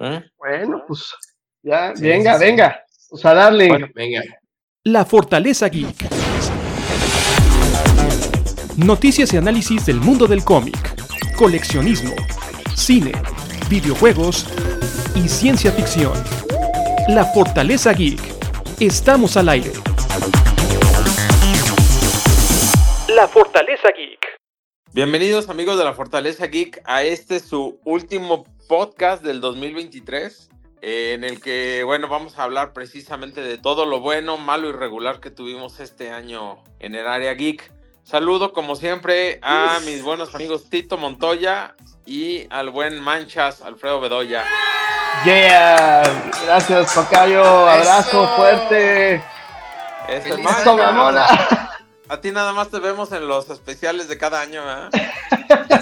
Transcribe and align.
¿Eh? 0.00 0.22
Bueno, 0.36 0.84
pues 0.86 1.12
ya, 1.62 1.92
venga, 1.98 2.38
venga. 2.38 2.84
Pues 3.10 3.24
a 3.24 3.34
darle. 3.34 3.90
venga. 3.94 4.22
La 4.84 5.04
Fortaleza 5.04 5.68
Geek. 5.68 6.08
Noticias 8.76 9.32
y 9.32 9.36
análisis 9.36 9.84
del 9.86 9.96
mundo 9.96 10.28
del 10.28 10.44
cómic, 10.44 10.76
coleccionismo, 11.36 12.14
cine, 12.76 13.10
videojuegos 13.68 14.46
y 15.16 15.28
ciencia 15.28 15.72
ficción. 15.72 16.12
La 17.08 17.24
Fortaleza 17.24 17.92
Geek. 17.92 18.20
Estamos 18.78 19.36
al 19.36 19.48
aire. 19.48 19.72
La 23.08 23.26
Fortaleza 23.26 23.88
Geek. 23.96 24.27
Bienvenidos 24.98 25.48
amigos 25.48 25.78
de 25.78 25.84
la 25.84 25.92
Fortaleza 25.92 26.48
Geek 26.48 26.82
a 26.84 27.04
este 27.04 27.38
su 27.38 27.78
último 27.84 28.42
podcast 28.68 29.22
del 29.22 29.40
2023 29.40 30.50
eh, 30.82 31.12
en 31.14 31.22
el 31.22 31.40
que 31.40 31.84
bueno 31.84 32.08
vamos 32.08 32.36
a 32.36 32.42
hablar 32.42 32.72
precisamente 32.72 33.40
de 33.40 33.58
todo 33.58 33.86
lo 33.86 34.00
bueno, 34.00 34.38
malo 34.38 34.68
y 34.68 34.72
regular 34.72 35.20
que 35.20 35.30
tuvimos 35.30 35.78
este 35.78 36.10
año 36.10 36.64
en 36.80 36.96
el 36.96 37.06
área 37.06 37.32
geek. 37.34 37.72
Saludo 38.02 38.52
como 38.52 38.74
siempre 38.74 39.38
a 39.40 39.78
mis 39.86 40.02
buenos 40.02 40.34
amigos 40.34 40.68
Tito 40.68 40.98
Montoya 40.98 41.76
y 42.04 42.48
al 42.50 42.70
buen 42.70 42.98
Manchas 42.98 43.62
Alfredo 43.62 44.00
Bedoya. 44.00 44.44
Yeah, 45.24 46.02
gracias 46.44 46.92
Tocayo, 46.92 47.44
abrazo 47.44 48.24
Eso. 48.24 48.36
fuerte. 48.36 49.22
Eso, 50.08 50.76
mamona. 50.76 51.24
A 52.08 52.20
ti 52.20 52.30
nada 52.32 52.52
más 52.52 52.70
te 52.70 52.78
vemos 52.80 53.12
en 53.12 53.28
los 53.28 53.50
especiales 53.50 54.08
de 54.08 54.16
cada 54.18 54.40
año, 54.40 54.64
¿verdad? 54.64 54.90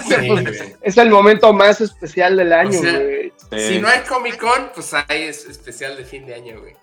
Sí, 0.07 0.29
güey. 0.29 0.45
Es 0.81 0.97
el 0.97 1.09
momento 1.09 1.51
más 1.53 1.81
especial 1.81 2.37
del 2.37 2.53
año, 2.53 2.79
O 2.79 2.81
sea, 2.81 2.99
güey. 2.99 3.33
Si 3.57 3.79
no 3.79 3.87
hay 3.87 3.99
Comic 4.01 4.37
Con, 4.37 4.71
pues 4.73 4.93
ahí 4.93 5.23
es 5.23 5.45
especial 5.45 5.97
de 5.97 6.05
fin 6.05 6.25
de 6.25 6.35
año, 6.35 6.59
güey. 6.59 6.73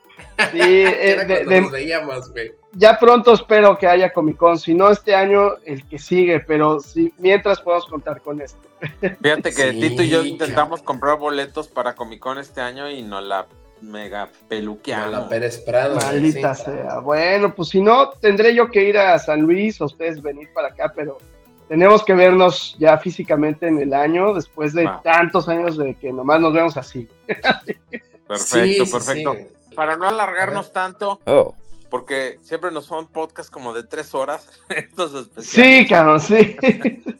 Sí, 0.52 0.60
eh, 0.60 1.24
de- 1.26 1.44
de- 1.44 1.60
nos 1.62 1.70
veíamos, 1.70 2.30
güey. 2.32 2.52
ya 2.72 2.98
pronto 2.98 3.32
espero 3.34 3.78
que 3.78 3.86
haya 3.86 4.12
Comic 4.12 4.36
Con, 4.36 4.58
si 4.58 4.74
no 4.74 4.90
este 4.90 5.14
año, 5.14 5.52
el 5.64 5.86
que 5.88 5.98
sigue, 5.98 6.40
pero 6.40 6.80
sí, 6.80 7.12
mientras 7.18 7.60
podemos 7.60 7.86
contar 7.86 8.20
con 8.20 8.40
esto. 8.40 8.58
Fíjate 9.22 9.54
que 9.54 9.72
Sí, 9.72 9.80
Tito 9.80 10.02
y 10.02 10.08
yo 10.10 10.22
intentamos 10.24 10.82
comprar 10.82 11.16
boletos 11.18 11.68
para 11.68 11.94
Comic 11.94 12.20
Con 12.20 12.38
este 12.38 12.60
año 12.60 12.90
y 12.90 13.02
nos 13.02 13.22
la 13.24 13.46
mega 13.80 14.26
Como 14.28 14.48
peluqueamos. 14.48 15.10
la 15.12 15.28
Pérez 15.28 15.58
Prado. 15.58 15.96
Maldita 15.96 16.54
sí. 16.54 16.64
sea. 16.64 16.98
Bueno, 17.00 17.54
pues 17.54 17.68
si 17.70 17.80
no, 17.80 18.10
tendré 18.10 18.54
yo 18.54 18.70
que 18.70 18.82
ir 18.84 18.98
a 18.98 19.18
San 19.18 19.42
Luis, 19.42 19.80
o 19.80 19.86
ustedes 19.86 20.22
venir 20.22 20.48
para 20.54 20.68
acá, 20.68 20.92
pero 20.94 21.18
tenemos 21.68 22.04
que 22.04 22.14
vernos 22.14 22.76
ya 22.78 22.98
físicamente 22.98 23.66
en 23.66 23.78
el 23.78 23.94
año, 23.94 24.34
después 24.34 24.72
de 24.74 24.88
tantos 25.02 25.48
años 25.48 25.76
de 25.76 25.94
que 25.94 26.12
nomás 26.12 26.40
nos 26.40 26.52
vemos 26.52 26.76
así. 26.76 27.08
Perfecto, 28.26 28.86
Sí, 28.86 28.90
perfecto. 28.92 29.34
sí. 29.34 29.74
Para 29.74 29.96
no 29.96 30.08
alargarnos 30.08 30.72
tanto, 30.72 31.20
Oh. 31.26 31.54
porque 31.90 32.38
siempre 32.42 32.70
nos 32.70 32.86
son 32.86 33.06
podcasts 33.08 33.50
como 33.50 33.72
de 33.74 33.82
tres 33.84 34.14
horas, 34.14 34.48
estos 34.68 35.14
especiales. 35.14 35.78
Sí, 35.80 35.86
cabrón, 35.88 36.20
sí. 36.20 36.56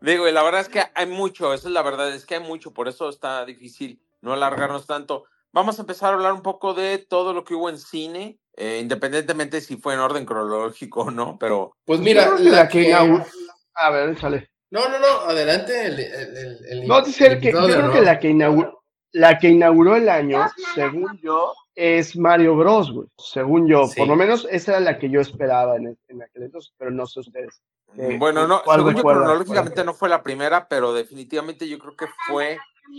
Digo, 0.00 0.28
y 0.28 0.32
la 0.32 0.42
verdad 0.44 0.60
es 0.60 0.68
que 0.68 0.82
hay 0.94 1.06
mucho, 1.06 1.52
esa 1.52 1.66
es 1.68 1.74
la 1.74 1.82
verdad, 1.82 2.12
es 2.14 2.24
que 2.24 2.36
hay 2.36 2.42
mucho, 2.42 2.70
por 2.72 2.86
eso 2.88 3.08
está 3.08 3.44
difícil 3.44 4.00
no 4.20 4.32
alargarnos 4.32 4.86
tanto. 4.86 5.24
Vamos 5.52 5.78
a 5.78 5.82
empezar 5.82 6.10
a 6.10 6.16
hablar 6.16 6.32
un 6.32 6.42
poco 6.42 6.74
de 6.74 6.98
todo 6.98 7.32
lo 7.32 7.44
que 7.44 7.54
hubo 7.54 7.70
en 7.70 7.78
cine, 7.78 8.38
eh, 8.56 8.78
independientemente 8.82 9.60
si 9.60 9.76
fue 9.76 9.94
en 9.94 10.00
orden 10.00 10.26
cronológico 10.26 11.02
o 11.02 11.10
no, 11.10 11.36
pero 11.38 11.72
Pues 11.84 12.00
mira, 12.00 12.30
la, 12.38 12.50
la 12.50 12.68
que 12.68 12.82
que... 12.82 12.90
inauguró- 12.90 13.26
A 13.74 13.90
ver, 13.90 14.10
échale. 14.10 14.50
No, 14.70 14.86
no, 14.88 14.98
no, 14.98 15.06
adelante. 15.26 15.86
El, 15.86 15.98
el, 16.00 16.36
el, 16.36 16.58
el- 16.82 16.86
No, 16.86 17.00
dice 17.00 17.26
el 17.26 17.32
el 17.34 17.40
que, 17.40 17.52
yo 17.52 17.64
creo 17.64 17.92
que 17.92 18.00
la 18.02 18.18
que 18.18 18.28
inauguró, 18.28 18.82
la 19.12 19.38
que 19.38 19.48
inauguró 19.48 19.96
el 19.96 20.08
año, 20.10 20.46
según 20.74 21.18
yo, 21.22 21.54
es 21.74 22.16
Mario 22.16 22.54
Bros, 22.56 22.92
güey. 22.92 23.08
Según 23.16 23.66
yo, 23.66 23.86
Sí. 23.86 23.98
por 24.00 24.08
lo 24.08 24.16
menos 24.16 24.46
esa 24.50 24.72
era 24.72 24.80
la 24.80 24.98
que 24.98 25.08
yo 25.08 25.20
esperaba 25.20 25.76
en, 25.76 25.96
en 26.08 26.22
aquel 26.22 26.42
entonces, 26.42 26.74
pero 26.76 26.90
no 26.90 27.06
sé 27.06 27.20
ustedes. 27.20 27.62
Eh, 27.96 28.16
bueno, 28.18 28.46
no, 28.46 28.62
¿cuál 28.64 28.80
según 28.80 28.96
yo 28.96 29.02
cronológicamente 29.02 29.82
no 29.84 29.94
fue 29.94 30.10
la 30.10 30.22
primera, 30.22 30.68
pero 30.68 30.92
definitivamente 30.92 31.66
yo 31.66 31.78
creo 31.78 31.96
que 31.96 32.06
fue 32.26 32.58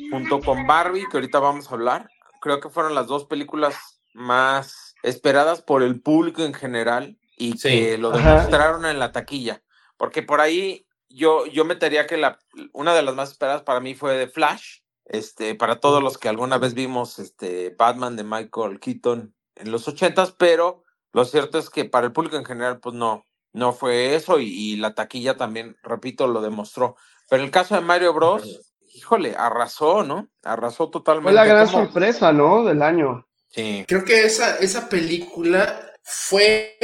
junto 0.10 0.40
con 0.40 0.66
Barbie, 0.66 1.06
que 1.12 1.18
ahorita 1.18 1.40
vamos 1.40 1.70
a 1.70 1.76
hablar, 1.76 2.10
creo 2.40 2.60
que 2.60 2.70
fueron 2.70 2.96
las 2.96 3.08
dos 3.08 3.26
películas 3.26 3.76
más 4.14 4.96
esperadas 5.04 5.62
por 5.62 5.84
el 5.84 6.02
público 6.02 6.44
en 6.44 6.54
general 6.54 7.18
y 7.38 7.58
Sí. 7.58 7.70
que 7.70 7.98
lo 7.98 8.10
Ajá. 8.14 8.36
demostraron 8.36 8.86
en 8.86 9.00
la 9.00 9.12
taquilla, 9.12 9.64
porque 9.98 10.24
por 10.24 10.42
ahí 10.42 10.86
yo, 11.10 11.46
yo 11.48 11.66
metería 11.66 12.06
que 12.06 12.18
la, 12.18 12.40
una 12.74 12.94
de 12.94 13.02
las 13.02 13.16
más 13.16 13.32
esperadas 13.32 13.64
para 13.64 13.80
mí 13.80 13.96
fue 13.96 14.16
de 14.18 14.28
Flash, 14.28 14.80
este, 15.06 15.56
para 15.56 15.80
todos 15.80 16.04
los 16.04 16.18
que 16.18 16.30
alguna 16.30 16.58
vez 16.58 16.74
vimos 16.74 17.18
este, 17.18 17.76
Batman 17.78 18.16
de 18.16 18.24
Michael 18.24 18.80
Keaton 18.80 19.34
en 19.56 19.72
los 19.72 19.88
ochentas, 19.88 20.34
pero 20.38 20.84
lo 21.14 21.26
cierto 21.26 21.58
es 21.58 21.70
que 21.70 21.86
para 21.86 22.06
el 22.08 22.14
público 22.14 22.36
en 22.38 22.46
general, 22.46 22.80
pues 22.80 22.94
no, 22.94 23.26
no 23.54 23.74
fue 23.74 24.14
eso 24.16 24.40
y, 24.40 24.46
y 24.48 24.76
la 24.78 24.94
taquilla 24.94 25.36
también, 25.38 25.78
repito, 25.82 26.28
lo 26.28 26.42
demostró. 26.42 26.96
Pero 27.30 27.44
el 27.44 27.50
caso 27.52 27.74
de 27.76 27.82
Mario 27.82 28.14
Bros, 28.14 28.69
híjole, 29.00 29.36
arrasó, 29.38 30.04
¿no? 30.04 30.28
Arrasó 30.44 30.90
totalmente. 30.90 31.30
Fue 31.30 31.34
la 31.34 31.46
gran 31.46 31.66
¿Cómo? 31.68 31.86
sorpresa, 31.86 32.32
¿no? 32.34 32.66
Del 32.66 32.82
año. 32.82 33.26
Sí. 33.48 33.86
Creo 33.88 34.04
que 34.04 34.26
esa, 34.26 34.58
esa 34.58 34.90
película 34.90 35.92
fue 36.04 36.78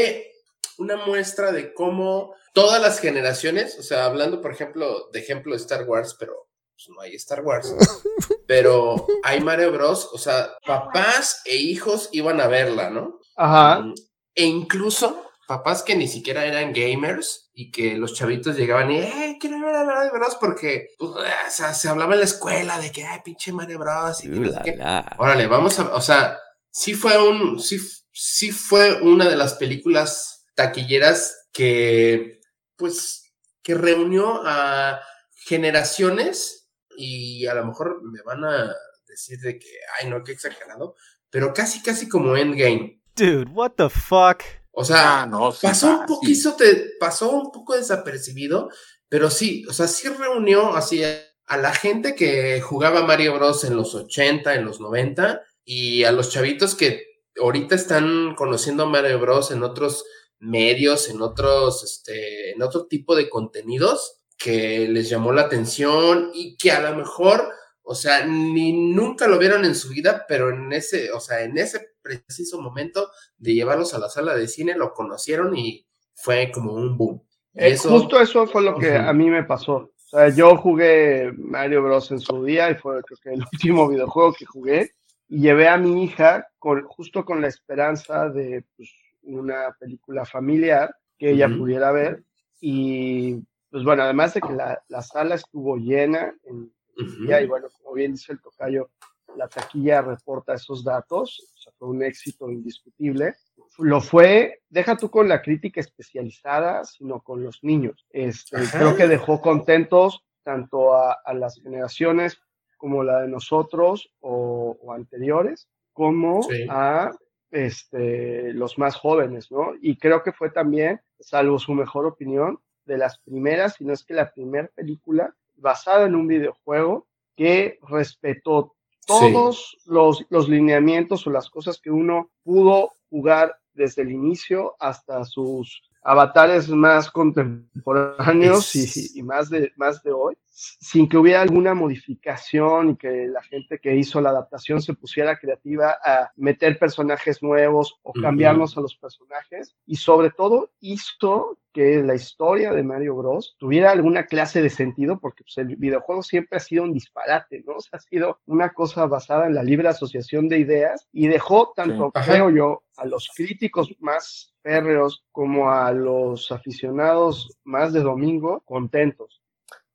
una 0.78 0.96
muestra 1.06 1.52
de 1.52 1.74
cómo 1.74 2.34
todas 2.54 2.82
las 2.82 3.00
generaciones, 3.00 3.78
o 3.80 3.84
sea, 3.84 4.06
hablando, 4.06 4.42
por 4.42 4.52
ejemplo, 4.52 5.10
de 5.12 5.20
ejemplo 5.20 5.54
de 5.54 5.58
Star 5.58 5.84
Wars, 5.84 6.16
pero 6.18 6.34
pues, 6.76 6.88
no 6.96 7.02
hay 7.02 7.16
Star 7.16 7.42
Wars, 7.42 7.76
pero 8.48 9.06
hay 9.24 9.42
Mario 9.42 9.72
Bros, 9.72 10.10
o 10.14 10.18
sea, 10.18 10.56
papás 10.66 11.42
e 11.46 11.56
hijos 11.56 12.10
iban 12.14 12.40
a 12.42 12.48
verla, 12.48 12.90
¿no? 12.90 13.20
Ajá. 13.36 13.82
Mm, 13.82 13.94
E 14.36 14.46
incluso 14.46 15.22
papás 15.48 15.84
que 15.84 15.96
ni 15.96 16.08
siquiera 16.08 16.46
eran 16.46 16.74
gamers 16.74 17.45
y 17.58 17.72
que 17.72 17.96
los 17.96 18.14
chavitos 18.14 18.58
llegaban 18.58 18.92
y, 18.92 18.98
eh, 19.00 19.38
quiero 19.40 19.62
ver 19.62 19.74
a 19.76 19.86
Mario 19.86 20.12
Bros 20.12 20.36
porque 20.42 20.90
pues, 21.00 21.12
o 21.12 21.18
sea, 21.50 21.74
se 21.74 21.88
hablaba 21.88 22.14
en 22.14 22.20
la 22.20 22.26
escuela 22.26 22.78
de 22.80 22.92
que, 22.92 23.06
ay, 23.06 23.22
pinche 23.24 23.54
Mario 23.54 23.80
Bros. 23.80 24.24
Y 24.26 24.30
que 24.30 24.36
no 24.40 24.48
sé 24.48 24.50
Uh, 24.50 24.54
la, 24.54 24.62
qué. 24.64 24.76
la. 24.76 25.16
Órale, 25.18 25.48
vamos 25.48 25.80
a, 25.80 25.96
o 25.96 26.02
sea, 26.02 26.38
sí 26.70 26.94
fue 26.94 27.18
un, 27.18 27.60
sí, 27.62 27.80
sí 28.12 28.52
fue 28.52 29.02
una 29.02 29.30
de 29.30 29.38
las 29.38 29.54
películas 29.54 30.46
taquilleras 30.54 31.48
que, 31.54 32.42
pues, 32.76 33.34
que 33.64 33.74
reunió 33.74 34.42
a 34.46 35.00
generaciones 35.46 36.70
y 36.98 37.46
a 37.48 37.54
lo 37.54 37.66
mejor 37.66 38.02
me 38.04 38.22
van 38.24 38.44
a 38.44 38.76
decir 39.08 39.40
de 39.40 39.58
que, 39.60 39.70
ay, 40.00 40.10
no, 40.10 40.24
qué 40.24 40.34
exagerado, 40.34 40.96
pero 41.30 41.54
casi, 41.54 41.82
casi 41.82 42.10
como 42.10 42.36
Endgame. 42.36 43.02
Dude, 43.16 43.50
what 43.52 43.72
the 43.78 43.90
fuck? 43.90 44.44
O 44.78 44.84
sea, 44.84 45.24
Ah, 45.24 45.26
no, 45.26 45.52
sí, 45.52 45.68
pasó 45.68 45.88
un 45.92 46.00
fácil. 46.00 46.06
poquito, 46.06 46.56
te, 46.56 46.92
pasó 47.00 47.32
un 47.32 47.52
poco 47.52 47.76
desapercibido, 47.76 48.70
pero 49.10 49.30
sí, 49.30 49.66
o 49.70 49.74
sea, 49.74 49.88
sí 49.88 50.08
reunió 50.10 50.76
así 50.76 51.04
a, 51.04 51.18
a 51.46 51.58
la 51.58 51.74
gente 51.74 52.16
que 52.16 52.60
jugaba 52.62 53.04
Mario 53.06 53.36
Bros 53.36 53.64
en 53.64 53.76
los 53.78 53.96
80, 53.96 54.56
en 54.56 54.66
los 54.66 54.80
90, 54.82 55.42
y 55.64 56.04
a 56.04 56.12
los 56.12 56.30
chavitos 56.32 56.76
que 56.76 57.04
ahorita 57.42 57.76
están 57.76 58.36
conociendo 58.36 58.86
Mario 58.88 59.20
Bros 59.20 59.52
en 59.52 59.64
otros 59.64 60.06
medios, 60.40 61.10
en 61.10 61.22
otros, 61.22 61.84
este, 61.84 62.52
en 62.52 62.62
otro 62.62 62.88
tipo 62.88 63.16
de 63.16 63.30
contenidos 63.30 64.20
que 64.38 64.88
les 64.90 65.10
llamó 65.10 65.32
la 65.32 65.44
atención 65.44 66.32
y 66.34 66.58
que 66.58 66.72
a 66.72 66.82
lo 66.82 66.98
mejor, 66.98 67.50
o 67.84 67.96
sea, 67.96 68.26
ni 68.26 68.74
nunca 68.74 69.28
lo 69.28 69.38
vieron 69.40 69.64
en 69.66 69.76
su 69.76 69.90
vida, 69.90 70.26
pero 70.28 70.50
en 70.50 70.74
ese, 70.74 71.12
o 71.12 71.20
sea, 71.22 71.44
en 71.44 71.58
ese 71.58 71.95
preciso 72.06 72.62
momento 72.62 73.10
de 73.38 73.56
llevarlos 73.56 73.94
a 73.96 74.00
la 74.00 74.10
sala 74.10 74.36
de 74.36 74.48
cine, 74.48 74.76
lo 74.76 74.94
conocieron 74.94 75.58
y 75.58 75.86
fue 76.14 76.52
como 76.54 76.74
un 76.74 76.96
boom. 76.98 77.22
Eh, 77.56 77.72
eso- 77.72 77.90
Justo 77.90 78.20
eso 78.22 78.46
fue 78.46 78.62
lo 78.62 78.78
que 78.78 78.96
a 78.96 79.12
mí 79.12 79.30
me 79.30 79.44
pasó. 79.44 79.74
O 79.78 80.08
sea, 80.08 80.30
yo 80.30 80.56
jugué 80.58 81.32
Mario 81.36 81.82
Bros. 81.82 82.12
en 82.12 82.20
su 82.20 82.44
día 82.46 82.70
y 82.70 82.76
fue 82.76 83.02
creo 83.02 83.18
que 83.24 83.34
el 83.34 83.40
último 83.52 83.90
videojuego 83.90 84.34
que 84.34 84.46
jugué. 84.46 84.92
Y 85.28 85.40
llevé 85.42 85.68
a 85.68 85.78
mi 85.78 86.04
hija 86.04 86.48
con, 86.60 86.84
justo 86.84 87.26
con 87.26 87.42
la 87.42 87.48
esperanza 87.48 88.30
de 88.30 88.64
pues, 88.78 88.92
una 89.24 89.76
película 89.80 90.24
familiar 90.26 90.96
que 91.18 91.32
ella 91.32 91.48
pudiera 91.58 91.92
ver. 91.92 92.24
Y 92.62 93.42
pues 93.72 93.84
bueno, 93.84 94.04
además 94.04 94.36
de 94.36 94.42
que 94.42 94.54
la, 94.54 94.80
la 94.88 95.02
sala 95.02 95.36
estuvo 95.36 95.78
llena 95.78 96.34
en 96.44 96.72
Ujú. 96.98 97.26
día, 97.26 97.42
y 97.42 97.48
bueno, 97.48 97.68
como 97.78 97.94
bien 97.94 98.12
dice 98.14 98.32
el 98.34 98.40
tocayo, 98.42 98.90
la 99.38 99.48
taquilla 99.48 100.02
reporta 100.02 100.54
esos 100.54 100.84
datos, 100.84 101.40
o 101.56 101.62
sea, 101.62 101.74
fue 101.78 101.90
un 101.90 102.04
éxito 102.04 102.50
indiscutible. 102.50 103.36
Lo 103.80 104.00
fue, 104.02 104.62
deja 104.70 104.96
tú 104.96 105.10
con 105.10 105.28
la 105.28 105.42
crítica 105.42 105.82
especializada, 105.82 106.86
sino 106.86 107.22
con 107.22 107.44
los 107.44 107.64
niños. 107.64 108.06
Este, 108.10 108.58
creo 108.72 108.96
que 108.96 109.08
dejó 109.08 109.42
contentos 109.42 110.24
tanto 110.44 110.94
a, 110.94 111.14
a 111.26 111.34
las 111.34 111.60
generaciones 111.62 112.38
como 112.78 113.04
la 113.04 113.22
de 113.22 113.28
nosotros 113.28 114.12
o, 114.20 114.78
o 114.82 114.94
anteriores, 114.94 115.68
como 115.94 116.44
Sí. 116.44 116.68
a 116.70 117.12
este, 117.52 118.54
los 118.54 118.78
más 118.78 118.96
jóvenes, 118.96 119.52
¿no? 119.52 119.74
Y 119.82 119.98
creo 119.98 120.24
que 120.24 120.32
fue 120.34 120.50
también, 120.50 121.02
salvo 121.20 121.58
su 121.60 121.74
mejor 121.74 122.06
opinión, 122.06 122.60
de 122.86 122.98
las 122.98 123.18
primeras, 123.20 123.76
si 123.76 123.86
no 123.86 123.94
es 123.94 124.04
que 124.04 124.14
la 124.14 124.32
primera 124.32 124.70
película 124.76 125.34
basada 125.56 126.06
en 126.06 126.16
un 126.16 126.28
videojuego 126.28 127.08
que 127.36 127.80
respetó 127.90 128.75
todos 129.06 129.78
los, 129.86 130.26
los 130.30 130.50
lineamientos 130.50 131.26
o 131.28 131.30
las 131.30 131.50
cosas 131.50 131.80
que 131.80 131.92
uno 131.92 132.32
pudo 132.44 132.94
jugar 133.10 133.56
desde 133.74 134.02
el 134.02 134.12
inicio 134.12 134.76
hasta 134.80 135.24
sus 135.26 135.82
avatares 136.02 136.70
más 136.70 137.10
contemporáneos 137.10 138.76
y, 138.76 139.20
y, 139.20 139.24
más, 139.24 139.50
de, 139.50 139.72
más 139.76 140.04
de 140.04 140.12
hoy, 140.12 140.38
sin 140.46 141.10
que 141.10 141.18
hubiera 141.18 141.42
alguna 141.42 141.74
modificación 141.74 142.92
y 142.92 142.96
que 142.96 143.28
la 143.28 143.42
gente 143.42 143.80
que 143.80 143.96
hizo 143.96 144.22
la 144.22 144.30
adaptación 144.30 144.82
se 144.82 144.94
pusiera 144.94 145.38
creativa 145.38 145.98
a 146.06 146.32
meter 146.36 146.78
personajes 146.78 147.42
nuevos 147.42 148.00
o 148.04 148.14
cambiarnos 148.14 148.78
a 148.78 148.82
los 148.82 148.96
personajes. 148.96 149.76
Y 149.88 149.96
sobre 149.96 150.30
todo 150.30 150.72
hizo 150.80 151.58
que 151.76 152.02
la 152.02 152.16
historia 152.16 152.72
de 152.72 152.84
Mario 152.84 153.16
Bros. 153.16 153.58
tuviera 153.60 153.92
alguna 153.92 154.28
clase 154.28 154.62
de 154.62 154.70
sentido, 154.70 155.20
porque 155.20 155.44
pues, 155.44 155.58
el 155.58 155.76
videojuego 155.76 156.24
siempre 156.24 156.56
ha 156.56 156.62
sido 156.62 156.84
un 156.84 156.94
disparate, 156.94 157.66
¿no? 157.68 157.74
O 157.76 157.82
sea, 157.82 157.98
ha 157.98 158.00
sido 158.00 158.40
una 158.46 158.70
cosa 158.70 159.06
basada 159.08 159.46
en 159.46 159.56
la 159.56 159.62
libre 159.62 159.90
asociación 159.90 160.48
de 160.48 160.60
ideas 160.60 161.10
y 161.12 161.28
dejó 161.28 161.74
tanto, 161.76 162.14
creo 162.14 162.50
yo, 162.50 162.84
a 162.96 163.06
los 163.06 163.30
críticos 163.36 163.94
más 164.00 164.56
férreos 164.64 165.26
como 165.34 165.70
a 165.70 165.92
los 165.92 166.50
aficionados 166.50 167.58
más 167.66 167.92
de 167.92 168.00
domingo 168.00 168.62
contentos. 168.64 169.42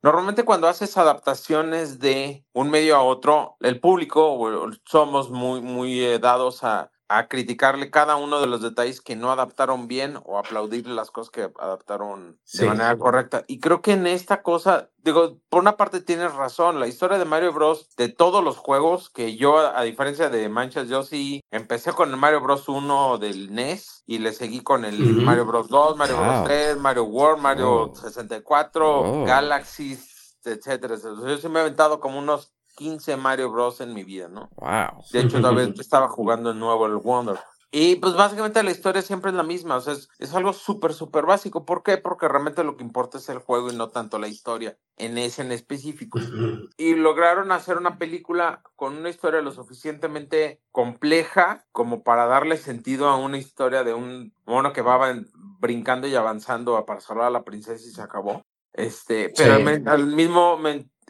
Normalmente 0.02 0.44
cuando 0.44 0.68
haces 0.68 0.98
adaptaciones 0.98 1.98
de 1.98 2.44
un 2.52 2.70
medio 2.70 2.96
a 2.96 3.02
otro, 3.02 3.56
el 3.60 3.80
público 3.80 4.70
somos 4.84 5.30
muy, 5.30 5.62
muy 5.62 6.04
eh, 6.04 6.18
dados 6.18 6.62
a, 6.62 6.90
a 7.12 7.26
criticarle 7.26 7.90
cada 7.90 8.14
uno 8.14 8.40
de 8.40 8.46
los 8.46 8.62
detalles 8.62 9.00
que 9.00 9.16
no 9.16 9.32
adaptaron 9.32 9.88
bien 9.88 10.20
o 10.24 10.38
aplaudirle 10.38 10.94
las 10.94 11.10
cosas 11.10 11.30
que 11.32 11.50
adaptaron 11.58 12.38
de 12.52 12.66
manera 12.66 12.96
correcta. 12.96 13.42
Y 13.48 13.58
creo 13.58 13.82
que 13.82 13.94
en 13.94 14.06
esta 14.06 14.42
cosa, 14.42 14.90
digo, 14.98 15.38
por 15.48 15.60
una 15.60 15.76
parte 15.76 16.00
tienes 16.00 16.32
razón, 16.34 16.78
la 16.78 16.86
historia 16.86 17.18
de 17.18 17.24
Mario 17.24 17.52
Bros. 17.52 17.96
de 17.96 18.10
todos 18.10 18.44
los 18.44 18.58
juegos, 18.58 19.10
que 19.10 19.36
yo, 19.36 19.58
a 19.58 19.82
diferencia 19.82 20.30
de 20.30 20.48
Manchas, 20.48 20.88
yo 20.88 21.02
sí 21.02 21.40
empecé 21.50 21.92
con 21.92 22.10
el 22.10 22.16
Mario 22.16 22.42
Bros. 22.42 22.68
1 22.68 23.18
del 23.18 23.52
NES 23.52 24.04
y 24.06 24.18
le 24.18 24.32
seguí 24.32 24.60
con 24.60 24.84
el 24.84 25.00
Mario 25.00 25.46
Bros. 25.46 25.68
2, 25.68 25.96
Mario 25.96 26.16
Bros. 26.16 26.44
3, 26.44 26.76
Mario 26.76 27.04
World, 27.06 27.42
Mario 27.42 27.92
64, 27.92 29.24
Galaxy, 29.24 29.98
etcétera, 30.44 30.94
etcétera. 30.94 31.28
Yo 31.28 31.38
sí 31.38 31.48
me 31.48 31.58
he 31.58 31.62
aventado 31.62 31.98
como 31.98 32.20
unos 32.20 32.52
15 32.80 33.18
Mario 33.18 33.50
Bros. 33.50 33.82
en 33.82 33.92
mi 33.92 34.04
vida, 34.04 34.28
¿no? 34.28 34.48
Wow. 34.56 35.04
De 35.12 35.20
hecho, 35.20 35.36
una 35.36 35.50
vez 35.50 35.68
estaba 35.78 36.08
jugando 36.08 36.54
de 36.54 36.58
nuevo 36.58 36.86
el 36.86 36.96
Wonder. 36.96 37.38
Y 37.70 37.96
pues 37.96 38.14
básicamente 38.14 38.62
la 38.62 38.70
historia 38.70 39.02
siempre 39.02 39.30
es 39.30 39.36
la 39.36 39.42
misma, 39.42 39.76
o 39.76 39.80
sea, 39.82 39.92
es, 39.92 40.34
algo 40.34 40.54
súper, 40.54 40.94
súper 40.94 41.26
básico. 41.26 41.66
¿Por 41.66 41.82
qué? 41.82 41.98
Porque 41.98 42.26
realmente 42.26 42.64
lo 42.64 42.78
que 42.78 42.82
importa 42.82 43.18
es 43.18 43.28
el 43.28 43.38
juego 43.38 43.70
y 43.70 43.76
no 43.76 43.88
tanto 43.90 44.18
la 44.18 44.28
historia, 44.28 44.78
en 44.96 45.18
ese 45.18 45.42
en 45.42 45.52
específico. 45.52 46.18
Y 46.78 46.94
lograron 46.94 47.52
hacer 47.52 47.76
una 47.76 47.98
película 47.98 48.62
con 48.74 48.96
una 48.96 49.10
historia 49.10 49.42
lo 49.42 49.52
suficientemente 49.52 50.62
compleja 50.72 51.66
como 51.70 52.02
para 52.02 52.24
darle 52.24 52.56
sentido 52.56 53.08
a 53.08 53.16
una 53.16 53.36
historia 53.36 53.84
de 53.84 53.92
un 53.92 54.32
mono 54.46 54.72
que 54.72 54.80
va 54.80 55.14
brincando 55.60 56.08
y 56.08 56.14
avanzando 56.14 56.82
para 56.86 57.00
salvar 57.00 57.26
a 57.26 57.30
la 57.30 57.44
princesa 57.44 57.86
y 57.86 57.92
se 57.92 58.00
acabó. 58.00 58.42
Este, 58.72 59.32
pero 59.36 59.56
al 59.90 60.06
mismo 60.06 60.56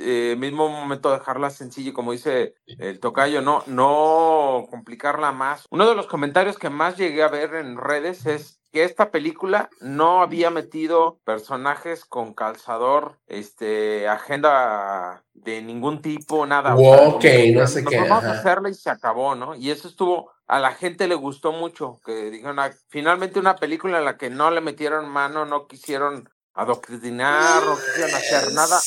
eh, 0.00 0.36
mismo 0.38 0.68
momento 0.68 1.10
dejarla 1.10 1.50
sencilla, 1.50 1.92
como 1.92 2.12
dice 2.12 2.54
el 2.66 3.00
tocayo, 3.00 3.42
no, 3.42 3.62
no 3.66 4.66
complicarla 4.70 5.32
más. 5.32 5.66
Uno 5.70 5.88
de 5.88 5.94
los 5.94 6.06
comentarios 6.06 6.58
que 6.58 6.70
más 6.70 6.96
llegué 6.96 7.22
a 7.22 7.28
ver 7.28 7.54
en 7.54 7.76
redes 7.76 8.26
es 8.26 8.60
que 8.72 8.84
esta 8.84 9.10
película 9.10 9.68
no 9.80 10.22
había 10.22 10.50
metido 10.50 11.18
personajes 11.24 12.04
con 12.04 12.34
calzador, 12.34 13.18
este, 13.26 14.08
agenda 14.08 15.24
de 15.34 15.60
ningún 15.60 16.00
tipo, 16.02 16.46
nada. 16.46 16.76
ok, 16.76 17.24
no 17.52 17.66
sé 17.66 17.84
qué. 17.84 18.00
Vamos 18.00 18.24
a 18.24 18.32
hacerla 18.32 18.68
y 18.68 18.74
se 18.74 18.90
acabó, 18.90 19.34
¿no? 19.34 19.56
Y 19.56 19.70
eso 19.70 19.88
estuvo, 19.88 20.30
a 20.46 20.60
la 20.60 20.72
gente 20.72 21.08
le 21.08 21.16
gustó 21.16 21.52
mucho, 21.52 22.00
que 22.04 22.30
dijeron, 22.30 22.58
ah, 22.60 22.70
finalmente 22.88 23.40
una 23.40 23.56
película 23.56 23.98
en 23.98 24.04
la 24.04 24.16
que 24.16 24.30
no 24.30 24.50
le 24.50 24.60
metieron 24.60 25.08
mano, 25.08 25.44
no 25.44 25.66
quisieron 25.66 26.28
adoctrinar, 26.54 27.64
no 27.64 27.76
quisieron 27.76 28.14
hacer 28.14 28.52
nada 28.52 28.80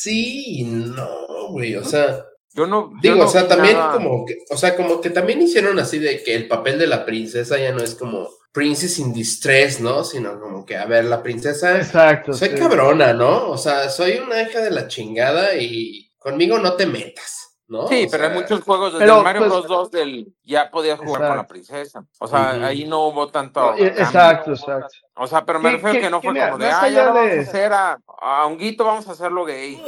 sí 0.00 0.64
no, 0.64 1.48
güey, 1.50 1.76
o 1.76 1.84
sea. 1.84 2.24
Yo 2.54 2.66
no. 2.66 2.92
Digo, 3.02 3.24
o 3.24 3.28
sea, 3.28 3.46
también 3.46 3.76
como 3.92 4.24
que, 4.24 4.38
o 4.48 4.56
sea, 4.56 4.76
como 4.76 5.00
que 5.00 5.10
también 5.10 5.42
hicieron 5.42 5.78
así 5.78 5.98
de 5.98 6.22
que 6.22 6.34
el 6.34 6.48
papel 6.48 6.78
de 6.78 6.86
la 6.86 7.04
princesa 7.04 7.58
ya 7.58 7.72
no 7.72 7.82
es 7.82 7.94
como 7.94 8.30
Princess 8.52 8.98
in 8.98 9.12
Distress, 9.12 9.80
¿no? 9.80 10.02
Sino 10.04 10.40
como 10.40 10.64
que, 10.64 10.76
a 10.76 10.86
ver, 10.86 11.04
la 11.04 11.22
princesa. 11.22 11.76
Exacto. 11.76 12.32
Soy 12.32 12.50
cabrona, 12.50 13.12
¿no? 13.12 13.50
O 13.50 13.58
sea, 13.58 13.90
soy 13.90 14.18
una 14.18 14.40
hija 14.40 14.62
de 14.62 14.70
la 14.70 14.88
chingada 14.88 15.54
y 15.56 16.10
conmigo 16.18 16.58
no 16.58 16.72
te 16.74 16.86
metas. 16.86 17.45
¿No? 17.68 17.88
Sí, 17.88 18.06
pero 18.08 18.28
hay 18.28 18.34
muchos 18.34 18.62
juegos 18.62 18.96
desde 18.96 19.22
Mario 19.22 19.42
pues, 19.42 19.52
Bros. 19.52 19.68
2 19.68 19.90
del 19.90 20.32
ya 20.44 20.70
podías 20.70 21.00
jugar 21.00 21.28
con 21.28 21.36
la 21.36 21.46
princesa. 21.46 22.04
O 22.20 22.28
sea, 22.28 22.50
ahí 22.64 22.84
no 22.84 23.08
hubo 23.08 23.28
tanto. 23.28 23.74
exacto, 23.76 24.52
exacto. 24.52 24.88
O 25.14 25.26
sea, 25.26 25.44
pero 25.44 25.58
me 25.58 25.72
refiero 25.72 26.00
que 26.00 26.10
no 26.10 26.20
fue 26.20 26.38
como 26.38 26.58
de, 26.58 26.68
ah, 26.68 26.88
ya 26.88 27.10
vamos 27.10 27.32
a 27.32 27.40
hacer 27.40 27.72
a, 27.72 27.98
a 28.20 28.46
Honguito, 28.46 28.84
vamos 28.84 29.08
a 29.08 29.12
hacerlo 29.12 29.44
gay. 29.44 29.82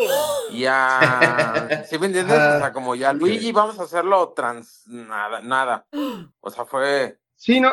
Y 0.51 0.65
a. 0.67 1.85
¿Sí 1.89 1.99
me 1.99 2.07
entiendes? 2.07 2.37
O 2.37 2.59
sea, 2.59 2.73
como 2.73 2.95
ya 2.95 3.13
Luigi, 3.13 3.53
vamos 3.53 3.79
a 3.79 3.85
hacerlo 3.85 4.33
trans. 4.35 4.85
Nada, 4.87 5.41
nada. 5.41 5.87
O 6.41 6.51
sea, 6.51 6.65
fue. 6.65 7.19
Sí, 7.37 7.61
no. 7.61 7.73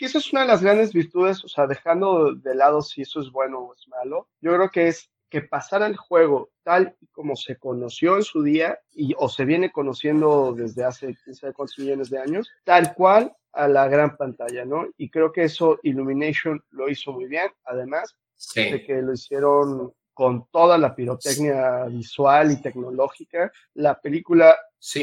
Y 0.00 0.04
eso 0.04 0.18
es 0.18 0.32
una 0.32 0.42
de 0.42 0.48
las 0.48 0.62
grandes 0.62 0.92
virtudes, 0.92 1.44
o 1.44 1.48
sea, 1.48 1.66
dejando 1.66 2.32
de 2.34 2.54
lado 2.54 2.82
si 2.82 3.02
eso 3.02 3.20
es 3.20 3.32
bueno 3.32 3.58
o 3.58 3.74
es 3.74 3.88
malo. 3.88 4.28
Yo 4.40 4.54
creo 4.54 4.70
que 4.70 4.88
es 4.88 5.10
que 5.30 5.42
pasara 5.42 5.86
el 5.86 5.96
juego 5.96 6.50
tal 6.62 6.96
y 7.00 7.06
como 7.08 7.36
se 7.36 7.56
conoció 7.56 8.16
en 8.16 8.22
su 8.22 8.42
día 8.42 8.78
y 8.92 9.14
o 9.18 9.28
se 9.28 9.44
viene 9.44 9.70
conociendo 9.70 10.52
desde 10.52 10.84
hace 10.84 11.14
15 11.24 11.52
millones 11.78 12.10
de 12.10 12.18
años, 12.18 12.50
tal 12.64 12.94
cual 12.94 13.34
a 13.52 13.68
la 13.68 13.88
gran 13.88 14.16
pantalla, 14.16 14.64
¿no? 14.64 14.86
Y 14.96 15.10
creo 15.10 15.32
que 15.32 15.44
eso 15.44 15.78
Illumination 15.82 16.62
lo 16.70 16.88
hizo 16.88 17.12
muy 17.12 17.26
bien, 17.26 17.50
además 17.64 18.16
de 18.54 18.84
que 18.84 19.02
lo 19.02 19.12
hicieron 19.12 19.92
con 20.14 20.48
toda 20.50 20.78
la 20.78 20.94
pirotecnia 20.94 21.84
visual 21.84 22.50
y 22.52 22.60
tecnológica. 22.60 23.52
La 23.74 24.00
película 24.00 24.56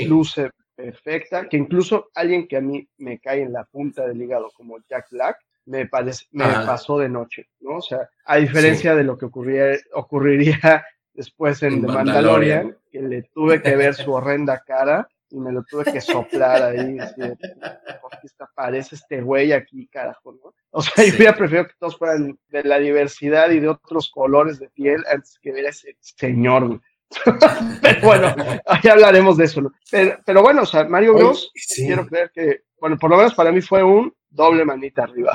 luce 0.07 0.51
perfecta, 0.75 1.47
que 1.47 1.57
incluso 1.57 2.09
alguien 2.13 2.47
que 2.47 2.57
a 2.57 2.61
mí 2.61 2.87
me 2.97 3.19
cae 3.19 3.41
en 3.41 3.53
la 3.53 3.63
punta 3.63 4.05
del 4.05 4.21
hígado 4.21 4.51
como 4.55 4.77
Jack 4.89 5.09
Black, 5.11 5.37
me, 5.65 5.85
parece, 5.87 6.25
me 6.31 6.45
pasó 6.45 6.99
de 6.99 7.09
noche, 7.09 7.49
¿no? 7.59 7.77
O 7.77 7.81
sea, 7.81 8.09
a 8.25 8.37
diferencia 8.37 8.95
de 8.95 9.03
lo 9.03 9.17
que 9.17 9.25
ocurría, 9.25 9.77
ocurriría 9.93 10.85
después 11.13 11.61
en, 11.63 11.81
The 11.81 11.87
Mandalorian, 11.87 12.77
que 12.91 13.01
le 13.01 13.23
tuve 13.33 13.61
que 13.61 13.75
ver 13.75 13.93
su 13.93 14.11
horrenda 14.13 14.63
cara 14.65 15.07
y 15.29 15.39
me 15.39 15.51
lo 15.51 15.63
tuve 15.63 15.85
que 15.85 16.01
soplar 16.01 16.63
ahí, 16.63 16.97
¿por 16.97 18.11
qué 18.21 18.27
aparece 18.39 18.95
este 18.95 19.21
güey 19.21 19.51
aquí, 19.51 19.87
carajo, 19.87 20.33
no? 20.33 20.53
O 20.69 20.81
sea, 20.81 21.03
yo 21.03 21.15
hubiera 21.15 21.35
preferido 21.35 21.67
que 21.67 21.73
todos 21.79 21.97
fueran 21.97 22.37
de 22.49 22.63
la 22.63 22.79
diversidad 22.79 23.49
y 23.49 23.59
de 23.59 23.69
otros 23.69 24.11
colores 24.11 24.59
de 24.59 24.69
piel 24.69 25.03
antes 25.11 25.39
que 25.41 25.51
ver 25.51 25.65
a 25.65 25.69
ese 25.69 25.97
señor, 25.99 26.79
pero 27.81 28.01
bueno, 28.01 28.35
ahí 28.65 28.89
hablaremos 28.89 29.37
de 29.37 29.45
eso, 29.45 29.61
¿no? 29.61 29.71
Pero, 29.91 30.19
pero 30.25 30.41
bueno, 30.41 30.63
o 30.63 30.65
sea, 30.65 30.85
Mario 30.85 31.13
Bros, 31.13 31.51
quiero 31.75 32.05
creer 32.07 32.31
que, 32.33 32.63
bueno, 32.79 32.97
por 32.97 33.09
lo 33.09 33.17
menos 33.17 33.33
para 33.33 33.51
mí 33.51 33.61
fue 33.61 33.83
un 33.83 34.13
doble 34.29 34.65
manita 34.65 35.03
arriba. 35.03 35.31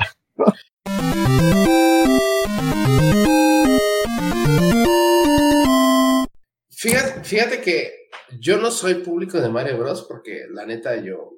Fíjate, 6.81 7.23
fíjate 7.23 7.61
que 7.61 8.07
yo 8.39 8.57
no 8.57 8.71
soy 8.71 8.95
público 8.95 9.39
de 9.39 9.49
Mario 9.49 9.77
Bros. 9.77 10.03
porque 10.07 10.45
la 10.49 10.65
neta 10.65 10.95
yo 10.95 11.31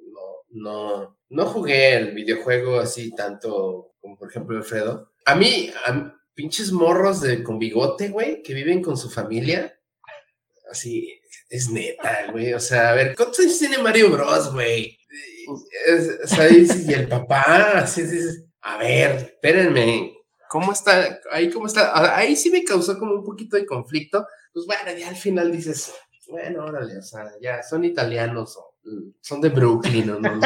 no, 0.50 1.18
no, 1.28 1.46
jugué 1.46 1.96
el 1.96 2.14
videojuego 2.14 2.78
así 2.78 3.14
tanto 3.14 3.94
como 4.00 4.16
por 4.16 4.30
ejemplo 4.30 4.56
Alfredo. 4.56 5.12
A 5.26 5.34
mí, 5.34 5.70
pinches 6.34 6.72
morros 6.72 7.20
de, 7.20 7.42
con 7.42 7.58
bigote, 7.58 8.08
güey, 8.08 8.42
que 8.42 8.54
viven 8.54 8.82
con 8.82 8.96
su 8.96 9.10
familia. 9.10 9.78
Así, 10.70 11.20
es 11.48 11.70
neta, 11.70 12.30
güey. 12.32 12.52
O 12.54 12.60
sea, 12.60 12.90
a 12.90 12.94
ver, 12.94 13.14
¿cuántos 13.16 13.40
años 13.40 13.58
tiene 13.58 13.78
Mario 13.78 14.10
Bros, 14.10 14.52
güey? 14.52 14.98
O 16.24 16.26
sea, 16.26 16.50
y 16.50 16.92
el 16.92 17.08
papá, 17.08 17.78
así, 17.80 18.02
así, 18.02 18.16
a 18.64 18.78
ver, 18.78 19.16
espérenme, 19.16 20.16
¿cómo 20.48 20.72
está? 20.72 21.20
Ahí, 21.30 21.50
¿cómo 21.50 21.66
está? 21.66 22.16
Ahí 22.16 22.34
sí 22.34 22.50
me 22.50 22.64
causó 22.64 22.98
como 22.98 23.12
un 23.12 23.22
poquito 23.24 23.56
de 23.56 23.66
conflicto. 23.66 24.26
Pues 24.54 24.64
bueno, 24.64 24.98
ya 24.98 25.10
al 25.10 25.16
final 25.16 25.52
dices, 25.52 25.92
bueno, 26.28 26.64
órale, 26.64 26.96
o 26.96 27.02
sea, 27.02 27.30
ya 27.42 27.62
son 27.62 27.84
italianos 27.84 28.56
o 28.56 28.76
mm, 28.84 29.10
son 29.20 29.42
de 29.42 29.50
Brooklyn 29.50 30.10
o 30.10 30.18
no, 30.18 30.40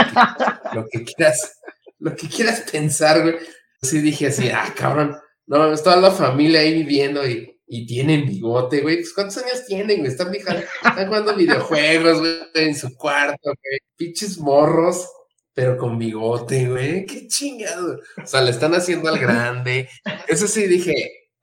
lo 0.74 0.84
que, 0.90 1.04
quieras, 1.04 1.60
lo 2.00 2.16
que 2.16 2.28
quieras 2.28 2.64
pensar, 2.70 3.22
güey. 3.22 3.36
Sí 3.80 4.00
dije 4.00 4.26
así, 4.26 4.48
ah, 4.48 4.74
cabrón, 4.76 5.16
no, 5.46 5.76
toda 5.76 5.96
la 5.96 6.10
familia 6.10 6.58
ahí 6.58 6.74
viviendo 6.74 7.24
y, 7.24 7.60
y 7.68 7.86
tienen 7.86 8.26
bigote, 8.26 8.80
güey. 8.80 8.96
Pues, 8.96 9.12
¿Cuántos 9.12 9.36
años 9.38 9.64
tienen, 9.64 10.00
güey? 10.00 10.10
Están, 10.10 10.34
están 10.34 11.06
jugando 11.06 11.36
videojuegos, 11.36 12.18
güey, 12.18 12.34
en 12.54 12.74
su 12.74 12.96
cuarto, 12.96 13.38
güey. 13.44 13.78
Pinches 13.96 14.38
morros 14.38 15.08
pero 15.58 15.76
con 15.76 15.98
bigote, 15.98 16.68
güey, 16.68 17.04
qué 17.04 17.26
chingado. 17.26 17.98
O 18.22 18.26
sea, 18.26 18.42
le 18.42 18.52
están 18.52 18.76
haciendo 18.76 19.08
al 19.08 19.18
grande. 19.18 19.88
Eso 20.28 20.46
sí 20.46 20.68
dije, 20.68 20.94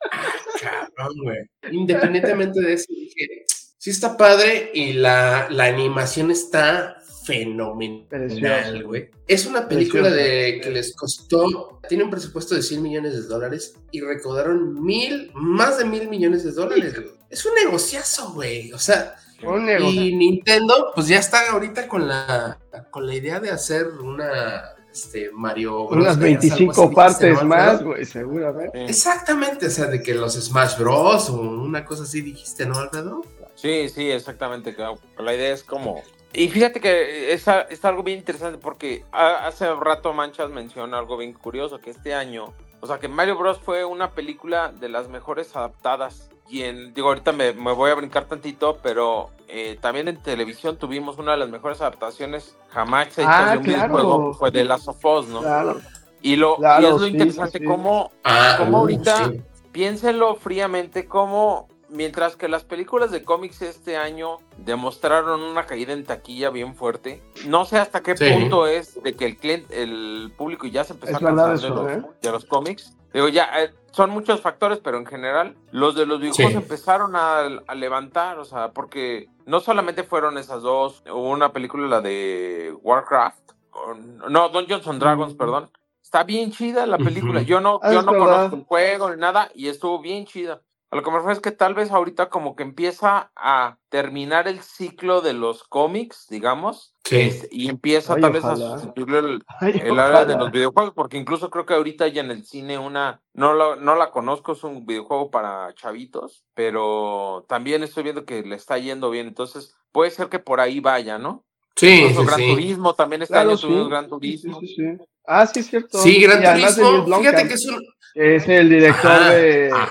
ah, 0.10 0.88
cabrón, 0.98 1.18
güey. 1.22 1.40
Independientemente 1.74 2.62
de 2.62 2.74
eso, 2.76 2.86
dije, 2.96 3.44
Sí 3.78 3.90
está 3.90 4.16
padre 4.16 4.72
y 4.74 4.94
la, 4.94 5.50
la 5.50 5.66
animación 5.66 6.32
está 6.32 6.96
fenomenal, 7.26 8.86
güey. 8.86 9.10
Es 9.28 9.46
una 9.48 9.68
película 9.68 10.10
de 10.10 10.62
que 10.64 10.72
les 10.72 10.96
costó, 10.96 11.82
tiene 11.90 12.06
un 12.06 12.10
presupuesto 12.10 12.56
de 12.56 12.64
100 12.64 12.82
millones 12.82 13.16
de 13.16 13.24
dólares 13.24 13.76
y 13.92 14.00
recaudaron 14.00 14.82
mil, 14.82 15.30
más 15.34 15.78
de 15.78 15.84
mil 15.84 16.08
millones 16.08 16.46
de 16.46 16.54
dólares, 16.54 16.96
güey. 16.96 17.12
Es 17.30 17.46
un 17.46 17.54
negociazo, 17.54 18.32
güey. 18.32 18.72
O 18.72 18.80
sea, 18.80 19.18
Un 19.44 19.70
y 19.70 20.16
Nintendo, 20.16 20.92
pues 20.96 21.08
ya 21.08 21.20
está 21.20 21.52
ahorita 21.52 21.88
con 21.88 22.08
la, 22.08 22.58
con 22.92 23.06
la 23.06 23.14
idea 23.16 23.40
de 23.40 23.52
hacer 23.52 23.88
una, 23.88 24.64
este, 24.92 25.30
Mario 25.34 25.88
Bros. 25.88 26.02
Unas 26.04 26.18
Vegas, 26.18 26.44
algo 26.44 26.56
25 26.58 26.72
así, 26.72 26.82
¿no, 26.90 26.92
partes 26.96 27.44
más, 27.44 27.84
güey, 27.84 28.06
seguramente. 28.06 28.78
Sí. 28.78 28.86
Exactamente, 28.90 29.68
o 29.68 29.70
sea, 29.70 29.86
de 29.88 30.02
que 30.02 30.14
los 30.14 30.34
Smash 30.36 30.78
Bros. 30.78 31.30
o 31.30 31.40
una 31.42 31.84
cosa 31.86 32.04
así 32.04 32.22
dijiste, 32.22 32.66
¿no, 32.66 32.78
Alfredo? 32.78 33.22
Sí, 33.56 33.90
sí, 33.90 34.10
exactamente. 34.12 34.74
claro. 34.74 34.98
La 35.18 35.34
idea 35.36 35.54
es 35.54 35.64
como. 35.64 36.02
Y 36.34 36.50
fíjate 36.50 36.82
que 36.82 37.32
es, 37.34 37.48
a- 37.48 37.62
es 37.62 37.84
algo 37.86 38.04
bien 38.04 38.20
interesante 38.20 38.58
porque 38.58 39.06
hace 39.12 39.74
rato 39.76 40.12
Manchas 40.14 40.50
menciona 40.50 40.98
algo 40.98 41.16
bien 41.18 41.32
curioso, 41.34 41.80
que 41.80 41.90
este 41.92 42.14
año, 42.14 42.54
o 42.82 42.88
sea, 42.88 43.00
que 43.00 43.08
Mario 43.08 43.38
Bros. 43.38 43.60
fue 43.64 43.86
una 43.86 44.12
película 44.12 44.74
de 44.78 44.90
las 44.90 45.08
mejores 45.08 45.56
adaptadas. 45.56 46.30
Y 46.48 46.62
en, 46.64 46.94
digo, 46.94 47.08
ahorita 47.08 47.32
me, 47.32 47.54
me 47.54 47.72
voy 47.74 47.90
a 47.92 47.96
brincar 47.96 48.26
tantito, 48.26 48.78
pero 48.84 49.32
eh, 49.48 49.78
también 49.82 50.08
en 50.08 50.22
televisión 50.22 50.78
tuvimos 50.78 51.18
una 51.18 51.32
de 51.32 51.38
las 51.38 51.50
mejores 51.50 51.82
adaptaciones 51.82 52.56
jamás 52.70 53.08
hechas 53.18 53.26
Ah, 53.28 53.52
de 53.54 53.58
un 53.58 53.64
claro. 53.64 53.94
videojuego, 53.94 54.34
fue 54.36 54.52
de 54.52 54.64
Last 54.64 54.88
of 54.88 55.04
Us, 55.04 55.28
¿no? 55.28 55.42
Claro. 55.42 55.80
Y, 56.22 56.36
lo, 56.36 56.58
Claro, 56.58 56.82
y 56.84 56.86
es 56.86 56.92
lo 56.92 57.00
sí, 57.00 57.08
interesante 57.12 57.60
sí, 57.60 57.66
cómo 57.66 58.12
Ah, 58.24 58.56
¿Cómo 58.60 58.78
uh, 58.78 58.82
ahorita? 58.82 59.32
sí. 59.32 59.42
piénsenlo 59.72 60.36
fríamente 60.36 61.06
como 61.08 61.68
mientras 61.90 62.36
que 62.36 62.48
las 62.48 62.64
películas 62.64 63.12
de 63.12 63.24
cómics 63.24 63.62
este 63.62 63.96
año 63.98 64.38
demostraron 64.58 65.42
una 65.42 65.66
caída 65.66 65.94
en 65.94 66.04
taquilla 66.04 66.50
bien 66.50 66.76
fuerte, 66.76 67.22
no 67.48 67.66
sé 67.66 67.78
hasta 67.78 68.02
qué 68.02 68.18
Sí. 68.18 68.30
punto 68.32 68.66
es 68.68 69.02
de 69.04 69.14
que 69.16 69.26
el 69.26 69.38
cliente, 69.38 69.82
el 69.84 70.32
público 70.38 70.66
ya 70.68 70.84
se 70.84 70.94
empezó 70.94 71.12
Es 71.12 71.18
a 71.18 71.26
cansar 71.26 71.50
de, 71.50 71.56
eso, 71.56 71.70
los, 71.76 71.92
¿eh? 71.92 72.02
de 72.22 72.32
los 72.32 72.46
cómics. 72.46 72.94
Digo, 73.16 73.30
ya 73.30 73.50
eh, 73.64 73.74
son 73.92 74.10
muchos 74.10 74.42
factores, 74.42 74.80
pero 74.80 74.98
en 74.98 75.06
general 75.06 75.56
los 75.72 75.96
de 75.96 76.06
los 76.06 76.20
videojuegos 76.20 76.52
Sí. 76.52 76.58
empezaron 76.58 77.16
a, 77.16 77.40
a 77.66 77.74
levantar, 77.76 78.38
o 78.40 78.44
sea, 78.46 78.72
porque 78.74 79.30
no 79.46 79.62
solamente 79.62 80.04
fueron 80.04 80.38
esas 80.38 80.62
dos, 80.62 81.02
hubo 81.10 81.30
una 81.30 81.54
película, 81.54 81.88
la 81.88 82.02
de 82.02 82.76
Warcraft, 82.84 83.52
o- 83.72 83.94
no, 84.30 84.50
Dungeons 84.50 84.86
and 84.88 85.00
Dragons, 85.00 85.34
Mm. 85.34 85.38
perdón. 85.38 85.72
Está 86.04 86.24
bien 86.24 86.52
chida 86.52 86.86
la 86.86 86.98
película. 86.98 87.42
Yo 87.42 87.62
no, 87.62 87.80
Ah, 87.82 87.94
yo 87.94 88.02
no 88.02 88.12
conozco 88.16 88.56
el 88.58 88.64
juego 88.66 89.10
ni 89.10 89.18
nada 89.20 89.50
y 89.56 89.70
estuvo 89.70 90.00
bien 90.02 90.26
chida. 90.26 90.62
A 90.96 90.98
lo 91.00 91.04
que 91.04 91.12
me 91.12 91.18
refiero 91.18 91.34
es 91.34 91.42
que 91.42 91.52
tal 91.52 91.74
vez 91.74 91.92
ahorita 91.92 92.30
como 92.30 92.56
que 92.56 92.64
empieza 92.64 93.30
a 93.36 93.78
terminar 93.90 94.48
el 94.48 94.62
ciclo 94.62 95.20
de 95.20 95.34
los 95.34 95.66
cómics, 95.66 96.28
digamos, 96.30 96.94
Sí. 97.04 97.18
este, 97.20 97.50
y 97.52 97.68
empieza 97.68 98.14
Ay, 98.14 98.22
tal 98.22 98.32
vez 98.32 98.46
a 98.46 98.56
sustituirle 98.56 99.20
el, 99.20 99.44
Ay, 99.60 99.82
el 99.84 100.00
área 100.00 100.24
de 100.24 100.38
los 100.38 100.52
videojuegos, 100.54 100.94
porque 100.96 101.18
incluso 101.18 101.50
creo 101.50 101.66
que 101.66 101.74
ahorita 101.74 102.08
ya 102.08 102.22
en 102.22 102.32
el 102.32 102.46
cine 102.46 102.78
una, 102.80 103.22
no 103.34 103.54
la, 103.54 103.76
no 103.76 103.96
la 103.96 104.12
conozco, 104.12 104.54
es 104.54 104.64
un 104.64 104.86
videojuego 104.86 105.30
para 105.32 105.74
chavitos, 105.76 106.46
pero 106.54 107.46
también 107.50 107.84
estoy 107.84 108.04
viendo 108.04 108.24
que 108.24 108.44
le 108.44 108.56
está 108.56 108.78
yendo 108.78 109.10
bien, 109.10 109.28
entonces 109.28 109.76
puede 109.92 110.12
ser 110.12 110.30
que 110.30 110.40
por 110.40 110.62
ahí 110.62 110.80
vaya, 110.80 111.18
¿no? 111.18 111.44
Sí, 111.76 111.90
Incluso 111.90 112.22
sí, 112.22 112.28
Gran 112.28 112.40
sí. 112.40 112.50
Turismo, 112.52 112.94
también 112.96 113.22
este 113.22 113.34
Claro, 113.34 113.58
sí. 113.58 113.68
Gran 113.90 114.08
Turismo. 114.08 114.60
sí, 114.62 114.68
sí. 114.68 114.84
Ah, 115.28 115.46
sí, 115.46 115.60
es 115.60 115.68
cierto. 115.68 115.98
Sí, 115.98 116.22
Gran 116.22 116.42
Turismo, 116.42 117.18
fíjate 117.20 117.48
que 117.50 117.54
es 117.56 117.66
un... 117.66 117.84
es 118.16 118.48
el 118.48 118.70
director 118.70 119.12
Ajá, 119.12 119.34
de, 119.36 119.44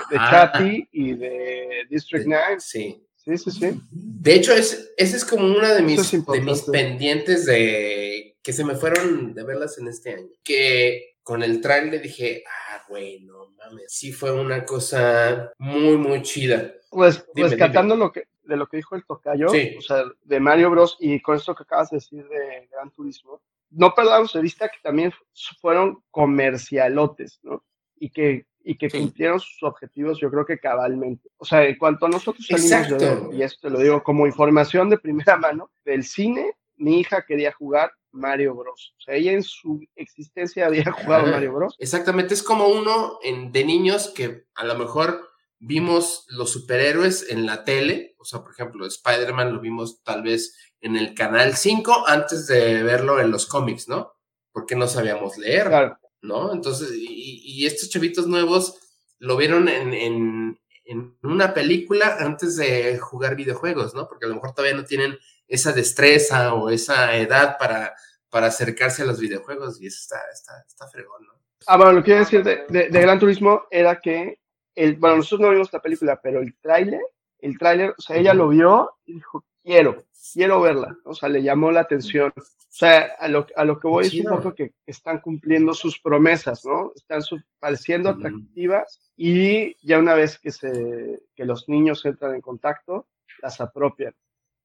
de. 0.09 0.17
Chappie 0.17 0.89
y 0.91 1.13
de 1.13 1.85
District 1.89 2.25
9. 2.27 2.55
Sí. 2.59 3.01
Sí, 3.15 3.37
sí, 3.37 3.51
sí. 3.51 3.81
De 3.91 4.33
hecho, 4.35 4.53
es, 4.53 4.93
ese 4.97 5.17
es 5.17 5.25
como 5.25 5.45
una 5.47 5.73
de 5.73 5.81
mis, 5.81 6.13
es 6.13 6.25
de 6.25 6.41
mis 6.41 6.61
pendientes 6.63 7.45
de 7.45 8.37
que 8.43 8.53
se 8.53 8.63
me 8.63 8.75
fueron 8.75 9.33
de 9.33 9.43
verlas 9.43 9.77
en 9.79 9.87
este 9.87 10.13
año. 10.13 10.29
Que 10.43 11.15
con 11.23 11.41
el 11.41 11.59
trailer 11.59 12.01
dije, 12.01 12.43
ah, 12.47 12.83
güey, 12.87 13.21
no 13.21 13.49
mames. 13.57 13.85
Sí 13.87 14.11
fue 14.11 14.31
una 14.31 14.63
cosa 14.63 15.51
muy, 15.57 15.97
muy 15.97 16.21
chida. 16.21 16.71
Pues 16.91 17.25
Dime, 17.33 17.49
rescatando 17.49 17.95
lo 17.95 18.11
que 18.11 18.27
de 18.43 18.57
lo 18.57 18.67
que 18.67 18.77
dijo 18.77 18.95
el 18.95 19.03
tocayo, 19.05 19.49
Sí. 19.49 19.75
o 19.75 19.81
sea, 19.81 20.03
de 20.23 20.39
Mario 20.39 20.69
Bros. 20.69 20.97
y 20.99 21.19
con 21.19 21.35
esto 21.35 21.55
que 21.55 21.63
acabas 21.63 21.89
de 21.89 21.97
decir 21.97 22.27
de 22.27 22.67
Gran 22.71 22.91
Turismo, 22.91 23.41
no 23.71 23.93
perdamos 23.95 24.33
de 24.33 24.41
vista 24.41 24.69
que 24.69 24.77
también 24.83 25.11
fueron 25.59 26.03
comercialotes, 26.11 27.39
¿no? 27.43 27.63
Y 27.97 28.09
que, 28.09 28.45
y 28.63 28.77
que 28.77 28.89
Sí. 28.89 28.99
cumplieron 28.99 29.39
sus 29.39 29.63
objetivos, 29.63 30.19
yo 30.19 30.29
creo 30.31 30.45
que 30.45 30.59
cabalmente. 30.59 31.29
O 31.37 31.45
sea, 31.45 31.63
en 31.65 31.77
cuanto 31.77 32.05
a 32.05 32.09
nosotros 32.09 32.45
salimos 32.47 32.71
Exacto. 32.71 32.97
de 32.97 33.15
ver, 33.15 33.33
y 33.33 33.43
esto 33.43 33.67
te 33.67 33.69
lo 33.73 33.79
digo 33.79 34.03
como 34.03 34.25
información 34.27 34.89
de 34.89 34.97
primera 34.97 35.37
mano, 35.37 35.71
del 35.85 36.03
cine, 36.03 36.53
mi 36.77 36.99
hija 36.99 37.25
quería 37.25 37.53
jugar 37.53 37.91
Mario 38.11 38.55
Bros. 38.55 38.93
O 38.97 39.01
sea, 39.01 39.15
ella 39.15 39.31
en 39.33 39.43
su 39.43 39.81
existencia 39.95 40.65
había 40.67 40.91
jugado. 40.91 41.27
Mario 41.27 41.53
Bros. 41.53 41.75
Exactamente, 41.79 42.33
es 42.33 42.43
como 42.43 42.67
uno 42.67 43.19
en, 43.23 43.51
de 43.51 43.63
niños 43.65 44.11
que 44.15 44.45
a 44.55 44.65
lo 44.65 44.75
mejor 44.75 45.29
vimos 45.59 46.25
los 46.29 46.51
superhéroes 46.51 47.29
en 47.31 47.45
la 47.45 47.63
tele, 47.63 48.15
o 48.19 48.25
sea, 48.25 48.41
por 48.41 48.51
ejemplo, 48.51 48.85
Spider-Man 48.85 49.53
lo 49.53 49.59
vimos 49.61 50.03
tal 50.03 50.21
vez 50.23 50.55
en 50.81 50.95
el 50.97 51.13
canal 51.15 51.55
5 51.55 52.05
antes 52.07 52.45
de 52.47 52.83
verlo 52.83 53.19
en 53.19 53.31
los 53.31 53.45
cómics, 53.47 53.87
¿no? 53.87 54.13
Porque 54.51 54.75
no 54.75 54.87
sabíamos 54.87 55.37
leer, 55.37 55.67
Claro. 55.67 55.97
¿No? 56.27 56.53
Entonces, 56.53 56.91
y, 56.93 57.41
y 57.43 57.65
estos 57.65 57.89
chavitos 57.89 58.27
nuevos 58.27 58.77
lo 59.19 59.37
vieron 59.37 59.67
en, 59.69 59.93
en, 59.93 60.59
en 60.85 61.17
una 61.23 61.53
película 61.53 62.17
antes 62.19 62.57
de 62.57 62.97
jugar 62.99 63.35
videojuegos, 63.35 63.93
¿no? 63.95 64.07
Porque 64.07 64.25
a 64.25 64.29
lo 64.29 64.35
mejor 64.35 64.53
todavía 64.53 64.77
no 64.77 64.85
tienen 64.85 65.17
esa 65.47 65.71
destreza 65.71 66.53
o 66.53 66.69
esa 66.69 67.15
edad 67.15 67.57
para, 67.57 67.95
para 68.29 68.47
acercarse 68.47 69.03
a 69.03 69.05
los 69.05 69.19
videojuegos 69.19 69.81
y 69.81 69.87
eso 69.87 69.99
está, 70.01 70.19
está, 70.33 70.53
está 70.67 70.87
fregón, 70.87 71.25
¿no? 71.25 71.33
Ah, 71.67 71.77
bueno, 71.77 71.93
lo 71.93 72.03
que 72.03 72.11
iba 72.11 72.19
a 72.19 72.23
decir 72.23 72.43
de, 72.43 72.65
de- 72.69 72.89
de 72.89 73.01
Gran 73.01 73.19
Turismo 73.19 73.63
era 73.71 73.99
que, 73.99 74.39
el, 74.75 74.95
bueno, 74.97 75.17
nosotros 75.17 75.39
no 75.41 75.49
vimos 75.51 75.71
la 75.73 75.81
película, 75.81 76.19
pero 76.21 76.39
el 76.41 76.55
tráiler, 76.59 77.01
el 77.39 77.57
tráiler, 77.57 77.95
o 77.97 78.01
sea, 78.01 78.17
ella 78.17 78.33
lo 78.33 78.49
vio 78.49 78.91
y 79.05 79.13
dijo, 79.15 79.45
quiero, 79.65 80.05
quiero 80.33 80.61
verla, 80.61 80.95
o 81.03 81.13
sea, 81.13 81.27
le 81.29 81.41
llamó 81.43 81.71
la 81.71 81.81
atención. 81.81 82.31
O 82.37 82.77
sea, 82.77 83.15
a 83.19 83.27
lo, 83.27 83.47
a 83.55 83.63
lo 83.65 83.79
que 83.79 83.87
voy 83.87 84.05
es 84.05 84.13
un 84.13 84.25
poco 84.25 84.53
que 84.53 84.73
están 84.85 85.19
cumpliendo 85.21 85.73
sus 85.73 85.99
promesas, 85.99 86.63
¿no? 86.65 86.91
Están 86.95 87.21
su- 87.21 87.41
pareciendo 87.59 88.09
atractivas 88.09 88.99
y 89.17 89.75
ya 89.85 89.97
una 89.97 90.13
vez 90.13 90.37
que, 90.39 90.51
se, 90.51 91.21
que 91.35 91.45
los 91.45 91.67
niños 91.69 92.05
entran 92.05 92.35
en 92.35 92.41
contacto, 92.41 93.07
las 93.41 93.59
apropian. 93.61 94.13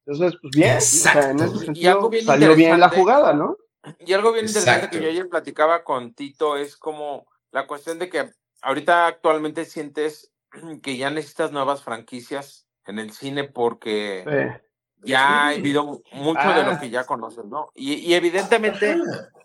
Entonces, 0.06 0.38
pues 0.42 0.50
bien, 0.56 0.76
o 0.76 0.80
sea, 0.80 1.30
en 1.30 1.38
Exacto, 1.40 1.44
ese 1.44 1.66
güey. 1.66 1.78
Y 1.78 1.86
algo 1.86 2.00
sentido 2.02 2.10
bien 2.10 2.24
salió 2.24 2.54
bien 2.56 2.80
la 2.80 2.88
jugada, 2.88 3.32
¿no? 3.32 3.56
Y 4.00 4.12
algo 4.12 4.32
bien 4.32 4.46
interesante 4.46 4.86
Exacto. 4.86 4.98
que 4.98 5.04
yo 5.04 5.10
ayer 5.10 5.28
platicaba 5.28 5.84
con 5.84 6.12
Tito 6.14 6.56
es 6.56 6.76
como 6.76 7.26
la 7.52 7.66
cuestión 7.66 7.98
de 7.98 8.08
que 8.10 8.28
ahorita 8.62 9.06
actualmente 9.06 9.64
sientes 9.64 10.32
que 10.82 10.96
ya 10.96 11.10
necesitas 11.10 11.52
nuevas 11.52 11.84
franquicias 11.84 12.66
en 12.86 12.98
el 12.98 13.12
cine 13.12 13.44
porque 13.44 14.24
Sí. 14.26 14.66
Ya 15.02 15.44
ha 15.44 15.48
habido 15.48 15.84
mucho 16.12 16.40
de 16.48 16.60
Ah. 16.62 16.70
lo 16.72 16.78
que 16.80 16.90
ya 16.90 17.04
conoces, 17.04 17.44
¿no? 17.46 17.68
Y, 17.74 17.94
y 17.94 18.14
evidentemente 18.14 18.96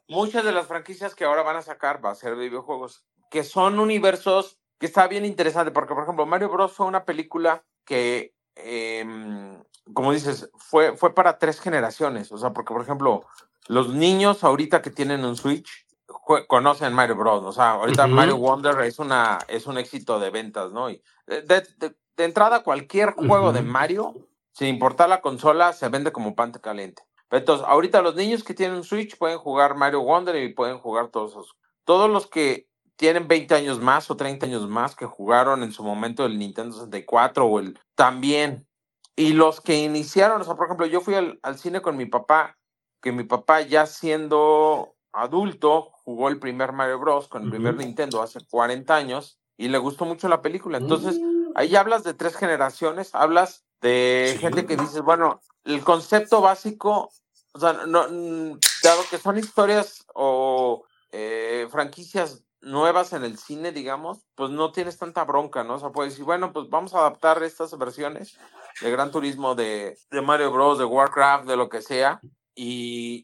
muchas 0.07 0.43
de 0.43 0.51
las 0.51 0.67
franquicias 0.67 1.15
que 1.15 1.25
ahora 1.25 1.43
van 1.43 1.55
a 1.57 1.61
sacar 1.61 2.03
va 2.03 2.11
a 2.11 2.15
ser 2.15 2.35
de 2.35 2.49
videojuegos, 2.49 3.03
que 3.29 3.43
son 3.43 3.79
universos 3.79 4.57
que 4.79 4.85
está 4.85 5.07
bien 5.07 5.25
interesante, 5.25 5.71
porque 5.71 5.93
por 5.93 6.03
ejemplo 6.03 6.25
Mario 6.25 6.49
Bros 6.49 6.73
fue 6.73 6.85
una 6.85 7.05
película 7.05 7.63
que, 7.85 8.33
em, 8.55 9.63
como 9.93 10.11
dices, 10.11 10.49
fue, 10.57 10.95
fue 10.97 11.13
para 11.15 11.37
tres 11.39 11.59
generaciones, 11.61 12.31
o 12.31 12.37
sea, 12.37 12.51
porque 12.51 12.73
por 12.73 12.81
ejemplo 12.81 13.25
los 13.67 13.89
niños 13.93 14.43
ahorita 14.43 14.81
que 14.81 14.91
tienen 14.91 15.23
un 15.25 15.35
Switch 15.37 15.85
conocen 16.47 16.93
Mario 16.93 17.15
Bros, 17.15 17.43
o 17.43 17.51
sea, 17.51 17.71
ahorita. 17.71 18.07
Mario 18.07 18.37
Wonder 18.37 18.79
es, 18.81 18.99
una, 18.99 19.39
es 19.47 19.67
un 19.67 19.77
éxito 19.77 20.19
de 20.19 20.29
ventas, 20.29 20.71
¿no? 20.71 20.89
Y 20.89 21.01
de, 21.27 21.41
de- 21.41 21.67
de- 21.77 21.95
de 22.17 22.23
entrada 22.23 22.63
cualquier 22.63 23.11
juego 23.11 23.51
de. 23.51 23.61
Mario, 23.61 24.15
sin 24.55 24.69
importar 24.69 25.09
la 25.09 25.19
consola, 25.19 25.73
se 25.73 25.89
vende 25.89 26.13
como 26.13 26.33
pan 26.33 26.53
caliente. 26.53 27.03
Pero 27.27 27.39
Entonces, 27.39 27.67
ahorita 27.67 28.01
los 28.01 28.15
niños 28.15 28.43
que 28.45 28.53
tienen 28.53 28.83
Switch 28.85 29.17
pueden 29.17 29.37
jugar 29.37 29.75
Mario 29.75 30.01
Wonder 30.01 30.35
y 30.37 30.53
pueden 30.53 30.79
jugar 30.79 31.09
todos 31.09 31.31
esos. 31.31 31.55
Todos 31.83 32.09
los 32.09 32.27
que 32.27 32.69
tienen 32.95 33.27
20 33.27 33.53
años 33.53 33.81
más 33.81 34.09
o 34.09 34.15
30 34.15 34.45
años 34.45 34.69
más 34.69 34.95
que 34.95 35.05
jugaron 35.05 35.61
en 35.61 35.73
su 35.73 35.83
momento 35.83 36.25
el 36.25 36.39
Nintendo 36.39 36.73
64 36.73 37.45
o 37.45 37.59
el 37.59 37.77
también. 37.95 38.65
Y 39.17 39.33
los 39.33 39.59
que 39.59 39.75
iniciaron, 39.83 40.39
o 40.39 40.43
sea, 40.45 40.55
por 40.55 40.67
ejemplo, 40.67 40.85
yo 40.85 41.01
fui 41.01 41.15
al, 41.15 41.37
al 41.43 41.57
cine 41.57 41.81
con 41.81 41.97
mi 41.97 42.05
papá, 42.05 42.57
que 43.01 43.11
mi 43.11 43.23
papá 43.25 43.59
ya 43.59 43.85
siendo 43.87 44.95
adulto 45.11 45.89
jugó 45.91 46.29
el 46.29 46.39
primer 46.39 46.71
Mario 46.71 46.99
Bros. 46.99 47.27
con 47.27 47.43
el 47.43 47.49
primer 47.49 47.73
Ujú. 47.73 47.83
Nintendo 47.83 48.21
hace 48.21 48.39
40 48.49 48.95
años 48.95 49.37
y 49.57 49.67
le 49.67 49.79
gustó 49.79 50.05
mucho 50.05 50.29
la 50.29 50.41
película. 50.41 50.77
Entonces, 50.77 51.19
Mm. 51.19 51.51
ahí 51.55 51.75
hablas 51.75 52.03
de 52.05 52.13
tres 52.13 52.37
generaciones, 52.37 53.13
hablas 53.13 53.64
de 53.81 54.31
Sí. 54.33 54.39
gente 54.39 54.65
que 54.65 54.77
dices, 54.77 55.01
bueno, 55.01 55.41
el 55.63 55.83
concepto 55.83 56.41
básico, 56.41 57.11
o 57.53 57.59
sea, 57.59 57.73
no, 57.73 58.07
dado 58.83 59.03
que 59.09 59.17
son 59.17 59.37
historias 59.37 60.05
o 60.13 60.83
eh, 61.11 61.67
franquicias 61.71 62.43
nuevas 62.61 63.13
en 63.13 63.23
el 63.23 63.37
cine, 63.37 63.71
digamos, 63.71 64.25
pues 64.35 64.49
no 64.49 64.71
tienes 64.71 64.97
tanta 64.97 65.23
bronca, 65.23 65.63
¿no? 65.63 65.75
O 65.75 65.79
sea, 65.79 65.91
puedes 65.91 66.13
decir, 66.13 66.25
bueno, 66.25 66.51
pues 66.51 66.67
vamos 66.69 66.93
a 66.93 66.99
adaptar 66.99 67.41
estas 67.43 67.77
versiones 67.77 68.37
de 68.81 68.91
Gran 68.91 69.11
Turismo, 69.11 69.53
de, 69.55 69.97
de 70.09 70.21
Mario 70.21 70.51
Bros, 70.51 70.79
de 70.79 70.85
Warcraft, 70.85 71.45
de 71.45 71.57
lo 71.57 71.69
que 71.69 71.81
sea, 71.81 72.19
y, 72.55 73.23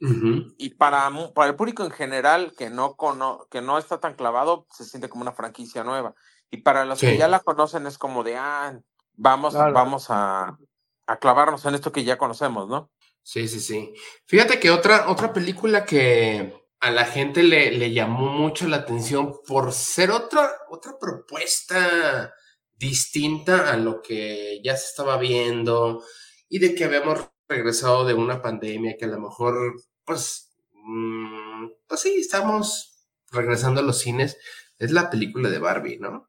y 0.58 0.70
para, 0.75 1.10
para 1.34 1.50
el 1.50 1.55
público 1.55 1.84
en 1.84 1.91
general 1.91 2.53
que 2.55 2.70
no, 2.70 2.96
cono, 2.96 3.48
que 3.50 3.62
no 3.62 3.77
está 3.77 4.00
tan 4.00 4.13
clavado, 4.13 4.67
se 4.72 4.86
siente 4.86 5.10
como 5.10 5.24
una 5.24 5.31
franquicia 5.31 5.84
nueva. 5.84 6.13
Y 6.51 6.58
para 6.58 6.86
los 6.86 7.00
que 7.00 7.17
ya 7.17 7.27
la 7.29 7.39
conocen 7.39 7.88
es 7.88 7.98
como 7.98 8.24
de, 8.24 8.38
ah, 8.38 8.77
vamos, 9.21 9.53
vamos 9.53 10.07
a, 10.09 10.57
a, 11.05 11.19
clavarnos 11.19 11.63
en 11.65 11.75
esto 11.75 11.91
que 11.91 12.03
ya 12.03 12.17
conocemos, 12.17 12.67
¿no? 12.67 12.91
Sí, 13.21 13.47
sí, 13.47 13.59
sí. 13.59 13.93
Fíjate 14.25 14.59
que 14.59 14.71
otra, 14.71 15.09
otra 15.09 15.31
película 15.31 15.85
que 15.85 16.53
a 16.79 16.89
la 16.89 17.05
gente 17.05 17.43
le, 17.43 17.71
le 17.71 17.93
llamó 17.93 18.31
mucho 18.31 18.67
la 18.67 18.77
atención 18.77 19.39
por 19.47 19.71
ser 19.71 20.09
otra, 20.09 20.51
otra 20.69 20.93
propuesta 20.99 22.33
distinta 22.75 23.71
a 23.71 23.77
lo 23.77 24.01
que 24.01 24.59
ya 24.63 24.75
se 24.75 24.87
estaba 24.87 25.17
viendo 25.17 26.03
y 26.49 26.57
de 26.57 26.73
que 26.73 26.85
habíamos 26.85 27.29
regresado 27.47 28.05
de 28.05 28.15
una 28.15 28.41
pandemia 28.41 28.97
que 28.97 29.05
a 29.05 29.09
lo 29.09 29.19
mejor, 29.19 29.75
pues, 30.03 30.51
mm, 30.73 31.67
pues 31.87 32.01
sí, 32.01 32.15
estamos 32.19 33.05
regresando 33.31 33.81
a 33.81 33.83
los 33.83 33.99
cines. 33.99 34.37
Es 34.79 34.89
la 34.89 35.11
película 35.11 35.49
de 35.49 35.59
Barbie, 35.59 35.99
¿no? 35.99 36.27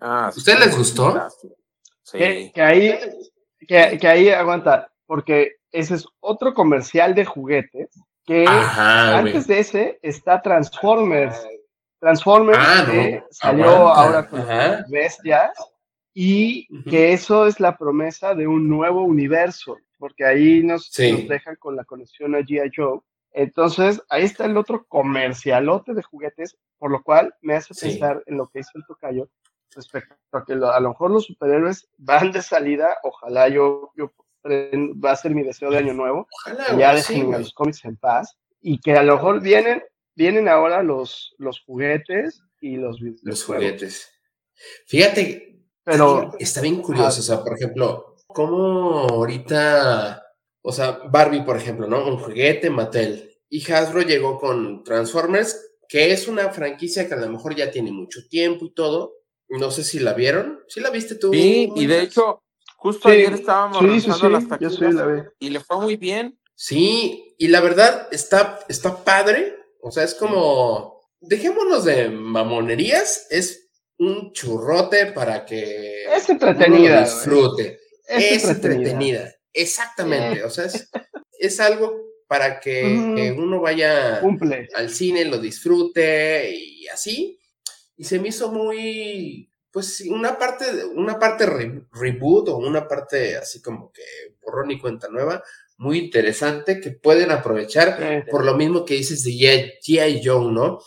Ah, 0.00 0.32
¿Ustedes 0.36 0.58
les 0.58 0.76
gustó? 0.76 1.30
Sí. 1.40 1.48
Que, 2.12 2.52
ahí, 2.56 2.98
que, 3.66 4.08
ahí 4.08 4.28
aguanta, 4.30 4.92
porque 5.06 5.56
ese 5.70 5.94
es 5.94 6.06
otro 6.20 6.54
comercial 6.54 7.14
de 7.14 7.24
juguetes 7.24 7.88
que 8.24 8.44
antes 8.46 9.46
de 9.46 9.58
ese 9.58 9.98
está 10.02 10.40
Transformers. 10.42 11.36
Transformers 11.98 12.58
ah, 12.60 12.86
que 12.90 13.22
salió 13.30 13.88
ahora 13.88 14.28
con 14.28 14.44
bestias 14.88 15.52
y 16.14 16.66
que 16.84 17.12
eso 17.12 17.46
es 17.46 17.60
la 17.60 17.76
promesa 17.76 18.34
de 18.34 18.46
un 18.46 18.68
nuevo 18.68 19.02
universo 19.02 19.76
porque 20.02 20.24
ahí 20.24 20.64
nos, 20.64 20.90
dejan 20.90 21.54
con 21.60 21.76
la 21.76 21.84
conexión 21.84 22.34
a 22.34 22.40
G.I. 22.40 22.72
Joe. 22.74 22.98
Entonces, 23.30 24.02
ahí 24.08 24.24
está 24.24 24.46
el 24.46 24.56
otro 24.56 24.84
comercialote 24.88 25.94
de 25.94 26.02
juguetes, 26.02 26.56
por 26.76 26.90
lo 26.90 27.04
cual 27.04 27.32
me 27.40 27.54
hace 27.54 27.72
pensar 27.72 28.20
en 28.26 28.36
lo 28.36 28.48
que 28.48 28.58
hizo 28.58 28.72
el 28.74 28.84
tocayo 28.84 29.28
respecto 29.74 30.14
a 30.32 30.44
que 30.44 30.52
a 30.52 30.80
lo 30.80 30.88
mejor 30.90 31.10
los 31.10 31.26
superhéroes 31.26 31.88
van 31.98 32.32
de 32.32 32.42
salida, 32.42 32.96
ojalá 33.02 33.48
yo, 33.48 33.92
yo 33.96 34.12
va 34.44 35.12
a 35.12 35.16
ser 35.16 35.34
mi 35.34 35.42
deseo 35.42 35.70
de 35.70 35.78
año 35.78 35.94
nuevo, 35.94 36.26
ojalá, 36.30 36.76
ya 36.76 36.94
dejen 36.94 37.30
los 37.30 37.52
cómics 37.52 37.84
en 37.84 37.96
paz, 37.96 38.36
y 38.60 38.80
que 38.80 38.92
a 38.92 39.02
lo 39.02 39.14
mejor 39.14 39.40
vienen, 39.40 39.82
vienen 40.14 40.48
ahora 40.48 40.82
los, 40.82 41.34
los 41.38 41.60
juguetes 41.60 42.42
y 42.60 42.76
los 42.76 42.98
Los 43.22 43.44
juguetes. 43.44 44.10
Fíjate, 44.86 45.60
pero 45.82 46.32
está 46.38 46.60
bien 46.60 46.80
curioso, 46.80 47.20
o 47.20 47.22
sea, 47.22 47.42
por 47.42 47.54
ejemplo, 47.54 48.12
¿Cómo 48.32 49.00
ahorita, 49.10 50.22
o 50.62 50.72
sea, 50.72 51.00
Barbie, 51.10 51.42
por 51.42 51.56
ejemplo, 51.56 51.86
¿no? 51.86 52.06
Un 52.06 52.18
juguete, 52.18 52.70
Mattel. 52.70 53.30
Y 53.48 53.70
Hasbro 53.70 54.02
llegó 54.02 54.38
con 54.38 54.82
Transformers, 54.84 55.74
que 55.88 56.12
es 56.12 56.28
una 56.28 56.50
franquicia 56.50 57.06
que 57.06 57.14
a 57.14 57.18
lo 57.18 57.28
mejor 57.28 57.54
ya 57.54 57.70
tiene 57.70 57.92
mucho 57.92 58.20
tiempo 58.28 58.64
y 58.64 58.72
todo. 58.72 59.12
No 59.58 59.70
sé 59.70 59.84
si 59.84 59.98
la 59.98 60.14
vieron. 60.14 60.60
¿Sí 60.68 60.80
la 60.80 60.90
viste 60.90 61.14
tú? 61.14 61.32
Sí, 61.32 61.70
y 61.74 61.86
de 61.86 62.02
hecho, 62.02 62.42
justo 62.76 63.08
ayer 63.08 63.32
estábamos 63.34 63.78
sí, 64.02 64.08
las 64.28 64.48
taquillas 64.48 64.78
y 65.38 65.50
le 65.50 65.60
fue 65.60 65.80
muy 65.80 65.96
bien. 65.96 66.38
Sí, 66.54 67.34
y 67.38 67.48
la 67.48 67.60
verdad 67.60 68.08
está, 68.10 68.60
está 68.68 69.04
padre. 69.04 69.56
O 69.80 69.90
sea, 69.90 70.04
es 70.04 70.14
como, 70.14 71.00
dejémonos 71.20 71.84
de 71.84 72.08
mamonerías, 72.08 73.26
es 73.30 73.70
un 73.98 74.32
churrote 74.32 75.06
para 75.06 75.44
que 75.44 76.04
es 76.04 76.28
entretenida, 76.28 77.02
disfrute 77.02 77.82
es, 78.06 78.44
entretenida. 78.44 79.34
Exactamente. 79.52 80.44
O 80.44 80.50
sea, 80.50 80.66
es, 81.38 81.60
algo 81.60 82.00
para 82.26 82.60
que, 82.60 83.34
uno 83.36 83.60
vaya 83.60 84.20
al 84.74 84.90
cine, 84.90 85.24
lo 85.24 85.38
disfrute 85.38 86.50
y 86.54 86.86
así. 86.88 87.38
Y 87.96 88.04
se 88.04 88.18
me 88.18 88.28
hizo 88.28 88.50
muy, 88.50 89.50
pues 89.70 90.02
una 90.08 90.38
parte, 90.38 90.84
una 90.94 91.18
parte 91.18 91.46
reboot 91.46 92.48
o 92.48 92.56
una 92.56 92.86
parte 92.88 93.36
así 93.36 93.60
como 93.60 93.92
que 93.92 94.02
borrón 94.42 94.70
y 94.70 94.80
cuenta 94.80 95.08
nueva, 95.08 95.42
muy 95.76 95.98
interesante 95.98 96.80
que 96.80 96.92
pueden 96.92 97.30
aprovechar 97.30 98.26
por 98.30 98.44
lo 98.44 98.54
mismo 98.54 98.84
que 98.84 98.94
dices 98.94 99.24
de 99.24 99.32
G.I. 99.32 100.22
Joe, 100.24 100.52
¿no? 100.52 100.80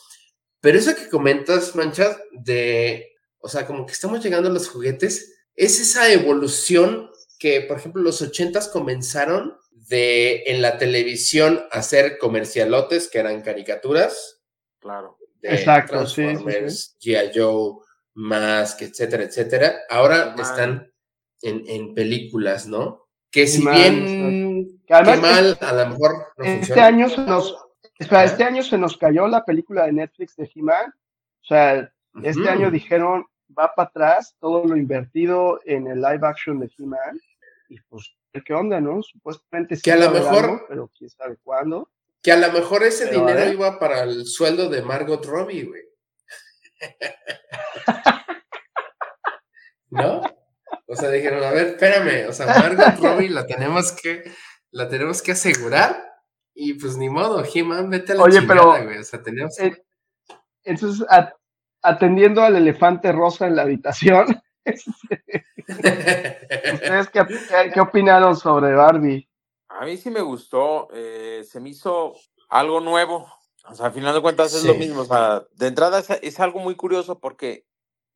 Pero 0.61 0.79
eso 0.79 0.95
que 0.95 1.09
comentas, 1.09 1.75
Manchas, 1.75 2.17
de, 2.31 3.13
o 3.39 3.47
sea, 3.47 3.67
como 3.67 3.85
que 3.85 3.93
estamos 3.93 4.23
llegando 4.23 4.49
a 4.49 4.53
los 4.53 4.69
juguetes, 4.69 5.35
es 5.55 5.79
esa 5.79 6.11
evolución 6.11 7.09
que, 7.37 7.61
por 7.61 7.77
ejemplo, 7.77 8.01
los 8.01 8.21
ochentas 8.21 8.67
comenzaron 8.69 9.57
de 9.71 10.43
en 10.47 10.61
la 10.61 10.77
televisión 10.77 11.63
hacer 11.71 12.17
comercialotes 12.17 13.07
que 13.09 13.19
eran 13.19 13.41
caricaturas. 13.41 14.41
Claro. 14.79 15.17
Exacto, 15.53 15.93
Transformers, 15.93 16.97
G.I. 16.99 17.31
Joe, 17.33 17.77
Mask, 18.15 18.81
etcétera, 18.81 19.23
etcétera. 19.23 19.75
Ahora 19.89 20.35
están 20.37 20.91
en, 21.41 21.93
películas, 21.93 22.67
¿no? 22.67 23.07
Que 23.31 23.47
si 23.47 23.67
bien 23.67 24.79
que 24.87 24.93
mal, 24.93 25.57
a 25.59 25.73
lo 25.73 25.89
mejor 25.89 26.27
no 26.37 26.45
este 26.45 26.79
año 26.79 27.09
se 27.09 27.21
nos 27.21 27.57
este 27.99 28.43
año 28.43 28.63
se 28.63 28.77
nos 28.77 28.97
cayó 28.97 29.27
la 29.27 29.43
película 29.43 29.85
de 29.85 29.93
Netflix 29.93 30.35
de 30.35 30.49
He-Man. 30.53 30.89
O 30.89 31.45
sea, 31.45 31.91
este 32.23 32.49
año 32.49 32.71
dijeron, 32.71 33.25
va 33.57 33.73
para 33.75 33.89
atrás 33.89 34.35
todo 34.39 34.65
lo 34.65 34.75
invertido 34.75 35.59
en 35.65 35.87
el 35.87 36.01
live 36.01 36.27
action 36.27 36.59
de 36.59 36.69
He-Man 36.77 37.19
y 37.69 37.79
pues 37.81 38.15
qué 38.43 38.53
onda, 38.53 38.81
¿no? 38.81 39.01
Supuestamente 39.01 39.75
sí 39.75 39.81
que 39.81 39.91
a 39.91 39.97
lo 39.97 40.11
mejor, 40.11 40.65
pero 40.67 40.91
quién 40.97 41.09
sabe 41.09 41.37
cuándo. 41.43 41.89
Que 42.25 42.31
a 42.31 42.37
lo 42.37 42.51
mejor 42.51 42.81
ese 42.81 43.11
dinero 43.11 43.51
iba 43.51 43.77
para 43.77 44.01
el 44.01 44.25
sueldo 44.25 44.67
de 44.67 44.81
Margot 44.81 45.23
Robbie, 45.23 45.65
güey. 45.65 45.83
¿No? 49.91 50.23
O 50.87 50.95
sea, 50.95 51.11
dijeron, 51.11 51.43
a 51.43 51.51
ver, 51.51 51.67
espérame, 51.67 52.27
o 52.27 52.33
sea, 52.33 52.47
Margot 52.47 52.99
Robbie 52.99 53.29
la 53.29 53.45
tenemos 53.45 53.91
que, 53.91 54.23
la 54.71 54.89
tenemos 54.89 55.21
que 55.21 55.33
asegurar 55.33 56.03
y 56.55 56.73
pues 56.73 56.97
ni 56.97 57.09
modo, 57.09 57.43
He-Man, 57.45 57.91
vete 57.91 58.13
a 58.13 58.15
la 58.15 58.23
Oye, 58.23 58.39
chingada, 58.39 58.83
güey. 58.83 58.97
O 58.97 59.03
sea, 59.03 59.21
tenemos 59.21 59.59
eh, 59.59 59.85
entonces, 60.63 61.05
atendiendo 61.83 62.41
al 62.41 62.55
elefante 62.55 63.11
rosa 63.11 63.45
en 63.45 63.55
la 63.55 63.61
habitación. 63.61 64.41
¿Ustedes 65.67 67.09
qué, 67.71 67.79
opinaron 67.79 68.35
sobre 68.35 68.73
Barbie? 68.73 69.29
A 69.77 69.83
mí 69.83 69.97
sí 69.97 70.09
me 70.09 70.21
gustó, 70.21 70.87
eh, 70.93 71.45
se 71.49 71.59
me 71.59 71.69
hizo 71.69 72.13
algo 72.49 72.79
nuevo. 72.79 73.27
O 73.67 73.75
sea, 73.75 73.87
al 73.87 73.93
final 73.93 74.13
de 74.13 74.21
cuentas 74.21 74.53
es 74.53 74.63
lo 74.63 74.75
mismo. 74.75 75.01
O 75.01 75.05
sea, 75.05 75.43
de 75.53 75.67
entrada 75.67 76.01
es, 76.21 76.39
algo 76.39 76.59
muy 76.59 76.75
curioso 76.75 77.19
porque 77.19 77.65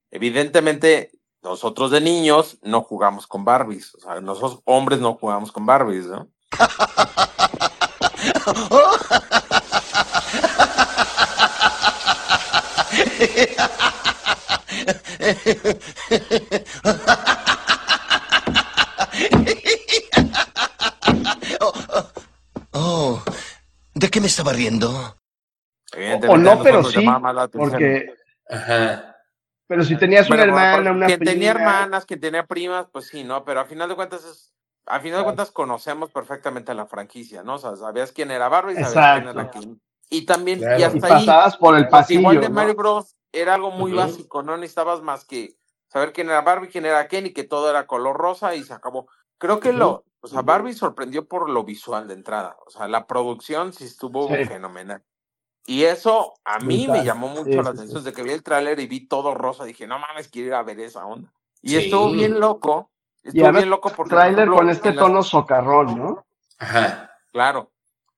evidentemente 0.09 1.11
nosotros 1.41 1.91
de 1.91 1.99
niños 1.99 2.59
no 2.61 2.81
jugamos 2.81 3.27
con 3.27 3.43
Barbies. 3.43 3.93
O 3.95 3.99
sea, 3.99 4.21
nosotros 4.21 4.61
hombres 4.63 5.01
no 5.01 5.15
jugamos 5.15 5.51
con 5.51 5.65
Barbies, 5.65 6.05
¿no? 6.05 6.29
¿de 23.99 24.09
qué 24.09 24.21
me 24.21 24.27
estaba 24.27 24.53
riendo? 24.53 24.89
O, 26.27 26.37
no, 26.37 26.63
pero 26.63 26.83
sí, 26.83 27.05
porque... 27.51 28.13
Ajá. 28.49 29.17
Pero 29.67 29.83
si 29.83 29.95
tenías 29.97 30.27
una 30.29 30.43
hermana, 30.43 30.91
una 30.91 31.05
quien 31.05 31.19
tenía 31.19 31.51
hermanas, 31.51 32.05
quien 32.05 32.19
tenía 32.19 32.47
primas, 32.47 32.87
pues 32.91 33.07
sí, 33.07 33.23
¿no? 33.23 33.45
Pero 33.45 33.59
a 33.59 33.65
final 33.65 33.87
de 33.87 33.95
cuentas 33.95 34.25
es, 34.25 34.51
a 34.87 34.99
final 34.99 35.19
de 35.19 35.25
cuentas 35.25 35.51
conocemos 35.51 36.09
perfectamente 36.09 36.73
la 36.73 36.87
franquicia, 36.87 37.43
¿no? 37.43 37.55
O 37.55 37.57
sea, 37.59 37.75
sabías 37.75 38.11
quién 38.11 38.31
era 38.31 38.49
Barbie, 38.49 38.73
sabías 38.73 39.21
quién 39.21 39.27
era 39.27 39.51
King. 39.51 39.75
Y 40.09 40.25
también, 40.25 40.59
y 40.59 40.81
hasta 40.81 41.07
pasabas 41.07 41.57
por 41.57 41.77
el 41.77 41.87
pasillo. 41.87 42.21
Igual 42.21 42.41
de 42.41 42.49
Mario 42.49 42.73
Bros. 42.73 43.15
era 43.31 43.53
algo 43.53 43.69
muy 43.69 43.91
básico, 43.91 44.41
no 44.41 44.57
necesitabas 44.57 45.03
más 45.03 45.23
que 45.23 45.55
saber 45.87 46.13
quién 46.13 46.29
era 46.29 46.41
Barbie, 46.41 46.69
quién 46.69 46.87
era 46.87 47.07
Ken 47.07 47.27
y 47.27 47.33
que 47.33 47.43
todo 47.43 47.69
era 47.69 47.85
color 47.85 48.17
rosa 48.17 48.55
y 48.55 48.63
se 48.63 48.73
acabó. 48.73 49.07
Creo 49.37 49.59
que 49.59 49.71
lo, 49.71 50.03
o 50.21 50.27
sea, 50.27 50.41
Barbie 50.41 50.73
sorprendió 50.73 51.27
por 51.27 51.49
lo 51.49 51.63
visual 51.63 52.07
de 52.07 52.13
entrada, 52.13 52.57
o 52.65 52.69
sea, 52.69 52.87
la 52.87 53.07
producción 53.07 53.73
sí 53.73 53.85
estuvo 53.85 54.27
fenomenal. 54.27 55.03
Y 55.65 55.83
eso 55.83 56.33
a 56.45 56.59
mí 56.59 56.87
me 56.87 57.03
llamó 57.03 57.27
mucho 57.29 57.61
la 57.61 57.69
atención, 57.69 58.03
desde 58.03 58.15
que 58.15 58.23
vi 58.23 58.31
el 58.31 58.43
tráiler 58.43 58.79
y 58.79 58.87
vi 58.87 59.07
todo 59.07 59.35
rosa, 59.35 59.65
dije, 59.65 59.85
no 59.85 59.99
mames, 59.99 60.27
quiero 60.27 60.47
ir 60.47 60.53
a 60.55 60.63
ver 60.63 60.79
esa 60.79 61.05
onda. 61.05 61.31
Y 61.61 61.75
estuvo 61.75 62.11
bien 62.11 62.39
loco, 62.39 62.89
estuvo 63.21 63.51
bien 63.51 63.69
loco 63.69 63.91
porque... 63.95 64.09
Tráiler 64.09 64.49
con 64.49 64.69
este 64.69 64.93
tono 64.93 65.21
socarrón, 65.21 65.97
¿no? 65.97 66.25
Ajá. 66.57 67.11
Claro. 67.31 67.71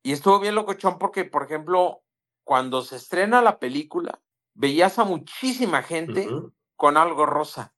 Y 0.04 0.14
estuvo 0.14 0.40
bien 0.40 0.56
locochón 0.56 0.98
porque, 0.98 1.26
por 1.26 1.44
ejemplo, 1.44 2.02
cuando 2.44 2.82
se 2.82 2.96
estrena 2.96 3.42
la 3.42 3.60
película, 3.60 4.20
veías 4.54 4.98
a 5.00 5.04
muchísima 5.04 5.84
gente 5.84 6.28
con 6.76 6.98
algo 6.98 7.26
rosa. 7.26 7.74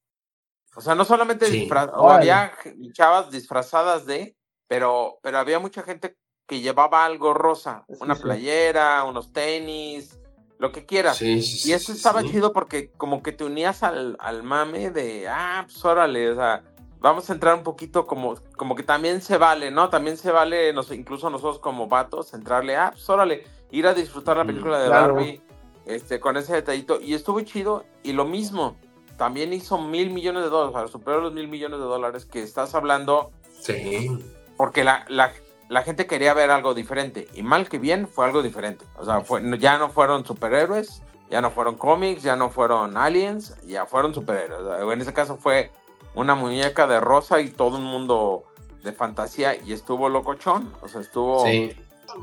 O 0.75 0.81
sea, 0.81 0.95
no 0.95 1.05
solamente 1.05 1.45
Sí. 1.47 1.67
disfra- 1.69 1.91
o 1.95 2.03
Órale. 2.05 2.31
había 2.31 2.51
chavas 2.93 3.29
disfrazadas 3.31 4.05
de, 4.05 4.35
pero, 4.67 5.19
pero 5.21 5.37
había 5.37 5.59
mucha 5.59 5.83
gente 5.83 6.17
que 6.47 6.59
llevaba 6.61 7.05
algo 7.05 7.33
rosa, 7.33 7.85
Sí, 7.87 7.95
una 8.01 8.15
sí. 8.15 8.21
playera, 8.21 9.03
unos 9.03 9.31
tenis, 9.31 10.19
lo 10.59 10.71
que 10.71 10.85
quieras. 10.85 11.17
Sí, 11.17 11.41
sí, 11.41 11.57
sí, 11.59 11.69
Y 11.69 11.73
eso 11.73 11.91
estaba 11.91 12.21
sí. 12.21 12.29
chido 12.31 12.53
porque 12.53 12.89
como 12.91 13.21
que 13.23 13.31
te 13.31 13.43
unías 13.43 13.83
al, 13.83 14.17
al 14.19 14.43
mame 14.43 14.89
de, 14.91 15.27
ah, 15.27 15.63
pues 15.65 15.83
órale, 15.85 16.31
o 16.31 16.35
sea, 16.35 16.63
vamos 16.99 17.29
a 17.29 17.33
entrar 17.33 17.55
un 17.55 17.63
poquito 17.63 18.05
como, 18.07 18.35
como 18.57 18.75
que 18.75 18.83
también 18.83 19.21
se 19.21 19.37
vale, 19.37 19.71
¿no? 19.71 19.89
También 19.89 20.17
se 20.17 20.31
vale, 20.31 20.71
nos, 20.73 20.91
incluso 20.91 21.29
nosotros 21.29 21.59
como 21.59 21.87
vatos, 21.87 22.33
entrarle, 22.33 22.75
ah, 22.77 22.91
pues 22.93 23.07
órale, 23.09 23.43
ir 23.71 23.87
a 23.87 23.93
disfrutar 23.93 24.37
la 24.37 24.43
Mm, 24.43 24.47
película 24.47 24.79
de 24.79 24.87
claro. 24.87 25.15
Barbie, 25.15 25.41
este, 25.85 26.19
con 26.19 26.37
ese 26.37 26.53
detallito. 26.53 27.01
Y 27.01 27.13
estuvo 27.13 27.41
chido. 27.41 27.83
Y 28.03 28.13
lo 28.13 28.23
mismo, 28.25 28.77
también 29.17 29.53
hizo 29.53 29.77
mil 29.79 30.09
millones 30.11 30.43
de 30.43 30.49
dólares, 30.49 30.75
o 30.75 30.79
sea, 30.79 30.87
superó 30.87 31.21
los 31.21 31.33
mil 31.33 31.47
millones 31.47 31.79
de 31.79 31.85
dólares 31.85 32.25
que 32.25 32.41
estás 32.43 32.73
hablando, 32.75 33.31
Sí. 33.61 34.09
porque 34.57 34.83
la, 34.83 35.05
la, 35.07 35.31
la 35.69 35.83
gente 35.83 36.05
quería 36.05 36.33
ver 36.33 36.51
algo 36.51 36.73
diferente. 36.73 37.27
Y 37.33 37.43
mal 37.43 37.69
que 37.69 37.79
bien, 37.79 38.07
fue 38.07 38.25
algo 38.25 38.41
diferente. 38.41 38.85
O 38.97 39.05
sea, 39.05 39.21
fue, 39.21 39.41
ya 39.59 39.77
no 39.77 39.89
fueron 39.89 40.25
superhéroes, 40.25 41.01
ya 41.29 41.41
no 41.41 41.49
fueron 41.51 41.75
cómics, 41.75 42.23
ya 42.23 42.35
no 42.35 42.49
fueron 42.49 42.97
aliens, 42.97 43.55
ya 43.65 43.85
fueron 43.85 44.13
superhéroes. 44.13 44.61
O 44.61 44.75
sea, 44.85 44.93
En 44.93 45.01
ese 45.01 45.13
caso 45.13 45.37
fue 45.37 45.71
una 46.15 46.35
muñeca 46.35 46.85
de 46.87 46.99
rosa 46.99 47.39
y 47.39 47.49
todo 47.49 47.77
un 47.77 47.85
mundo 47.85 48.43
de 48.83 48.91
fantasía 48.91 49.55
y 49.55 49.71
estuvo 49.73 50.09
locochón. 50.09 50.73
O 50.81 50.87
sea, 50.87 51.01
estuvo... 51.01 51.45
Sí. 51.45 51.71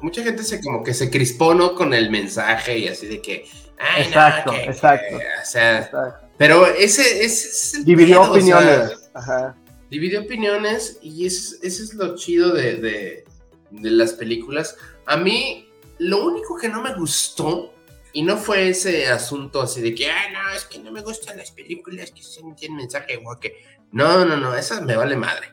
Mucha 0.03 0.23
gente 0.23 0.45
se 0.45 0.61
como 0.63 0.85
que 0.85 0.95
se 0.95 1.11
crispó, 1.11 1.55
¿no? 1.55 1.75
Con 1.75 1.95
el 1.95 2.11
mensaje 2.11 2.79
y 2.79 2.87
así 2.87 3.07
de 3.09 3.21
que. 3.21 3.45
Ay, 3.79 4.03
no, 4.05 4.09
Exacto, 4.09 4.51
que- 4.53 4.65
exacto. 4.65 5.07
que, 5.09 5.17
o 5.17 5.45
sea, 5.45 5.79
Exacto. 5.79 6.27
Pero 6.41 6.65
ese, 6.65 7.23
ese 7.23 7.49
es 7.49 7.75
el 7.75 7.85
Dividió 7.85 8.23
pedo, 8.23 8.33
o 8.33 8.41
sea, 8.41 8.57
opiniones. 8.57 9.11
Ajá. 9.13 9.57
dividió 9.91 10.23
opiniones 10.23 10.99
y 11.03 11.27
ese, 11.27 11.57
ese 11.67 11.83
es 11.83 11.93
lo 11.93 12.17
chido 12.17 12.55
de, 12.55 12.77
de, 12.77 13.25
de 13.71 13.91
las 13.91 14.15
películas. 14.15 14.75
A 15.05 15.19
mí, 15.19 15.69
lo 15.99 16.25
único 16.25 16.57
que 16.57 16.71
no 16.71 16.81
me 16.81 16.95
gustó, 16.95 17.75
y 18.15 18.23
no 18.23 18.39
fue 18.39 18.71
ese 18.71 19.07
asunto 19.09 19.61
así 19.61 19.83
de 19.83 19.95
que, 19.95 20.11
ah, 20.11 20.31
no, 20.33 20.57
es 20.57 20.65
que 20.65 20.79
no 20.79 20.91
me 20.91 21.03
gustan 21.03 21.37
las 21.37 21.51
películas 21.51 22.11
que 22.11 22.23
tienen 22.57 22.79
mensaje 22.79 23.21
o 23.23 23.39
que. 23.39 23.63
No, 23.93 24.25
no, 24.25 24.37
no, 24.39 24.55
esa 24.57 24.81
me 24.81 24.97
vale 24.97 25.17
madre. 25.17 25.49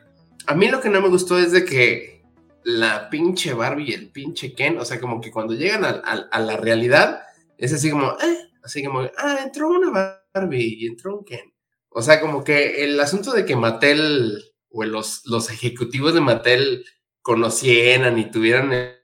A 0.46 0.54
mí 0.54 0.68
lo 0.68 0.80
que 0.80 0.88
no 0.88 1.02
me 1.02 1.08
gustó 1.08 1.38
es 1.38 1.52
de 1.52 1.66
que 1.66 2.22
la 2.64 3.10
pinche 3.10 3.52
Barbie 3.52 3.90
y 3.90 3.92
el 3.92 4.08
pinche 4.10 4.54
Ken, 4.54 4.78
o 4.78 4.84
sea, 4.86 4.98
como 4.98 5.20
que 5.20 5.30
cuando 5.30 5.52
llegan 5.52 5.84
a, 5.84 5.90
a- 6.04 6.28
a 6.32 6.40
la 6.40 6.56
realidad, 6.56 7.22
es 7.58 7.72
así 7.74 7.90
como, 7.90 8.12
eh, 8.12 8.48
así 8.64 8.82
como, 8.82 9.00
ah, 9.18 9.38
entró 9.44 9.68
una 9.68 10.17
Barbie 10.32 10.76
y 10.80 10.86
entró 10.86 11.18
un 11.18 11.24
Ken. 11.24 11.54
O 11.90 12.02
sea, 12.02 12.20
como 12.20 12.44
que 12.44 12.84
el 12.84 12.98
asunto 13.00 13.32
de 13.32 13.44
que 13.46 13.56
Mattel 13.56 14.42
o 14.70 14.84
los, 14.84 15.22
los 15.26 15.50
ejecutivos 15.50 16.14
de 16.14 16.20
Mattel 16.20 16.84
conocieran 17.22 18.18
y 18.18 18.30
tuvieran 18.30 18.72
el, 18.72 18.96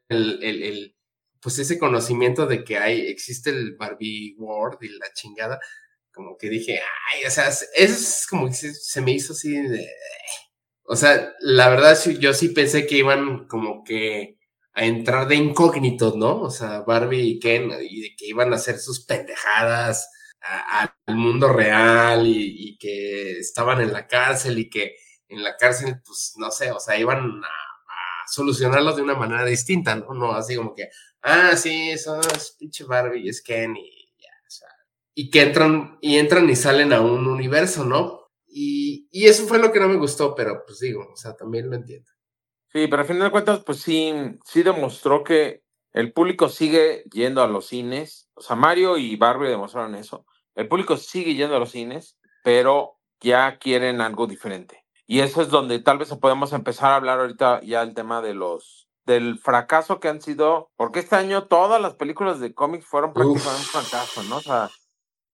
el- 0.43 0.63
el- 0.63 0.97
pues 1.41 1.59
ese 1.59 1.79
conocimiento 1.79 2.47
de 2.47 2.65
que 2.65 2.79
hay, 2.79 3.01
existe 3.09 3.51
el 3.51 3.77
Barbie 3.77 4.35
World 4.39 4.79
y 4.83 4.89
la 4.89 5.13
chingada, 5.15 5.61
como 6.13 6.37
que 6.39 6.49
dije, 6.49 6.81
ay, 7.13 7.27
o 7.27 7.31
sea, 7.31 7.49
eso 7.49 7.67
es 7.77 8.27
como 8.31 8.47
que 8.49 8.55
se, 8.55 8.75
se 8.75 9.01
me 9.03 9.13
hizo 9.13 9.33
así 9.35 9.51
de... 9.53 9.87
O 10.85 10.97
sea, 10.97 11.33
la 11.41 11.69
verdad 11.69 11.99
yo 12.21 12.35
sí 12.35 12.49
pensé 12.51 12.87
que 12.87 12.99
iban 12.99 13.47
como 13.49 13.85
que 13.85 14.39
a 14.75 14.85
entrar 14.85 15.29
de 15.29 15.37
incógnitos, 15.37 16.17
¿no? 16.17 16.41
O 16.43 16.51
sea, 16.51 16.81
Barbie 16.81 17.23
y 17.23 17.39
Ken, 17.41 17.71
y 17.89 18.03
de 18.03 18.17
que 18.17 18.27
iban 18.27 18.53
a 18.53 18.57
hacer 18.57 18.79
sus 18.79 19.05
pendejadas 19.07 20.09
al 21.07 21.17
mundo 21.17 21.53
real 21.53 22.27
y, 22.27 22.77
que 22.79 23.39
estaban 23.39 23.81
en 23.81 23.93
la 23.93 24.07
cárcel 24.07 24.59
y 24.59 24.69
que 24.69 24.97
en 25.29 25.43
la 25.43 25.57
cárcel, 25.57 26.03
pues 26.05 26.35
no 26.37 26.51
sé, 26.51 26.71
o 26.71 26.79
sea, 26.79 26.99
iban 26.99 27.43
a, 27.43 27.47
a 27.47 28.29
solucionarlo 28.29 28.95
de 28.95 29.03
una 29.03 29.15
manera 29.15 29.45
distinta, 29.45 29.95
¿no? 29.95 30.13
No 30.13 30.33
así 30.33 30.57
como 30.57 30.75
que, 30.75 30.91
ah, 31.23 31.57
sí, 31.57 31.91
eso 31.91 32.21
es 32.21 32.57
pinche 32.59 32.85
Barbie 32.85 33.23
y 33.23 33.29
es 33.29 33.43
Ken 33.43 33.77
y 33.77 34.13
ya, 34.19 34.29
o 34.47 34.51
sea, 34.51 34.69
y 35.15 35.31
que 35.31 35.43
entran 35.43 35.99
y 36.01 36.19
entran 36.19 36.49
y 36.51 36.57
salen 36.57 36.93
a 36.93 37.01
un 37.01 37.27
universo, 37.27 37.85
¿no? 37.85 38.31
Y, 38.47 39.09
y 39.11 39.27
eso 39.27 39.47
fue 39.47 39.59
lo 39.59 39.73
que 39.73 39.81
no 39.81 39.89
me 39.89 39.97
gustó, 39.97 40.35
pero 40.35 40.65
pues 40.67 40.79
digo, 40.81 41.09
o 41.13 41.17
sea, 41.17 41.35
también 41.35 41.71
lo 41.71 41.77
entiendo. 41.77 42.11
Sí, 42.75 42.89
pero 42.89 43.03
al 43.03 43.09
final 43.09 43.23
de 43.25 43.31
cuentas, 43.31 43.63
pues 43.65 43.81
sí, 43.81 44.13
sí 44.45 44.63
demostró 44.63 45.23
que 45.23 45.63
el 45.93 46.13
público 46.13 46.49
sigue 46.49 47.05
yendo 47.05 47.41
a 47.43 47.47
los 47.47 47.69
cines. 47.69 48.29
O 48.35 48.41
sea, 48.41 48.57
Mario 48.57 48.99
y 48.99 49.15
Barbie 49.15 49.49
demostraron 49.49 49.95
eso. 49.95 50.27
El 50.55 50.69
público 50.69 50.97
sigue 50.97 51.35
yendo 51.35 51.57
a 51.57 51.59
los 51.59 51.71
cines, 51.71 52.17
pero 52.43 52.99
ya 53.21 53.59
quieren 53.59 54.01
algo 54.01 54.27
diferente. 54.27 54.85
Y 55.07 55.21
eso 55.21 55.43
es 55.43 55.49
donde 55.49 55.79
tal 55.81 55.99
vez 55.99 56.11
podemos 56.17 56.53
empezar 56.53 56.93
a 56.93 56.97
hablar 56.97 57.21
ahorita 57.21 57.61
ya 57.63 57.83
el 57.83 57.95
tema 57.95 58.23
de 58.23 58.35
los 58.35 58.89
del 59.05 59.39
fracaso 59.39 60.01
que 60.01 60.09
han 60.09 60.23
sido, 60.23 60.71
porque 60.77 61.01
este 61.01 61.17
año 61.17 61.45
todas 61.47 61.81
las 61.81 61.95
películas 61.95 62.41
de 62.41 62.55
cómics 62.55 62.87
fueron 62.87 63.13
prácticamente 63.13 63.61
un 63.77 63.83
fracaso, 63.83 64.23
¿no? 64.23 64.37
O 64.39 64.41
sea, 64.41 64.71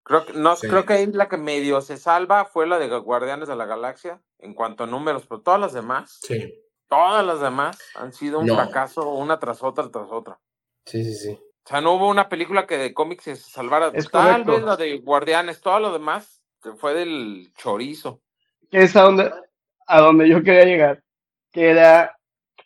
creo 0.03 0.25
que 0.25 0.33
no 0.33 0.55
Sí. 0.55 0.67
creo 0.67 0.85
que 0.87 0.93
ahí 0.93 1.05
la 1.05 1.29
que 1.29 1.37
medio 1.37 1.79
se 1.81 1.97
salva 1.97 2.45
fue 2.45 2.65
la 2.65 2.79
de 2.79 2.87
Guardianes 2.97 3.47
de 3.47 3.55
la 3.55 3.65
Galaxia 3.67 4.23
en 4.39 4.55
cuanto 4.55 4.85
a 4.85 4.87
números, 4.87 5.27
pero 5.27 5.41
todas 5.41 5.59
las 5.59 5.73
demás 5.73 6.19
Sí, 6.23 6.51
Todas 6.87 7.23
las 7.23 7.39
demás 7.39 7.77
han 7.93 8.11
sido 8.13 8.39
un 8.39 8.47
No. 8.47 8.55
fracaso, 8.55 9.07
una 9.13 9.39
tras 9.39 9.61
otra, 9.61 9.91
tras 9.91 10.07
otra. 10.11 10.39
sí, 10.87 11.03
sí, 11.03 11.13
sí. 11.13 11.39
O 11.69 11.71
sea, 11.71 11.81
no 11.81 11.93
hubo 11.93 12.09
una 12.09 12.29
película 12.29 12.65
que 12.65 12.79
de 12.79 12.95
cómics 12.95 13.25
se 13.25 13.35
salvara. 13.35 13.91
Es 13.93 14.09
Tal 14.09 14.43
correcto. 14.43 14.53
vez 14.53 14.63
la 14.63 14.75
de 14.75 14.97
Guardianes, 14.97 15.61
todo 15.61 15.79
lo 15.79 15.93
demás 15.93 16.41
se 16.63 16.73
fue 16.73 16.95
del 16.95 17.53
chorizo. 17.55 18.23
que 18.71 18.79
es 18.79 18.95
a 18.95 19.03
donde, 19.03 19.31
a 19.85 19.99
donde 20.01 20.27
yo 20.27 20.41
quería 20.41 20.65
llegar, 20.65 21.03
que 21.51 21.69
era, 21.69 22.17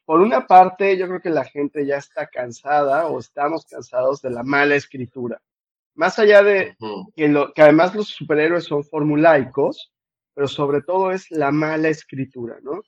por 0.05 0.21
una 0.21 0.47
parte, 0.47 0.95
yo 0.95 1.07
creo 1.07 1.19
que 1.19 1.31
la 1.31 1.43
gente 1.43 1.85
ya 1.85 1.97
está 1.97 2.27
cansada 2.27 3.07
o 3.07 3.19
estamos 3.19 3.65
cansados 3.65 4.21
de 4.21 4.29
la 4.29 4.41
mala 4.41 4.75
escritura. 4.75 5.41
Más 5.95 6.17
allá 6.17 6.41
de 6.41 6.77
que, 7.13 7.27
lo, 7.27 7.51
que 7.51 7.61
además 7.61 7.93
los 7.95 8.07
superhéroes 8.07 8.63
son 8.63 8.85
formulaicos, 8.85 9.91
pero 10.33 10.47
sobre 10.47 10.81
todo 10.81 11.11
es 11.11 11.29
la 11.29 11.51
mala 11.51 11.89
escritura, 11.89 12.55
¿no? 12.61 12.81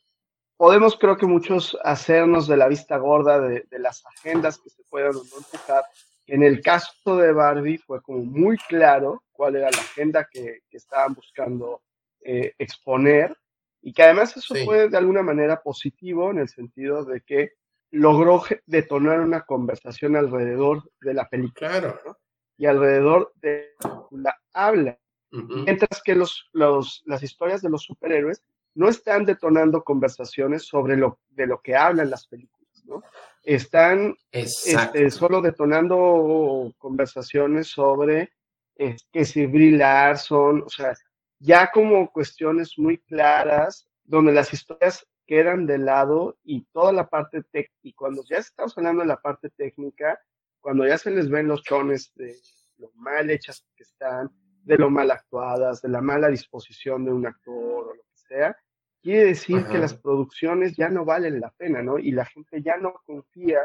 Podemos, 0.57 0.97
creo 0.97 1.17
que 1.17 1.25
muchos, 1.25 1.77
hacernos 1.83 2.47
de 2.47 2.57
la 2.57 2.67
vista 2.67 2.97
gorda 2.97 3.39
de, 3.39 3.65
de 3.69 3.79
las 3.79 4.03
agendas 4.05 4.57
que 4.57 4.69
se 4.69 4.83
puedan 4.89 5.11
o 5.15 5.23
no 5.23 5.37
empujar. 5.37 5.83
En 6.27 6.43
el 6.43 6.61
caso 6.61 7.17
de 7.17 7.33
Barbie 7.33 7.77
fue 7.77 8.01
como 8.01 8.19
muy 8.23 8.57
claro 8.57 9.23
cuál 9.31 9.57
era 9.57 9.69
la 9.69 9.77
agenda 9.77 10.27
que, 10.31 10.61
que 10.69 10.77
estaban 10.77 11.13
buscando 11.13 11.81
eh, 12.21 12.53
exponer 12.57 13.35
y 13.81 13.93
que 13.93 14.01
además 14.03 14.35
eso 14.37 14.55
Sí. 14.55 14.65
fue 14.65 14.89
de 14.89 14.97
alguna 14.97 15.21
manera 15.21 15.61
positivo 15.61 16.31
en 16.31 16.39
el 16.39 16.49
sentido 16.49 17.03
de 17.05 17.21
que 17.21 17.51
logró 17.91 18.41
detonar 18.65 19.19
una 19.19 19.41
conversación 19.41 20.15
alrededor 20.15 20.89
de 21.01 21.13
la 21.13 21.27
película 21.29 21.69
Claro. 21.69 21.99
¿no? 22.05 22.17
y 22.57 22.65
alrededor 22.65 23.31
de 23.35 23.73
la 24.11 24.35
habla, 24.53 24.97
Ujú. 25.33 25.57
mientras 25.65 26.01
que 26.03 26.15
los, 26.15 26.47
los, 26.53 27.03
las 27.05 27.21
historias 27.21 27.61
de 27.61 27.69
los 27.69 27.83
superhéroes 27.83 28.41
no 28.75 28.89
están 28.89 29.25
detonando 29.25 29.83
conversaciones 29.83 30.67
sobre 30.67 30.97
lo, 30.97 31.19
de 31.29 31.47
lo 31.47 31.61
que 31.61 31.75
hablan 31.75 32.09
las 32.09 32.27
películas, 32.27 32.85
¿no? 32.85 33.03
Están 33.43 34.15
este, 34.31 35.09
solo 35.09 35.41
detonando 35.41 36.73
conversaciones 36.77 37.67
sobre 37.67 38.33
eh, 38.77 38.95
que 39.11 39.23
si 39.25 39.45
Brie 39.45 39.77
Larson, 39.77 40.63
o 40.65 40.69
sea, 40.69 40.93
ya 41.39 41.71
como 41.71 42.11
cuestiones 42.11 42.73
muy 42.77 42.97
claras, 42.99 43.87
donde 44.03 44.33
las 44.33 44.53
historias 44.53 45.05
quedan 45.25 45.65
de 45.65 45.77
lado 45.77 46.37
y 46.43 46.65
toda 46.71 46.91
la 46.91 47.07
parte 47.07 47.43
técnica, 47.43 47.79
y 47.81 47.93
cuando 47.93 48.23
ya 48.29 48.37
estamos 48.37 48.77
hablando 48.77 49.01
de 49.01 49.07
la 49.07 49.21
parte 49.21 49.49
técnica, 49.49 50.19
cuando 50.59 50.85
ya 50.85 50.97
se 50.97 51.11
les 51.11 51.29
ven 51.29 51.47
los 51.47 51.63
chones 51.63 52.11
de 52.15 52.35
lo 52.77 52.91
mal 52.95 53.29
hechas 53.29 53.65
que 53.75 53.83
están, 53.83 54.31
de 54.63 54.77
lo 54.77 54.89
mal 54.89 55.11
actuadas, 55.11 55.81
de 55.81 55.89
la 55.89 56.01
mala 56.01 56.27
disposición 56.27 57.05
de 57.05 57.13
un 57.13 57.25
actor 57.27 57.87
o 57.87 57.93
lo 57.93 58.01
que 58.01 58.17
sea, 58.27 58.57
quiere 59.05 59.25
decir 59.25 59.63
que 59.67 59.77
las 59.77 59.93
producciones 59.93 60.75
ya 60.75 60.89
no 60.89 61.05
valen 61.05 61.39
la 61.39 61.51
pena, 61.51 61.83
¿no? 61.83 61.99
Y 61.99 62.09
la 62.09 62.25
gente 62.25 62.63
ya 62.63 62.75
no 62.77 62.95
confía 63.05 63.59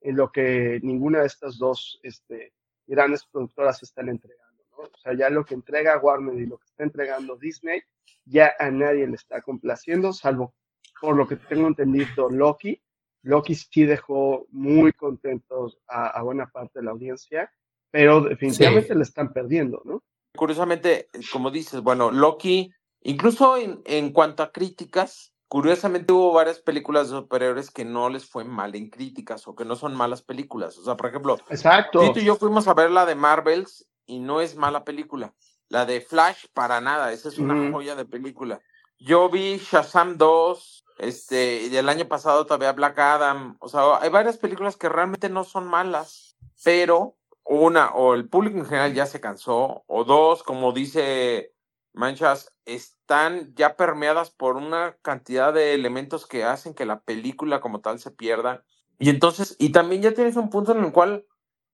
en 0.00 0.16
lo 0.16 0.32
que 0.32 0.80
ninguna 0.82 1.20
de 1.20 1.26
estas 1.26 1.58
dos 1.58 2.00
este, 2.02 2.54
grandes 2.86 3.26
productoras 3.26 3.82
están 3.82 4.08
entregando, 4.08 4.64
¿no? 4.70 4.84
O 4.84 4.96
sea, 4.96 5.12
ya 5.12 5.28
lo 5.28 5.44
que 5.44 5.52
entrega 5.52 5.98
Warner 5.98 6.40
y 6.40 6.46
lo 6.46 6.56
que 6.56 6.64
está 6.64 6.84
entregando 6.84 7.36
Disney, 7.36 7.82
ya 8.24 8.54
a 8.58 8.70
nadie 8.70 9.06
le 9.06 9.16
está 9.16 9.42
complaciendo, 9.42 10.14
salvo 10.14 10.54
por 10.98 11.14
lo 11.14 11.28
que 11.28 11.36
tengo 11.36 11.68
entendido 11.68 12.30
Loki. 12.30 12.80
Loki 13.20 13.54
sí 13.54 13.84
dejó 13.84 14.46
muy 14.50 14.94
contentos 14.94 15.78
a, 15.86 16.06
a 16.06 16.22
buena 16.22 16.46
parte 16.46 16.78
de 16.78 16.86
la 16.86 16.92
audiencia, 16.92 17.52
pero 17.90 18.22
definitivamente 18.22 18.94
le 18.94 19.02
están 19.02 19.30
perdiendo, 19.30 19.82
¿no? 19.84 20.02
Curiosamente, 20.34 21.10
como 21.30 21.50
dices, 21.50 21.82
bueno, 21.82 22.10
Loki, 22.10 22.72
incluso 23.02 23.56
en, 23.56 23.82
en 23.84 24.12
cuanto 24.12 24.42
a 24.42 24.52
críticas, 24.52 25.32
curiosamente 25.48 26.12
hubo 26.12 26.32
varias 26.32 26.58
películas 26.58 27.10
de 27.10 27.16
superhéroes 27.16 27.70
que 27.70 27.84
no 27.84 28.08
les 28.08 28.26
fue 28.26 28.44
mal 28.44 28.74
en 28.74 28.90
críticas 28.90 29.46
o 29.46 29.54
que 29.54 29.64
no 29.64 29.76
son 29.76 29.94
malas 29.94 30.22
películas. 30.22 30.76
O 30.78 30.84
sea, 30.84 30.96
por 30.96 31.08
ejemplo, 31.08 31.38
Exacto. 31.48 32.00
Tito 32.00 32.20
y 32.20 32.24
yo 32.24 32.36
fuimos 32.36 32.68
a 32.68 32.74
ver 32.74 32.90
la 32.90 33.06
de 33.06 33.14
Marvels 33.14 33.86
y 34.06 34.18
no 34.18 34.40
es 34.40 34.56
mala 34.56 34.84
película. 34.84 35.34
La 35.68 35.84
de 35.84 36.00
Flash, 36.00 36.46
para 36.52 36.80
nada, 36.80 37.12
esa 37.12 37.28
es 37.28 37.38
una 37.38 37.72
joya 37.72 37.96
de 37.96 38.04
película. 38.04 38.60
Yo 38.98 39.28
vi 39.28 39.58
Shazam 39.58 40.16
2, 40.16 40.84
este, 40.98 41.66
y 41.66 41.76
el 41.76 41.88
año 41.88 42.06
pasado 42.06 42.46
todavía 42.46 42.72
Black 42.72 42.98
Adam. 42.98 43.56
O 43.60 43.68
sea, 43.68 43.98
hay 44.00 44.08
varias 44.10 44.38
películas 44.38 44.76
que 44.76 44.88
realmente 44.88 45.28
no 45.28 45.42
son 45.42 45.66
malas, 45.66 46.36
pero 46.62 47.16
una, 47.44 47.90
o 47.90 48.14
el 48.14 48.28
público 48.28 48.58
en 48.58 48.64
general 48.64 48.94
ya 48.94 49.06
se 49.06 49.20
cansó, 49.20 49.84
o 49.86 50.04
dos, 50.04 50.42
como 50.42 50.72
dice 50.72 51.52
Manchas, 51.96 52.52
están 52.64 53.54
ya 53.54 53.76
permeadas 53.76 54.30
por 54.30 54.56
una 54.56 54.96
cantidad 55.02 55.52
de 55.52 55.74
elementos 55.74 56.26
que 56.26 56.44
hacen 56.44 56.74
que 56.74 56.86
la 56.86 57.00
película 57.00 57.60
como 57.60 57.80
tal 57.80 57.98
se 57.98 58.10
pierda. 58.10 58.64
Y 58.98 59.10
entonces, 59.10 59.56
y 59.58 59.72
también 59.72 60.02
ya 60.02 60.12
tienes 60.12 60.36
un 60.36 60.50
punto 60.50 60.72
en 60.72 60.84
el 60.84 60.92
cual, 60.92 61.26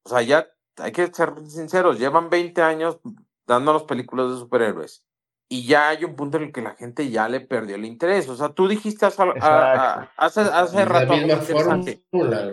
o 0.05 0.09
sea, 0.09 0.23
ya 0.23 0.49
hay 0.79 0.93
que 0.93 1.13
ser 1.13 1.35
sinceros, 1.47 1.99
llevan 1.99 2.31
20 2.31 2.63
años 2.63 2.99
dándonos 3.47 3.83
películas 3.83 4.31
de 4.31 4.39
superhéroes 4.39 5.05
y 5.53 5.67
ya 5.67 5.91
hay 5.91 6.03
un 6.05 6.17
punto 6.17 6.39
en 6.39 6.45
el 6.45 6.53
que 6.53 6.63
la 6.63 6.75
gente 6.77 7.11
ya 7.11 7.29
le 7.29 7.39
perdió 7.41 7.77
el 7.77 7.85
interés. 7.85 8.27
O 8.31 8.37
sea, 8.37 8.49
tú 8.49 8.69
dijiste 8.69 9.05
hace, 9.05 9.23
hace, 10.17 10.85
rato 10.87 11.13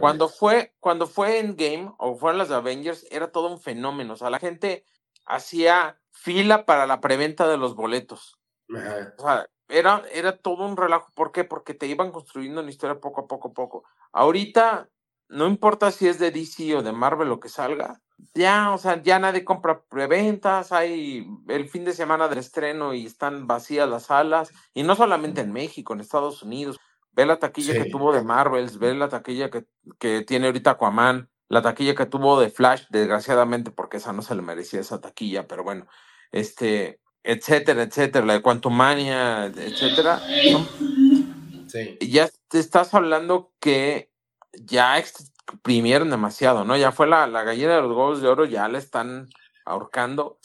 Cuando 0.01 0.27
fue, 0.27 0.75
cuando 0.81 1.07
fue 1.07 1.39
Endgame 1.39 1.93
o 1.97 2.17
fueron 2.17 2.39
las 2.39 2.51
Avengers, 2.51 3.07
era 3.09 3.31
todo 3.31 3.49
un 3.49 3.57
fenómeno. 3.57 4.15
O 4.15 4.17
sea, 4.17 4.29
la 4.29 4.39
gente 4.39 4.83
hacía 5.29 5.99
fila 6.11 6.65
para 6.65 6.85
la 6.85 6.99
preventa 6.99 7.47
de 7.47 7.57
los 7.57 7.75
boletos. 7.75 8.39
O 8.69 9.21
sea, 9.21 9.47
era, 9.69 10.03
era 10.11 10.37
todo 10.37 10.67
un 10.67 10.75
relajo. 10.75 11.09
¿Por 11.15 11.31
qué? 11.31 11.43
Porque 11.43 11.73
te 11.73 11.87
iban 11.87 12.11
construyendo 12.11 12.61
una 12.61 12.69
historia 12.69 12.99
poco 12.99 13.21
a 13.21 13.27
poco 13.27 13.49
a 13.49 13.53
poco. 13.53 13.83
Ahorita, 14.11 14.89
no 15.29 15.47
importa 15.47 15.91
si 15.91 16.07
es 16.07 16.19
de 16.19 16.31
DC 16.31 16.75
o 16.75 16.83
de 16.83 16.91
Marvel 16.91 17.29
lo 17.29 17.39
que 17.39 17.49
salga, 17.49 18.01
ya, 18.33 18.73
o 18.73 18.77
sea, 18.77 19.01
ya 19.01 19.19
nadie 19.19 19.45
compra 19.45 19.81
preventas, 19.83 20.71
hay 20.71 21.25
el 21.47 21.69
fin 21.69 21.85
de 21.85 21.93
semana 21.93 22.27
del 22.27 22.39
estreno 22.39 22.93
y 22.93 23.05
están 23.05 23.47
vacías 23.47 23.87
las 23.87 24.07
salas, 24.07 24.51
y 24.73 24.83
no 24.83 24.95
solamente 24.95 25.41
en 25.41 25.53
México, 25.53 25.93
en 25.93 26.01
Estados 26.01 26.43
Unidos. 26.43 26.77
Ve 27.11 27.25
la 27.25 27.39
taquilla 27.39 27.73
que 27.73 27.89
tuvo 27.89 28.13
de 28.13 28.23
Marvels, 28.23 28.77
ve 28.77 28.93
la 28.93 29.09
taquilla 29.09 29.49
que, 29.49 29.65
que 29.99 30.21
tiene 30.21 30.45
ahorita 30.45 30.71
Aquaman, 30.71 31.29
la 31.49 31.61
taquilla 31.61 31.95
que 31.95 32.05
tuvo 32.05 32.39
de 32.39 32.49
Flash, 32.49 32.83
desgraciadamente, 32.89 33.71
porque 33.71 33.97
esa 33.97 34.13
no 34.13 34.21
se 34.21 34.35
le 34.35 34.41
merecía 34.41 34.79
esa 34.79 35.01
taquilla, 35.01 35.47
pero 35.47 35.63
bueno, 35.63 35.87
este, 36.31 37.01
etcétera, 37.23 37.83
etcétera, 37.83 38.25
la 38.25 38.33
de 38.33 38.41
Quantumania, 38.41 39.45
etcétera. 39.45 40.21
Sí. 41.67 41.97
Ya 42.01 42.29
te 42.47 42.59
estás 42.59 42.93
hablando 42.93 43.51
que 43.59 44.11
ya 44.53 44.97
exprimieron 44.99 46.09
demasiado, 46.09 46.63
¿no? 46.65 46.77
Ya 46.77 46.91
fue 46.91 47.07
la, 47.07 47.27
la 47.27 47.43
gallina 47.43 47.75
de 47.75 47.81
los 47.81 47.91
huevos 47.91 48.21
de 48.21 48.27
oro, 48.27 48.45
ya 48.45 48.67
la 48.67 48.77
están 48.77 49.27
ahorcando. 49.65 50.39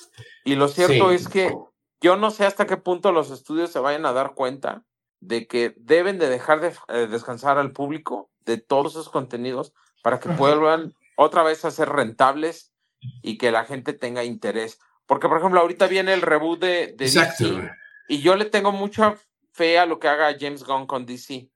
Y 0.45 0.55
lo 0.55 0.69
cierto 0.69 1.11
es 1.11 1.29
que 1.29 1.55
yo 2.01 2.17
no 2.17 2.31
sé 2.31 2.47
hasta 2.47 2.67
qué 2.67 2.77
punto 2.77 3.13
los 3.13 3.31
estudios 3.31 3.71
se 3.71 3.79
vayan 3.79 4.07
a 4.07 4.13
dar 4.13 4.35
cuenta 4.35 4.85
de 5.21 5.47
que 5.47 5.75
deben 5.79 6.19
de 6.19 6.29
dejar 6.29 6.61
de 6.61 6.75
eh, 6.89 7.07
descansar 7.11 7.59
al 7.59 7.73
público 7.73 8.31
de 8.45 8.59
todos 8.59 8.93
esos 8.93 9.09
contenidos 9.09 9.73
para 10.05 10.21
que 10.21 10.29
vuelvan 10.29 10.95
otra 11.17 11.43
vez 11.43 11.65
a 11.65 11.71
ser 11.71 11.89
rentables 11.89 12.75
y 13.23 13.39
que 13.39 13.51
la 13.51 13.65
gente 13.65 13.95
tenga 13.95 14.23
interés. 14.23 14.79
Porque, 15.07 15.29
por 15.29 15.39
ejemplo, 15.39 15.61
ahorita 15.61 15.87
viene 15.87 16.13
el 16.13 16.21
reboot 16.21 16.61
de, 16.61 16.95
de 16.97 17.11
DC 17.11 17.71
y 18.09 18.21
yo 18.21 18.37
le 18.37 18.45
tengo 18.45 18.71
mucha 18.71 19.17
fe 19.53 19.79
a 19.79 19.87
lo 19.87 19.99
que 19.99 20.09
haga 20.09 20.37
James 20.39 20.63
Gunn 20.65 20.87
con 20.87 21.07
DC 21.07 21.49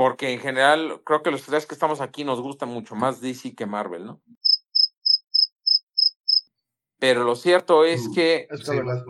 porque 0.00 0.32
en 0.32 0.40
general 0.40 1.02
creo 1.04 1.22
que 1.22 1.30
los 1.30 1.42
tres 1.42 1.66
que 1.66 1.74
estamos 1.74 2.00
aquí 2.00 2.24
nos 2.24 2.40
gusta 2.40 2.64
mucho 2.64 2.94
más 2.94 3.20
DC 3.20 3.54
que 3.54 3.66
Marvel, 3.66 4.06
¿no? 4.06 4.22
Pero 6.98 7.22
lo 7.22 7.36
cierto 7.36 7.84
es 7.84 8.08
mm, 8.08 8.14
que 8.14 8.48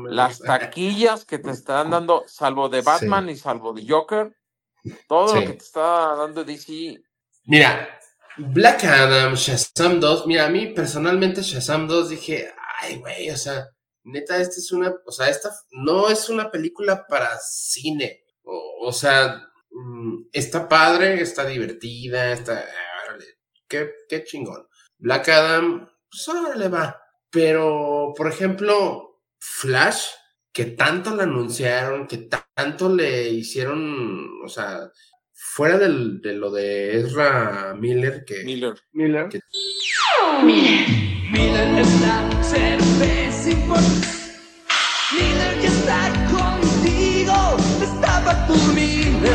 las 0.09 0.41
taquillas 0.41 1.25
que 1.25 1.39
te 1.39 1.53
están 1.53 1.91
dando, 1.91 2.25
salvo 2.27 2.69
de 2.69 2.83
Batman 2.83 3.29
y 3.29 3.37
salvo 3.37 3.73
de 3.73 3.87
Joker, 3.89 4.37
todo 5.07 5.33
lo 5.33 5.41
que 5.43 5.53
te 5.53 5.65
está 5.65 6.17
dando 6.17 6.43
DC. 6.43 7.01
Mira, 7.45 8.00
Black 8.39 8.85
Adam, 8.85 9.35
Shazam 9.35 10.01
2, 10.01 10.27
mira, 10.27 10.47
a 10.47 10.51
mí 10.51 10.69
personalmente 10.69 11.43
Shazam 11.43 11.87
2 11.89 12.11
dije, 12.11 12.53
ay, 12.81 12.97
güey, 12.97 13.31
o 13.31 13.37
sea, 13.37 13.69
neta, 14.05 14.41
esta 14.41 14.57
es 14.57 14.73
una, 14.73 14.95
o 15.05 15.13
sea, 15.13 15.29
esta 15.29 15.51
no 15.73 16.09
es 16.09 16.29
una 16.29 16.51
película 16.51 17.07
para 17.07 17.39
cine. 17.39 18.25
o 18.43 18.93
sea, 18.93 19.51
Mm, 19.71 20.25
está 20.33 20.69
padre, 20.69 21.21
está 21.21 21.47
divertida, 21.47 22.33
está... 22.33 22.65
Qué, 23.69 23.93
qué 24.09 24.25
chingón. 24.25 24.67
Black 24.99 25.29
Adam, 25.29 25.89
pues 26.11 26.57
le 26.57 26.69
va. 26.69 27.01
Pero, 27.31 28.13
por 28.17 28.27
ejemplo, 28.29 29.23
Flash, 29.39 30.09
que 30.53 30.67
tanto 30.67 31.15
le 31.15 31.23
anunciaron, 31.23 32.09
que 32.09 32.29
tanto 32.55 32.89
le 32.89 33.29
hicieron, 33.29 34.43
o 34.45 34.49
sea, 34.49 34.91
fuera 35.43 35.79
del, 35.79 36.21
de 36.21 36.35
lo 36.35 36.51
de 36.51 36.99
Ezra 36.99 37.75
Miller, 37.75 38.25
que... 38.27 38.45
Miller. 38.45 38.75
Miller. 38.93 39.29
Miller. 40.45 40.87
Miller 41.33 41.79
es 41.79 42.01
la 42.01 42.43
cerveza 42.43 43.51
Miller 45.13 45.61
ya 45.61 45.69
está 45.69 46.13
contigo, 46.31 47.57
estaba 47.83 48.47
por 48.47 48.75
Miller. 48.75 49.35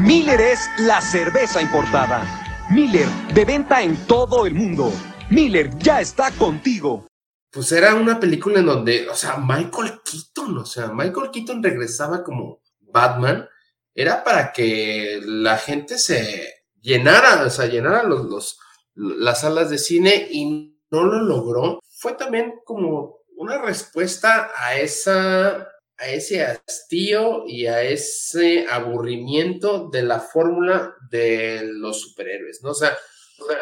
Miller 0.00 0.40
es 0.40 0.60
la 0.80 1.00
cerveza 1.00 1.62
importada. 1.62 2.66
Miller, 2.70 3.08
de 3.32 3.44
venta 3.44 3.82
en 3.82 3.96
todo 4.06 4.44
el 4.44 4.54
mundo. 4.54 4.92
Miller 5.30 5.70
ya 5.78 6.00
está 6.00 6.30
contigo. 6.32 7.06
Pues 7.50 7.70
era 7.72 7.94
una 7.94 8.18
película 8.18 8.58
en 8.58 8.66
donde, 8.66 9.08
o 9.08 9.14
sea, 9.14 9.36
Michael 9.38 10.00
Keaton, 10.04 10.58
o 10.58 10.66
sea, 10.66 10.88
Michael 10.88 11.30
Keaton 11.32 11.62
regresaba 11.62 12.24
como 12.24 12.63
Batman. 12.94 13.48
Era 13.94 14.24
para 14.24 14.52
que 14.52 15.20
la 15.22 15.58
gente 15.58 15.98
se 15.98 16.64
llenara, 16.80 17.44
o 17.44 17.50
sea, 17.50 17.66
llenara 17.66 18.04
los, 18.04 18.24
los, 18.24 18.58
las 18.94 19.40
salas 19.40 19.68
de 19.70 19.78
cine 19.78 20.28
y 20.30 20.78
no 20.90 21.04
lo 21.04 21.20
logró. 21.20 21.80
Fue 21.98 22.14
también 22.14 22.54
como 22.64 23.18
una 23.36 23.60
respuesta 23.60 24.50
a 24.56 24.76
esa 24.76 25.68
a 25.96 26.08
ese 26.08 26.42
hastío 26.42 27.44
y 27.46 27.66
a 27.66 27.82
ese 27.82 28.66
aburrimiento 28.68 29.90
de 29.90 30.02
la 30.02 30.18
fórmula 30.18 30.96
de 31.08 31.62
los 31.64 32.00
superhéroes, 32.00 32.62
¿no? 32.62 32.70
O 32.70 32.74
sea, 32.74 32.96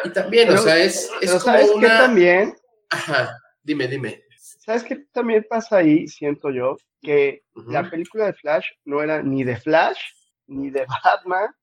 y 0.03 0.09
también, 0.09 0.49
o 0.51 0.57
sea, 0.57 0.77
es, 0.77 1.11
es 1.21 1.29
como 1.29 1.41
¿sabes 1.41 1.69
qué 1.79 1.87
también? 1.87 2.55
Ajá, 2.89 3.37
dime, 3.61 3.87
dime. 3.87 4.22
¿Sabes 4.65 4.85
qué 4.85 4.95
también 5.11 5.45
pasa 5.49 5.77
ahí, 5.77 6.07
siento 6.07 6.49
yo? 6.49 6.77
Que 7.01 7.43
la 7.67 7.89
película 7.89 8.27
de 8.27 8.33
Flash 8.33 8.67
no 8.85 9.03
era 9.03 9.21
ni 9.21 9.43
de 9.43 9.57
Flash, 9.57 9.99
ni 10.47 10.69
de 10.69 10.85
Batman, 11.03 11.53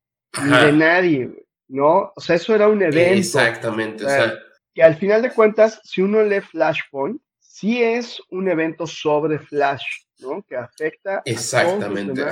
ni 0.45 0.51
de 0.51 0.73
nadie, 0.73 1.47
¿no? 1.69 2.13
O 2.15 2.21
sea, 2.21 2.37
eso 2.37 2.55
era 2.55 2.69
un 2.69 2.83
evento. 2.83 3.15
Exactamente, 3.15 4.05
o 4.05 4.09
sea, 4.09 4.35
que 4.75 4.83
al 4.83 4.97
final 4.97 5.23
de 5.23 5.33
cuentas, 5.33 5.81
si 5.83 6.03
uno 6.03 6.23
lee 6.23 6.43
Flashpoint, 6.43 7.23
sí 7.39 7.83
es 7.83 8.21
un 8.29 8.51
evento 8.51 8.87
sobre 8.87 9.39
Flash, 9.39 9.87
¿no? 10.19 10.43
Que 10.43 10.57
afecta. 10.57 11.23
Exactamente. 11.25 12.23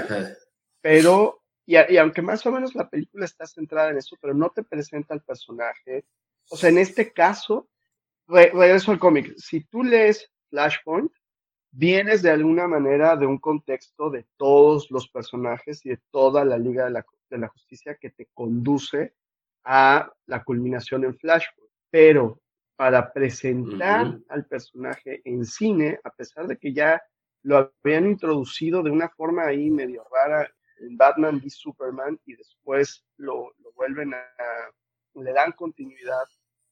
pero, 0.82 1.44
y, 1.64 1.76
aunque 1.96 2.20
más 2.20 2.44
o 2.44 2.52
menos 2.52 2.74
la 2.74 2.90
película 2.90 3.24
está 3.24 3.46
centrada 3.46 3.88
en 3.88 3.96
eso, 3.96 4.16
pero 4.20 4.34
no 4.34 4.50
te 4.50 4.62
presenta 4.64 5.14
al 5.14 5.22
personaje. 5.22 6.04
O 6.50 6.58
sea, 6.58 6.68
en 6.68 6.76
este 6.76 7.10
caso, 7.10 7.70
regreso 8.26 8.92
al 8.92 8.98
cómic. 8.98 9.34
Si 9.38 9.64
tú 9.64 9.82
lees 9.82 10.30
Flashpoint, 10.50 11.12
vienes 11.70 12.22
de 12.22 12.30
alguna 12.30 12.66
manera 12.66 13.16
de 13.16 13.26
un 13.26 13.38
contexto 13.38 14.10
de 14.10 14.26
todos 14.36 14.90
los 14.90 15.08
personajes 15.08 15.84
y 15.84 15.90
de 15.90 16.00
toda 16.10 16.44
la 16.44 16.58
Liga 16.58 16.84
de 16.84 16.90
la, 16.90 17.06
de 17.30 17.38
la 17.38 17.48
Justicia 17.48 17.96
que 17.96 18.10
te 18.10 18.26
conduce 18.34 19.14
a 19.64 20.10
la 20.26 20.44
culminación 20.44 21.04
en 21.04 21.16
Flashpoint. 21.16 21.70
Pero 21.90 22.40
para 22.76 23.12
presentar 23.12 24.18
al 24.28 24.46
personaje 24.46 25.20
en 25.24 25.44
cine, 25.44 25.98
a 26.04 26.10
pesar 26.10 26.46
de 26.46 26.56
que 26.56 26.72
ya 26.72 27.02
lo 27.42 27.72
habían 27.82 28.06
introducido 28.06 28.82
de 28.82 28.90
una 28.90 29.08
forma 29.08 29.46
ahí 29.46 29.70
medio 29.70 30.04
rara 30.12 30.48
en 30.78 30.96
Batman 30.96 31.36
v 31.36 31.50
Superman 31.50 32.20
y 32.24 32.36
después 32.36 33.04
lo, 33.16 33.52
vuelven 33.74 34.14
a, 34.14 34.22
le 35.14 35.32
dan 35.32 35.52
continuidad 35.52 36.24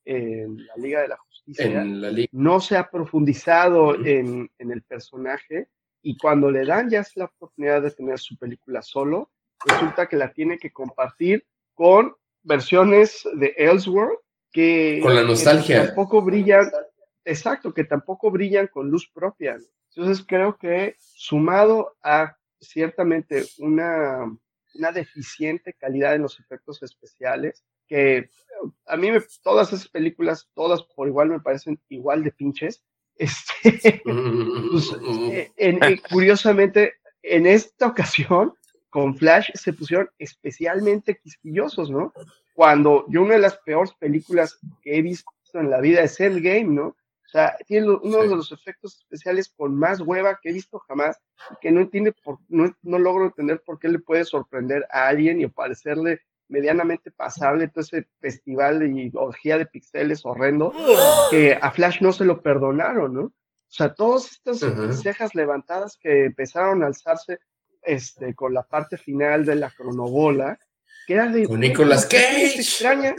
en 0.06 0.64
la 0.66 0.74
Liga 0.76 1.02
de 1.02 1.08
la 1.08 1.16
Justicia. 1.18 1.84
No 2.32 2.60
se 2.60 2.76
ha 2.76 2.88
profundizado 2.88 3.94
en, 3.94 4.50
en, 4.58 4.70
el 4.70 4.82
personaje 4.82 5.68
y 6.00 6.16
cuando 6.16 6.50
le 6.50 6.64
dan 6.64 6.88
ya 6.88 7.00
es 7.00 7.16
la 7.16 7.26
oportunidad 7.26 7.82
de 7.82 7.90
tener 7.90 8.18
su 8.18 8.38
película 8.38 8.80
solo, 8.80 9.30
resulta 9.64 10.08
que 10.08 10.16
la 10.16 10.32
tiene 10.32 10.58
que 10.58 10.72
compartir 10.72 11.44
con 11.74 12.14
versiones 12.42 13.28
de 13.34 13.54
Elseworld 13.56 14.18
que, 14.52 15.00
con 15.02 15.14
la 15.14 15.22
nostalgia. 15.22 15.86
tampoco 15.86 16.22
brillan, 16.22 16.70
exacto, 17.24 17.74
que 17.74 17.84
tampoco 17.84 18.30
brillan 18.30 18.68
con 18.68 18.88
luz 18.88 19.10
propia. 19.12 19.58
Entonces 19.94 20.24
creo 20.26 20.56
que 20.56 20.94
sumado 20.98 21.96
a 22.02 22.36
ciertamente 22.60 23.44
una, 23.58 24.24
una 24.74 24.92
deficiente 24.92 25.74
calidad 25.74 26.14
en 26.14 26.22
los 26.22 26.38
efectos 26.40 26.82
especiales, 26.82 27.64
que 27.86 28.28
a 28.86 28.96
mí 28.96 29.10
me, 29.10 29.20
todas 29.42 29.72
esas 29.72 29.88
películas, 29.88 30.48
todas 30.54 30.82
por 30.82 31.08
igual 31.08 31.28
me 31.28 31.40
parecen 31.40 31.78
igual 31.88 32.22
de 32.24 32.32
pinches. 32.32 32.82
Este, 33.18 34.02
pues, 34.04 34.92
en- 35.56 35.78
curiosamente, 36.10 36.94
en 37.22 37.46
esta 37.46 37.86
ocasión, 37.86 38.52
con 38.90 39.16
Flash 39.16 39.50
se 39.54 39.72
pusieron 39.72 40.10
especialmente 40.18 41.16
quisquillosos, 41.22 41.90
¿no? 41.90 42.12
Cuando 42.54 43.04
yo 43.08 43.22
una 43.22 43.34
de 43.34 43.40
las 43.40 43.56
peores 43.58 43.92
películas 43.94 44.58
que 44.82 44.98
he 44.98 45.02
visto 45.02 45.30
en 45.54 45.70
la 45.70 45.80
vida 45.80 46.02
es 46.02 46.18
Endgame, 46.20 46.64
¿no? 46.64 46.86
O 46.88 47.28
sea, 47.28 47.56
tiene 47.66 47.88
uno 47.90 48.22
Sí. 48.22 48.28
de 48.28 48.36
los 48.36 48.52
efectos 48.52 48.98
especiales 48.98 49.48
con 49.56 49.74
más 49.74 50.00
hueva 50.00 50.38
que 50.40 50.50
he 50.50 50.52
visto 50.52 50.78
jamás, 50.80 51.18
y 51.50 51.54
que 51.60 51.70
no 51.70 51.80
entiende 51.80 52.12
por, 52.12 52.38
no, 52.48 52.74
no 52.82 52.98
logro 52.98 53.24
entender 53.26 53.62
por 53.64 53.78
qué 53.78 53.88
le 53.88 53.98
puede 53.98 54.24
sorprender 54.24 54.86
a 54.90 55.08
alguien 55.08 55.40
y 55.40 55.46
parecerle 55.46 56.20
medianamente 56.48 57.10
pasable 57.10 57.68
todo 57.68 57.82
ese 57.82 58.06
festival 58.20 58.82
y 58.86 59.10
orgía 59.14 59.58
de 59.58 59.66
pixeles 59.66 60.24
horrendo, 60.24 60.72
que 61.30 61.58
a 61.60 61.70
Flash 61.70 62.00
no 62.00 62.12
se 62.12 62.24
lo 62.24 62.40
perdonaron, 62.42 63.14
¿no? 63.14 63.22
O 63.22 63.32
sea, 63.68 63.92
todas 63.94 64.30
estas 64.30 64.60
cejas 65.02 65.34
levantadas 65.34 65.98
que 66.00 66.26
empezaron 66.26 66.82
a 66.82 66.86
alzarse 66.86 67.40
este, 67.82 68.34
con 68.34 68.54
la 68.54 68.62
parte 68.62 68.96
final 68.96 69.44
de 69.44 69.56
la 69.56 69.70
cronobola, 69.70 70.58
que 71.06 71.14
era 71.14 71.28
de... 71.28 71.46
Con 71.46 71.60
Nicolas 71.60 72.02
¿por 72.02 72.10
qué 72.10 72.18
les 72.32 72.50
Cage. 72.52 72.60
extraña? 72.60 73.14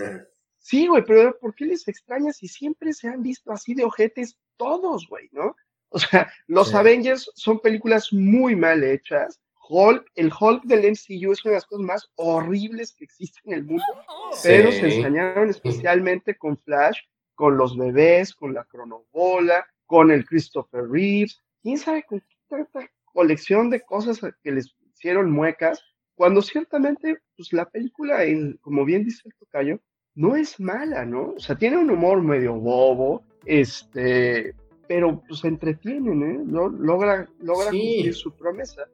Sí, 0.58 0.88
güey, 0.88 1.04
pero 1.06 1.38
¿por 1.40 1.54
qué 1.56 1.66
les 1.66 1.88
extraña 1.88 2.32
si 2.34 2.48
siempre 2.48 2.94
se 2.94 3.08
han 3.08 3.22
visto 3.24 3.52
así 3.52 3.74
de 3.74 3.84
ojetes 3.86 4.38
todos, 4.58 5.08
güey, 5.10 5.30
¿no? 5.32 5.56
O 5.90 6.00
sea, 6.00 6.32
los 6.48 6.70
Sí. 6.70 6.76
Avengers 6.76 7.32
son 7.36 7.60
películas 7.60 8.12
muy 8.12 8.56
mal 8.56 8.84
hechas. 8.84 9.40
Hulk, 9.70 10.12
el 10.16 10.32
Hulk 10.40 10.64
del 10.64 10.86
MCU 10.92 11.32
es 11.32 11.44
una 11.44 11.52
de 11.52 11.58
las 11.58 11.66
cosas 11.66 11.86
más 11.86 12.10
horribles 12.16 12.94
que 12.94 13.04
existen 13.06 13.52
en 13.54 13.60
el 13.60 13.66
mundo, 13.66 13.84
pero 14.44 14.72
se 14.72 14.96
ensañaron 14.98 15.50
especialmente 15.50 16.38
con 16.38 16.58
Flash, 16.58 16.98
con 17.36 17.58
los 17.58 17.78
bebés, 17.78 18.34
con 18.34 18.54
la 18.54 18.64
cronobola, 18.66 19.66
con 19.86 20.12
el 20.12 20.26
Christopher 20.26 20.90
Reeves. 20.90 21.42
¿Quién 21.62 21.78
sabe 21.78 22.04
con 22.04 22.20
qué 22.20 22.36
tanta 22.50 22.90
colección 23.06 23.70
de 23.70 23.82
cosas 23.82 24.20
que 24.44 24.52
les 24.52 24.74
hicieron 24.94 25.32
muecas? 25.32 25.84
Cuando 26.16 26.42
ciertamente, 26.42 27.20
pues 27.36 27.54
la 27.54 27.70
película, 27.70 28.24
en- 28.24 28.58
como 28.62 28.86
bien 28.86 29.04
dice 29.04 29.22
el 29.26 29.36
tocayo, 29.36 29.80
no 30.16 30.36
es 30.36 30.60
mala, 30.60 31.06
¿no? 31.06 31.34
O 31.36 31.40
sea, 31.40 31.56
tiene 31.56 31.78
un 31.78 31.92
humor 31.92 32.24
medio 32.24 32.56
bobo, 32.56 33.22
este, 33.46 34.56
pero 34.88 35.22
pues 35.28 35.44
entretienen, 35.44 36.24
¿eh? 36.24 36.40
Lo- 36.48 36.70
logra 36.70 37.28
logra 37.40 37.70
Sí. 37.70 37.78
cumplir 37.96 38.16
su 38.16 38.32
promesa, 38.36 38.88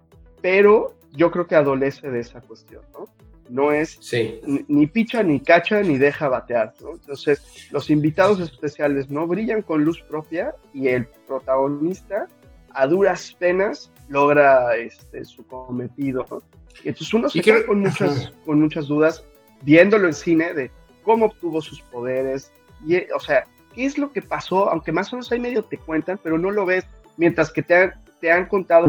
pero 0.43 0.93
yo 1.13 1.31
creo 1.31 1.47
que 1.47 1.55
adolece 1.55 2.11
de 2.11 2.19
esa 2.19 2.41
cuestión, 2.41 2.81
¿no? 2.91 3.07
No 3.49 3.71
es 3.71 3.97
Sí. 4.01 4.41
ni, 4.45 4.65
ni 4.67 4.87
picha, 4.87 5.23
ni 5.23 5.39
cacha, 5.39 5.81
ni 5.81 5.97
deja 5.97 6.27
batear, 6.27 6.73
¿no? 6.81 6.91
Entonces, 6.91 7.69
los 7.71 7.89
invitados 7.89 8.39
especiales 8.41 9.09
no 9.09 9.25
brillan 9.25 9.61
con 9.61 9.85
luz 9.85 10.01
propia 10.01 10.53
y 10.73 10.89
el 10.89 11.07
protagonista, 11.27 12.27
a 12.71 12.87
duras 12.87 13.33
penas, 13.39 13.89
logra 14.09 14.75
este, 14.75 15.23
su 15.23 15.45
cometido, 15.47 16.25
¿no? 16.29 16.41
Y 16.83 16.89
entonces 16.89 17.13
uno 17.13 17.29
se 17.29 17.39
queda 17.39 17.65
con 17.65 17.79
muchas, 17.79 18.25
Ajá. 18.25 18.31
con 18.45 18.59
muchas 18.59 18.87
dudas 18.87 19.23
viéndolo 19.61 20.07
en 20.07 20.13
cine 20.13 20.53
de 20.53 20.71
cómo 21.03 21.27
obtuvo 21.27 21.61
sus 21.61 21.79
poderes, 21.83 22.51
y, 22.85 22.95
eh, 22.95 23.07
o 23.15 23.19
sea, 23.19 23.45
qué 23.73 23.85
es 23.85 23.97
lo 23.97 24.11
que 24.11 24.21
pasó, 24.21 24.69
aunque 24.69 24.91
más 24.91 25.13
o 25.13 25.15
menos 25.15 25.31
ahí 25.31 25.39
medio 25.39 25.63
te 25.63 25.77
cuentan, 25.77 26.19
pero 26.21 26.37
no 26.37 26.51
lo 26.51 26.65
ves, 26.65 26.85
mientras 27.15 27.49
que 27.51 27.61
te 27.61 27.75
han, 27.75 27.93
te 28.19 28.29
han 28.31 28.47
contado 28.47 28.87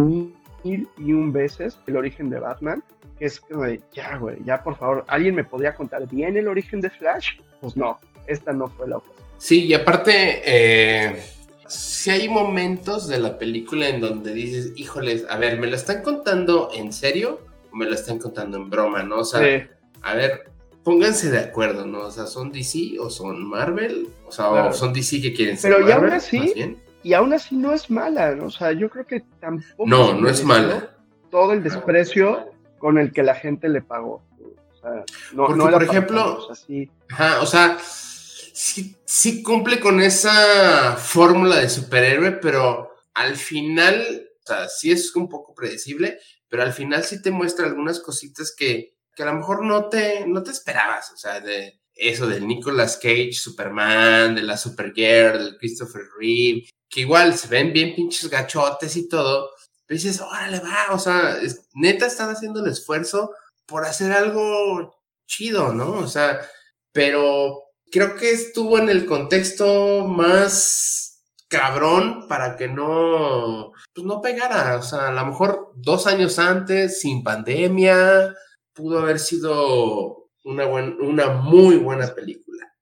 mil 0.64 0.88
y 0.98 1.12
un 1.12 1.32
veces 1.32 1.78
el 1.86 1.96
origen 1.96 2.30
de 2.30 2.38
Batman, 2.40 2.82
que 3.18 3.26
es 3.26 3.40
como 3.40 3.64
de, 3.64 3.80
ya, 3.92 4.16
güey, 4.16 4.36
ya 4.44 4.62
por 4.62 4.76
favor, 4.76 5.04
¿alguien 5.08 5.34
me 5.34 5.44
podría 5.44 5.74
contar 5.74 6.08
bien 6.08 6.36
el 6.36 6.48
origen 6.48 6.80
de 6.80 6.90
Flash? 6.90 7.38
Pues 7.60 7.76
no, 7.76 7.98
esta 8.26 8.52
no 8.52 8.68
fue 8.68 8.88
la 8.88 8.96
ocasión. 8.98 9.24
Sí, 9.38 9.64
y 9.66 9.74
aparte, 9.74 10.42
eh, 10.44 11.22
si 11.68 12.10
hay 12.10 12.28
momentos 12.28 13.08
de 13.08 13.18
la 13.18 13.38
película 13.38 13.88
en 13.88 14.00
donde 14.00 14.32
dices, 14.32 14.72
híjoles, 14.76 15.26
a 15.28 15.36
ver, 15.36 15.58
¿me 15.58 15.66
lo 15.66 15.76
están 15.76 16.02
contando 16.02 16.70
en 16.74 16.92
serio 16.92 17.40
o 17.72 17.76
me 17.76 17.84
lo 17.84 17.94
están 17.94 18.18
contando 18.18 18.56
en 18.56 18.70
broma, 18.70 19.02
no? 19.02 19.18
O 19.18 19.24
sea, 19.24 19.40
Sí, 19.40 19.66
a 20.02 20.14
ver, 20.14 20.50
pónganse 20.82 21.30
de 21.30 21.38
acuerdo, 21.40 21.86
¿no? 21.86 22.00
O 22.00 22.10
sea, 22.10 22.26
¿son 22.26 22.52
DC 22.52 22.98
o 23.00 23.10
son 23.10 23.44
Marvel? 23.46 24.08
O 24.26 24.32
sea, 24.32 24.48
Claro. 24.50 24.70
o 24.70 24.72
son 24.72 24.92
DC 24.92 25.20
que 25.20 25.32
quieren 25.34 25.56
ser 25.58 25.72
Pero 25.72 25.84
aún 25.84 25.94
Marvel, 25.94 26.12
así- 26.14 26.38
más 26.38 26.54
bien. 26.54 26.78
Y 27.04 27.12
aún 27.12 27.34
así 27.34 27.54
no 27.54 27.72
es 27.72 27.90
mala, 27.90 28.34
¿no? 28.34 28.46
O 28.46 28.50
sea, 28.50 28.72
yo 28.72 28.88
creo 28.88 29.06
que 29.06 29.20
tampoco... 29.38 29.84
No, 29.86 30.14
no 30.14 30.26
es 30.28 30.42
mala. 30.42 30.96
Todo 31.30 31.52
el 31.52 31.62
desprecio 31.62 32.50
con 32.78 32.96
el 32.96 33.12
que 33.12 33.22
la 33.22 33.34
gente 33.34 33.68
le 33.68 33.82
pagó. 33.82 34.22
O 34.40 34.80
sea, 34.80 35.04
no, 35.34 35.46
Porque, 35.46 35.58
no 35.58 35.68
era 35.68 35.78
por 35.78 35.82
ejemplo, 35.84 36.24
tanto, 36.24 36.38
o 36.38 36.46
sea, 36.46 36.54
sí. 36.54 36.90
Ajá, 37.10 37.42
o 37.42 37.46
sea, 37.46 37.76
sí, 37.78 38.96
sí 39.04 39.42
cumple 39.42 39.80
con 39.80 40.00
esa 40.00 40.96
fórmula 40.96 41.56
de 41.56 41.68
superhéroe, 41.68 42.32
pero 42.32 42.90
al 43.12 43.36
final, 43.36 44.30
o 44.42 44.46
sea, 44.46 44.68
sí 44.68 44.90
es 44.90 45.14
un 45.14 45.28
poco 45.28 45.54
predecible, 45.54 46.18
pero 46.48 46.62
al 46.62 46.72
final 46.72 47.04
sí 47.04 47.20
te 47.20 47.30
muestra 47.30 47.66
algunas 47.66 48.00
cositas 48.00 48.54
que, 48.56 48.96
que 49.14 49.22
a 49.22 49.26
lo 49.26 49.34
mejor 49.34 49.62
no 49.62 49.90
te, 49.90 50.26
no 50.26 50.42
te 50.42 50.52
esperabas, 50.52 51.12
o 51.12 51.18
sea, 51.18 51.40
de 51.40 51.80
eso 51.94 52.26
del 52.26 52.46
Nicolas 52.46 52.96
Cage, 52.96 53.32
Superman, 53.32 54.34
de 54.34 54.42
la 54.42 54.56
Supergirl, 54.56 55.38
del 55.38 55.58
Christopher 55.58 56.02
Reeve, 56.18 56.68
que 56.88 57.00
igual 57.00 57.36
se 57.36 57.48
ven 57.48 57.72
bien 57.72 57.94
pinches 57.94 58.28
gachotes 58.28 58.96
y 58.96 59.08
todo, 59.08 59.50
pero 59.86 59.98
dices, 59.98 60.20
órale, 60.20 60.60
va, 60.60 60.92
o 60.92 60.98
sea, 60.98 61.36
neta 61.74 62.06
están 62.06 62.30
haciendo 62.30 62.60
el 62.64 62.70
esfuerzo 62.70 63.32
por 63.66 63.84
hacer 63.84 64.12
algo 64.12 65.02
chido, 65.26 65.72
¿no? 65.72 65.92
O 65.92 66.08
sea, 66.08 66.40
pero 66.92 67.62
creo 67.90 68.16
que 68.16 68.30
estuvo 68.30 68.78
en 68.78 68.88
el 68.88 69.06
contexto 69.06 70.06
más 70.06 71.22
cabrón 71.48 72.26
para 72.28 72.56
que 72.56 72.68
no, 72.68 73.72
pues 73.94 74.06
no 74.06 74.20
pegara. 74.20 74.76
O 74.76 74.82
sea, 74.82 75.08
a 75.08 75.12
lo 75.12 75.26
mejor 75.26 75.72
dos 75.76 76.06
años 76.06 76.38
antes, 76.38 77.00
sin 77.00 77.22
pandemia, 77.22 78.34
pudo 78.72 78.98
haber 78.98 79.18
sido 79.18 80.23
una, 80.44 80.66
buen- 80.66 81.00
una 81.00 81.28
muy 81.28 81.76
buena 81.76 82.06
película. 82.14 82.72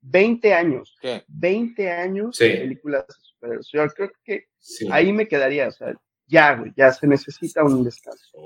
20 0.00 0.52
años, 0.52 0.96
¿Qué? 1.00 1.24
20 1.28 1.90
años 1.90 2.36
Sí. 2.36 2.48
de 2.48 2.56
películas 2.56 3.06
de 3.06 3.14
superhéroes. 3.20 3.68
Yo 3.72 3.86
creo 3.88 4.12
que 4.24 4.46
Sí. 4.58 4.86
ahí 4.90 5.12
me 5.12 5.26
quedaría, 5.28 5.68
o 5.68 5.72
sea, 5.72 5.94
ya, 6.26 6.54
güey, 6.56 6.72
ya 6.76 6.92
se 6.92 7.06
necesita 7.06 7.64
un 7.64 7.84
descanso. 7.84 8.38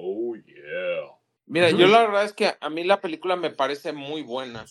Mira, 1.46 1.68
Ujú. 1.68 1.78
yo 1.78 1.86
la 1.86 2.02
verdad 2.02 2.24
es 2.24 2.32
que 2.32 2.52
a 2.60 2.70
mí 2.70 2.84
la 2.84 3.00
película 3.00 3.34
me 3.36 3.50
parece 3.50 3.92
muy 3.92 4.22
buena. 4.22 4.66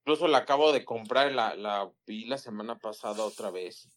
Incluso 0.00 0.26
la 0.26 0.38
acabo 0.38 0.72
de 0.72 0.84
comprar, 0.84 1.30
la, 1.32 1.54
la 1.54 1.90
vi 2.06 2.24
la 2.24 2.38
semana 2.38 2.78
pasada 2.78 3.24
otra 3.24 3.50
vez. 3.50 3.90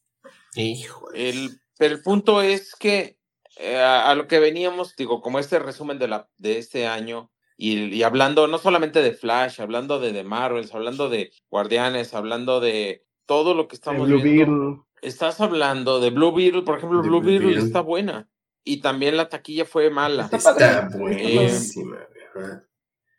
Híjole. 0.55 1.29
El, 1.29 1.49
pero 1.77 1.95
el 1.95 2.03
punto 2.03 2.41
es 2.41 2.75
que 2.75 3.17
eh, 3.57 3.77
a, 3.77 4.09
a 4.11 4.15
lo 4.15 4.27
que 4.27 4.39
veníamos, 4.39 4.95
digo, 4.95 5.21
como 5.21 5.39
este 5.39 5.57
resumen 5.59 5.97
de, 5.99 6.07
la, 6.09 6.29
de 6.37 6.57
este 6.57 6.85
año, 6.85 7.31
y, 7.61 7.93
y 7.93 8.01
hablando 8.03 8.47
no 8.47 8.57
solamente 8.57 9.01
de 9.03 9.13
Flash, 9.13 9.61
hablando 9.61 9.99
de 9.99 10.11
The 10.13 10.23
Marvels, 10.23 10.73
hablando 10.73 11.09
de 11.09 11.31
Guardianes, 11.49 12.13
hablando 12.15 12.59
de 12.59 13.05
todo 13.27 13.53
lo 13.53 13.67
que 13.67 13.75
estamos 13.75 14.07
Blue 14.07 14.21
viendo. 14.21 14.57
Beetle, 14.57 14.83
Estás 15.03 15.39
hablando 15.41 15.99
de 15.99 16.09
Blue 16.09 16.33
Beetle, 16.33 16.63
por 16.63 16.77
ejemplo, 16.77 17.01
Blue, 17.01 17.19
Blue 17.19 17.21
Beetle, 17.29 17.47
Beetle. 17.49 17.63
está 17.65 17.81
buena. 17.81 18.27
Y 18.63 18.81
también 18.81 19.15
la 19.17 19.29
taquilla 19.29 19.65
fue 19.65 19.89
mala. 19.89 20.23
Está 20.23 20.37
Está 20.37 20.89
buenísima. 20.97 21.97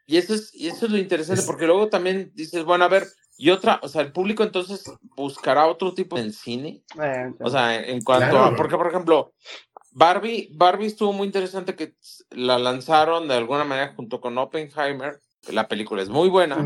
Y 0.07 0.16
eso 0.16 0.35
es, 0.35 0.55
y 0.55 0.68
eso 0.68 0.87
es 0.87 0.92
lo 0.92 0.98
interesante, 0.98 1.40
Es- 1.40 1.46
porque 1.46 1.66
luego 1.66 1.88
también 1.88 2.33
dices, 2.35 2.64
bueno, 2.64 2.85
a 2.85 2.88
ver, 2.88 3.05
y 3.38 3.50
otra, 3.50 3.81
o 3.83 3.88
sea, 3.88 4.02
el 4.02 4.12
público 4.12 4.42
entonces 4.42 4.85
buscará 5.16 5.66
otro 5.66 5.94
tipo 5.94 6.18
en 6.18 6.33
cine. 6.33 6.83
eh, 7.00 7.33
O 7.40 7.48
sea, 7.50 7.76
en, 7.76 7.96
en 7.96 8.02
cuanto 8.02 8.31
Claro. 8.31 8.55
a, 8.55 8.57
porque 8.57 8.76
por 8.76 8.88
ejemplo, 8.88 9.33
Barbie, 9.92 10.48
Barbie 10.52 10.87
estuvo 10.87 11.12
muy 11.12 11.26
interesante 11.26 11.74
que 11.76 11.94
la 12.31 12.59
lanzaron 12.59 13.28
de 13.28 13.35
alguna 13.35 13.64
manera 13.64 13.94
junto 13.94 14.20
con 14.20 14.38
Oppenheimer. 14.38 15.20
La 15.50 15.68
película 15.68 16.02
es 16.02 16.09
muy 16.09 16.28
buena. 16.28 16.57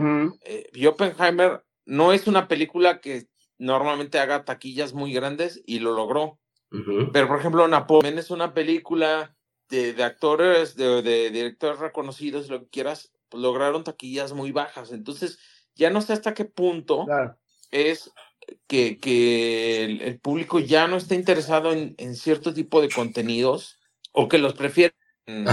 eh, 0.45 0.69
y 0.73 0.87
Oppenheimer 0.87 1.65
no 1.87 2.13
es 2.13 2.27
una 2.27 2.47
película 2.49 3.01
que 3.01 3.27
normalmente 3.59 4.19
haga 4.19 4.45
taquillas 4.45 4.93
muy 4.93 5.13
grandes 5.13 5.63
y 5.67 5.79
lo 5.79 5.93
logró. 5.95 6.39
Pero, 7.13 7.29
por 7.29 7.39
ejemplo, 7.39 7.67
Napoleón 7.69 8.19
es 8.19 8.31
una 8.31 8.53
película 8.53 9.35
de, 9.71 9.93
de 9.95 10.05
actores, 10.05 10.77
de, 10.77 11.01
de 11.03 11.31
directores 11.31 11.79
reconocidos, 11.79 12.49
lo 12.51 12.61
que 12.61 12.69
quieras, 12.69 13.13
pues, 13.29 13.43
lograron 13.43 13.83
taquillas 13.85 14.33
muy 14.35 14.53
bajas. 14.53 14.93
Entonces, 14.93 15.39
ya 15.75 15.91
no 15.91 16.01
sé 16.03 16.13
hasta 16.13 16.35
qué 16.35 16.45
punto 16.45 17.05
Claro. 17.07 17.39
es 17.71 18.13
que, 18.67 18.99
que 18.99 19.85
el, 19.85 20.01
el 20.03 20.19
público 20.19 20.59
ya 20.61 20.87
no 20.89 20.97
está 20.97 21.15
interesado 21.15 21.73
en, 21.73 21.95
en 21.99 22.15
cierto 22.15 22.53
tipo 22.55 22.81
de 22.81 22.89
contenidos 22.91 23.79
o 24.13 24.29
que 24.29 24.39
los 24.39 24.55
prefieren 24.55 24.97
en, 25.27 25.47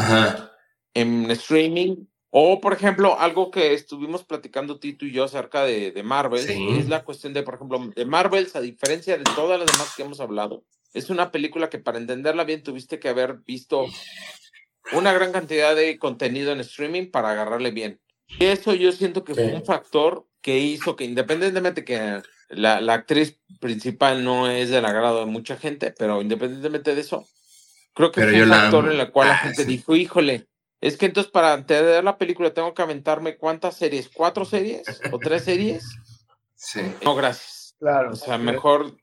en 0.93 1.31
streaming. 1.31 2.05
O, 2.35 2.59
por 2.59 2.73
ejemplo, 2.73 3.19
algo 3.19 3.51
que 3.51 3.73
estuvimos 3.73 4.23
platicando 4.23 4.79
Tito 4.79 5.05
y 5.05 5.11
yo 5.11 5.23
acerca 5.23 5.63
de, 5.65 5.91
de 5.91 6.01
Marvel, 6.01 6.41
Sí. 6.41 6.67
es 6.79 6.87
la 6.89 7.03
cuestión 7.03 7.31
de, 7.33 7.43
por 7.43 7.55
ejemplo, 7.55 7.91
de 7.95 8.05
Marvels, 8.05 8.55
a 8.55 8.61
diferencia 8.61 9.17
de 9.17 9.23
todas 9.35 9.59
las 9.59 9.71
demás 9.71 9.93
que 9.95 10.01
hemos 10.01 10.19
hablado, 10.19 10.63
es 10.95 11.11
una 11.11 11.31
película 11.31 11.69
que 11.69 11.77
para 11.77 11.99
entenderla 11.99 12.43
bien 12.43 12.63
tuviste 12.63 12.97
que 12.99 13.09
haber 13.09 13.37
visto 13.45 13.85
una 14.93 15.13
gran 15.13 15.31
cantidad 15.31 15.75
de 15.75 15.99
contenido 15.99 16.51
en 16.51 16.59
streaming 16.61 17.11
para 17.11 17.31
agarrarle 17.31 17.69
bien. 17.71 17.99
Y 18.39 18.45
eso 18.45 18.73
yo 18.73 18.91
siento 18.91 19.23
que 19.23 19.35
fue 19.35 19.49
Sí. 19.49 19.55
un 19.55 19.65
factor 19.65 20.25
que 20.41 20.57
hizo 20.57 20.95
que 20.95 21.05
independientemente 21.05 21.85
que 21.85 22.21
la, 22.49 22.81
la 22.81 22.93
actriz 22.93 23.39
principal 23.59 24.23
no 24.23 24.49
es 24.49 24.69
del 24.69 24.85
agrado 24.85 25.19
de 25.21 25.25
mucha 25.25 25.57
gente, 25.57 25.93
pero 25.97 26.21
independientemente 26.21 26.93
de 26.95 27.01
eso, 27.01 27.27
creo 27.93 28.11
que 28.11 28.21
Pero 28.21 28.33
fue 28.33 28.43
un 28.43 28.49
la 28.49 28.59
factor 28.61 28.83
amo. 28.85 28.93
en 28.93 28.99
el 29.01 29.11
cual 29.11 29.27
la 29.29 29.33
Ah, 29.35 29.37
gente 29.37 29.63
sí. 29.63 29.67
dijo, 29.69 29.95
híjole, 29.95 30.47
es 30.81 30.97
que 30.97 31.05
entonces 31.05 31.31
para 31.31 31.53
entender 31.53 32.03
la 32.03 32.17
película 32.17 32.53
tengo 32.53 32.73
que 32.73 32.81
aventarme 32.81 33.37
cuántas 33.37 33.77
series, 33.77 34.09
cuatro 34.13 34.45
series 34.45 34.83
o 35.11 35.19
tres 35.19 35.43
series. 35.45 35.83
Sí. 36.55 36.81
No, 37.03 37.15
gracias. 37.15 37.75
Claro. 37.79 38.11
O 38.11 38.15
sea, 38.15 38.37
mejor 38.37 38.95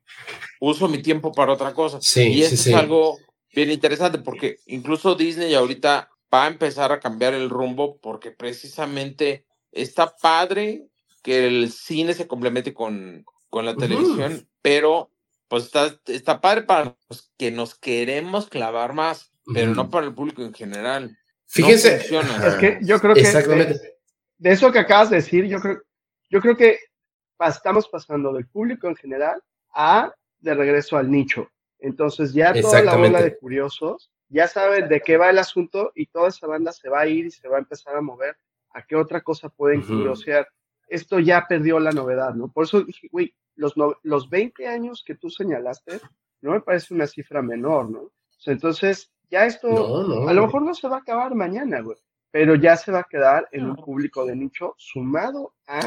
uso 0.60 0.88
mi 0.88 0.98
tiempo 1.02 1.32
para 1.32 1.52
otra 1.52 1.72
cosa. 1.74 1.98
Sí, 2.00 2.28
y 2.28 2.42
eso 2.42 2.56
sí. 2.56 2.70
es 2.70 2.76
algo 2.76 3.18
bien 3.54 3.70
interesante 3.70 4.18
porque 4.18 4.58
incluso 4.66 5.14
Disney 5.14 5.54
ahorita 5.54 6.10
va 6.32 6.44
a 6.44 6.48
empezar 6.48 6.92
a 6.92 7.00
cambiar 7.00 7.34
el 7.34 7.50
rumbo 7.50 7.98
porque 7.98 8.30
precisamente 8.30 9.44
está 9.72 10.14
padre 10.16 10.86
que 11.22 11.46
el 11.46 11.70
cine 11.70 12.14
se 12.14 12.26
complemente 12.26 12.72
con, 12.74 13.24
con 13.48 13.64
la 13.66 13.76
televisión, 13.76 14.48
pero 14.62 15.10
pues 15.48 15.64
está, 15.64 15.98
está 16.06 16.40
padre 16.40 16.62
para 16.62 16.96
los 17.08 17.32
que 17.36 17.50
nos 17.50 17.74
queremos 17.74 18.48
clavar 18.48 18.92
más, 18.92 19.32
pero 19.52 19.74
no 19.74 19.90
para 19.90 20.06
el 20.06 20.14
público 20.14 20.42
en 20.42 20.54
general. 20.54 21.16
Fíjense. 21.46 21.96
Es 21.96 22.54
que 22.56 22.78
yo 22.82 23.00
creo 23.00 23.14
que 23.14 23.20
Exactamente. 23.20 23.74
de, 23.74 23.98
de 24.38 24.50
eso 24.52 24.70
que 24.70 24.78
acabas 24.78 25.10
de 25.10 25.16
decir, 25.16 25.46
yo 25.46 25.60
creo, 25.60 25.82
yo 26.30 26.40
creo 26.40 26.56
que 26.56 26.78
estamos 27.40 27.88
pasando 27.88 28.32
del 28.32 28.46
público 28.46 28.86
en 28.88 28.96
general 28.96 29.42
a 29.74 30.14
de 30.38 30.54
regreso 30.54 30.96
al 30.96 31.10
nicho. 31.10 31.50
Entonces 31.80 32.32
ya 32.32 32.52
toda 32.52 32.74
la 32.74 32.80
Exactamente. 32.80 33.08
ola 33.08 33.22
de 33.22 33.36
curiosos 33.38 34.12
ya 34.28 34.46
saben 34.46 34.88
de 34.88 35.00
qué 35.00 35.16
va 35.16 35.30
el 35.30 35.38
asunto 35.38 35.90
y 35.94 36.06
toda 36.06 36.28
esa 36.28 36.46
banda 36.46 36.72
se 36.72 36.88
va 36.88 37.00
a 37.00 37.06
ir 37.06 37.26
y 37.26 37.30
se 37.30 37.48
va 37.48 37.56
a 37.56 37.60
empezar 37.60 37.96
a 37.96 38.00
mover 38.00 38.36
a 38.72 38.86
qué 38.86 38.94
otra 38.94 39.20
cosa 39.22 39.48
pueden 39.48 39.80
Ujú. 39.80 39.96
curiosear. 39.96 40.46
Esto 40.90 41.18
ya 41.20 41.46
perdió 41.48 41.78
la 41.80 41.92
novedad, 41.92 42.34
¿no? 42.34 42.48
Por 42.48 42.64
eso 42.64 42.82
dije, 42.82 43.08
güey, 43.10 43.34
los, 43.56 43.76
no- 43.76 43.94
los 44.02 44.28
20 44.28 44.66
años 44.66 45.02
que 45.06 45.14
tú 45.14 45.30
señalaste 45.30 46.00
no 46.42 46.50
me 46.52 46.60
parece 46.60 46.92
una 46.94 47.06
cifra 47.06 47.40
menor, 47.42 47.90
¿no? 47.90 48.00
O 48.00 48.12
sea, 48.38 48.52
entonces, 48.52 49.10
ya 49.30 49.46
esto 49.46 49.68
No, 49.68 50.02
no. 50.22 50.28
a 50.28 50.32
lo 50.32 50.42
mejor 50.46 50.62
no 50.62 50.74
se 50.74 50.88
va 50.88 50.96
a 50.96 51.00
acabar 51.00 51.34
mañana, 51.34 51.80
güey, 51.80 51.96
pero 52.30 52.54
ya 52.56 52.76
se 52.76 52.90
va 52.92 53.00
a 53.00 53.04
quedar 53.08 53.48
en 53.52 53.66
un 53.70 53.76
público 53.76 54.24
de 54.26 54.34
nicho 54.36 54.74
sumado 54.78 55.54
a 55.66 55.80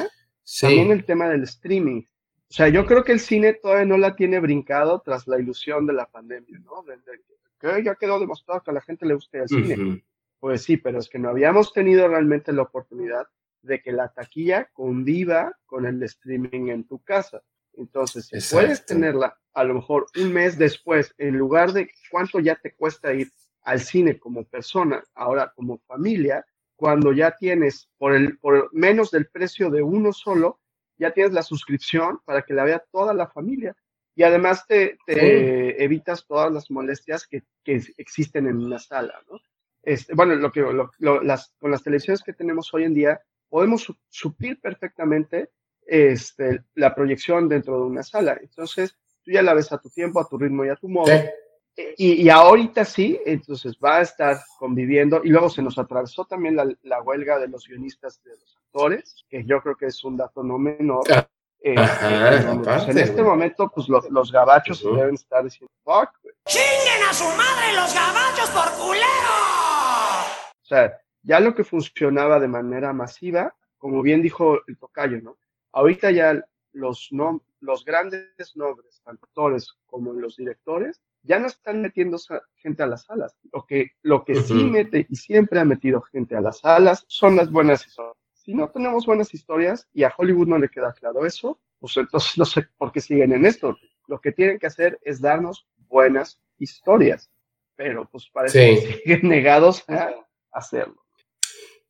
Sí. 0.44 0.66
también 0.68 0.92
el 0.92 1.06
tema 1.06 1.28
del 1.30 1.44
streaming. 1.44 2.02
O 2.50 2.56
sea, 2.56 2.68
yo 2.70 2.86
creo 2.86 3.04
que 3.04 3.14
el 3.14 3.20
cine 3.20 3.54
todavía 3.54 3.86
no 3.86 3.98
la 3.98 4.16
tiene 4.16 4.40
brincado 4.40 5.02
tras 5.04 5.28
la 5.28 5.40
ilusión 5.40 5.86
de 5.88 5.94
la 5.94 6.06
pandemia, 6.06 6.60
¿no? 6.60 6.84
De- 6.84 6.98
de 6.98 7.22
que 7.60 7.84
ya 7.84 7.96
quedó 7.96 8.20
demostrado 8.20 8.62
que 8.62 8.72
a 8.72 8.74
la 8.74 8.82
gente 8.82 9.06
le 9.06 9.14
gusta 9.16 9.40
el 9.40 9.48
cine. 9.48 10.04
Pues 10.40 10.64
sí, 10.64 10.76
pero 10.78 11.00
es 11.00 11.08
que 11.10 11.18
no 11.18 11.30
habíamos 11.30 11.72
tenido 11.74 12.08
realmente 12.08 12.52
la 12.52 12.64
oportunidad 12.64 13.26
de 13.64 13.82
que 13.82 13.92
la 13.92 14.10
taquilla 14.10 14.70
conviva 14.74 15.58
con 15.66 15.86
el 15.86 16.02
streaming 16.04 16.70
en 16.70 16.86
tu 16.86 17.04
casa. 17.04 17.42
Entonces, 17.74 18.28
si 18.28 18.36
Exacto. 18.36 18.58
puedes 18.58 18.86
tenerla 18.86 19.38
a 19.54 19.64
lo 19.64 19.76
mejor 19.76 20.06
un 20.22 20.34
mes 20.34 20.58
después, 20.58 21.14
en 21.18 21.38
lugar 21.38 21.74
de 21.74 21.90
cuánto 22.12 22.40
ya 22.40 22.56
te 22.56 22.74
cuesta 22.76 23.14
ir 23.14 23.30
al 23.64 23.80
cine 23.80 24.20
como 24.20 24.44
persona, 24.46 25.04
ahora 25.16 25.52
como 25.56 25.80
familia, 25.88 26.46
cuando 26.76 27.14
ya 27.14 27.36
tienes 27.38 27.90
por, 27.98 28.14
el, 28.14 28.38
por 28.40 28.70
menos 28.74 29.12
del 29.12 29.28
precio 29.28 29.70
de 29.70 29.82
uno 29.82 30.12
solo, 30.14 30.60
ya 30.98 31.12
tienes 31.12 31.34
la 31.34 31.44
suscripción 31.44 32.20
para 32.26 32.44
que 32.44 32.54
la 32.54 32.64
vea 32.66 32.84
toda 32.92 33.14
la 33.14 33.28
familia. 33.28 33.76
Y 34.16 34.24
además 34.24 34.68
te, 34.68 34.98
te 35.08 35.84
evitas 35.84 36.28
todas 36.28 36.52
las 36.52 36.70
molestias 36.70 37.26
que, 37.26 37.44
que 37.64 37.82
existen 37.98 38.48
en 38.48 38.58
una 38.58 38.78
sala, 38.78 39.16
¿no? 39.30 39.40
Este, 39.82 40.14
bueno, 40.14 40.36
lo 40.36 40.52
que, 40.52 40.62
lo- 40.62 40.92
lo- 41.00 41.22
las, 41.24 41.54
con 41.60 41.72
las 41.72 41.84
televisiones 41.84 42.22
que 42.24 42.34
tenemos 42.34 42.74
hoy 42.74 42.84
en 42.84 42.94
día, 42.94 43.22
podemos 43.54 43.84
su- 43.84 43.96
suplir 44.10 44.60
perfectamente 44.60 45.52
este, 45.86 46.64
la 46.74 46.96
proyección 46.96 47.48
dentro 47.48 47.78
de 47.78 47.86
una 47.86 48.02
sala. 48.02 48.36
Entonces, 48.42 48.98
tú 49.24 49.30
ya 49.32 49.44
la 49.44 49.54
ves 49.54 49.72
a 49.72 49.78
tu 49.78 49.92
tiempo, 49.92 50.20
a 50.20 50.28
tu 50.28 50.40
ritmo 50.40 50.66
y 50.66 50.70
a 50.70 50.76
tu 50.76 50.90
modo. 50.90 51.06
Sí. 51.76 51.84
Y, 51.98 52.14
y 52.24 52.30
ahorita 52.32 52.84
sí, 52.84 53.20
entonces 53.28 53.78
va 53.84 53.98
a 53.98 54.02
estar 54.02 54.38
conviviendo. 54.58 55.22
Y 55.24 55.30
luego 55.30 55.52
se 55.52 55.62
nos 55.62 55.78
atravesó 55.78 56.26
también 56.26 56.56
la, 56.56 56.68
la 56.82 57.02
huelga 57.04 57.38
de 57.38 57.48
los 57.48 57.68
guionistas 57.68 58.24
de 58.24 58.32
los 58.32 58.58
actores, 58.58 59.24
que 59.30 59.44
yo 59.46 59.62
creo 59.62 59.76
que 59.76 59.86
es 59.86 60.04
un 60.04 60.18
dato 60.18 60.42
no 60.42 60.58
menor. 60.58 61.04
Ah, 61.12 61.28
Eh, 61.66 61.76
ajá, 61.78 62.52
en 62.52 62.62
pues, 62.64 62.88
este 62.90 63.12
güey. 63.22 63.24
momento, 63.26 63.72
pues 63.74 63.88
lo- 63.88 64.04
los 64.10 64.32
gabachos 64.32 64.84
Ujú. 64.84 64.96
deben 64.96 65.14
estar 65.14 65.44
diciendo, 65.44 65.72
fuck, 65.84 66.10
güey". 66.24 66.34
¡Chinguen 66.48 67.04
a 67.08 67.14
su 67.14 67.24
madre 67.26 67.68
los 67.76 67.94
gabachos 67.94 68.50
por 68.50 68.70
culeros! 68.84 70.28
O 70.62 70.66
sea, 70.66 70.98
ya 71.24 71.40
lo 71.40 71.56
que 71.56 71.64
funcionaba 71.64 72.40
de 72.40 72.48
manera 72.48 72.94
masiva, 72.94 73.56
como 73.78 74.02
bien 74.02 74.22
dijo 74.22 74.60
el 74.68 74.78
tocayo, 74.78 75.22
¿no? 75.22 75.38
Ahorita 75.72 76.12
ya 76.12 76.46
los, 76.74 77.08
no, 77.12 77.42
los 77.60 77.84
grandes 77.86 78.56
nombres, 78.56 79.02
tanto 79.04 79.26
actores 79.26 79.74
como 79.86 80.14
los 80.14 80.38
directores, 80.38 81.02
ya 81.24 81.40
no 81.40 81.48
están 81.48 81.82
metiendo 81.82 82.18
gente 82.56 82.84
a 82.84 82.88
las 82.88 83.04
salas. 83.06 83.36
Lo 83.52 83.66
que, 83.66 83.92
lo 84.02 84.26
que 84.26 84.36
sí 84.36 84.54
mete 84.66 85.06
y 85.10 85.16
siempre 85.16 85.60
ha 85.60 85.66
metido 85.66 86.02
gente 86.02 86.36
a 86.36 86.42
las 86.42 86.60
salas 86.60 87.06
son 87.08 87.36
las 87.38 87.50
buenas 87.50 87.86
historias. 87.88 88.18
Si 88.34 88.54
no 88.54 88.70
tenemos 88.70 89.06
buenas 89.06 89.34
historias 89.34 89.88
y 89.94 90.04
a 90.04 90.14
Hollywood 90.16 90.48
no 90.48 90.58
le 90.58 90.68
queda 90.68 90.92
claro 90.94 91.26
eso, 91.26 91.60
pues 91.80 91.96
entonces 91.98 92.34
no 92.38 92.46
sé 92.46 92.68
por 92.78 92.92
qué 92.92 93.00
siguen 93.00 93.32
en 93.32 93.46
esto. 93.46 93.78
Lo 94.08 94.20
que 94.20 94.34
tienen 94.34 94.60
que 94.60 94.68
hacer 94.68 95.00
es 95.02 95.22
darnos 95.22 95.66
buenas 95.88 96.42
historias. 96.60 97.30
Pero 97.76 98.08
pues 98.12 98.30
parece 98.30 98.76
Sí. 98.76 98.86
que 98.86 98.94
siguen 99.04 99.30
negados 99.30 99.84
a 99.90 100.12
hacerlo. 100.52 101.03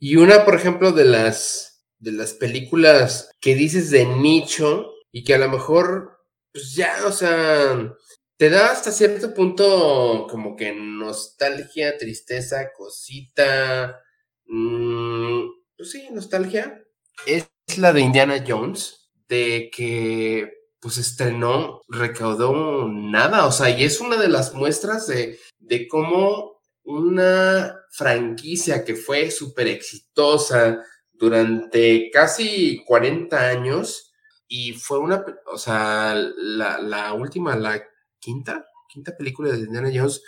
Y 0.06 0.18
una, 0.18 0.43
por 0.43 0.56
ejemplo, 0.56 0.91
de 0.91 1.06
las 1.06 1.86
de 1.97 2.12
las 2.12 2.34
películas 2.34 3.32
que 3.39 3.56
dices 3.56 3.89
de 3.89 4.06
nicho 4.06 4.91
y 5.14 5.24
que 5.24 5.34
a 5.34 5.38
lo 5.38 5.47
mejor, 5.47 6.20
pues 6.51 6.76
ya, 6.76 6.93
o 7.06 7.12
sea, 7.14 7.95
te 8.36 8.49
da 8.49 8.70
hasta 8.70 8.91
cierto 8.91 9.34
punto 9.34 10.28
como 10.30 10.58
que 10.58 10.74
nostalgia, 10.74 11.97
tristeza, 11.97 12.74
cosita, 12.76 13.97
mm, 14.45 15.43
pues 15.78 15.91
sí, 15.91 16.10
nostalgia. 16.12 16.84
Es 17.26 17.47
la 17.78 17.93
de 17.93 18.01
Indiana 18.01 18.43
Jones, 18.45 19.10
de 19.30 19.72
que 19.74 20.51
pues 20.82 20.97
estrenó, 20.97 21.80
recaudó 21.88 22.89
nada, 22.89 23.45
o 23.45 23.54
sea, 23.54 23.70
y 23.70 23.86
es 23.86 24.01
una 24.01 24.18
de 24.18 24.28
las 24.28 24.54
muestras 24.54 25.08
de, 25.08 25.39
de 25.60 25.88
cómo 25.88 26.53
una 26.84 27.75
franquicia 27.91 28.84
que 28.84 28.95
fue 28.95 29.31
súper 29.31 29.67
exitosa 29.67 30.84
durante 31.11 32.09
casi 32.11 32.84
40 32.86 33.39
años 33.39 34.13
y 34.47 34.73
fue 34.73 34.99
una, 34.99 35.23
o 35.51 35.57
sea, 35.57 36.13
la, 36.15 36.79
la 36.79 37.13
última, 37.13 37.55
la 37.55 37.81
quinta, 38.19 38.65
quinta 38.88 39.15
película 39.17 39.51
de 39.51 39.59
Indiana 39.59 39.91
Jones, 39.93 40.21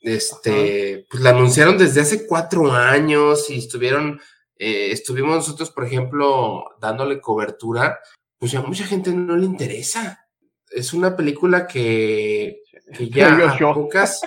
este, 0.00 1.06
pues 1.10 1.22
la 1.22 1.30
anunciaron 1.30 1.76
desde 1.78 2.00
hace 2.00 2.26
cuatro 2.26 2.72
años 2.72 3.50
y 3.50 3.58
estuvieron, 3.58 4.20
eh, 4.56 4.90
estuvimos 4.90 5.36
nosotros, 5.36 5.70
por 5.70 5.84
ejemplo, 5.84 6.64
dándole 6.80 7.20
cobertura, 7.20 7.98
pues 8.38 8.52
ya 8.52 8.62
mucha 8.62 8.84
gente 8.84 9.12
no 9.12 9.36
le 9.36 9.46
interesa. 9.46 10.26
Es 10.70 10.92
una 10.92 11.16
película 11.16 11.66
que, 11.66 12.62
que 12.96 13.08
ya 13.08 13.36
a 13.36 13.74
pocas, 13.74 14.20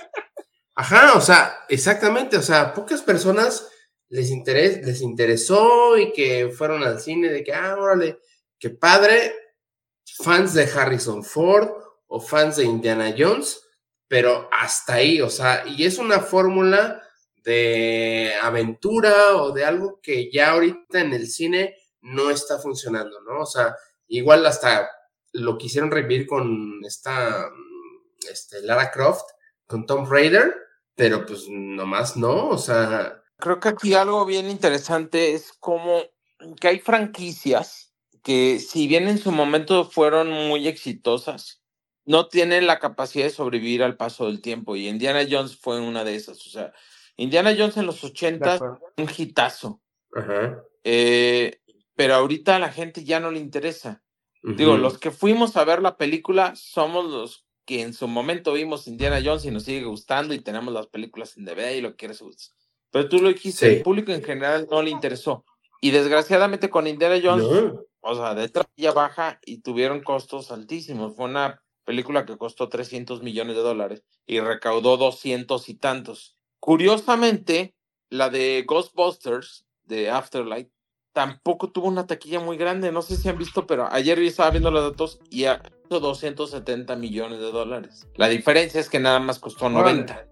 ajá, 0.79 1.17
o 1.17 1.19
sea, 1.19 1.65
exactamente, 1.67 2.37
o 2.37 2.41
sea, 2.41 2.73
pocas 2.73 3.01
personas 3.01 3.69
les, 4.07 4.31
les 4.31 5.01
interesó 5.01 5.97
y 5.97 6.13
que 6.13 6.49
fueron 6.57 6.83
al 6.83 7.01
cine 7.01 7.27
de 7.27 7.43
que, 7.43 7.53
ah, 7.53 7.75
órale, 7.77 8.19
qué 8.57 8.69
padre, 8.69 9.35
fans 10.23 10.53
de 10.53 10.63
Harrison 10.63 11.25
Ford 11.25 11.69
o 12.07 12.21
fans 12.21 12.55
de 12.55 12.63
Indiana 12.63 13.13
Jones, 13.17 13.61
pero 14.07 14.49
hasta 14.53 14.93
ahí, 14.93 15.19
o 15.19 15.29
sea, 15.29 15.65
y 15.67 15.83
es 15.83 15.97
una 15.97 16.21
fórmula 16.21 17.03
de 17.43 18.31
aventura 18.41 19.35
o 19.35 19.51
de 19.51 19.65
algo 19.65 19.99
que 20.01 20.31
ya 20.31 20.51
ahorita 20.51 21.01
en 21.01 21.11
el 21.11 21.27
cine 21.27 21.75
no 21.99 22.31
está 22.31 22.57
funcionando, 22.57 23.19
¿no? 23.19 23.41
O 23.41 23.45
sea, 23.45 23.75
igual 24.07 24.45
hasta 24.45 24.89
lo 25.33 25.57
quisieron 25.57 25.91
revivir 25.91 26.25
con 26.25 26.79
esta 26.85 27.49
este, 28.31 28.61
Lara 28.61 28.91
Croft, 28.91 29.25
con 29.67 29.85
Tom 29.85 30.09
Raider, 30.09 30.68
pero 30.99 31.25
pues 31.25 31.47
nomás 31.49 32.17
no, 32.17 32.49
o 32.49 32.57
sea, 32.57 33.23
Creo 33.37 33.61
que 33.61 33.69
aquí 33.69 33.93
algo 33.93 34.25
bien 34.25 34.49
interesante 34.49 35.33
es 35.33 35.53
como 35.53 36.03
que 36.59 36.67
hay 36.67 36.79
franquicias 36.79 37.93
que 38.21 38.59
si 38.59 38.85
bien 38.87 39.07
en 39.07 39.17
su 39.17 39.31
momento 39.31 39.85
fueron 39.85 40.29
muy 40.29 40.67
exitosas, 40.67 41.63
no 42.03 42.27
tienen 42.27 42.67
la 42.67 42.79
capacidad 42.79 43.23
de 43.23 43.29
sobrevivir 43.29 43.81
al 43.81 43.95
paso 43.95 44.25
del 44.25 44.41
tiempo 44.41 44.75
y 44.75 44.89
Indiana 44.89 45.25
Jones 45.29 45.57
fue 45.57 45.79
una 45.79 46.03
de 46.03 46.15
esas. 46.15 46.45
O 46.45 46.49
sea, 46.49 46.73
Indiana 47.15 47.55
Jones 47.57 47.77
en 47.77 47.85
los 47.85 48.01
De 48.01 48.07
80 48.09 48.53
acuerdo. 48.55 48.79
un 48.97 49.09
hitazo, 49.17 49.81
ajá. 50.13 50.61
eh, 50.83 51.61
pero 51.95 52.15
ahorita 52.15 52.57
a 52.57 52.59
la 52.59 52.73
gente 52.73 53.05
ya 53.05 53.21
no 53.21 53.31
le 53.31 53.39
interesa. 53.39 54.03
Digo, 54.41 54.77
los 54.77 54.97
que 54.97 55.11
fuimos 55.11 55.55
a 55.57 55.65
ver 55.65 55.81
la 55.81 55.97
película 55.97 56.55
somos 56.55 57.05
los 57.05 57.45
que 57.69 57.83
en 57.83 57.93
su 57.93 58.07
momento 58.07 58.53
vimos 58.53 58.87
Indiana 58.87 59.21
Jones 59.23 59.45
y 59.45 59.51
nos 59.51 59.61
sigue 59.61 59.83
gustando 59.83 60.33
y 60.33 60.39
tenemos 60.39 60.73
las 60.73 60.87
películas 60.87 61.37
en 61.37 61.45
DVD 61.45 61.75
y 61.75 61.81
lo 61.81 61.91
que 61.91 61.97
quieres. 61.97 62.23
Pero 62.89 63.07
tú 63.07 63.19
lo 63.21 63.27
dijiste, 63.27 63.69
Sí. 63.69 63.75
el 63.75 63.83
público 63.83 64.11
en 64.11 64.23
general 64.23 64.67
no 64.71 64.81
le 64.81 64.89
interesó. 64.89 65.45
Y 65.79 65.91
desgraciadamente 65.91 66.71
con 66.71 66.87
Indiana 66.87 67.19
Jones 67.23 67.45
No. 67.45 67.85
o 68.01 68.15
sea, 68.15 68.33
de 68.33 68.49
taquilla 68.49 68.91
baja 68.91 69.39
y 69.45 69.59
tuvieron 69.59 70.01
costos 70.01 70.49
altísimos. 70.51 71.15
Fue 71.15 71.25
una 71.25 71.61
película 71.85 72.25
que 72.25 72.39
costó 72.39 72.69
300 72.69 73.21
millones 73.21 73.55
de 73.55 73.61
dólares 73.61 74.03
y 74.25 74.39
recaudó 74.39 74.97
200 74.97 75.69
y 75.69 75.75
tantos. 75.75 76.37
Curiosamente, 76.59 77.75
la 78.09 78.31
de 78.31 78.63
Ghostbusters 78.67 79.67
de 79.83 80.09
Afterlife 80.09 80.71
tampoco 81.13 81.71
tuvo 81.71 81.87
una 81.87 82.07
taquilla 82.07 82.39
muy 82.39 82.57
grande. 82.57 82.91
No 82.91 83.03
sé 83.03 83.15
si 83.15 83.29
han 83.29 83.37
visto, 83.37 83.67
pero 83.67 83.87
ayer 83.91 84.17
yo 84.19 84.25
estaba 84.25 84.49
viendo 84.49 84.71
los 84.71 84.89
datos 84.89 85.19
y 85.29 85.43
hizo 85.43 85.59
270 85.97 86.95
millones 86.95 87.39
de 87.39 87.51
dólares. 87.51 88.07
La 88.15 88.29
diferencia 88.29 88.79
es 88.79 88.89
que 88.89 88.99
nada 88.99 89.19
más 89.19 89.39
costó 89.39 89.69
90. 89.69 90.25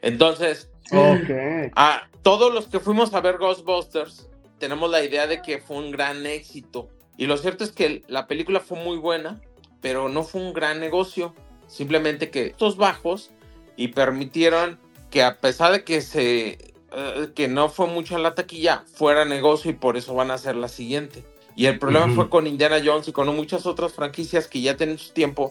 Entonces, 0.00 0.70
Ok. 0.92 1.70
a 1.76 2.08
todos 2.22 2.52
los 2.52 2.66
que 2.68 2.80
fuimos 2.80 3.12
a 3.12 3.20
ver 3.20 3.36
Ghostbusters 3.36 4.28
tenemos 4.58 4.90
la 4.90 5.04
idea 5.04 5.26
de 5.26 5.42
que 5.42 5.58
fue 5.58 5.76
un 5.76 5.90
gran 5.90 6.24
éxito. 6.26 6.88
Y 7.16 7.26
lo 7.26 7.36
cierto 7.36 7.64
es 7.64 7.72
que 7.72 8.02
la 8.08 8.26
película 8.26 8.60
fue 8.60 8.78
muy 8.82 8.96
buena, 8.96 9.40
pero 9.80 10.08
no 10.08 10.22
fue 10.22 10.40
un 10.40 10.52
gran 10.52 10.80
negocio. 10.80 11.34
Simplemente 11.66 12.30
que 12.30 12.46
estos 12.46 12.76
bajos 12.76 13.30
y 13.76 13.88
permitieron 13.88 14.80
que 15.10 15.22
a 15.22 15.38
pesar 15.38 15.72
de 15.72 15.84
que 15.84 16.00
se 16.00 16.58
eh, 16.92 17.28
que 17.34 17.48
no 17.48 17.68
fue 17.68 17.86
mucho 17.86 18.16
en 18.16 18.22
la 18.22 18.34
taquilla, 18.34 18.84
fuera 18.94 19.24
negocio 19.26 19.70
y 19.70 19.74
por 19.74 19.96
eso 19.96 20.14
van 20.14 20.30
a 20.30 20.34
hacer 20.34 20.56
la 20.56 20.68
siguiente. 20.68 21.24
Y 21.58 21.66
el 21.66 21.78
problema 21.80 22.08
fue 22.14 22.30
con 22.30 22.46
Indiana 22.46 22.80
Jones 22.84 23.08
y 23.08 23.12
con 23.12 23.26
muchas 23.34 23.66
otras 23.66 23.92
franquicias 23.92 24.46
que 24.46 24.60
ya 24.60 24.76
tienen 24.76 24.96
su 24.96 25.12
tiempo, 25.12 25.48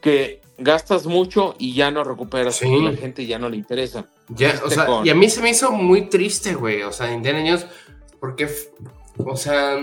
que 0.00 0.40
gastas 0.56 1.04
mucho 1.06 1.54
y 1.58 1.74
ya 1.74 1.90
no 1.90 2.02
recuperas, 2.04 2.56
Sí. 2.56 2.80
la 2.80 2.94
gente 2.96 3.26
ya 3.26 3.38
no 3.38 3.50
le 3.50 3.58
interesa. 3.58 4.06
Ya, 4.30 4.48
o 4.50 4.52
Este 4.68 4.70
sea, 4.76 4.86
con- 4.86 5.06
y 5.06 5.10
a 5.10 5.14
mí 5.14 5.28
se 5.28 5.42
me 5.42 5.50
hizo 5.50 5.70
muy 5.70 6.08
triste, 6.08 6.54
güey. 6.54 6.82
O 6.84 6.90
sea, 6.92 7.12
Indiana 7.12 7.40
Jones, 7.46 7.66
porque, 8.18 8.48
o 9.18 9.36
sea, 9.36 9.76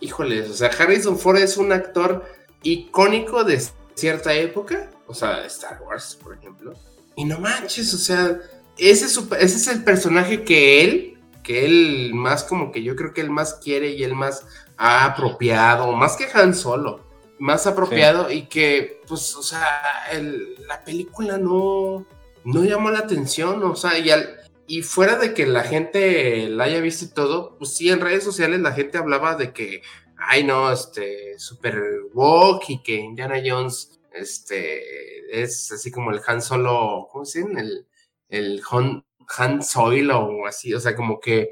híjoles, 0.00 0.50
o 0.50 0.54
sea, 0.54 0.68
Harrison 0.76 1.16
Ford 1.16 1.36
es 1.38 1.56
un 1.58 1.70
actor 1.70 2.24
icónico 2.64 3.44
de 3.44 3.62
cierta 3.94 4.34
época, 4.34 4.90
o 5.06 5.14
sea, 5.14 5.44
Star 5.46 5.80
Wars, 5.86 6.18
por 6.20 6.34
ejemplo. 6.36 6.74
Y 7.14 7.24
no 7.24 7.38
manches, 7.38 7.94
o 7.94 7.98
sea, 7.98 8.40
ese 8.78 9.04
es, 9.06 9.12
su- 9.12 9.28
ese 9.38 9.56
es 9.58 9.68
el 9.68 9.84
personaje 9.84 10.42
que 10.42 10.82
él, 10.82 11.18
que 11.44 11.66
él 11.66 12.10
más 12.14 12.42
como 12.42 12.72
que 12.72 12.82
yo 12.82 12.96
creo 12.96 13.12
que 13.12 13.20
él 13.20 13.30
más 13.30 13.54
quiere 13.62 13.90
y 13.90 14.02
él 14.02 14.14
más 14.14 14.46
ha 14.76 15.04
apropiado, 15.06 15.92
más 15.92 16.16
que 16.16 16.26
Han 16.34 16.54
Solo, 16.54 17.00
más 17.38 17.66
apropiado 17.66 18.30
y 18.30 18.46
que, 18.46 19.00
pues, 19.06 19.34
o 19.36 19.42
sea, 19.42 19.66
el- 20.12 20.54
la 20.66 20.82
película 20.84 21.38
no, 21.38 22.06
no 22.44 22.64
llamó 22.64 22.90
la 22.90 23.00
atención, 23.00 23.62
o 23.62 23.76
sea, 23.76 23.98
y, 23.98 24.10
al- 24.10 24.40
y 24.66 24.82
fuera 24.82 25.16
de 25.16 25.34
que 25.34 25.46
la 25.46 25.62
gente 25.62 26.48
la 26.48 26.64
haya 26.64 26.80
visto 26.80 27.04
y 27.04 27.08
todo, 27.08 27.56
pues 27.58 27.74
sí, 27.74 27.90
en 27.90 28.00
redes 28.00 28.24
sociales 28.24 28.60
la 28.60 28.72
gente 28.72 28.98
hablaba 28.98 29.34
de 29.36 29.52
que, 29.52 29.82
ay 30.16 30.44
no, 30.44 30.72
este, 30.72 31.38
super 31.38 31.78
woke 32.14 32.70
y 32.70 32.82
que 32.82 32.94
Indiana 32.94 33.42
Jones, 33.44 34.00
este, 34.12 35.42
es 35.42 35.70
así 35.72 35.90
como 35.90 36.10
el 36.12 36.20
Han 36.26 36.40
Solo, 36.42 37.08
¿cómo 37.10 37.24
se 37.24 37.40
dicen? 37.40 37.58
El, 37.58 37.86
el 38.28 38.62
Han, 38.70 39.04
Han 39.36 39.62
Solo 39.62 40.20
o 40.26 40.46
así, 40.46 40.72
o 40.74 40.80
sea, 40.80 40.94
como 40.96 41.20
que 41.20 41.50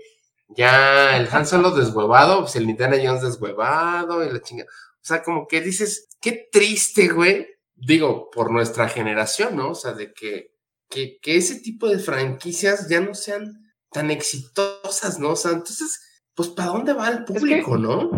ya 0.57 1.17
el 1.17 1.29
Han 1.31 1.47
Solo 1.47 1.71
deshuevado, 1.73 2.41
pues 2.41 2.57
el 2.57 2.69
Indiana 2.69 2.97
Jones 3.03 3.23
deshuevado 3.23 4.25
y 4.25 4.31
la 4.33 4.41
chinga. 4.41 4.65
O 4.65 5.05
sea, 5.05 5.23
como 5.23 5.47
que 5.49 5.61
dices, 5.61 6.09
qué 6.21 6.49
triste, 6.51 7.09
güey. 7.09 7.47
Digo, 7.75 8.31
por 8.31 8.51
nuestra 8.53 8.89
generación, 8.89 9.57
¿no? 9.57 9.71
O 9.71 9.75
sea, 9.75 9.93
de 9.93 10.13
que, 10.13 10.53
que, 10.89 11.19
que 11.21 11.37
ese 11.37 11.61
tipo 11.61 11.89
de 11.89 11.99
franquicias 11.99 12.89
ya 12.89 13.01
no 13.01 13.15
sean 13.15 13.53
tan 13.91 14.11
exitosas, 14.11 15.19
¿no? 15.19 15.31
O 15.31 15.37
sea, 15.37 15.51
entonces, 15.53 16.01
pues, 16.35 16.49
¿para 16.51 16.69
dónde 16.69 16.93
va 16.93 17.09
el 17.09 17.25
que- 17.25 17.35
público, 17.35 17.77
no? 17.77 18.11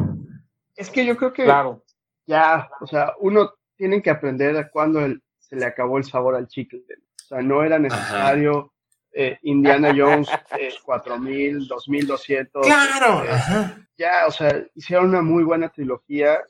Es 0.76 0.91
que 0.91 1.07
yo 1.07 1.16
creo 1.16 1.32
que 1.32 1.45
Claro. 1.45 1.85
ya, 2.26 2.68
o 2.80 2.87
sea, 2.87 3.12
uno 3.20 3.55
tiene 3.76 4.03
que 4.03 4.11
aprender 4.11 4.57
a 4.57 4.68
cuándo 4.70 5.01
el- 5.05 5.22
se 5.39 5.57
le 5.57 5.64
acabó 5.64 5.99
el 5.99 6.05
sabor 6.05 6.35
al 6.35 6.49
chicle. 6.49 6.80
O 6.80 7.26
sea, 7.26 7.41
no 7.41 7.62
era 7.64 7.78
necesario 7.78 8.74
eh, 9.15 9.39
Indiana 9.43 9.95
Jones 9.97 10.29
eh, 10.59 10.75
4000, 10.85 11.69
2200. 11.69 12.67
Claro, 12.67 13.25
eh, 13.25 13.87
ya, 13.97 14.27
o 14.27 14.31
sea, 14.31 14.65
hicieron 14.75 15.11
una 15.11 15.23
muy 15.23 15.45
buena 15.45 15.69
trilogía. 15.71 16.43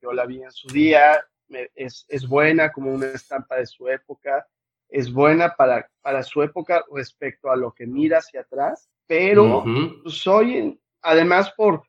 Yo 0.00 0.12
la 0.12 0.24
vi 0.26 0.42
en 0.42 0.50
su 0.50 0.68
día. 0.68 1.22
me- 1.48 1.70
es, 1.74 2.04
es 2.08 2.26
buena 2.26 2.72
como 2.72 2.92
una 2.92 3.06
estampa 3.06 3.56
de 3.56 3.66
su 3.66 3.88
época. 3.88 4.46
Es 4.88 5.12
buena 5.12 5.54
para, 5.54 5.88
para 6.00 6.22
su 6.22 6.42
época 6.42 6.84
respecto 6.92 7.50
a 7.50 7.56
lo 7.56 7.72
que 7.72 7.86
mira 7.86 8.18
hacia 8.18 8.40
atrás. 8.40 8.88
Pero 9.06 9.58
Ujú. 9.58 10.02
pues 10.02 10.24
además 11.02 11.52
por 11.56 11.82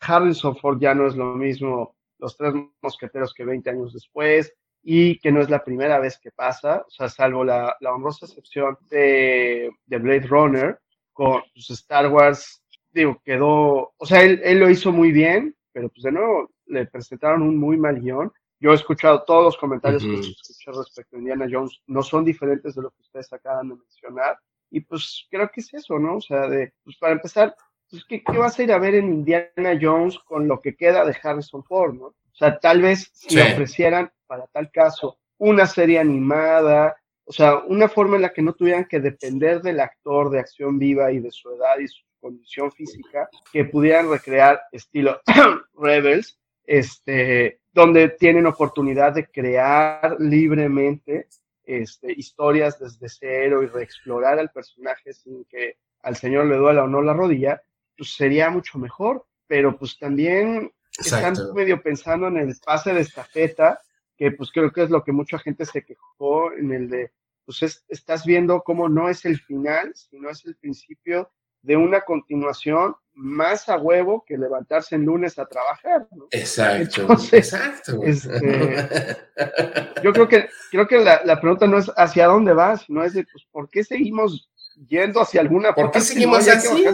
Harrison 0.00 0.56
Ford 0.56 0.78
ya 0.80 0.94
no 0.94 1.06
es 1.06 1.16
lo 1.16 1.34
mismo 1.34 1.96
los 2.18 2.36
tres 2.36 2.54
mosqueteros 2.80 3.34
que 3.34 3.44
20 3.44 3.68
años 3.70 3.92
después 3.92 4.54
y 4.88 5.18
que 5.18 5.32
no 5.32 5.40
es 5.40 5.50
la 5.50 5.64
primera 5.64 5.98
vez 5.98 6.16
que 6.16 6.30
pasa, 6.30 6.84
o 6.86 6.90
sea, 6.90 7.08
salvo 7.08 7.42
la, 7.42 7.76
la 7.80 7.92
honrosa 7.92 8.24
excepción 8.24 8.78
de, 8.88 9.68
de 9.84 9.98
Blade 9.98 10.28
Runner, 10.28 10.78
con 11.12 11.42
pues, 11.52 11.70
Star 11.70 12.06
Wars, 12.06 12.62
digo, 12.92 13.20
quedó, 13.24 13.94
o 13.96 14.06
sea, 14.06 14.22
él, 14.22 14.40
él 14.44 14.60
lo 14.60 14.70
hizo 14.70 14.92
muy 14.92 15.10
bien, 15.10 15.56
pero 15.72 15.88
pues 15.88 16.04
de 16.04 16.12
nuevo 16.12 16.52
le 16.66 16.86
presentaron 16.86 17.42
un 17.42 17.58
muy 17.58 17.76
mal 17.76 18.00
guion. 18.00 18.32
Yo 18.60 18.70
he 18.70 18.74
escuchado 18.76 19.24
todos 19.24 19.46
los 19.46 19.56
comentarios 19.56 20.04
Ujú. 20.04 20.14
que 20.14 20.20
escuché 20.20 20.70
respecto 20.70 21.16
a 21.16 21.18
Indiana 21.18 21.48
Jones, 21.50 21.82
no 21.88 22.04
son 22.04 22.24
diferentes 22.24 22.76
de 22.76 22.82
lo 22.82 22.90
que 22.90 23.02
ustedes 23.02 23.32
acaban 23.32 23.68
de 23.68 23.74
mencionar. 23.74 24.38
Y 24.70 24.82
pues 24.82 25.26
creo 25.28 25.50
que 25.52 25.62
es 25.62 25.74
eso, 25.74 25.98
¿no? 25.98 26.18
O 26.18 26.20
sea, 26.20 26.46
de, 26.46 26.72
pues 26.84 26.96
para 26.96 27.14
empezar, 27.14 27.56
pues, 27.90 28.04
¿qué, 28.04 28.22
qué 28.22 28.38
vas 28.38 28.58
a 28.58 28.62
ir 28.62 28.72
a 28.72 28.78
ver 28.78 28.94
en 28.96 29.12
Indiana 29.12 29.78
Jones 29.80 30.18
con 30.20 30.48
lo 30.48 30.60
que 30.60 30.74
queda 30.76 31.04
de 31.04 31.16
Harrison 31.22 31.64
Ford, 31.64 31.94
¿no? 31.94 32.06
O 32.06 32.38
sea, 32.38 32.58
tal 32.58 32.82
vez 32.82 33.10
si 33.14 33.30
Sí. 33.30 33.36
le 33.36 33.52
ofrecieran, 33.52 34.10
para 34.26 34.46
tal 34.48 34.70
caso, 34.70 35.18
una 35.38 35.66
serie 35.66 35.98
animada, 35.98 36.96
o 37.24 37.32
sea, 37.32 37.56
una 37.66 37.88
forma 37.88 38.16
en 38.16 38.22
la 38.22 38.32
que 38.32 38.42
no 38.42 38.52
tuvieran 38.54 38.84
que 38.86 39.00
depender 39.00 39.60
del 39.62 39.80
actor 39.80 40.30
de 40.30 40.38
acción 40.40 40.78
viva 40.78 41.10
y 41.12 41.20
de 41.20 41.30
su 41.30 41.50
edad 41.50 41.78
y 41.78 41.88
su 41.88 42.04
condición 42.20 42.70
física, 42.72 43.28
que 43.52 43.64
pudieran 43.64 44.10
recrear 44.10 44.60
estilo 44.72 45.20
Rebels, 45.78 46.38
este, 46.64 47.60
donde 47.72 48.08
tienen 48.10 48.46
oportunidad 48.46 49.12
de 49.12 49.26
crear 49.26 50.16
libremente 50.18 51.28
este, 51.64 52.12
historias 52.12 52.78
desde 52.78 53.08
cero 53.08 53.62
y 53.62 53.66
reexplorar 53.66 54.38
al 54.38 54.50
personaje 54.50 55.12
sin 55.12 55.44
que 55.44 55.76
al 56.02 56.16
señor 56.16 56.46
le 56.46 56.56
duela 56.56 56.84
o 56.84 56.86
no 56.88 57.02
la 57.02 57.12
rodilla, 57.12 57.60
pues 57.96 58.14
sería 58.14 58.50
mucho 58.50 58.78
mejor. 58.78 59.26
Pero 59.48 59.76
pues 59.78 59.96
también 59.98 60.72
están 60.98 61.34
medio 61.54 61.80
pensando 61.82 62.26
en 62.28 62.36
el 62.38 62.56
pase 62.64 62.92
de 62.92 63.00
estafeta, 63.02 63.80
que 64.16 64.32
pues 64.32 64.50
creo 64.50 64.72
que 64.72 64.82
es 64.82 64.90
lo 64.90 65.04
que 65.04 65.12
mucha 65.12 65.38
gente 65.38 65.64
se 65.66 65.84
quejó 65.84 66.52
en 66.52 66.72
el 66.72 66.88
de, 66.88 67.12
pues 67.44 67.62
es- 67.62 67.84
estás 67.88 68.24
viendo 68.24 68.62
cómo 68.62 68.88
no 68.88 69.08
es 69.08 69.24
el 69.24 69.38
final, 69.38 69.92
sino 69.94 70.30
es 70.30 70.44
el 70.46 70.56
principio 70.56 71.30
de 71.62 71.76
una 71.76 72.00
continuación 72.00 72.96
más 73.12 73.68
a 73.68 73.76
huevo 73.78 74.24
que 74.26 74.36
levantarse 74.38 74.94
en 74.94 75.04
lunes 75.04 75.38
a 75.38 75.46
trabajar. 75.46 76.06
¿no? 76.12 76.26
Exacto. 76.30 77.02
Entonces, 77.02 77.52
exacto. 77.52 78.00
este, 78.02 79.16
Yo 80.02 80.12
creo 80.12 80.28
que, 80.28 80.48
creo 80.70 80.86
que 80.86 80.98
la, 80.98 81.22
la 81.24 81.40
pregunta 81.40 81.66
no 81.66 81.78
es 81.78 81.90
hacia 81.96 82.26
dónde 82.26 82.52
vas, 82.52 82.82
sino 82.82 83.02
es 83.04 83.14
de, 83.14 83.24
pues, 83.24 83.44
¿por 83.50 83.68
qué 83.68 83.84
seguimos 83.84 84.50
yendo 84.88 85.20
hacia 85.20 85.40
alguna 85.40 85.74
¿Por 85.74 85.90
qué 85.90 86.00
seguimos 86.00 86.46
así? 86.46 86.84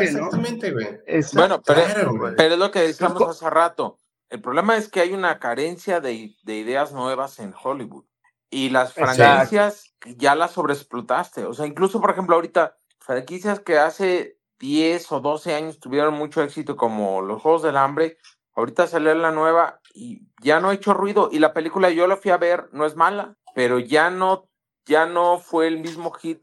exactamente, 0.00 0.72
güey. 0.72 1.00
Bueno, 1.34 1.60
pero, 1.62 1.84
Claro, 1.84 2.34
pero 2.36 2.54
es 2.54 2.60
lo 2.60 2.70
que 2.70 2.80
decíamos 2.80 3.22
hace 3.22 3.50
rato. 3.50 3.98
El 4.30 4.40
problema 4.40 4.76
es 4.76 4.88
que 4.88 5.00
hay 5.00 5.12
una 5.12 5.38
carencia 5.38 6.00
de, 6.00 6.36
de 6.42 6.56
ideas 6.56 6.92
nuevas 6.92 7.38
en 7.38 7.54
Hollywood. 7.60 8.04
Y 8.50 8.70
las 8.70 8.96
Exacto. 8.96 9.14
franquicias 9.14 9.94
ya 10.16 10.34
las 10.34 10.52
sobreexplotaste. 10.52 11.44
O 11.44 11.54
sea, 11.54 11.66
incluso, 11.66 12.00
por 12.00 12.10
ejemplo, 12.10 12.34
ahorita, 12.34 12.76
franquicias 12.98 13.60
que 13.60 13.78
hace 13.78 14.38
10 14.58 15.12
o 15.12 15.20
12 15.20 15.54
años 15.54 15.80
tuvieron 15.80 16.14
mucho 16.14 16.42
éxito, 16.42 16.76
como 16.76 17.22
los 17.22 17.42
Juegos 17.42 17.62
del 17.62 17.76
Hambre, 17.76 18.18
ahorita 18.54 18.86
salió 18.86 19.14
la 19.14 19.30
nueva 19.30 19.80
y 19.94 20.22
ya 20.42 20.60
no 20.60 20.70
ha 20.70 20.74
hecho 20.74 20.94
ruido. 20.94 21.28
Y 21.32 21.38
la 21.38 21.52
película 21.52 21.90
yo 21.90 22.06
la 22.06 22.16
fui 22.16 22.30
a 22.30 22.36
ver, 22.38 22.68
no 22.72 22.86
es 22.86 22.96
mala, 22.96 23.36
pero 23.54 23.78
ya 23.78 24.10
no, 24.10 24.48
ya 24.86 25.06
no 25.06 25.38
fue 25.38 25.68
el 25.68 25.78
mismo 25.78 26.10
hit 26.12 26.42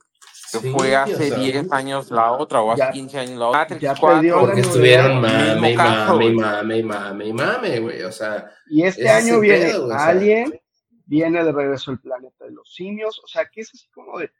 que 0.52 0.60
Sí, 0.60 0.72
fue 0.72 0.96
hace 0.96 1.30
sea, 1.30 1.38
10 1.38 1.72
años 1.72 2.12
la 2.12 2.32
otra, 2.32 2.62
o 2.62 2.72
hace 2.72 2.80
Ya- 2.84 2.92
15 2.92 3.20
años 3.20 3.40
la 3.40 3.48
otra. 3.48 3.60
Matrix 3.62 3.82
ya 3.82 3.96
4, 4.00 4.16
perdió 4.18 4.36
la 4.36 4.42
Porque 4.42 4.62
estuvieron 4.62 5.22
mame, 5.22 5.72
y 5.72 5.76
caso, 5.76 6.14
mame, 6.16 6.34
mame, 6.34 6.78
y 6.78 6.84
mame, 6.84 7.26
y 7.28 7.34
mame, 7.34 7.80
güey. 7.80 8.02
O 8.04 8.12
sea, 8.12 8.50
Y 8.70 8.84
este 8.84 9.08
año 9.10 9.40
viene 9.40 9.66
pedo, 9.66 9.86
güey, 9.86 9.96
o 9.96 10.00
sea. 10.00 10.08
Alien, 10.08 10.62
viene 11.06 11.44
de 11.44 11.52
regreso 11.52 11.92
el 11.92 12.00
planeta 12.00 12.46
de 12.46 12.52
los 12.52 12.74
simios, 12.74 13.20
o 13.24 13.28
sea, 13.28 13.46
que 13.52 13.62
es 13.62 13.72
así 13.74 13.88
como 13.92 14.18
de, 14.20 14.32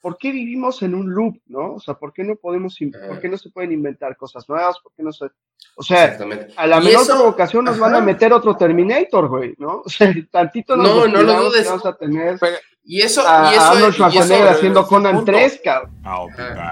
¿por 0.00 0.18
qué 0.18 0.30
vivimos 0.30 0.82
en 0.82 0.94
un 0.94 1.12
loop, 1.12 1.36
no? 1.46 1.74
O 1.74 1.80
sea, 1.80 1.94
¿por 1.94 2.12
qué 2.12 2.22
no 2.24 2.36
podemos, 2.36 2.80
in- 2.80 2.94
Ajá. 2.94 3.08
por 3.08 3.20
qué 3.20 3.28
no 3.28 3.36
se 3.38 3.50
pueden 3.50 3.72
inventar 3.72 4.16
cosas 4.16 4.48
nuevas? 4.48 4.76
¿Por 4.80 4.92
qué 4.94 5.02
no 5.02 5.12
se, 5.12 5.26
o 5.76 5.82
sea, 5.82 6.16
a 6.56 6.66
la 6.66 6.80
menor 6.80 7.02
eso- 7.02 7.14
provocación 7.16 7.64
nos 7.64 7.78
van 7.78 7.94
a 7.94 8.00
meter 8.00 8.32
otro 8.32 8.56
Terminator, 8.56 9.28
güey, 9.28 9.54
¿no? 9.58 9.82
O 9.84 9.88
sea, 9.88 10.12
tantito 10.30 10.76
nos 10.76 10.86
No, 10.86 11.06
no 11.08 11.22
lo 11.22 11.44
dudes. 11.50 11.66
Vamos 11.66 11.86
a 11.86 11.96
tener 11.96 12.38
Pero- 12.40 12.56
Y 12.88 13.00
eso, 13.00 13.22
a, 13.26 13.50
y 13.52 13.54
a 13.54 13.56
eso, 13.56 13.62
Arnold 13.64 13.82
y 13.82 13.86
eso- 13.86 13.92
Schwarzenegger 14.10 14.48
haciendo 14.48 14.86
Conan 14.86 15.16
punto. 15.16 15.32
3, 15.32 15.60
cabrón. 15.64 15.92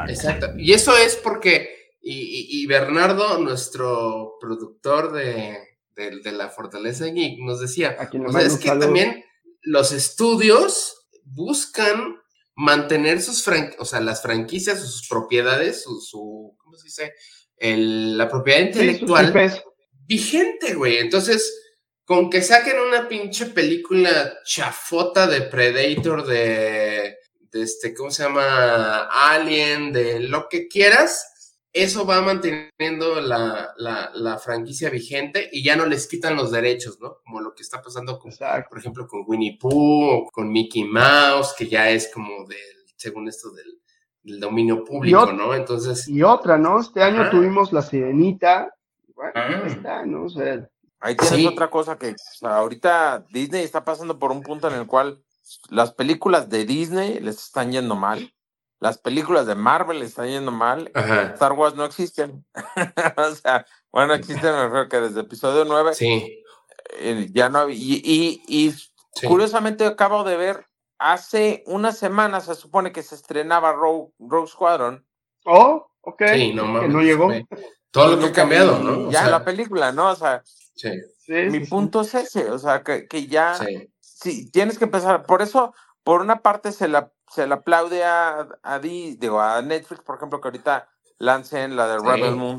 Exacto. 0.09 0.47
Y 0.57 0.72
eso 0.72 0.97
es 0.97 1.16
porque 1.16 1.70
Y, 2.07 2.66
Bernardo, 2.66 3.39
nuestro 3.39 4.35
productor 4.39 5.11
de, 5.12 5.57
de- 5.97 6.20
de 6.22 6.33
la 6.33 6.51
Fortaleza 6.51 7.07
Geek, 7.07 7.39
nos 7.41 7.61
decía, 7.61 7.97
o 7.99 8.31
sea, 8.33 8.43
es 8.43 8.59
que 8.59 8.68
saludo. 8.68 8.85
también 8.87 9.25
los 9.62 9.91
estudios 9.91 11.07
buscan 11.25 12.16
mantener 12.57 13.21
sus 13.21 13.43
fran 13.43 13.73
o 13.79 13.85
sea, 13.85 14.01
las 14.01 14.23
franquicias, 14.23 14.81
sus 14.81 15.09
propiedades, 15.09 15.83
su, 15.83 16.01
su- 16.01 16.55
¿cómo 16.59 16.77
se 16.77 16.85
dice? 16.85 17.15
El- 17.57 18.17
la 18.19 18.29
propiedad 18.29 18.61
intelectual 18.61 19.33
vigente, 20.07 20.75
güey. 20.75 20.99
Entonces, 20.99 21.53
con 22.05 22.29
que 22.31 22.43
saquen 22.43 22.79
una 22.79 23.09
pinche 23.09 23.47
película 23.47 24.35
chafota 24.45 25.27
de 25.27 25.43
Predator, 25.43 26.27
de, 26.27 27.17
de 27.51 27.63
este, 27.63 27.95
¿cómo 27.95 28.11
se 28.11 28.25
llama? 28.25 29.09
Alien, 29.11 29.93
de 29.93 30.21
lo 30.21 30.49
que 30.49 30.69
quieras, 30.69 31.25
eso 31.75 32.07
va 32.07 32.22
manteniendo 32.22 33.20
la, 33.20 33.75
la, 33.77 34.11
la 34.14 34.39
franquicia 34.39 34.89
vigente 34.91 35.49
y 35.53 35.62
ya 35.64 35.77
no 35.77 35.85
les 35.87 36.07
quitan 36.07 36.37
los 36.37 36.51
derechos, 36.53 36.99
¿no? 37.01 37.16
Como 37.25 37.41
lo 37.41 37.55
que 37.55 37.62
está 37.62 37.83
pasando 37.83 38.18
con, 38.18 38.31
Exacto. 38.31 38.68
por 38.70 38.79
ejemplo, 38.79 39.07
con 39.07 39.25
Winnie 39.27 39.59
Pooh, 39.61 40.09
o 40.11 40.27
con 40.31 40.51
Mickey 40.51 40.85
Mouse, 40.85 41.53
que 41.59 41.66
ya 41.68 41.91
es 41.91 42.11
como 42.14 42.47
del, 42.47 42.59
según 42.97 43.29
esto, 43.29 43.51
del, 43.51 43.81
del 44.22 44.41
dominio 44.41 44.85
público, 44.85 45.33
¿no? 45.33 45.53
Entonces, 45.55 46.09
Y 46.09 46.22
otra, 46.22 46.57
¿no? 46.57 46.81
Este 46.81 47.03
año 47.03 47.29
tuvimos 47.31 47.72
La 47.72 47.83
Sirenita. 47.83 48.72
Bueno, 49.14 49.33
Ah. 49.35 49.62
ahí 49.64 49.72
está, 49.72 50.07
¿no? 50.07 50.25
O 50.25 50.29
sea, 50.29 50.68
Ahí 51.01 51.16
tienes 51.16 51.39
Sí. 51.39 51.47
otra 51.47 51.68
cosa 51.68 51.99
que 51.99 52.12
o 52.12 52.14
sea, 52.39 52.57
ahorita 52.57 53.27
Disney 53.31 53.62
está 53.62 53.85
pasando 53.85 54.18
por 54.18 54.33
un 54.33 54.43
punto 54.43 54.68
en 54.68 54.75
el 54.75 54.87
cual 54.87 55.22
las 55.68 55.93
películas 55.93 56.49
de 56.49 56.64
Disney 56.64 57.20
les 57.20 57.37
están 57.45 57.70
yendo 57.72 57.95
mal, 57.95 58.33
las 58.85 58.99
películas 58.99 59.47
de 59.47 59.55
Marvel 59.55 59.99
les 60.01 60.11
están 60.11 60.28
yendo 60.28 60.51
mal, 60.53 60.91
ajá, 60.93 61.22
Star 61.32 61.53
Wars 61.55 61.74
no 61.74 61.87
existen. 61.87 62.45
o 63.16 63.35
sea, 63.35 63.64
bueno, 63.91 64.12
existen, 64.12 64.53
me 64.55 64.64
refiero 64.64 64.89
que 64.91 65.01
desde 65.01 65.20
episodio 65.22 65.64
9 65.64 65.95
sí, 65.95 66.45
eh, 66.99 67.28
ya 67.32 67.49
no 67.49 67.61
había. 67.61 67.74
Y, 67.76 68.03
y, 68.05 68.43
y 68.47 68.70
sí. 68.72 69.26
curiosamente 69.26 69.87
acabo 69.87 70.22
de 70.22 70.37
ver, 70.37 70.66
hace 70.99 71.64
una 71.66 71.93
semana 71.93 72.43
se 72.43 72.55
supone 72.55 72.93
que 72.93 73.03
se 73.03 73.14
estrenaba 73.14 73.72
Rogue, 73.72 74.12
Rogue 74.18 74.49
Squadron. 74.49 75.03
oh, 75.47 75.91
ok. 76.03 76.22
Sí, 76.35 76.53
no 76.53 76.64
que 76.64 76.68
mames. 76.68 76.91
no 76.91 77.01
llegó. 77.01 77.30
Todo 77.91 78.16
lo 78.16 78.18
que 78.18 78.26
ha 78.26 78.32
cambiado, 78.32 78.80
¿no? 78.80 79.09
O 79.09 79.11
Ya 79.11 79.20
sea, 79.20 79.30
la 79.30 79.45
película, 79.47 79.93
¿no? 79.93 80.11
O 80.11 80.16
sea, 80.16 80.43
sí, 80.45 80.91
Sí, 81.20 81.32
mi 81.32 81.61
punto 81.61 82.03
es 82.03 82.14
ese, 82.14 82.51
o 82.51 82.59
sea, 82.59 82.82
que, 82.82 83.09
que 83.09 83.26
ya. 83.28 83.55
sí. 83.55 83.91
Sí, 83.99 84.51
tienes 84.51 84.78
que 84.78 84.85
empezar. 84.85 85.24
Por 85.24 85.41
eso, 85.41 85.72
por 86.03 86.20
una 86.20 86.43
parte, 86.43 86.70
se 86.70 86.87
la, 86.87 87.14
se 87.31 87.47
le 87.47 87.55
aplaude 87.55 88.05
a, 88.05 88.47
a, 88.62 88.79
Di- 88.79 89.16
digo, 89.16 89.41
a 89.41 89.61
Netflix, 89.62 90.03
por 90.03 90.16
ejemplo, 90.16 90.41
que 90.41 90.49
ahorita 90.49 90.89
lancen 91.18 91.77
la 91.77 91.87
de 91.89 92.01
Sí. 92.01 92.07
Rebel 92.07 92.37
Moon, 92.37 92.59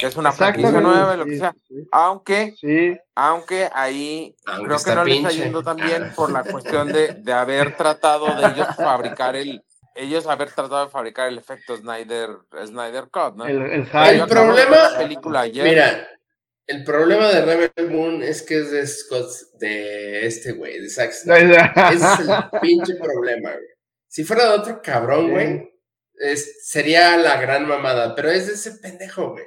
que 0.00 0.06
es 0.06 0.16
una 0.16 0.32
franquicia 0.32 0.80
nueva, 0.80 1.16
lo 1.16 1.26
que 1.26 1.36
sea. 1.38 1.54
Aunque, 1.92 2.54
sí. 2.60 2.96
aunque 3.14 3.68
ahí 3.72 4.34
Aunque 4.46 4.64
creo 4.64 4.76
que 4.76 4.80
está 4.82 4.94
no 4.94 5.04
le 5.04 5.16
está 5.16 5.28
pinche. 5.28 5.44
yendo 5.44 5.62
tan 5.62 5.76
bien 5.76 6.02
Ah. 6.04 6.12
por 6.16 6.32
la 6.32 6.42
cuestión 6.44 6.92
de, 6.92 7.14
de 7.14 7.32
haber 7.32 7.76
tratado 7.76 8.26
de 8.34 8.46
ellos 8.48 8.66
fabricar 8.76 9.36
el, 9.36 9.62
ellos 9.94 10.26
haber 10.26 10.50
tratado 10.50 10.86
de 10.86 10.90
fabricar 10.90 11.28
el 11.28 11.38
efecto 11.38 11.76
Snyder, 11.76 12.30
Snyder 12.66 13.04
Cut, 13.10 13.36
¿no? 13.36 13.46
El, 13.46 13.62
el 13.62 13.72
El 13.82 13.86
problema- 14.26 14.90
la 14.92 14.98
película 14.98 15.40
ayer. 15.40 15.64
Mira, 15.64 16.08
el 16.66 16.82
problema 16.84 17.28
de 17.28 17.44
Rebel 17.44 17.90
Moon 17.90 18.22
es 18.22 18.42
que 18.42 18.60
es 18.60 18.70
de 18.70 18.86
Scott, 18.86 19.28
de 19.60 20.26
este 20.26 20.52
güey, 20.52 20.80
de 20.80 20.88
Zack 20.88 21.12
Snyder. 21.12 21.70
Ese 21.92 22.22
es 22.22 22.28
el 22.28 22.60
pinche 22.62 22.94
problema, 22.94 23.50
güey. 23.52 23.73
Si 24.14 24.22
fuera 24.22 24.44
de 24.44 24.58
otro 24.60 24.80
cabrón, 24.80 25.24
Sí. 25.26 25.30
güey, 25.32 25.74
es- 26.20 26.68
sería 26.70 27.16
la 27.16 27.40
gran 27.40 27.66
mamada, 27.66 28.14
pero 28.14 28.30
es 28.30 28.46
de 28.46 28.52
ese 28.52 28.78
pendejo, 28.78 29.32
güey. 29.32 29.44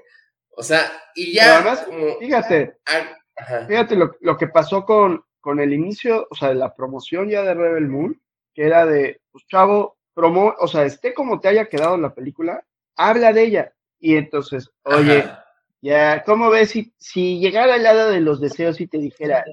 O 0.50 0.62
sea, 0.62 0.92
y 1.16 1.32
ya 1.34 1.56
además, 1.56 1.84
como... 1.84 2.18
Fíjate, 2.20 2.76
ah, 2.86 3.18
ajá. 3.38 3.66
fíjate 3.66 3.96
lo, 3.96 4.18
lo 4.20 4.36
que 4.38 4.48
pasó 4.48 4.84
con, 4.84 5.24
con 5.40 5.62
el 5.62 5.72
inicio, 5.72 6.28
o 6.30 6.36
sea, 6.36 6.50
de 6.50 6.56
la 6.56 6.76
promoción 6.76 7.30
ya 7.30 7.44
de 7.44 7.54
Rebel 7.54 7.88
Moon, 7.88 8.22
que 8.54 8.64
era 8.66 8.86
de, 8.86 9.22
pues 9.32 9.46
chavo, 9.48 9.98
promo, 10.14 10.54
o 10.60 10.68
sea, 10.68 10.84
esté 10.84 11.14
como 11.14 11.40
te 11.40 11.48
haya 11.48 11.70
quedado 11.70 11.96
la 11.98 12.14
película, 12.14 12.62
habla 12.98 13.32
de 13.32 13.44
ella. 13.44 13.74
Y 14.00 14.18
entonces, 14.18 14.70
oye, 14.84 15.20
Ajá. 15.20 15.46
ya, 15.82 16.24
¿cómo 16.26 16.50
ves 16.50 16.72
si, 16.72 16.94
si 16.98 17.40
llegara 17.40 17.78
el 17.78 17.86
hada 17.86 18.10
de 18.10 18.20
los 18.20 18.42
deseos 18.42 18.82
y 18.82 18.88
te 18.88 18.98
dijera, 18.98 19.46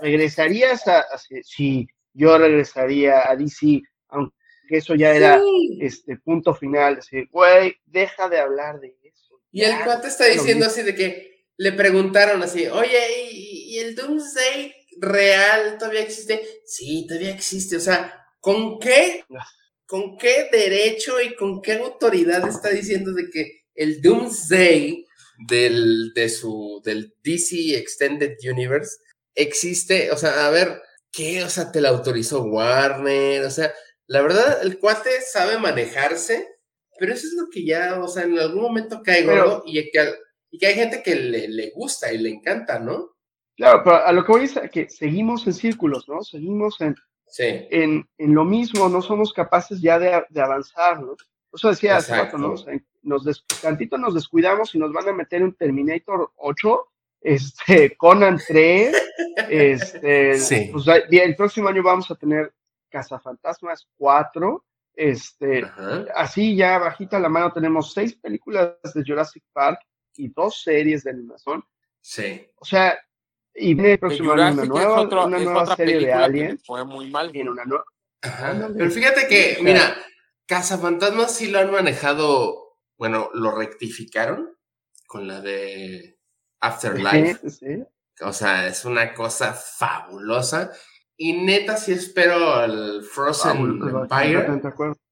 ¿regresarías 0.00 0.86
a, 0.88 1.00
a 1.00 1.18
si 1.18 1.86
yo 2.14 2.36
regresaría 2.38 3.30
a 3.30 3.36
DC, 3.36 3.82
aunque 4.08 4.35
eso 4.70 4.94
ya 4.94 5.14
era 5.14 5.38
Sí. 5.38 5.78
este 5.80 6.16
punto 6.18 6.54
final, 6.54 6.96
decir, 6.96 7.28
güey, 7.30 7.76
deja 7.86 8.28
de 8.28 8.38
hablar 8.38 8.80
de 8.80 8.96
eso. 9.02 9.40
Y 9.52 9.62
el 9.62 9.74
cuate 9.84 10.08
está 10.08 10.24
diciendo 10.26 10.66
mismo". 10.66 10.70
así 10.70 10.82
de 10.82 10.94
que 10.94 11.44
le 11.56 11.72
preguntaron 11.72 12.42
así, 12.42 12.66
oye, 12.66 12.98
¿y, 13.30 13.74
y 13.76 13.78
el 13.78 13.94
Doomsday 13.94 14.74
real 15.00 15.76
todavía 15.78 16.02
existe? 16.02 16.42
Sí, 16.64 17.06
todavía 17.08 17.30
existe. 17.30 17.76
O 17.76 17.80
sea, 17.80 18.26
¿con 18.40 18.78
qué? 18.78 19.24
¿Con 19.86 20.18
qué 20.18 20.48
derecho 20.50 21.20
y 21.20 21.34
con 21.34 21.62
qué 21.62 21.74
autoridad 21.74 22.46
está 22.48 22.70
diciendo 22.70 23.12
de 23.12 23.30
que 23.30 23.62
el 23.74 24.02
Doomsday 24.02 25.06
del, 25.48 26.12
de 26.14 26.28
su, 26.28 26.80
del 26.84 27.14
DC 27.22 27.76
Extended 27.76 28.36
Universe 28.50 28.96
existe? 29.34 30.10
O 30.10 30.16
sea, 30.16 30.46
a 30.46 30.50
ver, 30.50 30.80
¿qué? 31.12 31.44
O 31.44 31.48
sea, 31.50 31.70
te 31.72 31.80
la 31.80 31.90
autorizó 31.90 32.42
Warner. 32.42 33.44
O 33.44 33.50
sea, 33.50 33.72
la 34.08 34.22
verdad, 34.22 34.58
el 34.62 34.78
cuate 34.78 35.10
sabe 35.20 35.58
manejarse, 35.58 36.48
pero 36.98 37.12
eso 37.12 37.26
es 37.26 37.34
lo 37.34 37.48
que 37.50 37.64
ya, 37.64 38.00
o 38.00 38.08
sea, 38.08 38.24
en 38.24 38.38
algún 38.38 38.62
momento 38.62 39.02
cae 39.04 39.24
gordo 39.24 39.62
y 39.66 39.90
que, 39.90 40.14
y 40.50 40.58
que 40.58 40.66
hay 40.66 40.74
gente 40.74 41.02
que 41.02 41.14
le, 41.16 41.48
le 41.48 41.70
gusta 41.70 42.12
y 42.12 42.18
le 42.18 42.30
encanta, 42.30 42.78
¿no? 42.78 43.10
Claro, 43.56 43.82
pero 43.84 43.96
a 43.96 44.12
lo 44.12 44.24
que 44.24 44.32
voy 44.32 44.44
es 44.44 44.56
a 44.56 44.68
que 44.68 44.88
seguimos 44.88 45.46
en 45.46 45.54
círculos, 45.54 46.08
¿no? 46.08 46.22
Seguimos 46.22 46.80
en, 46.80 46.94
Sí, 47.28 47.42
en, 47.44 48.08
en 48.18 48.34
lo 48.34 48.44
mismo, 48.44 48.88
no 48.88 49.02
somos 49.02 49.32
capaces 49.32 49.80
ya 49.80 49.98
de, 49.98 50.22
de 50.28 50.40
avanzar, 50.40 51.02
¿no? 51.02 51.16
Eso 51.52 51.70
decía 51.70 51.96
hace 51.96 52.14
rato, 52.14 52.38
¿no? 52.38 52.52
O 52.52 52.56
sea, 52.56 52.72
nos 53.02 53.24
des- 53.24 53.44
tantito 53.60 53.98
nos 53.98 54.14
descuidamos 54.14 54.74
y 54.74 54.78
nos 54.78 54.92
van 54.92 55.08
a 55.08 55.12
meter 55.12 55.42
un 55.42 55.54
Terminator 55.54 56.30
8, 56.36 56.86
este, 57.22 57.96
Conan 57.96 58.38
3, 58.46 58.94
este, 59.48 60.38
Sí. 60.38 60.70
pues 60.72 60.84
el 61.10 61.34
próximo 61.36 61.68
año 61.68 61.82
vamos 61.82 62.10
a 62.10 62.14
tener 62.14 62.52
Cazafantasmas 62.90 63.88
4, 63.96 64.64
este, 64.94 65.64
ajá. 65.64 66.04
así 66.14 66.56
ya 66.56 66.78
bajita 66.78 67.18
la 67.18 67.28
mano 67.28 67.52
tenemos 67.52 67.92
seis 67.92 68.14
películas 68.16 68.76
de 68.94 69.02
Jurassic 69.06 69.44
Park 69.52 69.80
y 70.14 70.28
dos 70.28 70.62
series 70.62 71.04
de 71.04 71.10
animación. 71.10 71.62
Sí. 72.00 72.48
O 72.56 72.64
sea, 72.64 72.98
y 73.54 73.74
viene 73.74 73.90
el 73.90 73.94
de 73.94 73.98
próximo 73.98 74.32
año 74.32 74.52
una 74.54 74.64
nueva, 74.64 75.00
otro- 75.00 75.26
una 75.26 75.38
nueva 75.38 75.62
otra 75.62 75.76
serie 75.76 75.98
de 75.98 76.12
Alien, 76.12 76.58
fue 76.58 76.84
muy 76.84 77.10
mal. 77.10 77.30
viene 77.30 77.50
una. 77.50 77.64
Ajá. 78.22 78.70
Pero 78.76 78.90
fíjate 78.90 79.28
que, 79.28 79.58
mira, 79.62 79.94
Cazafantasmas 80.46 81.34
sí 81.34 81.48
lo 81.48 81.58
han 81.58 81.70
manejado, 81.70 82.78
bueno, 82.96 83.28
lo 83.34 83.50
rectificaron 83.54 84.56
con 85.06 85.26
la 85.26 85.40
de 85.40 86.18
Afterlife. 86.60 87.50
Sí, 87.50 87.50
sí. 87.50 87.84
O 88.22 88.32
sea, 88.32 88.66
es 88.66 88.84
una 88.84 89.12
cosa 89.12 89.52
fabulosa. 89.52 90.72
Y 91.16 91.32
neta, 91.44 91.76
sí 91.76 91.92
espero 91.92 92.54
al 92.54 93.02
Frozen 93.02 93.50
Ah, 93.50 93.54
bueno, 93.58 94.02
Empire 94.02 94.46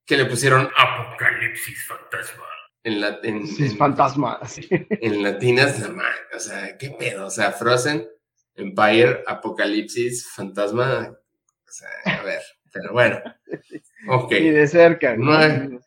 que 0.07 0.17
le 0.19 0.27
pusieron 0.27 0.69
Apocalipsis 0.77 1.87
Fantasma. 1.87 2.45
En, 2.83 3.01
la, 3.01 3.19
en, 3.23 3.47
Sí, 3.47 3.65
en- 3.67 3.77
fantasma. 3.79 4.39
sí. 4.47 4.69
en 4.71 5.23
latinas, 5.23 5.83
o 6.35 6.39
sea, 6.39 6.77
qué 6.77 6.91
pedo. 6.91 7.27
O 7.27 7.31
sea, 7.31 7.53
Frozen, 7.53 8.07
Empire, 8.55 9.23
Apocalipsis, 9.27 10.29
Fantasma. 10.31 11.11
O 11.67 11.71
sea, 11.73 11.89
a 12.19 12.23
ver, 12.23 12.43
pero 12.71 12.93
bueno. 12.93 13.19
Ok. 14.09 14.33
Ni 14.33 14.51
de 14.51 14.67
cerca. 14.67 15.17
No 15.17 15.33
hay-. 15.35 15.79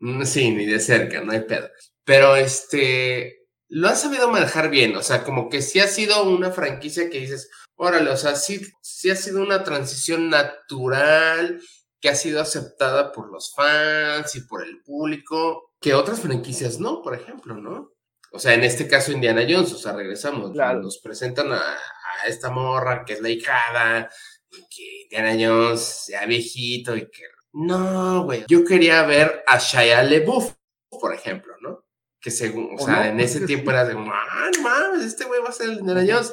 Mm, 0.00 0.24
Sí, 0.24 0.50
ni 0.50 0.66
de 0.66 0.78
cerca, 0.80 1.22
no 1.22 1.32
hay 1.32 1.40
pedo. 1.40 1.70
Pero 2.04 2.36
este, 2.36 3.46
lo 3.68 3.88
han 3.88 3.96
sabido 3.96 4.28
manejar 4.28 4.68
bien, 4.68 4.94
o 4.96 5.02
sea, 5.02 5.22
como 5.24 5.48
que 5.48 5.62
sí 5.62 5.80
ha 5.80 5.86
sido 5.86 6.24
una 6.28 6.50
franquicia 6.50 7.08
que 7.08 7.20
dices, 7.20 7.50
órale, 7.82 8.10
o 8.10 8.16
sea, 8.16 8.36
sí, 8.36 8.60
sí 8.80 9.10
ha 9.10 9.16
sido 9.16 9.42
una 9.42 9.64
transición 9.64 10.30
natural, 10.30 11.60
que 12.00 12.08
ha 12.08 12.14
sido 12.14 12.40
aceptada 12.40 13.12
por 13.12 13.30
los 13.30 13.52
fans 13.54 14.34
y 14.34 14.40
por 14.42 14.62
el 14.64 14.82
público, 14.82 15.72
que 15.80 15.94
otras 15.94 16.20
franquicias 16.20 16.78
no, 16.78 17.02
por 17.02 17.14
ejemplo, 17.14 17.54
¿no? 17.54 17.92
O 18.32 18.38
sea, 18.38 18.54
en 18.54 18.64
este 18.64 18.88
caso 18.88 19.12
Indiana 19.12 19.42
Jones, 19.48 19.72
o 19.72 19.78
sea, 19.78 19.92
regresamos, 19.92 20.52
Claro. 20.52 20.80
nos 20.80 20.98
presentan 20.98 21.52
a, 21.52 21.58
a 21.60 22.26
esta 22.28 22.50
morra 22.50 23.04
que 23.04 23.14
es 23.14 23.20
la 23.20 23.28
hijada, 23.28 24.10
y 24.50 24.62
que 24.68 25.02
Indiana 25.02 25.32
Jones 25.38 25.80
sea 25.80 26.26
viejito 26.26 26.96
y 26.96 27.10
que... 27.10 27.22
No, 27.52 28.24
güey, 28.24 28.44
yo 28.48 28.64
quería 28.64 29.02
ver 29.02 29.42
a 29.46 29.58
Shia 29.58 30.02
LeBouf, 30.02 30.54
por 30.88 31.14
ejemplo, 31.14 31.54
¿no? 31.60 31.84
Que 32.20 32.30
según, 32.30 32.76
o 32.78 32.82
¿O 32.82 32.86
sea, 32.86 32.96
no? 32.96 33.04
en 33.04 33.20
ese 33.20 33.46
tiempo 33.46 33.70
era 33.70 33.84
de, 33.84 33.94
ah, 33.94 34.50
no 34.56 34.62
mames, 34.62 35.04
este 35.04 35.24
güey 35.24 35.40
va 35.42 35.48
a 35.48 35.52
ser 35.52 35.70
el 35.70 35.78
Indiana 35.80 36.04
Jones. 36.08 36.32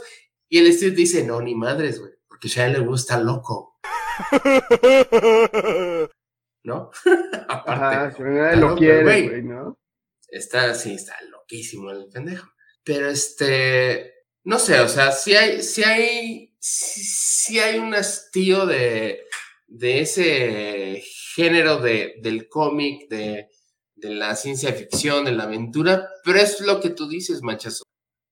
Y 0.50 0.58
el 0.58 0.68
estudio 0.68 0.96
dice, 0.96 1.24
no, 1.24 1.40
ni 1.42 1.54
madres, 1.54 2.00
güey, 2.00 2.14
porque 2.28 2.48
Shia 2.48 2.68
LeBouf 2.68 3.00
está 3.00 3.20
loco, 3.20 3.80
¿no? 6.64 6.90
Aparte. 7.48 8.16
Ajá, 8.18 8.56
lo 8.56 8.76
quiere, 8.76 9.04
güey. 9.04 9.30
güey, 9.30 9.44
¿no? 9.44 9.78
Está, 10.28 10.74
sí, 10.74 10.96
está 10.96 11.16
loquísimo 11.30 11.92
el 11.92 12.08
pendejo. 12.10 12.52
Pero 12.84 13.10
este, 13.10 14.26
no 14.44 14.58
sé, 14.58 14.80
o 14.80 14.88
sea, 14.88 15.12
si 15.12 15.36
hay, 15.36 15.62
si 15.62 15.84
hay, 15.84 16.56
si 16.60 17.60
hay 17.60 17.78
un 17.78 17.94
hastío 17.94 18.66
de, 18.66 19.26
de 19.68 20.02
ese 20.02 21.04
género 21.36 21.78
de, 21.78 22.16
del 22.22 22.50
cómic, 22.50 23.08
de, 23.10 23.50
de 23.96 24.10
la 24.10 24.36
ciencia 24.36 24.74
ficción, 24.74 25.26
de 25.26 25.34
la 25.34 25.44
aventura, 25.44 26.10
pero 26.24 26.40
es 26.40 26.62
lo 26.62 26.80
que 26.82 26.90
tú 26.90 27.08
dices, 27.08 27.42
machazo, 27.42 27.84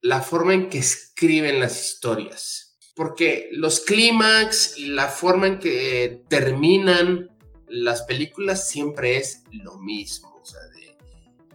la 0.02 0.22
forma 0.22 0.54
en 0.54 0.70
que 0.70 0.80
escriben 0.80 1.60
las 1.60 1.84
historias. 1.86 2.78
Porque 2.96 3.50
los 3.52 3.82
clímax 3.82 4.78
y 4.78 4.88
la 4.88 5.08
forma 5.08 5.48
en 5.48 5.60
que 5.60 6.24
terminan 6.30 7.30
las 7.68 8.02
películas 8.04 8.68
siempre 8.68 9.18
es 9.18 9.44
lo 9.52 9.78
mismo. 9.78 10.36
O 10.42 10.46
sea, 10.46 10.62
de, 10.74 10.98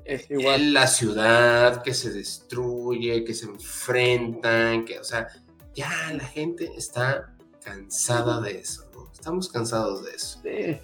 Es 0.05 0.31
igual. 0.31 0.73
la 0.73 0.87
ciudad 0.87 1.83
que 1.83 1.95
se 1.95 2.11
destruye, 2.13 3.25
que 3.25 3.35
se 3.35 3.47
enfrentan, 3.47 4.85
que, 4.85 4.99
o 5.01 5.05
sea, 5.05 5.29
ya 5.75 5.91
la 6.13 6.25
gente 6.27 6.71
está 6.77 7.35
cansada 7.65 8.41
de 8.41 8.59
eso, 8.61 8.89
¿no? 8.95 9.11
Estamos 9.13 9.49
cansados 9.49 10.05
de 10.05 10.11
eso. 10.15 10.41
Sí. 10.43 10.79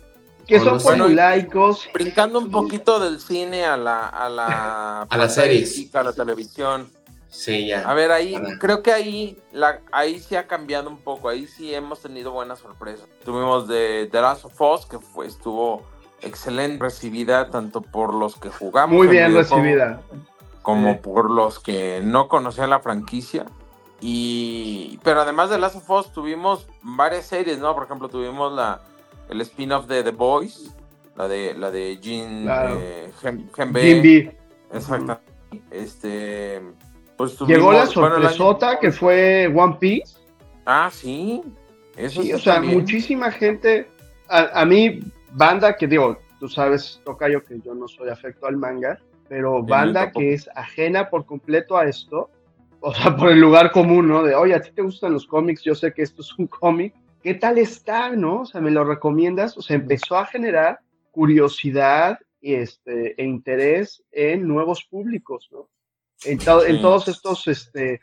Que 0.46 0.58
son 0.58 0.66
los- 0.74 0.82
bueno, 0.82 1.04
formulaicos. 1.04 1.86
Brincando 1.92 2.38
un 2.38 2.50
poquito 2.50 2.98
del 2.98 3.20
cine 3.20 3.64
a 3.66 3.76
la 3.76 4.08
a 4.08 4.28
la, 4.30 5.02
A 5.10 5.16
las 5.18 5.34
series. 5.34 5.94
a 5.94 6.02
la 6.02 6.12
televisión. 6.12 6.90
Sí, 7.28 7.66
ya. 7.66 7.88
A 7.88 7.94
ver, 7.94 8.10
ahí 8.10 8.32
Para- 8.34 8.58
creo 8.58 8.82
que 8.82 8.92
ahí 8.92 9.38
la 9.52 9.80
ahí 9.92 10.18
sí 10.18 10.34
ha 10.36 10.46
cambiado 10.46 10.88
un 10.88 10.98
poco. 10.98 11.28
Ahí 11.28 11.46
sí 11.46 11.74
hemos 11.74 12.00
tenido 12.00 12.32
buenas 12.32 12.58
sorpresas. 12.60 13.06
Tuvimos 13.24 13.68
de 13.68 14.08
The 14.10 14.20
Last 14.22 14.44
of 14.46 14.60
Us 14.60 14.86
que 14.86 14.98
fue 14.98 15.26
estuvo 15.26 15.82
excelente 16.22 16.82
recibida 16.82 17.50
tanto 17.50 17.80
por 17.82 18.14
los 18.14 18.36
que 18.36 18.48
jugamos 18.50 18.96
Muy 18.96 19.08
bien 19.08 19.34
recibida. 19.34 20.00
como 20.62 20.94
Sí. 20.94 20.98
por 21.02 21.30
los 21.30 21.58
que 21.60 22.00
no 22.02 22.28
conocían 22.28 22.70
la 22.70 22.80
franquicia. 22.80 23.44
Y 24.00 24.98
pero 25.02 25.20
además 25.20 25.50
de 25.50 25.58
Last 25.58 25.76
of 25.76 25.90
Us 25.90 26.12
tuvimos 26.12 26.66
varias 26.82 27.26
series, 27.26 27.58
¿no? 27.58 27.74
Por 27.74 27.84
ejemplo, 27.84 28.08
tuvimos 28.08 28.52
la 28.52 28.80
el 29.28 29.40
spin-off 29.42 29.86
de 29.86 30.02
The 30.02 30.12
Boys, 30.12 30.74
la 31.16 31.28
de 31.28 31.52
la 31.54 31.70
de 31.70 31.98
Jean 32.00 32.44
Claro. 32.44 32.78
eh, 32.80 33.12
Gen- 33.20 33.50
Gen 33.54 33.72
B. 33.72 33.82
Jim 33.82 34.02
B. 34.02 34.38
Exacto. 34.72 35.18
Este 35.70 36.62
pues 37.18 37.38
Llegó 37.40 37.72
la 37.72 37.78
bueno, 37.78 37.80
año- 37.80 37.90
sorpresota 37.90 38.78
que 38.78 38.90
fue 38.90 39.52
One 39.54 39.76
Piece. 39.78 40.16
Ah, 40.64 40.88
sí. 40.90 41.42
Eso 41.96 42.22
Sí, 42.22 42.32
o 42.32 42.38
sea, 42.38 42.62
muchísima 42.62 43.30
gente. 43.30 43.90
A, 44.28 44.60
a 44.60 44.64
mí, 44.64 45.00
banda 45.32 45.76
que 45.76 45.86
digo, 45.86 46.18
tú 46.38 46.48
sabes, 46.48 47.00
Tocayo, 47.04 47.42
que 47.42 47.60
yo 47.60 47.74
no 47.74 47.88
soy 47.88 48.08
afecto 48.08 48.46
al 48.46 48.56
manga, 48.56 48.98
pero 49.28 49.62
banda 49.62 50.10
que 50.12 50.32
es 50.32 50.48
ajena 50.54 51.10
por 51.10 51.26
completo 51.26 51.76
a 51.76 51.86
esto, 51.86 52.30
o 52.80 52.94
sea, 52.94 53.16
por 53.16 53.30
el 53.30 53.40
lugar 53.40 53.72
común, 53.72 54.08
¿no? 54.08 54.22
De, 54.22 54.34
oye, 54.34 54.54
a 54.54 54.60
ti 54.62 54.70
te 54.70 54.82
gustan 54.82 55.12
los 55.12 55.26
cómics, 55.26 55.62
yo 55.62 55.74
sé 55.74 55.92
que 55.92 56.02
esto 56.02 56.22
es 56.22 56.38
un 56.38 56.46
cómic, 56.46 56.94
¿qué 57.22 57.34
tal 57.34 57.58
está, 57.58 58.10
no? 58.10 58.42
O 58.42 58.46
sea, 58.46 58.60
¿me 58.60 58.70
lo 58.70 58.84
recomiendas? 58.84 59.58
O 59.58 59.62
sea, 59.62 59.76
empezó 59.76 60.16
a 60.16 60.26
generar 60.26 60.78
curiosidad 61.10 62.18
y 62.40 62.54
este, 62.54 63.20
e 63.20 63.24
interés 63.24 64.04
en 64.12 64.46
nuevos 64.46 64.84
públicos, 64.84 65.48
¿no? 65.50 65.68
En, 66.24 66.38
to- 66.38 66.64
en 66.64 66.76
Sí. 66.76 66.82
todos 66.82 67.08
estos 67.08 67.46
este, 67.46 68.00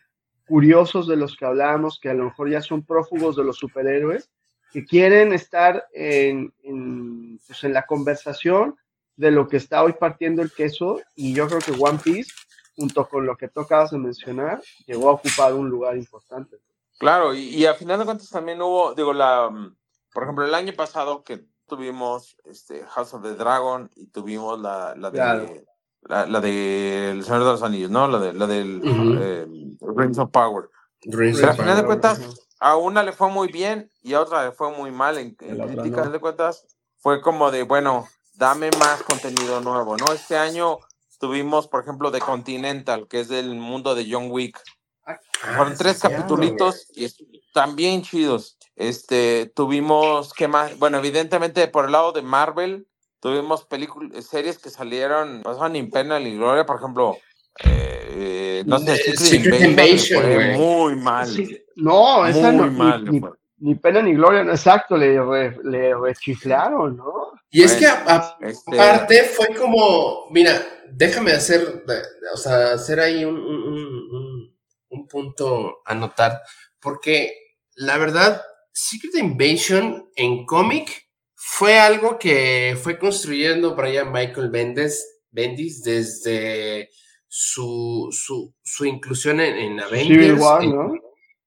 curiosos 0.48 1.08
de 1.08 1.16
los 1.18 1.36
que 1.36 1.46
hablamos, 1.46 2.00
que 2.00 2.10
a 2.10 2.14
lo 2.14 2.26
mejor 2.26 2.50
ya 2.50 2.62
son 2.62 2.84
prófugos 2.86 3.36
de 3.36 3.44
los 3.44 3.58
superhéroes, 3.58 4.30
que 4.72 4.86
quieren 4.86 5.34
estar 5.34 5.86
en, 5.94 6.54
en, 6.64 7.40
pues, 7.48 7.64
en 7.64 7.74
la 7.74 7.86
conversación 7.86 8.76
de 9.16 9.32
lo 9.32 9.48
que 9.48 9.58
está 9.58 9.84
hoy 9.84 9.94
partiendo 9.94 10.42
el 10.42 10.52
queso, 10.52 11.02
y 11.16 11.34
yo 11.34 11.48
creo 11.48 11.60
que 11.60 11.72
One 11.72 12.00
Piece, 12.04 12.32
junto 12.76 13.08
con 13.08 13.26
lo 13.26 13.38
que 13.38 13.48
tú 13.48 13.62
acabas 13.62 13.92
de 13.92 13.98
mencionar, 13.98 14.62
llegó 14.86 15.10
a 15.10 15.14
ocupar 15.14 15.54
un 15.54 15.70
lugar 15.70 15.96
importante. 15.98 16.58
Claro, 16.98 17.34
y, 17.34 17.40
y 17.50 17.66
a 17.66 17.74
final 17.74 18.00
de 18.00 18.06
cuentas 18.06 18.30
también 18.30 18.62
hubo, 18.62 18.94
digo, 18.94 19.14
la, 19.14 19.50
por 20.14 20.24
ejemplo, 20.24 20.46
el 20.46 20.54
año 20.54 20.74
pasado 20.74 21.24
que 21.24 21.46
tuvimos 21.68 22.38
este 22.44 22.84
House 22.86 23.14
of 23.14 23.24
the 23.24 23.34
Dragon 23.36 23.90
y 23.96 24.08
tuvimos 24.08 24.60
la, 24.60 24.94
la 24.96 25.10
de 25.12 25.18
Claro. 25.18 25.50
La, 26.06 26.26
la 26.26 26.40
de 26.40 27.12
El 27.12 27.24
Señor 27.24 27.40
de 27.40 27.46
los 27.46 27.64
Anillos, 27.64 27.92
¿no? 27.92 28.08
La 28.08 28.20
de 28.20 28.34
la 28.34 28.48
del 28.48 28.82
eh, 28.84 29.48
Rings 29.82 30.18
of 30.18 30.32
Power. 30.32 30.70
Rings 31.04 31.38
Pero 31.40 31.52
of 31.52 31.60
a 31.60 31.62
final 31.62 31.78
de 31.78 31.86
cuentas, 31.86 32.22
a 32.60 32.76
una 32.78 33.04
le 33.04 33.12
fue 33.12 33.30
muy 33.30 33.48
bien 33.50 33.92
y 34.02 34.14
a 34.14 34.22
otra 34.22 34.46
le 34.46 34.52
fue 34.52 34.72
muy 34.72 34.92
mal 34.92 35.18
en, 35.18 35.36
en 35.42 35.58
la 35.58 35.66
crítica. 35.66 35.88
no. 35.88 35.94
A 35.94 36.00
final 36.02 36.12
de 36.12 36.20
cuentas, 36.20 36.66
fue 36.98 37.22
como 37.22 37.52
de, 37.52 37.64
bueno, 37.64 38.08
dame 38.34 38.70
más 38.80 39.04
contenido 39.04 39.62
nuevo, 39.62 39.98
¿no? 39.98 40.12
Este 40.14 40.38
año 40.38 40.80
tuvimos, 41.20 41.68
por 41.68 41.82
ejemplo, 41.82 42.12
The 42.12 42.20
Continental, 42.20 43.08
que 43.08 43.20
es 43.20 43.28
del 43.28 43.56
mundo 43.56 43.96
de 43.96 44.08
John 44.10 44.32
Wick. 44.32 44.62
Ah, 45.06 45.20
Fueron 45.56 45.76
tres 45.78 46.00
capitulitos 46.00 46.88
y 46.96 47.06
están 47.06 47.76
bien 47.76 48.02
chidos. 48.02 48.58
Este, 48.76 49.52
tuvimos, 49.56 50.34
¿qué 50.34 50.48
más? 50.48 50.78
Bueno, 50.80 50.98
evidentemente 50.98 51.68
por 51.68 51.86
el 51.86 51.92
lado 51.92 52.12
de 52.12 52.22
Marvel, 52.22 52.88
tuvimos 53.20 53.66
películas, 53.66 54.26
series 54.26 54.58
que 54.60 54.70
salieron, 54.70 55.42
pasaron 55.44 55.74
ni 55.74 55.84
pena 55.84 56.20
ni 56.20 56.36
gloria, 56.36 56.66
por 56.66 56.78
ejemplo, 56.78 57.18
eh, 57.64 58.10
eh, 58.18 58.64
no 58.66 58.80
sé, 58.80 58.94
Eh, 58.94 58.98
Secret, 58.98 59.18
Secret 59.20 59.62
Invasion 59.62 60.52
muy 60.58 60.96
mal. 60.96 61.28
Sí, 61.28 61.58
no, 61.76 62.26
esa 62.26 62.52
muy 62.52 62.58
no, 62.58 62.68
ni- 62.72 62.78
mal 62.78 63.06
ni, 63.06 63.20
fue. 63.20 63.30
ni 63.60 63.76
pena 63.76 64.02
ni 64.02 64.14
gloria, 64.14 64.44
no, 64.44 64.52
exacto, 64.52 64.96
le, 64.98 65.22
re- 65.22 65.58
le 65.64 65.96
rechiflaron, 65.96 66.98
¿no? 66.98 67.32
Y 67.50 67.64
es 67.64 67.74
que 67.76 67.86
Bueno, 67.88 68.04
a- 68.08 68.38
este- 68.42 68.80
aparte 68.80 69.24
fue 69.24 69.48
como, 69.56 70.28
mira, 70.32 70.62
déjame 70.92 71.32
hacer, 71.32 71.84
o 72.34 72.38
sea, 72.38 72.74
hacer 72.74 73.00
ahí 73.00 73.24
un, 73.26 73.38
un- 73.38 73.64
un- 73.64 74.16
un- 74.16 74.56
un 74.90 75.08
punto 75.08 75.78
a 75.86 75.96
notar, 75.96 76.42
porque 76.80 77.34
la 77.76 77.98
verdad, 77.98 78.42
Secret 78.72 79.16
Invasion 79.16 80.10
en 80.18 80.46
cómic 80.46 81.05
fue 81.48 81.78
algo 81.78 82.18
que 82.18 82.76
fue 82.82 82.98
construyendo 82.98 83.76
Brian 83.76 84.12
Michael 84.12 84.50
Bendis, 84.50 85.06
Bendis 85.30 85.84
desde 85.84 86.90
su, 87.28 88.10
su, 88.12 88.54
su 88.64 88.86
inclusión 88.86 89.40
en, 89.40 89.56
en 89.56 89.80
Avengers, 89.80 90.08
Civil 90.24 90.34
War, 90.40 90.64
en- 90.64 90.76
¿no? 90.76 90.94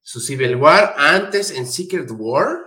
su 0.00 0.20
Civil 0.20 0.56
War, 0.56 0.94
antes 0.96 1.50
en 1.50 1.66
Secret 1.66 2.08
War, 2.12 2.58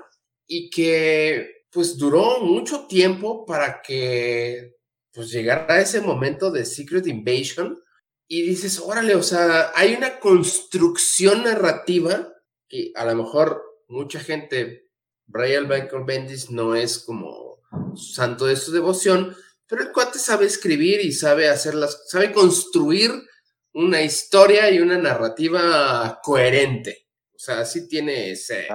y 0.46 0.70
que 0.70 1.66
pues 1.72 1.98
duró 1.98 2.42
mucho 2.42 2.86
tiempo 2.88 3.46
para 3.46 3.82
que 3.82 4.76
pues 5.14 5.32
llegara 5.32 5.76
a 5.76 5.82
ese 5.82 6.02
momento 6.02 6.52
de 6.52 6.66
Secret 6.66 7.08
Invasion 7.08 7.80
y 8.28 8.42
dices, 8.44 8.80
órale, 8.80 9.16
o 9.16 9.24
sea, 9.24 9.72
hay 9.76 9.94
una 9.96 10.20
construcción 10.20 11.44
narrativa 11.44 12.28
que 12.68 12.92
a 12.96 13.06
lo 13.06 13.16
mejor 13.24 13.62
mucha 13.88 14.20
gente, 14.20 14.90
Brian 15.32 15.68
Michael 15.68 16.04
Bendis 16.06 16.50
no 16.50 16.76
es 16.76 17.00
como 17.00 17.60
santo 17.96 18.46
de 18.46 18.56
su 18.56 18.72
devoción, 18.72 19.36
pero 19.68 19.84
el 19.84 19.92
cuate 19.92 20.20
sabe 20.20 20.46
escribir 20.46 21.00
y 21.02 21.12
sabe 21.12 21.50
hacerlas, 21.50 22.04
sabe 22.08 22.32
construir 22.32 23.12
una 23.74 24.02
historia 24.02 24.70
y 24.70 24.80
una 24.80 24.98
narrativa 24.98 26.20
coherente. 26.22 27.08
O 27.34 27.40
sea, 27.40 27.66
sí 27.66 27.88
tiene 27.88 28.32
ese, 28.32 28.68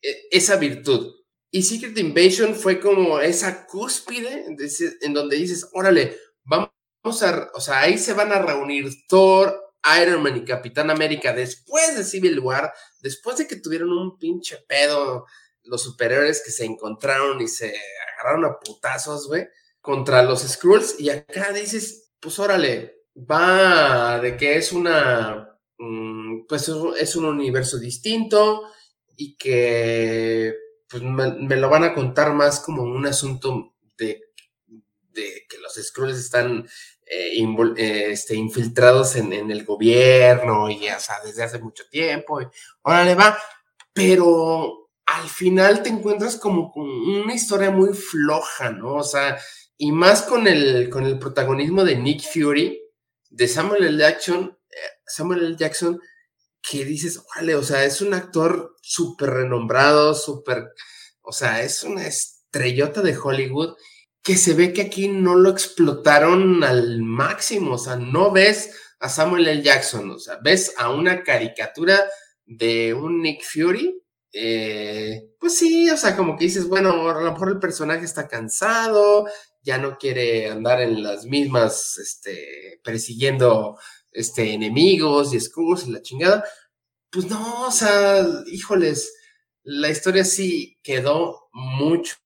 e- 0.00 0.28
esa 0.30 0.56
virtud. 0.56 1.14
Y 1.50 1.62
Secret 1.62 1.98
Invasion 1.98 2.54
fue 2.54 2.80
como 2.80 3.20
esa 3.20 3.66
cúspide 3.66 4.46
de 4.48 4.96
en 5.02 5.12
donde 5.12 5.36
dices, 5.36 5.68
órale, 5.72 6.16
vamos 6.44 7.22
a, 7.22 7.50
o 7.54 7.60
sea, 7.60 7.80
ahí 7.80 7.98
se 7.98 8.14
van 8.14 8.32
a 8.32 8.40
reunir 8.40 8.88
Thor, 9.08 9.60
Iron 10.00 10.22
Man 10.22 10.36
y 10.36 10.44
Capitán 10.44 10.90
América 10.90 11.32
después 11.32 11.96
de 11.96 12.04
Civil 12.04 12.38
War, 12.40 12.72
después 13.00 13.38
de 13.38 13.46
que 13.46 13.56
tuvieron 13.56 13.90
un 13.92 14.18
pinche 14.18 14.58
pedo 14.68 15.26
los 15.64 15.82
superhéroes 15.82 16.42
que 16.44 16.50
se 16.50 16.64
encontraron 16.64 17.40
y 17.40 17.48
se 17.48 17.74
agarraron 18.14 18.44
a 18.44 18.58
putazos, 18.58 19.28
güey, 19.28 19.48
contra 19.80 20.22
los 20.22 20.42
Skrulls. 20.42 20.98
Y 20.98 21.10
acá 21.10 21.52
dices, 21.52 22.12
pues 22.20 22.38
órale, 22.38 23.04
va 23.16 24.20
de 24.20 24.36
que 24.36 24.56
es 24.56 24.72
una, 24.72 25.58
mm, 25.78 26.46
pues 26.46 26.70
es 26.98 27.16
un- 27.16 27.24
universo 27.24 27.78
distinto 27.78 28.62
y 29.16 29.36
que 29.36 30.54
pues 30.88 31.02
me, 31.02 31.56
lo 31.56 31.68
van 31.68 31.84
a 31.84 31.94
contar 31.94 32.32
más 32.34 32.60
como 32.60 32.82
un 32.82 33.06
asunto 33.06 33.74
de, 33.96 34.22
que 35.12 35.58
los 35.58 35.74
Skrulls 35.74 36.18
están 36.18 36.66
eh, 37.06 37.42
eh, 37.76 38.06
este, 38.10 38.34
infiltrados 38.34 39.16
en, 39.16 39.32
el 39.32 39.64
gobierno 39.64 40.70
y 40.70 40.88
o 40.88 41.00
sea, 41.00 41.16
desde 41.24 41.42
hace 41.42 41.58
mucho 41.58 41.84
tiempo. 41.90 42.40
Órale, 42.82 43.14
va. 43.14 43.38
Pero 43.92 44.79
al 45.10 45.28
final 45.28 45.82
te 45.82 45.88
encuentras 45.88 46.36
como 46.36 46.70
con 46.70 46.88
una 46.88 47.34
historia 47.34 47.70
muy 47.70 47.94
floja, 47.94 48.70
¿no? 48.70 48.94
O 48.94 49.02
sea, 49.02 49.38
y 49.76 49.92
más 49.92 50.22
con 50.22 50.46
el, 50.46 50.88
con 50.88 51.04
el 51.04 51.18
protagonismo 51.18 51.84
de 51.84 51.96
Nick 51.96 52.22
Fury, 52.22 52.80
de 53.28 53.48
Samuel 53.48 53.84
L. 53.84 53.98
Jackson, 53.98 54.56
eh, 54.70 54.76
Samuel 55.06 55.44
L. 55.44 55.56
Jackson, 55.56 56.00
que 56.62 56.84
dices, 56.84 57.18
o 57.18 57.62
sea, 57.62 57.84
es 57.84 58.00
un 58.02 58.14
actor 58.14 58.76
súper 58.82 59.30
renombrado, 59.30 60.14
súper, 60.14 60.68
o 61.22 61.32
sea, 61.32 61.62
es 61.62 61.82
una 61.82 62.06
estrellota 62.06 63.02
de 63.02 63.16
Hollywood 63.16 63.74
que 64.22 64.36
se 64.36 64.54
ve 64.54 64.72
que 64.72 64.82
aquí 64.82 65.08
no 65.08 65.34
lo 65.34 65.50
explotaron 65.50 66.62
al 66.62 67.00
máximo, 67.00 67.74
o 67.74 67.78
sea, 67.78 67.96
no 67.96 68.30
ves 68.30 68.76
a 69.00 69.08
Samuel 69.08 69.48
L. 69.48 69.62
Jackson, 69.62 70.10
o 70.10 70.18
sea, 70.18 70.38
ves 70.42 70.74
a 70.76 70.90
una 70.90 71.24
caricatura 71.24 71.98
de 72.44 72.94
un 72.94 73.22
Nick 73.22 73.42
Fury, 73.42 74.00
eh, 74.32 75.30
pues 75.38 75.56
sí, 75.58 75.90
o 75.90 75.96
sea, 75.96 76.16
como 76.16 76.36
que 76.36 76.44
dices, 76.44 76.68
bueno, 76.68 77.10
a 77.10 77.20
lo 77.20 77.32
mejor 77.32 77.48
el 77.50 77.58
personaje 77.58 78.04
está 78.04 78.28
cansado, 78.28 79.26
ya 79.62 79.78
no 79.78 79.98
quiere 79.98 80.48
andar 80.50 80.80
en 80.80 81.02
las 81.02 81.24
mismas, 81.24 81.98
este, 81.98 82.80
persiguiendo, 82.84 83.78
este, 84.12 84.52
enemigos 84.52 85.32
y 85.32 85.36
escudos 85.36 85.86
y 85.86 85.92
la 85.92 86.02
chingada. 86.02 86.44
Pues 87.10 87.26
no, 87.26 87.66
o 87.66 87.70
sea, 87.72 88.24
híjoles, 88.46 89.12
la 89.62 89.90
historia 89.90 90.24
sí 90.24 90.78
quedó 90.82 91.48
mucho, 91.52 92.16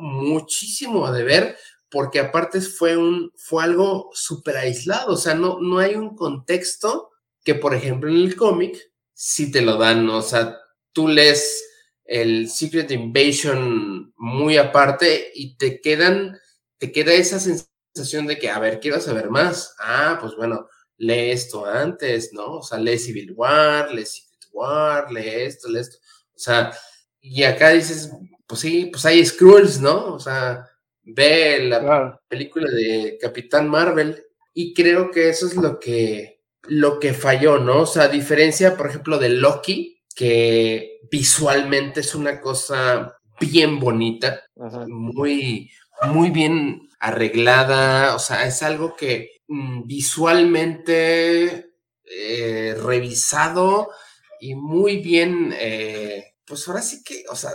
muchísimo 0.00 1.10
de 1.12 1.24
ver, 1.24 1.56
porque 1.90 2.20
aparte 2.20 2.60
fue 2.60 2.96
un, 2.96 3.32
fue 3.36 3.64
algo 3.64 4.10
súper 4.12 4.56
aislado, 4.58 5.14
o 5.14 5.16
sea, 5.16 5.34
no, 5.34 5.58
no 5.60 5.78
hay 5.78 5.94
un 5.94 6.16
contexto 6.16 7.10
que, 7.42 7.54
por 7.54 7.74
ejemplo, 7.74 8.10
en 8.10 8.16
el 8.16 8.36
cómic 8.36 8.76
sí 9.12 9.50
te 9.50 9.62
lo 9.62 9.76
dan, 9.78 10.08
o 10.10 10.22
sea, 10.22 10.58
tú 10.94 11.08
lees 11.08 11.62
el 12.04 12.48
Secret 12.48 12.90
Invasion 12.90 14.14
muy 14.16 14.56
aparte 14.56 15.30
y 15.34 15.56
te 15.56 15.80
quedan, 15.80 16.38
te 16.78 16.92
queda 16.92 17.12
esa 17.12 17.38
sensación 17.40 18.26
de 18.26 18.38
que, 18.38 18.48
a 18.50 18.58
ver, 18.58 18.80
quiero 18.80 19.00
saber 19.00 19.30
más. 19.30 19.74
Ah, 19.78 20.18
pues 20.20 20.34
bueno, 20.36 20.68
lee 20.96 21.30
esto 21.30 21.66
antes, 21.66 22.32
¿no? 22.32 22.56
O 22.58 22.62
sea, 22.62 22.78
lee 22.78 22.98
Civil 22.98 23.32
War, 23.32 23.92
lee 23.92 24.06
Secret 24.06 24.46
War, 24.52 25.10
lee 25.12 25.28
esto, 25.28 25.68
lee 25.68 25.80
esto. 25.80 25.98
O 26.34 26.38
sea, 26.38 26.72
y 27.20 27.42
acá 27.42 27.70
dices, 27.70 28.10
pues 28.46 28.60
sí, 28.60 28.86
pues 28.86 29.04
hay 29.04 29.24
Skrulls, 29.24 29.80
¿no? 29.80 30.14
O 30.14 30.20
sea, 30.20 30.66
ve 31.02 31.58
la 31.68 32.20
película 32.28 32.70
de 32.70 33.18
Capitán 33.20 33.68
Marvel 33.68 34.24
y 34.52 34.74
creo 34.74 35.10
que 35.10 35.28
eso 35.28 35.46
es 35.46 35.56
lo 35.56 35.78
que, 35.80 36.42
lo 36.62 36.98
que 37.00 37.14
falló, 37.14 37.58
¿no? 37.58 37.82
O 37.82 37.86
sea, 37.86 38.04
a 38.04 38.08
diferencia, 38.08 38.76
por 38.76 38.88
ejemplo, 38.88 39.18
de 39.18 39.30
Loki, 39.30 40.02
que 40.14 41.00
visualmente 41.10 42.00
es 42.00 42.14
una 42.14 42.40
cosa 42.40 43.16
bien 43.40 43.80
bonita, 43.80 44.42
muy, 44.86 45.70
muy 46.06 46.30
bien 46.30 46.88
arreglada, 47.00 48.14
o 48.14 48.18
sea, 48.18 48.46
es 48.46 48.62
algo 48.62 48.96
que 48.96 49.42
mm, 49.48 49.86
visualmente 49.86 51.72
eh, 52.04 52.76
revisado 52.82 53.90
y 54.40 54.54
muy 54.54 54.98
bien, 54.98 55.54
eh, 55.58 56.34
pues 56.44 56.66
ahora 56.68 56.82
sí 56.82 57.02
que, 57.02 57.24
o 57.28 57.36
sea, 57.36 57.52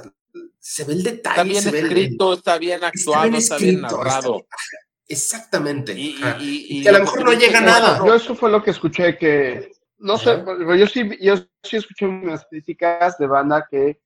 se 0.59 0.83
ve 0.83 0.93
el 0.93 1.03
detalle. 1.03 1.57
Está 1.57 1.71
bien 1.71 1.85
escrito, 1.85 2.33
está 2.33 2.57
bien 2.57 2.83
actuado, 2.83 3.37
está 3.37 3.57
bien, 3.57 3.81
narrado. 3.81 4.45
exactamente. 5.07 5.93
Y, 5.97 6.83
que 6.83 6.89
a 6.89 6.93
lo 6.93 6.99
mejor 6.99 7.23
no 7.23 7.33
llega 7.33 7.61
nada. 7.61 7.99
Yo 8.05 8.13
eso 8.13 8.35
fue 8.35 8.51
lo 8.51 8.63
que 8.63 8.71
escuché 8.71 9.17
que 9.17 9.71
no 9.99 10.17
sé, 10.17 10.43
yo 10.77 10.87
sí, 10.87 11.09
yo 11.21 11.35
sí 11.63 11.77
escuché 11.77 12.05
unas 12.05 12.45
críticas 12.45 13.17
de 13.17 13.27
banda 13.27 13.67
que, 13.69 14.01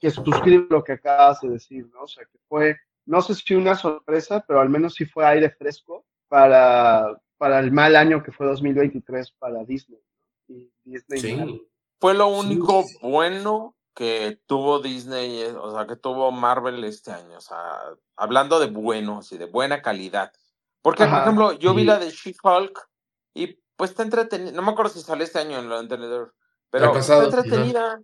que 0.00 0.10
suscribe 0.10 0.66
lo 0.70 0.84
que 0.84 0.92
acabas 0.92 1.40
de 1.40 1.50
decir, 1.50 1.88
¿no? 1.92 2.02
O 2.02 2.08
sea, 2.08 2.24
que 2.24 2.38
fue, 2.48 2.76
no 3.06 3.22
sé 3.22 3.34
si 3.34 3.54
una 3.54 3.74
sorpresa, 3.74 4.44
pero 4.46 4.60
al 4.60 4.68
menos 4.68 4.94
sí 4.94 5.06
fue 5.06 5.26
aire 5.26 5.50
fresco 5.50 6.04
para, 6.28 7.20
para 7.38 7.60
el 7.60 7.72
mal 7.72 7.96
año 7.96 8.22
que 8.22 8.32
fue 8.32 8.46
2023 8.46 9.32
para 9.32 9.64
Disney. 9.64 10.00
Y 10.48 10.70
Disney 10.84 11.20
sí. 11.20 11.68
Fue 12.00 12.14
lo 12.14 12.28
único 12.28 12.84
bueno 13.02 13.74
que 13.94 14.40
tuvo 14.46 14.78
Disney, 14.78 15.40
eh, 15.40 15.52
o 15.52 15.74
sea, 15.74 15.86
que 15.86 15.96
tuvo 15.96 16.30
Marvel 16.30 16.84
este 16.84 17.10
año, 17.10 17.36
o 17.36 17.40
sea, 17.40 17.80
hablando 18.16 18.60
de 18.60 18.66
bueno, 18.66 19.18
así 19.18 19.36
de 19.36 19.46
buena 19.46 19.82
calidad. 19.82 20.32
Porque, 20.82 21.04
por 21.06 21.18
ejemplo, 21.18 21.52
yo 21.54 21.74
vi 21.74 21.82
la 21.82 21.98
de 21.98 22.10
She-Hulk 22.10 22.88
y 23.34 23.58
pues 23.78 23.90
está 23.92 24.02
entretenida. 24.02 24.52
No 24.52 24.62
me 24.62 24.72
acuerdo 24.72 24.92
si 24.92 25.00
sale 25.00 25.22
este 25.22 25.38
año 25.38 25.60
en 25.60 25.68
lo 25.68 25.78
anterior. 25.78 26.34
Pero 26.68 26.94
está 26.96 27.24
entretenida. 27.24 28.00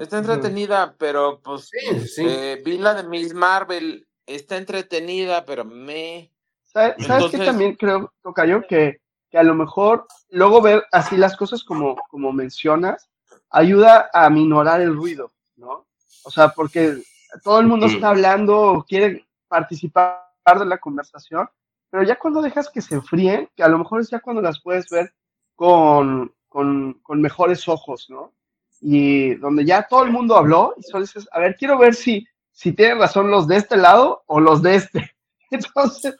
Está 0.00 0.18
entretenida, 0.18 0.94
pero 0.98 1.40
pues 1.40 1.70
eh, 2.18 2.60
vi 2.64 2.76
la 2.78 2.92
de 2.94 3.04
Miss 3.04 3.32
Marvel. 3.32 4.06
Está 4.26 4.56
entretenida, 4.58 5.44
pero 5.44 5.64
me. 5.64 6.32
¿Sabes, 6.64 6.96
qué 7.30 7.38
también 7.38 7.76
creo, 7.76 8.12
Tocayo? 8.22 8.66
Que, 8.66 9.00
que 9.30 9.38
a 9.38 9.42
lo 9.42 9.54
mejor 9.54 10.06
luego 10.30 10.60
ver 10.60 10.84
así 10.90 11.16
las 11.16 11.36
cosas 11.36 11.62
como, 11.62 11.96
como 12.10 12.32
mencionas 12.32 13.08
ayuda 13.50 14.10
a 14.12 14.28
minorar 14.30 14.80
el 14.80 14.96
ruido, 14.96 15.30
¿no? 15.56 15.86
O 16.24 16.30
sea, 16.30 16.48
porque 16.48 17.02
todo 17.44 17.60
el 17.60 17.66
mundo 17.66 17.86
está 17.86 18.08
hablando, 18.08 18.84
quiere 18.88 19.26
participar 19.46 20.26
de 20.58 20.66
la 20.66 20.78
conversación, 20.78 21.48
pero 21.92 22.04
ya 22.04 22.18
cuando 22.18 22.40
dejas 22.40 22.70
que 22.70 22.80
se 22.80 22.94
enfríen, 22.94 23.50
que 23.54 23.62
a 23.62 23.68
lo 23.68 23.76
mejor 23.76 24.00
es 24.00 24.08
ya 24.08 24.18
cuando 24.18 24.40
las 24.40 24.62
puedes 24.62 24.88
ver 24.88 25.12
con, 25.54 26.34
con, 26.48 26.94
con 27.02 27.20
mejores 27.20 27.68
ojos, 27.68 28.08
¿no? 28.08 28.32
Y 28.80 29.34
donde 29.34 29.66
ya 29.66 29.86
todo 29.86 30.02
el 30.02 30.10
mundo 30.10 30.38
habló 30.38 30.72
y 30.78 30.82
solo 30.84 31.04
dices, 31.04 31.28
a 31.30 31.38
ver, 31.38 31.54
quiero 31.54 31.76
ver 31.76 31.94
si, 31.94 32.26
si 32.50 32.72
tienen 32.72 32.98
razón 32.98 33.30
los 33.30 33.46
de 33.46 33.56
este 33.56 33.76
lado 33.76 34.22
o 34.24 34.40
los 34.40 34.62
de 34.62 34.76
este. 34.76 35.14
Entonces, 35.50 36.16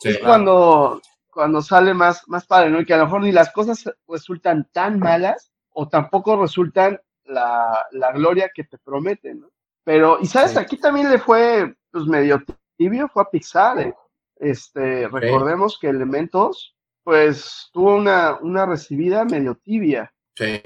es 0.00 0.18
cuando, 0.18 1.02
cuando 1.28 1.60
sale 1.60 1.92
más, 1.92 2.22
más 2.28 2.46
padre, 2.46 2.70
¿no? 2.70 2.80
Y 2.80 2.86
que 2.86 2.94
a 2.94 2.98
lo 2.98 3.06
mejor 3.06 3.22
ni 3.22 3.32
las 3.32 3.50
cosas 3.50 3.82
resultan 4.06 4.68
tan 4.70 5.00
malas 5.00 5.50
o 5.70 5.88
tampoco 5.88 6.40
resultan 6.40 7.00
la, 7.24 7.84
la 7.90 8.12
gloria 8.12 8.52
que 8.54 8.62
te 8.62 8.78
prometen, 8.78 9.40
¿no? 9.40 9.48
Pero, 9.82 10.18
y 10.20 10.26
sabes, 10.26 10.56
aquí 10.56 10.76
también 10.76 11.10
le 11.10 11.18
fue, 11.18 11.74
pues 11.90 12.04
medio 12.06 12.44
tibio, 12.76 13.08
fue 13.08 13.24
a 13.24 13.28
Pixar, 13.28 13.80
¿eh? 13.80 13.94
Este, 14.36 15.08
recordemos 15.08 15.78
que 15.78 15.88
Elementos, 15.88 16.76
pues, 17.02 17.70
tuvo 17.72 17.96
una, 17.96 18.38
una 18.40 18.66
recibida 18.66 19.24
medio 19.24 19.54
tibia. 19.56 20.12
Sí. 20.34 20.60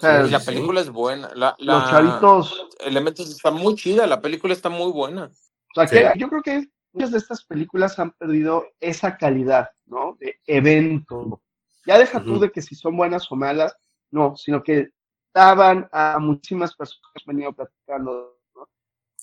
la 0.00 0.40
película 0.40 0.80
es 0.80 0.90
buena. 0.90 1.30
La, 1.34 1.54
Los 1.58 1.90
chavitos. 1.90 2.68
Elementos 2.80 3.30
está 3.30 3.50
muy 3.50 3.74
chida, 3.74 4.06
la 4.06 4.20
película 4.20 4.52
está 4.52 4.68
muy 4.68 4.92
buena. 4.92 5.30
O 5.76 5.86
sea, 5.86 6.12
que 6.12 6.18
yo 6.18 6.28
creo 6.28 6.42
que 6.42 6.68
muchas 6.92 7.10
de 7.10 7.18
estas 7.18 7.44
películas 7.44 7.98
han 7.98 8.12
perdido 8.12 8.66
esa 8.80 9.16
calidad, 9.16 9.70
¿no? 9.86 10.16
De 10.20 10.38
evento. 10.46 11.42
Ya 11.86 11.98
deja 11.98 12.22
tú 12.22 12.38
de 12.38 12.50
que 12.50 12.62
si 12.62 12.74
son 12.74 12.96
buenas 12.96 13.30
o 13.30 13.36
malas, 13.36 13.76
no, 14.10 14.36
sino 14.36 14.62
que 14.62 14.90
daban 15.34 15.88
a 15.92 16.18
muchísimas 16.20 16.74
personas 16.74 17.02
que 17.12 17.20
han 17.20 17.36
venido 17.36 17.52
platicando 17.52 18.33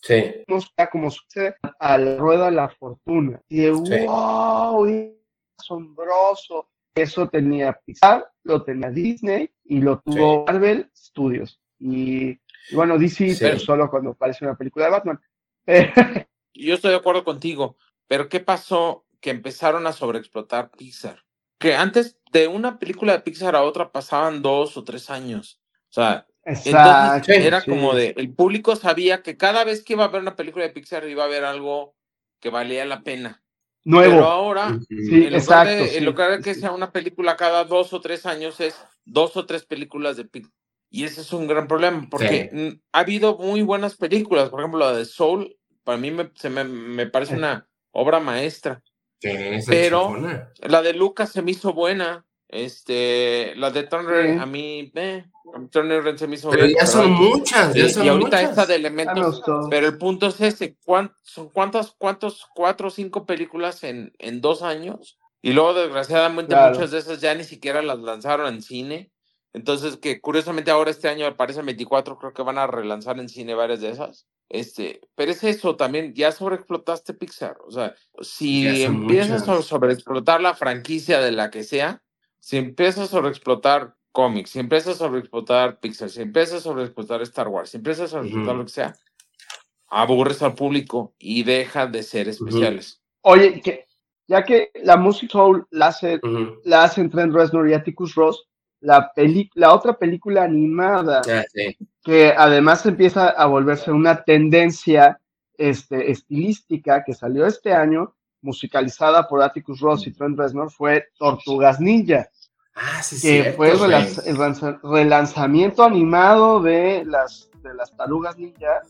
Sí. 0.02 0.44
como 0.92 1.12
sucede 1.12 1.56
a 1.80 1.98
la 1.98 2.18
rueda 2.18 2.46
de 2.46 2.52
la 2.52 2.70
fortuna. 2.70 3.42
Y 3.48 3.62
de, 3.62 3.72
wow, 3.72 4.88
asombroso. 5.58 6.70
Eso 6.94 7.30
tenía 7.30 7.80
Pixar, 7.86 8.30
lo 8.44 8.64
tenía 8.64 8.90
Disney 8.90 9.50
y 9.64 9.80
lo 9.80 10.02
tuvo 10.02 10.46
Marvel 10.46 10.90
Studios. 10.96 11.62
Y, 11.80 12.38
bueno, 12.74 12.98
DC, 12.98 13.38
pero 13.40 13.60
solo 13.60 13.90
cuando 13.90 14.12
aparece 14.12 14.44
una 14.44 14.58
película 14.58 14.86
de 14.86 14.92
Batman. 14.92 15.20
Yo 16.54 16.76
estoy 16.76 16.92
de 16.92 16.98
acuerdo 16.98 17.24
contigo, 17.24 17.78
pero 18.08 18.28
¿qué 18.28 18.42
pasó? 18.42 19.06
Que 19.22 19.30
empezaron 19.30 19.88
a 19.88 19.94
sobreexplotar 19.94 20.70
Pixar. 20.72 21.24
Que 21.60 21.76
antes 21.76 22.20
de 22.32 22.48
una 22.48 22.78
película 22.78 23.14
de 23.14 23.22
Pixar 23.22 23.56
a 23.56 23.64
otra 23.64 23.92
pasaban 23.92 24.42
dos 24.42 24.76
o 24.76 24.84
tres 24.84 25.10
años. 25.10 25.62
O 25.90 25.94
sea, 25.94 26.28
entonces 26.44 27.46
era 27.46 27.62
como 27.64 27.94
de, 27.94 28.14
el 28.18 28.34
público 28.34 28.76
sabía 28.76 29.22
que 29.22 29.38
cada 29.38 29.64
vez 29.64 29.84
que 29.84 29.94
iba 29.94 30.06
a 30.06 30.10
ver 30.10 30.22
una 30.22 30.36
película 30.36 30.66
de 30.66 30.72
Pixar 30.72 31.08
iba 31.08 31.24
a 31.24 31.28
ver 31.28 31.44
algo 31.44 31.96
que 32.40 32.50
valía 32.50 32.86
la 32.86 33.02
pena. 33.02 33.44
Nuevo. 33.84 34.14
Pero 34.14 34.26
ahora, 34.28 34.80
sí, 34.88 35.26
en, 35.26 35.34
lugar 35.34 35.68
de, 35.68 35.98
en 35.98 36.06
lugar 36.06 36.32
de 36.32 36.44
que 36.44 36.54
sea 36.54 36.72
una 36.72 36.92
película 36.92 37.36
cada 37.36 37.64
dos 37.64 37.94
o 37.94 38.02
tres 38.02 38.26
años, 38.26 38.60
es 38.60 38.76
dos 39.06 39.36
o 39.38 39.46
tres 39.46 39.66
películas 39.66 40.18
de 40.18 40.26
Pixar. 40.26 40.54
Y 40.94 41.06
ese 41.06 41.22
es 41.22 41.32
un 41.32 41.48
gran 41.48 41.68
problema, 41.68 42.06
porque 42.12 42.80
ha 42.92 43.00
habido 43.00 43.38
muy 43.38 43.62
buenas 43.62 43.96
películas. 43.96 44.50
Por 44.50 44.60
ejemplo, 44.60 44.80
la 44.82 44.92
de 44.92 45.06
Soul, 45.06 45.56
para 45.86 45.98
mí 45.98 46.12
me, 46.12 46.32
se 46.36 46.50
me, 46.50 46.66
me 46.66 47.08
parece 47.08 47.36
una 47.36 47.70
obra 47.92 48.20
maestra. 48.20 48.84
Pero 49.22 50.18
la 50.60 50.82
de 50.82 50.94
Lucas 50.94 51.32
se 51.32 51.42
me 51.42 51.52
hizo 51.52 51.74
buena. 51.74 52.26
Este, 52.52 53.56
la 53.56 53.72
de 53.72 53.84
Turner, 53.84 54.38
a 54.38 54.46
mí, 54.46 54.92
eh, 54.96 55.26
Turner 55.72 56.20
se 56.20 56.28
me 56.28 56.36
hizo 56.36 56.50
Pero 56.50 56.66
ya 56.66 56.86
son 56.86 57.10
muchas, 57.12 57.74
ya 57.74 57.88
son 57.88 58.06
Y 58.06 58.10
ahorita 58.10 58.28
muchas. 58.38 58.50
esta 58.50 58.66
de 58.66 58.76
elementos. 58.76 59.42
Pero 59.70 59.88
el 59.88 59.98
punto 59.98 60.28
es 60.28 60.42
ese: 60.42 60.76
¿cuántos, 60.86 61.96
cuántos, 61.98 62.46
cuatro 62.54 62.90
o 62.90 62.92
cinco 62.92 63.26
películas 63.26 63.86
en, 63.86 64.12
en 64.20 64.42
dos 64.42 64.64
años? 64.64 65.18
Y 65.42 65.54
luego, 65.54 65.74
desgraciadamente, 65.74 66.54
Claro. 66.54 66.76
muchas 66.76 66.92
de 66.92 67.00
esas 67.00 67.22
ya 67.22 67.34
ni 67.36 67.46
siquiera 67.46 67.82
las 67.82 68.00
lanzaron 68.00 68.54
en 68.54 68.62
cine. 68.62 69.12
Entonces, 69.54 69.96
que 69.98 70.20
curiosamente 70.22 70.72
ahora 70.72 70.92
este 70.92 71.08
año, 71.08 71.26
aparece 71.26 71.62
24, 71.62 72.18
creo 72.18 72.34
que 72.34 72.42
van 72.44 72.58
a 72.58 72.68
relanzar 72.68 73.18
en 73.20 73.30
cine 73.30 73.54
varias 73.56 73.80
de 73.80 73.92
esas. 73.92 74.28
Este, 74.50 75.00
pero 75.16 75.32
es 75.32 75.44
eso 75.46 75.78
también, 75.78 76.14
ya 76.14 76.34
sobreexplotaste 76.34 77.14
Pixar. 77.14 77.58
O 77.66 77.72
sea, 77.72 77.96
si 78.22 78.84
son 78.84 78.96
empiezas 78.96 79.48
muchas. 79.48 79.60
a 79.60 79.62
sobreexplotar 79.62 80.42
la 80.42 80.54
franquicia 80.54 81.22
de 81.22 81.32
la 81.32 81.50
que 81.50 81.64
sea, 81.64 82.02
si 82.42 82.58
empiezas 82.58 83.06
a 83.06 83.08
sobreexplotar 83.08 83.96
cómics, 84.12 84.50
si 84.50 84.60
empiezas 84.60 84.96
a 84.96 85.06
sobreexplotar 85.06 85.80
Pixar, 85.80 86.10
si 86.10 86.22
empiezas 86.22 86.56
a 86.58 86.62
sobreexplotar 86.62 87.22
Star 87.22 87.48
Wars, 87.48 87.70
si 87.70 87.78
empiezas 87.78 88.06
a 88.06 88.18
sobreexplotar 88.18 88.56
lo 88.56 88.66
que 88.66 88.72
sea, 88.72 88.94
aburres 89.88 90.42
al 90.42 90.56
público 90.56 91.14
y 91.20 91.44
deja 91.44 91.88
de 91.88 92.04
ser 92.04 92.28
especiales. 92.28 93.02
Oye, 93.22 93.62
que 93.62 93.86
ya 94.28 94.44
que 94.44 94.72
la 94.84 94.98
Music 94.98 95.30
Soul 95.32 95.66
la 95.72 95.88
hace, 95.88 96.16
Ujú. 96.24 96.62
la 96.64 96.84
hacen 96.84 97.10
Trent 97.10 97.34
Reznor 97.34 97.70
y 97.70 97.74
Atticus 97.74 98.16
Ross, 98.16 98.48
la, 98.80 99.12
peli, 99.14 99.50
la 99.54 99.74
otra 99.74 99.98
película 99.98 100.44
animada 100.44 101.22
Ah, 101.30 101.44
sí. 101.54 101.78
que 102.04 102.34
además 102.36 102.86
empieza 102.86 103.30
a 103.30 103.46
volverse 103.46 103.92
una 103.92 104.24
tendencia 104.24 105.20
este, 105.58 106.10
estilística 106.12 107.04
que 107.04 107.14
salió 107.14 107.46
este 107.46 107.74
año, 107.74 108.16
musicalizada 108.42 109.28
por 109.28 109.42
Atticus 109.42 109.80
Ross 109.80 110.08
y 110.08 110.12
Trent 110.12 110.38
Reznor, 110.38 110.72
fue 110.72 111.08
Tortugas 111.18 111.80
Ninja, 111.80 112.28
Ah, 112.74 113.04
sí, 113.04 113.16
que 113.16 113.22
cierto, 113.44 113.58
fue 113.58 113.72
el, 113.72 113.78
relanz- 113.80 114.80
relanzamiento 114.84 115.84
animado 115.84 116.62
de 116.62 117.04
las, 117.06 117.50
de 117.62 117.74
las 117.74 117.96
Tarugas 117.98 118.38
Ninja, 118.38 118.82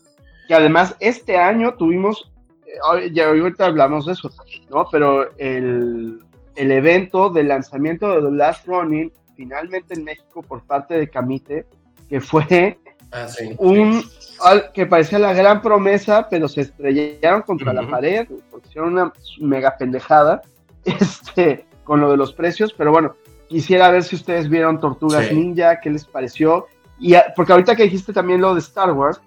que 0.46 0.54
además 0.54 0.94
este 1.00 1.36
año 1.36 1.74
tuvimos, 1.74 2.30
eh, 2.66 2.70
hoy- 2.88 3.12
ya 3.12 3.28
ahorita 3.28 3.66
hablamos 3.66 4.06
de 4.06 4.12
eso, 4.12 4.30
¿no? 4.70 4.86
Pero 4.90 5.36
el, 5.38 6.20
el 6.54 6.70
evento 6.70 7.28
de 7.30 7.42
lanzamiento 7.44 8.08
de 8.08 8.22
The 8.30 8.36
Last 8.36 8.66
Running, 8.66 9.12
finalmente 9.36 9.94
en 9.94 10.04
México 10.04 10.42
por 10.42 10.62
parte 10.64 10.94
de 10.94 11.10
Camite, 11.10 11.66
que 12.08 12.20
fue 12.20 12.78
Ah, 13.12 13.28
sí. 13.28 13.54
un 13.58 14.02
al- 14.40 14.72
que 14.72 14.86
parecía 14.86 15.18
la 15.18 15.32
gran 15.34 15.60
promesa, 15.62 16.28
pero 16.30 16.48
se 16.48 16.62
estrellaron 16.62 17.42
contra 17.42 17.72
la 17.72 17.86
pared, 17.88 18.26
hicieron 18.66 18.94
una 18.94 19.12
mega 19.40 19.76
pendejada 19.76 20.42
este, 20.84 21.64
con 21.84 22.00
lo 22.00 22.10
de 22.10 22.16
los 22.16 22.32
precios, 22.32 22.72
pero 22.72 22.90
bueno, 22.90 23.14
quisiera 23.48 23.90
ver 23.90 24.02
si 24.02 24.16
ustedes 24.16 24.48
vieron 24.48 24.80
Tortugas 24.80 25.26
Sí. 25.26 25.34
Ninja, 25.34 25.78
qué 25.80 25.90
les 25.90 26.04
pareció, 26.06 26.66
y 26.98 27.14
a- 27.14 27.32
porque 27.36 27.52
ahorita 27.52 27.76
que 27.76 27.84
dijiste 27.84 28.12
también 28.12 28.40
lo 28.40 28.54
de 28.54 28.60
Star 28.60 28.92
Wars, 28.92 29.20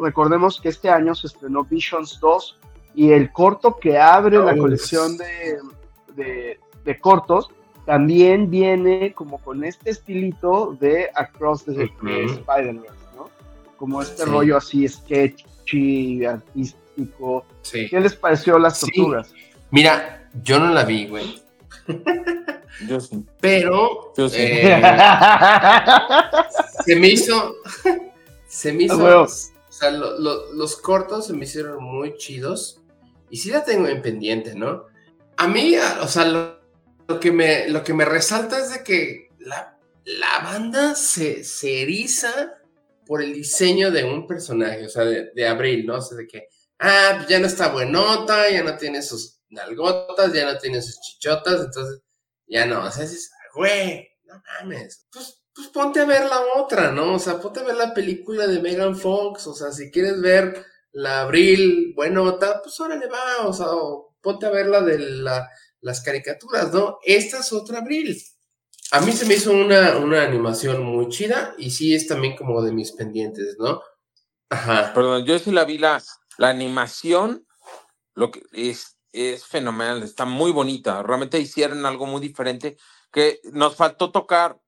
recordemos 0.00 0.60
que 0.60 0.68
este 0.68 0.88
año 0.88 1.14
se 1.14 1.26
estrenó 1.26 1.64
Visions 1.64 2.18
2 2.20 2.58
y 2.94 3.10
el 3.12 3.30
corto 3.32 3.76
que 3.76 3.98
abre 3.98 4.38
la 4.38 4.52
Oh, 4.52 4.56
colección 4.58 5.16
de, 5.18 5.58
de- 6.14 6.58
de 6.84 6.98
cortos 7.00 7.48
también 7.84 8.50
viene 8.50 9.12
como 9.12 9.38
con 9.38 9.64
este 9.64 9.90
estilito 9.90 10.76
de 10.80 11.08
Across 11.14 11.64
the. 11.66 11.84
Spider-Verse. 11.84 13.05
Como 13.76 14.02
este 14.02 14.24
Sí. 14.24 14.30
rollo 14.30 14.56
así 14.56 14.88
sketchy, 14.88 16.24
artístico. 16.24 17.44
Sí. 17.62 17.88
¿Qué 17.88 18.00
les 18.00 18.14
pareció 18.14 18.58
las 18.58 18.78
Sí. 18.80 18.86
tortugas? 18.92 19.32
Mira, 19.70 20.28
yo 20.42 20.58
no 20.58 20.72
la 20.72 20.84
vi, 20.84 21.06
güey. 21.08 21.42
Yo 22.88 23.00
sí. 23.00 23.24
Pero 23.40 24.12
Yo 24.16 24.28
sí. 24.28 24.36
eh, 24.38 24.82
se 26.84 26.96
me 26.96 27.08
hizo. 27.08 27.56
Se 28.48 28.72
me 28.72 28.84
hizo. 28.84 29.22
O 29.22 29.28
sea, 29.68 29.90
lo- 29.90 30.18
lo- 30.18 30.52
los 30.54 30.76
cortos 30.76 31.26
se 31.26 31.34
me 31.34 31.44
hicieron 31.44 31.82
muy 31.84 32.16
chidos. 32.16 32.80
Y 33.28 33.36
sí 33.36 33.50
la 33.50 33.64
tengo 33.64 33.86
en 33.88 34.00
pendiente, 34.00 34.54
¿no? 34.54 34.84
A 35.36 35.46
mí, 35.48 35.74
o 36.00 36.08
sea, 36.08 36.24
lo, 36.24 36.58
lo 37.06 37.20
que, 37.20 37.32
me, 37.32 37.68
lo 37.68 37.84
que 37.84 37.92
me 37.92 38.06
resalta 38.06 38.58
es 38.58 38.72
de 38.72 38.82
que 38.82 39.28
la, 39.40 39.76
la 40.04 40.38
banda 40.44 40.94
se, 40.94 41.44
se 41.44 41.82
eriza 41.82 42.54
por 43.06 43.22
el 43.22 43.32
diseño 43.32 43.90
de 43.90 44.04
un 44.04 44.26
personaje, 44.26 44.86
o 44.86 44.88
sea, 44.88 45.04
de, 45.04 45.30
de 45.34 45.48
Abril, 45.48 45.86
¿no? 45.86 45.96
O 45.96 46.00
sea, 46.02 46.16
de 46.18 46.26
que, 46.26 46.48
ah, 46.80 47.14
pues 47.16 47.28
ya 47.28 47.38
no 47.38 47.46
está 47.46 47.68
buenota, 47.68 48.50
ya 48.50 48.62
no 48.62 48.76
tiene 48.76 49.02
sus 49.02 49.40
nalgotas, 49.48 50.32
ya 50.32 50.52
no 50.52 50.58
tiene 50.58 50.82
sus 50.82 51.00
chichotas, 51.00 51.64
entonces 51.64 52.02
ya 52.46 52.66
no, 52.66 52.84
o 52.84 52.90
sea, 52.90 53.04
dices, 53.04 53.30
güey, 53.54 54.08
no 54.24 54.42
mames, 54.60 55.06
pues, 55.12 55.42
pues 55.54 55.68
ponte 55.68 56.00
a 56.00 56.04
ver 56.04 56.24
la 56.26 56.40
otra, 56.56 56.92
¿no? 56.92 57.14
O 57.14 57.18
sea, 57.18 57.40
ponte 57.40 57.60
a 57.60 57.64
ver 57.64 57.76
la 57.76 57.94
película 57.94 58.46
de 58.46 58.60
Megan 58.60 58.96
Fox, 58.96 59.46
o 59.46 59.54
sea, 59.54 59.72
si 59.72 59.90
quieres 59.90 60.20
ver 60.20 60.64
la 60.92 61.22
Abril 61.22 61.92
buenota, 61.94 62.60
pues 62.62 62.78
órale 62.80 63.06
va, 63.06 63.46
o 63.46 63.52
sea, 63.52 63.66
ponte 64.20 64.46
a 64.46 64.50
ver 64.50 64.66
la 64.66 64.82
de 64.82 64.98
la, 64.98 65.48
las 65.80 66.02
caricaturas, 66.02 66.72
¿no? 66.72 66.98
Esta 67.04 67.38
es 67.40 67.52
otra 67.52 67.78
Abril. 67.78 68.16
A 68.92 69.00
mí 69.00 69.12
se 69.12 69.26
me 69.26 69.34
hizo 69.34 69.52
una, 69.52 69.96
una 69.96 70.22
animación 70.22 70.82
muy 70.84 71.08
chida 71.08 71.54
y 71.58 71.70
sí 71.70 71.94
es 71.94 72.06
también 72.06 72.36
como 72.36 72.62
de 72.62 72.72
mis 72.72 72.92
pendientes, 72.92 73.56
¿no? 73.58 73.82
Ajá. 74.50 74.92
Perdón, 74.94 75.24
yo 75.24 75.38
sí 75.38 75.50
la 75.50 75.64
vi 75.64 75.78
la, 75.78 76.00
la 76.38 76.48
animación, 76.50 77.46
lo 78.14 78.30
que 78.30 78.42
es, 78.52 78.96
es 79.12 79.44
fenomenal, 79.44 80.02
está 80.02 80.24
muy 80.24 80.52
bonita. 80.52 81.02
Realmente 81.02 81.40
hicieron 81.40 81.84
algo 81.84 82.06
muy 82.06 82.20
diferente. 82.20 82.76
Que 83.10 83.40
nos 83.52 83.76
faltó 83.76 84.12
tocar 84.12 84.60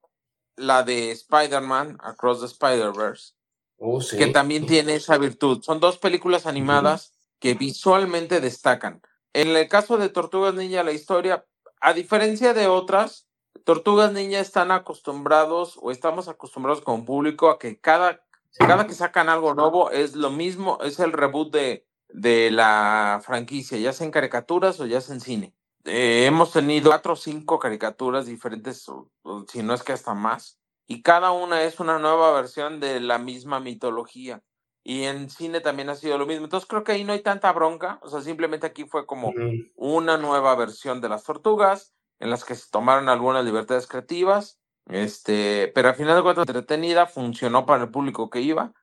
la 0.55 0.83
de 0.83 1.11
Spider-Man, 1.11 1.97
Across 2.01 2.39
the 2.41 2.45
Spider-Verse, 2.47 3.33
Oh, 3.81 4.01
sí. 4.01 4.17
que 4.17 4.27
también 4.27 4.65
tiene 4.65 4.95
esa 4.95 5.17
virtud. 5.17 5.61
Son 5.63 5.79
dos 5.79 5.97
películas 5.97 6.45
animadas 6.45 7.13
que 7.39 7.53
visualmente 7.53 8.41
destacan. 8.41 9.01
En 9.31 9.55
el 9.55 9.69
caso 9.69 9.97
de 9.97 10.09
Tortugas 10.09 10.53
Ninja, 10.55 10.83
la 10.83 10.91
historia, 10.91 11.45
a 11.79 11.93
diferencia 11.93 12.53
de 12.53 12.67
otras, 12.67 13.28
Tortugas 13.65 14.11
Ninja 14.13 14.39
están 14.39 14.71
acostumbrados 14.71 15.77
o 15.81 15.91
estamos 15.91 16.27
acostumbrados 16.27 16.81
como 16.81 17.05
público 17.05 17.49
a 17.49 17.59
que 17.59 17.79
cada, 17.79 18.23
cada 18.67 18.87
que 18.87 18.93
sacan 18.93 19.29
algo 19.29 19.53
nuevo 19.53 19.91
es 19.91 20.15
lo 20.15 20.29
mismo, 20.31 20.79
es 20.81 20.99
el 20.99 21.11
reboot 21.11 21.51
de, 21.53 21.85
de 22.09 22.51
la 22.51 23.21
franquicia, 23.23 23.77
ya 23.77 23.93
sea 23.93 24.05
en 24.05 24.11
caricaturas 24.11 24.79
o 24.79 24.85
ya 24.85 25.01
sea 25.01 25.15
en 25.15 25.21
cine. 25.21 25.53
Eh, 25.85 26.25
hemos 26.25 26.51
tenido 26.51 26.89
cuatro 26.89 27.13
o 27.13 27.15
cinco 27.15 27.57
caricaturas 27.59 28.25
diferentes, 28.25 28.87
o- 28.89 29.09
o 29.23 29.45
si 29.47 29.63
no 29.63 29.73
es 29.73 29.83
que 29.83 29.93
hasta 29.93 30.13
más, 30.13 30.59
y 30.87 31.01
cada 31.01 31.31
una 31.31 31.63
es 31.63 31.79
una 31.79 31.99
nueva 31.99 32.31
versión 32.33 32.79
de 32.79 32.99
la 32.99 33.17
misma 33.19 33.59
mitología. 33.59 34.41
Y 34.83 35.03
en 35.03 35.29
cine 35.29 35.61
también 35.61 35.89
ha 35.89 35.95
sido 35.95 36.17
lo 36.17 36.25
mismo. 36.25 36.45
Entonces 36.45 36.67
creo 36.67 36.83
que 36.83 36.93
ahí 36.93 37.03
no 37.03 37.13
hay 37.13 37.21
tanta 37.21 37.51
bronca. 37.51 37.99
O 38.01 38.09
sea, 38.09 38.21
simplemente 38.21 38.65
aquí 38.65 38.85
fue 38.85 39.05
como 39.05 39.31
una 39.75 40.17
nueva 40.17 40.55
versión 40.55 40.99
de 41.01 41.09
las 41.09 41.23
tortugas, 41.25 41.93
en 42.19 42.29
las 42.29 42.45
que 42.45 42.55
se 42.55 42.69
tomaron 42.69 43.09
algunas 43.09 43.45
libertades 43.45 43.87
creativas. 43.87 44.59
Este, 44.85 45.71
pero 45.75 45.89
al 45.89 45.95
final 45.95 46.15
de 46.15 46.23
cuentas, 46.23 46.47
entretenida, 46.47 47.05
funcionó 47.05 47.65
para 47.65 47.83
el 47.83 47.91
público 47.91 48.29
que 48.29 48.41
iba 48.41 48.73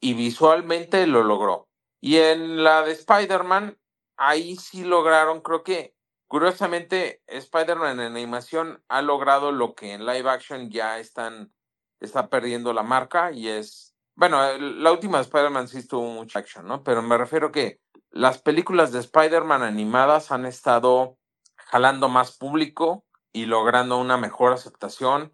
y 0.00 0.14
visualmente 0.14 1.06
lo 1.06 1.22
logró. 1.22 1.68
Y 2.00 2.16
en 2.16 2.64
la 2.64 2.82
de 2.82 2.92
Spider-Man, 2.92 3.78
ahí 4.16 4.56
sí 4.56 4.84
lograron, 4.84 5.40
creo 5.40 5.62
que 5.62 5.94
curiosamente, 6.32 7.22
Spider-Man 7.26 8.00
en 8.00 8.16
animación 8.16 8.82
ha 8.88 9.02
logrado 9.02 9.52
lo 9.52 9.74
que 9.74 9.92
en 9.92 10.06
live 10.06 10.30
action 10.30 10.70
ya 10.70 10.98
están, 10.98 11.52
está 12.00 12.30
perdiendo 12.30 12.72
la 12.72 12.82
marca 12.82 13.32
y 13.32 13.48
es, 13.48 13.94
bueno, 14.14 14.40
la 14.58 14.92
última 14.92 15.18
de 15.18 15.24
Spider-Man 15.24 15.68
sí 15.68 15.86
tuvo 15.86 16.08
mucha 16.08 16.38
action, 16.38 16.66
¿no? 16.66 16.82
Pero 16.82 17.02
me 17.02 17.18
refiero 17.18 17.52
que 17.52 17.82
las 18.08 18.40
películas 18.40 18.92
de 18.92 19.00
Spider-Man 19.00 19.62
animadas 19.62 20.32
han 20.32 20.46
estado 20.46 21.18
jalando 21.72 22.10
más 22.10 22.36
público 22.36 23.06
y 23.32 23.46
logrando 23.46 23.96
una 23.96 24.18
mejor 24.18 24.52
aceptación 24.52 25.32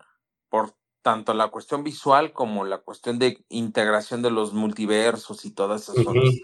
por 0.49 0.77
tanto 1.03 1.35
la 1.35 1.49
cuestión 1.49 1.83
visual 1.83 2.33
como 2.33 2.65
la 2.65 2.79
cuestión 2.79 3.19
de 3.19 3.45
integración 3.49 4.23
de 4.23 4.31
los 4.31 4.53
multiversos 4.53 5.45
y 5.45 5.51
todas 5.51 5.83
esas 5.83 5.97
Ujú. 5.97 6.15
cosas. 6.15 6.41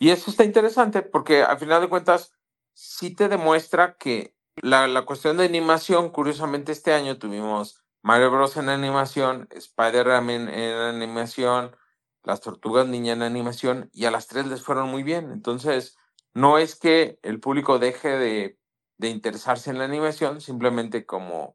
Y 0.00 0.10
eso 0.10 0.32
está 0.32 0.42
interesante 0.42 1.02
porque 1.02 1.44
al 1.44 1.60
final 1.60 1.80
de 1.80 1.88
cuentas 1.88 2.32
sí 2.72 3.14
te 3.14 3.28
demuestra 3.28 3.96
que 3.98 4.34
la, 4.56 4.88
la 4.88 5.02
cuestión 5.02 5.36
de 5.36 5.44
animación, 5.44 6.10
curiosamente 6.10 6.72
este 6.72 6.92
año 6.92 7.16
tuvimos 7.16 7.84
Mario 8.02 8.32
Bros. 8.32 8.56
en 8.56 8.68
animación, 8.68 9.46
Spider-Man 9.52 10.28
en, 10.28 10.48
en 10.48 10.74
animación, 10.74 11.76
las 12.24 12.40
Tortugas 12.40 12.88
Ninja 12.88 13.12
en 13.12 13.22
animación 13.22 13.90
y 13.92 14.06
a 14.06 14.10
las 14.10 14.26
tres 14.26 14.48
les 14.48 14.60
fueron 14.62 14.88
muy 14.88 15.04
bien. 15.04 15.30
Entonces, 15.30 15.96
no 16.32 16.58
es 16.58 16.74
que 16.74 17.20
el 17.22 17.38
público 17.38 17.78
deje 17.78 18.08
de, 18.08 18.58
de 18.98 19.08
interesarse 19.08 19.70
en 19.70 19.78
la 19.78 19.84
animación, 19.84 20.40
simplemente 20.40 21.04
como 21.04 21.54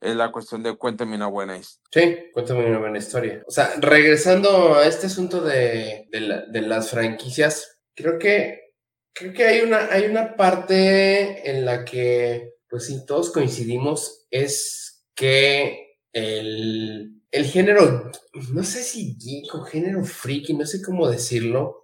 es 0.00 0.14
la 0.16 0.30
cuestión 0.30 0.62
de 0.62 0.76
cuéntame 0.76 1.16
una 1.16 1.28
buena 1.28 1.56
historia. 1.56 1.88
Sí, 1.92 2.30
cuéntame 2.34 2.66
una 2.66 2.78
buena 2.78 2.98
historia. 2.98 3.42
O 3.46 3.50
sea, 3.50 3.74
regresando 3.80 4.74
a 4.74 4.86
este 4.86 5.06
asunto 5.06 5.40
de, 5.40 6.08
de, 6.10 6.20
la- 6.20 6.44
de 6.46 6.60
las 6.60 6.90
franquicias, 6.90 7.80
creo 7.94 8.18
que 8.18 8.60
creo 9.14 9.32
que 9.32 9.44
hay 9.44 9.60
una, 9.60 9.86
hay 9.92 10.06
una 10.06 10.34
parte 10.36 11.48
en 11.48 11.64
la 11.64 11.84
que, 11.84 12.54
pues 12.68 12.86
sí, 12.86 13.06
todos 13.06 13.30
coincidimos, 13.30 14.26
es 14.30 15.06
que 15.14 15.98
el, 16.12 17.22
el 17.30 17.44
género, 17.46 18.10
no 18.52 18.64
sé 18.64 18.82
si 18.82 19.16
geek 19.16 19.54
o 19.54 19.62
género 19.62 20.04
friki, 20.04 20.54
no 20.54 20.66
sé 20.66 20.82
cómo 20.82 21.08
decirlo, 21.08 21.83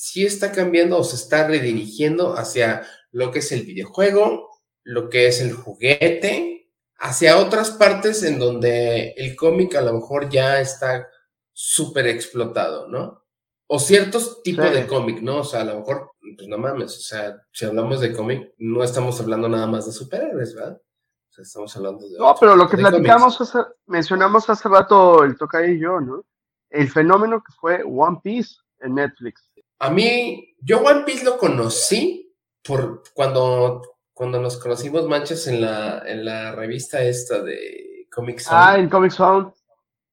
sí 0.00 0.24
está 0.24 0.50
cambiando 0.50 0.96
o 0.96 1.04
se 1.04 1.16
está 1.16 1.46
redirigiendo 1.46 2.32
hacia 2.34 2.86
lo 3.12 3.30
que 3.30 3.40
es 3.40 3.52
el 3.52 3.66
videojuego, 3.66 4.48
lo 4.82 5.10
que 5.10 5.26
es 5.26 5.42
el 5.42 5.52
juguete, 5.52 6.70
hacia 6.96 7.36
otras 7.36 7.72
partes 7.72 8.22
en 8.22 8.38
donde 8.38 9.10
el 9.18 9.36
cómic 9.36 9.74
a 9.74 9.82
lo 9.82 9.92
mejor 9.92 10.30
ya 10.30 10.58
está 10.58 11.06
súper 11.52 12.06
explotado, 12.06 12.88
¿no? 12.88 13.26
O 13.66 13.78
ciertos 13.78 14.42
tipos 14.42 14.68
Sí. 14.68 14.72
de 14.74 14.86
cómic, 14.86 15.20
¿no? 15.20 15.40
O 15.40 15.44
sea, 15.44 15.60
a 15.60 15.64
lo 15.64 15.80
mejor, 15.80 16.12
pues 16.34 16.48
no 16.48 16.56
mames, 16.56 16.96
o 16.96 17.00
sea, 17.00 17.36
si 17.52 17.66
hablamos 17.66 18.00
de 18.00 18.14
cómic, 18.14 18.54
no 18.56 18.82
estamos 18.82 19.20
hablando 19.20 19.50
nada 19.50 19.66
más 19.66 19.84
de 19.84 19.92
superhéroes, 19.92 20.54
¿verdad? 20.54 20.80
O 20.80 21.32
sea, 21.32 21.42
estamos 21.42 21.76
hablando 21.76 22.08
de... 22.08 22.16
No, 22.18 22.34
pero 22.40 22.56
lo 22.56 22.66
que 22.70 22.78
platicamos, 22.78 23.38
hace, 23.38 23.58
mencionamos 23.84 24.48
hace 24.48 24.66
rato 24.66 25.24
el 25.24 25.36
toca 25.36 25.66
y 25.66 25.78
yo, 25.78 26.00
¿no? 26.00 26.24
El 26.70 26.88
fenómeno 26.90 27.42
que 27.42 27.52
fue 27.60 27.82
One 27.84 28.18
Piece 28.24 28.54
en 28.80 28.94
Netflix. 28.94 29.49
A 29.80 29.90
mí, 29.90 30.54
yo 30.60 30.80
One 30.82 31.02
Piece 31.04 31.24
lo 31.24 31.36
conocí 31.38 32.32
por 32.62 33.02
cuando, 33.14 33.82
cuando 34.12 34.40
nos 34.40 34.56
conocimos 34.58 35.06
manchas 35.08 35.46
en 35.46 35.60
la, 35.62 36.02
en 36.06 36.24
la 36.24 36.52
revista 36.52 37.02
esta 37.02 37.42
de 37.42 38.06
Comic 38.12 38.38
Zone. 38.40 38.56
Ah, 38.58 38.78
en 38.78 38.88
Comic 38.88 39.10
Zone. 39.12 39.52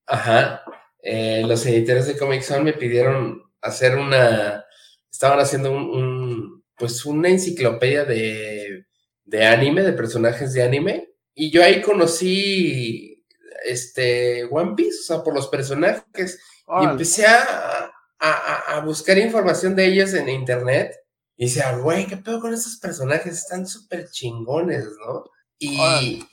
Ajá. 0.05 0.63
Eh, 1.01 1.43
los 1.45 1.65
editores 1.65 2.07
de 2.07 2.17
Comic 2.17 2.41
Zone 2.41 2.63
me 2.63 2.73
pidieron 2.73 3.43
hacer 3.61 3.97
una. 3.97 4.65
Estaban 5.11 5.39
haciendo 5.39 5.71
un, 5.71 5.83
un- 5.83 6.63
pues 6.77 7.05
una 7.05 7.29
enciclopedia 7.29 8.05
de, 8.05 8.85
de 9.25 9.45
anime, 9.45 9.81
de 9.83 9.93
personajes 9.93 10.53
de 10.53 10.63
anime. 10.63 11.09
Y 11.33 11.49
yo 11.51 11.63
ahí 11.63 11.81
conocí 11.81 13.25
este 13.65 14.43
One 14.45 14.73
Piece, 14.75 14.99
o 14.99 15.03
sea, 15.03 15.23
por 15.23 15.33
los 15.33 15.47
personajes. 15.47 16.39
Y 16.81 16.85
empecé 16.91 17.25
a, 17.25 17.91
a, 18.19 18.31
a- 18.31 18.77
a 18.77 18.81
buscar 18.81 19.17
información 19.17 19.75
de 19.75 19.85
ellos 19.87 20.13
en 20.13 20.29
internet. 20.29 20.95
Y 21.37 21.45
decía, 21.45 21.75
güey, 21.77 22.07
¿qué 22.07 22.17
pedo 22.17 22.39
con 22.41 22.53
estos 22.53 22.77
personajes? 22.77 23.33
Están 23.37 23.67
súper 23.67 24.09
chingones, 24.09 24.85
¿no? 25.05 25.25
Y 25.59 26.23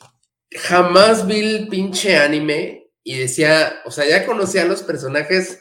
jamás 0.53 1.26
vi 1.26 1.41
el 1.41 1.68
pinche 1.68 2.16
anime 2.16 2.91
y 3.03 3.18
decía, 3.18 3.82
o 3.85 3.91
sea, 3.91 4.07
ya 4.07 4.24
conocía 4.26 4.62
a 4.62 4.66
los 4.66 4.82
personajes 4.82 5.61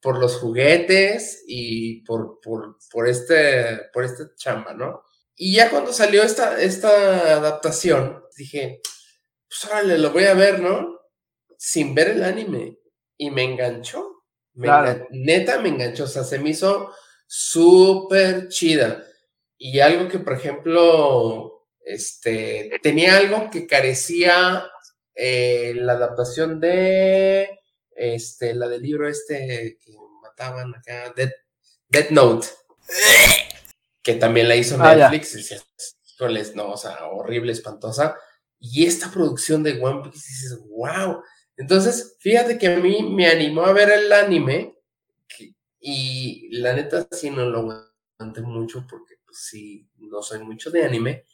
por 0.00 0.18
los 0.18 0.36
juguetes 0.36 1.42
y 1.46 2.02
por, 2.04 2.40
por, 2.40 2.76
por 2.90 3.08
este, 3.08 3.80
por 3.92 4.04
esta 4.04 4.24
chamba, 4.36 4.74
¿no? 4.74 5.02
Y 5.36 5.54
ya 5.54 5.70
cuando 5.70 5.92
salió 5.92 6.22
esta, 6.22 6.60
esta 6.60 7.36
adaptación, 7.36 8.22
dije, 8.36 8.80
pues 9.48 9.64
órale, 9.72 9.98
lo 9.98 10.12
voy 10.12 10.24
a 10.24 10.34
ver, 10.34 10.60
¿no? 10.60 10.98
Sin 11.58 11.94
ver 11.94 12.10
el 12.10 12.24
anime. 12.24 12.78
Y 13.18 13.30
me 13.30 13.44
enganchó. 13.44 14.11
Me 14.54 14.66
Claro. 14.66 14.90
engan- 14.90 15.06
neta 15.10 15.60
me 15.60 15.68
enganchó. 15.70 16.04
O 16.04 16.06
sea, 16.08 16.24
se 16.24 16.38
me 16.38 16.50
hizo 16.50 16.92
súper 17.26 18.48
chida. 18.48 19.04
Y 19.58 19.80
algo 19.80 20.08
que, 20.08 20.18
por 20.18 20.34
ejemplo, 20.34 21.66
este, 21.84 22.70
tenía 22.82 23.16
algo 23.16 23.48
que 23.50 23.66
carecía 23.66 24.66
eh, 25.14 25.74
la 25.76 25.92
adaptación 25.92 26.58
de, 26.58 27.48
este, 27.94 28.54
la 28.54 28.66
del 28.68 28.80
libro 28.82 29.06
este 29.08 29.76
que 29.78 29.92
mataban 30.22 30.74
acá, 30.74 31.12
Death 31.88 32.10
Note, 32.10 32.46
que 34.02 34.14
también 34.14 34.48
la 34.48 34.56
hizo 34.56 34.76
Ah. 34.80 34.94
Netflix. 34.94 35.62
"Híjoles, 36.14 36.54
no, 36.56 36.70
o 36.72 36.76
sea, 36.76 37.06
horrible, 37.10 37.52
espantosa. 37.52 38.16
Y 38.58 38.86
esta 38.86 39.10
producción 39.10 39.62
de 39.62 39.80
One 39.82 40.02
Piece, 40.10 40.26
dices, 40.28 40.58
wow. 40.70 41.22
Entonces, 41.62 42.16
fíjate 42.20 42.58
que 42.58 42.66
a 42.68 42.78
mí 42.78 43.02
me 43.04 43.28
animó 43.28 43.62
a 43.64 43.72
ver 43.72 43.90
el 43.90 44.12
anime 44.12 44.74
y 45.80 46.48
la 46.58 46.74
neta 46.74 47.06
sí 47.10 47.30
no 47.30 47.44
lo 47.48 47.58
aguanté 48.18 48.40
mucho 48.42 48.86
porque 48.88 49.14
pues 49.24 49.38
sí, 49.50 49.88
no 49.98 50.22
soy 50.22 50.40
mucho 50.44 50.70
de 50.70 50.84
anime, 50.84 51.24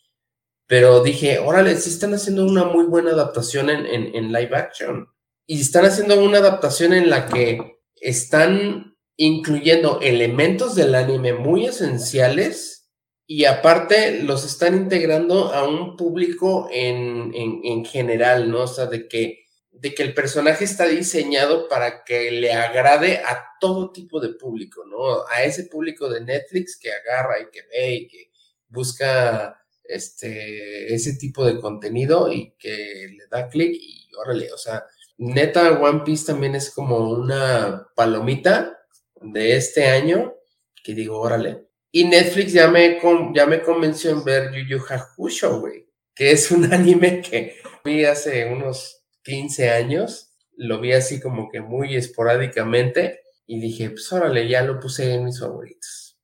pero 0.67 1.03
dije, 1.03 1.39
órale, 1.39 1.77
sí 1.77 1.91
están 1.91 2.15
haciendo 2.15 2.47
una 2.47 2.65
muy 2.65 2.87
buena 2.87 3.13
adaptación 3.13 3.71
en, 3.71 3.87
en- 3.87 4.15
en 4.17 4.33
live 4.33 4.57
action 4.57 5.09
y 5.47 5.61
están 5.61 5.87
haciendo 5.87 6.23
una 6.23 6.39
adaptación 6.39 6.93
en 6.95 7.11
la 7.11 7.27
que 7.27 7.79
están 7.97 8.97
incluyendo 9.17 10.01
elementos 10.03 10.75
del 10.77 10.95
anime 10.95 11.35
muy 11.35 11.67
esenciales 11.67 12.91
y 13.27 13.45
aparte 13.47 14.23
los 14.23 14.45
están 14.47 14.77
integrando 14.77 15.53
a 15.55 15.69
un 15.69 15.97
público 15.97 16.69
en, 16.73 17.33
en- 17.35 17.61
en 17.65 17.85
general, 17.85 18.51
¿no? 18.51 18.63
O 18.65 18.69
sea, 18.69 18.87
de 18.87 19.09
que, 19.09 19.45
de 19.81 19.95
que 19.95 20.03
el 20.03 20.15
personaje 20.15 20.65
está 20.65 20.87
diseñado 20.87 21.69
para 21.69 22.03
que 22.05 22.31
le 22.33 22.53
agrade 22.53 23.19
a 23.19 23.55
todo 23.61 23.93
tipo 23.93 24.21
de 24.21 24.31
público, 24.31 24.85
¿no? 24.85 25.27
A 25.29 25.45
ese 25.45 25.65
público 25.65 26.09
de 26.09 26.21
Netflix 26.21 26.77
que 26.77 26.93
agarra 26.93 27.41
y 27.41 27.51
que 27.51 27.63
ve 27.71 27.95
y 27.95 28.09
que 28.09 28.31
busca 28.69 29.65
este, 29.85 30.93
ese 30.93 31.15
tipo 31.15 31.45
de 31.45 31.61
contenido 31.61 32.33
y 32.33 32.55
que 32.59 33.09
le 33.17 33.27
da 33.31 33.49
clic 33.49 33.73
y 33.73 34.09
órale, 34.17 34.53
o 34.53 34.59
sea, 34.59 34.85
neta 35.17 35.81
One 35.81 36.03
Piece 36.05 36.27
también 36.27 36.57
es 36.57 36.71
como 36.71 37.11
una 37.11 37.87
palomita 37.95 38.79
de 39.21 39.57
este 39.57 39.87
año 39.87 40.35
que 40.83 40.95
digo, 40.95 41.21
órale. 41.21 41.67
Y 41.91 42.05
Netflix 42.05 42.53
ya 42.53 42.69
me, 42.69 43.01
ya 43.35 43.47
me 43.47 43.63
convenció 43.63 44.11
en 44.11 44.25
ver 44.25 44.53
Yu 44.53 44.67
Yu 44.67 44.85
Hakusho, 44.89 45.61
güey, 45.61 45.89
que 46.15 46.33
es 46.33 46.51
un 46.51 46.65
anime 46.73 47.23
que 47.23 47.57
vi 47.85 48.05
hace 48.05 48.45
unos 48.47 48.98
15 49.29 49.71
años, 49.71 50.31
lo 50.57 50.81
vi 50.81 50.93
así 50.93 51.21
como 51.21 51.51
que 51.51 51.61
muy 51.61 51.95
esporádicamente 51.95 53.21
y 53.47 53.61
dije, 53.61 53.91
pues 53.91 54.11
órale, 54.13 54.49
ya 54.49 54.63
lo 54.63 54.81
puse 54.81 55.15
en 55.15 55.27
mis 55.27 55.39
favoritos. 55.39 56.19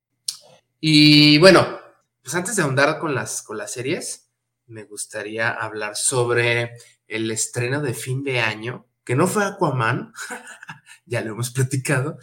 Y 0.81 1.39
bueno, 1.39 1.79
pues 2.23 2.35
antes 2.35 2.57
de 2.57 2.63
ahondar 2.63 2.99
con 2.99 3.15
las, 3.15 3.43
con 3.43 3.59
las 3.59 3.73
series, 3.73 4.31
me 4.67 4.85
gustaría 4.85 5.51
hablar 5.51 5.97
sobre 5.97 6.73
el 7.07 7.31
estreno 7.31 7.81
de 7.81 7.95
fin 7.95 8.25
de 8.25 8.41
año, 8.41 8.87
que 9.05 9.15
no 9.15 9.27
fue 9.27 9.45
Aquaman, 9.45 10.13
ya 11.07 11.21
lo 11.21 11.33
hemos 11.33 11.51
platicado, 11.51 12.19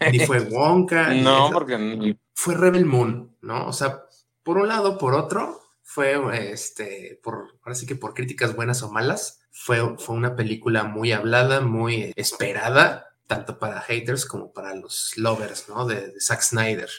ni 0.12 0.20
fue 0.20 0.40
Wonka, 0.40 1.10
ni 1.10 1.20
No, 1.20 1.46
eso, 1.46 1.54
porque 1.54 2.16
fue 2.34 2.54
Rebel 2.54 2.86
Moon, 2.86 3.36
¿no? 3.42 3.66
O 3.66 3.72
sea, 3.72 4.04
por 4.42 4.58
un 4.58 4.68
lado, 4.68 4.96
por 4.96 5.14
otro, 5.14 5.60
fue, 5.90 6.52
este, 6.52 7.18
por, 7.22 7.58
ahora 7.62 7.74
sí 7.74 7.86
que 7.86 7.96
por 7.96 8.12
críticas 8.12 8.54
buenas 8.54 8.82
o 8.82 8.92
malas, 8.92 9.40
fue, 9.50 9.96
fue 9.96 10.16
una 10.16 10.36
película 10.36 10.84
muy 10.84 11.12
hablada, 11.12 11.62
muy 11.62 12.12
esperada, 12.14 13.16
tanto 13.26 13.58
para 13.58 13.80
haters 13.80 14.26
como 14.26 14.52
para 14.52 14.74
los 14.74 15.16
lovers, 15.16 15.66
¿no? 15.70 15.86
De, 15.86 16.08
de 16.08 16.20
Zack 16.20 16.42
Snyder. 16.42 16.90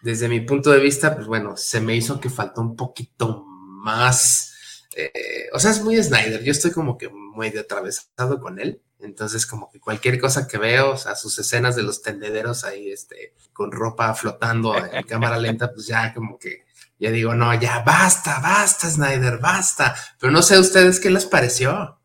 Desde 0.00 0.28
mi 0.28 0.40
punto 0.42 0.70
de 0.70 0.78
vista, 0.78 1.16
pues 1.16 1.26
bueno, 1.26 1.56
se 1.56 1.80
me 1.80 1.96
hizo 1.96 2.20
que 2.20 2.30
faltó 2.30 2.60
un 2.60 2.76
poquito 2.76 3.42
más, 3.48 4.84
eh, 4.94 5.48
o 5.52 5.58
sea, 5.58 5.72
es 5.72 5.82
muy 5.82 6.00
Snyder, 6.00 6.44
yo 6.44 6.52
estoy 6.52 6.70
como 6.70 6.96
que 6.96 7.08
muy 7.08 7.50
de 7.50 7.58
atravesado 7.58 8.40
con 8.40 8.60
él, 8.60 8.80
entonces 9.00 9.44
como 9.44 9.68
que 9.72 9.80
cualquier 9.80 10.20
cosa 10.20 10.46
que 10.46 10.56
veo, 10.56 10.92
o 10.92 10.96
sea, 10.96 11.16
sus 11.16 11.36
escenas 11.40 11.74
de 11.74 11.82
los 11.82 12.00
tendederos 12.00 12.62
ahí, 12.62 12.92
este, 12.92 13.34
con 13.52 13.72
ropa 13.72 14.14
flotando 14.14 14.76
en 14.76 15.02
cámara 15.02 15.36
lenta, 15.36 15.72
pues 15.72 15.88
ya 15.88 16.14
como 16.14 16.38
que 16.38 16.65
ya 16.98 17.10
digo, 17.10 17.34
no, 17.34 17.52
ya 17.54 17.82
basta, 17.82 18.40
basta, 18.40 18.88
Snyder, 18.88 19.38
basta. 19.38 19.94
Pero 20.18 20.32
no 20.32 20.42
sé 20.42 20.56
a 20.56 20.60
ustedes 20.60 21.00
qué 21.00 21.10
les 21.10 21.26
pareció. 21.26 21.98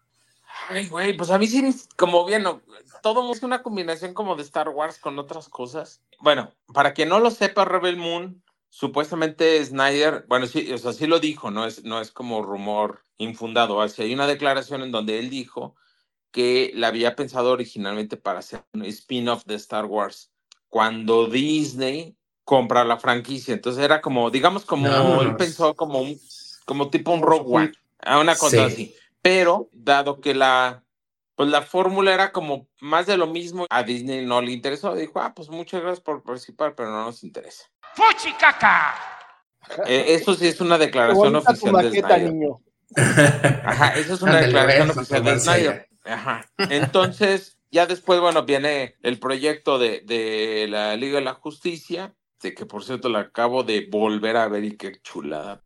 Ay, 0.69 0.87
güey, 0.87 1.15
pues 1.15 1.29
a 1.29 1.37
mí 1.37 1.47
sí, 1.47 1.63
como 1.97 2.25
bien, 2.25 2.45
todo 3.01 3.31
es 3.33 3.43
una 3.43 3.63
combinación 3.63 4.13
como 4.13 4.35
de 4.35 4.43
Star 4.43 4.69
Wars 4.69 4.99
con 4.99 5.17
otras 5.19 5.49
cosas. 5.49 6.01
Bueno, 6.19 6.53
para 6.73 6.93
quien 6.93 7.09
no 7.09 7.19
lo 7.19 7.31
sepa, 7.31 7.65
Rebel 7.65 7.97
Moon, 7.97 8.43
supuestamente 8.69 9.63
Snyder, 9.63 10.25
bueno, 10.27 10.47
sí, 10.47 10.71
o 10.71 10.77
sea, 10.77 10.93
sí 10.93 11.07
lo 11.07 11.19
dijo, 11.19 11.51
no 11.51 11.65
es, 11.65 11.83
no 11.83 12.01
es 12.01 12.11
como 12.11 12.41
rumor 12.41 13.05
infundado. 13.17 13.77
O 13.77 13.81
hay 13.81 14.13
una 14.13 14.27
declaración 14.27 14.81
en 14.81 14.91
donde 14.91 15.19
él 15.19 15.29
dijo 15.29 15.75
que 16.31 16.71
la 16.75 16.87
había 16.87 17.15
pensado 17.15 17.51
originalmente 17.51 18.17
para 18.17 18.39
hacer 18.39 18.63
un 18.73 18.85
spin-off 18.85 19.43
de 19.45 19.55
Star 19.55 19.85
Wars 19.85 20.31
cuando 20.69 21.27
Disney 21.27 22.15
compra 22.43 22.83
la 22.83 22.97
franquicia. 22.97 23.53
Entonces 23.53 23.83
era 23.83 24.01
como, 24.01 24.29
digamos, 24.31 24.65
como 24.65 24.87
él 24.87 24.93
Vámonos. 24.93 25.35
pensó 25.37 25.75
como 25.75 25.99
un, 25.99 26.19
como 26.65 26.89
tipo 26.89 27.11
un 27.11 27.21
Rogue 27.21 27.45
One, 27.55 27.71
a 27.99 28.19
una 28.19 28.35
cosa 28.35 28.57
Sí. 28.67 28.73
así. 28.73 28.95
Pero, 29.21 29.69
dado 29.71 30.19
que 30.19 30.33
la, 30.33 30.83
pues 31.35 31.49
la 31.49 31.61
fórmula 31.61 32.13
era 32.13 32.31
como 32.31 32.67
más 32.81 33.05
de 33.05 33.17
lo 33.17 33.27
mismo, 33.27 33.67
a 33.69 33.83
Disney 33.83 34.25
no 34.25 34.41
le 34.41 34.51
interesó. 34.51 34.95
Dijo, 34.95 35.19
ah, 35.21 35.33
pues 35.35 35.49
muchas 35.49 35.81
gracias 35.81 36.01
por 36.01 36.23
participar, 36.23 36.73
pero 36.75 36.89
no 36.89 37.05
nos 37.05 37.23
interesa. 37.23 37.65
¡Fuchicaca! 37.93 38.95
Eh, 39.85 40.05
eso 40.09 40.33
sí 40.33 40.47
es 40.47 40.59
una 40.59 40.77
declaración 40.79 41.35
oficial 41.35 41.91
de 41.91 41.99
Snyder. 42.01 42.33
niño. 42.33 42.59
Ajá, 43.63 43.93
eso 43.95 44.15
es 44.15 44.21
una 44.21 44.31
Ándale, 44.39 44.47
declaración 44.47 44.89
oficial 44.89 45.23
de 45.23 45.39
Snyder. 45.39 45.89
Ajá. 46.03 46.45
Entonces, 46.57 47.57
ya 47.69 47.85
después, 47.85 48.19
bueno, 48.19 48.43
viene 48.43 48.95
el 49.03 49.19
proyecto 49.19 49.77
de, 49.77 50.01
de 50.01 50.65
la 50.67 50.95
Liga 50.95 51.19
de 51.19 51.25
la 51.25 51.35
Justicia, 51.35 52.15
de 52.41 52.53
que 52.53 52.65
por 52.65 52.83
cierto 52.83 53.09
la 53.09 53.19
acabo 53.19 53.63
de 53.63 53.87
volver 53.89 54.37
a 54.37 54.47
ver 54.47 54.63
y 54.63 54.77
qué 54.77 54.99
chulada. 55.01 55.61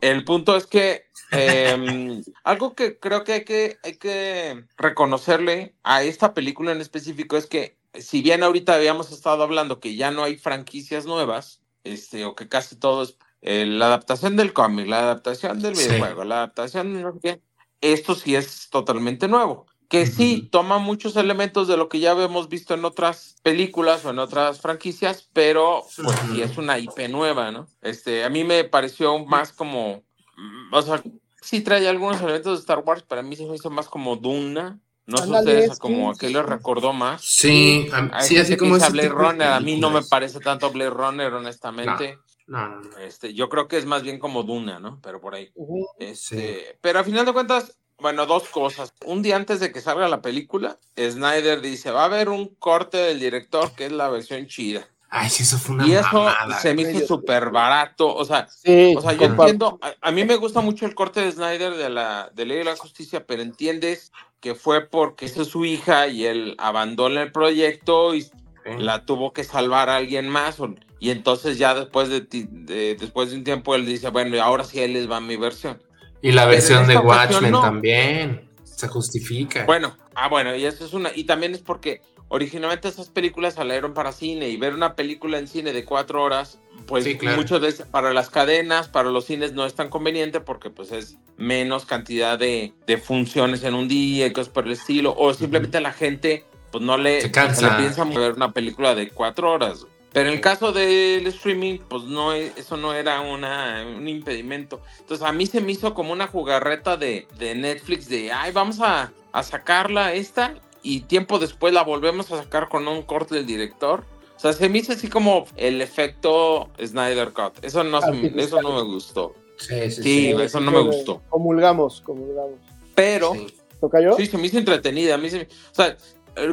El 0.00 0.24
punto 0.24 0.56
es 0.56 0.66
que 0.66 1.06
em, 1.30 2.22
algo 2.44 2.74
que 2.74 2.98
creo 2.98 3.24
que 3.24 3.32
hay, 3.32 3.44
que 3.44 3.78
hay 3.82 3.96
que 3.96 4.64
reconocerle 4.76 5.74
a 5.82 6.02
esta 6.02 6.34
película 6.34 6.72
en 6.72 6.80
específico 6.80 7.36
es 7.36 7.46
que 7.46 7.76
si 7.94 8.22
bien 8.22 8.42
ahorita 8.42 8.74
habíamos 8.74 9.12
estado 9.12 9.42
hablando 9.42 9.80
que 9.80 9.94
ya 9.96 10.10
no 10.10 10.24
hay 10.24 10.36
franquicias 10.36 11.06
nuevas, 11.06 11.60
este, 11.84 12.24
o 12.24 12.34
que 12.34 12.48
casi 12.48 12.76
todo 12.76 13.02
es 13.02 13.18
eh, 13.42 13.66
la 13.66 13.86
adaptación 13.86 14.36
del 14.36 14.52
cómic, 14.52 14.86
la 14.86 15.00
adaptación 15.00 15.60
del 15.60 15.74
Sí. 15.76 15.88
videojuego, 15.88 16.24
la 16.24 16.36
adaptación 16.36 16.94
de 16.94 17.02
no 17.02 17.12
sé 17.14 17.18
qué, 17.22 17.40
esto 17.80 18.14
sí 18.14 18.36
es 18.36 18.70
totalmente 18.70 19.26
nuevo. 19.28 19.66
Que 19.92 20.06
sí, 20.06 20.48
toma 20.50 20.78
muchos 20.78 21.16
elementos 21.16 21.68
de 21.68 21.76
lo 21.76 21.90
que 21.90 22.00
ya 22.00 22.12
habíamos 22.12 22.48
visto 22.48 22.72
en 22.72 22.84
otras 22.86 23.36
películas 23.42 24.02
o 24.06 24.10
en 24.10 24.18
otras 24.20 24.58
franquicias, 24.60 25.28
pero 25.34 25.84
pues 25.96 26.16
sí 26.32 26.40
es 26.40 26.56
una 26.56 26.78
IP 26.78 27.08
nueva, 27.10 27.50
¿no? 27.50 27.66
Este, 27.82 28.24
a 28.24 28.30
mí 28.30 28.42
me 28.42 28.64
pareció 28.64 29.18
más 29.26 29.52
como, 29.52 30.02
mm, 30.38 30.72
o 30.74 30.80
sea, 30.82 31.02
sí 31.42 31.60
trae 31.60 31.86
algunos 31.88 32.22
elementos 32.22 32.56
de 32.56 32.60
Star 32.60 32.78
Wars, 32.78 33.04
pero 33.06 33.20
a 33.20 33.24
mí 33.24 33.36
se 33.36 33.44
me 33.44 33.54
hizo 33.54 33.68
más 33.68 33.86
como 33.88 34.16
Duna. 34.16 34.80
No 35.04 35.18
sé 35.18 35.24
ustedes 35.40 35.78
como 35.78 36.10
a 36.10 36.14
qué 36.16 36.30
les 36.30 36.46
recordó 36.46 36.92
más. 36.94 37.20
Sí, 37.22 37.86
a- 37.92 38.22
sí, 38.22 38.38
así 38.38 38.56
como 38.56 38.76
ese 38.76 38.86
Blade 38.92 39.08
Runner, 39.10 39.48
a 39.48 39.60
mí 39.60 39.76
no 39.78 39.90
me 39.90 40.02
parece 40.08 40.40
tanto 40.40 40.70
Blade 40.70 40.90
Runner, 40.90 41.34
honestamente. 41.34 42.18
No, 42.46 42.68
no, 42.68 42.80
no. 42.80 42.96
Este, 42.98 43.34
yo 43.34 43.48
creo 43.50 43.68
que 43.68 43.76
es 43.76 43.84
más 43.84 44.02
bien 44.02 44.18
como 44.18 44.42
Duna, 44.42 44.78
¿no? 44.80 45.00
Pero 45.02 45.20
por 45.20 45.34
ahí. 45.34 45.52
Este, 45.98 46.78
Pero 46.80 47.00
a 47.00 47.04
final 47.04 47.26
de 47.26 47.32
cuentas, 47.34 47.78
bueno, 48.02 48.26
dos 48.26 48.48
cosas. 48.48 48.92
Un 49.06 49.22
día 49.22 49.36
antes 49.36 49.60
de 49.60 49.72
que 49.72 49.80
salga 49.80 50.08
la 50.08 50.20
película, 50.20 50.78
Snyder 50.98 51.60
dice, 51.62 51.90
va 51.90 52.02
a 52.02 52.06
haber 52.06 52.28
un 52.28 52.48
corte 52.58 52.98
del 52.98 53.20
director 53.20 53.72
que 53.72 53.86
es 53.86 53.92
la 53.92 54.08
versión 54.10 54.46
chida. 54.46 54.86
Ay, 55.14 55.28
sí, 55.28 55.42
eso 55.42 55.58
fue 55.58 55.74
una 55.74 55.86
Y 55.86 55.92
eso 55.92 56.08
mamada. 56.12 56.58
se 56.60 56.74
me 56.74 56.82
hizo 56.82 57.06
súper 57.06 57.50
barato. 57.50 58.14
O 58.14 58.24
sea, 58.24 58.48
Sí, 58.48 58.94
o 58.96 59.00
sea, 59.02 59.12
yo 59.12 59.26
entiendo, 59.26 59.78
a, 59.82 59.94
a 60.00 60.10
mí 60.10 60.24
me 60.24 60.36
gusta 60.36 60.60
mucho 60.62 60.86
el 60.86 60.94
corte 60.94 61.20
de 61.20 61.32
Snyder 61.32 61.74
de 61.76 61.90
la 61.90 62.30
de 62.34 62.46
Ley 62.46 62.58
de 62.58 62.64
la 62.64 62.76
Justicia, 62.76 63.24
pero 63.26 63.42
entiendes 63.42 64.10
que 64.40 64.54
fue 64.54 64.86
porque 64.86 65.26
esa 65.26 65.42
es 65.42 65.48
su 65.48 65.64
hija 65.66 66.08
y 66.08 66.24
él 66.24 66.54
abandona 66.58 67.22
el 67.22 67.30
proyecto 67.32 68.14
y 68.14 68.22
Sí. 68.22 68.30
la 68.78 69.04
tuvo 69.04 69.32
que 69.32 69.44
salvar 69.44 69.90
a 69.90 69.96
alguien 69.96 70.28
más. 70.28 70.60
o- 70.60 70.74
y 71.00 71.10
entonces 71.10 71.58
ya 71.58 71.74
después 71.74 72.08
de, 72.08 72.20
ti- 72.20 72.46
de- 72.48 72.94
después 72.94 73.30
de 73.30 73.36
un 73.36 73.42
tiempo 73.44 73.74
él 73.74 73.84
dice, 73.84 74.08
bueno, 74.10 74.36
y 74.36 74.38
ahora 74.38 74.62
sí 74.64 74.78
ahí 74.78 74.86
les 74.92 75.10
va 75.10 75.20
mi 75.20 75.36
versión. 75.36 75.82
Y 76.22 76.32
la 76.32 76.46
versión 76.46 76.86
de 76.86 76.96
Watchmen 76.96 77.50
no. 77.50 77.60
también. 77.60 78.48
Se 78.64 78.88
justifica. 78.88 79.64
Bueno, 79.64 79.96
ah, 80.14 80.28
bueno, 80.28 80.54
y 80.56 80.64
eso 80.64 80.84
es 80.84 80.92
una, 80.92 81.10
y 81.14 81.24
también 81.24 81.54
es 81.54 81.60
porque 81.60 82.00
originalmente 82.28 82.88
esas 82.88 83.10
películas 83.10 83.54
salieron 83.54 83.92
para 83.94 84.10
cine 84.12 84.48
y 84.48 84.56
ver 84.56 84.74
una 84.74 84.94
película 84.96 85.38
en 85.38 85.46
cine 85.46 85.72
de 85.72 85.84
cuatro 85.84 86.22
horas, 86.22 86.58
pues 86.86 87.04
Sí, 87.04 87.16
claro. 87.16 87.36
muchas 87.36 87.60
veces 87.60 87.86
para 87.86 88.12
las 88.12 88.30
cadenas, 88.30 88.88
para 88.88 89.10
los 89.10 89.26
cines 89.26 89.52
no 89.52 89.66
es 89.66 89.74
tan 89.74 89.88
conveniente 89.88 90.40
porque 90.40 90.70
pues 90.70 90.90
es 90.92 91.16
menos 91.36 91.84
cantidad 91.84 92.38
de, 92.38 92.72
de 92.86 92.98
funciones 92.98 93.62
en 93.64 93.74
un 93.74 93.86
día 93.86 94.26
y 94.26 94.32
cosas 94.32 94.48
por 94.52 94.66
el 94.66 94.72
estilo, 94.72 95.14
o 95.16 95.32
simplemente 95.34 95.80
la 95.80 95.92
gente 95.92 96.44
pues 96.72 96.82
no 96.82 96.96
le, 96.96 97.20
Se 97.20 97.30
cansa. 97.30 97.70
le 97.70 97.76
piensa 97.82 98.02
ver 98.04 98.32
una 98.32 98.52
película 98.52 98.94
de 98.94 99.10
cuatro 99.10 99.52
horas. 99.52 99.86
Pero 100.12 100.28
en 100.28 100.34
el 100.34 100.40
caso 100.40 100.72
del 100.72 101.26
streaming, 101.28 101.78
pues 101.88 102.04
no, 102.04 102.34
e- 102.34 102.52
eso 102.56 102.76
no 102.76 102.92
era 102.94 103.20
una, 103.22 103.84
un 103.96 104.06
impedimento. 104.08 104.80
Entonces 105.00 105.26
a 105.26 105.32
mí 105.32 105.46
se 105.46 105.60
me 105.60 105.72
hizo 105.72 105.94
como 105.94 106.12
una 106.12 106.26
jugarreta 106.26 106.96
de, 106.96 107.26
de 107.38 107.54
Netflix 107.54 108.08
de, 108.08 108.30
ay, 108.30 108.52
vamos 108.52 108.80
a, 108.80 109.12
a 109.32 109.42
sacarla 109.42 110.12
esta 110.12 110.54
y 110.82 111.00
tiempo 111.00 111.38
después 111.38 111.72
la 111.72 111.82
volvemos 111.82 112.30
a 112.32 112.42
sacar 112.42 112.68
con 112.68 112.86
un 112.88 113.02
corte 113.02 113.34
del 113.36 113.46
director. 113.46 114.04
O 114.36 114.40
sea, 114.42 114.52
se 114.52 114.68
me 114.68 114.78
hizo 114.78 114.92
así 114.92 115.08
como 115.08 115.46
el 115.56 115.80
efecto 115.80 116.68
Snyder 116.84 117.32
Cut. 117.32 117.62
Eso 117.64 117.82
no, 117.84 118.00
se 118.02 118.10
me- 118.12 118.42
eso 118.42 118.60
no 118.60 118.72
me 118.74 118.82
gustó. 118.82 119.34
Sí, 119.56 119.90
sí, 119.90 120.02
Sí, 120.02 120.02
sí. 120.02 120.42
eso 120.42 120.58
no 120.60 120.72
me 120.72 120.80
gustó. 120.80 121.22
Comulgamos, 121.30 122.00
comulgamos. 122.00 122.58
Pero 122.94 123.32
Sí. 123.34 123.46
¿Toca 123.80 124.00
yo? 124.00 124.12
Sí, 124.16 124.26
se 124.26 124.38
me 124.38 124.46
hizo 124.46 124.58
entretenida. 124.58 125.14
A 125.14 125.18
mí 125.18 125.30
se 125.30 125.38
me- 125.38 125.44
O 125.44 125.74
sea, 125.74 125.96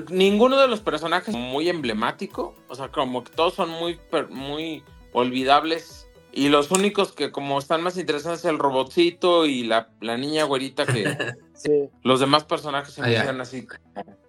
ninguno 0.10 0.60
de 0.60 0.68
los 0.68 0.81
personajes 0.81 1.35
muy 1.35 1.69
emblemático. 1.69 2.56
O 2.68 2.76
sea, 2.76 2.89
como 2.89 3.23
que 3.23 3.31
todos 3.31 3.53
son 3.53 3.69
muy, 3.69 3.99
muy 4.30 4.84
olvidables. 5.14 6.07
Y 6.31 6.49
los 6.49 6.69
únicos 6.72 7.11
que 7.11 7.31
como 7.31 7.57
están 7.57 7.81
más 7.81 7.97
interesantes 7.97 8.41
es 8.41 8.45
el 8.45 8.60
robotcito 8.60 9.45
y 9.47 9.64
la, 9.64 9.89
la 9.99 10.15
niña 10.18 10.43
güerita 10.43 10.85
que 10.85 11.03
Sí. 11.53 11.89
los 12.03 12.19
demás 12.19 12.45
personajes 12.45 12.93
se 12.93 13.01
Ah, 13.01 13.34
me 13.34 13.41
así. 13.41 13.68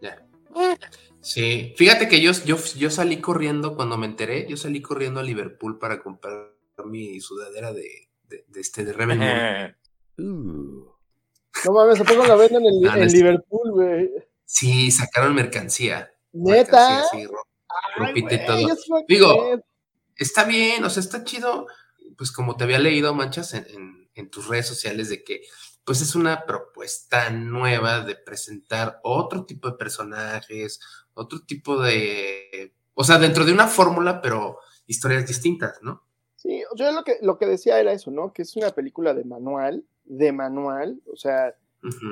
Ya. 0.00 0.26
Sí, 1.20 1.74
fíjate 1.76 2.08
que 2.08 2.20
yo, 2.20 2.32
yo, 2.44 2.56
yo 2.76 2.90
salí 2.90 3.20
corriendo 3.20 3.76
cuando 3.76 3.96
me 3.96 4.06
enteré, 4.06 4.46
yo 4.48 4.56
salí 4.56 4.80
corriendo 4.80 5.20
a 5.20 5.22
Liverpool 5.22 5.78
para 5.78 6.02
comprar 6.02 6.54
mi 6.86 7.20
sudadera 7.20 7.72
de, 7.72 8.08
de, 8.24 8.44
de 8.48 8.60
este 8.60 8.84
de 8.84 8.92
Rebel 8.92 9.18
Moon. 9.18 9.76
No 11.66 11.72
mames, 11.72 12.00
¿a 12.00 12.04
poco 12.04 12.24
la 12.26 12.36
venden 12.36 12.64
en, 12.64 12.80
no 12.80 12.94
en 12.94 13.12
Liverpool, 13.12 13.70
güey? 13.72 14.10
Sí, 14.52 14.90
sacaron 14.90 15.34
mercancía. 15.34 16.10
¿Neta? 16.32 16.88
Mercancía, 16.88 17.04
sí, 17.20 17.26
ro- 17.26 17.46
Ay, 17.68 18.06
ropita 18.06 18.34
y 18.34 18.46
todo. 18.46 18.76
Digo. 19.06 19.62
Está 20.16 20.44
bien, 20.44 20.84
o 20.84 20.90
sea, 20.90 21.00
está 21.02 21.22
chido. 21.24 21.66
Pues 22.18 22.32
como 22.32 22.56
te 22.56 22.64
había 22.64 22.78
leído, 22.80 23.14
Manchas, 23.14 23.54
en, 23.54 23.64
en- 23.70 24.10
en 24.14 24.28
tus 24.28 24.48
redes 24.48 24.66
sociales, 24.66 25.08
de 25.08 25.22
que 25.22 25.42
pues 25.84 26.02
es 26.02 26.14
una 26.14 26.44
propuesta 26.44 27.30
nueva 27.30 28.00
de 28.00 28.16
presentar 28.16 28.98
otro 29.02 29.46
tipo 29.46 29.70
de 29.70 29.76
personajes, 29.78 30.80
otro 31.14 31.40
tipo 31.46 31.80
de. 31.80 32.74
O 32.94 33.04
sea, 33.04 33.18
dentro 33.18 33.44
de 33.44 33.52
una 33.52 33.66
fórmula, 33.68 34.20
pero 34.20 34.58
historias 34.86 35.26
distintas, 35.26 35.78
¿no? 35.80 36.02
Sí, 36.36 36.62
yo 36.76 36.90
lo 36.92 37.04
que, 37.04 37.16
lo 37.22 37.38
que 37.38 37.46
decía 37.46 37.78
era 37.80 37.92
eso, 37.92 38.10
¿no? 38.10 38.32
Que 38.32 38.42
es 38.42 38.56
una 38.56 38.70
película 38.70 39.14
de 39.14 39.24
manual, 39.24 39.84
de 40.04 40.32
manual, 40.32 41.00
o 41.10 41.16
sea, 41.16 41.54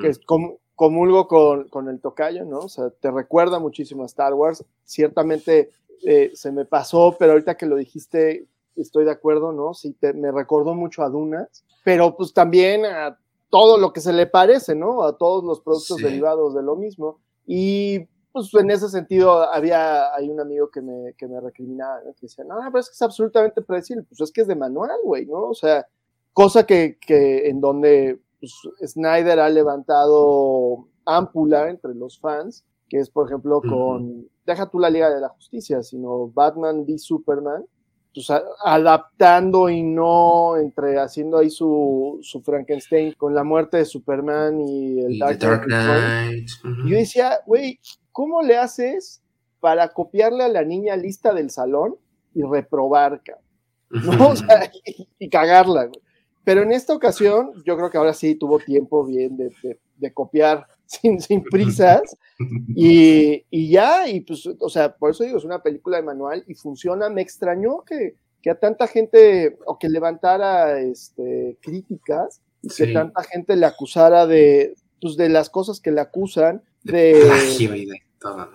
que 0.01 0.07
es 0.07 0.19
com- 0.25 0.57
comulgo 0.79 1.27
con, 1.27 1.67
con 1.67 1.89
el 1.89 1.99
tocayo, 1.99 2.45
¿no? 2.45 2.59
O 2.59 2.69
sea, 2.69 2.89
te 2.89 3.11
recuerda 3.11 3.59
muchísimo 3.59 4.03
a 4.03 4.05
Star 4.05 4.33
Wars. 4.33 4.63
Ciertamente 4.85 5.71
eh, 6.03 6.31
se 6.33 6.53
me 6.53 6.63
pasó, 6.63 7.17
pero 7.19 7.33
ahorita 7.33 7.57
que 7.57 7.65
lo 7.65 7.75
dijiste, 7.75 8.47
estoy 8.77 9.03
de 9.03 9.11
acuerdo, 9.11 9.51
¿no? 9.51 9.73
Sí, 9.73 9.91
te- 9.91 10.13
me 10.13 10.31
recordó 10.31 10.75
mucho 10.75 11.03
a 11.03 11.09
Dunas, 11.09 11.65
pero 11.83 12.15
pues 12.15 12.33
también 12.33 12.85
a 12.85 13.17
todo 13.49 13.77
lo 13.77 13.91
que 13.91 13.99
se 13.99 14.13
le 14.13 14.25
parece, 14.25 14.73
¿no? 14.73 15.03
A 15.03 15.17
todos 15.17 15.43
los 15.43 15.59
productos 15.59 15.97
Sí. 15.97 16.03
derivados 16.03 16.55
de 16.55 16.63
lo 16.63 16.77
mismo. 16.77 17.19
Y 17.45 18.07
pues 18.31 18.53
en 18.53 18.71
ese 18.71 18.87
sentido 18.87 19.41
había, 19.51 20.15
hay 20.15 20.29
un 20.29 20.39
amigo 20.39 20.69
que 20.69 20.79
me, 20.81 21.13
que 21.17 21.27
me 21.27 21.41
recriminaba, 21.41 21.97
¿no? 22.05 22.13
que 22.13 22.21
decía, 22.27 22.45
no, 22.45 22.55
pero 22.67 22.79
es 22.79 22.87
que 22.87 22.93
es 22.93 23.01
absolutamente 23.01 23.61
predecible, 23.61 24.03
pues 24.03 24.21
es 24.21 24.31
que 24.31 24.41
es 24.41 24.47
de 24.47 24.55
manual, 24.55 24.91
güey, 25.03 25.25
¿no? 25.25 25.49
O 25.49 25.53
sea, 25.53 25.85
cosa 26.31 26.65
que, 26.65 26.97
que 27.05 27.49
en 27.49 27.59
donde 27.59 28.19
pues, 28.39 28.53
Snyder 28.91 29.39
ha 29.39 29.49
levantado 29.49 30.87
ámpula 31.05 31.69
entre 31.69 31.93
los 31.95 32.19
fans, 32.19 32.63
que 32.87 32.99
es 32.99 33.09
por 33.09 33.27
ejemplo 33.27 33.61
con, 33.61 34.27
deja 34.45 34.69
tú 34.69 34.79
la 34.79 34.89
Liga 34.89 35.09
de 35.13 35.21
la 35.21 35.29
Justicia, 35.29 35.83
sino 35.83 36.27
Batman 36.29 36.79
v 36.81 36.97
Superman, 36.97 37.65
pues 38.13 38.29
a- 38.31 38.43
adaptando 38.65 39.69
y 39.69 39.83
no 39.83 40.57
entre 40.57 40.99
haciendo 40.99 41.37
ahí 41.37 41.49
su, 41.49 42.17
su 42.21 42.41
Frankenstein 42.41 43.13
con 43.13 43.35
la 43.35 43.43
muerte 43.43 43.77
de 43.77 43.85
Superman 43.85 44.59
y 44.61 44.99
el 45.01 45.13
Y 45.13 45.19
Dark, 45.19 45.39
Knight. 45.65 46.49
Y 46.85 46.89
yo 46.91 46.97
decía, 46.97 47.39
güey, 47.45 47.79
¿cómo 48.11 48.41
le 48.41 48.57
haces 48.57 49.21
para 49.59 49.89
copiarle 49.89 50.43
a 50.43 50.49
la 50.49 50.63
niña 50.63 50.95
lista 50.95 51.33
del 51.33 51.49
salón 51.51 51.95
y 52.33 52.41
reprobar, 52.43 53.21
cabrón? 53.23 53.45
¿no? 53.91 54.29
O 54.31 54.35
sea, 54.35 54.71
y, 54.85 55.07
y 55.19 55.29
cagarla, 55.29 55.85
güey. 55.85 56.01
Pero 56.49 56.63
en 56.63 56.71
esta 56.71 56.95
ocasión, 56.95 57.51
yo 57.63 57.77
creo 57.77 57.91
que 57.91 57.99
ahora 57.99 58.11
sí 58.11 58.33
tuvo 58.33 58.57
tiempo 58.57 59.05
bien 59.05 59.37
de, 59.37 59.51
de- 59.61 59.79
de 59.97 60.11
copiar 60.11 60.65
sin, 60.87 61.21
sin 61.21 61.43
prisas. 61.43 62.01
Y, 62.75 63.45
y 63.51 63.69
ya, 63.69 64.07
y 64.07 64.21
pues, 64.21 64.47
o 64.47 64.69
sea, 64.69 64.95
por 64.95 65.11
eso 65.11 65.25
digo, 65.25 65.37
es 65.37 65.43
una 65.43 65.61
película 65.61 65.97
de 65.97 66.03
manual 66.03 66.43
y 66.47 66.55
funciona. 66.55 67.09
Me 67.09 67.21
extrañó 67.21 67.83
que, 67.83 68.15
que 68.41 68.49
a 68.49 68.57
tanta 68.57 68.87
gente, 68.87 69.57
o 69.65 69.77
que 69.77 69.89
levantara 69.89 70.79
este, 70.79 71.57
críticas, 71.61 72.41
y 72.61 72.69
que 72.69 72.93
tanta 72.93 73.21
gente 73.23 73.55
le 73.57 73.65
acusara 73.65 74.25
de, 74.25 74.73
pues, 75.01 75.17
de 75.17 75.27
las 75.27 75.51
cosas 75.51 75.81
que 75.81 75.91
le 75.91 75.99
acusan, 76.01 76.63
de, 76.81 77.21
plagio 77.25 77.75
y 77.75 77.85
de 77.85 78.01
todo. 78.19 78.49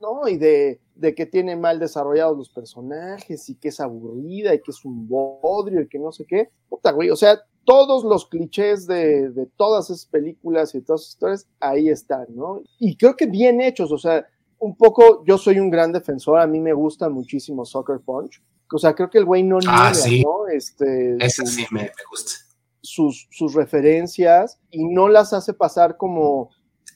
¿no? 0.00 0.28
Y 0.28 0.36
de, 0.36 0.78
de 0.94 1.14
que 1.14 1.26
tiene 1.26 1.56
mal 1.56 1.78
desarrollados 1.78 2.36
los 2.36 2.50
personajes 2.50 3.48
y 3.48 3.54
que 3.56 3.68
es 3.68 3.80
aburrida 3.80 4.54
y 4.54 4.60
que 4.60 4.70
es 4.70 4.84
un 4.84 5.08
bodrio 5.08 5.80
y 5.82 5.88
que 5.88 5.98
no 5.98 6.12
sé 6.12 6.24
qué. 6.26 6.50
Puta, 6.68 6.92
güey, 6.92 7.10
o 7.10 7.16
sea, 7.16 7.40
todos 7.64 8.04
los 8.04 8.26
clichés 8.28 8.86
de, 8.86 9.30
de 9.30 9.46
todas 9.56 9.88
esas 9.90 10.06
películas 10.06 10.74
y 10.74 10.78
de 10.78 10.84
todas 10.84 11.02
esas 11.02 11.12
historias, 11.14 11.48
ahí 11.60 11.88
están, 11.88 12.26
¿no? 12.30 12.60
Y 12.78 12.96
creo 12.96 13.16
que 13.16 13.26
bien 13.26 13.60
hechos, 13.60 13.90
o 13.92 13.98
sea, 13.98 14.26
un 14.58 14.76
poco, 14.76 15.24
yo 15.24 15.38
soy 15.38 15.58
un 15.58 15.70
gran 15.70 15.92
defensor, 15.92 16.38
a 16.40 16.46
mí 16.46 16.60
me 16.60 16.72
gusta 16.72 17.08
muchísimo 17.08 17.64
Soccer 17.64 18.00
Punch. 18.00 18.42
O 18.72 18.78
sea, 18.78 18.94
creo 18.94 19.10
que 19.10 19.18
el 19.18 19.24
güey 19.24 19.42
no 19.42 19.58
Ah, 19.66 19.90
niega, 19.90 19.94
sí. 19.94 20.22
¿no? 20.22 20.48
Este, 20.48 21.16
su- 21.30 21.46
sí 21.46 21.64
me, 21.70 21.82
me 21.82 21.90
gusta. 22.10 22.32
sus, 22.80 23.28
sus 23.30 23.54
referencias 23.54 24.58
y 24.70 24.84
no 24.84 25.08
las 25.08 25.32
hace 25.32 25.52
pasar 25.52 25.96
como, 25.96 26.50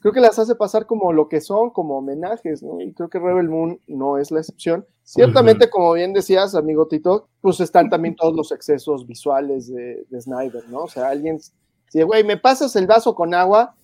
creo 0.07 0.15
que 0.15 0.21
las 0.21 0.39
hace 0.39 0.55
pasar 0.55 0.87
como 0.87 1.13
lo 1.13 1.29
que 1.29 1.41
son, 1.41 1.71
como 1.71 1.99
homenajes, 1.99 2.63
¿no? 2.63 2.81
Y 2.81 2.93
creo 2.93 3.09
que 3.09 3.19
Rebel 3.19 3.49
Moon 3.49 3.81
no 3.89 4.19
es 4.19 4.31
la 4.31 4.39
excepción. 4.39 4.87
Ciertamente, 5.03 5.69
como 5.69 5.95
bien 5.95 6.13
decías, 6.13 6.55
amigo 6.55 6.87
Tito, 6.87 7.27
pues 7.41 7.59
están 7.59 7.91
también 7.91 8.15
todos 8.15 8.33
los 8.37 8.53
excesos 8.53 9.05
visuales 9.05 9.67
de, 9.67 10.07
de 10.09 10.21
Snyder, 10.21 10.63
¿no? 10.69 10.85
O 10.85 10.89
sea, 10.89 11.09
alguien, 11.09 11.41
si, 11.89 12.03
güey, 12.03 12.23
¿me 12.23 12.37
pasas 12.37 12.77
el 12.77 12.87
vaso 12.87 13.17
con 13.17 13.35
agua? 13.35 13.75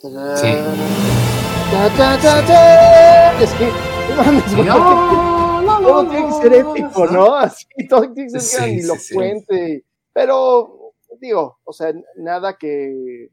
Sí. 0.00 0.08
Ta, 1.70 1.88
ta, 1.96 2.18
ta, 2.20 2.44
ta. 2.44 3.40
Es 3.40 3.52
que, 3.54 3.66
no 4.08 4.16
mames, 4.24 4.56
güey, 4.56 4.66
todo 5.86 6.08
tiene 6.08 6.26
que 6.26 6.32
ser 6.32 6.52
épico, 6.52 7.06
¿no? 7.06 7.36
Así, 7.36 7.66
todo 7.88 8.12
tiene 8.12 8.32
que 8.32 8.40
ser 8.40 8.40
Sí, 8.40 8.56
sí, 8.56 8.88
grandilocuente. 8.88 9.84
Pero, 10.12 10.94
digo, 11.20 11.60
o 11.62 11.72
sea, 11.72 11.94
nada 12.16 12.58
que, 12.58 13.30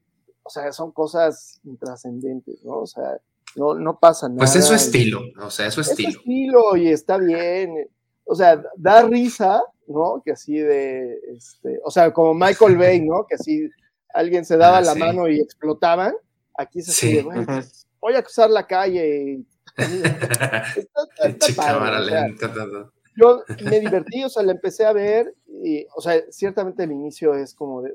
o 0.48 0.50
sea, 0.50 0.72
son 0.72 0.92
cosas 0.92 1.60
intrascendentes, 1.64 2.64
¿no? 2.64 2.80
O 2.80 2.88
sea, 2.88 3.20
no, 3.56 3.76
no 3.76 4.00
pasa 4.00 4.28
nada. 4.28 4.40
Pues 4.40 4.56
es 4.56 4.66
su 4.66 4.74
estilo, 4.74 5.22
o 5.42 5.50
sea, 5.50 5.68
es 5.68 5.74
su 5.74 5.82
Es 5.82 5.88
su 5.88 5.92
estilo. 5.94 6.10
estilo 6.20 6.76
y 6.78 6.88
está 6.90 7.18
bien. 7.18 7.88
O 8.26 8.36
sea, 8.36 8.62
da 8.76 9.04
risa, 9.04 9.62
¿no? 9.88 10.22
Que 10.24 10.32
así 10.32 10.58
de, 10.58 11.20
este, 11.36 11.80
o 11.84 11.92
sea, 11.92 12.12
como 12.12 12.34
Michael 12.34 12.78
Bay, 12.78 13.02
¿no? 13.02 13.26
Que 13.28 13.36
así 13.36 13.70
alguien 14.14 14.44
se 14.46 14.58
daba 14.58 14.78
Ah, 14.80 14.82
la 14.82 14.94
sí. 14.94 15.00
mano 15.00 15.28
y 15.30 15.40
explotaban. 15.40 16.14
Aquí 16.58 16.80
así 16.80 16.92
Sí. 16.92 17.22
güey, 17.22 17.46
voy 18.02 18.16
a 18.16 18.24
cruzar 18.24 18.50
la 18.50 18.66
calle 18.66 19.24
y 19.24 19.46
está, 19.78 20.64
está- 20.76 21.28
está 21.28 21.46
Che, 21.48 21.54
padre, 21.54 21.74
cámara 21.74 22.00
o 22.02 22.06
sea, 22.06 22.22
lenta, 22.28 22.54
todo. 22.54 22.92
yo 23.16 23.44
me 23.64 23.80
divertí, 23.80 24.24
o 24.24 24.30
sea, 24.30 24.44
la 24.44 24.52
empecé 24.54 24.86
a 24.86 24.94
ver, 24.94 25.34
y, 25.64 25.86
o 25.96 26.02
sea, 26.02 26.20
ciertamente 26.32 26.84
el 26.84 26.92
inicio 26.92 27.34
es 27.36 27.54
como 27.54 27.82
de, 27.84 27.92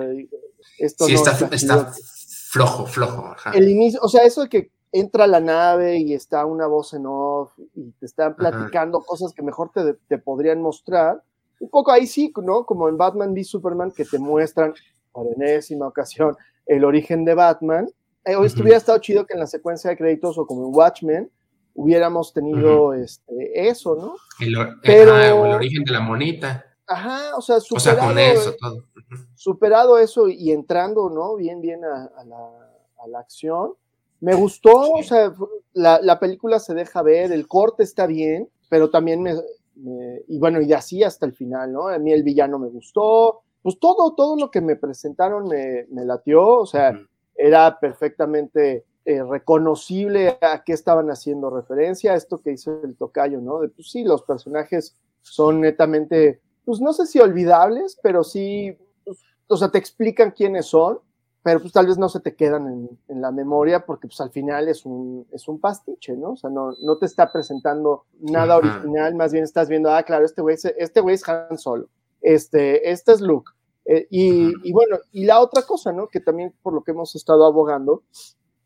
"Ay, 0.00 0.28
esto 0.78 1.06
Sí, 1.06 1.12
no 1.12 1.18
está, 1.18 1.30
está 1.32 1.54
está 1.54 1.92
chido". 1.92 2.06
flojo, 2.50 2.86
flojo. 2.86 3.26
ajá. 3.26 3.52
El 3.52 3.68
inicio, 3.68 4.00
o 4.02 4.08
sea, 4.08 4.22
eso 4.24 4.42
de 4.42 4.48
que 4.48 4.70
entra 4.92 5.24
a 5.24 5.26
la 5.26 5.40
nave 5.40 5.98
y 5.98 6.14
está 6.14 6.44
una 6.46 6.66
voz 6.66 6.94
en 6.94 7.02
off 7.06 7.52
y 7.74 7.90
te 7.92 8.06
están 8.06 8.36
platicando 8.36 9.00
cosas 9.00 9.32
que 9.32 9.42
mejor 9.42 9.70
te, 9.74 9.94
te 10.08 10.18
podrían 10.18 10.62
mostrar. 10.62 11.22
Un 11.60 11.68
poco 11.68 11.90
ahí 11.90 12.06
sí, 12.06 12.32
¿no? 12.42 12.64
Como 12.64 12.88
en 12.88 12.96
Batman 12.96 13.32
v 13.32 13.42
Superman, 13.44 13.90
que 13.90 14.04
te 14.04 14.18
muestran 14.18 14.72
por 15.12 15.26
enésima 15.34 15.86
ocasión 15.88 16.36
el 16.66 16.84
origen 16.84 17.24
de 17.24 17.34
Batman. 17.34 17.88
Eh, 18.24 18.36
hoy 18.36 18.48
hubiera 18.60 18.76
estado 18.78 18.98
chido 18.98 19.26
que 19.26 19.34
en 19.34 19.40
la 19.40 19.46
secuencia 19.46 19.90
de 19.90 19.96
créditos 19.96 20.38
o 20.38 20.46
como 20.46 20.66
en 20.68 20.74
Watchmen 20.74 21.30
hubiéramos 21.74 22.32
tenido 22.32 22.94
este, 22.94 23.68
eso, 23.68 23.96
¿no? 23.96 24.14
El, 24.38 24.54
Pero- 24.82 25.14
o 25.14 25.46
el 25.46 25.52
origen 25.54 25.82
de 25.84 25.90
la 25.92 26.00
monita. 26.00 26.64
Ajá, 26.86 27.36
o 27.36 27.40
sea, 27.40 27.56
O 27.56 27.60
sea, 27.60 27.78
superado, 27.94 28.08
con 28.08 28.18
eso 28.18 28.54
todo. 28.60 28.74
Ujú. 28.76 29.24
superado 29.34 29.98
eso 29.98 30.28
y 30.28 30.52
entrando, 30.52 31.08
¿no? 31.10 31.36
Bien, 31.36 31.60
bien 31.60 31.84
a, 31.84 32.04
a 32.16 32.24
la, 32.24 32.50
a 32.98 33.06
la 33.08 33.18
acción. 33.20 33.72
Me 34.20 34.34
gustó, 34.34 34.72
o 34.92 35.02
sea, 35.02 35.34
la, 35.72 36.00
la 36.02 36.18
película 36.18 36.58
se 36.58 36.74
deja 36.74 37.02
ver, 37.02 37.32
el 37.32 37.46
corte 37.48 37.82
está 37.82 38.06
bien, 38.06 38.48
pero 38.70 38.90
también 38.90 39.22
me, 39.22 39.34
me- 39.76 40.22
y 40.28 40.38
bueno, 40.38 40.60
y 40.60 40.72
así 40.72 41.02
hasta 41.02 41.26
el 41.26 41.32
final, 41.34 41.72
¿no? 41.72 41.88
A 41.88 41.98
mí 41.98 42.12
el 42.12 42.22
villano 42.22 42.58
me 42.58 42.68
gustó, 42.68 43.42
pues 43.62 43.78
todo, 43.78 44.14
todo 44.14 44.36
lo 44.36 44.50
que 44.50 44.60
me 44.60 44.76
presentaron 44.76 45.48
me, 45.48 45.86
me 45.90 46.04
latió, 46.04 46.46
o 46.60 46.66
sea, 46.66 46.98
era 47.36 47.78
perfectamente 47.80 48.84
eh, 49.04 49.22
reconocible 49.22 50.38
a 50.40 50.62
qué 50.64 50.72
estaban 50.72 51.10
haciendo 51.10 51.50
referencia, 51.50 52.14
esto 52.14 52.40
que 52.40 52.52
hizo 52.52 52.80
el 52.84 52.96
tocayo, 52.96 53.40
¿no? 53.40 53.60
De, 53.60 53.68
pues 53.68 53.90
sí, 53.90 54.04
los 54.04 54.22
personajes 54.22 54.96
son 55.22 55.60
netamente, 55.60 56.40
pues 56.64 56.80
no 56.80 56.92
sé 56.92 57.06
si 57.06 57.20
olvidables, 57.20 57.98
pero 58.02 58.24
sí, 58.24 58.76
pues, 59.04 59.18
o 59.48 59.56
sea, 59.56 59.70
te 59.70 59.78
explican 59.78 60.30
quiénes 60.30 60.66
son, 60.66 61.00
pero 61.42 61.60
pues 61.60 61.72
tal 61.72 61.86
vez 61.86 61.98
no 61.98 62.08
se 62.08 62.20
te 62.20 62.34
quedan 62.34 62.66
en, 62.68 62.98
en 63.08 63.20
la 63.20 63.30
memoria 63.30 63.84
porque 63.84 64.08
pues 64.08 64.20
al 64.20 64.30
final 64.30 64.66
es 64.68 64.86
un, 64.86 65.26
es 65.30 65.46
un 65.46 65.60
pastiche, 65.60 66.16
¿no? 66.16 66.32
O 66.32 66.36
sea, 66.36 66.48
no, 66.48 66.72
no 66.80 66.96
te 66.96 67.06
está 67.06 67.30
presentando 67.30 68.06
nada 68.20 68.56
Ajá. 68.56 68.78
original, 68.78 69.14
más 69.14 69.32
bien 69.32 69.44
estás 69.44 69.68
viendo, 69.68 69.90
ah, 69.90 70.02
claro, 70.02 70.24
este 70.24 70.40
güey 70.40 70.54
es, 70.54 70.64
este 70.64 71.00
güey 71.00 71.16
es 71.16 71.28
Han 71.28 71.58
Solo, 71.58 71.88
este, 72.22 72.90
este 72.90 73.12
es 73.12 73.20
Luke. 73.20 73.52
Eh, 73.84 74.06
y, 74.08 74.50
y 74.66 74.72
bueno, 74.72 74.96
y 75.12 75.26
la 75.26 75.40
otra 75.40 75.62
cosa, 75.62 75.92
¿no? 75.92 76.08
Que 76.08 76.20
también 76.20 76.54
por 76.62 76.72
lo 76.72 76.82
que 76.82 76.92
hemos 76.92 77.14
estado 77.14 77.44
abogando, 77.44 78.02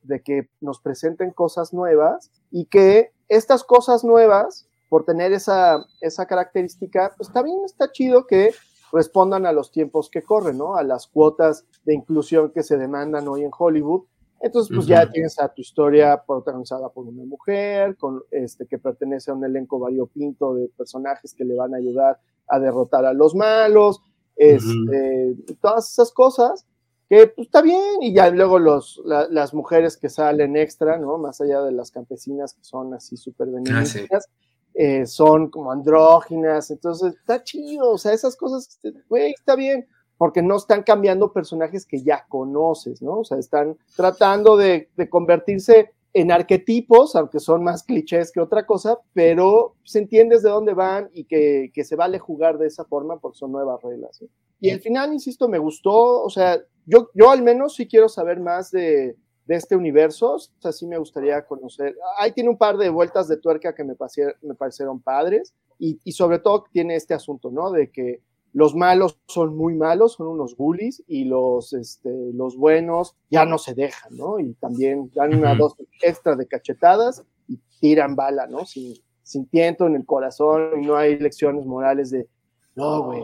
de 0.04 0.22
que 0.22 0.48
nos 0.60 0.80
presenten 0.80 1.32
cosas 1.32 1.72
nuevas 1.72 2.30
y 2.52 2.66
que 2.66 3.12
estas 3.28 3.64
cosas 3.64 4.04
nuevas, 4.04 4.67
por 4.88 5.04
tener 5.04 5.32
esa, 5.32 5.84
esa 6.00 6.26
característica, 6.26 7.12
pues 7.16 7.32
también 7.32 7.58
está 7.64 7.90
chido 7.92 8.26
que 8.26 8.52
respondan 8.92 9.44
a 9.46 9.52
los 9.52 9.70
tiempos 9.70 10.08
que 10.10 10.22
corren, 10.22 10.56
¿no? 10.58 10.76
A 10.76 10.82
las 10.82 11.06
cuotas 11.06 11.66
de 11.84 11.94
inclusión 11.94 12.50
que 12.52 12.62
se 12.62 12.78
demandan 12.78 13.28
hoy 13.28 13.44
en 13.44 13.50
Hollywood. 13.56 14.04
Entonces, 14.40 14.74
pues 14.74 14.86
ya 14.86 15.02
Ujú. 15.02 15.12
tienes 15.12 15.38
a 15.40 15.48
tu 15.52 15.60
historia 15.60 16.22
protagonizada 16.26 16.88
por 16.90 17.06
una 17.06 17.24
mujer, 17.24 17.96
con 17.96 18.22
este 18.30 18.66
que 18.66 18.78
pertenece 18.78 19.30
a 19.30 19.34
un 19.34 19.44
elenco 19.44 19.78
variopinto 19.78 20.54
de 20.54 20.68
personajes 20.68 21.34
que 21.34 21.44
le 21.44 21.54
van 21.54 21.74
a 21.74 21.78
ayudar 21.78 22.18
a 22.46 22.58
derrotar 22.60 23.04
a 23.04 23.12
los 23.12 23.34
malos, 23.34 24.00
este, 24.36 25.34
todas 25.60 25.90
esas 25.92 26.12
cosas 26.12 26.64
que 27.08 27.26
pues, 27.28 27.46
está 27.48 27.62
bien, 27.62 28.02
y 28.02 28.12
ya 28.14 28.30
luego 28.30 28.58
los, 28.58 29.00
la- 29.04 29.26
las 29.28 29.54
mujeres 29.54 29.96
que 29.96 30.08
salen 30.08 30.56
extra, 30.56 30.98
¿no? 30.98 31.18
Más 31.18 31.40
allá 31.40 31.60
de 31.62 31.72
las 31.72 31.90
campesinas 31.90 32.54
que 32.54 32.62
son 32.64 32.94
así 32.94 33.16
súper 33.16 33.48
benignas, 33.48 33.96
eh, 34.80 35.06
son 35.06 35.50
como 35.50 35.72
andróginas, 35.72 36.70
entonces 36.70 37.14
está 37.14 37.42
chido, 37.42 37.90
o 37.90 37.98
sea, 37.98 38.12
esas 38.12 38.36
cosas, 38.36 38.68
este, 38.68 38.94
güey, 39.08 39.32
está 39.32 39.56
bien, 39.56 39.88
porque 40.16 40.40
no 40.40 40.54
están 40.54 40.84
cambiando 40.84 41.32
personajes 41.32 41.84
que 41.84 42.00
ya 42.00 42.24
conoces, 42.28 43.02
¿no? 43.02 43.18
O 43.18 43.24
sea, 43.24 43.38
están 43.38 43.76
tratando 43.96 44.56
de, 44.56 44.88
convertirse 45.10 45.90
en 46.12 46.30
arquetipos, 46.30 47.16
aunque 47.16 47.40
son 47.40 47.64
más 47.64 47.82
clichés 47.82 48.30
que 48.30 48.38
otra 48.38 48.66
cosa, 48.66 49.00
pero 49.12 49.74
se 49.82 49.98
entiendes 49.98 50.44
de 50.44 50.50
dónde 50.50 50.74
van 50.74 51.10
y 51.12 51.24
que, 51.24 51.72
se 51.82 51.96
vale 51.96 52.20
jugar 52.20 52.56
de 52.56 52.68
esa 52.68 52.84
forma 52.84 53.18
porque 53.18 53.38
son 53.38 53.50
nuevas 53.50 53.82
reglas. 53.82 54.22
Y 54.60 54.70
al 54.70 54.78
final, 54.78 55.12
insisto, 55.12 55.48
me 55.48 55.58
gustó, 55.58 56.22
o 56.22 56.30
sea, 56.30 56.56
yo, 56.86 57.10
yo 57.14 57.32
al 57.32 57.42
menos 57.42 57.74
sí 57.74 57.88
quiero 57.88 58.08
saber 58.08 58.38
más 58.38 58.70
de, 58.70 59.16
de 59.48 59.56
este 59.56 59.74
universo, 59.74 60.34
o 60.34 60.38
sea, 60.38 60.72
sí 60.72 60.86
me 60.86 60.98
gustaría 60.98 61.44
conocer. 61.46 61.96
Ahí 62.18 62.32
tiene 62.32 62.50
un 62.50 62.58
par 62.58 62.76
de 62.76 62.90
vueltas 62.90 63.28
de 63.28 63.38
tuerca 63.38 63.74
que 63.74 63.82
me, 63.82 63.94
parecieron 63.94 65.00
padres 65.00 65.54
y, 65.78 65.98
y 66.04 66.12
sobre 66.12 66.38
todo 66.38 66.66
tiene 66.70 66.96
este 66.96 67.14
asunto, 67.14 67.50
¿no? 67.50 67.72
De 67.72 67.90
que 67.90 68.20
los 68.52 68.74
malos 68.74 69.18
son 69.26 69.56
muy 69.56 69.74
malos, 69.74 70.12
son 70.12 70.26
unos 70.26 70.54
bullies 70.54 71.02
y 71.06 71.24
los, 71.24 71.72
este, 71.72 72.10
los 72.34 72.56
buenos 72.58 73.16
ya 73.30 73.46
no 73.46 73.56
se 73.56 73.74
dejan, 73.74 74.16
¿no? 74.16 74.38
Y 74.38 74.52
también 74.54 75.10
dan 75.14 75.34
una 75.34 75.54
dosis 75.54 75.88
extra 76.02 76.36
de 76.36 76.46
cachetadas 76.46 77.24
y 77.48 77.58
tiran 77.80 78.16
bala, 78.16 78.46
¿no? 78.46 78.66
Sin, 78.66 78.94
sin 79.22 79.46
tiento 79.46 79.86
en 79.86 79.96
el 79.96 80.04
corazón 80.04 80.82
y 80.82 80.86
no 80.86 80.96
hay 80.96 81.18
lecciones 81.18 81.64
morales 81.64 82.10
de, 82.10 82.28
no, 82.74 83.04
güey, 83.04 83.22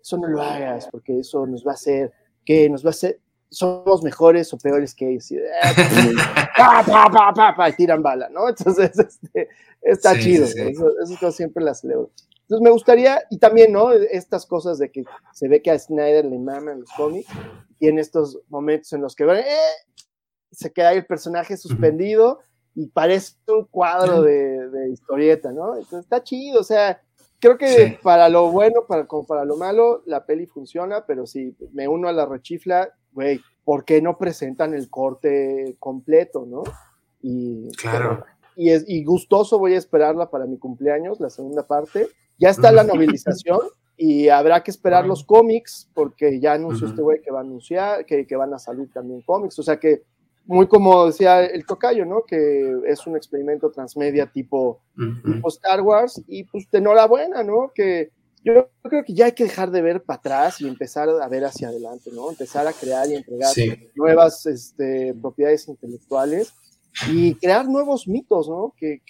eso 0.00 0.18
no 0.18 0.28
lo 0.28 0.40
hagas 0.40 0.88
porque 0.88 1.18
eso 1.18 1.46
nos 1.46 1.66
va 1.66 1.72
a 1.72 1.74
hacer, 1.74 2.12
que 2.44 2.70
nos 2.70 2.84
va 2.84 2.88
a 2.88 2.90
hacer, 2.90 3.20
somos 3.50 4.02
mejores 4.02 4.52
o 4.52 4.58
peores 4.58 4.94
que 4.94 5.10
ellos. 5.10 5.30
Y, 5.30 5.38
"Ah, 5.62 5.72
pa, 6.56 6.84
pa, 6.84 7.10
pa, 7.10 7.32
pa, 7.34 7.56
pa", 7.56 7.68
y 7.70 7.72
tiran 7.74 8.02
bala, 8.02 8.28
¿no? 8.28 8.48
Entonces, 8.48 8.90
este, 8.98 9.48
está 9.82 10.14
Sí, 10.14 10.20
chido, 10.22 10.46
sí. 10.46 10.60
Eso, 10.60 10.90
yo 11.20 11.30
siempre 11.32 11.62
las 11.64 11.80
celebro. 11.80 12.10
Entonces 12.42 12.62
me 12.62 12.70
gustaría, 12.70 13.22
y 13.30 13.38
también, 13.38 13.72
¿no? 13.72 13.92
Estas 13.92 14.44
cosas 14.44 14.78
de 14.78 14.90
que 14.90 15.04
se 15.32 15.48
ve 15.48 15.62
que 15.62 15.70
a 15.70 15.78
Snyder 15.78 16.26
le 16.26 16.38
maman 16.38 16.80
los 16.80 16.90
cómics, 16.96 17.28
y 17.80 17.88
en 17.88 17.98
estos 17.98 18.38
momentos 18.48 18.92
en 18.92 19.00
los 19.00 19.14
que 19.14 19.24
¡eh! 19.24 19.44
se 20.52 20.72
queda 20.72 20.90
ahí 20.90 20.98
el 20.98 21.06
personaje 21.06 21.56
suspendido 21.56 22.40
y 22.74 22.86
parece 22.86 23.34
un 23.48 23.64
cuadro 23.64 24.22
de, 24.22 24.68
de 24.68 24.90
historieta, 24.90 25.52
¿no? 25.52 25.74
Entonces 25.74 26.00
está 26.00 26.22
chido, 26.22 26.60
o 26.60 26.64
sea, 26.64 27.00
creo 27.44 27.58
que 27.58 27.68
Sí. 27.68 27.96
para 28.02 28.30
lo 28.30 28.50
bueno, 28.50 28.86
para, 28.88 29.06
como 29.06 29.26
para 29.26 29.44
lo 29.44 29.56
malo, 29.58 30.02
la 30.06 30.24
peli 30.24 30.46
funciona, 30.46 31.04
pero 31.06 31.26
sí, 31.26 31.54
me 31.72 31.86
uno 31.86 32.08
a 32.08 32.12
la 32.12 32.24
rechifla, 32.24 32.88
güey, 33.12 33.38
¿por 33.64 33.84
qué 33.84 34.00
no 34.00 34.16
presentan 34.16 34.72
el 34.72 34.88
corte 34.88 35.76
completo, 35.78 36.46
no? 36.46 36.62
Y, 37.20 37.70
Claro. 37.76 38.24
y, 38.56 38.70
es, 38.70 38.84
y 38.88 39.04
gustoso 39.04 39.58
voy 39.58 39.74
a 39.74 39.78
esperarla 39.78 40.30
para 40.30 40.46
mi 40.46 40.56
cumpleaños, 40.58 41.20
la 41.20 41.28
segunda 41.28 41.66
parte. 41.66 42.08
Ya 42.38 42.48
está 42.48 42.72
la 42.72 42.82
novelización 42.82 43.60
y 43.96 44.28
habrá 44.28 44.62
que 44.62 44.70
esperar 44.70 45.06
los 45.06 45.22
cómics 45.22 45.88
porque 45.94 46.40
ya 46.40 46.54
anunció 46.54 46.86
Ujú. 46.86 46.92
este 46.94 47.02
güey 47.02 47.20
que 47.22 47.30
va 47.30 47.38
a 47.40 47.42
anunciar, 47.42 48.06
que, 48.06 48.26
que 48.26 48.36
van 48.36 48.54
a 48.54 48.58
salir 48.58 48.90
también 48.92 49.20
cómics. 49.20 49.58
O 49.58 49.62
sea 49.62 49.78
que, 49.78 50.02
muy 50.46 50.66
como 50.68 51.06
decía 51.06 51.44
el 51.44 51.64
tocayo, 51.66 52.04
¿no? 52.04 52.24
Que 52.26 52.80
es 52.86 53.06
un 53.06 53.16
experimento 53.16 53.70
transmedia 53.70 54.26
tipo, 54.30 54.82
Ujú. 54.96 55.32
tipo 55.34 55.48
Star 55.48 55.80
Wars 55.80 56.22
y 56.28 56.44
pues 56.44 56.70
de 56.70 56.78
enhorabuena, 56.78 57.42
¿no? 57.42 57.70
Que 57.74 58.10
yo 58.44 58.68
creo 58.82 59.04
que 59.04 59.14
ya 59.14 59.24
hay 59.26 59.32
que 59.32 59.44
dejar 59.44 59.70
de 59.70 59.80
ver 59.80 60.02
para 60.02 60.18
atrás 60.18 60.60
y 60.60 60.68
empezar 60.68 61.08
a 61.08 61.28
ver 61.28 61.46
hacia 61.46 61.68
adelante, 61.68 62.10
¿no? 62.12 62.28
Empezar 62.30 62.66
a 62.66 62.72
crear 62.74 63.08
y 63.08 63.14
entregar 63.14 63.50
Sí. 63.54 63.72
nuevas 63.94 64.44
este, 64.44 65.14
propiedades 65.14 65.66
intelectuales 65.68 66.52
y 67.10 67.34
crear 67.36 67.66
nuevos 67.66 68.06
mitos, 68.06 68.48
¿no? 68.48 68.74
Que, 68.76 69.00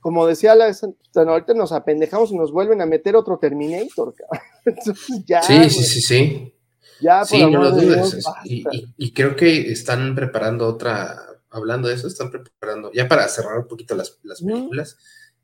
como 0.00 0.26
decía 0.26 0.54
la 0.54 0.74
ahorita 1.14 1.54
nos 1.54 1.72
apendejamos 1.72 2.30
y 2.32 2.36
nos 2.36 2.52
vuelven 2.52 2.80
a 2.82 2.86
meter 2.86 3.16
otro 3.16 3.38
Terminator, 3.38 4.14
cabrón. 4.14 4.40
Entonces 4.66 5.24
ya, 5.26 5.42
Sí, 5.42 5.70
sí, 5.70 5.82
sí, 5.84 6.00
sí. 6.02 6.52
Ya 7.00 7.24
Sí, 7.24 7.40
no 7.50 7.62
lo 7.62 7.70
de 7.72 7.86
dudes. 7.86 8.24
Y, 8.44 8.64
y- 8.70 8.94
y 8.96 9.12
creo 9.12 9.36
que 9.36 9.70
están 9.72 10.14
preparando 10.14 10.66
otra, 10.66 11.20
hablando 11.50 11.88
de 11.88 11.94
eso, 11.94 12.06
están 12.06 12.30
preparando, 12.30 12.92
ya 12.92 13.08
para 13.08 13.28
cerrar 13.28 13.58
un 13.58 13.68
poquito 13.68 13.94
las, 13.94 14.18
películas, 14.40 14.96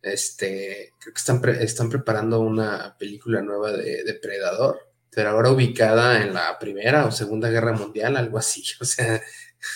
este, 0.02 0.92
creo 1.00 1.14
que 1.14 1.18
están, 1.18 1.40
pre- 1.40 1.62
están 1.62 1.88
preparando 1.88 2.40
una 2.40 2.96
película 2.98 3.40
nueva 3.42 3.72
de 3.72 4.02
Depredador, 4.04 4.80
pero 5.10 5.30
ahora 5.30 5.50
ubicada 5.50 6.22
en 6.22 6.34
la 6.34 6.58
Primera 6.58 7.06
o 7.06 7.10
Segunda 7.12 7.50
Guerra 7.50 7.72
Mundial, 7.72 8.16
algo 8.16 8.38
así, 8.38 8.62
o 8.80 8.84
sea, 8.84 9.20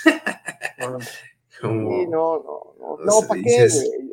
como, 1.61 1.91
sí, 1.91 2.07
no, 2.11 2.37
no, 2.39 2.75
no, 2.79 2.87
o 2.95 2.99
no, 3.05 3.13
sea, 3.21 3.29
¿para 3.29 3.43
qué, 3.43 3.51
dices- 3.65 3.85
güey? 3.85 4.07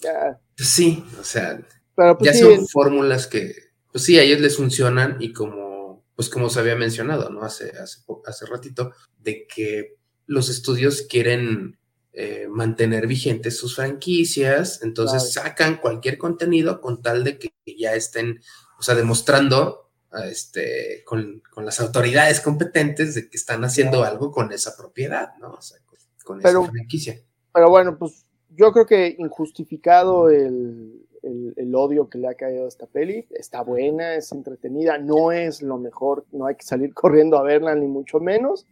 Ya, 0.00 0.38
sí, 0.56 1.04
o 1.20 1.24
sea, 1.24 1.60
pero 1.94 2.18
pues 2.18 2.32
ya 2.32 2.34
sí, 2.36 2.40
son 2.40 2.66
fórmulas 2.68 3.26
que, 3.26 3.54
pues 3.92 4.04
sí, 4.04 4.18
a 4.18 4.22
ellos 4.22 4.40
les 4.40 4.56
funcionan 4.56 5.16
y 5.20 5.32
como, 5.32 5.73
pues 6.16 6.28
como 6.28 6.48
se 6.50 6.60
había 6.60 6.76
mencionado, 6.76 7.30
¿no? 7.30 7.42
Hace, 7.42 7.70
hace, 7.78 8.00
hace 8.26 8.46
ratito, 8.46 8.92
de 9.18 9.46
que 9.46 9.96
los 10.26 10.48
estudios 10.48 11.02
quieren 11.02 11.78
eh, 12.12 12.46
mantener 12.48 13.06
vigentes 13.06 13.56
sus 13.58 13.74
franquicias, 13.76 14.82
entonces 14.82 15.32
sacan 15.32 15.78
cualquier 15.78 16.16
contenido 16.18 16.80
con 16.80 17.02
tal 17.02 17.24
de 17.24 17.38
que 17.38 17.52
ya 17.76 17.94
estén, 17.94 18.40
o 18.78 18.82
sea, 18.82 18.94
demostrando 18.94 19.90
este, 20.30 21.02
con, 21.04 21.42
con 21.50 21.66
las 21.66 21.80
autoridades 21.80 22.40
competentes 22.40 23.16
de 23.16 23.28
que 23.28 23.36
están 23.36 23.64
haciendo 23.64 23.98
Claro. 23.98 24.12
algo 24.12 24.30
con 24.30 24.52
esa 24.52 24.76
propiedad, 24.76 25.30
¿no? 25.40 25.50
O 25.54 25.60
sea, 25.60 25.78
con, 25.84 25.98
con 26.24 26.40
Pero- 26.40 26.62
esa 26.62 26.70
franquicia. 26.70 27.20
pero 27.52 27.68
bueno, 27.70 27.98
pues 27.98 28.24
yo 28.50 28.70
creo 28.72 28.86
que 28.86 29.16
injustificado 29.18 30.30
el, 30.30 31.03
el, 31.24 31.54
el 31.56 31.74
odio 31.74 32.08
que 32.08 32.18
le 32.18 32.28
ha 32.28 32.34
caído 32.34 32.64
a 32.64 32.68
esta 32.68 32.86
peli. 32.86 33.26
Está 33.30 33.62
buena, 33.62 34.14
es 34.14 34.30
entretenida, 34.32 34.98
no 34.98 35.32
es 35.32 35.62
lo 35.62 35.78
mejor, 35.78 36.24
no 36.32 36.46
hay 36.46 36.54
que 36.56 36.64
salir 36.64 36.92
corriendo 36.94 37.38
a 37.38 37.42
verla 37.42 37.74
ni 37.74 37.86
mucho 37.86 38.20
menos, 38.20 38.66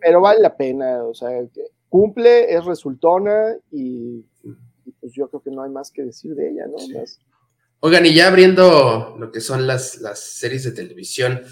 pero 0.00 0.20
vale 0.20 0.40
la 0.40 0.56
pena, 0.56 1.04
o 1.04 1.12
sea, 1.14 1.28
cumple, 1.90 2.54
es 2.54 2.64
resultona 2.64 3.54
y, 3.70 4.24
y 4.84 4.90
pues 5.00 5.12
yo 5.12 5.28
creo 5.28 5.42
que 5.42 5.50
no 5.50 5.62
hay 5.62 5.70
más 5.70 5.90
que 5.90 6.02
decir 6.02 6.34
de 6.34 6.50
ella, 6.50 6.66
¿no? 6.66 6.76
Más- 6.98 7.18
Oigan, 7.80 8.06
y 8.06 8.14
ya 8.14 8.28
abriendo 8.28 9.16
lo 9.18 9.30
que 9.32 9.40
son 9.40 9.66
las, 9.66 10.00
las 10.00 10.20
series 10.20 10.62
de 10.64 10.70
televisión, 10.72 11.42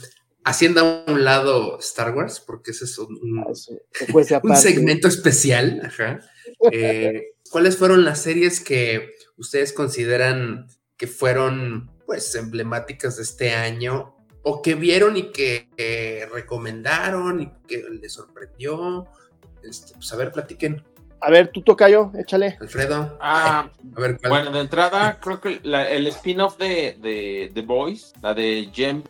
haciendo 0.44 0.80
a 0.80 1.04
un 1.12 1.24
lado 1.24 1.78
Star 1.80 2.14
Wars, 2.16 2.40
porque 2.46 2.70
ese 2.70 2.84
es 2.84 2.96
un, 2.98 3.16
un- 3.20 3.44
eso, 3.50 3.74
que 3.92 4.06
fuese 4.06 4.40
un 4.42 4.56
segmento 4.56 5.08
especial. 5.08 5.80
ajá. 5.84 6.20
Eh, 6.72 7.32
¿Cuáles 7.50 7.76
fueron 7.76 8.04
las 8.04 8.22
series 8.22 8.60
que 8.60 9.10
ustedes 9.36 9.72
consideran 9.72 10.66
que 10.96 11.06
fueron 11.06 11.90
pues 12.06 12.34
emblemáticas 12.34 13.16
de 13.16 13.22
este 13.22 13.52
año 13.54 14.14
o 14.42 14.62
que 14.62 14.74
vieron 14.74 15.16
y 15.16 15.30
que 15.32 15.68
eh, 15.76 16.28
recomendaron 16.32 17.40
y 17.42 17.52
que 17.66 17.82
les 18.00 18.12
sorprendió? 18.12 19.06
Este, 19.62 19.94
pues 19.94 20.12
a 20.12 20.16
ver, 20.16 20.32
platiquen, 20.32 20.82
A 21.20 21.28
ver, 21.30 21.48
tú 21.52 21.60
tocayo, 21.60 22.10
échale. 22.18 22.56
Alfredo. 22.60 23.18
Ah, 23.20 23.70
A 23.96 24.00
ver, 24.00 24.18
¿cuál? 24.18 24.30
bueno, 24.30 24.52
de 24.52 24.60
entrada, 24.60 25.18
creo 25.20 25.38
que 25.40 25.60
la- 25.64 25.86
el 25.90 26.06
spin-off 26.06 26.56
de, 26.56 26.96
de 27.02 27.50
The 27.52 27.60
Boys, 27.62 28.12
la 28.22 28.32
de 28.32 28.70
Gem, 28.72 29.02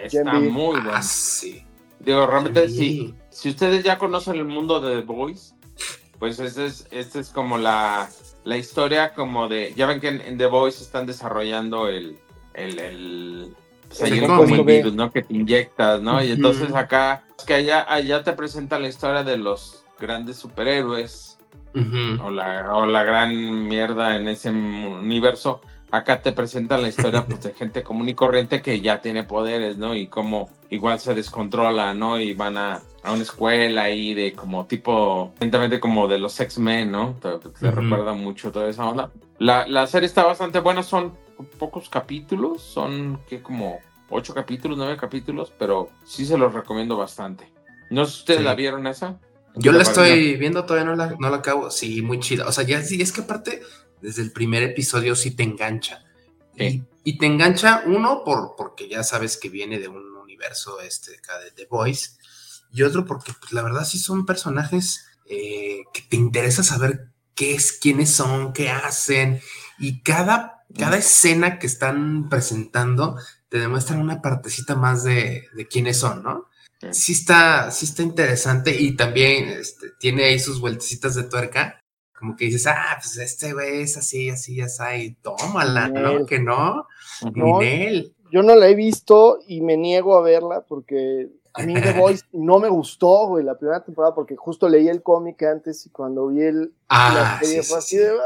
está 0.00 0.30
Gem 0.32 0.48
muy 0.52 0.76
Ah, 0.78 0.82
buena. 0.84 1.02
sí. 1.02 1.64
Digo, 1.98 2.24
realmente, 2.26 2.68
Sí. 2.68 2.76
si, 2.76 3.14
si 3.30 3.48
ustedes 3.50 3.82
ya 3.82 3.98
conocen 3.98 4.36
el 4.36 4.44
mundo 4.44 4.80
de 4.80 4.96
The 5.00 5.02
Boys, 5.06 5.54
pues 6.20 6.38
este 6.38 6.66
es, 6.66 6.86
este 6.92 7.18
es 7.18 7.30
como 7.30 7.58
la, 7.58 8.08
la 8.44 8.56
historia 8.56 9.14
como 9.14 9.48
de, 9.48 9.72
ya 9.74 9.86
ven 9.86 10.00
que 10.00 10.08
en, 10.08 10.20
en 10.20 10.38
The 10.38 10.46
Boys 10.46 10.80
están 10.80 11.06
desarrollando 11.06 11.88
el, 11.88 12.18
el, 12.54 12.78
el, 12.78 13.56
pues, 13.88 14.10
B. 14.10 14.62
virus, 14.62 14.92
¿no? 14.92 15.10
Que 15.10 15.22
te 15.22 15.34
inyectas, 15.34 16.02
¿no? 16.02 16.22
Y 16.22 16.30
entonces 16.30 16.74
acá, 16.74 17.24
es 17.38 17.44
que 17.44 17.54
allá, 17.54 17.86
allá 17.88 18.22
te 18.22 18.34
presentan 18.34 18.82
la 18.82 18.88
historia 18.88 19.24
de 19.24 19.38
los 19.38 19.82
grandes 19.98 20.36
superhéroes, 20.36 21.38
o 21.72 22.30
la, 22.30 22.74
o 22.74 22.84
la 22.84 23.02
gran 23.04 23.68
mierda 23.68 24.16
en 24.16 24.28
ese 24.28 24.50
universo. 24.50 25.62
Acá 25.90 26.20
te 26.20 26.32
presentan 26.32 26.82
la 26.82 26.88
historia 26.88 27.24
pues, 27.24 27.42
de 27.42 27.54
gente 27.54 27.82
común 27.82 28.08
y 28.08 28.14
corriente 28.14 28.60
que 28.60 28.80
ya 28.80 29.00
tiene 29.00 29.24
poderes, 29.24 29.78
¿no? 29.78 29.94
Y 29.94 30.06
cómo 30.06 30.50
igual 30.68 31.00
se 31.00 31.14
descontrola, 31.14 31.94
¿no? 31.94 32.20
Y 32.20 32.34
van 32.34 32.58
a, 32.58 32.82
a 33.02 33.12
una 33.12 33.22
escuela 33.22 33.84
ahí 33.84 34.14
de 34.14 34.32
como 34.34 34.66
tipo, 34.66 35.32
evidentemente 35.36 35.80
como 35.80 36.06
de 36.08 36.18
los 36.18 36.38
X-Men, 36.38 36.90
¿no? 36.90 37.14
Te, 37.20 37.30
te 37.38 37.68
Ujú. 37.68 37.80
recuerda 37.80 38.12
mucho 38.12 38.52
toda 38.52 38.68
esa 38.68 38.86
onda. 38.88 39.10
La, 39.38 39.66
la 39.66 39.86
serie 39.86 40.06
está 40.06 40.24
bastante 40.24 40.60
buena, 40.60 40.82
son 40.82 41.16
pocos 41.58 41.88
capítulos, 41.88 42.62
son 42.62 43.20
que 43.26 43.42
como 43.42 43.78
ocho 44.10 44.34
capítulos, 44.34 44.76
nueve 44.76 44.96
capítulos, 44.96 45.52
pero 45.58 45.88
sí 46.04 46.26
se 46.26 46.36
los 46.36 46.52
recomiendo 46.52 46.96
bastante. 46.96 47.50
No 47.90 48.04
sé 48.04 48.12
si 48.12 48.18
ustedes 48.20 48.40
Sí. 48.40 48.44
la 48.44 48.54
vieron 48.54 48.86
esa. 48.86 49.18
Yo 49.56 49.72
¿Qué 49.72 49.78
la 49.78 49.84
pareció? 49.84 50.04
estoy 50.04 50.36
viendo, 50.36 50.64
todavía 50.64 50.90
no 50.90 50.96
la, 50.96 51.16
no 51.18 51.30
la 51.30 51.38
acabo. 51.38 51.70
Sí, 51.70 52.02
muy 52.02 52.20
chida. 52.20 52.46
O 52.46 52.52
sea, 52.52 52.64
ya 52.64 52.82
sí, 52.82 53.00
es 53.02 53.10
que 53.12 53.22
aparte, 53.22 53.62
desde 54.00 54.22
el 54.22 54.30
primer 54.32 54.62
episodio 54.62 55.16
sí 55.16 55.32
te 55.34 55.42
engancha. 55.42 56.04
Sí. 56.56 56.84
Y, 57.04 57.12
y 57.12 57.18
te 57.18 57.26
engancha, 57.26 57.82
uno, 57.86 58.22
por, 58.24 58.54
porque 58.56 58.88
ya 58.88 59.02
sabes 59.02 59.36
que 59.36 59.48
viene 59.48 59.78
de 59.78 59.88
un 59.88 60.16
universo 60.16 60.80
este 60.80 61.12
de 61.12 61.50
The 61.56 61.66
Voice. 61.68 62.10
Y 62.72 62.82
otro, 62.82 63.04
porque 63.04 63.32
pues, 63.38 63.52
la 63.52 63.62
verdad 63.62 63.84
sí 63.84 63.98
son 63.98 64.26
personajes 64.26 65.06
eh, 65.26 65.82
que 65.92 66.02
te 66.02 66.16
interesa 66.16 66.62
saber 66.62 67.08
qué 67.34 67.54
es, 67.54 67.72
quiénes 67.72 68.10
son, 68.10 68.52
qué 68.52 68.70
hacen. 68.70 69.40
Y 69.78 70.02
cada, 70.02 70.64
cada 70.78 70.98
escena 70.98 71.58
que 71.58 71.66
están 71.66 72.28
presentando 72.28 73.16
te 73.48 73.58
demuestran 73.58 74.00
una 74.00 74.22
partecita 74.22 74.76
más 74.76 75.02
de, 75.04 75.46
de 75.54 75.66
quiénes 75.66 75.98
son, 75.98 76.22
¿no? 76.22 76.50
sí 76.92 77.12
está, 77.12 77.70
sí 77.70 77.84
está 77.86 78.02
interesante 78.02 78.74
y 78.78 78.96
también 78.96 79.48
este, 79.50 79.88
tiene 79.98 80.24
ahí 80.24 80.38
sus 80.38 80.60
vueltecitas 80.60 81.14
de 81.14 81.24
tuerca. 81.24 81.78
Como 82.18 82.36
que 82.36 82.46
dices, 82.46 82.66
ah, 82.66 82.98
pues 83.00 83.16
este 83.16 83.52
güey 83.52 83.82
es 83.82 83.96
así, 83.96 84.28
así, 84.28 84.60
así, 84.60 84.82
y 84.96 85.14
tómala, 85.14 85.88
¿no? 85.88 86.26
Que 86.26 86.38
no, 86.38 86.86
Ujú. 87.22 87.32
No. 87.34 87.60
ni 87.60 87.66
él. 87.66 88.14
Yo 88.30 88.42
no 88.42 88.54
la 88.54 88.68
he 88.68 88.74
visto 88.74 89.38
y 89.46 89.60
me 89.62 89.76
niego 89.76 90.16
a 90.16 90.22
verla 90.22 90.64
porque 90.68 91.28
a 91.54 91.62
mí 91.62 91.74
The 91.74 91.92
Voice 91.92 92.24
no 92.32 92.58
me 92.58 92.68
gustó, 92.68 93.28
güey, 93.28 93.44
la 93.44 93.56
primera 93.58 93.82
temporada 93.84 94.14
porque 94.14 94.36
justo 94.36 94.68
leí 94.68 94.88
el 94.88 95.02
cómic 95.02 95.42
antes 95.42 95.84
y 95.86 95.90
cuando 95.90 96.28
vi 96.28 96.42
el, 96.42 96.74
Ah, 96.88 97.12
la 97.14 97.38
serie 97.40 97.62
sí, 97.62 97.68
fue 97.72 97.80
sí, 97.82 97.96
así 97.96 97.96
sí. 97.96 98.02
de, 98.02 98.18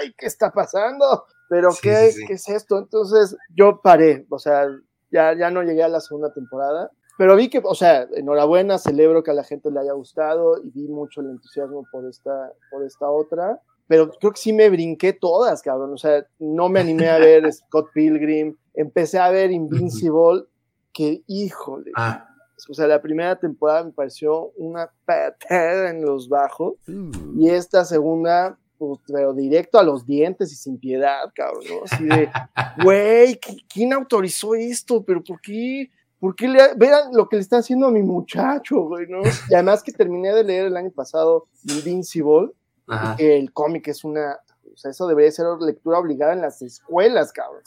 ay, 0.00 0.14
¿qué 0.16 0.26
está 0.26 0.50
pasando? 0.50 1.24
Pero 1.48 1.72
Sí, 1.72 1.80
¿qué. 1.82 2.10
¿qué 2.26 2.32
es 2.34 2.48
esto? 2.48 2.78
Entonces 2.78 3.36
yo 3.54 3.80
paré, 3.82 4.26
o 4.30 4.38
sea, 4.38 4.66
ya, 5.10 5.36
ya 5.36 5.50
no 5.50 5.62
llegué 5.62 5.82
a 5.82 5.88
la 5.88 6.00
segunda 6.00 6.32
temporada, 6.32 6.90
pero 7.18 7.36
vi 7.36 7.50
que, 7.50 7.60
o 7.62 7.74
sea, 7.74 8.06
enhorabuena, 8.14 8.78
celebro 8.78 9.22
que 9.22 9.32
a 9.32 9.34
la 9.34 9.44
gente 9.44 9.70
le 9.70 9.80
haya 9.80 9.92
gustado 9.92 10.56
y 10.62 10.70
vi 10.70 10.88
mucho 10.88 11.20
el 11.20 11.30
entusiasmo 11.30 11.84
por 11.92 12.08
esta, 12.08 12.52
por 12.70 12.84
esta 12.84 13.10
otra, 13.10 13.60
pero 13.88 14.08
creo 14.10 14.32
que 14.32 14.40
sí 14.40 14.52
me 14.52 14.70
brinqué 14.70 15.12
todas, 15.12 15.60
cabrón, 15.60 15.92
o 15.92 15.98
sea, 15.98 16.24
no 16.38 16.68
me 16.68 16.80
animé 16.80 17.10
a 17.10 17.18
ver 17.18 17.42
Scott 17.52 17.88
Pilgrim, 17.92 18.56
empecé 18.72 19.18
a 19.18 19.28
ver 19.30 19.50
Invincible, 19.50 20.44
que 20.92 21.22
híjole, 21.26 21.90
Ah, 21.96 22.29
o 22.68 22.74
sea, 22.74 22.86
la 22.86 23.00
primera 23.00 23.36
temporada 23.38 23.84
me 23.84 23.92
pareció 23.92 24.50
una 24.56 24.90
patada 25.04 25.90
en 25.90 26.02
los 26.04 26.28
bajos 26.28 26.74
y 27.36 27.48
esta 27.48 27.84
segunda, 27.84 28.58
pues, 28.78 28.98
pero 29.06 29.32
directo 29.34 29.78
a 29.78 29.82
los 29.82 30.04
dientes 30.06 30.52
y 30.52 30.56
sin 30.56 30.78
piedad, 30.78 31.24
cabrón, 31.34 31.62
¿no? 31.68 31.84
Así 31.90 32.04
de, 32.04 32.28
güey, 32.84 33.34
¿qui- 33.40 33.64
¿quién 33.72 33.92
autorizó 33.92 34.54
esto? 34.54 35.02
¿Pero 35.04 35.22
por 35.22 35.40
qué? 35.40 35.90
¿Por 36.18 36.34
qué 36.36 36.48
le, 36.48 36.60
vean 36.76 37.10
lo 37.14 37.28
que 37.28 37.36
le 37.36 37.42
están 37.42 37.60
haciendo 37.60 37.86
a 37.86 37.90
mi 37.90 38.02
muchacho, 38.02 38.80
güey, 38.82 39.06
¿no? 39.08 39.20
Y 39.48 39.54
además 39.54 39.82
que 39.82 39.90
terminé 39.92 40.34
de 40.34 40.44
leer 40.44 40.66
el 40.66 40.76
año 40.76 40.90
pasado 40.90 41.46
Invincible, 41.64 42.50
el 43.18 43.52
cómic 43.52 43.88
es 43.88 44.04
una, 44.04 44.38
o 44.72 44.76
sea, 44.76 44.90
eso 44.90 45.06
debería 45.06 45.30
ser 45.30 45.46
lectura 45.60 45.98
obligada 45.98 46.32
en 46.34 46.40
las 46.42 46.60
escuelas, 46.60 47.32
cabrón. 47.32 47.62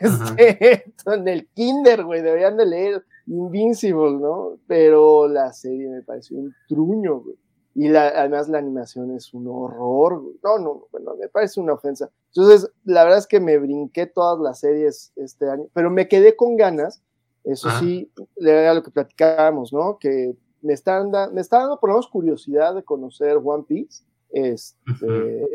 Este, 0.38 0.92
en 1.06 1.26
el 1.28 1.48
kinder, 1.48 2.04
güey, 2.04 2.22
deberían 2.22 2.56
de 2.56 2.66
leer 2.66 3.04
Invincible, 3.28 4.12
¿no? 4.12 4.58
Pero 4.66 5.28
la 5.28 5.52
serie 5.52 5.88
me 5.88 6.02
pareció 6.02 6.38
un 6.38 6.54
truño, 6.68 7.20
güey. 7.20 7.36
Y 7.74 7.88
la, 7.88 8.08
además 8.08 8.48
la 8.48 8.58
animación 8.58 9.14
es 9.14 9.32
un 9.34 9.46
horror, 9.46 10.20
güey. 10.20 10.34
No, 10.42 10.58
no, 10.58 10.86
bueno, 10.90 11.14
me 11.16 11.28
parece 11.28 11.60
una 11.60 11.74
ofensa. 11.74 12.10
Entonces, 12.34 12.70
la 12.84 13.04
verdad 13.04 13.18
es 13.20 13.26
que 13.26 13.38
me 13.40 13.56
brinqué 13.58 14.06
todas 14.06 14.40
las 14.40 14.58
series 14.60 15.12
este 15.16 15.48
año, 15.48 15.66
pero 15.74 15.90
me 15.90 16.08
quedé 16.08 16.34
con 16.34 16.56
ganas, 16.56 17.02
eso 17.44 17.68
Ajá. 17.68 17.80
sí, 17.80 18.10
era 18.36 18.74
lo 18.74 18.82
que 18.82 18.90
platicábamos, 18.90 19.72
¿no? 19.72 19.98
Que 19.98 20.36
me, 20.60 20.72
están 20.72 21.12
da- 21.12 21.30
me 21.30 21.40
está 21.40 21.58
dando 21.60 21.78
por 21.78 21.90
lo 21.90 21.94
menos 21.94 22.08
curiosidad 22.08 22.74
de 22.74 22.82
conocer 22.82 23.38
One 23.42 23.64
Piece 23.68 24.02
este, 24.30 25.06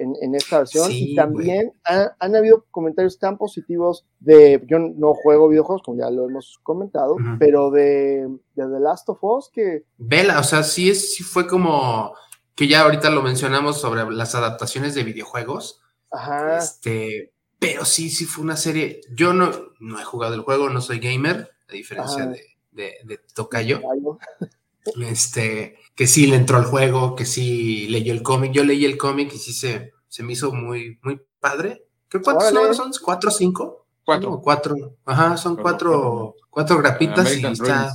en, 0.02 0.16
en 0.22 0.36
esta 0.36 0.60
versión. 0.60 0.88
Sí, 0.90 1.12
y 1.12 1.16
también 1.16 1.74
ha- 1.86 2.16
han 2.20 2.36
habido 2.36 2.66
comentarios 2.72 3.20
tan 3.20 3.38
positivos 3.38 4.06
de, 4.20 4.64
yo 4.68 4.80
no 4.80 5.14
juego 5.14 5.50
videojuegos, 5.50 5.84
como 5.84 6.00
ya 6.00 6.10
lo 6.10 6.26
hemos 6.30 6.60
comentado, 6.64 7.16
pero 7.40 7.70
de, 7.72 8.28
de 8.56 8.64
The 8.68 8.80
Last 8.80 9.10
of 9.10 9.20
Us, 9.24 9.50
que 9.54 9.84
Vela, 9.98 10.40
o 10.40 10.44
sea, 10.44 10.64
sí, 10.64 10.90
es, 10.90 11.14
sí 11.16 11.24
fue 11.24 11.48
como 11.48 12.14
que 12.56 12.68
ya 12.68 12.82
ahorita 12.82 13.10
lo 13.10 13.22
mencionamos 13.24 13.80
sobre 13.82 14.04
las 14.12 14.36
adaptaciones 14.36 14.94
de 14.96 15.04
videojuegos. 15.04 15.82
ajá, 16.12 16.58
Este, 16.58 17.32
pero 17.60 17.86
sí, 17.86 18.10
sí 18.10 18.26
fue 18.26 18.44
una 18.44 18.58
serie. 18.58 19.02
Yo 19.16 19.34
no, 19.34 19.52
no 19.80 20.00
he 20.00 20.04
jugado 20.04 20.36
el 20.36 20.42
juego, 20.42 20.70
no 20.70 20.82
soy 20.82 21.00
gamer, 21.00 21.52
a 21.70 21.74
diferencia 21.74 22.24
Ajá. 22.24 22.32
de, 22.34 22.44
de, 22.72 22.94
de 23.06 23.20
Tocayo. 23.34 23.82
Este, 25.08 25.78
que 25.96 26.08
sí 26.08 26.28
le 26.28 26.36
entró 26.36 26.58
al 26.58 26.66
juego, 26.66 27.16
que 27.16 27.26
sí 27.26 27.88
leyó 27.90 28.14
el 28.14 28.24
cómic. 28.24 28.52
Yo 28.52 28.64
leí 28.64 28.86
el 28.86 28.98
cómic 28.98 29.32
y 29.34 29.38
sí 29.38 29.54
se, 29.54 29.94
se 30.08 30.24
me 30.24 30.34
hizo 30.34 30.52
muy, 30.52 31.00
muy 31.04 31.22
padre. 31.40 31.86
¿Qué 32.10 32.22
cuántos 32.22 32.54
números 32.54 32.78
son? 32.78 32.92
¿Cuatro 33.04 33.30
o 33.30 33.34
cinco? 33.34 33.86
Cuatro. 34.06 34.32
No, 34.32 34.42
cuatro. 34.42 34.76
Ajá, 35.06 35.38
son 35.38 35.56
cuatro, 35.56 36.36
cuatro 36.50 36.78
grapitas 36.78 37.38
y 37.38 37.46
está. 37.46 37.94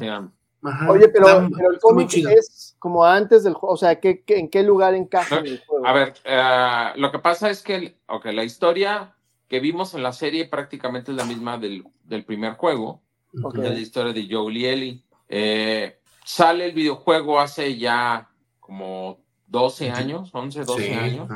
Ajá, 0.60 0.90
Oye, 0.90 1.08
pero, 1.08 1.28
está- 1.28 1.48
pero 1.56 1.70
el 1.70 1.78
cómic 1.78 2.12
es 2.14 2.74
como 2.80 3.04
antes 3.04 3.44
del 3.44 3.54
juego, 3.54 3.74
o 3.74 3.76
sea, 3.76 4.00
¿qué, 4.00 4.22
qué- 4.24 4.38
en 4.38 4.48
qué 4.48 4.64
lugar 4.64 4.94
encaja 4.94 5.38
en 5.38 5.46
el 5.46 5.60
juego? 5.64 5.86
A 5.86 5.92
ver, 5.92 6.14
eh, 6.24 6.92
lo 6.96 7.12
que 7.12 7.20
pasa 7.20 7.48
es 7.48 7.62
que, 7.62 7.96
ok, 8.08 8.26
la 8.32 8.42
historia 8.42 9.14
que 9.46 9.60
vimos 9.60 9.94
en 9.94 10.02
la 10.02 10.12
serie 10.12 10.46
prácticamente 10.48 11.12
es 11.12 11.16
la 11.16 11.24
misma 11.24 11.58
del, 11.58 11.84
del 12.04 12.24
primer 12.24 12.54
juego, 12.54 13.02
Ok. 13.42 13.58
es 13.58 13.70
la 13.70 13.78
historia 13.78 14.12
de 14.12 14.26
Joel 14.28 14.56
y 14.56 14.66
Ellie. 14.66 15.04
Eh, 15.28 16.00
sale 16.28 16.66
el 16.66 16.72
videojuego 16.72 17.40
hace 17.40 17.78
ya 17.78 18.28
como 18.60 19.18
12 19.46 19.90
años, 19.90 20.28
11, 20.34 20.64
12 20.66 20.84
Sí, 20.84 20.92
años, 20.92 21.30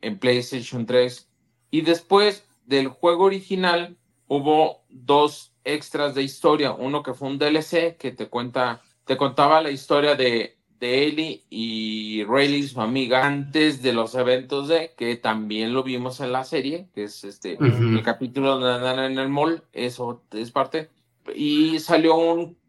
en 0.00 0.18
PlayStation 0.20 0.86
3. 0.86 1.28
Y 1.72 1.80
después 1.80 2.46
del 2.64 2.86
juego 2.86 3.24
original 3.24 3.96
hubo 4.28 4.84
dos 4.88 5.52
extras 5.64 6.14
de 6.14 6.22
historia. 6.22 6.70
Uno 6.70 7.02
que 7.02 7.14
fue 7.14 7.30
un 7.30 7.38
DLC 7.38 7.96
que 7.96 8.12
te 8.12 8.28
cuenta, 8.28 8.80
te 9.06 9.16
contaba 9.16 9.60
la 9.60 9.72
historia 9.72 10.14
de, 10.14 10.56
de 10.78 11.04
Ellie 11.04 11.42
y 11.50 12.22
Rayleigh, 12.22 12.68
su 12.68 12.80
amiga, 12.80 13.26
antes 13.26 13.82
de 13.82 13.92
los 13.92 14.14
eventos 14.14 14.68
de, 14.68 14.94
que 14.96 15.16
también 15.16 15.74
lo 15.74 15.82
vimos 15.82 16.20
en 16.20 16.30
la 16.30 16.44
serie, 16.44 16.86
que 16.94 17.04
es 17.04 17.24
este, 17.24 17.54
Ujú. 17.54 17.66
el 17.66 18.02
capítulo 18.04 18.52
donde 18.56 18.72
andan 18.72 19.12
en 19.12 19.18
el 19.18 19.28
mall, 19.30 19.64
eso 19.72 20.22
es 20.30 20.52
parte. 20.52 20.90
Y 21.34 21.80
salió 21.80 22.14
un 22.14 22.61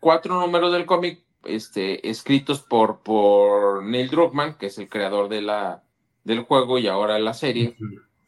cuatro 0.00 0.40
números 0.40 0.72
del 0.72 0.86
cómic, 0.86 1.20
este, 1.44 2.08
escritos 2.08 2.60
por, 2.60 2.98
por 3.00 3.82
Neil 3.84 4.10
Druckmann, 4.10 4.54
que 4.54 4.66
es 4.66 4.78
el 4.78 4.88
creador 4.88 5.28
de 5.28 5.42
la, 5.42 5.82
del 6.24 6.40
juego 6.40 6.78
y 6.78 6.88
ahora 6.88 7.18
la 7.18 7.34
serie. 7.34 7.76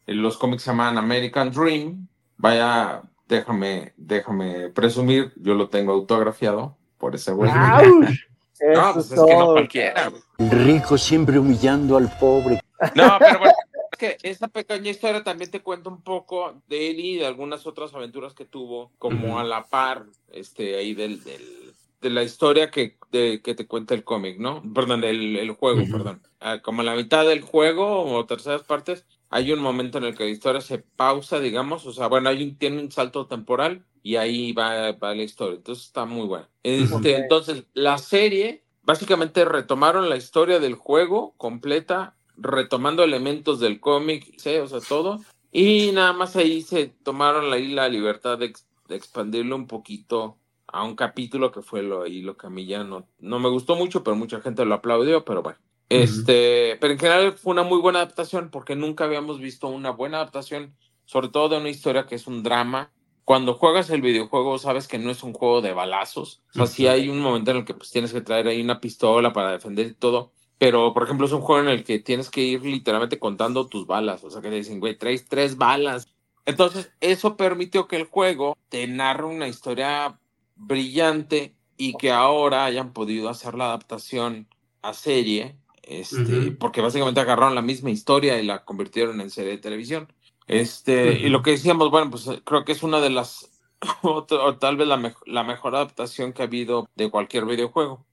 Los 0.05 0.37
cómics 0.37 0.63
se 0.63 0.71
llaman 0.71 0.97
American 0.97 1.51
Dream. 1.51 2.07
Vaya, 2.37 3.01
déjame, 3.27 3.93
déjame 3.97 4.69
presumir, 4.69 5.33
yo 5.37 5.53
lo 5.53 5.69
tengo 5.69 5.93
autografiado 5.93 6.77
por 6.97 7.15
ese 7.15 7.31
güey. 7.31 7.51
No, 8.73 8.93
pues 8.93 9.07
es 9.07 9.11
es 9.11 9.25
que 9.25 9.35
no 9.35 9.45
cualquiera. 9.47 10.11
Rico 10.37 10.97
siempre 10.97 11.37
humillando 11.37 11.97
al 11.97 12.09
pobre. 12.17 12.61
No, 12.95 13.17
pero 13.19 13.39
bueno, 13.39 13.53
que 13.97 14.17
esta 14.23 14.47
pequeña 14.47 14.89
historia 14.91 15.23
también 15.23 15.51
te 15.51 15.61
cuenta 15.61 15.89
un 15.89 16.01
poco 16.03 16.61
de 16.67 16.89
él 16.91 16.99
y 16.99 17.15
de 17.17 17.25
algunas 17.25 17.65
otras 17.65 17.93
aventuras 17.93 18.33
que 18.33 18.45
tuvo, 18.45 18.91
como 18.97 19.39
a 19.39 19.43
la 19.43 19.65
par, 19.67 20.05
este, 20.31 20.75
ahí 20.77 20.93
del, 20.93 21.23
del- 21.23 21.73
de 22.01 22.09
la 22.09 22.23
historia 22.23 22.69
que, 22.69 22.97
de- 23.11 23.41
que 23.41 23.55
te 23.55 23.65
cuenta 23.65 23.93
el 23.93 24.03
cómic, 24.03 24.37
¿no? 24.37 24.61
Perdón, 24.73 25.03
el, 25.05 25.37
el 25.37 25.51
juego, 25.51 25.83
perdón. 25.89 26.21
Ah, 26.41 26.59
como 26.61 26.81
a 26.81 26.83
la 26.83 26.95
mitad 26.95 27.25
del 27.25 27.41
juego 27.41 28.03
o 28.03 28.25
terceras 28.25 28.63
partes, 28.63 29.05
hay 29.29 29.53
un 29.53 29.59
momento 29.59 29.99
en 29.99 30.03
el 30.03 30.15
que 30.17 30.25
la 30.25 30.29
historia 30.31 30.59
se 30.59 30.79
pausa, 30.79 31.39
digamos, 31.39 31.85
o 31.85 31.93
sea, 31.93 32.07
bueno, 32.07 32.27
hay 32.29 32.43
un, 32.43 32.57
tiene 32.57 32.81
un 32.81 32.91
salto 32.91 33.27
temporal 33.27 33.85
y 34.03 34.17
ahí 34.17 34.51
va, 34.51 34.91
va 34.91 35.15
la 35.15 35.23
historia. 35.23 35.55
Entonces 35.55 35.85
está 35.85 36.03
muy 36.03 36.27
bueno. 36.27 36.47
Este. 36.61 37.15
Entonces, 37.15 37.63
la 37.73 37.97
serie, 37.97 38.65
básicamente 38.81 39.45
retomaron 39.45 40.09
la 40.09 40.17
historia 40.17 40.59
del 40.59 40.75
juego 40.75 41.33
completa, 41.37 42.17
retomando 42.37 43.03
elementos 43.03 43.59
del 43.59 43.79
cómic, 43.79 44.33
¿sí? 44.37 44.55
o 44.57 44.67
sea, 44.67 44.79
todo. 44.81 45.21
Y 45.51 45.91
nada 45.93 46.13
más 46.13 46.35
ahí 46.35 46.61
se 46.61 46.87
tomaron 46.87 47.51
ahí 47.53 47.67
la 47.67 47.87
libertad 47.89 48.37
de, 48.37 48.45
ex- 48.47 48.67
de 48.87 48.95
expandirlo 48.95 49.55
un 49.55 49.67
poquito 49.67 50.37
a 50.67 50.83
un 50.83 50.95
capítulo 50.95 51.51
que 51.51 51.61
fue 51.61 51.83
lo 51.83 52.01
ahí 52.03 52.21
lo 52.21 52.35
que 52.35 52.47
a 52.47 52.49
mí 52.49 52.65
ya 52.65 52.83
no, 52.83 53.07
no 53.19 53.39
me 53.39 53.49
gustó 53.49 53.75
mucho, 53.75 54.03
pero 54.03 54.15
mucha 54.15 54.41
gente 54.41 54.65
lo 54.65 54.73
aplaudió, 54.75 55.23
pero 55.23 55.43
bueno. 55.43 55.59
Este, 55.89 56.77
pero 56.81 56.93
en 56.93 56.99
general 56.99 57.33
fue 57.33 57.51
una 57.51 57.61
muy 57.63 57.79
buena 57.79 57.99
adaptación 57.99 58.49
porque 58.49 58.75
nunca 58.75 59.03
habíamos 59.03 59.39
visto 59.39 59.67
una 59.67 59.91
buena 59.91 60.17
adaptación, 60.17 60.75
sobre 61.05 61.27
todo 61.29 61.49
de 61.49 61.57
una 61.57 61.69
historia 61.69 62.07
que 62.07 62.15
es 62.15 62.25
un 62.25 62.41
drama. 62.41 62.91
Cuando 63.25 63.53
juegas 63.53 63.89
el 63.91 64.01
videojuego 64.01 64.57
sabes 64.57 64.87
que 64.87 64.97
no 64.97 65.11
es 65.11 65.21
un 65.21 65.33
juego 65.33 65.61
de 65.61 65.73
balazos. 65.73 66.41
O 66.49 66.53
sea, 66.53 66.65
sí 66.65 66.87
hay 66.87 67.09
un 67.09 67.19
momento 67.19 67.51
en 67.51 67.57
el 67.57 67.65
que 67.65 67.73
pues 67.75 67.91
tienes 67.91 68.11
que 68.11 68.21
traer 68.21 68.47
ahí 68.47 68.59
una 68.61 68.81
pistola 68.81 69.31
para 69.31 69.51
defender 69.51 69.85
y 69.87 69.93
todo. 69.93 70.31
Pero, 70.63 70.93
por 70.93 71.03
ejemplo, 71.03 71.25
es 71.25 71.33
un 71.33 71.41
juego 71.41 71.61
en 71.61 71.67
el 71.67 71.83
que 71.83 71.99
tienes 71.99 72.29
que 72.29 72.39
ir 72.41 72.63
literalmente 72.63 73.19
contando 73.19 73.67
tus 73.67 73.85
balas. 73.85 74.23
O 74.23 74.29
sea, 74.29 74.41
que 74.41 74.49
te 74.49 74.55
dicen, 74.55 74.79
güey, 74.79 74.97
traes 74.97 75.25
tres 75.27 75.57
balas. 75.57 76.07
Entonces, 76.45 76.89
eso 77.01 77.35
permitió 77.35 77.85
que 77.89 77.97
el 77.97 78.05
juego 78.05 78.57
te 78.69 78.87
narre 78.87 79.25
una 79.25 79.49
historia 79.49 80.17
brillante 80.55 81.53
y 81.75 81.93
que 81.97 82.11
ahora 82.11 82.63
hayan 82.63 82.93
podido 82.93 83.27
hacer 83.27 83.55
la 83.55 83.65
adaptación 83.65 84.47
a 84.81 84.93
serie, 84.93 85.57
este, 85.81 86.51
porque 86.51 86.79
básicamente 86.79 87.19
agarraron 87.19 87.55
la 87.55 87.61
misma 87.61 87.89
historia 87.91 88.39
y 88.39 88.45
la 88.45 88.63
convirtieron 88.63 89.19
en 89.19 89.29
serie 89.29 89.51
de 89.51 89.57
televisión. 89.57 90.07
Este, 90.47 91.19
y 91.19 91.29
lo 91.29 91.41
que 91.41 91.51
decíamos, 91.51 91.89
bueno, 91.89 92.09
pues 92.09 92.29
creo 92.45 92.63
que 92.63 92.71
es 92.71 92.83
una 92.83 93.01
de 93.01 93.09
las, 93.09 93.49
o, 94.01 94.23
tal 94.25 94.77
vez 94.77 94.87
la, 94.87 94.97
mej- 94.97 95.25
la 95.25 95.43
mejor 95.43 95.75
adaptación 95.75 96.31
que 96.31 96.41
ha 96.41 96.45
habido 96.45 96.87
de 96.95 97.09
cualquier 97.11 97.45
videojuego. 97.45 98.05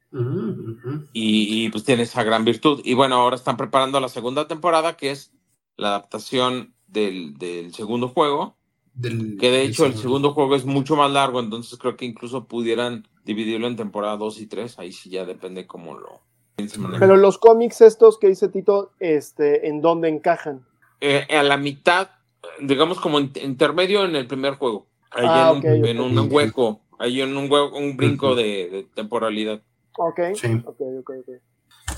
Y, 1.13 1.65
y, 1.65 1.69
pues 1.71 1.85
tiene 1.85 2.03
esa 2.05 2.23
gran 2.23 2.45
virtud. 2.45 2.81
Y 2.85 2.95
bueno, 2.95 3.17
ahora 3.17 3.37
están 3.37 3.57
preparando 3.57 4.01
la 4.01 4.09
segunda 4.09 4.47
temporada, 4.49 4.97
que 4.97 5.11
es 5.11 5.33
la 5.77 5.89
adaptación 5.89 6.75
del, 6.87 7.35
del 7.39 7.75
segundo 7.75 8.09
juego, 8.09 8.57
Del- 8.95 9.37
que 9.39 9.51
de 9.51 9.63
hecho 9.63 9.87
el 9.87 9.97
segundo 9.97 10.33
juego 10.35 10.55
es 10.55 10.65
mucho 10.65 10.97
más 10.97 11.11
largo, 11.11 11.41
entonces 11.41 11.79
creo 11.79 11.97
que 11.97 12.05
incluso 12.05 12.47
pudieran 12.47 13.09
dividirlo 13.25 13.67
en 13.67 13.77
temporada 13.77 14.17
2 14.17 14.41
y 14.41 14.47
3, 14.47 14.79
ahí 14.79 14.93
sí 14.93 15.11
ya 15.11 15.25
depende 15.25 15.67
cómo 15.67 15.97
lo. 15.97 16.21
Pero 16.99 17.17
los 17.17 17.39
cómics 17.39 17.81
estos 17.81 18.19
que 18.19 18.29
dice 18.29 18.49
Tito, 18.49 18.93
este, 19.01 19.69
¿en 19.69 19.81
dónde 19.81 20.09
encajan? 20.09 20.65
Eh, 21.01 21.27
a 21.31 21.43
la 21.43 21.57
mitad, 21.57 22.11
digamos 22.61 23.01
como 23.01 23.19
in- 23.19 23.33
intermedio 23.43 24.05
en 24.05 24.15
el 24.17 24.27
primer 24.27 24.55
juego, 24.55 24.87
ahí 25.11 25.27
Ah, 25.29 25.53
en, 25.53 25.59
ok, 25.59 25.65
un, 25.65 25.81
ok. 25.81 25.87
en 25.87 26.01
un 26.01 26.29
hueco, 26.33 26.81
ahí 26.99 27.21
en 27.23 27.37
un, 27.37 27.51
hueco, 27.51 27.77
un 27.79 27.97
brinco 27.97 28.35
de 28.35 28.87
temporalidad. 28.95 29.63
Ok, 29.99 30.21
Sí. 30.35 30.63
ok, 30.65 30.81
ok, 31.01 31.11
ok. 31.21 31.29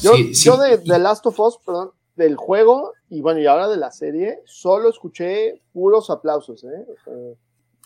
Yo, 0.00 0.14
Sí, 0.14 0.34
sí. 0.34 0.46
yo 0.46 0.56
de 0.56 0.78
The 0.78 0.98
Last 0.98 1.26
of 1.26 1.38
Us, 1.38 1.58
perdón, 1.64 1.90
del 2.16 2.36
juego 2.36 2.92
y 3.08 3.20
bueno, 3.20 3.40
y 3.40 3.46
ahora 3.46 3.68
de 3.68 3.76
la 3.76 3.90
serie, 3.90 4.38
solo 4.46 4.90
escuché 4.90 5.62
puros 5.72 6.10
aplausos, 6.10 6.64
¿eh? 6.64 7.36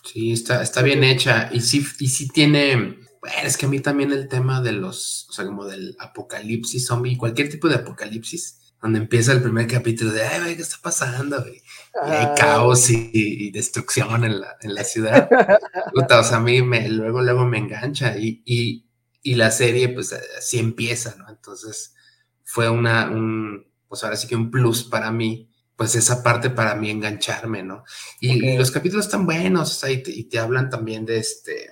Sí, 0.03 0.31
está, 0.31 0.61
está 0.61 0.81
bien 0.81 1.03
hecha 1.03 1.49
y 1.51 1.61
sí, 1.61 1.85
y 1.99 2.07
sí 2.07 2.29
tiene, 2.29 2.75
bueno, 3.19 3.35
es 3.43 3.57
que 3.57 3.65
a 3.65 3.69
mí 3.69 3.79
también 3.79 4.11
el 4.11 4.27
tema 4.29 4.61
de 4.61 4.71
los, 4.71 5.27
o 5.29 5.33
sea, 5.33 5.45
como 5.45 5.65
del 5.65 5.95
apocalipsis 5.99 6.85
zombie, 6.87 7.17
cualquier 7.17 7.49
tipo 7.49 7.67
de 7.67 7.75
apocalipsis, 7.75 8.73
donde 8.81 8.99
empieza 8.99 9.31
el 9.33 9.41
primer 9.41 9.67
capítulo 9.67 10.11
de, 10.11 10.23
ay, 10.23 10.55
¿qué 10.55 10.61
está 10.61 10.77
pasando, 10.81 11.41
güey? 11.41 11.55
Y 11.55 12.09
hay 12.11 12.25
ah, 12.25 12.35
caos 12.37 12.89
y, 12.91 13.09
y 13.11 13.51
destrucción 13.51 14.23
en 14.23 14.39
la, 14.39 14.55
en 14.61 14.75
la 14.75 14.83
ciudad. 14.83 15.27
Puta, 15.93 16.19
o 16.19 16.23
sea, 16.23 16.37
a 16.37 16.41
mí 16.41 16.61
me, 16.61 16.87
luego, 16.89 17.21
luego 17.21 17.45
me 17.45 17.57
engancha 17.57 18.17
y, 18.17 18.43
y, 18.45 18.85
y 19.21 19.35
la 19.35 19.51
serie, 19.51 19.89
pues 19.89 20.13
así 20.37 20.59
empieza, 20.59 21.15
¿no? 21.17 21.29
Entonces 21.29 21.95
fue 22.43 22.69
una, 22.69 23.09
un, 23.09 23.67
pues 23.87 24.03
ahora 24.03 24.15
sí 24.15 24.27
que 24.27 24.35
un 24.35 24.51
plus 24.51 24.83
para 24.83 25.11
mí, 25.11 25.49
pues 25.75 25.95
esa 25.95 26.23
parte 26.23 26.49
para 26.49 26.75
mí 26.75 26.89
engancharme, 26.89 27.63
¿no? 27.63 27.83
Y, 28.19 28.57
los 28.57 28.71
capítulos 28.71 29.05
están 29.05 29.25
buenos, 29.25 29.71
o 29.71 29.79
sea, 29.79 29.91
y 29.91 30.01
te, 30.03 30.11
y 30.11 30.23
te 30.25 30.39
hablan 30.39 30.69
también 30.69 31.05
de 31.05 31.17
este, 31.19 31.69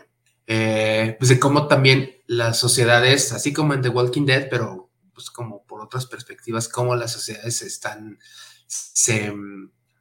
eh, 0.48 1.16
pues 1.20 1.30
de 1.30 1.40
cómo 1.40 1.68
también 1.68 2.12
las 2.28 2.60
sociedades, 2.60 3.32
así 3.32 3.54
como 3.54 3.74
en 3.74 3.82
The 3.82 3.90
Walking 3.90 4.26
Dead, 4.26 4.48
pero 4.50 4.92
pues 5.14 5.30
como 5.32 5.66
por 5.66 5.82
otras 5.82 6.06
perspectivas, 6.08 6.68
cómo 6.70 6.96
las 6.96 7.14
sociedades 7.14 7.62
están, 7.62 8.20
se, 8.68 9.34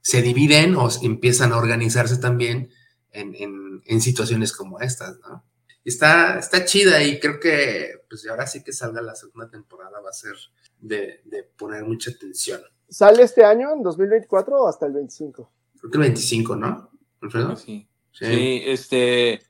se 0.02 0.22
dividen 0.22 0.74
o 0.76 0.88
empiezan 1.02 1.52
a 1.52 1.56
organizarse 1.56 2.16
también 2.18 2.70
en, 3.12 3.34
en- 3.36 3.82
en 3.86 4.00
situaciones 4.00 4.52
como 4.52 4.80
estas, 4.80 5.18
¿no? 5.20 5.44
Y 5.84 5.90
Está, 5.90 6.38
está 6.38 6.64
chida 6.64 7.02
y 7.02 7.20
creo 7.20 7.38
que 7.38 8.00
pues 8.08 8.26
ahora 8.28 8.46
sí 8.46 8.64
que 8.64 8.72
salga 8.72 9.02
la 9.02 9.14
segunda 9.14 9.50
temporada 9.50 10.00
va 10.00 10.10
a 10.10 10.14
ser 10.14 10.34
de, 10.80 11.20
de 11.24 11.42
poner 11.42 11.84
mucha 11.84 12.10
atención. 12.10 12.62
¿Sale 12.88 13.22
este 13.22 13.44
año, 13.44 13.72
en 13.72 13.82
2024 13.82 14.62
o 14.62 14.68
hasta 14.68 14.86
el 14.86 14.92
25? 14.92 15.50
Creo 15.78 15.90
que 15.90 15.98
el 15.98 16.02
25, 16.04 16.56
¿no? 16.56 16.90
¿Alfredo? 17.20 17.56
Sí. 17.56 17.88
Sí. 18.12 18.24
Sí, 18.26 18.62
este, 18.66 19.42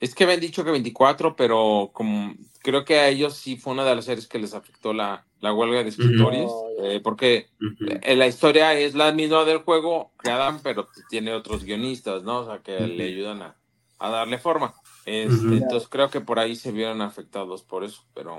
es 0.00 0.14
que 0.14 0.24
habían 0.24 0.40
dicho 0.40 0.64
que 0.64 0.70
24, 0.70 1.34
pero 1.36 1.90
como 1.92 2.34
creo 2.62 2.84
que 2.84 2.98
a 2.98 3.08
ellos 3.08 3.34
sí 3.36 3.56
fue 3.56 3.72
una 3.72 3.84
de 3.84 3.96
las 3.96 4.04
series 4.04 4.28
que 4.28 4.38
les 4.38 4.54
afectó 4.54 4.92
la, 4.92 5.26
la 5.40 5.52
huelga 5.52 5.82
de 5.82 5.88
escritores, 5.88 6.46
Oh, 6.48 6.68
eh, 6.84 7.00
porque 7.00 7.48
eh, 8.02 8.16
la 8.16 8.28
historia 8.28 8.74
es 8.74 8.94
la 8.94 9.12
misma 9.12 9.44
del 9.44 9.58
juego 9.58 10.12
creada, 10.16 10.58
pero 10.62 10.88
tiene 11.10 11.34
otros 11.34 11.64
guionistas, 11.64 12.22
¿no? 12.22 12.40
O 12.40 12.46
sea, 12.46 12.62
que 12.62 12.78
le 12.86 13.04
ayudan 13.04 13.42
a, 13.42 13.56
a 13.98 14.10
darle 14.10 14.38
forma. 14.38 14.72
Este. 15.06 15.56
Entonces 15.56 15.88
creo 15.88 16.10
que 16.10 16.20
por 16.20 16.38
ahí 16.38 16.54
se 16.56 16.70
vieron 16.72 17.00
afectados 17.02 17.62
por 17.62 17.84
eso, 17.84 18.02
pero, 18.14 18.36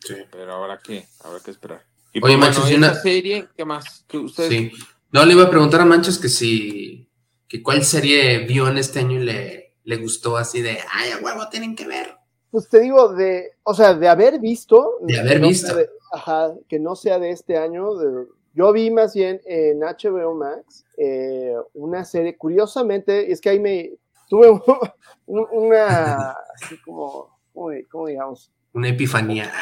Sí. 0.00 0.14
pero 0.30 0.54
habrá 0.54 0.78
que, 0.78 1.06
habrá 1.24 1.40
que 1.40 1.50
esperar. 1.50 1.84
Y 2.12 2.22
Oye, 2.24 2.36
pues, 2.38 2.56
y 2.58 2.60
esa 2.74 2.76
una- 2.76 2.94
serie, 2.94 3.48
¿qué 3.56 3.64
más? 3.64 4.04
que 4.06 4.18
ustedes 4.18 4.50
Sí. 4.50 4.72
No, 5.10 5.24
le 5.24 5.32
iba 5.34 5.44
a 5.44 5.50
preguntar 5.50 5.80
a 5.80 5.84
Manchas 5.84 6.18
que 6.18 6.28
si, 6.28 7.08
que 7.48 7.62
cuál 7.62 7.82
serie 7.84 8.40
vio 8.46 8.68
en 8.68 8.78
este 8.78 8.98
año 9.00 9.20
y 9.20 9.24
le, 9.24 9.74
le 9.84 9.96
gustó 9.96 10.36
así 10.36 10.60
de, 10.62 10.78
ay, 10.90 11.10
a 11.12 11.18
huevo, 11.18 11.48
tienen 11.50 11.74
que 11.76 11.86
ver. 11.86 12.14
Pues 12.50 12.68
te 12.68 12.80
digo, 12.80 13.12
de, 13.14 13.50
o 13.62 13.72
sea, 13.74 13.94
de 13.94 14.08
haber 14.08 14.38
visto. 14.40 14.98
De 15.02 15.18
haber 15.18 15.40
no 15.40 15.48
visto. 15.48 15.74
de- 15.74 15.88
ajá, 16.12 16.52
que 16.68 16.78
no 16.78 16.94
sea 16.96 17.18
de 17.18 17.30
este 17.30 17.56
año. 17.56 17.94
de- 17.94 18.26
yo 18.54 18.70
vi 18.72 18.90
más 18.90 19.14
bien 19.14 19.40
en 19.46 19.82
HBO 19.82 20.34
Max 20.34 20.84
eh, 20.98 21.54
una 21.72 22.04
serie, 22.04 22.36
curiosamente, 22.36 23.32
es 23.32 23.40
que 23.40 23.48
ahí 23.48 23.58
me 23.58 23.92
tuve 24.32 24.48
un- 24.48 24.62
un- 25.26 25.46
una, 25.52 26.30
así 26.54 26.80
como, 26.80 27.38
¿cómo, 27.52 27.68
di- 27.68 27.84
cómo 27.84 28.06
digamos? 28.06 28.50
Una 28.72 28.88
epifanía. 28.88 29.52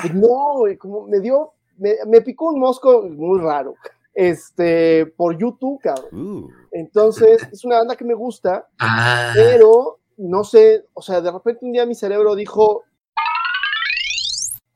Pues 0.00 0.14
no, 0.14 0.54
güey, 0.56 0.78
como 0.78 1.06
me 1.06 1.20
dio, 1.20 1.52
me, 1.76 1.96
me 2.06 2.22
picó 2.22 2.46
un 2.46 2.58
mosco 2.58 3.02
muy 3.02 3.38
raro, 3.40 3.74
este, 4.14 5.04
por 5.04 5.36
YouTube, 5.36 5.78
cabrón. 5.82 6.48
Entonces, 6.72 7.46
es 7.52 7.66
una 7.66 7.76
banda 7.78 7.96
que 7.96 8.04
me 8.06 8.14
gusta, 8.14 8.66
Ah, 8.78 9.32
pero 9.34 9.98
no 10.16 10.42
sé, 10.42 10.86
o 10.94 11.02
sea, 11.02 11.20
de 11.20 11.30
repente 11.30 11.62
un 11.66 11.72
día 11.72 11.84
mi 11.84 11.94
cerebro 11.94 12.34
dijo, 12.34 12.84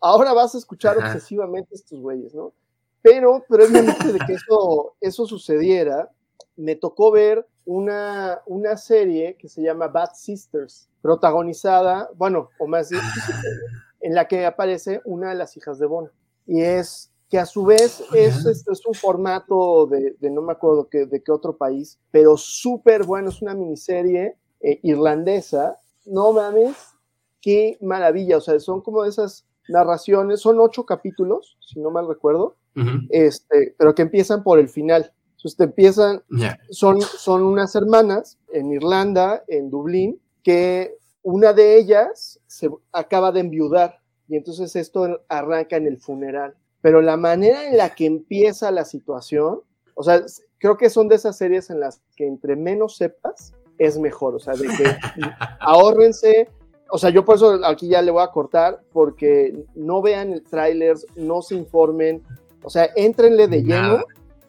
ahora 0.01 0.35
vas 0.35 0.55
a 0.55 0.59
escuchar 0.59 0.99
Ajá. 0.99 1.07
obsesivamente 1.15 1.75
estos 1.75 1.99
güeyes, 2.01 2.35
¿no? 2.35 2.53
Pero 3.01 3.43
previamente 3.49 4.13
de 4.13 4.19
que 4.27 4.35
eso, 4.35 4.95
eso 5.01 5.27
sucediera, 5.27 6.11
me 6.57 6.75
tocó 6.77 7.11
ver 7.11 7.47
una, 7.69 8.41
una 8.47 8.79
serie 8.79 9.37
que 9.37 9.47
se 9.47 9.61
llama 9.61 9.89
Bad 9.89 10.15
Sisters, 10.15 10.89
protagonizada, 11.03 12.09
bueno, 12.17 12.49
o 12.59 12.67
más 12.67 12.89
bien, 12.89 13.03
en 14.01 14.15
la 14.15 14.27
que 14.27 14.47
aparece 14.47 15.03
una 15.05 15.29
de 15.29 15.35
las 15.35 15.55
hijas 15.55 15.79
de 15.79 15.85
Bono. 15.85 16.09
Y 16.47 16.63
es 16.63 17.13
que 17.29 17.39
a 17.39 17.45
su 17.45 17.67
vez 17.67 18.03
es, 18.15 18.47
es, 18.47 18.67
es 18.67 18.87
un 18.87 18.95
formato 18.95 19.87
de, 19.87 20.17
de 20.19 20.31
no 20.31 20.41
me 20.41 20.53
acuerdo 20.53 20.89
que, 20.89 21.05
de 21.05 21.23
qué 21.23 21.31
otro 21.31 21.59
país, 21.59 21.99
pero 22.11 22.39
súper 22.39 23.05
bueno, 23.05 23.29
es 23.29 23.43
una 23.43 23.55
miniserie 23.55 24.39
eh, 24.61 24.81
irlandesa. 24.83 25.79
No 26.07 26.33
mames, 26.33 26.75
qué 27.43 27.77
maravilla, 27.83 28.39
o 28.39 28.41
sea, 28.41 28.59
son 28.61 28.81
como 28.81 29.05
esas 29.05 29.45
narraciones, 29.69 30.41
son 30.41 30.59
ocho 30.59 30.87
capítulos, 30.87 31.59
si 31.61 31.81
no 31.81 31.91
mal 31.91 32.09
recuerdo, 32.09 32.57
este, 33.11 33.75
pero 33.77 33.95
que 33.95 34.03
empiezan 34.03 34.43
por 34.43 34.59
el 34.59 34.71
final. 34.71 35.13
Entonces 35.39 35.57
te 35.57 35.65
empiezan, 35.65 36.23
son, 36.71 37.01
son 37.01 37.45
unas 37.45 37.77
hermanas 37.77 38.39
en 38.53 38.73
Irlanda, 38.73 39.45
en 39.47 39.71
Dublín, 39.71 40.21
que 40.43 40.97
una 41.23 41.53
de 41.53 41.79
ellas 41.79 42.41
se 42.49 42.69
acaba 42.91 43.31
de 43.31 43.41
enviudar 43.41 44.01
y 44.27 44.37
entonces 44.37 44.75
esto 44.75 45.21
arranca 45.29 45.77
en 45.77 45.87
el 45.87 45.99
funeral. 45.99 46.57
Pero 46.81 47.01
la 47.01 47.17
manera 47.17 47.69
en 47.69 47.77
la 47.77 47.95
que 47.95 48.07
empieza 48.07 48.73
la 48.73 48.85
situación, 48.85 49.61
o 49.95 50.03
sea, 50.03 50.25
creo 50.59 50.77
que 50.77 50.91
son 50.91 51.07
de 51.07 51.15
esas 51.15 51.39
series 51.39 51.71
en 51.71 51.79
las 51.79 52.03
que 52.17 52.27
entre 52.27 52.57
menos 52.57 52.97
sepas, 52.97 53.53
es 53.79 53.97
mejor. 53.97 54.35
O 54.35 54.41
sea, 54.41 54.55
de 54.55 54.67
que 54.67 54.85
ahórrense. 55.61 56.49
O 56.91 56.99
sea, 56.99 57.11
yo 57.11 57.25
por 57.25 57.37
eso 57.37 57.65
aquí 57.65 57.89
ya 57.89 58.03
le 58.03 58.11
voy 58.11 58.23
a 58.23 58.33
cortar, 58.33 58.81
porque 58.93 59.65
no 59.77 60.03
vean 60.03 60.33
el 60.33 60.43
tráiler, 60.43 60.97
no 61.15 61.43
se 61.43 61.55
informen. 61.55 62.23
O 62.63 62.71
sea, 62.71 62.91
éntrenle 62.97 63.47
de 63.47 63.63
lleno. 63.63 63.83
Nada. 63.83 64.05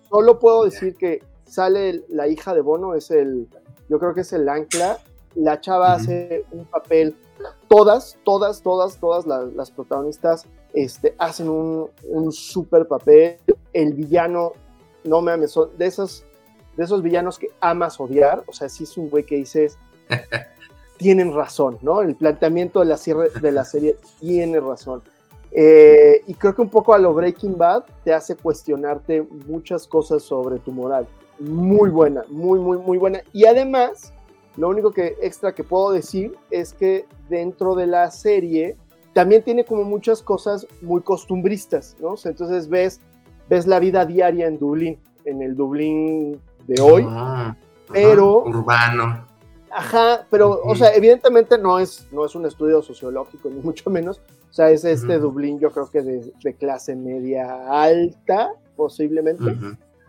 Solo 0.09 0.39
puedo 0.39 0.63
decir 0.65 0.95
que 0.95 1.21
sale 1.45 2.03
la 2.09 2.27
hija 2.27 2.53
de 2.53 2.61
Bono, 2.61 2.95
es 2.95 3.11
el, 3.11 3.47
yo 3.89 3.99
creo 3.99 4.13
que 4.13 4.21
es 4.21 4.33
el 4.33 4.47
ancla. 4.49 4.97
La 5.35 5.61
chava 5.61 5.93
hace 5.93 6.45
un 6.51 6.65
papel, 6.65 7.15
todas, 7.67 8.17
todas, 8.23 8.61
todas, 8.61 8.97
todas 8.97 9.27
las, 9.27 9.53
las 9.53 9.69
protagonistas 9.71 10.45
este, 10.73 11.15
hacen 11.19 11.49
un, 11.49 11.89
un 12.03 12.31
super 12.31 12.87
papel. 12.87 13.37
El 13.73 13.93
villano, 13.93 14.53
no 15.03 15.21
me 15.21 15.31
ames, 15.31 15.51
son 15.51 15.69
de 15.77 15.85
esos, 15.85 16.25
de 16.75 16.83
esos 16.83 17.03
villanos 17.03 17.37
que 17.37 17.47
amas 17.61 17.99
odiar. 17.99 18.43
O 18.47 18.53
sea, 18.53 18.67
sí 18.69 18.83
es 18.85 18.97
un 18.97 19.09
güey 19.09 19.23
que 19.23 19.35
dices, 19.35 19.77
tienen 20.97 21.33
razón, 21.33 21.77
¿no? 21.81 22.01
El 22.01 22.15
planteamiento 22.15 22.79
de 22.79 22.85
la, 22.87 22.97
cierre- 22.97 23.29
de 23.39 23.51
la 23.51 23.63
serie 23.65 23.95
tiene 24.19 24.59
razón. 24.59 25.03
Eh, 25.51 26.21
y 26.27 26.33
creo 26.35 26.53
que 26.53 26.61
un 26.61 26.69
poco 26.69 26.93
a 26.93 26.99
lo 26.99 27.13
Breaking 27.13 27.57
Bad 27.57 27.83
te 28.03 28.13
hace 28.13 28.35
cuestionarte 28.35 29.25
muchas 29.47 29.87
cosas 29.87 30.23
sobre 30.23 30.59
tu 30.59 30.71
moral. 30.71 31.07
Muy 31.39 31.89
buena, 31.89 32.23
muy, 32.29 32.59
muy, 32.59 32.77
muy 32.77 32.97
buena. 32.97 33.21
Y 33.33 33.45
además, 33.45 34.13
lo 34.57 34.69
único 34.69 34.91
que 34.91 35.15
extra 35.21 35.53
que 35.55 35.63
puedo 35.63 35.91
decir 35.91 36.35
es 36.51 36.73
que 36.73 37.05
dentro 37.29 37.75
de 37.75 37.87
la 37.87 38.11
serie 38.11 38.75
también 39.13 39.43
tiene 39.43 39.65
como 39.65 39.83
muchas 39.83 40.21
cosas 40.21 40.67
muy 40.81 41.01
costumbristas, 41.01 41.95
¿no? 41.99 42.15
Entonces 42.23 42.69
ves, 42.69 42.99
ves 43.49 43.65
la 43.65 43.79
vida 43.79 44.05
diaria 44.05 44.47
en 44.47 44.59
Dublín, 44.59 44.99
en 45.25 45.41
el 45.41 45.55
Dublín 45.55 46.39
de 46.67 46.81
hoy. 46.81 47.05
Ah, 47.07 47.55
pero- 47.91 48.43
Urbano. 48.43 49.28
Ajá, 49.71 50.25
pero, 50.29 50.61
o 50.63 50.75
sea, 50.75 50.93
evidentemente 50.95 51.57
no 51.57 51.79
es, 51.79 52.07
no 52.11 52.25
es 52.25 52.35
un 52.35 52.45
estudio 52.45 52.81
sociológico, 52.81 53.49
ni 53.49 53.61
mucho 53.61 53.89
menos. 53.89 54.21
O 54.49 54.53
sea, 54.53 54.71
es 54.71 54.83
este. 54.83 55.19
Dublín, 55.19 55.59
yo 55.59 55.71
creo 55.71 55.89
que 55.89 56.01
de, 56.01 56.31
de 56.43 56.53
clase 56.55 56.95
media 56.95 57.69
alta, 57.69 58.53
posiblemente. 58.75 59.55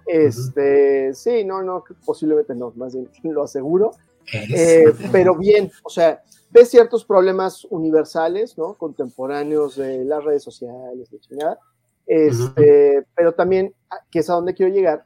Este, 0.06 1.14
sí, 1.14 1.44
no, 1.44 1.62
no, 1.62 1.84
posiblemente 2.04 2.54
no, 2.54 2.72
más 2.76 2.94
bien 2.94 3.08
lo 3.34 3.44
aseguro. 3.44 3.92
Eh, 4.32 4.92
pero 5.12 5.36
bien, 5.36 5.70
o 5.82 5.90
sea, 5.90 6.22
ves 6.50 6.70
ciertos 6.70 7.04
problemas 7.04 7.64
universales, 7.70 8.56
¿no? 8.56 8.74
Contemporáneos 8.74 9.76
de 9.76 10.04
las 10.04 10.24
redes 10.24 10.42
sociales, 10.42 11.10
de 11.10 11.20
chingada. 11.20 11.58
Este, 12.06 13.04
pero 13.14 13.32
también, 13.32 13.74
ah, 13.88 14.00
que 14.10 14.20
es 14.20 14.30
a 14.30 14.34
donde 14.34 14.54
quiero 14.54 14.72
llegar, 14.72 15.04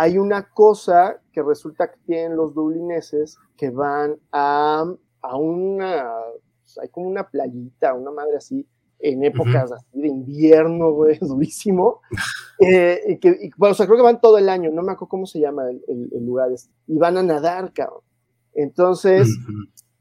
hay 0.00 0.16
una 0.18 0.48
cosa 0.48 1.20
que 1.32 1.42
resulta 1.42 1.90
que 1.90 1.98
tienen 2.06 2.36
los 2.36 2.54
dublineses 2.54 3.36
que 3.56 3.68
van 3.70 4.16
a, 4.32 4.84
a 5.20 5.36
una, 5.36 6.14
pues, 6.62 6.78
hay 6.78 6.88
como 6.88 7.06
una 7.08 7.28
playita, 7.28 7.92
una 7.92 8.10
madre 8.10 8.36
así, 8.38 8.66
en 8.98 9.24
épocas 9.24 9.70
así 9.72 9.86
de 10.00 10.08
invierno, 10.08 10.92
güey, 10.92 11.18
durísimo. 11.20 12.00
Eh, 12.62 13.00
y 13.08 13.18
que, 13.18 13.28
y, 13.40 13.50
bueno, 13.56 13.72
o 13.72 13.74
sea, 13.74 13.86
creo 13.86 13.96
que 13.96 14.02
van 14.02 14.20
todo 14.20 14.36
el 14.36 14.50
año, 14.50 14.70
no 14.70 14.82
me 14.82 14.92
acuerdo 14.92 15.08
cómo 15.08 15.24
se 15.26 15.40
llama 15.40 15.70
el, 15.70 15.82
el- 15.88 16.10
el 16.12 16.26
lugar, 16.26 16.52
este, 16.52 16.70
y 16.88 16.98
van 16.98 17.16
a 17.16 17.22
nadar, 17.22 17.72
cabrón. 17.72 18.02
Entonces, 18.52 19.28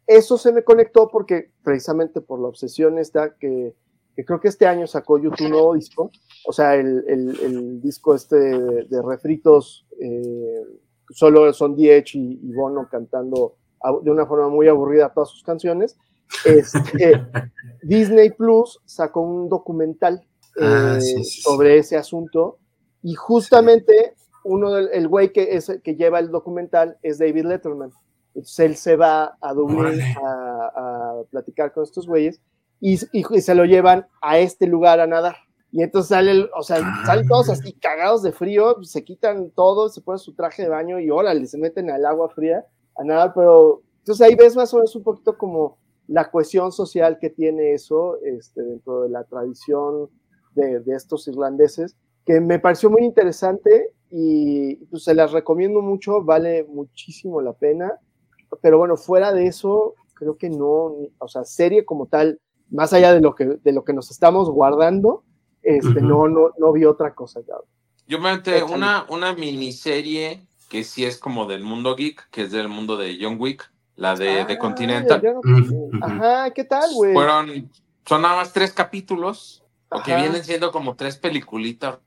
eso 0.08 0.38
se 0.38 0.52
me 0.52 0.66
conectó 0.66 1.08
porque 1.10 1.52
precisamente 1.64 2.20
por 2.20 2.42
la 2.42 2.50
obsesión 2.50 2.98
esta 3.00 3.36
que, 3.38 3.74
que 4.16 4.26
creo 4.26 4.40
que 4.40 4.48
este 4.50 4.66
año 4.68 4.86
sacó 4.88 5.18
YouTube 5.18 5.46
un 5.46 5.52
nuevo 5.52 5.74
disco, 5.76 6.12
o 6.48 6.52
sea, 6.54 6.76
el, 6.76 7.04
el- 7.08 7.40
el 7.42 7.82
disco 7.82 8.14
este 8.16 8.36
de, 8.36 8.84
de 8.86 9.02
refritos, 9.02 9.86
eh, 10.00 10.64
solo 11.10 11.52
son 11.54 11.76
DH 11.76 12.16
y, 12.16 12.40
y 12.44 12.54
Bono 12.54 12.88
cantando 12.90 13.56
a- 13.82 13.98
de 14.02 14.12
una 14.12 14.26
forma 14.26 14.50
muy 14.50 14.68
aburrida 14.68 15.12
todas 15.14 15.30
sus 15.30 15.44
canciones. 15.44 15.98
Este, 16.46 17.14
Disney 17.82 18.30
Plus 18.32 18.80
sacó 18.86 19.22
un 19.22 19.50
documental 19.50 20.22
Ah, 20.60 20.96
eh, 20.98 21.02
sí, 21.02 21.16
sí, 21.18 21.24
sí. 21.24 21.42
sobre 21.42 21.78
ese 21.78 21.96
asunto 21.96 22.58
y 23.02 23.14
justamente 23.14 24.14
uno 24.44 24.74
del 24.74 24.90
el 24.92 25.08
güey 25.08 25.32
que, 25.32 25.56
es, 25.56 25.72
que 25.84 25.96
lleva 25.96 26.20
el 26.20 26.32
documental 26.32 26.98
es 27.02 27.18
David 27.20 27.46
Letterman. 27.46 27.92
Entonces 28.36 28.60
él 28.60 28.76
se 28.76 28.96
va 28.98 29.38
a 29.40 29.54
Dublín 29.54 30.02
a, 30.02 30.66
a 30.74 31.24
platicar 31.30 31.72
con 31.72 31.84
estos 31.84 32.08
güeyes 32.08 32.42
y, 32.80 32.96
y- 33.18 33.24
y 33.38 33.42
se 33.42 33.56
lo 33.56 33.66
llevan 33.66 34.08
a 34.22 34.38
este 34.40 34.68
lugar 34.68 35.00
a 35.00 35.08
nadar. 35.08 35.36
Y 35.72 35.84
entonces 35.84 36.10
sale, 36.10 36.50
o 36.58 36.64
sea, 36.64 36.78
Ah. 36.84 37.04
salen 37.06 37.28
todos 37.28 37.50
así 37.50 37.74
cagados 37.74 38.24
de 38.24 38.32
frío, 38.32 38.82
se 38.84 39.04
quitan 39.04 39.52
todo, 39.52 39.90
se 39.90 40.02
ponen 40.02 40.18
su 40.20 40.34
traje 40.34 40.64
de 40.64 40.70
baño 40.70 41.00
y 41.00 41.10
órale, 41.12 41.46
se 41.46 41.58
meten 41.60 41.92
al 41.92 42.06
agua 42.06 42.30
fría 42.30 42.66
a 42.96 43.04
nadar, 43.04 43.34
pero 43.36 43.82
entonces 44.00 44.26
ahí 44.26 44.36
ves 44.36 44.56
más 44.56 44.74
o 44.74 44.78
menos 44.78 44.96
un 44.96 45.04
poquito 45.04 45.38
como 45.38 45.78
la 46.08 46.32
cohesión 46.32 46.72
social 46.72 47.20
que 47.20 47.30
tiene 47.30 47.74
eso 47.74 48.18
este, 48.24 48.64
dentro 48.64 49.02
de 49.04 49.10
la 49.10 49.24
tradición 49.26 50.10
de, 50.56 50.80
de 50.80 50.96
estos 50.96 51.28
irlandeses, 51.28 51.96
que 52.26 52.42
me 52.42 52.58
pareció 52.58 52.90
muy 52.90 53.04
interesante 53.04 53.92
y 54.10 54.76
pues, 54.88 55.04
se 55.04 55.14
las 55.14 55.32
recomiendo 55.32 55.82
mucho, 55.82 56.24
vale 56.24 56.64
muchísimo 56.64 57.42
la 57.42 57.54
pena, 57.54 58.00
pero 58.62 58.80
bueno, 58.80 58.98
fuera 58.98 59.32
de 59.34 59.46
eso, 59.46 59.94
creo 60.16 60.36
que 60.36 60.50
no, 60.50 60.96
o 61.20 61.28
sea, 61.28 61.44
serie 61.44 61.86
como 61.86 62.08
tal, 62.08 62.40
más 62.72 62.94
allá 62.94 63.14
de 63.14 63.22
lo 63.22 63.36
que, 63.36 63.46
de 63.46 63.72
lo 63.74 63.84
que 63.84 63.94
nos 63.94 64.12
estamos 64.12 64.50
guardando, 64.50 65.24
este, 65.62 66.02
no, 66.02 66.28
no, 66.28 66.52
no 66.58 66.72
vi 66.72 66.86
otra 66.86 67.14
cosa, 67.14 67.42
cabrón. 67.46 67.66
Yo 68.08 68.20
me 68.20 68.34
Échale. 68.34 68.64
una, 68.64 69.06
una 69.10 69.34
miniserie 69.34 70.46
que 70.70 70.84
sí 70.84 71.06
es 71.06 71.18
como 71.18 71.46
del 71.46 71.64
mundo 71.64 71.96
geek, 71.96 72.30
que 72.32 72.44
es 72.44 72.52
del 72.52 72.68
mundo 72.70 72.98
de 72.98 73.18
John 73.22 73.38
Wick, 73.40 73.72
la 73.96 74.16
de, 74.16 74.46
de 74.46 74.54
Ah, 74.54 74.58
Continental. 74.60 75.22
ya 75.22 75.34
no-. 75.34 75.90
Ajá, 76.02 76.52
¿qué 76.52 76.64
tal, 76.64 76.90
güey? 76.94 77.14
Fueron, 77.14 77.70
son 78.06 78.22
nada 78.22 78.36
más 78.38 78.54
tres 78.54 78.72
capítulos, 78.72 79.64
o 79.90 80.02
que 80.04 80.16
vienen 80.16 80.44
siendo 80.44 80.72
como 80.72 80.96
tres 80.96 81.18
peliculitas. 81.18 82.00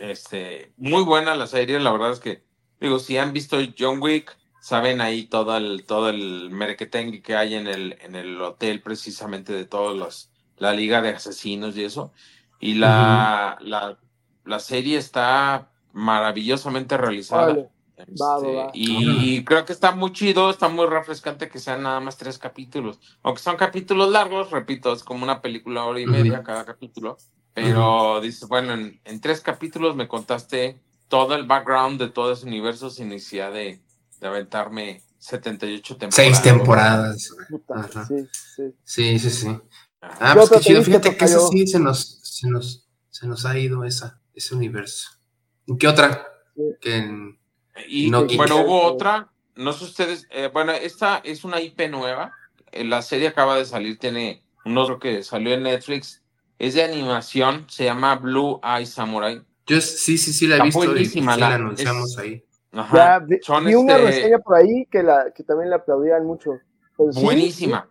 Este, 0.00 0.72
muy 0.76 1.02
buena 1.04 1.34
la 1.34 1.46
serie, 1.46 1.78
la 1.78 1.92
verdad 1.92 2.12
es 2.12 2.20
que, 2.20 2.42
digo, 2.80 2.98
si 2.98 3.18
han 3.18 3.32
visto 3.32 3.58
John 3.78 4.00
Wick, 4.02 4.36
saben 4.62 5.00
ahí 5.00 5.24
todo 5.24 5.56
el, 5.56 5.84
todo 5.84 6.08
el 6.08 6.48
merequetengue 6.50 7.20
que 7.20 7.34
hay 7.34 7.56
en 7.56 7.66
el, 7.66 7.98
en 8.00 8.14
el 8.14 8.40
hotel, 8.40 8.80
precisamente 8.80 9.52
de 9.52 9.64
todos 9.64 9.98
los, 9.98 10.30
la 10.56 10.72
liga 10.72 11.02
de 11.02 11.08
asesinos 11.08 11.76
y 11.76 11.82
eso. 11.82 12.12
Y 12.60 12.74
la, 12.74 13.58
la, 13.60 13.98
la 14.44 14.60
serie 14.60 14.98
está 14.98 15.68
maravillosamente 15.92 16.96
realizada. 16.96 17.70
Este, 17.96 18.12
va, 18.22 18.38
va. 18.38 18.70
Y 18.72 19.42
creo 19.42 19.64
que 19.64 19.72
está 19.72 19.96
muy 19.96 20.12
chido, 20.12 20.48
está 20.48 20.68
muy 20.68 20.86
refrescante 20.86 21.48
que 21.48 21.58
sean 21.58 21.82
nada 21.82 21.98
más 21.98 22.16
tres 22.16 22.38
capítulos. 22.38 23.00
Aunque 23.24 23.42
son 23.42 23.56
capítulos 23.56 24.12
largos, 24.12 24.52
repito, 24.52 24.92
es 24.92 25.02
como 25.02 25.24
una 25.24 25.42
película 25.42 25.84
hora 25.86 25.98
y 25.98 26.06
media 26.06 26.44
cada 26.44 26.64
capítulo. 26.64 27.16
Pero 27.52 28.20
dices, 28.20 28.46
bueno, 28.46 28.74
en, 28.74 29.00
en 29.04 29.20
tres 29.20 29.40
capítulos 29.40 29.96
me 29.96 30.06
contaste 30.06 30.80
todo 31.08 31.34
el 31.34 31.48
background 31.48 32.00
de 32.00 32.10
todo 32.10 32.30
ese 32.32 32.46
universo 32.46 32.90
sin 32.90 33.08
necesidad 33.08 33.52
de, 33.52 33.82
de 34.22 34.28
aventarme 34.28 35.02
78 35.18 35.96
temporadas. 35.96 36.14
Seis 36.14 36.42
temporadas. 36.42 37.30
Puta, 37.50 38.06
sí, 38.06 38.14
sí. 38.56 38.62
Sí, 38.84 39.18
sí, 39.18 39.30
sí. 39.30 39.46
Ajá. 40.00 40.16
Ah, 40.20 40.32
¿Qué 40.34 40.38
pues 40.38 40.50
qué 40.50 40.60
chido. 40.60 40.82
Fíjate 40.82 41.10
que 41.10 41.26
tocayo? 41.26 41.48
sí 41.48 41.66
se 41.66 41.78
nos, 41.78 42.20
se 42.22 42.48
nos, 42.48 42.88
se 43.10 43.26
nos 43.26 43.44
ha 43.44 43.58
ido 43.58 43.84
esa, 43.84 44.20
ese 44.34 44.54
universo. 44.54 45.10
¿Y 45.66 45.76
qué 45.76 45.88
otra? 45.88 46.26
Sí. 46.56 46.62
Que 46.80 46.96
en- 46.96 47.38
Y 47.88 48.10
No 48.10 48.26
bueno, 48.26 48.62
hubo 48.64 48.82
otra, 48.84 49.32
no 49.56 49.72
sé 49.72 49.84
ustedes, 49.84 50.26
eh, 50.30 50.48
bueno, 50.52 50.72
esta 50.72 51.18
es 51.24 51.44
una 51.44 51.60
IP 51.60 51.88
nueva. 51.90 52.32
eh, 52.70 52.84
La 52.84 53.02
serie 53.02 53.28
acaba 53.28 53.56
de 53.56 53.64
salir, 53.64 53.98
tiene 53.98 54.44
un 54.64 54.78
otro 54.78 54.98
que 54.98 55.22
salió 55.24 55.52
en 55.54 55.64
Netflix. 55.64 56.22
Es 56.58 56.74
de 56.74 56.84
animación, 56.84 57.66
se 57.68 57.84
llama 57.84 58.14
Blue 58.16 58.60
Eye 58.62 58.86
Samurai. 58.86 59.42
yo 59.66 59.80
sí, 59.80 60.16
sí, 60.18 60.32
sí 60.32 60.46
la 60.46 60.54
he 60.56 60.58
Está 60.58 60.64
visto 60.64 60.84
y 60.84 60.86
buenísima, 60.88 61.34
sí 61.34 61.40
la- 61.40 61.48
la 61.50 61.54
anunciamos 61.56 62.12
es- 62.12 62.18
ahí. 62.18 62.44
Ajá. 62.72 62.96
Ya 62.96 63.18
vi, 63.18 63.38
Son 63.42 63.64
vi 63.64 63.74
una 63.74 63.96
este- 63.96 64.06
reseña 64.06 64.38
por 64.38 64.56
ahí 64.56 64.86
que, 64.90 65.02
la, 65.02 65.30
que 65.34 65.42
también 65.42 65.70
le 65.70 65.76
aplaudían 65.76 66.24
mucho. 66.24 66.52
Pero 66.96 67.12
sí, 67.12 67.22
Buenísima. 67.22 67.88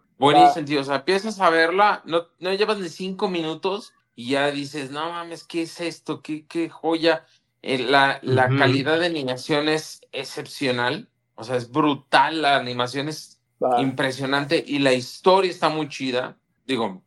Tío. 0.66 0.82
O 0.82 0.84
sea, 0.84 0.98
empiezas 0.98 1.40
a 1.40 1.50
verla, 1.50 2.04
no, 2.06 2.28
no 2.40 2.54
llevas 2.54 2.78
ni 2.78 2.90
cinco 2.90 3.28
minutos 3.28 3.94
y 4.16 4.30
ya 4.30 4.52
dices, 4.52 4.92
no 4.92 5.10
mames, 5.10 5.44
¿qué 5.44 5.64
es 5.64 5.82
esto? 5.82 6.22
¿Qué, 6.22 6.46
qué 6.46 6.70
joya? 6.70 7.26
Eh, 7.64 7.80
la, 7.80 8.20
la 8.22 8.48
calidad 8.50 9.00
de 9.00 9.08
animación 9.08 9.68
es 9.68 10.02
excepcional. 10.12 11.10
O 11.36 11.44
sea, 11.44 11.56
es 11.56 11.72
brutal. 11.72 12.44
La 12.44 12.58
animación 12.58 13.08
es 13.10 13.42
impresionante 13.80 14.64
y 14.66 14.80
la 14.80 14.94
historia 14.94 15.50
está 15.50 15.70
muy 15.70 15.90
chida. 15.90 16.38
Digo, 16.68 17.02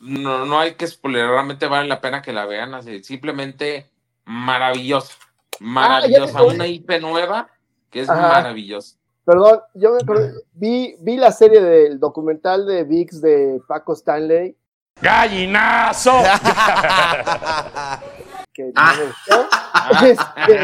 no, 0.00 0.46
no 0.46 0.58
hay 0.58 0.74
que 0.74 0.86
spoiler, 0.86 1.28
realmente 1.28 1.66
vale 1.66 1.88
la 1.88 2.00
pena 2.00 2.22
que 2.22 2.32
la 2.32 2.46
vean. 2.46 2.74
Así, 2.74 3.02
simplemente 3.04 3.90
maravillosa. 4.24 5.14
Maravillosa. 5.60 6.38
acordé. 6.38 6.54
Una 6.54 6.66
IP 6.66 6.90
nueva 7.00 7.48
que 7.90 8.00
es 8.00 8.08
Ajá. 8.10 8.28
maravillosa. 8.28 8.96
Perdón, 9.24 9.60
yo 9.74 9.90
me 9.92 9.98
acordé, 10.02 10.32
vi, 10.52 10.94
vi 11.00 11.16
la 11.16 11.32
serie 11.32 11.60
del 11.60 11.98
documental 11.98 12.64
de 12.66 12.84
VIX 12.84 13.20
de 13.20 13.60
Paco 13.66 13.94
Stanley, 13.94 14.56
¡Gallinazo! 15.02 16.12
que 18.52 18.62
no 18.64 18.72
Ah. 18.76 18.94
me 18.98 19.04
gustó. 19.06 19.48
Este, 20.06 20.58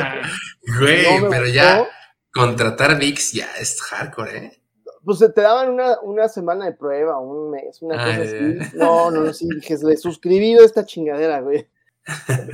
Güey, 0.80 1.20
no 1.20 1.24
me 1.24 1.28
pero 1.30 1.42
gustó. 1.42 1.54
ya 1.54 1.86
contratar 2.32 2.98
VIX 2.98 3.32
ya 3.32 3.46
es 3.60 3.80
hardcore, 3.82 4.36
¿eh? 4.38 4.58
Pues 5.04 5.18
te 5.18 5.40
daban 5.40 5.70
una, 5.70 6.00
una 6.00 6.28
semana 6.28 6.64
de 6.64 6.72
prueba, 6.72 7.18
un 7.20 7.50
mes, 7.50 7.82
una 7.82 7.96
cosa 7.96 8.06
Ay, 8.08 8.22
así. 8.22 8.76
No, 8.76 9.10
no, 9.10 9.20
no, 9.22 9.32
sí, 9.32 9.48
dije, 9.54 9.76
le 9.84 9.94
he 9.94 9.96
suscribido 9.96 10.64
esta 10.64 10.84
chingadera, 10.86 11.40
güey. 11.40 11.68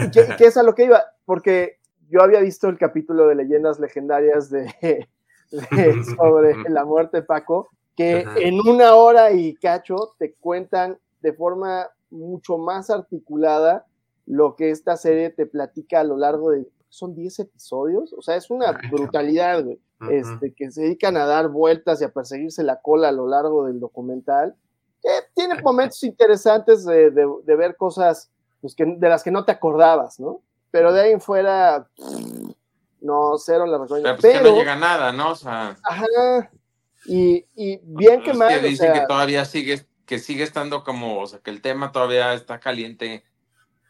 ¿Y 0.05 0.11
qué, 0.11 0.35
qué 0.37 0.47
es 0.47 0.57
a 0.57 0.63
lo 0.63 0.75
que 0.75 0.85
iba? 0.85 1.03
Porque 1.25 1.78
yo 2.11 2.23
había 2.23 2.41
visto 2.41 2.69
el 2.69 2.79
capítulo 2.79 3.27
de 3.29 3.35
leyendas 3.35 3.79
legendarias 3.81 4.51
de, 4.51 4.73
de- 4.81 5.09
sobre 6.17 6.55
la 6.71 6.85
muerte 6.85 7.19
de 7.19 7.23
Paco, 7.23 7.69
que 7.97 8.25
Ajá. 8.27 8.39
en 8.39 8.61
una 8.61 8.95
hora 8.95 9.33
y 9.33 9.55
cacho 9.55 10.15
te 10.19 10.35
cuentan 10.35 10.99
de 11.21 11.33
forma 11.33 11.89
mucho 12.11 12.59
más 12.59 12.91
articulada 12.91 13.87
lo 14.27 14.57
que 14.57 14.71
esta 14.71 14.97
serie 14.97 15.31
te 15.31 15.47
platica 15.47 16.01
a 16.01 16.05
lo 16.05 16.17
largo 16.17 16.51
de, 16.51 16.67
son 16.91 17.15
10 17.15 17.39
episodios, 17.41 18.13
o 18.13 18.23
sea, 18.23 18.37
es 18.37 18.51
una 18.51 18.73
cabrón. 18.73 18.91
brutalidad, 18.91 19.65
güey 19.65 19.79
este, 20.11 20.55
que 20.55 20.71
se 20.71 20.83
dedican 20.83 21.17
a 21.17 21.27
dar 21.27 21.49
vueltas 21.49 22.01
y 22.01 22.05
a 22.05 22.13
perseguirse 22.13 22.63
la 22.63 22.81
cola 22.81 23.09
a 23.09 23.13
lo 23.13 23.27
largo 23.27 23.67
del 23.67 23.81
documental. 23.81 24.55
que 25.03 25.09
tiene 25.35 25.61
momentos 25.61 26.05
interesantes 26.05 26.85
de, 26.85 27.11
de- 27.11 27.27
de 27.45 27.57
ver 27.57 27.75
cosas 27.77 28.31
pues, 28.61 28.77
que, 28.77 28.85
de 28.87 29.09
las 29.09 29.25
que 29.25 29.33
no 29.33 29.45
te 29.45 29.51
acordabas, 29.51 30.21
¿no? 30.21 30.41
Pero 30.71 30.93
de 30.93 31.01
ahí 31.03 31.13
en 31.13 31.21
fuera, 31.21 31.89
no, 33.01 33.39
cero 33.39 33.67
la 33.67 33.79
Pero 33.79 33.83
recomiendo. 33.85 34.17
pues 34.21 34.33
que 34.33 34.39
Pero, 34.39 34.51
no 34.53 34.57
llega 34.59 34.77
nada, 34.77 35.13
¿no? 35.13 35.31
O 35.31 35.35
sea, 35.37 35.77
ajá, 35.83 36.51
y, 37.07 37.45
y 37.55 37.81
bien 37.85 38.23
que 38.23 38.33
es 38.33 38.37
mal, 38.37 38.49
que 38.61 38.67
o 38.67 38.69
dicen 38.69 38.93
sea, 38.93 39.01
que 39.01 39.07
todavía 39.07 39.45
sigue, 39.45 39.87
que 40.05 40.19
sigue 40.19 40.43
estando 40.45 40.85
como, 40.85 41.21
o 41.21 41.27
sea, 41.27 41.39
que 41.39 41.51
el 41.51 41.63
tema 41.63 41.91
todavía 41.93 42.35
está 42.35 42.61
caliente 42.61 43.25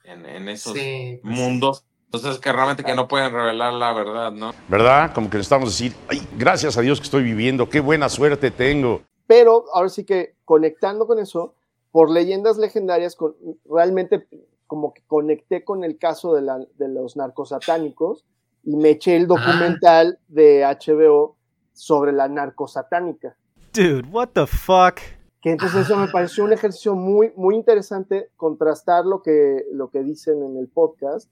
en, 0.04 0.24
en 0.26 0.48
esos 0.48 0.72
Sí, 0.74 1.18
pues, 1.22 1.34
mundos. 1.34 1.84
Entonces 2.04 2.38
que 2.38 2.52
realmente 2.52 2.84
que 2.84 2.94
no 2.94 3.06
pueden 3.06 3.32
revelar 3.32 3.72
la 3.74 3.92
verdad, 3.92 4.32
¿no? 4.32 4.54
¿Verdad? 4.68 5.12
Como 5.14 5.28
que 5.28 5.36
necesitamos 5.36 5.70
decir, 5.70 5.94
ay, 6.08 6.26
gracias 6.38 6.78
a 6.78 6.80
Dios 6.80 7.00
que 7.00 7.04
estoy 7.04 7.22
viviendo, 7.22 7.68
qué 7.68 7.80
buena 7.80 8.08
suerte 8.08 8.50
tengo. 8.50 9.02
pero 9.26 9.64
ahora 9.74 9.90
sí 9.90 10.04
que 10.04 10.34
conectando 10.46 11.06
con 11.06 11.18
eso, 11.18 11.54
por 11.90 12.10
leyendas 12.10 12.56
legendarias, 12.56 13.14
con, 13.14 13.34
realmente 13.70 14.26
como 14.68 14.94
que 14.94 15.02
conecté 15.08 15.64
con 15.64 15.82
el 15.82 15.98
caso 15.98 16.34
de, 16.34 16.42
la- 16.42 16.64
de 16.78 16.86
los 16.88 17.16
narcosatánicos 17.16 18.24
y 18.62 18.76
me 18.76 18.90
eché 18.90 19.16
el 19.16 19.26
documental 19.26 20.20
de 20.28 20.62
HBO 20.64 21.36
sobre 21.72 22.12
la 22.12 22.28
narcosatánica. 22.28 23.36
Dude, 23.72 24.06
what 24.10 24.28
the 24.34 24.46
fuck? 24.46 25.00
Que 25.40 25.50
entonces 25.52 25.82
eso 25.86 25.96
me 25.96 26.08
pareció 26.08 26.44
un 26.44 26.52
ejercicio 26.52 26.94
muy, 26.94 27.32
muy 27.36 27.54
interesante, 27.54 28.30
contrastar 28.36 29.04
lo 29.06 29.22
que, 29.22 29.64
lo 29.72 29.88
que 29.90 30.02
dicen 30.02 30.42
en 30.42 30.56
el 30.56 30.68
podcast 30.68 31.30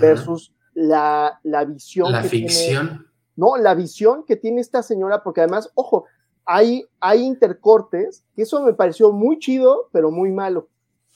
versus 0.00 0.54
la, 0.74 1.40
la 1.42 1.64
visión 1.64 2.12
la 2.12 2.22
que 2.22 2.28
tiene 2.28 2.48
ficción. 2.48 3.06
no, 3.36 3.56
la 3.56 3.74
visión 3.74 4.24
que 4.24 4.36
tiene 4.36 4.60
esta 4.60 4.82
señora, 4.84 5.22
porque 5.24 5.40
además, 5.40 5.70
ojo, 5.74 6.04
hay, 6.44 6.86
hay 7.00 7.24
intercortes, 7.24 8.24
que 8.36 8.42
eso 8.42 8.62
me 8.62 8.74
pareció 8.74 9.10
muy 9.12 9.38
chido, 9.40 9.88
pero 9.92 10.10
muy 10.12 10.30
malo, 10.30 10.68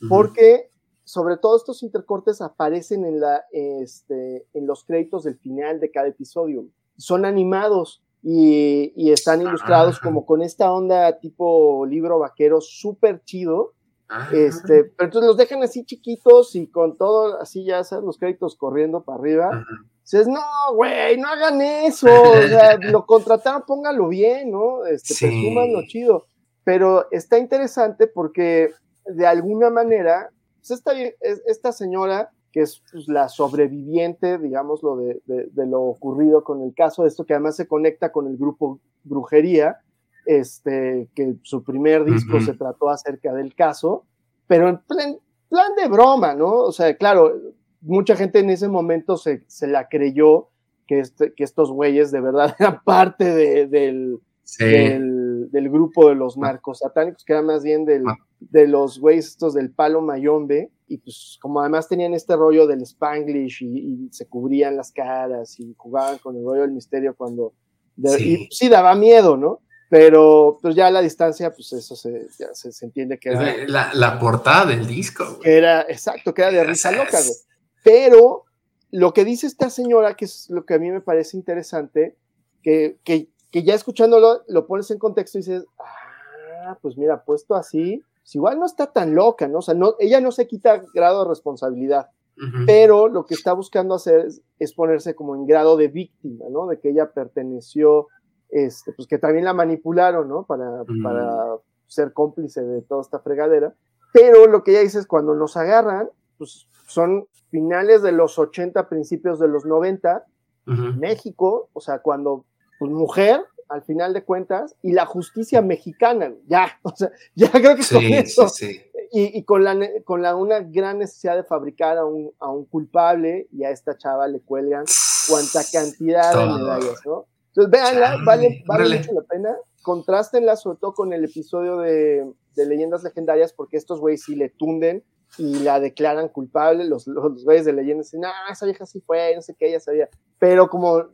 porque 0.08 0.68
sobre 1.04 1.36
todo 1.36 1.56
estos 1.56 1.82
intercortes 1.82 2.40
aparecen 2.40 3.04
en, 3.04 3.20
la, 3.20 3.44
este, 3.52 4.46
en 4.54 4.66
los 4.66 4.84
créditos 4.84 5.24
del 5.24 5.36
final 5.38 5.80
de 5.80 5.90
cada 5.90 6.08
episodio. 6.08 6.66
Son 6.96 7.24
animados 7.24 8.02
y, 8.22 8.92
y 8.96 9.10
están 9.12 9.42
ilustrados 9.42 9.96
Ajá. 9.96 10.04
como 10.04 10.24
con 10.26 10.42
esta 10.42 10.70
onda 10.72 11.18
tipo 11.18 11.84
libro 11.86 12.18
vaquero 12.20 12.60
súper 12.60 13.22
chido. 13.24 13.72
Ah, 14.08 14.28
Este, 14.32 14.84
pero 14.84 15.06
entonces 15.06 15.26
los 15.26 15.36
dejan 15.36 15.62
así 15.62 15.84
chiquitos 15.84 16.54
y 16.54 16.66
con 16.68 16.96
todo, 16.98 17.40
así 17.40 17.64
ya 17.64 17.82
sabes, 17.82 18.04
los 18.04 18.18
créditos 18.18 18.56
corriendo 18.56 19.02
para 19.02 19.18
arriba. 19.18 19.46
ajá. 19.52 19.64
Dices, 20.04 20.26
no, 20.26 20.40
güey, 20.74 21.16
no 21.16 21.28
hagan 21.28 21.62
eso. 21.62 22.08
O 22.08 22.42
sea, 22.48 22.76
lo 22.80 23.06
contrataron, 23.06 23.62
póngalo 23.66 24.08
bien, 24.08 24.50
¿no? 24.50 24.84
Este, 24.84 25.14
Sí. 25.14 25.26
presuman 25.26 25.72
lo 25.72 25.82
chido. 25.86 26.26
Pero 26.64 27.06
está 27.12 27.38
interesante 27.38 28.06
porque 28.08 28.72
de 29.06 29.26
alguna 29.26 29.70
manera, 29.70 30.30
pues 30.62 30.70
esta, 30.78 30.92
es- 30.98 31.42
esta 31.46 31.72
señora, 31.72 32.30
que 32.52 32.60
es 32.62 32.82
pues, 32.92 33.08
la 33.08 33.28
sobreviviente, 33.28 34.38
digámoslo, 34.38 34.96
de, 34.96 35.20
de, 35.26 35.46
de 35.52 35.66
lo 35.66 35.82
ocurrido 35.82 36.44
con 36.44 36.62
el 36.62 36.74
caso, 36.74 37.04
esto 37.06 37.24
que 37.24 37.34
además 37.34 37.56
se 37.56 37.66
conecta 37.66 38.12
con 38.12 38.26
el 38.26 38.36
grupo 38.36 38.80
Brujería, 39.04 39.78
este, 40.26 41.08
que 41.14 41.34
su 41.42 41.64
primer 41.64 42.04
disco 42.04 42.40
se 42.40 42.54
trató 42.54 42.88
acerca 42.90 43.32
del 43.34 43.54
caso, 43.54 44.04
pero 44.46 44.68
en 44.68 44.78
plan, 44.78 45.16
plan 45.48 45.72
de 45.76 45.88
broma, 45.88 46.34
¿no? 46.34 46.52
O 46.54 46.72
sea, 46.72 46.96
claro, 46.96 47.32
mucha 47.80 48.14
gente 48.16 48.38
en 48.38 48.50
ese 48.50 48.68
momento 48.68 49.16
se, 49.16 49.42
se 49.48 49.66
la 49.66 49.88
creyó 49.88 50.48
que, 50.86 51.00
este, 51.00 51.32
que 51.34 51.42
estos 51.44 51.72
güeyes 51.72 52.10
de 52.12 52.20
verdad 52.20 52.54
eran 52.60 52.82
parte 52.84 53.24
de- 53.34 53.66
del, 53.66 54.20
Sí. 54.44 54.64
del, 54.64 55.50
del 55.52 55.70
grupo 55.70 56.08
de 56.08 56.16
los 56.16 56.36
narcos 56.36 56.80
satánicos, 56.80 57.24
que 57.24 57.32
era 57.32 57.42
más 57.42 57.62
bien 57.62 57.84
del, 57.84 58.02
Ah. 58.06 58.16
De 58.50 58.66
los 58.66 58.98
güeyes 59.00 59.26
estos 59.28 59.54
del 59.54 59.70
palo 59.72 60.00
mayombe, 60.00 60.70
y 60.88 60.98
pues 60.98 61.38
como 61.40 61.60
además 61.60 61.88
tenían 61.88 62.12
este 62.14 62.36
rollo 62.36 62.66
del 62.66 62.82
spanglish 62.82 63.62
y, 63.62 63.78
y 63.78 64.08
se 64.12 64.26
cubrían 64.26 64.76
las 64.76 64.92
caras 64.92 65.58
y 65.58 65.74
jugaban 65.76 66.18
con 66.18 66.36
el 66.36 66.44
rollo 66.44 66.62
del 66.62 66.72
misterio 66.72 67.14
cuando... 67.16 67.54
de- 67.96 68.10
Sí. 68.18 68.48
Y 68.50 68.54
sí 68.54 68.68
daba 68.68 68.94
miedo, 68.94 69.36
¿no? 69.36 69.60
Pero 69.88 70.58
pues 70.62 70.74
ya 70.74 70.86
a 70.86 70.90
la 70.90 71.02
distancia, 71.02 71.50
pues 71.52 71.72
eso 71.74 71.94
se, 71.96 72.26
ya 72.38 72.54
se, 72.54 72.72
se 72.72 72.86
entiende 72.86 73.18
que 73.18 73.28
era, 73.30 73.54
La, 73.68 73.90
la 73.94 74.18
portada 74.18 74.66
del 74.66 74.86
disco, 74.86 75.24
güey. 75.26 75.40
que 75.40 75.56
era, 75.58 75.82
exacto, 75.82 76.32
que 76.32 76.42
era 76.42 76.50
de 76.50 76.64
risa 76.64 76.90
Esas. 76.90 77.04
loca, 77.04 77.18
güey. 77.22 77.36
Pero 77.84 78.44
lo 78.90 79.12
que 79.12 79.24
dice 79.24 79.46
esta 79.46 79.68
señora, 79.70 80.14
que 80.14 80.24
es 80.26 80.48
lo 80.50 80.64
que 80.64 80.74
a 80.74 80.78
mí 80.78 80.90
me 80.90 81.00
parece 81.02 81.36
interesante, 81.36 82.16
que, 82.62 82.98
que, 83.04 83.28
que 83.50 83.62
ya 83.64 83.74
escuchándolo 83.74 84.42
lo 84.48 84.66
pones 84.66 84.90
en 84.90 84.98
contexto 84.98 85.38
y 85.38 85.42
dices, 85.42 85.64
ah, 85.78 86.78
pues 86.80 86.96
mira, 86.96 87.24
puesto 87.24 87.54
así, 87.54 88.02
pues 88.22 88.34
igual 88.36 88.58
no 88.58 88.66
está 88.66 88.92
tan 88.92 89.14
loca, 89.14 89.48
¿no? 89.48 89.58
O 89.58 89.62
sea, 89.62 89.74
no, 89.74 89.94
ella 89.98 90.20
no 90.20 90.32
se 90.32 90.46
quita 90.46 90.82
grado 90.94 91.24
de 91.24 91.28
responsabilidad, 91.28 92.08
Ujú. 92.38 92.64
pero 92.66 93.08
lo 93.08 93.26
que 93.26 93.34
está 93.34 93.52
buscando 93.52 93.94
hacer 93.94 94.26
es, 94.26 94.42
es 94.58 94.72
ponerse 94.74 95.14
como 95.14 95.34
en 95.34 95.46
grado 95.46 95.76
de 95.76 95.88
víctima, 95.88 96.46
¿no? 96.50 96.66
De 96.66 96.78
que 96.80 96.90
ella 96.90 97.10
perteneció, 97.12 98.06
este, 98.48 98.92
pues 98.92 99.08
que 99.08 99.18
también 99.18 99.44
la 99.44 99.54
manipularon, 99.54 100.28
¿no? 100.28 100.44
Para, 100.44 100.84
Mm. 100.86 101.02
para 101.02 101.56
ser 101.86 102.12
cómplice 102.12 102.62
de 102.62 102.82
toda 102.82 103.02
esta 103.02 103.18
fregadera. 103.20 103.74
Pero 104.12 104.46
lo 104.46 104.62
que 104.62 104.70
ella 104.72 104.80
dice 104.80 104.98
es 104.98 105.06
cuando 105.06 105.34
nos 105.34 105.56
agarran, 105.56 106.08
pues 106.38 106.66
son 106.86 107.26
finales 107.50 108.02
de 108.02 108.12
los 108.12 108.38
80, 108.38 108.88
principios 108.88 109.38
de 109.38 109.48
los 109.48 109.64
90, 109.66 110.24
Ujú. 110.66 110.98
México, 110.98 111.68
o 111.72 111.80
sea, 111.80 111.98
cuando, 112.00 112.44
pues 112.78 112.90
mujer, 112.92 113.44
al 113.68 113.82
final 113.82 114.12
de 114.12 114.24
cuentas, 114.24 114.76
y 114.82 114.92
la 114.92 115.06
justicia 115.06 115.62
mexicana, 115.62 116.32
ya, 116.46 116.78
o 116.82 116.94
sea, 116.94 117.10
ya 117.34 117.50
creo 117.50 117.76
que 117.76 117.82
con 117.82 118.00
Sí, 118.00 118.12
eso, 118.14 118.48
sí, 118.48 118.74
sí. 118.74 118.82
y, 119.12 119.38
y 119.38 119.44
con, 119.44 119.64
la, 119.64 119.76
con 120.04 120.22
la, 120.22 120.36
una 120.36 120.60
gran 120.60 120.98
necesidad 120.98 121.36
de 121.36 121.44
fabricar 121.44 121.98
a 121.98 122.04
un, 122.04 122.32
a 122.38 122.50
un 122.50 122.64
culpable, 122.64 123.48
y 123.52 123.64
a 123.64 123.70
esta 123.70 123.96
chava 123.96 124.28
le 124.28 124.40
cuelgan 124.40 124.84
cuanta 125.28 125.60
cantidad 125.72 126.32
de 126.34 126.46
medallas, 126.46 127.00
¿no? 127.04 127.26
Entonces, 127.48 127.70
véanla, 127.70 128.16
vale, 128.24 128.62
vale 128.66 128.96
mucho 128.96 129.12
la 129.12 129.22
pena. 129.22 129.54
Contrástenla 129.82 130.56
sobre 130.56 130.78
todo 130.78 130.94
con 130.94 131.12
el 131.12 131.24
episodio 131.24 131.78
de, 131.78 132.24
de 132.54 132.66
Leyendas 132.66 133.02
Legendarias, 133.02 133.52
porque 133.52 133.76
estos 133.76 134.00
güeyes 134.00 134.22
sí 134.22 134.34
le 134.34 134.48
tunden 134.48 135.04
y 135.38 135.58
la 135.60 135.80
declaran 135.80 136.28
culpable. 136.28 136.84
Los, 136.84 137.06
los, 137.06 137.24
los 137.32 137.44
güeyes 137.44 137.64
de 137.64 137.72
leyendas 137.72 138.06
dicen, 138.06 138.24
ah, 138.24 138.52
esa 138.52 138.66
vieja 138.66 138.86
sí 138.86 139.00
fue, 139.00 139.34
no 139.34 139.42
sé 139.42 139.54
qué, 139.54 139.68
ella 139.68 139.80
sabía. 139.80 140.08
Pero 140.38 140.68
como 140.68 141.04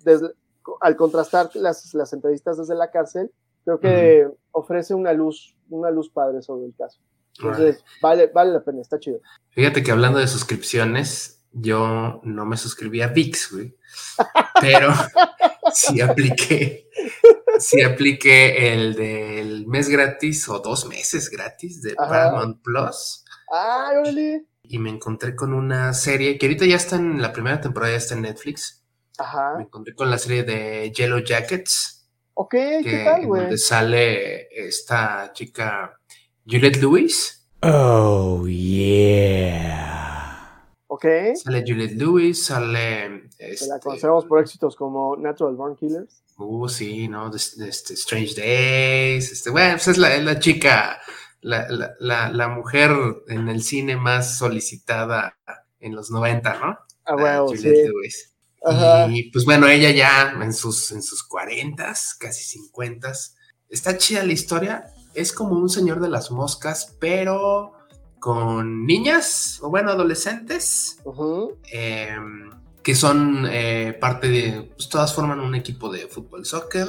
al 0.81 0.97
contrastar 0.97 1.51
las, 1.55 1.95
las 1.95 2.13
entrevistas 2.13 2.59
desde 2.59 2.75
la 2.75 2.91
cárcel, 2.91 3.31
creo 3.65 3.81
que 3.81 4.29
ofrece 4.53 4.95
una 4.95 5.13
luz, 5.13 5.57
una 5.69 5.91
luz 5.91 6.11
padre 6.11 6.43
sobre 6.43 6.67
el 6.67 6.75
caso. 6.77 7.01
Entonces, 7.39 7.85
vale, 8.03 8.27
vale 8.35 8.53
la 8.53 8.65
pena, 8.65 8.81
está 8.81 8.99
chido. 8.99 9.21
Fíjate 9.51 9.83
que 9.83 9.93
hablando 9.93 10.19
de 10.19 10.27
suscripciones, 10.27 11.45
yo 11.53 12.21
no 12.25 12.45
me 12.45 12.57
suscribí 12.57 13.01
a 13.01 13.09
VIX, 13.09 13.53
güey. 13.53 13.77
Pero 14.61 14.91
sí 15.73 16.01
apliqué 16.01 16.89
sí 17.59 17.83
apliqué 17.83 18.73
el 18.73 18.95
del 18.95 19.67
mes 19.67 19.89
gratis 19.89 20.49
o 20.49 20.61
dos 20.61 20.87
meses 20.87 21.31
gratis 21.31 21.83
de 21.83 21.95
Ajá. 21.97 22.09
Paramount 22.09 22.63
Plus. 22.63 23.25
Y 24.63 24.79
me 24.79 24.91
encontré 24.91 25.35
con 25.35 25.55
una 25.55 25.95
serie 25.95 26.39
que 26.39 26.47
ahorita 26.47 26.67
ya 26.67 26.77
está 26.77 26.97
en 26.97 27.23
la 27.23 27.33
primera 27.33 27.61
temporada, 27.61 27.93
ya 27.93 27.99
está 27.99 28.15
en 28.15 28.23
Netflix. 28.23 28.78
Me 29.57 29.65
encontré 29.65 29.95
con 29.95 30.11
la 30.11 30.19
serie 30.19 30.43
de 30.45 30.93
Yellow 30.93 31.21
Jackets, 31.21 32.09
Ok, 32.35 32.51
que, 32.53 32.81
¿qué 32.85 33.05
tal, 33.05 33.27
güey? 33.27 33.43
donde 33.43 33.59
sale 33.59 34.49
esta 34.67 35.33
chica 35.33 35.99
Juliette 36.47 36.77
Lewis. 36.81 37.49
Oh, 37.63 38.47
yeah. 38.47 40.65
Ok. 40.87 41.05
Sale 41.35 41.65
Juliette 41.67 41.97
Lewis, 41.97 42.45
sale. 42.47 43.29
Se 43.37 43.51
Este, 43.53 43.67
la 43.69 43.79
conocemos 43.81 44.25
por 44.27 44.41
éxitos 44.41 44.77
como 44.77 45.17
Natural 45.17 45.55
Born 45.57 45.77
Killers. 45.77 46.23
Uh, 46.37 46.69
sí, 46.69 47.09
¿no? 47.09 47.31
Este 47.35 47.95
Strange 47.95 48.35
Days. 48.41 49.33
Este, 49.33 49.51
bueno, 49.51 49.73
pues 49.75 49.89
es 49.89 49.99
la, 49.99 50.15
es 50.15 50.25
la 50.25 50.39
chica, 50.39 51.01
la, 51.41 51.67
la, 51.69 51.95
la, 51.99 52.29
la 52.31 52.49
mujer 52.49 52.91
en 53.29 53.49
el 53.49 53.63
cine 53.63 53.97
más 53.97 54.39
solicitada 54.39 55.37
en 55.81 55.95
los 55.95 56.11
90, 56.11 56.59
¿no? 56.61 56.79
Ah, 57.05 57.17
huevo, 57.17 57.49
sí. 57.49 57.57
Juliette 57.59 57.89
Lewis. 57.89 58.35
Ajá. 58.65 59.07
Y 59.11 59.31
pues 59.31 59.45
bueno, 59.45 59.69
ella 59.69 59.91
ya 59.91 60.33
en 60.43 60.53
sus, 60.53 60.91
en 60.93 61.03
sus 61.03 61.23
40, 61.23 61.95
casi 62.19 62.45
50. 62.45 63.13
Está 63.69 63.97
chida 63.97 64.23
la 64.25 64.33
historia. 64.33 64.85
Es 65.15 65.33
como 65.33 65.57
un 65.57 65.69
señor 65.69 66.01
de 66.01 66.09
las 66.09 66.31
moscas, 66.31 66.97
pero 67.01 67.73
con 68.21 68.85
niñas, 68.87 69.59
o 69.63 69.71
bueno, 69.71 69.91
adolescentes, 69.91 70.99
eh, 71.71 72.17
que 72.83 72.95
son 72.95 73.47
eh, 73.51 73.97
parte 74.01 74.29
de, 74.29 74.63
pues 74.77 74.89
todas 74.89 75.15
forman 75.15 75.41
un 75.41 75.55
equipo 75.55 75.91
de 75.91 76.09
fútbol, 76.09 76.45
soccer, 76.45 76.89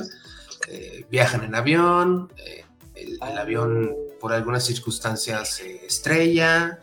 eh, 0.67 1.05
viajan 1.09 1.43
en 1.43 1.55
avión, 1.55 2.31
eh, 2.37 2.65
el, 2.95 3.11
el 3.13 3.17
Ah. 3.21 3.41
avión 3.41 3.95
por 4.19 4.33
algunas 4.33 4.65
circunstancias 4.65 5.55
se 5.55 5.85
estrella, 5.85 6.79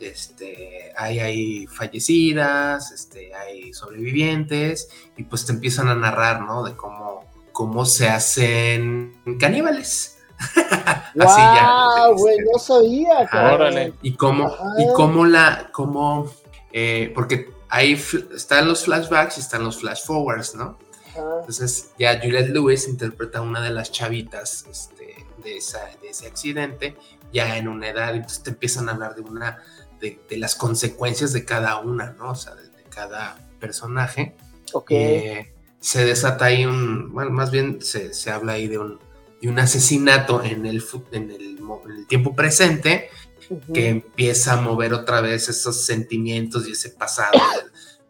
este, 0.00 0.92
hay, 0.96 1.18
hay 1.20 1.66
fallecidas, 1.66 2.92
este, 2.92 3.34
hay 3.34 3.72
sobrevivientes, 3.72 4.88
y 5.16 5.24
pues 5.24 5.46
te 5.46 5.52
empiezan 5.52 5.88
a 5.88 5.94
narrar, 5.94 6.42
¿no? 6.42 6.64
De 6.64 6.74
cómo, 6.74 7.24
cómo 7.52 7.84
se 7.84 8.08
hacen 8.08 9.20
caníbales. 9.38 10.18
Así 10.38 11.14
ya. 11.14 11.62
¡Guau, 11.62 12.14
este, 12.14 12.22
güey! 12.22 12.36
No 12.52 12.58
sabía. 12.58 13.54
Órale. 13.54 13.92
y 14.02 14.14
cómo, 14.14 14.46
Ajá. 14.46 14.64
y 14.78 14.92
cómo 14.94 15.26
la, 15.26 15.68
cómo, 15.72 16.30
eh, 16.72 17.12
porque 17.14 17.50
ahí 17.68 17.92
están 18.34 18.66
los 18.66 18.84
flashbacks 18.84 19.36
y 19.36 19.40
están 19.40 19.64
los 19.64 19.80
flash 19.80 20.04
forwards, 20.04 20.54
¿no? 20.54 20.78
Ajá. 21.10 21.22
Entonces 21.40 21.90
ya 21.98 22.18
Juliette 22.20 22.50
Lewis 22.50 22.88
interpreta 22.88 23.40
a 23.40 23.42
una 23.42 23.60
de 23.60 23.70
las 23.70 23.92
chavitas 23.92 24.64
este, 24.70 25.26
de, 25.42 25.56
esa, 25.56 25.80
de 26.00 26.08
ese 26.08 26.26
accidente, 26.26 26.96
ya 27.32 27.56
en 27.56 27.68
una 27.68 27.88
edad, 27.88 28.14
entonces 28.14 28.42
te 28.42 28.50
empiezan 28.50 28.88
a 28.88 28.92
hablar 28.92 29.14
de 29.14 29.22
una, 29.22 29.62
de, 30.00 30.20
de 30.28 30.38
las 30.38 30.54
consecuencias 30.54 31.32
de 31.32 31.44
cada 31.44 31.78
una, 31.78 32.12
¿no? 32.18 32.30
O 32.30 32.34
sea, 32.34 32.54
de, 32.54 32.68
de 32.68 32.82
cada 32.88 33.38
personaje. 33.58 34.34
Ok. 34.72 34.90
Eh, 34.90 35.52
se 35.80 36.04
desata 36.04 36.46
ahí 36.46 36.66
un, 36.66 37.12
bueno, 37.12 37.30
más 37.30 37.50
bien 37.50 37.80
se, 37.80 38.12
se 38.12 38.30
habla 38.30 38.52
ahí 38.52 38.68
de 38.68 38.78
un, 38.78 38.98
de 39.40 39.48
un 39.48 39.58
asesinato 39.58 40.42
en 40.44 40.66
el, 40.66 40.84
en 41.12 41.30
el, 41.30 41.58
en 41.58 41.90
el 41.90 42.06
tiempo 42.06 42.34
presente 42.34 43.08
que 43.74 43.88
empieza 43.88 44.52
a 44.52 44.60
mover 44.60 44.92
otra 44.92 45.20
vez 45.20 45.48
esos 45.48 45.84
sentimientos 45.84 46.68
y 46.68 46.72
ese 46.72 46.90
pasado 46.90 47.40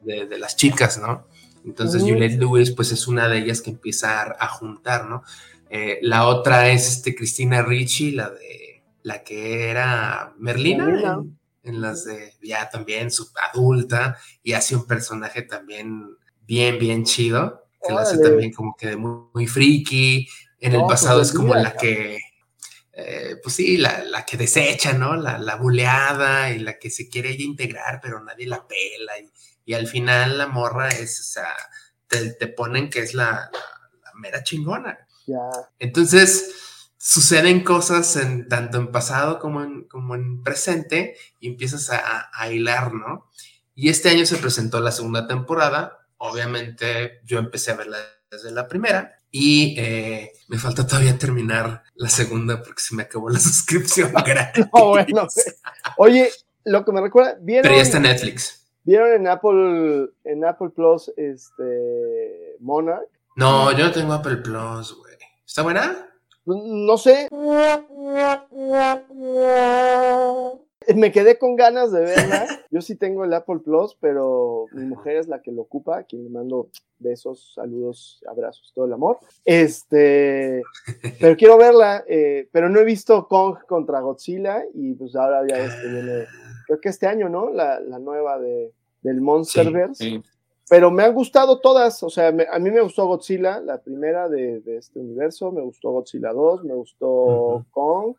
de, 0.02 0.38
las 0.38 0.56
chicas, 0.56 0.98
¿no? 0.98 1.26
Entonces. 1.64 2.02
Juliette 2.02 2.38
Lewis 2.38 2.72
pues 2.72 2.92
es 2.92 3.06
una 3.08 3.28
de 3.28 3.38
ellas 3.38 3.62
que 3.62 3.70
empieza 3.70 4.20
a, 4.20 4.36
a 4.38 4.48
juntar, 4.48 5.06
¿no? 5.06 5.22
Eh, 5.70 5.98
la 6.02 6.26
otra 6.26 6.68
es 6.70 6.88
este 6.88 7.14
Cristina 7.14 7.62
Ricci, 7.62 8.10
la 8.10 8.30
de 8.30 8.82
la 9.02 9.22
que 9.22 9.70
era 9.70 10.34
Merlina, 10.38 10.84
Merlina. 10.84 11.12
En, 11.14 11.39
en 11.62 11.80
las 11.80 12.04
de 12.04 12.34
ya 12.42 12.68
también 12.70 13.10
su 13.10 13.28
adulta 13.52 14.16
y 14.42 14.52
hace 14.52 14.76
un 14.76 14.86
personaje 14.86 15.42
también 15.42 16.16
bien 16.42 16.78
bien 16.78 17.04
chido 17.04 17.66
que 17.82 17.92
hace 17.94 18.18
también 18.18 18.52
como 18.52 18.76
que 18.76 18.96
muy, 18.96 19.28
muy 19.32 19.46
friki. 19.46 20.28
En 20.58 20.72
el 20.72 20.80
No, 20.80 20.86
pasado 20.86 21.18
pues, 21.18 21.28
es 21.28 21.34
como 21.34 21.54
la 21.54 21.72
que 21.74 22.18
eh, 22.92 23.36
pues 23.42 23.54
sí, 23.54 23.78
la, 23.78 24.04
la 24.04 24.26
que 24.26 24.36
desecha, 24.36 24.92
¿no? 24.92 25.16
La, 25.16 25.38
la 25.38 25.56
buleada 25.56 26.50
y 26.50 26.58
la 26.58 26.78
que 26.78 26.90
se 26.90 27.08
quiere 27.08 27.30
ella 27.30 27.44
integrar, 27.44 28.00
pero 28.02 28.22
nadie 28.22 28.46
la 28.46 28.66
pela. 28.66 29.18
Y, 29.18 29.30
y 29.64 29.74
al 29.74 29.86
final 29.86 30.36
la 30.36 30.48
morra 30.48 30.88
es, 30.88 31.20
o 31.20 31.24
sea, 31.24 31.54
te, 32.06 32.34
te 32.34 32.48
ponen 32.48 32.90
que 32.90 33.00
es 33.00 33.14
la, 33.14 33.50
mera 34.16 34.42
chingona. 34.42 34.98
Ya. 35.26 35.38
Entonces, 35.78 36.79
suceden 37.02 37.64
cosas 37.64 38.14
en, 38.16 38.46
tanto 38.46 38.76
en 38.76 38.92
pasado 38.92 39.38
como 39.38 39.62
en, 39.62 39.84
como 39.84 40.14
en 40.14 40.42
presente 40.42 41.16
y 41.40 41.48
empiezas 41.48 41.88
a, 41.88 42.30
a 42.32 42.52
hilar, 42.52 42.92
¿no? 42.92 43.30
Y 43.74 43.88
este 43.88 44.10
año 44.10 44.26
se 44.26 44.36
presentó 44.36 44.80
la 44.80 44.92
segunda 44.92 45.26
temporada. 45.26 46.06
Obviamente 46.18 47.22
yo 47.24 47.38
empecé 47.38 47.70
a 47.70 47.76
verla 47.76 47.96
desde 48.30 48.50
la 48.52 48.68
primera 48.68 49.16
y 49.30 49.74
eh, 49.78 50.32
me 50.48 50.58
falta 50.58 50.86
todavía 50.86 51.16
terminar 51.16 51.82
la 51.94 52.10
segunda 52.10 52.62
porque 52.62 52.82
se 52.82 52.94
me 52.94 53.04
acabó 53.04 53.30
la 53.30 53.38
suscripción 53.40 54.12
gratis. 54.26 54.66
No, 54.74 54.88
bueno. 54.88 55.26
Oye, 55.96 56.30
lo 56.64 56.84
que 56.84 56.92
me 56.92 57.00
recuerda, 57.00 57.38
¿vieron, 57.40 57.62
Pero 57.62 57.76
ya 57.76 57.82
está 57.82 57.98
Netflix. 57.98 58.58
¿vieron 58.82 59.12
en 59.12 59.26
Apple, 59.26 60.10
en 60.24 60.44
Apple 60.44 60.70
Plus 60.70 61.10
este 61.16 62.56
Monarch? 62.60 63.08
No, 63.36 63.72
yo 63.72 63.86
no 63.86 63.92
tengo 63.92 64.12
Apple 64.12 64.36
Plus, 64.36 64.94
güey. 64.94 65.16
¿Está 65.46 65.62
buena? 65.62 66.09
No 66.56 66.96
sé. 66.96 67.28
Me 70.96 71.12
quedé 71.12 71.38
con 71.38 71.56
ganas 71.56 71.92
de 71.92 72.00
verla. 72.00 72.46
Yo 72.70 72.80
sí 72.80 72.96
tengo 72.96 73.24
el 73.24 73.34
Apple 73.34 73.60
Plus, 73.64 73.96
pero 74.00 74.66
mi 74.72 74.84
mujer 74.84 75.16
es 75.16 75.28
la 75.28 75.42
que 75.42 75.52
lo 75.52 75.62
ocupa, 75.62 75.98
a 75.98 76.02
quien 76.04 76.24
le 76.24 76.30
mando 76.30 76.70
besos, 76.98 77.52
saludos, 77.54 78.22
abrazos, 78.26 78.72
todo 78.74 78.86
el 78.86 78.92
amor. 78.92 79.18
Este, 79.44 80.62
pero 81.20 81.36
quiero 81.36 81.58
verla, 81.58 82.04
eh, 82.08 82.48
pero 82.52 82.68
no 82.68 82.80
he 82.80 82.84
visto 82.84 83.28
Kong 83.28 83.58
contra 83.68 84.00
Godzilla 84.00 84.64
y 84.74 84.94
pues 84.94 85.14
ahora 85.16 85.46
ya 85.46 85.58
este 85.58 85.88
viene, 85.88 86.24
creo 86.66 86.80
que 86.80 86.88
este 86.88 87.06
año, 87.06 87.28
¿no? 87.28 87.50
La, 87.50 87.80
la 87.80 87.98
nueva 87.98 88.38
de, 88.38 88.72
del 89.02 89.20
Monsterverse. 89.20 90.04
Sí. 90.04 90.22
Pero 90.70 90.90
me 90.90 91.02
han 91.02 91.12
gustado 91.12 91.58
todas, 91.60 92.00
o 92.04 92.08
sea, 92.08 92.30
me- 92.32 92.46
a 92.50 92.58
mí 92.60 92.70
me 92.70 92.80
gustó 92.80 93.04
Godzilla, 93.06 93.60
la 93.60 93.82
primera 93.82 94.28
de, 94.28 94.60
de 94.60 94.78
este 94.78 95.00
universo, 95.00 95.50
me 95.52 95.60
gustó 95.60 95.90
Godzilla 95.90 96.32
2, 96.32 96.64
me 96.64 96.74
gustó. 96.74 97.66
Kong, 97.70 98.14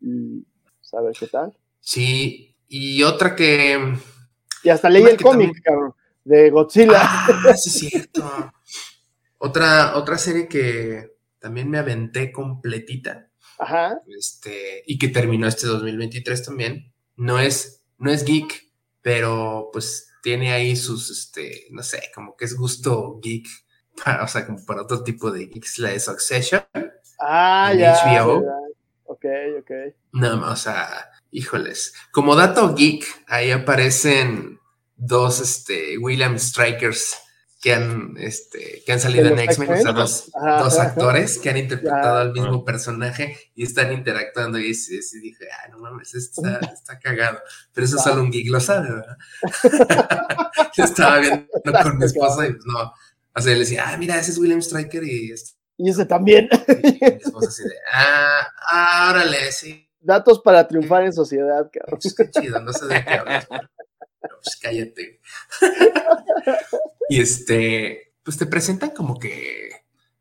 y 0.00 0.40
pues, 0.78 0.94
a 0.94 1.00
ver 1.02 1.14
qué 1.18 1.26
tal. 1.26 1.52
Sí. 1.80 2.54
Y 2.68 3.02
otra 3.02 3.34
que. 3.36 3.78
Y 4.62 4.68
hasta 4.68 4.88
leí 4.88 5.02
el 5.04 5.20
cómic, 5.20 5.46
también- 5.48 5.62
cabrón, 5.62 5.94
de 6.24 6.50
Godzilla. 6.50 7.00
Ah, 7.02 7.54
sí, 7.56 7.68
es 7.68 7.90
cierto. 7.90 8.24
Otra, 9.38 9.96
otra 9.96 10.16
serie 10.18 10.48
que 10.48 11.16
también 11.38 11.68
me 11.68 11.78
aventé 11.78 12.32
completita. 12.32 13.30
Ajá, 13.58 14.00
este, 14.16 14.82
y 14.86 14.98
que 14.98 15.08
terminó 15.08 15.46
este 15.46 15.66
2023 15.66 16.44
también. 16.44 16.92
No 17.16 17.38
es, 17.40 17.82
no 17.98 18.10
es 18.10 18.24
geek, 18.24 18.70
pero 19.02 19.70
pues 19.72 20.08
tiene 20.26 20.52
ahí 20.52 20.74
sus, 20.74 21.08
este, 21.08 21.68
no 21.70 21.84
sé, 21.84 22.10
como 22.12 22.36
que 22.36 22.46
es 22.46 22.56
gusto 22.56 23.20
geek, 23.22 23.46
para- 24.04 24.24
o 24.24 24.26
sea, 24.26 24.44
como 24.44 24.58
para 24.66 24.82
otro 24.82 25.04
tipo 25.04 25.30
de 25.30 25.46
geeks, 25.46 25.78
la 25.78 25.90
de 25.90 26.00
Succession. 26.00 26.64
ah, 27.20 27.70
En 27.72 27.78
ya. 27.78 27.94
HBO. 27.94 28.40
¿verdad? 28.40 28.58
Ok, 29.04 29.24
ok. 29.60 29.70
No, 30.14 30.50
o 30.50 30.56
sea, 30.56 31.10
híjoles. 31.30 31.94
Como 32.10 32.34
dato 32.34 32.74
geek, 32.74 33.04
ahí 33.28 33.52
aparecen 33.52 34.58
dos, 34.96 35.38
este, 35.40 35.96
William 35.96 36.36
Strikers 36.40 37.14
que 37.60 37.72
han, 37.72 38.14
este, 38.18 38.82
que 38.84 38.92
han 38.92 39.00
salido 39.00 39.24
¿De 39.24 39.30
en 39.32 39.38
X-Men, 39.40 39.70
o 39.72 39.76
sea, 39.82 39.92
dos, 39.92 40.30
Ajá, 40.34 40.62
dos 40.62 40.78
ajá. 40.78 40.88
actores 40.90 41.38
que 41.38 41.48
han 41.50 41.56
interpretado 41.56 42.18
al 42.18 42.32
mismo 42.32 42.64
personaje 42.64 43.36
y 43.54 43.64
están 43.64 43.92
interactuando 43.92 44.58
y, 44.58 44.64
dije, 44.72 45.46
ah, 45.52 45.68
no 45.70 45.78
mames, 45.78 46.14
está, 46.14 46.58
está 46.72 46.98
cagado. 46.98 47.40
Pero 47.72 47.86
eso 47.86 47.96
Ya. 47.96 48.02
solo 48.02 48.22
un 48.22 48.30
geek 48.30 48.50
lo 48.50 48.60
sabe, 48.60 48.90
¿verdad? 48.90 49.16
Yo 50.74 50.84
estaba 50.84 51.18
viendo 51.18 51.46
con 51.82 51.98
mi 51.98 52.04
esposa 52.04 52.46
y 52.46 52.52
pues 52.52 52.64
no. 52.66 52.92
O 53.34 53.40
sea, 53.40 53.52
le 53.52 53.58
decía, 53.60 53.84
ah, 53.88 53.96
mira, 53.96 54.18
ese 54.18 54.30
es 54.32 54.38
William 54.38 54.60
Striker 54.60 55.02
y, 55.04 55.32
este, 55.32 55.52
Y 55.78 55.90
ese 55.90 56.04
también. 56.06 56.48
y 56.68 56.92
mi 56.92 56.98
esposa 57.22 57.48
así 57.48 57.62
de, 57.64 57.74
ah, 57.92 58.46
ah, 58.70 59.08
órale, 59.10 59.50
sí. 59.52 59.82
Datos 60.00 60.40
para 60.40 60.68
triunfar 60.68 61.04
en 61.04 61.12
sociedad, 61.12 61.68
cabrón. 61.72 61.98
Pues 62.00 62.14
qué 62.14 62.30
chido, 62.30 62.60
no 62.60 62.72
sé 62.72 62.86
de 62.86 63.04
qué 63.04 63.14
hablas. 63.14 63.46
pero, 63.48 64.38
Pues 64.42 64.56
cállate. 64.62 65.20
Y 67.08 67.20
este, 67.20 68.14
pues 68.22 68.36
te 68.36 68.46
presentan 68.46 68.90
como 68.90 69.18
que, 69.18 69.70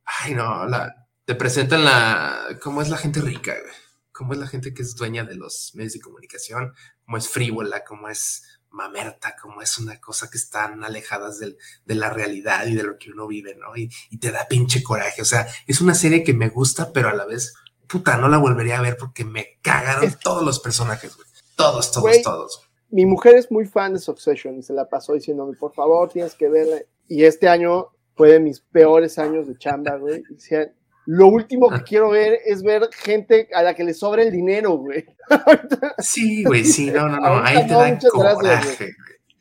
ay 0.06 0.34
no, 0.34 0.66
la, 0.68 1.08
te 1.26 1.36
presentan 1.36 1.84
la, 1.84 2.58
cómo 2.62 2.82
es 2.82 2.90
la 2.90 2.98
gente 2.98 3.22
rica, 3.22 3.54
güey. 3.54 3.74
Cómo 4.12 4.32
es 4.32 4.40
la 4.40 4.48
gente 4.48 4.74
que 4.74 4.82
es 4.82 4.96
dueña 4.96 5.26
de 5.26 5.36
los 5.36 5.72
medios 5.74 5.94
de 5.94 6.00
comunicación, 6.00 6.74
cómo 7.04 7.18
es 7.18 7.28
frívola, 7.28 7.84
cómo 7.84 8.08
es 8.08 8.44
mamerta, 8.70 9.36
como 9.42 9.62
es 9.62 9.78
una 9.78 10.00
cosa 10.00 10.30
que 10.30 10.38
están 10.38 10.84
alejadas 10.86 11.40
del, 11.40 11.58
de 11.86 11.96
la 11.96 12.10
realidad 12.10 12.66
y 12.66 12.76
de 12.76 12.84
lo 12.84 12.98
que 12.98 13.12
uno 13.12 13.28
vive, 13.28 13.56
¿no? 13.56 13.76
Y, 13.76 13.92
y, 14.10 14.20
te 14.20 14.32
da 14.32 14.48
pinche 14.48 14.84
coraje. 14.84 15.22
O 15.22 15.26
sea, 15.26 15.48
es 15.68 15.82
una 15.82 15.96
serie 15.96 16.24
que 16.24 16.34
me 16.34 16.48
gusta, 16.48 16.94
pero 16.94 17.10
a 17.10 17.14
la 17.14 17.26
vez, 17.26 17.56
puta, 17.88 18.16
no 18.16 18.30
la 18.30 18.38
volvería 18.38 18.78
a 18.78 18.82
ver 18.82 18.96
porque 18.98 19.26
me 19.26 19.60
cagaron 19.62 20.16
todos 20.22 20.44
los 20.44 20.60
personajes, 20.60 21.16
güey. 21.16 21.28
Todos, 21.56 21.92
todos, 21.92 22.22
todos. 22.22 22.65
Mi 22.90 23.06
mujer 23.06 23.36
es 23.36 23.52
muy 23.52 23.66
fan 23.66 23.94
de 23.94 24.00
Succession 24.00 24.58
y 24.58 24.64
se 24.64 24.74
la 24.74 24.88
pasó 24.88 25.14
diciéndome, 25.14 25.56
por 25.58 25.74
favor, 25.74 26.10
tienes 26.10 26.36
que 26.36 26.50
verla. 26.50 26.78
Y 27.08 27.24
este 27.24 27.48
año 27.48 27.88
fue 28.16 28.32
de 28.34 28.40
mis 28.40 28.60
peores 28.62 29.18
años 29.20 29.48
de 29.48 29.58
chamba, 29.58 29.98
güey. 29.98 30.24
Y 30.30 30.36
decía, 30.36 30.72
lo 31.06 31.28
último 31.28 31.70
que 31.70 31.84
quiero 31.84 32.10
ver 32.10 32.40
es 32.46 32.64
ver 32.64 32.90
gente 32.94 33.50
a 33.54 33.62
la 33.62 33.74
que 33.74 33.84
le 33.84 33.94
sobra 33.94 34.24
el 34.24 34.32
dinero, 34.32 34.72
güey. 34.78 35.06
Sí, 36.00 36.44
güey, 36.44 36.64
sí, 36.64 36.92
no, 36.92 37.08
no, 37.08 37.18
no. 37.18 37.26
Ahorita 37.26 37.50
Ahí 37.50 37.64
te 37.66 37.74
no, 37.74 37.80
da 37.80 37.90
gracias, 37.90 38.12
coraje. 38.12 38.76
güey. 38.78 38.92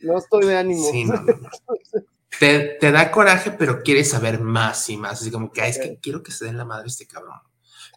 No 0.00 0.18
estoy 0.18 0.46
de 0.46 0.56
ánimo. 0.56 0.90
Sí, 0.90 1.04
no. 1.04 1.14
Te, 2.40 2.76
te 2.80 2.90
da 2.90 3.12
coraje, 3.12 3.52
pero 3.52 3.80
quieres 3.84 4.10
saber 4.10 4.40
más 4.40 4.90
y 4.90 4.96
más. 4.96 5.20
Así 5.20 5.30
como 5.30 5.52
que, 5.52 5.60
ay, 5.60 5.70
es 5.70 5.78
que 5.78 5.98
quiero 6.00 6.20
que 6.20 6.32
se 6.32 6.46
den 6.46 6.56
la 6.56 6.64
madre 6.64 6.88
este 6.88 7.06
cabrón. 7.06 7.38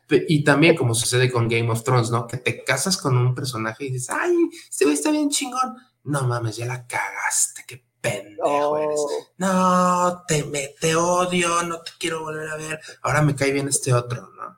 Y 0.10 0.44
también, 0.44 0.76
como 0.76 0.96
sucede 0.96 1.32
con 1.32 1.50
Game 1.50 1.70
of 1.70 1.84
Thrones, 1.84 2.10
¿no? 2.12 2.28
Que 2.28 2.38
te 2.38 2.64
casas 2.64 2.96
con 2.98 3.18
un 3.18 3.36
personaje 3.36 3.86
y 3.86 3.92
dices, 3.92 4.10
ay, 4.18 4.34
este 4.70 4.86
güey 4.86 4.96
está 4.96 5.12
bien 5.12 5.30
chingón. 5.30 5.76
No 6.04 6.24
mames, 6.24 6.56
ya 6.56 6.66
la 6.66 6.88
cagaste, 6.88 7.64
qué 7.68 7.84
pendejo 8.00 8.78
eres. 8.78 9.00
Oh, 9.00 9.28
No, 9.38 10.24
te, 10.28 10.46
me, 10.46 10.70
te 10.80 10.96
odio, 10.96 11.64
no 11.64 11.82
te 11.82 11.92
quiero 12.00 12.22
volver 12.22 12.48
a 12.50 12.56
ver. 12.56 12.80
Ahora 13.02 13.22
me 13.22 13.36
cae 13.36 13.52
bien 13.52 13.68
este 13.68 13.94
otro, 13.94 14.30
¿no? 14.36 14.58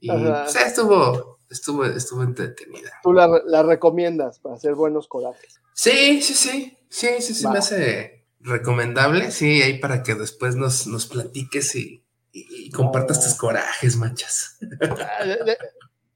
Y 0.00 0.10
Ajá. 0.10 0.44
pues, 0.44 0.56
estuvo, 0.56 1.40
estuvo, 1.50 1.84
estuvo 1.84 2.22
entretenida. 2.22 2.92
tú 3.02 3.12
la, 3.12 3.28
la 3.44 3.62
recomiendas 3.62 4.38
para 4.38 4.54
hacer 4.54 4.74
buenos 4.74 5.06
corajes. 5.08 5.60
Sí, 5.74 6.22
sí, 6.22 6.32
sí. 6.34 6.78
Sí, 6.88 7.08
sí, 7.20 7.34
sí, 7.34 7.44
Va. 7.44 7.52
me 7.52 7.58
hace 7.58 8.24
recomendable. 8.40 9.30
Sí, 9.30 9.60
ahí 9.60 9.78
para 9.78 10.02
que 10.02 10.14
después 10.14 10.56
nos, 10.56 10.86
nos 10.86 11.06
platiques 11.06 11.74
y, 11.74 12.02
y- 12.48 12.70
compartas 12.70 13.22
tus 13.22 13.34
corajes, 13.34 13.96
manchas. 13.96 14.58
Ah, 14.90 15.24
de- 15.24 15.44
de- 15.44 15.58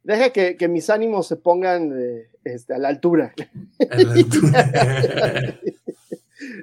Deja 0.05 0.31
que, 0.31 0.57
que 0.57 0.67
mis 0.67 0.91
ánimos 0.91 1.29
se 1.29 1.37
pongan 1.37 1.93
eh, 1.97 2.29
este, 2.43 2.75
a 2.75 2.79
la 2.79 2.89
altura. 2.89 3.33
A 3.91 3.97
la 4.03 4.13
altura. 4.15 5.61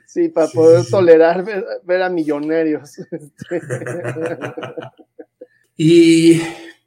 Sí, 0.06 0.28
para 0.28 0.48
Sí, 0.48 0.58
poder 0.58 0.84
sí. 0.84 0.92
tolerar 0.92 1.46
ver, 1.46 1.66
ver 1.84 2.02
a 2.02 2.10
millonarios. 2.10 2.96
y 5.78 6.42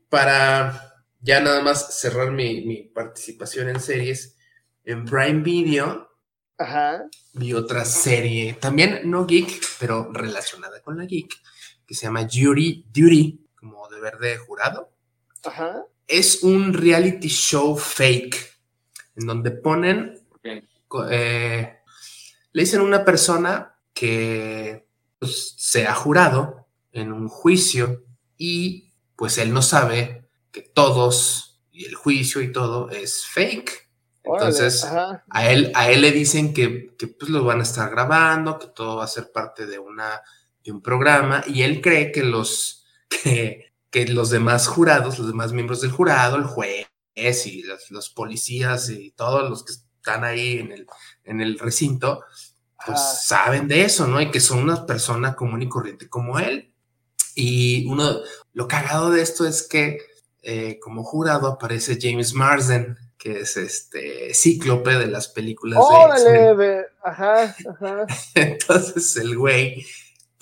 para 0.09 0.95
ya 1.21 1.41
nada 1.41 1.63
más 1.63 1.99
cerrar 1.99 2.33
mi, 2.33 2.65
mi 2.67 2.83
participación 2.83 3.69
en 3.69 3.81
series, 3.81 4.37
en 4.85 5.05
Prime 5.05 5.43
Video 5.43 6.09
Ajá. 6.59 7.05
vi 7.33 7.53
otra 7.55 7.85
serie, 7.85 8.55
también 8.61 9.01
no 9.05 9.27
geek, 9.27 9.49
pero 9.81 10.13
relacionada 10.13 10.81
con 10.83 10.99
la 10.99 11.05
geek, 11.07 11.33
que 11.93 11.97
se 11.97 12.07
llama 12.07 12.27
Jury 12.27 12.87
Duty, 12.91 13.49
como 13.55 13.87
deber 13.91 14.17
de 14.17 14.39
jurado. 14.39 14.91
Ajá. 15.45 15.85
es 16.09 16.43
un 16.43 16.73
reality 16.73 17.29
show 17.29 17.77
fake 17.77 18.35
en 19.17 19.27
donde 19.27 19.51
ponen, 19.51 20.27
eh, 21.11 21.77
le 22.53 22.63
dicen 22.63 22.81
a 22.81 22.85
una 22.85 23.05
persona 23.05 23.77
que 23.93 24.87
pues, 25.19 25.55
se 25.59 25.87
ha 25.87 25.95
jurado 25.95 26.67
en 26.93 27.13
un 27.13 27.29
juicio 27.29 28.05
y 28.39 28.95
pues 29.15 29.37
él 29.37 29.53
no 29.53 29.61
sabe 29.61 30.31
que 30.51 30.63
todos 30.63 31.61
y 31.73 31.85
el 31.85 31.95
juicio 31.95 32.41
y 32.41 32.53
todo 32.53 32.89
es 32.89 33.27
fake. 33.27 33.91
Entonces, 34.23 34.83
a 34.85 35.51
él, 35.51 35.73
a 35.75 35.91
él 35.91 36.01
le 36.01 36.13
dicen 36.13 36.55
que, 36.55 36.95
que, 36.97 37.09
pues 37.09 37.31
lo 37.31 37.45
van 37.45 37.61
a 37.61 37.65
estar 37.65 37.91
grabando, 37.91 38.59
que 38.59 38.69
todo 38.69 38.97
va 38.97 39.05
a 39.05 39.09
ser 39.09 39.31
parte 39.31 39.67
de 39.67 39.79
una 39.79 40.23
de 40.65 40.73
un 40.73 40.83
programa, 40.83 41.43
y 41.47 41.63
él 41.63 41.81
cree 41.81 42.13
que 42.13 42.23
los 42.23 42.85
que, 43.23 43.73
que 43.91 44.07
los 44.07 44.31
demás 44.31 44.67
jurados, 44.67 45.19
los 45.19 45.29
demás 45.29 45.53
miembros 45.53 45.81
del 45.81 45.91
jurado, 45.91 46.37
el 46.37 46.45
juez 46.45 46.87
y 47.15 47.63
los, 47.63 47.91
los 47.91 48.11
policías 48.11 48.89
y 48.91 49.11
todos 49.13 49.49
los 49.49 49.65
que 49.65 49.73
están 49.73 50.25
ahí 50.25 50.59
en 50.59 50.73
el, 50.73 50.87
en 51.25 51.41
el 51.41 51.59
recinto, 51.59 52.23
pues 52.85 52.99
Ah. 52.99 53.15
saben 53.23 53.69
de 53.69 53.83
eso, 53.85 54.07
¿no? 54.07 54.21
Y 54.21 54.31
que 54.31 54.41
son 54.41 54.59
una 54.61 54.87
persona 54.87 55.37
común 55.37 55.63
y 55.63 55.69
corriente 55.69 56.09
como 56.09 56.39
él. 56.39 56.73
Y 57.35 57.87
uno, 57.87 58.21
lo 58.53 58.69
cagado 58.69 59.11
de 59.11 59.23
esto 59.23 59.47
es 59.47 59.63
que 59.67 59.99
eh, 60.43 60.79
como 60.81 61.05
jurado 61.05 61.47
aparece 61.47 61.99
James 62.01 62.35
Marsden, 62.35 62.97
que 63.17 63.41
es 63.41 63.57
este 63.57 64.35
cíclope 64.35 64.91
de 64.99 65.07
las 65.07 65.29
películas 65.29 65.79
de 65.79 65.95
X-Men. 66.23 66.85
ajá, 67.05 67.57
ajá. 67.71 68.07
Entonces 68.35 69.17
el 69.17 69.37
güey, 69.39 69.87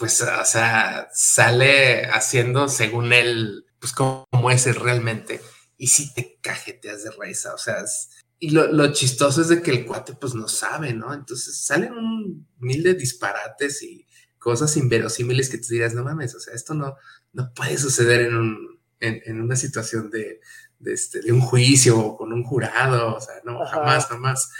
pues, 0.01 0.21
o 0.23 0.45
sea, 0.45 1.09
sale 1.13 2.07
haciendo 2.07 2.69
según 2.69 3.13
él, 3.13 3.67
pues, 3.79 3.93
como 3.93 4.51
es 4.51 4.67
él 4.67 4.75
realmente. 4.75 5.41
Y 5.77 5.87
sí 5.89 6.13
te 6.15 6.39
cajeteas 6.41 7.05
de 7.05 7.11
risa, 7.21 7.55
o 7.55 7.59
sea, 7.59 7.81
es- 7.83 8.09
y 8.41 8.51
lo, 8.51 8.73
lo 8.73 8.91
chistoso 8.93 9.43
es 9.43 9.49
de 9.49 9.61
que 9.63 9.71
el 9.71 9.85
cuate, 9.87 10.15
pues, 10.15 10.35
no 10.35 10.49
sabe, 10.49 10.95
¿no? 10.95 11.13
Entonces 11.15 11.63
salen 11.65 11.93
un 11.93 12.49
mil 12.59 12.83
de 12.83 12.95
disparates 12.95 13.83
y 13.83 14.07
cosas 14.39 14.77
inverosímiles 14.79 15.51
que 15.51 15.59
tú 15.59 15.67
dirás, 15.69 15.93
no 15.95 16.03
mames, 16.03 16.35
o 16.35 16.41
sea, 16.41 16.55
esto 16.55 16.73
no, 16.75 16.97
no 17.35 17.53
puede 17.55 17.77
suceder 17.77 18.23
en, 18.23 18.37
un, 18.37 18.81
en, 18.99 19.21
en 19.27 19.41
una 19.43 19.55
situación 19.57 20.09
de, 20.11 20.41
de, 20.79 20.93
este, 20.95 21.21
de 21.21 21.31
un 21.33 21.43
juicio 21.43 21.99
o 21.99 22.17
con 22.17 22.33
un 22.33 22.43
jurado, 22.43 23.17
o 23.17 23.21
sea, 23.21 23.35
no, 23.45 23.63
Ajá. 23.63 23.77
jamás, 23.77 24.07
jamás. 24.07 24.51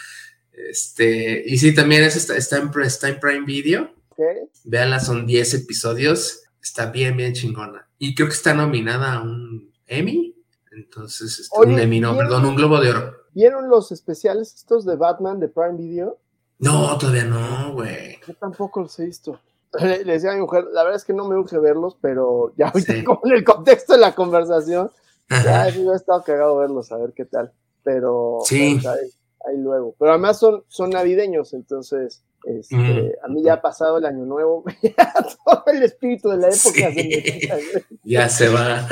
Este, 0.53 1.43
y 1.47 1.57
sí, 1.59 1.75
también 1.75 2.03
es, 2.05 2.17
está, 2.17 2.37
está, 2.37 2.59
en, 2.59 2.71
está 2.83 3.09
en 3.09 3.19
Prime 3.21 3.47
Video. 3.47 3.95
Ok. 4.21 4.51
Véanla, 4.65 5.01
son 5.01 5.27
10 5.27 5.55
episodios. 5.55 6.43
Está 6.63 6.87
bien, 6.91 7.17
bien 7.17 7.33
chingona. 7.33 7.89
Y 7.99 8.15
creo 8.15 8.29
que 8.29 8.35
está 8.35 8.53
nominada 8.55 9.15
a 9.15 9.23
un 9.23 9.73
Emmy. 9.87 10.35
Entonces, 10.73 11.39
este, 11.41 11.59
un 11.59 11.79
Emmy, 11.79 12.01
no, 12.01 12.13
¿vieron- 12.13 12.19
perdón, 12.29 12.45
un 12.47 12.57
Globo 12.57 12.81
de 12.81 12.91
Oro. 12.91 13.13
¿Vieron 13.33 13.69
los 13.69 13.93
especiales 13.93 14.55
estos 14.55 14.85
de 14.85 14.97
Batman 14.97 15.41
de 15.41 15.49
Prime 15.49 15.77
Video? 15.77 16.19
No, 16.59 16.97
todavía 16.99 17.25
no, 17.25 17.73
güey. 17.75 18.19
Yo 18.27 18.35
tampoco 18.35 18.83
los 18.83 18.99
he 18.99 19.07
visto. 19.07 19.41
Le, 19.81 20.05
le 20.05 20.13
decía 20.15 20.33
a 20.33 20.35
mi 20.35 20.41
mujer, 20.41 20.65
la 20.73 20.83
verdad 20.83 20.97
es 20.97 21.05
que 21.05 21.13
no 21.13 21.29
me 21.29 21.37
urge 21.37 21.57
verlos, 21.59 21.97
pero 22.01 22.53
ya 22.57 22.69
ahorita 22.69 22.93
Sí. 22.93 23.05
como 23.05 23.21
en 23.25 23.33
el 23.33 23.45
contexto 23.45 23.93
de 23.93 24.01
la 24.01 24.15
conversación, 24.17 24.91
ya 25.29 25.71
sí 25.73 25.79
me 25.85 25.93
ha 25.93 25.97
estado 25.97 26.23
cagado 26.25 26.57
verlos, 26.57 26.91
a 26.91 26.97
ver 26.97 27.13
qué 27.15 27.25
tal. 27.25 27.53
Pero 27.85 28.41
Sí. 28.45 28.75
pues, 28.83 28.87
ahí, 28.87 29.09
ahí 29.49 29.57
luego. 29.59 29.95
Pero 29.99 30.11
además 30.11 30.39
son, 30.41 30.65
son 30.69 30.91
navideños, 30.91 31.53
entonces 31.55 32.23
este, 32.45 32.77
Mm. 32.77 33.11
a 33.25 33.29
mí 33.29 33.43
ya 33.45 33.55
ha 33.55 33.63
pasado 33.63 33.99
el 33.99 34.05
año 34.07 34.25
nuevo, 34.25 34.65
ya 34.83 35.13
todo 35.45 35.65
el 35.67 35.83
espíritu 35.83 36.31
de 36.31 36.37
la 36.39 36.49
época 36.49 36.59
Sí. 36.73 36.81
se 36.81 36.93
me 36.95 37.23
quita, 37.23 37.55
güey. 37.55 37.85
Ya 38.05 38.29
se 38.29 38.49
va. 38.49 38.87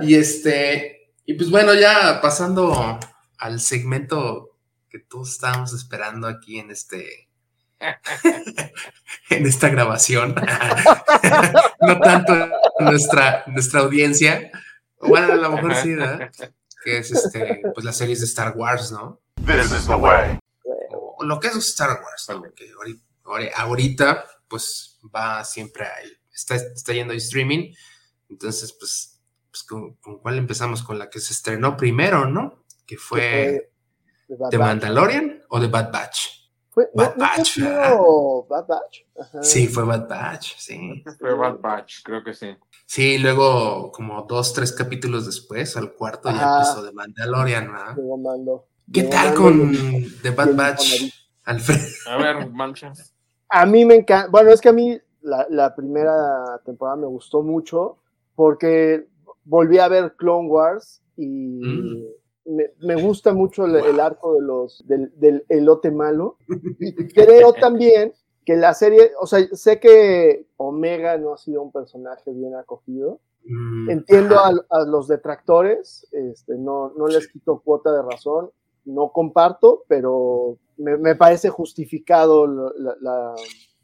Y 0.00 0.14
este, 0.14 1.10
y 1.26 1.34
pues 1.34 1.50
bueno, 1.50 1.74
ya 1.74 2.20
pasando 2.22 2.98
al 3.38 3.60
segmento 3.60 4.56
que 4.90 4.98
todos 5.00 5.30
estábamos 5.32 5.72
esperando 5.74 6.26
aquí 6.26 6.58
en 6.58 6.70
este, 6.70 7.28
en 9.30 9.46
esta 9.46 9.68
grabación. 9.68 10.34
no 11.80 12.00
tanto 12.00 12.34
nuestra, 12.80 13.44
nuestra 13.48 13.80
audiencia. 13.80 14.50
Bueno, 15.00 15.32
a 15.34 15.36
lo 15.36 15.50
mejor 15.52 15.74
sí, 15.76 15.94
¿verdad? 15.94 16.30
Que 16.84 16.98
es 16.98 17.10
este, 17.10 17.62
pues 17.74 17.84
las 17.84 17.96
series 17.96 18.20
de 18.20 18.26
Star 18.26 18.56
Wars, 18.56 18.90
¿no? 18.92 19.20
This 19.46 19.70
is 19.72 19.86
the 19.86 19.94
way. 19.94 20.38
Lo 21.20 21.38
que 21.40 21.48
es 21.48 21.56
Star 21.56 22.00
Wars, 22.02 22.26
¿no? 22.28 22.42
Que 22.54 22.70
ahorita, 22.72 23.02
ahori- 23.24 23.50
ahorita, 23.54 24.24
pues 24.48 24.98
va 25.14 25.44
siempre 25.44 25.84
ahí, 25.86 26.10
está, 26.32 26.54
está 26.56 26.92
yendo 26.92 27.12
a 27.12 27.16
streaming. 27.16 27.72
Entonces, 28.28 28.72
pues, 28.78 29.20
pues 29.50 29.62
¿con, 29.64 29.94
con 29.96 30.18
cuál 30.18 30.38
empezamos? 30.38 30.82
Con 30.82 30.98
la 30.98 31.08
que 31.10 31.20
se 31.20 31.32
estrenó 31.32 31.76
primero, 31.76 32.26
¿no? 32.26 32.64
Que 32.86 32.96
fue 32.96 33.72
The 34.28 34.34
Batch. 34.36 34.54
Mandalorian 34.58 35.42
o 35.48 35.60
The 35.60 35.66
Bad 35.68 35.92
Batch. 35.92 36.18
Fue- 36.70 36.88
¿no- 36.94 37.02
Bad 37.04 37.16
no 37.16 37.24
Batch, 37.24 37.54
primero 37.54 38.46
Bad 38.48 38.66
Batch? 38.68 38.98
Ajá. 39.20 39.42
Sí, 39.42 39.66
fue 39.66 39.84
Bad 39.84 40.08
Batch, 40.08 40.54
sí. 40.58 41.02
Fue 41.18 41.34
Bad 41.34 41.58
Batch, 41.58 42.02
creo 42.04 42.22
que 42.22 42.34
sí. 42.34 42.56
Sí, 42.86 43.18
luego 43.18 43.90
como 43.90 44.22
dos, 44.22 44.52
tres 44.52 44.72
capítulos 44.72 45.26
después, 45.26 45.76
al 45.76 45.92
cuarto, 45.94 46.30
ya 46.30 46.56
empezó 46.58 46.84
The 46.84 46.92
Mandalorian, 46.92 47.72
¿verdad? 47.72 47.96
Llegó 47.96 48.16
Mando. 48.18 48.67
¿Qué 48.92 49.04
tal 49.04 49.34
con 49.34 49.72
The 50.22 50.30
Bad 50.30 50.54
Batch. 50.54 51.12
Alfred? 51.44 51.76
A 52.08 52.16
ver, 52.16 52.50
mancha. 52.50 52.92
A 53.50 53.66
mí 53.66 53.84
me 53.84 53.96
encanta, 53.96 54.28
bueno, 54.30 54.50
es 54.50 54.60
que 54.60 54.68
a 54.68 54.72
mí 54.72 54.98
la, 55.22 55.46
la 55.50 55.74
primera 55.74 56.60
temporada 56.64 56.96
me 56.96 57.06
gustó 57.06 57.42
mucho 57.42 57.98
porque 58.34 59.06
volví 59.44 59.78
a 59.78 59.88
ver 59.88 60.14
Clone 60.16 60.48
Wars 60.48 61.02
y 61.16 62.04
Mm. 62.44 62.56
me, 62.56 62.64
me 62.80 62.94
gusta 63.02 63.32
mucho 63.34 63.64
el, 63.66 63.76
el 63.76 64.00
arco 64.00 64.34
de 64.34 64.42
los, 64.42 64.86
del, 64.86 65.12
del 65.18 65.44
elote 65.48 65.90
malo. 65.90 66.36
Y 66.78 66.94
creo 67.08 67.52
también 67.60 68.12
que 68.46 68.56
la 68.56 68.72
serie, 68.74 69.12
o 69.20 69.26
sea, 69.26 69.46
sé 69.52 69.78
que 69.80 70.46
Omega 70.56 71.18
no 71.18 71.34
ha 71.34 71.38
sido 71.38 71.62
un 71.62 71.72
personaje 71.72 72.30
bien 72.32 72.54
acogido. 72.54 73.20
Mm, 73.44 73.90
Entiendo 73.90 74.38
a, 74.38 74.52
a 74.70 74.84
los 74.84 75.08
detractores, 75.08 76.06
este, 76.12 76.54
no, 76.56 76.92
no 76.96 77.06
les 77.06 77.28
quito 77.28 77.60
cuota 77.60 77.92
de 77.92 78.02
razón. 78.02 78.50
No 78.88 79.12
comparto, 79.12 79.84
pero 79.86 80.56
me, 80.78 80.96
me 80.96 81.14
parece 81.14 81.50
justificado 81.50 82.46
la, 82.46 82.96
la, 83.00 83.34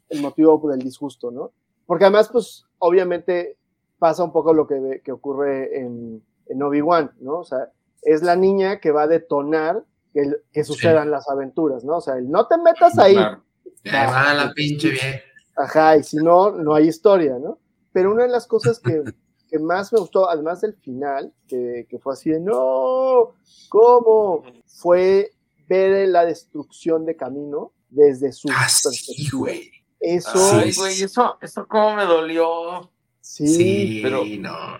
el 0.09 0.21
motivo 0.21 0.61
del 0.69 0.79
disgusto, 0.79 1.31
¿no? 1.31 1.51
Porque 1.85 2.05
además, 2.05 2.29
pues, 2.31 2.65
obviamente 2.79 3.57
pasa 3.99 4.23
un 4.23 4.31
poco 4.31 4.53
lo 4.53 4.67
que, 4.67 5.01
que 5.03 5.11
ocurre 5.11 5.79
en, 5.79 6.23
en 6.47 6.63
Obi-Wan, 6.63 7.11
¿no? 7.19 7.39
O 7.39 7.43
sea, 7.43 7.71
es 8.01 8.23
la 8.23 8.35
niña 8.35 8.79
que 8.79 8.91
va 8.91 9.03
a 9.03 9.07
detonar 9.07 9.83
que, 10.13 10.23
que 10.51 10.63
sucedan 10.63 11.05
sí. 11.05 11.09
las 11.11 11.29
aventuras, 11.29 11.83
¿no? 11.83 11.97
O 11.97 12.01
sea, 12.01 12.15
el 12.15 12.29
no 12.29 12.47
te 12.47 12.57
metas 12.57 12.97
ahí. 12.97 13.13
Claro. 13.13 13.43
Ya 13.83 14.09
va 14.09 14.33
la 14.33 14.51
pinche 14.53 14.89
bien. 14.89 15.21
Ajá, 15.55 15.97
y 15.97 16.03
si 16.03 16.17
no, 16.17 16.51
no 16.51 16.73
hay 16.73 16.87
historia, 16.87 17.37
¿no? 17.39 17.59
Pero 17.93 18.11
una 18.11 18.23
de 18.23 18.29
las 18.29 18.47
cosas 18.47 18.79
que, 18.79 19.03
que 19.55 19.63
más 19.63 19.93
me 19.93 19.99
gustó, 19.99 20.29
además 20.29 20.59
del 20.61 20.73
final, 20.75 21.31
que, 21.47 21.87
que, 21.89 21.97
fue 21.97 22.13
así 22.13 22.29
de, 22.29 22.41
no, 22.41 23.33
¿cómo? 23.69 24.43
Fue 24.65 25.31
ver 25.69 26.09
la 26.09 26.25
destrucción 26.25 27.05
de 27.05 27.15
Camino 27.15 27.71
desde 27.89 28.33
su 28.33 28.49
ah, 28.51 28.67
sí, 28.67 29.29
güey. 29.31 29.71
Eso, 29.99 30.29
Ay, 30.59 30.73
güey, 30.75 31.01
eso, 31.01 31.37
eso 31.41 31.65
cómo 31.67 31.95
me 31.95 32.03
dolió. 32.03 32.91
Sí, 33.21 33.47
sí 33.47 33.99
pero 34.03 34.23
no. 34.25 34.79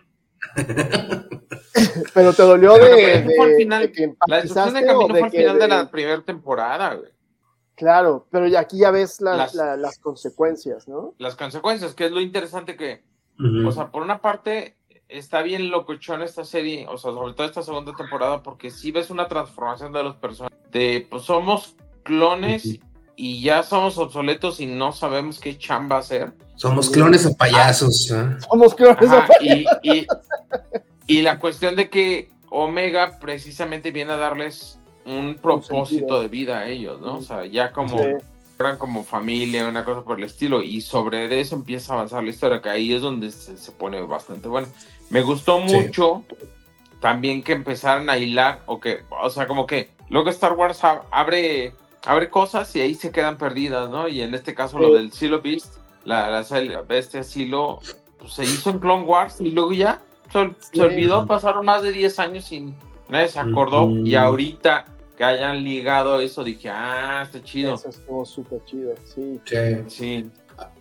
pero 2.14 2.34
te 2.34 2.44
dolió 2.44 2.74
Pero, 2.74 2.96
de, 2.96 3.56
final- 3.58 3.92
que 3.92 4.14
La 4.28 4.42
destrucción 4.42 4.74
de 4.74 4.80
empatizaste 4.82 4.86
Camino 4.86 5.00
o 5.00 5.08
fue 5.10 5.22
al 5.24 5.32
final 5.32 5.56
de 5.56 5.62
de- 5.62 5.68
la 5.70 5.90
primera 5.92 6.22
temporada, 6.24 6.94
güey. 6.96 7.12
Claro, 7.76 8.28
pero 8.30 8.48
ya 8.48 8.60
aquí 8.60 8.80
ya 8.80 8.92
ves 8.92 9.22
las, 9.22 9.38
Las- 9.38 9.56
la- 9.56 9.78
las 9.78 10.00
consecuencias, 10.00 10.88
¿no? 10.88 11.16
Las 11.18 11.36
consecuencias, 11.36 11.94
que 11.96 12.06
es 12.06 12.12
lo 12.12 12.20
interesante 12.22 12.76
que, 12.76 13.04
O 13.68 13.72
sea, 13.72 13.88
por 13.92 14.02
una 14.04 14.20
parte, 14.20 14.76
está 15.10 15.42
bien 15.42 15.70
locochón 15.70 16.22
esta 16.22 16.46
serie, 16.46 16.88
o 16.90 16.98
sea, 16.98 17.12
sobre 17.12 17.34
todo 17.34 17.46
esta 17.46 17.62
segunda 17.64 17.94
temporada, 17.94 18.42
porque 18.44 18.72
sí 18.72 18.92
ves 18.92 19.10
una 19.10 19.28
transformación 19.28 19.92
de 19.94 20.04
los 20.04 20.16
personajes. 20.16 20.58
De, 20.72 21.06
pues 21.10 21.24
somos 21.24 21.76
clones 22.04 22.80
y 23.18 23.42
ya 23.42 23.64
somos 23.64 23.98
obsoletos 23.98 24.60
y 24.60 24.66
no 24.66 24.92
sabemos 24.92 25.40
qué 25.40 25.58
chamba 25.58 25.98
hacer. 25.98 26.34
Somos 26.56 26.90
clones 26.90 27.26
o 27.26 27.36
payasos. 27.36 28.10
¿eh? 28.12 28.38
Somos 28.50 28.74
clones. 28.76 29.10
Ajá, 29.10 29.28
y, 29.42 29.66
y- 29.84 30.08
y 31.08 31.22
la 31.22 31.40
cuestión 31.40 31.76
de 31.76 31.90
que 31.90 32.30
Omega 32.50 33.20
precisamente 33.20 33.92
viene 33.92 34.14
a 34.14 34.18
darles 34.18 34.80
un 35.06 35.36
propósito 35.36 36.20
de 36.22 36.28
vida 36.30 36.60
a 36.60 36.68
ellos, 36.68 37.00
¿no? 37.02 37.18
O 37.18 37.22
sea, 37.22 37.46
ya 37.46 37.72
como 37.72 37.98
Sí. 38.00 38.06
Eran 38.60 38.78
como 38.78 39.04
familia, 39.04 39.68
una 39.68 39.84
cosa 39.84 40.04
por 40.04 40.18
el 40.18 40.24
estilo, 40.26 40.62
y 40.64 40.82
sobre 40.82 41.40
eso 41.40 41.56
empieza 41.56 41.94
a 41.94 41.96
avanzar 41.98 42.24
la 42.24 42.30
historia, 42.30 42.62
que 42.62 42.70
ahí 42.70 42.94
es 42.94 43.02
donde 43.02 43.32
se, 43.32 43.58
se 43.58 43.72
pone 43.72 44.02
bastante 44.02 44.48
bueno. 44.48 44.68
Me 45.10 45.22
gustó 45.22 45.62
Sí. 45.68 45.76
mucho 45.76 46.24
también 47.02 47.44
que 47.44 47.52
empezaran 47.54 48.10
a 48.10 48.18
hilar, 48.18 48.62
o 48.66 48.80
que, 48.80 49.04
o 49.22 49.30
sea, 49.30 49.46
como 49.48 49.66
que 49.68 49.90
luego 50.10 50.30
Star 50.30 50.54
Wars 50.54 50.82
ab- 50.84 51.04
abre, 51.12 51.74
abre 52.06 52.30
cosas 52.30 52.74
y 52.76 52.82
ahí 52.82 52.96
se 52.96 53.12
quedan 53.12 53.38
perdidas, 53.38 53.90
¿no? 53.90 54.08
Y 54.08 54.22
en 54.22 54.34
este 54.34 54.54
caso 54.56 54.80
lo 54.80 54.88
Sí. 54.88 54.94
del 54.94 55.12
Silo 55.12 55.42
Beast, 55.42 55.76
la, 56.06 56.30
la, 56.30 56.82
bestia 56.82 57.24
Silo, 57.24 57.80
pues, 58.18 58.34
se 58.34 58.44
hizo 58.44 58.70
en 58.70 58.80
Clone 58.80 59.04
Wars 59.04 59.42
y 59.42 59.52
luego 59.52 59.74
ya 59.74 60.02
se, 60.32 60.50
se 60.62 60.72
Sí. 60.74 60.80
olvidó, 60.80 61.28
pasaron 61.28 61.66
más 61.66 61.84
de 61.84 61.92
10 61.92 62.18
años 62.20 62.52
y 62.52 62.74
nadie 63.10 63.28
se 63.28 63.40
acordó, 63.40 63.90
y 63.90 64.16
ahorita 64.16 64.86
que 65.16 65.24
hayan 65.24 65.64
ligado 65.64 66.20
eso, 66.20 66.44
dije, 66.44 66.70
ah, 66.70 67.24
está 67.26 67.44
chido. 67.44 67.76
Eso 67.76 67.90
estuvo 67.90 68.26
súper 68.26 68.64
chido, 68.66 68.94
sí. 69.06 69.40
Sí. 69.46 69.84
Sí, 69.88 70.32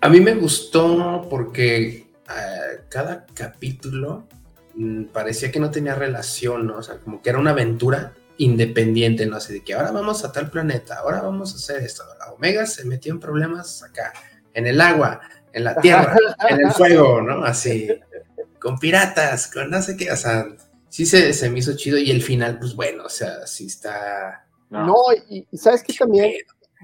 A 0.00 0.08
mí 0.08 0.20
me 0.20 0.34
gustó 0.34 1.26
porque 1.28 2.06
eh, 2.28 2.80
cada 2.88 3.26
capítulo 3.34 4.26
mm, 4.74 5.04
parecía 5.04 5.50
que 5.50 5.60
no 5.60 5.70
tenía 5.70 5.94
relación, 5.94 6.66
¿no? 6.66 6.78
O 6.78 6.82
sea, 6.82 6.98
como 6.98 7.22
que 7.22 7.30
era 7.30 7.38
una 7.38 7.50
aventura 7.50 8.12
independiente, 8.38 9.26
no 9.26 9.38
sé, 9.40 9.52
de 9.54 9.64
que 9.64 9.74
ahora 9.74 9.92
vamos 9.92 10.24
a 10.24 10.32
tal 10.32 10.50
planeta, 10.50 10.96
ahora 10.96 11.22
vamos 11.22 11.52
a 11.52 11.56
hacer 11.56 11.82
esto. 11.82 12.02
La 12.18 12.32
Omega 12.32 12.66
se 12.66 12.84
metió 12.84 13.12
en 13.12 13.20
problemas 13.20 13.82
acá, 13.82 14.12
en 14.52 14.66
el 14.66 14.80
agua, 14.80 15.20
en 15.52 15.64
la 15.64 15.76
tierra, 15.76 16.16
en 16.48 16.66
el 16.66 16.72
fuego, 16.72 17.22
¿no? 17.22 17.44
Así, 17.44 17.88
con 18.58 18.78
piratas, 18.78 19.48
con 19.48 19.70
no 19.70 19.80
sé 19.82 19.96
qué, 19.96 20.10
o 20.10 20.16
sea, 20.16 20.46
sí 20.94 21.06
se, 21.06 21.32
se 21.32 21.50
me 21.50 21.58
hizo 21.58 21.74
chido 21.74 21.98
y 21.98 22.08
el 22.12 22.22
final, 22.22 22.56
pues 22.60 22.76
bueno, 22.76 23.02
o 23.06 23.08
sea, 23.08 23.48
sí 23.48 23.66
está... 23.66 24.46
no. 24.70 24.86
No, 24.86 24.94
y, 25.28 25.44
y 25.50 25.56
sabes 25.56 25.82
que 25.82 25.92
también 25.92 26.34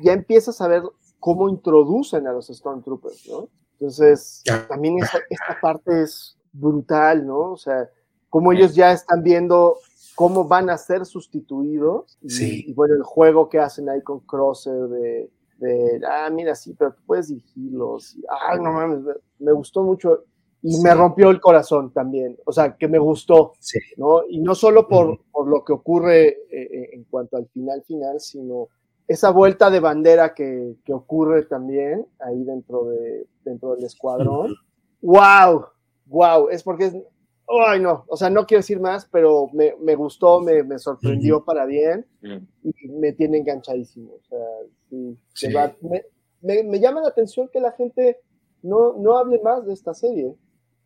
ya 0.03 0.13
empiezas 0.13 0.61
a 0.61 0.67
ver 0.67 0.83
cómo 1.21 1.49
introducen 1.49 2.27
a 2.27 2.33
los 2.33 2.49
Stormtroopers, 2.49 3.29
¿no? 3.29 3.49
Entonces, 3.75 4.43
también 4.69 4.99
esa, 4.99 5.19
esta 5.31 5.57
parte 5.61 6.03
es 6.03 6.37
brutal, 6.53 7.25
¿no? 7.25 7.53
O 7.53 7.57
sea, 7.57 7.89
cómo 8.29 8.53
ellos 8.53 8.75
ya 8.75 8.91
están 8.91 9.23
viendo 9.23 9.77
cómo 10.17 10.45
van 10.49 10.71
a 10.71 10.77
ser 10.77 11.07
sustituidos. 11.07 12.19
Y, 12.21 12.31
Sí. 12.31 12.65
y 12.67 12.73
bueno, 12.75 12.95
el 12.97 13.05
juego 13.05 13.49
que 13.49 13.61
hacen 13.61 13.89
ahí 13.89 14.03
con 14.03 14.19
Crosser 14.27 14.89
de, 14.89 15.31
de, 15.59 16.01
ah, 16.11 16.29
mira, 16.31 16.57
sí, 16.57 16.75
pero 16.77 16.95
tú 16.95 17.03
puedes 17.07 17.29
dirigirlos. 17.29 18.17
Ay, 18.49 18.59
no 18.61 18.73
mames, 18.73 19.03
me, 19.03 19.13
me 19.39 19.53
gustó 19.53 19.85
mucho. 19.85 20.25
Y 20.63 20.73
Sí. 20.75 20.83
me 20.83 20.95
rompió 20.95 21.31
el 21.31 21.41
corazón 21.41 21.91
también. 21.93 22.37
O 22.45 22.53
sea, 22.53 22.77
que 22.77 22.87
me 22.89 22.99
gustó. 22.99 23.53
Sí. 23.61 23.79
¿no? 23.97 24.23
Y 24.29 24.41
no 24.41 24.55
solo 24.55 24.87
por, 24.89 25.21
por 25.33 25.49
lo 25.49 25.65
que 25.65 25.73
ocurre 25.73 26.29
eh, 26.29 26.39
eh, 26.51 26.91
en 26.93 27.05
cuanto 27.05 27.37
al 27.39 27.47
final 27.49 27.83
final, 27.85 28.21
sino 28.21 28.69
esa 29.09 29.31
vuelta 29.31 29.71
de 29.71 29.81
bandera 29.81 30.35
que, 30.35 30.77
que 30.85 30.93
ocurre 30.93 31.45
también 31.47 32.07
ahí 32.21 32.45
dentro, 32.45 32.85
de, 32.85 33.27
dentro 33.45 33.75
del 33.75 33.85
escuadrón. 33.85 34.55
¡Wow! 35.03 35.65
¡Wow! 36.07 36.49
Es 36.51 36.63
porque 36.63 36.85
es... 36.87 36.97
¡Ay, 37.67 37.81
no! 37.81 38.05
O 38.07 38.17
sea, 38.17 38.31
no 38.31 38.47
quiero 38.47 38.61
decir 38.61 38.79
más, 38.79 39.09
pero 39.11 39.49
me, 39.53 39.75
me 39.81 39.97
gustó, 39.97 40.41
me, 40.41 40.63
me 40.63 40.79
sorprendió 40.79 41.45
para 41.45 41.65
bien 41.65 42.07
y 42.63 42.89
me 42.91 43.13
tiene 43.13 43.39
enganchadísimo. 43.39 44.13
O 44.13 44.23
sea, 44.29 44.39
sí, 45.35 45.49
me, 45.81 46.05
me- 46.43 46.63
me 46.63 46.79
llama 46.79 47.01
la 47.01 47.09
atención 47.09 47.49
que 47.53 47.59
la 47.61 47.73
gente 47.73 48.19
no, 48.63 48.93
no 48.99 49.19
hable 49.19 49.41
más 49.43 49.67
de 49.67 49.73
esta 49.73 49.95
serie 49.95 50.33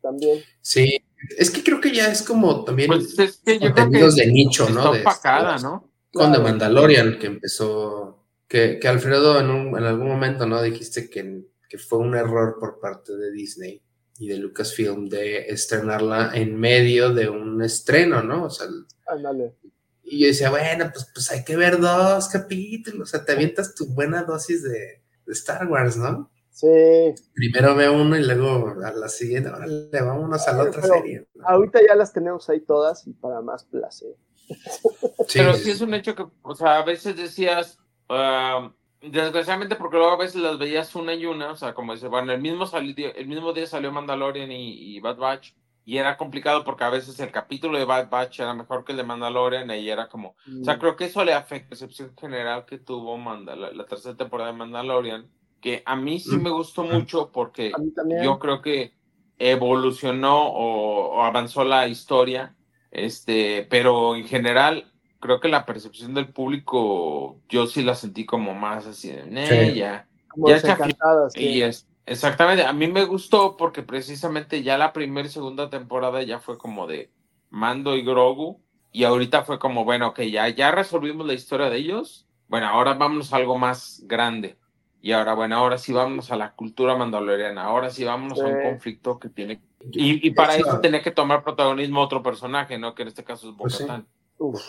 también. 0.05 0.43
Sí, 0.61 0.97
es 1.37 1.49
que 1.49 1.63
creo 1.63 1.81
que 1.81 1.91
ya 1.91 2.11
es 2.11 2.21
como 2.21 2.63
también 2.63 2.87
Pues 2.89 3.17
es 3.17 3.37
que 3.43 3.53
yo 3.55 3.59
creo 3.59 3.73
que 3.75 3.81
contenidos 3.81 4.15
de 4.15 4.27
nicho, 4.27 4.69
¿no? 4.69 4.79
está 4.79 4.91
De- 4.93 5.01
opacada, 5.01 5.57
¿no? 5.57 5.89
con 6.13 6.31
The. 6.31 6.39
Mandalorian 6.39 7.17
que 7.19 7.27
empezó, 7.27 8.23
que, 8.47 8.77
que 8.79 8.87
Alfredo 8.87 9.39
en, 9.39 9.49
un- 9.49 9.77
en 9.77 9.83
algún 9.83 10.07
momento, 10.07 10.45
¿no? 10.45 10.61
Dijiste 10.61 11.09
que, 11.09 11.41
que 11.67 11.77
fue 11.77 11.99
un 11.99 12.15
error 12.15 12.57
por 12.59 12.79
parte 12.79 13.17
de 13.17 13.31
Disney 13.31 13.81
y 14.19 14.27
de 14.29 14.37
Lucasfilm 14.37 15.09
de 15.09 15.47
estrenarla 15.47 16.31
en 16.35 16.55
medio 16.57 17.13
de 17.13 17.27
un 17.27 17.61
estreno, 17.63 18.21
¿no? 18.23 18.45
O 18.45 18.49
sea, 18.49 18.67
Ándale. 19.07 19.55
y 20.03 20.19
yo 20.21 20.27
decía, 20.27 20.49
bueno, 20.51 20.89
pues, 20.93 21.07
pues 21.13 21.31
hay 21.31 21.43
que 21.43 21.57
ver 21.57 21.79
dos 21.81 22.29
capítulos, 22.29 23.01
o 23.01 23.11
sea, 23.11 23.25
te 23.25 23.33
avientas 23.33 23.75
tu 23.75 23.87
buena 23.87 24.23
dosis 24.23 24.63
de, 24.63 25.01
de 25.25 25.33
Star 25.33 25.67
Wars, 25.67 25.97
¿no? 25.97 26.31
Sí. 26.55 26.67
Primero 27.33 27.75
ve 27.75 27.89
uno 27.89 28.15
y 28.17 28.23
luego 28.23 28.75
a 28.81 28.93
la 28.93 29.09
siguiente, 29.09 29.49
órale, 29.49 29.89
vámonos 29.91 30.47
a 30.47 30.53
la 30.53 30.63
otra 30.63 30.81
pero 30.81 30.93
serie. 30.93 31.27
¿no? 31.33 31.45
Ahorita 31.45 31.79
ya 31.85 31.95
las 31.95 32.13
tenemos 32.13 32.49
ahí 32.49 32.61
todas 32.61 33.05
y 33.07 33.11
para 33.11 33.41
más 33.41 33.65
placer. 33.65 34.15
Sí, 35.27 35.39
Pero 35.39 35.53
sí, 35.55 35.71
es 35.71 35.81
un 35.81 35.93
hecho 35.93 36.15
que, 36.15 36.25
o 36.43 36.55
sea, 36.55 36.77
a 36.77 36.85
veces 36.85 37.17
decías, 37.17 37.77
ah, 38.07 38.71
desgraciadamente 39.01 39.75
porque 39.75 39.97
luego 39.97 40.13
a 40.13 40.17
veces 40.17 40.41
las 40.41 40.57
veías 40.57 40.95
una 40.95 41.13
y 41.13 41.25
una, 41.25 41.51
o 41.51 41.55
sea, 41.57 41.73
como 41.73 41.93
dice, 41.93 42.07
bueno, 42.07 42.31
el 42.31 42.39
mismo, 42.41 42.65
el 42.73 43.27
mismo 43.27 43.51
día 43.51 43.67
salió 43.67 43.91
Mandalorian 43.91 44.49
y, 44.51 44.95
y 44.95 44.99
Bad 45.01 45.17
Batch, 45.17 45.53
y 45.83 45.97
era 45.97 46.15
complicado 46.15 46.63
porque 46.63 46.83
a 46.85 46.89
veces 46.89 47.19
el 47.19 47.31
capítulo 47.31 47.77
de 47.77 47.85
Bad 47.85 48.09
Batch 48.09 48.39
era 48.39 48.53
mejor 48.53 48.85
que 48.85 48.93
el 48.93 48.97
de 48.99 49.03
Mandalorian, 49.03 49.69
y 49.71 49.89
era 49.89 50.07
como, 50.07 50.29
o 50.29 50.35
Mm. 50.47 50.63
sea, 50.63 50.79
creo 50.79 50.95
que 50.95 51.05
eso 51.05 51.23
le 51.25 51.33
afecta 51.33 51.65
la 51.65 51.69
percepción 51.69 52.13
general 52.17 52.65
que 52.65 52.77
tuvo 52.77 53.17
Mandal 53.17 53.59
la, 53.61 53.71
la 53.71 53.85
tercera 53.85 54.15
temporada 54.15 54.51
de 54.51 54.57
Mandalorian, 54.57 55.27
que 55.65 55.81
a 55.83 55.95
mí 55.95 56.19
sí 56.19 56.37
me 56.37 56.51
gustó 56.51 56.83
mucho 56.83 57.31
porque 57.31 57.71
yo 58.21 58.37
creo 58.37 58.61
que 58.61 58.93
evolucionó 59.39 60.43
o, 60.47 61.15
o 61.17 61.23
avanzó 61.23 61.63
la 61.63 61.87
historia, 61.87 62.55
este, 62.91 63.65
pero 63.67 64.15
en 64.15 64.27
general 64.27 64.93
creo 65.19 65.39
que 65.39 65.47
la 65.47 65.65
percepción 65.65 66.13
del 66.13 66.31
público 66.31 67.41
yo 67.49 67.65
sí 67.65 67.81
la 67.81 67.95
sentí 67.95 68.27
como 68.27 68.53
más 68.53 68.85
así 68.85 69.09
de 69.09 69.25
"Nee, 69.25 69.71
Sí. 69.71 69.79
ya, 69.79 70.07
Como 70.27 70.49
ya 70.49 70.59
sí. 71.31 71.47
y 71.47 71.61
es 71.63 71.87
exactamente, 72.05 72.63
a 72.63 72.71
mí 72.71 72.85
me 72.87 73.05
gustó 73.05 73.57
porque 73.57 73.81
precisamente 73.81 74.61
ya 74.61 74.77
la 74.77 74.93
primera 74.93 75.27
y 75.27 75.31
segunda 75.31 75.71
temporada 75.71 76.21
ya 76.21 76.37
fue 76.37 76.59
como 76.59 76.85
de 76.85 77.11
Mando 77.49 77.95
y 77.95 78.03
Grogu 78.03 78.61
y 78.91 79.03
ahorita 79.03 79.45
fue 79.45 79.57
como 79.57 79.83
bueno, 79.83 80.13
que 80.13 80.29
ya 80.29 80.47
ya 80.49 80.69
resolvimos 80.69 81.25
la 81.25 81.33
historia 81.33 81.71
de 81.71 81.77
ellos. 81.77 82.27
Bueno, 82.47 82.67
ahora 82.67 82.93
vámonos 82.93 83.33
a 83.33 83.37
algo 83.37 83.57
más 83.57 84.03
grande. 84.05 84.59
Y 85.05 85.11
ahora, 85.11 85.35
bueno, 85.35 85.55
ahora 85.57 85.77
sí 85.77 85.93
vámonos 85.93 86.31
a 86.31 86.35
la 86.35 86.55
cultura 86.55 86.97
mandaloriana. 86.97 87.61
Ahora 87.65 87.91
sí 87.91 88.03
vámonos 88.03 88.39
a 88.39 88.45
un 88.47 88.59
conflicto 88.71 89.19
que 89.19 89.29
tiene. 89.29 89.61
Y, 89.91 90.27
y 90.27 90.31
para 90.31 90.55
hecho, 90.57 90.67
eso 90.67 90.79
tenía 90.79 91.03
que 91.03 91.11
tomar 91.11 91.43
protagonismo 91.43 92.01
otro 92.01 92.23
personaje, 92.23 92.79
¿no? 92.79 92.95
Que 92.95 93.03
en 93.03 93.09
este 93.09 93.23
caso 93.23 93.51
es 93.51 93.55
Pues 93.55 93.75
sí. 93.75 93.83
Bocatán. 93.83 94.07
Uf. 94.39 94.59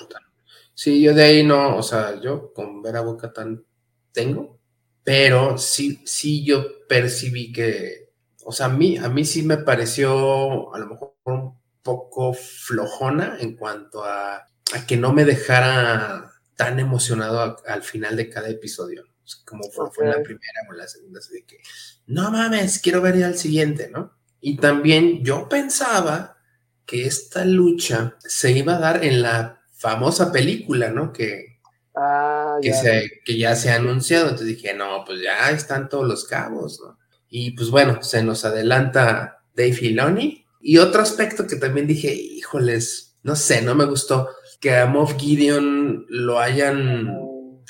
Sí, 0.75 1.01
yo 1.01 1.15
de 1.15 1.25
ahí 1.25 1.43
no, 1.43 1.79
o 1.79 1.83
sea, 1.83 2.21
yo 2.21 2.53
con 2.53 2.83
ver 2.83 2.97
a 2.97 3.01
Bocatán 3.01 3.65
tengo, 4.13 4.59
pero 5.03 5.57
sí, 5.57 6.03
sí 6.05 6.45
yo 6.45 6.87
percibí 6.87 7.51
que, 7.51 8.11
o 8.45 8.53
sea, 8.53 8.67
a 8.67 8.69
mí, 8.69 8.99
a 8.99 9.09
mí 9.09 9.25
sí 9.25 9.43
me 9.43 9.57
pareció 9.57 10.75
a 10.75 10.79
lo 10.79 10.87
mejor 10.87 11.15
un 11.25 11.59
poco 11.83 12.35
flojona 12.35 13.39
en 13.41 13.57
cuanto 13.57 14.05
a, 14.05 14.35
a 14.37 14.87
que 14.87 14.99
no 14.99 15.15
me 15.15 15.25
dejara 15.25 16.31
tan 16.57 16.79
emocionado 16.79 17.41
a- 17.41 17.57
al 17.73 17.83
final 17.83 18.17
de 18.17 18.29
cada 18.29 18.51
episodio. 18.51 19.05
O 19.27 19.29
sea, 19.29 19.41
como 19.45 19.65
fue, 19.91 20.07
la 20.07 20.23
primera 20.23 20.61
o 20.69 20.73
en 20.73 20.79
la 20.79 20.87
segunda, 20.87 21.19
así 21.19 21.35
de 21.35 21.45
que, 21.45 21.59
no 22.07 22.31
mames, 22.31 22.79
quiero 22.79 23.03
ver 23.03 23.19
ya 23.19 23.27
el 23.27 23.37
siguiente, 23.37 23.91
¿no? 23.93 24.13
Y 24.41 24.57
también 24.59 25.25
yo 25.25 25.49
pensaba 25.49 26.37
que 26.85 27.07
esta 27.07 27.45
lucha 27.45 28.17
se 28.21 28.53
iba 28.53 28.77
a 28.77 28.79
dar 28.79 29.05
en 29.05 29.23
la 29.23 29.61
famosa 29.73 30.31
película, 30.31 30.91
¿no? 30.91 31.13
Que, 31.13 31.57
Ah, 31.99 32.59
que, 32.63 32.69
ya. 32.69 32.75
se- 32.75 33.11
que 33.25 33.39
ya 33.39 33.57
se 33.57 33.71
ha 33.71 33.77
anunciado. 33.77 34.25
Entonces 34.27 34.49
dije, 34.49 34.75
no, 34.75 35.03
pues 35.05 35.21
ya 35.23 35.51
están 35.51 35.89
todos 35.89 36.07
los 36.07 36.25
cabos, 36.27 36.79
¿no? 36.85 36.99
Y 37.29 37.53
pues 37.53 37.71
bueno, 37.71 38.03
se 38.03 38.23
nos 38.23 38.45
adelanta 38.45 39.39
Dave 39.55 39.73
Filoni. 39.73 40.45
Y 40.61 40.77
otro 40.79 41.01
aspecto 41.03 41.47
que 41.47 41.57
también 41.57 41.87
dije, 41.87 42.15
híjoles, 42.15 43.17
no 43.23 43.35
sé, 43.35 43.63
no 43.63 43.75
me 43.75 43.87
gustó 43.87 44.29
que 44.61 44.77
a 44.77 44.87
Moff 44.87 45.17
Gideon 45.19 46.05
lo 46.11 46.39
hayan 46.39 47.09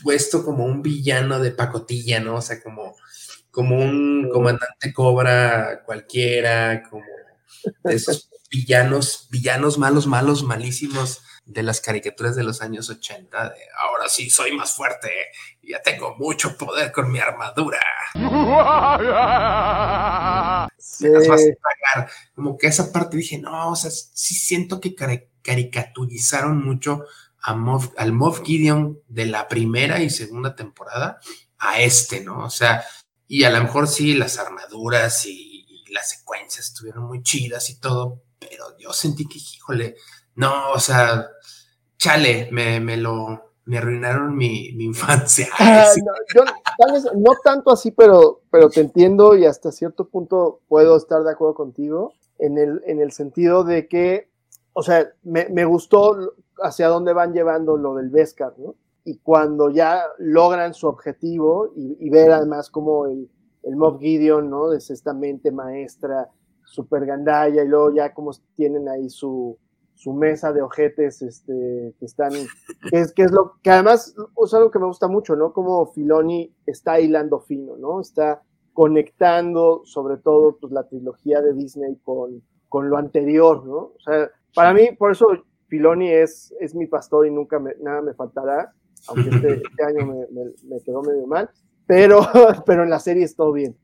puesto 0.03 0.45
como 0.45 0.65
un 0.65 0.83
villano 0.83 1.39
de 1.41 1.51
pacotilla, 1.53 2.21
¿no? 2.21 2.37
O 2.37 2.43
sea, 2.43 2.63
como, 2.63 2.97
como 3.51 3.77
un 3.79 4.29
comandante 4.33 4.93
cobra 4.93 5.83
cualquiera, 5.85 6.83
como 6.89 7.05
de 7.85 7.95
esos 7.95 8.31
villanos, 8.51 9.29
villanos 9.31 9.79
malos, 9.79 10.07
malos, 10.07 10.43
malísimos 10.43 11.23
de 11.45 11.63
las 11.63 11.81
caricaturas 11.81 12.35
de 12.35 12.43
los 12.43 12.61
años 12.61 12.91
80, 12.91 13.51
de 13.51 13.57
ahora 13.79 14.09
sí 14.09 14.31
soy 14.31 14.51
más 14.57 14.73
fuerte, 14.73 15.11
y 15.63 15.71
ya 15.71 15.81
tengo 15.81 16.17
mucho 16.17 16.57
poder 16.59 16.91
con 16.91 17.11
mi 17.13 17.21
armadura. 17.21 17.79
Sí. 20.79 21.09
Las 21.09 21.29
vas 21.29 21.43
a 21.43 21.95
pagar. 21.95 22.11
Como 22.35 22.59
que 22.59 22.67
esa 22.67 22.93
parte 22.93 23.17
dije, 23.17 23.39
no, 23.39 23.71
o 23.71 23.77
sea, 23.77 23.91
sí 23.91 24.35
siento 24.35 24.81
que 24.81 24.95
cari- 24.95 25.29
caricaturizaron 25.43 26.65
mucho 26.65 27.05
al 27.47 28.13
Moff 28.13 28.43
Gideon 28.43 29.01
de 29.09 29.27
la 29.27 29.47
primera 29.47 30.03
y 30.03 30.11
segunda 30.11 30.57
temporada 30.57 31.21
a 31.59 31.81
este, 31.81 32.21
¿no? 32.21 32.45
O 32.45 32.51
sea, 32.51 32.85
y 33.29 33.45
a 33.45 33.51
lo 33.51 33.63
mejor 33.63 33.89
sí, 33.89 34.15
las 34.15 34.39
armaduras 34.39 35.27
y, 35.27 35.55
las 35.93 36.11
secuencias 36.11 36.67
estuvieron 36.67 37.05
muy 37.05 37.23
chidas 37.23 37.71
y 37.71 37.81
todo, 37.81 38.21
pero 38.39 38.77
yo 38.77 38.93
sentí 38.93 39.27
que, 39.27 39.39
híjole, 39.39 39.97
no, 40.35 40.73
o 40.73 40.79
sea, 40.79 41.27
chale, 41.97 42.51
me, 42.53 42.81
me 42.81 42.99
lo, 42.99 43.55
me 43.65 43.79
arruinaron 43.79 44.37
mi, 44.37 44.73
mi 44.73 44.85
infancia. 44.85 45.49
Ah, 45.59 45.91
no, 46.05 46.13
yo 46.35 46.45
tal 46.77 46.93
vez 46.93 47.05
no 47.15 47.33
tanto 47.43 47.71
así, 47.71 47.93
pero, 47.93 48.43
pero 48.51 48.69
te 48.69 48.81
entiendo 48.81 49.37
y 49.37 49.47
hasta 49.47 49.73
cierto 49.73 50.09
punto 50.09 50.61
puedo 50.69 50.97
estar 50.97 51.23
de 51.23 51.31
acuerdo 51.31 51.55
contigo 51.55 52.13
en 52.39 52.59
el, 52.59 52.83
en 52.87 53.01
el 53.01 53.13
sentido 53.13 53.65
de 53.65 53.89
que, 53.89 54.29
o 54.75 54.83
sea, 54.83 55.09
me, 55.23 55.49
me 55.49 55.65
gustó 55.65 56.35
hacia 56.63 56.89
dónde 56.89 57.13
van 57.13 57.33
llevando 57.33 57.77
lo 57.77 57.95
del 57.95 58.11
Vescar, 58.11 58.55
¿no? 58.59 58.75
Y 59.05 59.19
cuando 59.19 59.71
ya 59.71 60.03
logran 60.19 60.75
su 60.75 60.89
objetivo 60.89 61.73
y, 61.77 61.97
y 62.01 62.11
ver 62.11 62.33
además 62.33 62.71
como 62.71 63.07
el, 63.07 63.31
el 63.63 63.77
Moff 63.77 64.01
Gideon, 64.01 64.49
¿no? 64.49 64.73
Es 64.73 64.91
esta 64.91 65.13
mente 65.13 65.51
maestra, 65.51 66.29
super 66.65 67.05
gandalla, 67.07 67.63
y 67.63 67.69
luego 67.69 67.95
ya 67.95 68.15
como 68.15 68.31
tienen 68.55 68.89
ahí 68.89 69.11
su, 69.11 69.59
su 69.95 70.13
mesa 70.13 70.53
de 70.53 70.63
ojetes, 70.63 71.23
este, 71.23 71.95
que 71.99 72.05
están, 72.05 72.33
que 72.91 73.01
es, 73.01 73.13
que 73.13 73.23
es 73.23 73.33
lo 73.33 73.55
que 73.63 73.71
además 73.71 74.15
es 74.45 74.55
algo 74.55 74.71
que 74.71 74.79
me 74.79 74.87
gusta 74.87 75.09
mucho, 75.09 75.35
¿no? 75.35 75.53
Como 75.53 75.87
Filoni 75.87 76.55
está 76.67 77.01
hilando 77.01 77.41
fino, 77.41 77.77
¿no? 77.77 78.01
Está 78.01 78.43
conectando 78.73 79.83
sobre 79.85 80.19
todo 80.19 80.59
pues, 80.61 80.73
la 80.73 80.87
trilogía 80.87 81.41
de 81.41 81.55
Disney 81.55 81.97
con, 82.05 82.43
con 82.69 82.91
lo 82.91 82.99
anterior, 82.99 83.65
¿no? 83.67 83.77
O 83.77 84.01
sea, 84.05 84.31
para 84.55 84.75
mí, 84.75 84.91
por 84.99 85.13
eso 85.13 85.29
Filoni 85.69 86.11
es, 86.11 86.55
es 86.61 86.75
mi 86.75 86.87
pastor 86.87 87.27
y 87.27 87.31
nunca 87.31 87.59
me, 87.59 87.75
nada 87.81 88.03
me 88.03 88.15
faltará, 88.15 88.73
aunque 89.09 89.31
este, 89.31 89.63
este 89.71 89.85
año 89.85 90.07
me, 90.07 90.27
me, 90.31 90.53
me 90.65 90.81
quedó 90.81 91.03
medio 91.03 91.27
mal, 91.27 91.51
pero, 91.87 92.21
pero 92.67 92.83
en 92.83 92.91
la 92.91 92.99
serie 92.99 93.25
es 93.25 93.37
todo 93.37 93.53
bien. 93.53 93.77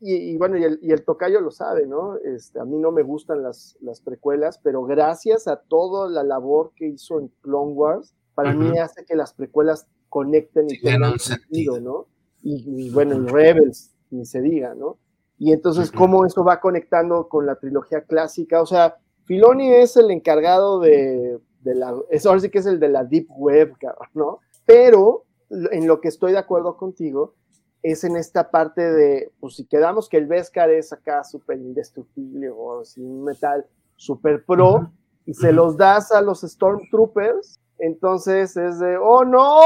Y, 0.00 0.14
y 0.14 0.36
bueno, 0.36 0.58
y 0.58 0.64
el, 0.64 0.78
y 0.82 0.92
el, 0.92 1.04
tocayo 1.04 1.40
lo 1.40 1.50
sabe, 1.50 1.86
¿no? 1.86 2.16
Este, 2.18 2.60
a 2.60 2.64
mí 2.64 2.76
no 2.78 2.92
me 2.92 3.02
gustan 3.02 3.42
las, 3.42 3.78
las 3.80 4.00
precuelas, 4.02 4.58
pero 4.62 4.84
gracias 4.84 5.48
a 5.48 5.56
toda 5.56 6.10
la 6.10 6.22
labor 6.22 6.72
que 6.76 6.86
hizo 6.86 7.18
en 7.18 7.28
Clone 7.40 7.72
Wars, 7.72 8.14
para 8.34 8.50
uh 8.50 8.52
-huh. 8.52 8.72
mí 8.72 8.78
hace 8.78 9.06
que 9.06 9.16
las 9.16 9.32
precuelas 9.32 9.86
conecten 10.10 10.66
y 10.66 10.76
sí, 10.76 10.82
tengan 10.82 11.18
sentido, 11.18 11.80
¿no? 11.80 12.06
Y, 12.42 12.86
y, 12.86 12.90
bueno, 12.90 13.16
el 13.16 13.26
Rebels, 13.26 13.94
ni 14.10 14.26
se 14.26 14.42
diga, 14.42 14.74
¿no? 14.74 14.98
Y 15.38 15.52
entonces, 15.52 15.88
uh 15.88 15.92
-huh. 15.92 15.98
cómo 15.98 16.26
eso 16.26 16.44
va 16.44 16.60
conectando 16.60 17.28
con 17.28 17.46
la 17.46 17.56
trilogía 17.56 18.02
clásica, 18.02 18.60
o 18.60 18.66
sea, 18.66 18.98
Filoni 19.26 19.72
es 19.72 19.96
el 19.96 20.10
encargado 20.10 20.80
de, 20.80 21.38
de 21.60 21.74
la, 21.74 21.94
es, 22.10 22.24
ahora 22.24 22.40
sí 22.40 22.48
que 22.48 22.58
es 22.58 22.66
el 22.66 22.80
de 22.80 22.88
la 22.88 23.04
Deep 23.04 23.26
Web, 23.30 23.74
¿no? 24.14 24.40
Pero 24.64 25.24
en 25.50 25.86
lo 25.86 26.00
que 26.00 26.08
estoy 26.08 26.32
de 26.32 26.38
acuerdo 26.38 26.76
contigo, 26.76 27.34
es 27.82 28.04
en 28.04 28.16
esta 28.16 28.50
parte 28.50 28.82
de, 28.82 29.30
pues 29.38 29.56
si 29.56 29.66
quedamos 29.66 30.08
que 30.08 30.16
el 30.16 30.26
Beskar 30.26 30.70
es 30.70 30.92
acá 30.92 31.22
súper 31.22 31.58
indestructible 31.58 32.50
o 32.50 32.80
así 32.80 33.00
un 33.00 33.22
metal 33.24 33.66
súper 33.96 34.44
pro, 34.44 34.90
y 35.24 35.34
se 35.34 35.52
los 35.52 35.76
das 35.76 36.12
a 36.12 36.22
los 36.22 36.40
Stormtroopers, 36.40 37.60
entonces 37.78 38.56
es 38.56 38.78
de, 38.78 38.96
oh 38.96 39.24
no, 39.24 39.60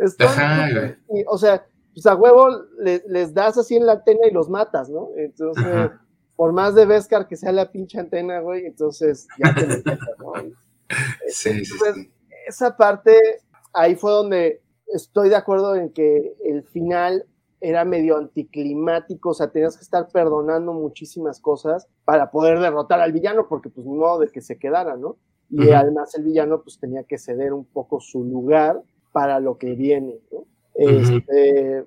Stormtroopers. 0.00 0.98
Y, 1.14 1.24
o 1.26 1.38
sea, 1.38 1.64
pues 1.94 2.06
a 2.06 2.14
huevo 2.14 2.48
le, 2.78 3.02
les 3.06 3.32
das 3.32 3.58
así 3.58 3.76
en 3.76 3.86
la 3.86 3.92
antena 3.92 4.26
y 4.28 4.32
los 4.32 4.48
matas, 4.48 4.88
¿no? 4.90 5.10
Entonces. 5.16 5.90
Por 6.42 6.52
más 6.52 6.74
de 6.74 6.86
Beskar 6.86 7.28
que 7.28 7.36
sea 7.36 7.52
la 7.52 7.70
pinche 7.70 8.00
antena, 8.00 8.40
güey, 8.40 8.66
entonces 8.66 9.28
ya 9.38 9.54
te 9.54 9.64
metes, 9.64 9.96
¿no? 10.18 10.32
Sí, 11.28 11.50
entonces, 11.50 11.94
sí, 11.94 12.02
sí. 12.02 12.10
esa 12.48 12.76
parte, 12.76 13.16
ahí 13.72 13.94
fue 13.94 14.10
donde 14.10 14.60
estoy 14.88 15.28
de 15.28 15.36
acuerdo 15.36 15.76
en 15.76 15.92
que 15.92 16.34
el 16.44 16.64
final 16.64 17.26
era 17.60 17.84
medio 17.84 18.16
anticlimático, 18.16 19.28
o 19.30 19.34
sea, 19.34 19.52
tenías 19.52 19.76
que 19.76 19.84
estar 19.84 20.08
perdonando 20.08 20.72
muchísimas 20.72 21.38
cosas 21.38 21.86
para 22.04 22.32
poder 22.32 22.58
derrotar 22.58 22.98
al 23.00 23.12
villano, 23.12 23.46
porque 23.48 23.70
pues 23.70 23.86
ni 23.86 23.94
modo 23.94 24.18
de 24.18 24.26
que 24.26 24.40
se 24.40 24.58
quedara, 24.58 24.96
¿no? 24.96 25.18
Y 25.48 25.60
uh 25.60 25.70
-huh. 25.70 25.76
además 25.76 26.12
el 26.16 26.24
villano 26.24 26.60
pues 26.64 26.76
tenía 26.80 27.04
que 27.04 27.18
ceder 27.18 27.52
un 27.52 27.66
poco 27.66 28.00
su 28.00 28.24
lugar 28.24 28.82
para 29.12 29.38
lo 29.38 29.58
que 29.58 29.76
viene, 29.76 30.18
¿no? 30.32 30.38
Uh 30.38 30.88
-huh. 30.88 31.18
este, 31.20 31.84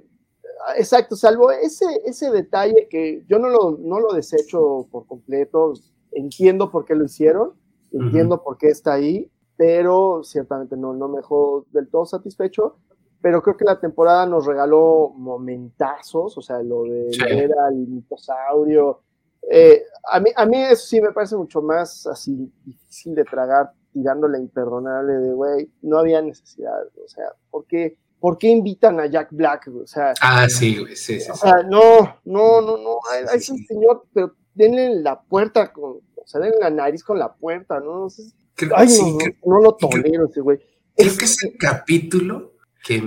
exacto, 0.78 1.16
salvo 1.16 1.52
ese, 1.52 1.86
ese 2.06 2.32
detalle 2.32 2.88
que 2.90 3.24
yo 3.28 3.40
no 3.40 3.50
lo, 3.50 3.78
no 3.80 4.00
lo 4.00 4.14
desecho 4.14 4.88
por 4.92 5.06
completo, 5.08 5.74
entiendo 6.12 6.72
por 6.72 6.86
qué 6.86 6.96
lo 6.96 7.06
hicieron, 7.06 7.54
entiendo 7.92 8.36
uh 8.36 8.38
-huh. 8.40 8.44
por 8.44 8.58
qué 8.58 8.68
está 8.68 8.94
ahí, 8.94 9.30
pero 9.58 10.24
ciertamente 10.24 10.76
no, 10.76 10.94
no 10.94 11.08
me 11.08 11.18
dejó 11.18 11.66
del 11.72 11.90
todo 11.90 12.06
satisfecho, 12.06 12.78
pero 13.22 13.42
creo 13.42 13.58
que 13.58 13.66
la 13.66 13.80
temporada 13.80 14.26
nos 14.26 14.46
regaló 14.46 15.12
momentazos, 15.16 16.38
o 16.38 16.42
sea, 16.42 16.62
lo 16.62 16.84
de 16.84 17.12
sí. 17.12 17.24
ver 17.24 17.52
al 17.58 17.76
mitosaurio. 17.76 19.02
Eh, 19.50 19.84
a, 20.12 20.20
mí, 20.20 20.30
a 20.36 20.46
mí 20.46 20.58
eso 20.62 20.86
sí 20.86 21.02
me 21.02 21.12
parece 21.12 21.36
mucho 21.36 21.62
más 21.62 22.06
así 22.08 22.52
difícil 22.64 23.16
de 23.16 23.24
tragar, 23.24 23.72
tirando 23.92 24.28
la 24.28 24.38
imperdonable 24.38 25.14
de, 25.14 25.34
güey, 25.34 25.72
no 25.82 25.98
había 25.98 26.22
necesidad, 26.22 26.86
o 27.04 27.08
sea, 27.08 27.26
¿por 27.50 27.66
qué, 27.66 27.98
¿por 28.26 28.40
qué 28.40 28.48
invitan 28.48 29.00
a 29.00 29.06
Jack 29.06 29.28
Black? 29.30 29.68
O 29.68 29.86
sea, 29.86 30.16
ah, 30.20 30.50
sí, 30.50 30.78
güey, 30.80 30.96
sí, 30.96 31.20
sí. 31.20 31.30
O 31.30 31.36
sea, 31.36 31.58
no, 31.62 32.22
no, 32.26 32.60
no, 32.60 32.76
no, 32.76 32.98
hay, 33.12 33.40
sí, 33.40 33.52
un 33.52 33.64
señor, 33.68 34.08
pero 34.12 34.34
denle 34.52 35.00
la 35.00 35.22
puerta, 35.22 35.72
con, 35.72 35.92
o 36.16 36.26
sea, 36.26 36.42
denle 36.42 36.58
la 36.60 36.72
nariz 36.72 37.04
con 37.04 37.20
la 37.20 37.32
puerta, 37.36 37.80
¿no? 37.80 38.08
Creo, 38.56 38.72
Ay, 38.76 38.88
sí, 38.88 39.12
no, 39.12 39.18
creo, 39.20 39.36
no, 39.46 39.62
lo 39.62 39.76
tolero 39.76 40.26
ese 40.28 40.42
güey. 40.42 40.58
Creo 40.58 41.12
es, 41.12 41.20
que 41.20 41.26
es 41.26 41.44
el 41.44 41.56
capítulo 41.56 42.54
que 42.84 43.00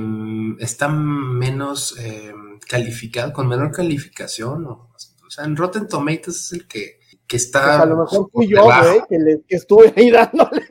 está 0.61 0.87
menos 0.87 1.99
eh, 1.99 2.33
calificado, 2.69 3.33
con 3.33 3.49
menor 3.49 3.73
calificación, 3.73 4.67
o, 4.67 4.93
o, 4.95 5.31
sea, 5.31 5.47
en 5.47 5.57
Rotten 5.57 5.89
Tomatoes 5.89 6.45
es 6.45 6.53
el 6.53 6.69
que, 6.69 7.01
que 7.27 7.39
está. 7.39 7.65
Pues 7.65 7.81
a 7.81 7.87
lo 7.87 7.97
mejor 7.97 8.31
fui 8.33 8.47
yo, 8.47 8.63
güey, 8.63 9.03
que, 9.09 9.41
que 9.49 9.57
estuve 9.57 9.93
ahí 9.97 10.13
dándole. 10.13 10.63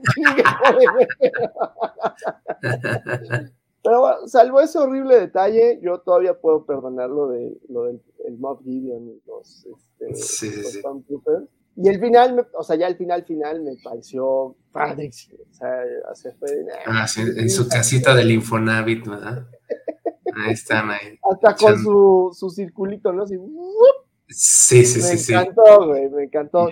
Pero 3.88 4.28
salvo 4.28 4.60
ese 4.60 4.80
horrible 4.80 5.18
detalle, 5.18 5.80
yo 5.82 6.00
todavía 6.00 6.38
puedo 6.38 6.66
perdonar 6.66 7.10
lo, 7.10 7.30
de, 7.30 7.58
lo 7.70 7.84
del 7.84 8.02
el 8.26 8.38
Mob 8.38 8.62
Gideon 8.62 9.08
y 9.08 9.22
los, 9.26 9.66
este, 9.66 10.14
sí, 10.14 10.52
los 10.58 10.74
sí. 10.74 10.82
Y 11.78 11.88
el 11.88 11.98
final, 11.98 12.36
me, 12.36 12.44
o 12.54 12.64
sea, 12.64 12.76
ya 12.76 12.88
el 12.88 12.98
final 12.98 13.24
final 13.24 13.62
me 13.62 13.78
pareció 13.82 14.58
padrísimo. 14.74 15.38
O 15.50 15.54
sea, 15.54 15.84
hace 16.12 16.34
fue, 16.34 16.50
ah, 16.86 17.08
sí, 17.08 17.22
en 17.22 17.50
su 17.50 17.70
casita 17.70 18.14
del 18.14 18.32
Infonavit, 18.32 19.08
¿verdad? 19.08 19.48
Ahí 20.36 20.52
están, 20.52 20.90
ahí. 20.90 21.18
Hasta 21.32 21.56
con 21.56 21.82
su, 21.82 22.32
su 22.34 22.50
circulito, 22.50 23.14
¿no? 23.14 23.24
Así, 23.24 23.38
sí, 24.28 24.86
sí, 24.86 25.00
me 25.00 25.18
sí. 25.18 25.32
Me 25.32 25.40
encantó, 25.40 25.88
güey, 25.88 26.10
me 26.10 26.24
encantó. 26.26 26.70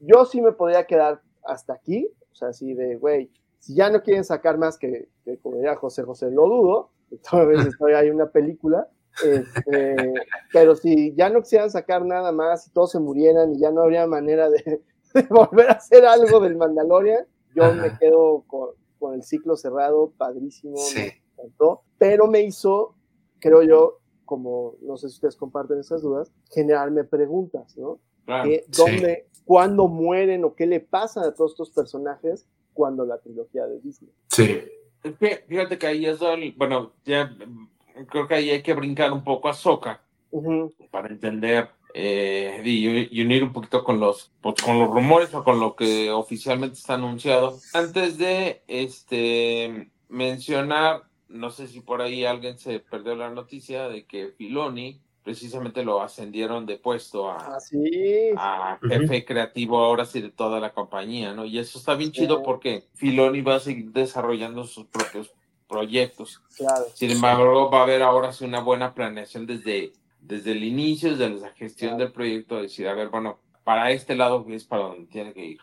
Yo 0.00 0.26
sí 0.26 0.42
me 0.42 0.52
podría 0.52 0.84
quedar 0.86 1.22
hasta 1.42 1.72
aquí. 1.72 2.06
O 2.32 2.34
sea, 2.34 2.48
así 2.48 2.74
de, 2.74 2.96
güey, 2.96 3.30
si 3.64 3.74
ya 3.74 3.88
no 3.88 4.02
quieren 4.02 4.24
sacar 4.24 4.58
más 4.58 4.76
que, 4.76 5.08
que 5.24 5.38
como 5.38 5.56
diría 5.56 5.74
José 5.76 6.02
José, 6.02 6.30
lo 6.30 6.46
dudo. 6.46 6.90
Todavía 7.30 7.62
estoy 7.78 7.92
ahí 7.94 8.10
una 8.10 8.26
película. 8.30 8.88
Este, 9.24 10.12
pero 10.52 10.74
si 10.76 11.14
ya 11.14 11.30
no 11.30 11.40
quisieran 11.40 11.70
sacar 11.70 12.04
nada 12.04 12.30
más 12.32 12.66
y 12.66 12.70
todos 12.72 12.90
se 12.90 12.98
murieran 13.00 13.54
y 13.54 13.60
ya 13.60 13.70
no 13.70 13.82
habría 13.82 14.06
manera 14.06 14.50
de, 14.50 14.82
de 15.14 15.22
volver 15.30 15.70
a 15.70 15.74
hacer 15.74 16.04
algo 16.04 16.40
del 16.40 16.56
Mandalorian, 16.56 17.24
yo 17.54 17.64
Ajá. 17.64 17.74
me 17.80 17.98
quedo 17.98 18.44
con, 18.46 18.70
con 18.98 19.14
el 19.14 19.22
ciclo 19.22 19.56
cerrado, 19.56 20.12
padrísimo, 20.18 20.76
Sí. 20.76 20.98
me 20.98 21.22
encantó, 21.44 21.82
pero 21.96 22.26
me 22.26 22.42
hizo, 22.42 22.96
creo 23.38 23.62
yo, 23.62 24.00
como 24.26 24.74
no 24.82 24.96
sé 24.98 25.08
si 25.08 25.14
ustedes 25.14 25.36
comparten 25.36 25.78
esas 25.78 26.02
dudas, 26.02 26.30
generarme 26.50 27.04
preguntas, 27.04 27.76
¿no? 27.78 28.00
Claro. 28.26 28.50
Que, 28.50 28.64
Sí. 28.70 28.82
¿Dónde, 28.82 29.28
cuándo 29.46 29.88
mueren 29.88 30.44
o 30.44 30.54
qué 30.54 30.66
le 30.66 30.80
pasa 30.80 31.24
a 31.24 31.32
todos 31.34 31.52
estos 31.52 31.70
personajes 31.70 32.46
cuando 32.74 33.06
la 33.06 33.18
trilogía 33.18 33.66
de 33.66 33.80
Disney? 33.80 34.12
Sí. 34.28 34.62
Es 35.02 35.16
que 35.16 35.44
fíjate 35.48 35.78
que 35.78 35.86
ahí 35.86 36.06
es 36.06 36.18
donde, 36.18 36.52
bueno, 36.56 36.92
ya 37.04 37.26
mm, 37.26 38.06
creo 38.08 38.26
que 38.28 38.34
ahí 38.34 38.50
hay 38.50 38.62
que 38.62 38.74
brincar 38.74 39.12
un 39.12 39.24
poco 39.24 39.48
a 39.48 39.54
Soca 39.54 40.02
Ujú, 40.30 40.74
para 40.90 41.08
entender 41.08 41.70
eh, 41.94 42.60
y, 42.64 43.16
y 43.16 43.22
unir 43.22 43.44
un 43.44 43.52
poquito 43.52 43.84
con 43.84 44.00
los 44.00 44.32
pues, 44.40 44.56
con 44.64 44.80
los 44.80 44.90
rumores 44.90 45.32
o 45.32 45.44
con 45.44 45.60
lo 45.60 45.76
que 45.76 46.10
oficialmente 46.10 46.76
está 46.76 46.94
anunciado. 46.94 47.56
Antes 47.72 48.18
de 48.18 48.62
este 48.66 49.92
mencionar, 50.08 51.04
no 51.28 51.50
sé 51.50 51.68
si 51.68 51.80
por 51.80 52.02
ahí 52.02 52.24
alguien 52.24 52.58
se 52.58 52.80
perdió 52.80 53.14
la 53.14 53.30
noticia 53.30 53.88
de 53.88 54.06
que 54.06 54.32
Filoni 54.36 55.00
precisamente 55.24 55.82
lo 55.82 56.02
ascendieron 56.02 56.66
de 56.66 56.76
puesto 56.76 57.30
a, 57.30 57.56
Así, 57.56 58.30
a 58.36 58.78
jefe 58.86 59.24
creativo 59.24 59.78
ahora 59.78 60.04
sí 60.04 60.20
de 60.20 60.30
toda 60.30 60.60
la 60.60 60.72
compañía, 60.72 61.32
¿no? 61.32 61.46
Y 61.46 61.58
eso 61.58 61.78
está 61.78 61.94
bien 61.94 62.12
chido 62.12 62.42
porque 62.42 62.84
Filoni 62.94 63.40
va 63.40 63.56
a 63.56 63.60
seguir 63.60 63.90
desarrollando 63.90 64.64
sus 64.64 64.86
propios 64.86 65.32
proyectos. 65.66 66.42
claro. 66.56 66.84
Sin 66.94 67.10
embargo, 67.10 67.70
va 67.70 67.80
a 67.80 67.82
haber 67.84 68.02
ahora 68.02 68.32
sí 68.32 68.44
una 68.44 68.60
buena 68.60 68.94
planeación 68.94 69.46
desde, 69.46 69.94
desde 70.20 70.52
el 70.52 70.62
inicio, 70.62 71.16
desde 71.16 71.40
la 71.40 71.50
gestión 71.52 71.96
del 71.96 72.12
proyecto, 72.12 72.60
decir, 72.60 72.86
a 72.86 72.94
ver, 72.94 73.08
bueno, 73.08 73.40
para 73.64 73.90
este 73.90 74.14
lado 74.14 74.44
es 74.50 74.64
para 74.64 74.84
donde 74.84 75.06
tiene 75.06 75.32
que 75.32 75.44
ir. 75.46 75.58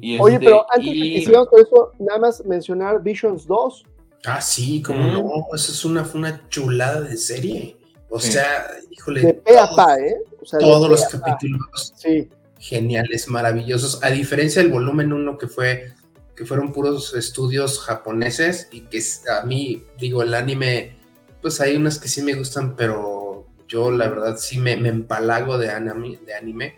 Y 0.00 0.18
Oye, 0.18 0.38
pero 0.38 0.64
antes 0.72 0.88
y- 0.94 1.14
que 1.14 1.20
sigamos 1.26 1.48
con 1.48 1.60
eso, 1.60 1.92
nada 1.98 2.20
más 2.20 2.44
mencionar 2.46 3.02
Visions 3.02 3.46
2. 3.46 3.84
Ah, 4.24 4.40
sí, 4.40 4.80
como 4.82 5.06
no, 5.06 5.22
eso 5.54 5.72
es 5.72 5.84
una, 5.84 6.04
fue 6.04 6.20
una 6.20 6.48
chulada 6.48 7.00
de 7.00 7.16
serie. 7.16 7.76
O 8.08 8.20
Sí. 8.20 8.32
sea, 8.32 8.66
híjole, 8.90 9.20
De 9.20 9.34
pe 9.34 9.58
a 9.58 9.64
todos- 9.66 9.76
pa, 9.76 9.98
¿eh? 9.98 10.16
O 10.40 10.46
sea, 10.46 10.58
de 10.58 10.64
todos 10.64 10.88
los 10.90 11.04
capítulos 11.06 11.92
Sí, 11.96 12.28
geniales, 12.58 13.28
maravillosos. 13.28 14.02
A 14.02 14.10
diferencia 14.10 14.62
del 14.62 14.70
volumen 14.70 15.12
1 15.12 15.38
que 15.38 15.48
fue 15.48 15.92
que 16.36 16.44
fueron 16.44 16.70
puros 16.72 17.14
estudios 17.14 17.80
japoneses 17.80 18.68
y 18.70 18.82
que 18.82 19.02
a 19.30 19.44
mí, 19.46 19.84
digo, 19.98 20.22
el 20.22 20.34
anime, 20.34 20.94
pues 21.40 21.62
hay 21.62 21.76
unas 21.76 21.98
que 21.98 22.08
sí 22.08 22.20
me 22.20 22.34
gustan, 22.34 22.76
pero 22.76 23.46
yo 23.66 23.90
la 23.90 24.06
verdad 24.08 24.36
sí 24.36 24.58
me, 24.58 24.76
me 24.76 24.90
empalago 24.90 25.56
de 25.56 25.70
anime, 25.70 26.18
de 26.26 26.34
anime. 26.34 26.74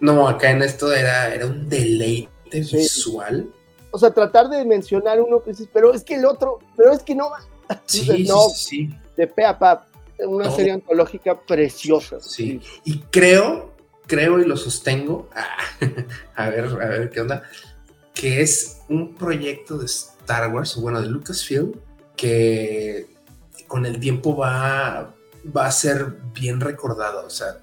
No, 0.00 0.26
acá 0.26 0.50
en 0.50 0.62
esto 0.62 0.90
era, 0.94 1.32
era 1.34 1.46
un 1.46 1.68
deleite 1.68 2.64
Sí. 2.64 2.76
visual. 2.78 3.48
o 3.94 3.98
sea, 3.98 4.10
tratar 4.10 4.48
de 4.48 4.64
mencionar 4.64 5.20
uno, 5.20 5.40
pues 5.40 5.58
dices, 5.58 5.70
pero 5.70 5.92
es 5.92 6.02
que 6.02 6.14
el 6.14 6.24
otro, 6.24 6.60
pero 6.78 6.92
es 6.92 7.02
que 7.02 7.14
no 7.14 7.28
va. 7.28 7.40
Sí, 7.84 8.24
no, 8.26 8.48
sí, 8.48 8.88
sí. 8.88 8.90
de 9.18 9.26
pe 9.26 9.44
a 9.44 9.58
pa, 9.58 9.86
una 10.18 10.44
Todo. 10.46 10.56
serie 10.56 10.72
antológica 10.72 11.40
preciosa. 11.40 12.18
Sí. 12.20 12.60
Y 12.84 12.98
creo, 13.10 13.74
creo 14.06 14.38
y 14.40 14.44
lo 14.44 14.56
sostengo, 14.56 15.28
a 16.36 16.48
ver, 16.50 16.64
a 16.66 16.86
ver 16.88 17.10
qué 17.10 17.20
onda, 17.20 17.42
que 18.14 18.40
es 18.42 18.78
un 18.88 19.14
proyecto 19.14 19.78
de 19.78 19.86
Star 19.86 20.52
Wars, 20.52 20.76
bueno, 20.76 21.00
de 21.00 21.08
Lucasfilm, 21.08 21.72
que 22.16 23.06
con 23.66 23.86
el 23.86 23.98
tiempo 23.98 24.36
va, 24.36 25.14
va 25.56 25.66
a 25.66 25.72
ser 25.72 26.06
bien 26.34 26.60
recordado, 26.60 27.26
o 27.26 27.30
sea, 27.30 27.56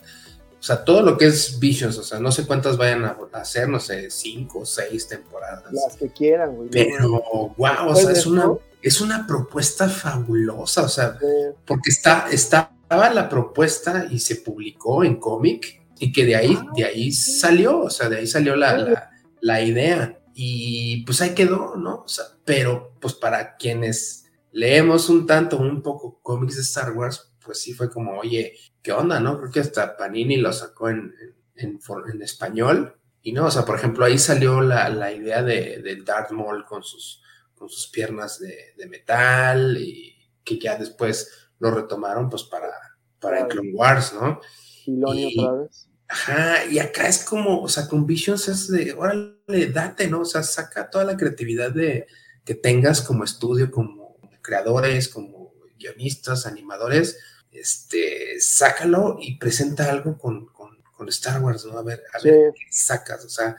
o 0.59 0.61
sea, 0.61 0.83
todo 0.83 1.01
lo 1.03 1.17
que 1.17 1.27
es 1.27 1.57
Visions, 1.57 1.97
o 1.97 2.03
sea, 2.03 2.19
no 2.19 2.33
sé 2.33 2.45
cuántas 2.45 2.75
vayan 2.75 3.05
a 3.05 3.15
hacer, 3.33 3.69
no 3.69 3.79
sé, 3.79 4.11
cinco 4.11 4.59
o 4.59 4.65
seis 4.65 5.07
temporadas. 5.07 5.63
Las 5.71 5.95
que 5.95 6.09
quieran, 6.09 6.53
güey. 6.53 6.69
Pero, 6.69 7.09
wow, 7.55 7.87
o 7.87 7.95
sea, 7.95 8.11
es 8.11 8.25
una, 8.25 8.41
esto- 8.41 8.61
es 8.81 9.01
una 9.01 9.25
propuesta 9.27 9.89
fabulosa, 9.89 10.83
o 10.83 10.89
sea, 10.89 11.17
porque 11.65 11.89
está, 11.89 12.27
estaba 12.31 12.71
la 13.13 13.27
propuesta 13.29 14.07
y 14.09 14.19
se 14.19 14.37
publicó 14.37 15.03
en 15.03 15.17
cómic 15.19 15.81
y 15.99 16.11
que 16.11 16.25
de 16.25 16.35
ahí, 16.35 16.57
de 16.75 16.85
ahí 16.85 17.11
salió, 17.11 17.79
o 17.81 17.89
sea, 17.89 18.07
de 18.09 18.17
ahí 18.19 18.27
salió 18.27 18.55
la, 18.55 18.77
la, 18.77 19.09
la 19.41 19.61
idea. 19.61 20.15
Y 20.33 21.03
pues 21.05 21.19
ahí 21.21 21.35
quedó, 21.35 21.75
¿no? 21.75 22.03
O 22.05 22.07
sea, 22.07 22.23
pero 22.45 22.95
pues 23.01 23.13
para 23.15 23.57
quienes 23.57 24.25
leemos 24.53 25.09
un 25.09 25.25
tanto, 25.27 25.57
un 25.57 25.81
poco 25.81 26.19
cómics 26.21 26.55
de 26.55 26.61
Star 26.61 26.93
Wars, 26.93 27.33
pues 27.43 27.59
sí 27.61 27.73
fue 27.73 27.89
como, 27.89 28.17
oye, 28.17 28.53
¿qué 28.81 28.93
onda, 28.93 29.19
no? 29.19 29.37
Creo 29.37 29.51
que 29.51 29.59
hasta 29.59 29.97
Panini 29.97 30.37
lo 30.37 30.53
sacó 30.53 30.87
en, 30.89 31.13
en, 31.21 31.35
en 31.71 31.81
for- 31.81 32.09
en 32.09 32.21
español. 32.21 32.95
Y 33.21 33.33
no, 33.33 33.47
o 33.47 33.51
sea, 33.51 33.65
por 33.65 33.75
ejemplo, 33.75 34.05
ahí 34.05 34.17
salió 34.17 34.61
la, 34.61 34.87
la 34.87 35.11
idea 35.11 35.43
de, 35.43 35.81
de 35.83 36.01
Darth 36.03 36.31
Maul 36.31 36.63
con 36.63 36.83
sus, 36.83 37.21
con 37.59 37.69
sus 37.69 37.87
piernas 37.89 38.39
de, 38.39 38.73
de 38.77 38.87
metal 38.87 39.77
y 39.77 40.15
que 40.43 40.57
ya 40.57 40.77
después 40.77 41.29
lo 41.59 41.69
retomaron 41.69 42.29
pues 42.29 42.43
para, 42.43 42.71
para 43.19 43.41
el. 43.41 43.47
Clone 43.47 43.73
Wars, 43.73 44.13
¿no? 44.13 44.39
Filoni 44.85 45.33
Y- 45.33 45.39
otra 45.39 45.53
vez. 45.61 45.85
Ajá, 46.11 46.65
y 46.65 46.79
acá 46.79 47.07
es 47.07 47.23
como, 47.23 47.61
o 47.61 47.67
sea, 47.67 47.87
con 47.87 48.07
Visions 48.07 48.47
es 48.47 48.67
de, 48.71 48.93
órale, 48.93 49.67
date, 49.71 50.07
¿no? 50.07 50.21
O 50.21 50.25
sea, 50.25 50.41
saca 50.41 50.89
toda 50.89 51.03
la 51.03 51.15
creatividad 51.15 51.69
de, 51.71 52.07
que 52.43 52.55
tengas 52.55 53.01
como 53.03 53.23
estudio, 53.23 53.69
como 53.69 54.17
creadores, 54.41 55.07
como 55.07 55.53
guionistas, 55.77 56.47
animadores, 56.47 57.19
este, 57.51 58.39
sácalo 58.41 59.17
y 59.21 59.37
presenta 59.37 59.91
algo 59.91 60.17
con, 60.17 60.47
con, 60.47 60.81
con 60.97 61.09
Star 61.09 61.43
Wars, 61.43 61.63
¿no? 61.65 61.77
A 61.77 61.83
ver, 61.83 62.01
a 62.11 62.19
Sí. 62.19 62.31
ver 62.31 62.53
qué 62.55 62.71
sacas, 62.73 63.23
o 63.25 63.29
sea, 63.29 63.55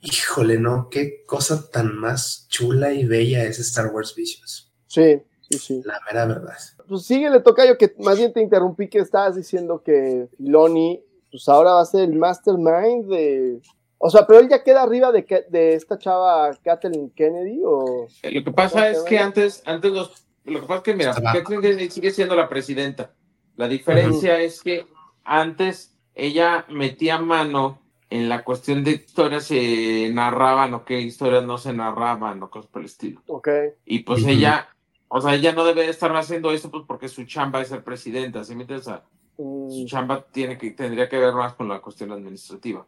híjole, 0.00 0.58
¿no? 0.58 0.88
Qué 0.90 1.24
cosa 1.26 1.70
tan 1.70 1.94
más 1.96 2.46
chula 2.48 2.92
y 2.92 3.04
bella 3.04 3.44
es 3.44 3.58
Star 3.58 3.88
Wars 3.92 4.14
Visions, 4.14 4.72
Sí, 4.86 5.22
sí, 5.48 5.58
sí. 5.58 5.82
la 5.84 6.00
mera 6.06 6.26
verdad. 6.26 6.56
Pues 6.88 7.02
síguele, 7.04 7.40
Tocayo, 7.40 7.78
que 7.78 7.94
más 7.98 8.18
bien 8.18 8.32
te 8.32 8.40
interrumpí 8.40 8.88
que 8.88 8.98
estabas 8.98 9.36
diciendo 9.36 9.82
que 9.82 10.28
Filoni, 10.36 11.02
pues 11.30 11.48
ahora 11.48 11.72
va 11.74 11.82
a 11.82 11.86
ser 11.86 12.04
el 12.08 12.16
mastermind 12.16 13.06
de... 13.08 13.60
O 13.98 14.08
sea, 14.10 14.26
pero 14.26 14.40
él 14.40 14.48
ya 14.48 14.64
queda 14.64 14.82
arriba 14.82 15.12
de, 15.12 15.24
que- 15.26 15.44
de 15.50 15.74
esta 15.74 15.98
chava 15.98 16.50
Kathleen 16.64 17.10
Kennedy 17.10 17.60
o... 17.64 18.08
Eh, 18.22 18.32
Lo 18.32 18.42
que 18.42 18.50
pasa 18.50 18.88
es 18.90 19.02
que 19.02 19.18
antes, 19.18 19.62
antes 19.66 19.92
los, 19.92 20.26
lo 20.44 20.60
que 20.62 20.66
pasa 20.66 20.78
es 20.78 20.82
que, 20.82 20.94
mira, 20.94 21.14
Kathleen 21.14 21.60
Kennedy 21.60 21.90
sigue 21.90 22.10
siendo 22.10 22.34
la 22.34 22.48
presidenta. 22.48 23.12
La 23.56 23.68
diferencia 23.68 24.40
es 24.40 24.62
que 24.62 24.86
antes 25.22 25.94
ella 26.14 26.64
metía 26.70 27.18
mano 27.18 27.79
en 28.10 28.28
la 28.28 28.42
cuestión 28.44 28.82
de 28.84 28.90
historias 28.92 29.44
se 29.44 30.10
narraban 30.12 30.74
o 30.74 30.84
qué 30.84 31.00
historias 31.00 31.44
no 31.44 31.58
se 31.58 31.72
narraban 31.72 32.42
o 32.42 32.50
cosas 32.50 32.70
por 32.70 32.82
el 32.82 32.86
estilo. 32.86 33.22
Ok, 33.28 33.48
Y 33.86 34.00
pues 34.00 34.26
ella, 34.26 34.68
o 35.08 35.20
sea, 35.20 35.34
ella 35.34 35.52
no 35.52 35.64
debe 35.64 35.88
estar 35.88 36.14
haciendo 36.16 36.50
esto 36.52 36.70
pues 36.70 36.84
porque 36.86 37.08
su 37.08 37.24
chamba 37.24 37.60
es 37.62 37.68
ser 37.68 37.84
presidenta, 37.84 38.42
¿sí 38.44 38.54
me 38.54 38.62
entiendes? 38.62 38.88
O 38.88 38.90
sea, 38.90 39.04
mm, 39.38 39.70
su 39.70 39.86
chamba 39.86 40.26
tiene 40.30 40.58
que, 40.58 40.72
tendría 40.72 41.08
que 41.08 41.18
ver 41.18 41.32
más 41.34 41.54
con 41.54 41.68
la 41.68 41.80
cuestión 41.80 42.10
administrativa. 42.12 42.84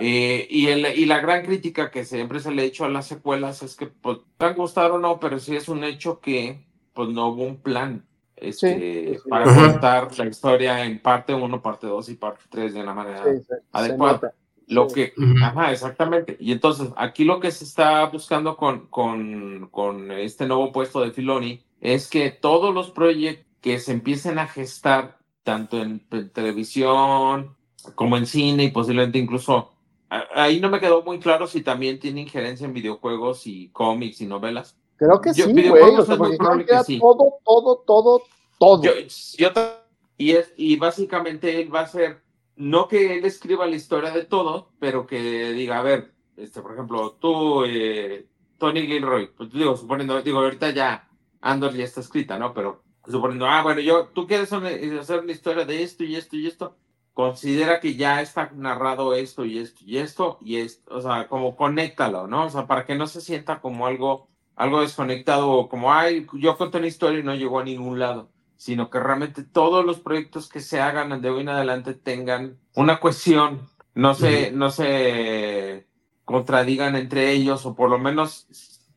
Eh, 0.00 0.46
y, 0.50 0.68
el, 0.68 0.86
y 0.98 1.04
la 1.04 1.20
gran 1.20 1.44
crítica 1.44 1.90
que 1.90 2.04
siempre 2.04 2.40
se 2.40 2.50
le 2.50 2.62
ha 2.62 2.64
hecho 2.64 2.84
a 2.86 2.88
las 2.88 3.06
secuelas 3.06 3.62
es 3.62 3.76
que, 3.76 3.86
pues, 3.86 4.18
te 4.38 4.46
han 4.46 4.54
gustado 4.54 4.94
o 4.94 4.98
no, 4.98 5.20
pero 5.20 5.38
sí 5.38 5.54
es 5.54 5.68
un 5.68 5.84
hecho 5.84 6.18
que, 6.18 6.66
pues, 6.94 7.10
no 7.10 7.28
hubo 7.28 7.44
un 7.44 7.58
plan 7.58 8.04
este, 8.36 9.14
Sí, 9.14 9.18
sí. 9.22 9.28
para 9.30 9.44
contar 9.54 10.18
la 10.18 10.26
historia 10.26 10.84
en 10.84 11.00
parte 11.00 11.34
1, 11.34 11.62
parte 11.62 11.86
2 11.86 12.08
y 12.08 12.14
parte 12.14 12.44
3 12.50 12.74
de 12.74 12.80
una 12.82 12.94
manera 12.94 13.22
Sí, 13.24 13.38
se- 13.40 13.44
se 13.46 13.62
adecuada. 13.72 14.32
Lo 14.68 14.88
Sí. 14.88 14.94
que, 14.94 15.12
ajá, 15.42 15.70
exactamente. 15.72 16.36
Y 16.40 16.50
entonces, 16.52 16.88
aquí 16.96 17.24
lo 17.24 17.38
que 17.38 17.50
se 17.52 17.64
está 17.64 18.04
buscando 18.06 18.56
con, 18.56 18.86
con, 18.88 19.68
con 19.70 20.10
este 20.10 20.46
nuevo 20.46 20.72
puesto 20.72 21.00
de 21.00 21.12
Filoni 21.12 21.62
es 21.80 22.08
que 22.10 22.30
todos 22.30 22.74
los 22.74 22.90
proyectos 22.90 23.46
que 23.60 23.78
se 23.78 23.92
empiecen 23.92 24.38
a 24.38 24.46
gestar, 24.48 25.18
tanto 25.44 25.80
en 25.80 26.00
televisión 26.32 27.56
como 27.94 28.16
en 28.16 28.26
cine 28.26 28.64
y 28.64 28.70
posiblemente 28.70 29.18
incluso, 29.18 29.72
a- 30.10 30.24
ahí 30.34 30.60
no 30.60 30.68
me 30.70 30.80
quedó 30.80 31.02
muy 31.02 31.18
claro 31.20 31.46
si 31.46 31.62
también 31.62 31.98
tiene 32.00 32.22
injerencia 32.22 32.64
en 32.64 32.72
videojuegos 32.72 33.46
y 33.46 33.68
cómics 33.68 34.20
y 34.20 34.26
novelas. 34.26 34.76
Creo 34.96 35.20
que 35.20 35.32
Yo- 35.34 35.46
sí, 35.46 35.52
videojuegos 35.52 35.90
güey. 35.90 36.00
O 36.02 36.04
sea, 36.06 36.14
es 36.14 36.18
muy 36.20 36.28
porque 36.28 36.38
creo 36.38 36.46
probable 36.48 36.64
que 36.66 36.72
era 36.72 36.80
que 36.80 36.86
sí. 36.86 36.98
todo, 37.00 37.34
todo, 37.44 37.84
todo, 37.86 38.22
todo. 38.58 38.82
Yo, 38.82 38.92
yo 39.38 39.52
ta- 39.52 39.82
y, 40.18 40.30
es, 40.32 40.52
y 40.56 40.76
básicamente 40.76 41.60
él 41.60 41.72
va 41.74 41.80
a 41.80 41.86
ser, 41.86 42.22
no 42.56 42.88
que 42.88 43.18
él 43.18 43.24
escriba 43.24 43.66
la 43.66 43.76
historia 43.76 44.10
de 44.10 44.24
todo, 44.24 44.72
pero 44.78 45.06
que 45.06 45.52
diga, 45.52 45.78
a 45.78 45.82
ver, 45.82 46.14
este, 46.36 46.62
por 46.62 46.72
ejemplo, 46.72 47.12
tú, 47.12 47.64
eh, 47.64 48.26
Tony 48.58 48.82
Gilroy, 48.86 49.28
pues 49.36 49.52
digo, 49.52 49.76
suponiendo, 49.76 50.20
digo, 50.22 50.38
ahorita 50.38 50.70
ya 50.70 51.08
Andor 51.40 51.74
ya 51.74 51.84
está 51.84 52.00
escrita, 52.00 52.38
¿no? 52.38 52.54
Pero 52.54 52.82
suponiendo, 53.06 53.46
ah, 53.46 53.62
bueno, 53.62 53.80
yo, 53.80 54.08
tú 54.08 54.26
quieres 54.26 54.52
hacer 54.52 55.24
la 55.24 55.32
historia 55.32 55.64
de 55.64 55.82
esto 55.82 56.04
y 56.04 56.16
esto 56.16 56.36
y 56.36 56.46
esto, 56.46 56.76
considera 57.16 57.80
que 57.80 57.96
ya 57.96 58.20
está 58.20 58.50
narrado 58.54 59.14
esto 59.14 59.44
y 59.46 59.58
esto 59.58 59.82
y 59.86 59.98
esto 59.98 60.38
y 60.42 60.56
esto, 60.56 60.94
o 60.94 61.00
sea, 61.00 61.28
como 61.28 61.56
conéctalo, 61.56 62.26
¿no? 62.26 62.46
O 62.46 62.50
sea, 62.50 62.66
para 62.66 62.84
que 62.84 62.94
no 62.94 63.06
se 63.06 63.20
sienta 63.22 63.60
como 63.60 63.86
algo, 63.86 64.28
algo 64.54 64.80
desconectado 64.82 65.68
como, 65.68 65.92
ay, 65.94 66.26
yo 66.34 66.56
conté 66.58 66.78
una 66.78 66.88
historia 66.88 67.20
y 67.20 67.22
no 67.22 67.34
llegó 67.34 67.60
a 67.60 67.64
ningún 67.64 67.98
lado, 67.98 68.30
sino 68.56 68.90
que 68.90 69.00
realmente 69.00 69.42
todos 69.42 69.84
los 69.84 70.00
proyectos 70.00 70.48
que 70.48 70.60
se 70.60 70.80
hagan 70.80 71.20
de 71.20 71.30
hoy 71.30 71.42
en 71.42 71.48
adelante 71.50 71.94
tengan 71.94 72.58
una 72.74 73.00
cohesión, 73.00 73.68
no 73.94 74.14
se, 74.14 74.50
no 74.52 74.70
se 74.70 75.86
contradigan 76.24 76.96
entre 76.96 77.32
ellos 77.32 77.64
o 77.66 77.74
por 77.74 77.90
lo 77.90 77.98
menos 77.98 78.46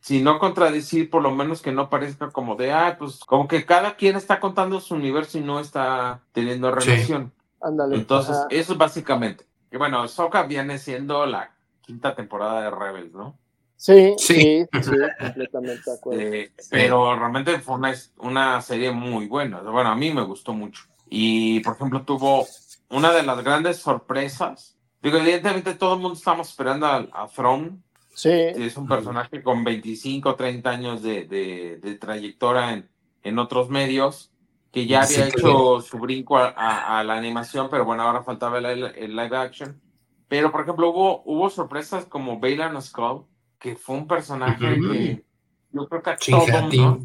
si 0.02 0.22
no 0.22 0.40
contradecir, 0.40 1.10
por 1.10 1.22
lo 1.22 1.32
menos 1.32 1.62
que 1.62 1.72
no 1.72 1.90
parezca 1.90 2.32
como 2.32 2.56
de, 2.56 2.72
ah, 2.72 2.96
pues 2.98 3.20
como 3.20 3.48
que 3.48 3.66
cada 3.66 3.96
quien 3.96 4.16
está 4.16 4.40
contando 4.40 4.80
su 4.80 4.96
universo 4.96 5.38
y 5.38 5.42
no 5.42 5.60
está 5.60 6.22
teniendo 6.32 6.72
relación. 6.72 7.32
Ándale. 7.62 7.98
Entonces, 7.98 8.36
ajá. 8.36 8.48
eso 8.50 8.72
es 8.74 8.78
básicamente. 8.78 9.46
Que 9.70 9.78
bueno, 9.78 10.08
Soka 10.08 10.44
viene 10.44 10.80
siendo 10.80 11.26
la 11.26 11.52
quinta 11.82 12.16
temporada 12.16 12.62
de 12.62 12.72
Rebels, 12.72 13.14
¿no? 13.14 13.38
Sí, 13.82 14.14
Sí. 14.18 14.34
sí, 14.36 14.68
sí, 14.84 14.92
completamente 15.22 15.90
de 15.90 15.96
acuerdo. 15.96 16.22
Eh, 16.22 16.52
Pero 16.70 17.18
realmente 17.18 17.58
fue 17.60 17.76
una, 17.76 17.94
una 18.18 18.62
serie 18.62 18.92
muy 18.92 19.28
buena. 19.28 19.62
Bueno, 19.62 19.90
a 19.90 19.96
mí 19.96 20.12
me 20.14 20.22
gustó 20.24 20.52
mucho. 20.54 20.84
Y, 21.10 21.62
por 21.62 21.76
ejemplo, 21.76 22.02
tuvo 22.04 22.46
una 22.90 23.14
de 23.14 23.24
las 23.24 23.42
grandes 23.42 23.78
sorpresas. 23.78 24.78
Digo, 25.02 25.18
evidentemente 25.18 25.76
todo 25.76 25.94
el 25.94 26.02
mundo 26.02 26.18
estamos 26.18 26.50
esperando 26.50 26.88
a, 26.88 27.08
a 27.14 27.28
Throne. 27.30 27.78
Sí, 28.14 28.30
Es 28.34 28.76
un 28.76 28.86
personaje 28.86 29.42
con 29.42 29.64
25 29.64 30.32
o 30.32 30.36
30 30.36 30.72
años 30.72 31.02
de, 31.02 31.24
de- 31.24 31.78
de 31.78 31.96
trayectoria 31.96 32.74
en, 32.74 32.90
en 33.24 33.40
otros 33.40 33.70
medios, 33.70 34.34
que 34.74 34.86
ya 34.88 35.04
Sí, 35.04 35.16
había 35.22 35.32
que 35.32 35.40
hecho 35.40 35.80
su 35.80 36.00
brinco 36.00 36.38
a, 36.38 36.50
a- 36.50 37.00
a 37.00 37.04
la 37.06 37.16
animación, 37.16 37.70
pero 37.72 37.86
bueno, 37.86 38.04
ahora 38.04 38.24
faltaba 38.24 38.58
el, 38.58 38.66
el 38.84 39.16
live 39.16 39.38
action. 39.38 39.80
Pero, 40.28 40.52
por 40.52 40.62
ejemplo, 40.64 40.90
hubo, 40.90 41.24
hubo 41.26 41.50
sorpresas 41.50 42.06
como 42.06 42.40
Bailan 42.42 42.80
Skull, 42.82 43.24
que 43.60 43.76
fue 43.76 43.98
un 43.98 44.08
personaje 44.08 44.80
que 44.80 45.26
yo 45.72 45.88
creo 45.88 46.02
que 46.02 46.10
a 46.10 46.18
todos, 46.18 46.46
Chingatín. 46.46 46.82
¿no? 46.84 47.00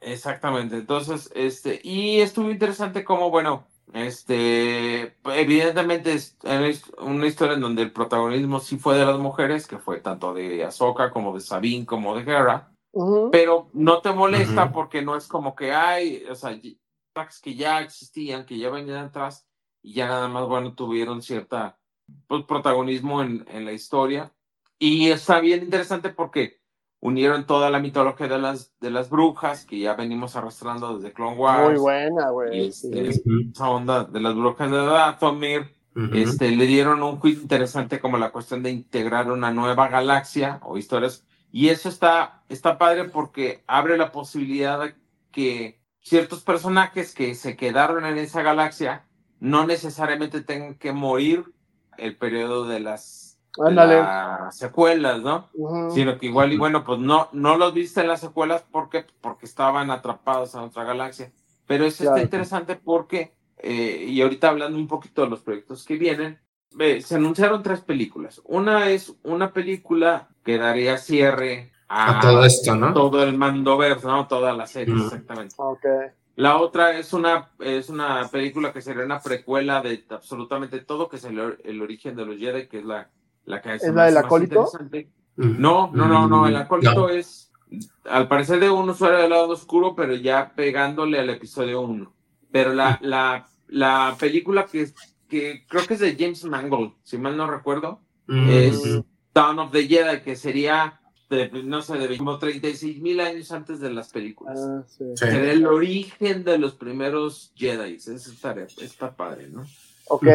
Exactamente. 0.00 0.76
Entonces, 0.76 1.30
este, 1.34 1.80
y 1.82 2.20
estuvo 2.20 2.50
interesante 2.50 3.04
como, 3.04 3.30
bueno, 3.30 3.66
este, 3.92 5.16
evidentemente 5.24 6.14
es 6.14 6.36
una 6.98 7.26
historia 7.26 7.54
en 7.54 7.60
donde 7.60 7.82
el 7.82 7.92
protagonismo 7.92 8.60
sí 8.60 8.78
fue 8.78 8.96
de 8.96 9.04
las 9.04 9.18
mujeres, 9.18 9.66
que 9.66 9.78
fue 9.78 10.00
tanto 10.00 10.32
de 10.32 10.64
Ahsoka 10.64 11.10
como 11.10 11.34
de 11.34 11.40
Sabine 11.40 11.86
como 11.86 12.16
de 12.16 12.22
Hera, 12.22 12.72
pero 13.32 13.68
no 13.72 14.00
te 14.00 14.12
molesta 14.12 14.72
porque 14.72 15.02
no 15.02 15.16
es 15.16 15.26
como 15.26 15.54
que 15.54 15.72
hay, 15.72 16.24
o 16.30 16.34
sea, 16.34 16.58
que 16.60 17.54
ya 17.54 17.80
existían, 17.80 18.46
que 18.46 18.58
ya 18.58 18.70
venían 18.70 19.06
atrás 19.06 19.46
y 19.82 19.94
ya 19.94 20.06
nada 20.06 20.28
más, 20.28 20.46
bueno, 20.46 20.74
tuvieron 20.74 21.20
cierta 21.20 21.78
pues, 22.26 22.44
protagonismo 22.44 23.22
en, 23.22 23.44
en 23.48 23.64
la 23.64 23.72
historia. 23.72 24.32
Y 24.80 25.10
está 25.10 25.40
bien 25.40 25.62
interesante 25.62 26.08
porque 26.08 26.58
unieron 27.00 27.46
toda 27.46 27.70
la 27.70 27.78
mitología 27.78 28.26
de 28.26 28.38
las, 28.38 28.74
de 28.80 28.90
las 28.90 29.10
brujas 29.10 29.64
que 29.64 29.78
ya 29.78 29.94
venimos 29.94 30.36
arrastrando 30.36 30.96
desde 30.96 31.12
Clone 31.12 31.36
Wars. 31.36 31.70
muy 31.70 31.78
buena, 31.78 32.30
güey. 32.30 32.68
este, 32.68 33.12
sí. 33.12 33.22
Esa 33.52 33.68
onda 33.70 34.04
de 34.04 34.20
las 34.20 34.34
brujas 34.34 34.70
de 34.70 34.76
Dathomir. 34.78 35.76
Ujú. 35.94 36.14
Este, 36.14 36.50
le 36.50 36.66
dieron 36.66 37.02
un 37.02 37.20
quid 37.20 37.42
interesante 37.42 38.00
como 38.00 38.16
la 38.16 38.32
cuestión 38.32 38.62
de 38.62 38.70
integrar 38.70 39.30
una 39.30 39.52
nueva 39.52 39.88
galaxia 39.88 40.60
o 40.62 40.78
historias. 40.78 41.26
Y 41.52 41.68
eso 41.68 41.88
está, 41.88 42.42
está 42.48 42.78
padre 42.78 43.04
porque 43.04 43.62
abre 43.66 43.98
la 43.98 44.12
posibilidad 44.12 44.80
de 44.80 44.94
que 45.30 45.80
ciertos 46.00 46.42
personajes 46.42 47.14
que 47.14 47.34
se 47.34 47.56
quedaron 47.56 48.06
en 48.06 48.18
esa 48.18 48.42
galaxia 48.42 49.04
no 49.40 49.66
necesariamente 49.66 50.40
tengan 50.40 50.74
que 50.74 50.92
morir 50.92 51.44
el 51.98 52.16
periodo 52.16 52.66
de 52.66 52.80
las. 52.80 53.29
Las 53.68 54.56
secuelas, 54.56 55.20
¿no? 55.22 55.48
Sino 55.92 56.18
que 56.18 56.26
igual 56.26 56.52
y 56.52 56.56
bueno, 56.58 56.84
pues 56.84 56.98
no, 56.98 57.28
no 57.32 57.56
los 57.56 57.74
viste 57.74 58.00
en 58.00 58.08
las 58.08 58.20
secuelas 58.20 58.64
porque, 58.70 59.04
porque 59.20 59.46
estaban 59.46 59.90
atrapados 59.90 60.54
en 60.54 60.60
otra 60.60 60.84
galaxia. 60.84 61.32
Pero 61.66 61.84
eso 61.84 62.04
Claro. 62.04 62.16
está 62.16 62.24
interesante 62.24 62.76
porque, 62.76 63.34
eh, 63.58 64.06
y 64.08 64.20
ahorita 64.22 64.48
hablando 64.48 64.78
un 64.78 64.88
poquito 64.88 65.22
de 65.22 65.28
los 65.30 65.40
proyectos 65.40 65.84
que 65.84 65.96
vienen, 65.96 66.40
eh, 66.78 67.00
se 67.02 67.16
anunciaron 67.16 67.62
tres 67.62 67.80
películas. 67.80 68.40
Una 68.44 68.88
es 68.90 69.12
una 69.24 69.52
película 69.52 70.28
que 70.44 70.56
daría 70.58 70.96
cierre 70.98 71.72
a, 71.88 72.18
A 72.18 72.20
todo 72.20 72.44
esto, 72.44 72.74
¿no? 72.76 72.92
todo 72.92 73.22
el 73.24 73.36
Mandoverse, 73.36 74.06
¿no? 74.06 74.26
Toda 74.28 74.52
la 74.52 74.66
serie, 74.66 74.94
exactamente. 74.94 75.54
Ok. 75.58 75.84
La 76.36 76.56
otra 76.58 76.96
es 76.96 77.12
una, 77.12 77.50
es 77.58 77.88
una 77.90 78.26
película 78.28 78.72
que 78.72 78.80
sería 78.80 79.04
una 79.04 79.20
precuela 79.20 79.82
de 79.82 80.04
absolutamente 80.08 80.78
todo, 80.80 81.08
que 81.08 81.16
es 81.16 81.24
el, 81.24 81.58
el 81.64 81.82
origen 81.82 82.14
de 82.16 82.24
los 82.24 82.38
Jedi, 82.38 82.66
que 82.68 82.78
es 82.78 82.84
la, 82.84 83.10
la 83.44 83.60
que 83.60 83.74
¿Es 83.74 83.94
la 83.94 84.06
del 84.06 84.16
acólito? 84.16 84.64
interesante. 84.66 85.10
No, 85.36 85.90
no, 85.94 86.06
no, 86.06 86.28
no, 86.28 86.46
el 86.46 86.56
acólito 86.56 86.94
No. 86.94 87.08
es, 87.08 87.50
al 88.04 88.28
parecer, 88.28 88.60
de 88.60 88.68
un 88.70 88.90
usuario 88.90 89.18
del 89.18 89.30
lado 89.30 89.48
oscuro, 89.50 89.94
pero 89.94 90.14
ya 90.14 90.52
pegándole 90.54 91.18
al 91.18 91.30
episodio 91.30 91.80
1. 91.82 92.12
Pero 92.52 92.74
la, 92.74 92.98
la, 93.02 93.46
la 93.68 94.16
película 94.18 94.66
que, 94.66 94.90
que 95.28 95.64
creo 95.68 95.86
que 95.86 95.94
es 95.94 96.00
de 96.00 96.16
James 96.18 96.44
Mangold, 96.44 96.92
si 97.02 97.16
mal 97.16 97.36
no 97.36 97.50
recuerdo, 97.50 98.00
es. 98.28 99.00
Dawn 99.32 99.60
of 99.60 99.70
the 99.70 99.86
Jedi, 99.86 100.22
que 100.22 100.34
sería, 100.34 101.00
de, 101.30 101.48
no 101.62 101.82
sé, 101.82 101.96
de 101.96 102.18
como 102.18 102.36
36 102.38 103.00
mil 103.00 103.20
años 103.20 103.52
antes 103.52 103.78
de 103.78 103.92
las 103.92 104.10
películas. 104.10 104.58
Ah, 104.60 104.82
sí. 104.88 105.04
Sí. 105.14 105.16
Sería 105.16 105.52
el 105.52 105.66
origen 105.66 106.42
de 106.42 106.58
los 106.58 106.74
primeros 106.74 107.52
Jedi. 107.54 107.94
Eso 107.94 108.12
está, 108.12 108.54
está 108.82 109.14
padre, 109.14 109.48
¿no? 109.48 109.64
Ok. 110.08 110.26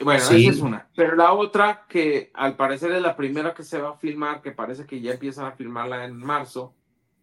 Bueno, 0.00 0.20
Sí. 0.20 0.46
esa 0.46 0.56
es 0.56 0.60
una. 0.60 0.88
Pero 0.96 1.16
la 1.16 1.32
otra, 1.32 1.84
que 1.88 2.30
al 2.34 2.56
parecer 2.56 2.92
es 2.92 3.02
la 3.02 3.16
primera 3.16 3.54
que 3.54 3.62
se 3.62 3.80
va 3.80 3.90
a 3.90 3.96
filmar, 3.96 4.42
que 4.42 4.52
parece 4.52 4.86
que 4.86 5.00
ya 5.00 5.12
empiezan 5.12 5.46
a 5.46 5.52
filmarla 5.52 6.04
en 6.04 6.16
marzo, 6.16 6.74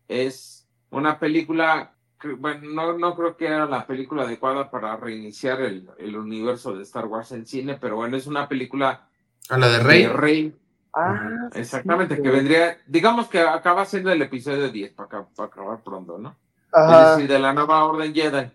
es 0.07 0.67
una 0.89 1.19
película, 1.19 1.93
que, 2.19 2.29
bueno, 2.33 2.69
no, 2.73 2.97
no 2.97 3.15
creo 3.15 3.35
que 3.35 3.47
era 3.47 3.65
la 3.65 3.85
película 3.87 4.23
adecuada 4.23 4.69
para 4.69 4.95
reiniciar 4.97 5.61
el, 5.61 5.89
el 5.97 6.15
universo 6.17 6.75
de 6.75 6.83
Star 6.83 7.05
Wars 7.05 7.31
en 7.31 7.45
cine, 7.45 7.77
pero 7.79 7.95
bueno, 7.97 8.15
es 8.17 8.27
una 8.27 8.47
película 8.47 9.07
A 9.49 9.57
la 9.57 9.67
de 9.69 9.79
Rey. 9.79 10.03
de 10.03 10.09
Rey. 10.13 10.55
Ah, 10.93 11.49
Exactamente, 11.53 12.15
sí, 12.15 12.21
que 12.21 12.29
vendría, 12.29 12.77
digamos 12.87 13.27
que 13.27 13.39
acaba 13.41 13.83
siendo 13.85 14.11
el 14.11 14.21
episodio 14.21 14.69
10, 14.69 14.93
para, 14.93 15.25
para 15.25 15.47
acabar 15.47 15.83
pronto, 15.83 16.17
¿no? 16.17 16.35
Ajá. 16.71 17.11
Es 17.11 17.15
decir, 17.17 17.31
de 17.31 17.39
la 17.39 17.53
nueva 17.53 17.83
Orden 17.85 18.13
Jedi 18.13 18.49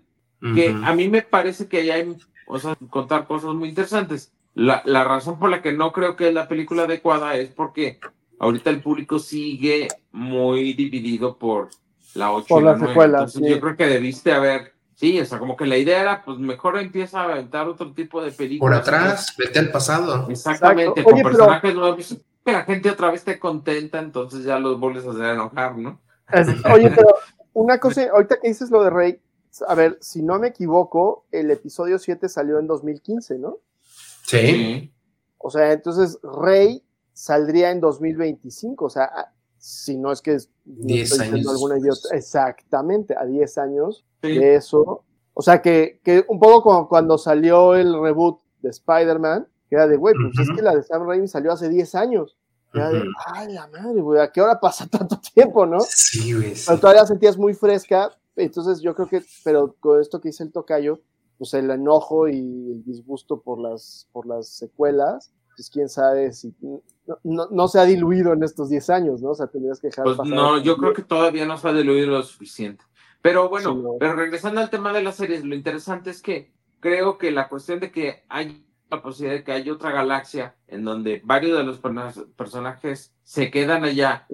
que 0.54 0.70
Ujú. 0.70 0.84
a 0.86 0.94
mí 0.94 1.06
me 1.06 1.20
parece 1.20 1.68
que 1.68 1.80
ahí 1.80 1.90
hay 1.90 2.16
o 2.50 2.58
sea, 2.58 2.76
contar 2.90 3.26
cosas 3.26 3.54
muy 3.54 3.68
interesantes. 3.68 4.32
La, 4.54 4.82
la 4.84 5.04
razón 5.04 5.38
por 5.38 5.50
la 5.50 5.62
que 5.62 5.72
no 5.72 5.92
creo 5.92 6.16
que 6.16 6.28
es 6.28 6.34
la 6.34 6.48
película 6.48 6.82
adecuada 6.84 7.36
es 7.36 7.50
porque 7.50 7.98
ahorita 8.38 8.70
el 8.70 8.82
público 8.82 9.18
sigue 9.18 9.88
muy 10.12 10.72
dividido 10.74 11.38
por 11.38 11.68
la 12.14 12.32
8 12.32 12.46
Por 12.48 12.62
y 12.62 12.64
la 12.64 12.70
las 12.72 12.78
9. 12.80 12.92
secuelas, 12.92 13.20
Entonces 13.20 13.42
sí. 13.44 13.50
yo 13.54 13.60
creo 13.60 13.76
que 13.76 13.86
debiste 13.86 14.32
haber, 14.32 14.72
sí, 14.94 15.20
o 15.20 15.24
sea, 15.24 15.38
como 15.38 15.56
que 15.56 15.66
la 15.66 15.76
idea 15.76 16.00
era, 16.00 16.24
pues 16.24 16.38
mejor 16.38 16.78
empieza 16.78 17.20
a 17.20 17.24
aventar 17.24 17.68
otro 17.68 17.92
tipo 17.92 18.20
de 18.22 18.30
Por 18.30 18.36
películas. 18.38 18.80
atrás, 18.80 19.34
vete 19.38 19.58
al 19.60 19.70
pasado. 19.70 20.26
Exactamente, 20.28 20.82
Exacto. 21.00 21.04
con 21.04 21.14
Oye, 21.14 21.22
pero- 21.22 21.36
personajes 21.36 21.74
nuevos, 21.74 22.16
que 22.44 22.52
la 22.52 22.62
gente 22.64 22.90
otra 22.90 23.08
vez 23.10 23.20
esté 23.20 23.38
contenta, 23.38 23.98
entonces 24.00 24.44
ya 24.44 24.58
los 24.58 24.80
vuelves 24.80 25.06
a 25.06 25.10
hacer 25.10 25.24
enojar, 25.26 25.76
¿no? 25.78 26.00
Es- 26.32 26.48
Oye, 26.72 26.90
pero 26.90 27.08
una 27.52 27.78
cosa, 27.78 28.08
ahorita 28.12 28.40
que 28.40 28.48
dices 28.48 28.70
lo 28.70 28.82
de 28.82 28.90
Rey, 28.90 29.20
a 29.66 29.74
ver, 29.74 29.98
si 30.00 30.22
no 30.22 30.38
me 30.38 30.48
equivoco, 30.48 31.26
el 31.32 31.50
episodio 31.50 31.98
7 31.98 32.28
salió 32.28 32.58
en 32.58 32.66
2015, 32.66 33.38
¿no? 33.38 33.58
Sí. 34.24 34.92
O 35.38 35.50
sea, 35.50 35.72
entonces 35.72 36.18
Rey 36.22 36.84
saldría 37.12 37.70
en 37.70 37.80
2025, 37.80 38.84
o 38.84 38.90
sea, 38.90 39.04
a- 39.04 39.32
si 39.58 39.98
no 39.98 40.10
es 40.12 40.22
que 40.22 40.34
es, 40.34 40.50
no 40.64 40.86
10 40.86 41.10
estoy 41.12 41.18
diciendo 41.26 41.50
años 41.50 41.52
alguna 41.62 41.78
idiota, 41.78 42.08
exactamente, 42.16 43.14
a 43.16 43.24
10 43.26 43.58
años 43.58 44.06
Sí. 44.22 44.38
de 44.38 44.54
eso. 44.54 45.04
O 45.34 45.42
sea, 45.42 45.60
que, 45.62 46.00
que 46.04 46.24
un 46.28 46.38
poco 46.38 46.62
como 46.62 46.88
cuando 46.88 47.18
salió 47.18 47.74
el 47.74 47.98
reboot 48.00 48.40
de 48.62 48.70
Spider-Man, 48.70 49.46
que 49.68 49.76
era 49.76 49.86
de, 49.86 49.96
güey, 49.96 50.14
pues 50.14 50.48
es 50.48 50.54
que 50.54 50.62
la 50.62 50.74
de 50.74 50.82
Sam 50.82 51.06
Raimi 51.06 51.28
salió 51.28 51.52
hace 51.52 51.68
10 51.68 51.94
años. 51.94 52.36
Era 52.72 52.90
de, 52.90 53.02
ay, 53.26 53.52
la 53.52 53.66
madre, 53.68 54.00
güey, 54.00 54.20
¿a 54.20 54.30
qué 54.30 54.40
hora 54.40 54.60
pasa 54.60 54.86
tanto 54.86 55.18
tiempo, 55.34 55.66
no? 55.66 55.80
Sí, 55.80 56.32
güey. 56.34 56.54
sí. 56.54 56.64
Pero 56.66 56.78
todavía 56.80 57.06
sentías 57.06 57.36
muy 57.36 57.52
fresca, 57.54 58.10
entonces 58.36 58.80
yo 58.80 58.94
creo 58.94 59.08
que, 59.08 59.22
pero 59.44 59.74
con 59.80 60.00
esto 60.00 60.20
que 60.20 60.28
dice 60.28 60.44
el 60.44 60.52
tocayo, 60.52 61.00
pues 61.38 61.54
el 61.54 61.70
enojo 61.70 62.28
y 62.28 62.38
el 62.38 62.84
disgusto 62.84 63.40
por 63.40 63.60
las, 63.60 64.08
por 64.12 64.26
las 64.26 64.48
secuelas, 64.48 65.32
pues 65.56 65.70
quién 65.70 65.88
sabe 65.88 66.32
si 66.32 66.54
no, 66.60 66.82
no, 67.24 67.48
no 67.50 67.68
se 67.68 67.80
ha 67.80 67.84
diluido 67.84 68.32
en 68.32 68.42
estos 68.42 68.68
10 68.70 68.90
años, 68.90 69.22
¿no? 69.22 69.30
O 69.30 69.34
sea, 69.34 69.46
tendrías 69.46 69.80
que 69.80 69.88
dejar 69.88 70.04
Pues 70.04 70.16
pasar 70.16 70.34
no, 70.34 70.58
yo 70.58 70.76
creo 70.76 70.92
que 70.92 71.02
todavía 71.02 71.44
no 71.46 71.56
se 71.58 71.68
ha 71.68 71.72
diluido 71.72 72.06
lo 72.08 72.22
suficiente. 72.22 72.84
Pero 73.22 73.48
bueno, 73.50 73.72
Sí, 73.74 73.82
no. 73.82 73.96
pero 73.98 74.14
regresando 74.16 74.60
al 74.60 74.70
tema 74.70 74.92
de 74.92 75.02
las 75.02 75.16
series, 75.16 75.44
lo 75.44 75.54
interesante 75.54 76.10
es 76.10 76.22
que 76.22 76.52
creo 76.78 77.18
que 77.18 77.30
la 77.30 77.48
cuestión 77.48 77.80
de 77.80 77.90
que 77.90 78.24
hay 78.28 78.66
la 78.90 79.02
posibilidad 79.02 79.38
de 79.38 79.44
que 79.44 79.52
haya 79.52 79.72
otra 79.72 79.90
galaxia 79.92 80.56
en 80.66 80.84
donde 80.84 81.20
varios 81.24 81.56
de 81.58 81.64
los 81.64 81.78
personajes 82.36 83.14
se 83.22 83.50
quedan 83.50 83.84
allá, 83.84 84.26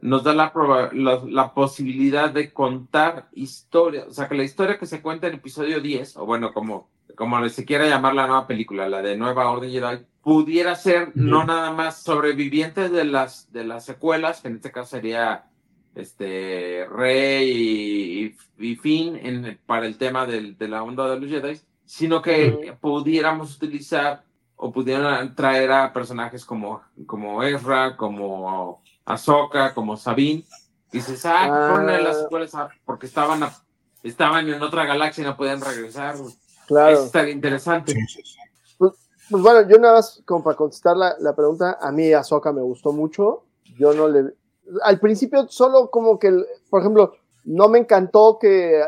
nos 0.00 0.24
da 0.24 0.32
la, 0.34 0.52
la, 0.92 1.22
la 1.26 1.54
posibilidad 1.54 2.30
de 2.30 2.52
contar 2.52 3.28
historia, 3.32 4.04
o 4.08 4.12
sea, 4.12 4.28
que 4.28 4.34
la 4.34 4.44
historia 4.44 4.78
que 4.78 4.86
se 4.86 5.02
cuenta 5.02 5.26
en 5.26 5.34
episodio 5.34 5.80
10, 5.80 6.16
o 6.16 6.26
bueno, 6.26 6.52
como, 6.52 6.88
como 7.16 7.46
se 7.48 7.64
quiera 7.64 7.86
llamar 7.88 8.14
la 8.14 8.26
nueva 8.26 8.46
película, 8.46 8.88
la 8.88 9.02
de 9.02 9.16
Nueva 9.16 9.50
Orden 9.50 9.70
Jedi, 9.70 10.04
pudiera 10.22 10.74
ser 10.74 11.12
no 11.14 11.44
nada 11.44 11.72
más 11.72 12.02
sobrevivientes 12.02 12.90
de 12.92 13.04
las, 13.04 13.52
de 13.52 13.64
las 13.64 13.84
secuelas, 13.84 14.40
que 14.40 14.48
en 14.48 14.56
este 14.56 14.70
caso 14.72 14.90
sería 14.96 15.46
este 15.94 16.86
Rey 16.86 17.50
y, 17.50 18.36
y, 18.64 18.70
y 18.72 18.76
Finn 18.76 19.16
en, 19.16 19.58
para 19.66 19.86
el 19.86 19.98
tema 19.98 20.24
del- 20.26 20.56
de 20.56 20.68
la 20.68 20.82
onda 20.82 21.08
de 21.10 21.20
los 21.20 21.28
Jedi, 21.30 21.60
sino 21.90 22.22
que 22.22 22.76
pudiéramos 22.80 23.56
utilizar 23.56 24.22
o 24.54 24.70
pudieran 24.70 25.34
traer 25.34 25.72
a 25.72 25.92
personajes 25.92 26.44
como, 26.44 26.80
como 27.04 27.42
Ezra, 27.42 27.96
como 27.96 28.80
Ahsoka, 29.04 29.74
como 29.74 29.96
Sabine. 29.96 30.44
Dices, 30.92 31.26
ah, 31.26 31.42
que 31.46 31.72
fueron 31.72 31.88
a 31.90 32.00
las 32.00 32.16
Ah. 32.16 32.20
escuelas 32.20 32.54
ah, 32.54 32.68
porque 32.84 33.06
estaban, 33.06 33.42
a- 33.42 33.52
estaban 34.04 34.48
en 34.48 34.62
otra 34.62 34.84
galaxia 34.86 35.22
y 35.22 35.26
no 35.26 35.36
podían 35.36 35.60
regresar. 35.60 36.14
Claro. 36.68 36.92
Eso 36.92 37.06
estaría 37.06 37.32
interesante. 37.34 37.92
Pues, 38.78 38.92
pues 39.28 39.42
bueno, 39.42 39.68
yo 39.68 39.76
nada 39.78 39.94
más 39.94 40.22
como 40.24 40.44
para 40.44 40.56
contestar 40.56 40.96
la, 40.96 41.16
la 41.18 41.34
pregunta, 41.34 41.76
a 41.80 41.90
mí 41.90 42.12
Ahsoka 42.12 42.52
me 42.52 42.62
gustó 42.62 42.92
mucho. 42.92 43.42
Yo 43.76 43.92
no 43.94 44.06
le... 44.08 44.34
Al 44.84 45.00
principio 45.00 45.48
solo 45.48 45.90
como 45.90 46.20
que, 46.20 46.28
el- 46.28 46.46
por 46.70 46.82
ejemplo, 46.82 47.16
no 47.44 47.68
me 47.68 47.78
encantó 47.78 48.38
que, 48.40 48.82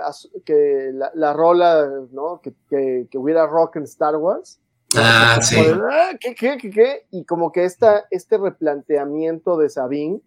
que 0.44 0.90
la, 0.92 1.10
la 1.14 1.32
rola, 1.32 1.88
¿no? 2.10 2.40
Que, 2.42 2.52
que, 2.68 3.08
que 3.10 3.18
hubiera 3.18 3.46
rock 3.46 3.76
en 3.76 3.84
Star 3.84 4.16
Wars. 4.16 4.58
Ah, 4.96 5.38
sí. 5.40 5.56
"Ah, 5.90 6.10
¿Qué, 6.20 6.34
qué, 6.34 6.56
qué, 6.60 6.70
qué? 6.70 7.06
Y 7.10 7.24
como 7.24 7.50
que 7.50 7.64
esta, 7.64 8.04
este 8.10 8.36
replanteamiento 8.38 9.56
de 9.56 9.70
Sabine 9.70 10.20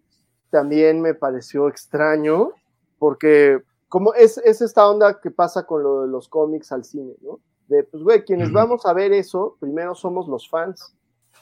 también 0.50 1.00
me 1.00 1.14
pareció 1.14 1.68
extraño, 1.68 2.50
porque 2.98 3.62
como 3.88 4.14
es, 4.14 4.38
es 4.38 4.60
esta 4.60 4.88
onda 4.88 5.20
que 5.20 5.30
pasa 5.30 5.64
con 5.66 5.82
lo 5.82 6.02
de 6.02 6.08
los 6.08 6.28
cómics 6.28 6.72
al 6.72 6.84
cine, 6.84 7.14
¿no? 7.22 7.38
De, 7.68 7.82
pues, 7.84 8.02
güey, 8.02 8.24
quienes 8.24 8.52
vamos 8.52 8.86
a 8.86 8.92
ver 8.92 9.12
eso, 9.12 9.56
primero 9.60 9.94
somos 9.94 10.28
los 10.28 10.48
fans. 10.48 10.92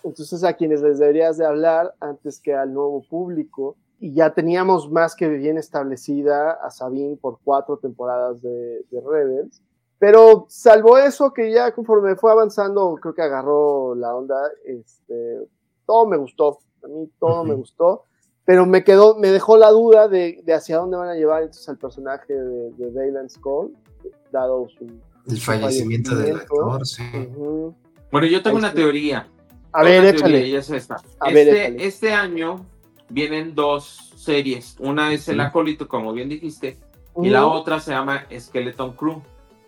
Entonces 0.03 0.45
a 0.45 0.53
quienes 0.55 0.83
les 0.83 0.99
deberías 0.99 1.39
de 1.39 1.47
hablar 1.47 1.95
antes 2.01 2.41
que 2.41 2.55
al 2.55 2.73
nuevo 2.75 3.03
público. 3.09 3.77
Y 4.01 4.13
ya 4.15 4.35
teníamos 4.35 4.91
más 4.91 5.15
que 5.15 5.29
bien 5.29 5.57
establecida 5.57 6.53
a 6.53 6.71
Sabine 6.71 7.17
por 7.17 7.39
cuatro 7.43 7.79
temporadas 7.79 8.43
de, 8.43 8.85
de 8.91 9.01
Rebels. 9.01 9.63
Pero 9.99 10.47
salvo 10.49 10.99
eso, 10.99 11.33
que 11.33 11.51
ya 11.53 11.73
conforme 11.73 12.17
fue 12.17 12.31
avanzando, 12.33 12.97
creo 13.01 13.15
que 13.15 13.23
agarró 13.23 13.95
la 13.95 14.15
onda, 14.15 14.37
este, 14.65 15.39
todo 15.87 16.07
me 16.07 16.17
gustó. 16.19 16.59
A 16.83 16.89
mí 16.89 17.09
todo 17.19 17.45
me 17.45 17.55
gustó. 17.55 18.03
Pero 18.45 18.67
me 18.67 18.85
quedó, 18.85 19.17
me 19.17 19.29
dejó 19.31 19.57
la 19.57 19.71
duda 19.71 20.07
de, 20.09 20.43
de 20.45 20.53
hacia 20.53 20.77
dónde 20.77 20.99
van 20.99 21.09
a 21.09 21.15
llevar 21.15 21.43
entonces 21.43 21.67
al 21.71 21.79
personaje 21.79 22.35
de, 22.35 22.73
de 22.73 22.91
Valence 22.91 23.37
Skull, 23.37 23.75
dado 24.31 24.69
su, 24.69 24.85
El 25.27 25.39
fallecimiento 25.41 26.11
del 26.15 26.37
fallecimiento. 26.39 26.73
actor, 26.73 26.87
sí. 26.87 27.03
Bueno, 28.13 28.27
yo 28.27 28.43
tengo 28.43 28.59
una 28.59 28.69
Este, 28.69 28.81
teoría. 28.83 29.27
A 29.73 29.83
ver, 29.83 30.05
échale. 30.05 30.33
teoría, 30.41 30.47
y 30.47 30.57
es 30.57 30.69
esta. 30.69 30.97
A 31.21 31.31
ver, 31.31 31.49
este, 31.49 31.63
échale. 31.69 31.87
este 31.87 32.13
año 32.13 32.67
vienen 33.15 33.55
dos 33.55 34.13
series. 34.17 34.77
Una 34.81 35.13
es 35.13 35.29
El. 35.29 35.41
Acólito, 35.41 35.87
como 35.89 36.13
bien 36.13 36.29
dijiste, 36.29 36.79
y 37.23 37.29
la 37.31 37.47
otra 37.47 37.79
se 37.81 37.93
llama 37.93 38.27
Skeleton 38.37 38.93
Crew, 38.95 39.23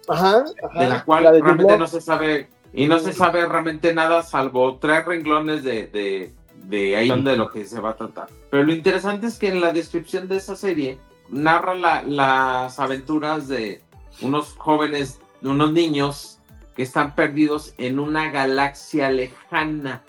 Ajá, 0.08 0.44
ajá. 0.64 0.80
de 0.80 0.88
la 0.88 1.04
cual 1.04 1.24
La 1.24 1.32
de 1.32 1.40
realmente 1.40 1.78
no 1.78 1.86
se 1.86 2.00
sabe, 2.00 2.48
y 2.72 2.86
no 2.86 2.98
se 2.98 3.12
sabe 3.12 3.46
realmente 3.46 3.94
nada 3.94 4.22
salvo 4.22 4.76
tres 4.78 5.04
renglones 5.04 5.62
de, 5.62 5.86
de, 5.86 6.32
de 6.64 6.96
ahí 6.96 7.08
de 7.22 7.36
lo 7.36 7.48
que 7.50 7.64
se 7.64 7.80
va 7.80 7.90
a 7.90 7.96
tratar. 7.96 8.26
Pero 8.50 8.64
lo 8.64 8.72
interesante 8.72 9.28
es 9.28 9.38
que 9.38 9.48
en 9.48 9.60
la 9.60 9.72
descripción 9.72 10.26
de 10.28 10.36
esa 10.38 10.56
serie 10.56 10.98
narra 11.28 11.74
la- 11.74 12.02
las 12.02 12.78
aventuras 12.80 13.46
de 13.48 13.80
unos 14.22 14.54
jóvenes, 14.58 15.20
de 15.40 15.48
unos 15.50 15.72
niños 15.72 16.38
que 16.74 16.82
están 16.82 17.14
perdidos 17.14 17.74
en 17.78 17.98
una 18.00 18.30
galaxia 18.30 19.10
lejana. 19.10 20.02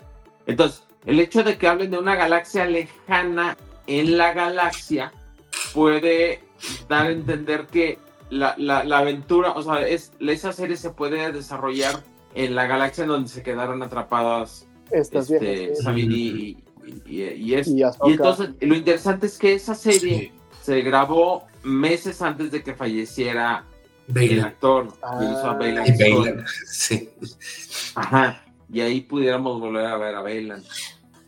Entonces, 0.46 0.82
el 1.06 1.20
hecho 1.20 1.42
de 1.42 1.56
que 1.58 1.68
hablen 1.68 1.90
de 1.90 1.98
una 1.98 2.14
galaxia 2.16 2.64
lejana 2.66 3.56
en 3.86 4.18
la 4.18 4.32
galaxia 4.34 5.12
puede 5.74 6.40
dar 6.88 7.06
a 7.06 7.10
entender 7.10 7.66
que 7.66 7.98
la, 8.30 8.54
la- 8.58 8.84
la 8.84 8.98
aventura, 8.98 9.52
o 9.52 9.62
sea, 9.62 9.86
es, 9.86 10.12
esa 10.20 10.52
serie 10.52 10.76
se 10.76 10.90
puede 10.90 11.32
desarrollar 11.32 12.02
en 12.34 12.54
la 12.54 12.66
galaxia 12.66 13.04
en 13.04 13.08
donde 13.08 13.28
se 13.30 13.42
quedaron 13.42 13.82
atrapadas 13.82 14.66
Estas 14.90 15.30
este, 15.30 15.48
viejas. 15.50 15.78
sí. 15.78 15.84
Sabine 15.84 16.14
y, 16.14 16.56
y, 17.06 17.22
y- 17.22 17.22
y 17.34 17.54
es- 17.54 17.68
Y 17.68 17.82
entonces 18.06 18.50
lo 18.60 18.74
interesante 18.74 19.26
es 19.26 19.38
que 19.38 19.54
esa 19.54 19.74
serie 19.74 20.18
Sí. 20.18 20.32
se 20.62 20.80
grabó 20.82 21.46
meses 21.62 22.20
antes 22.22 22.50
de 22.50 22.62
que 22.62 22.74
falleciera 22.74 23.64
el 24.14 24.40
actor 24.40 24.88
Ah. 25.02 25.16
que 25.18 25.24
hizo 25.26 25.46
a 25.50 25.54
Bailan 25.54 25.86
Y 25.86 25.88
Scott. 25.90 25.98
bailan. 26.00 26.44
Sí. 26.66 27.10
Ajá. 27.94 28.42
Y 28.70 28.80
ahí 28.80 29.00
pudiéramos 29.00 29.60
volver 29.60 29.86
a 29.86 29.96
ver 29.96 30.14
a 30.14 30.20
Bailan. 30.22 30.62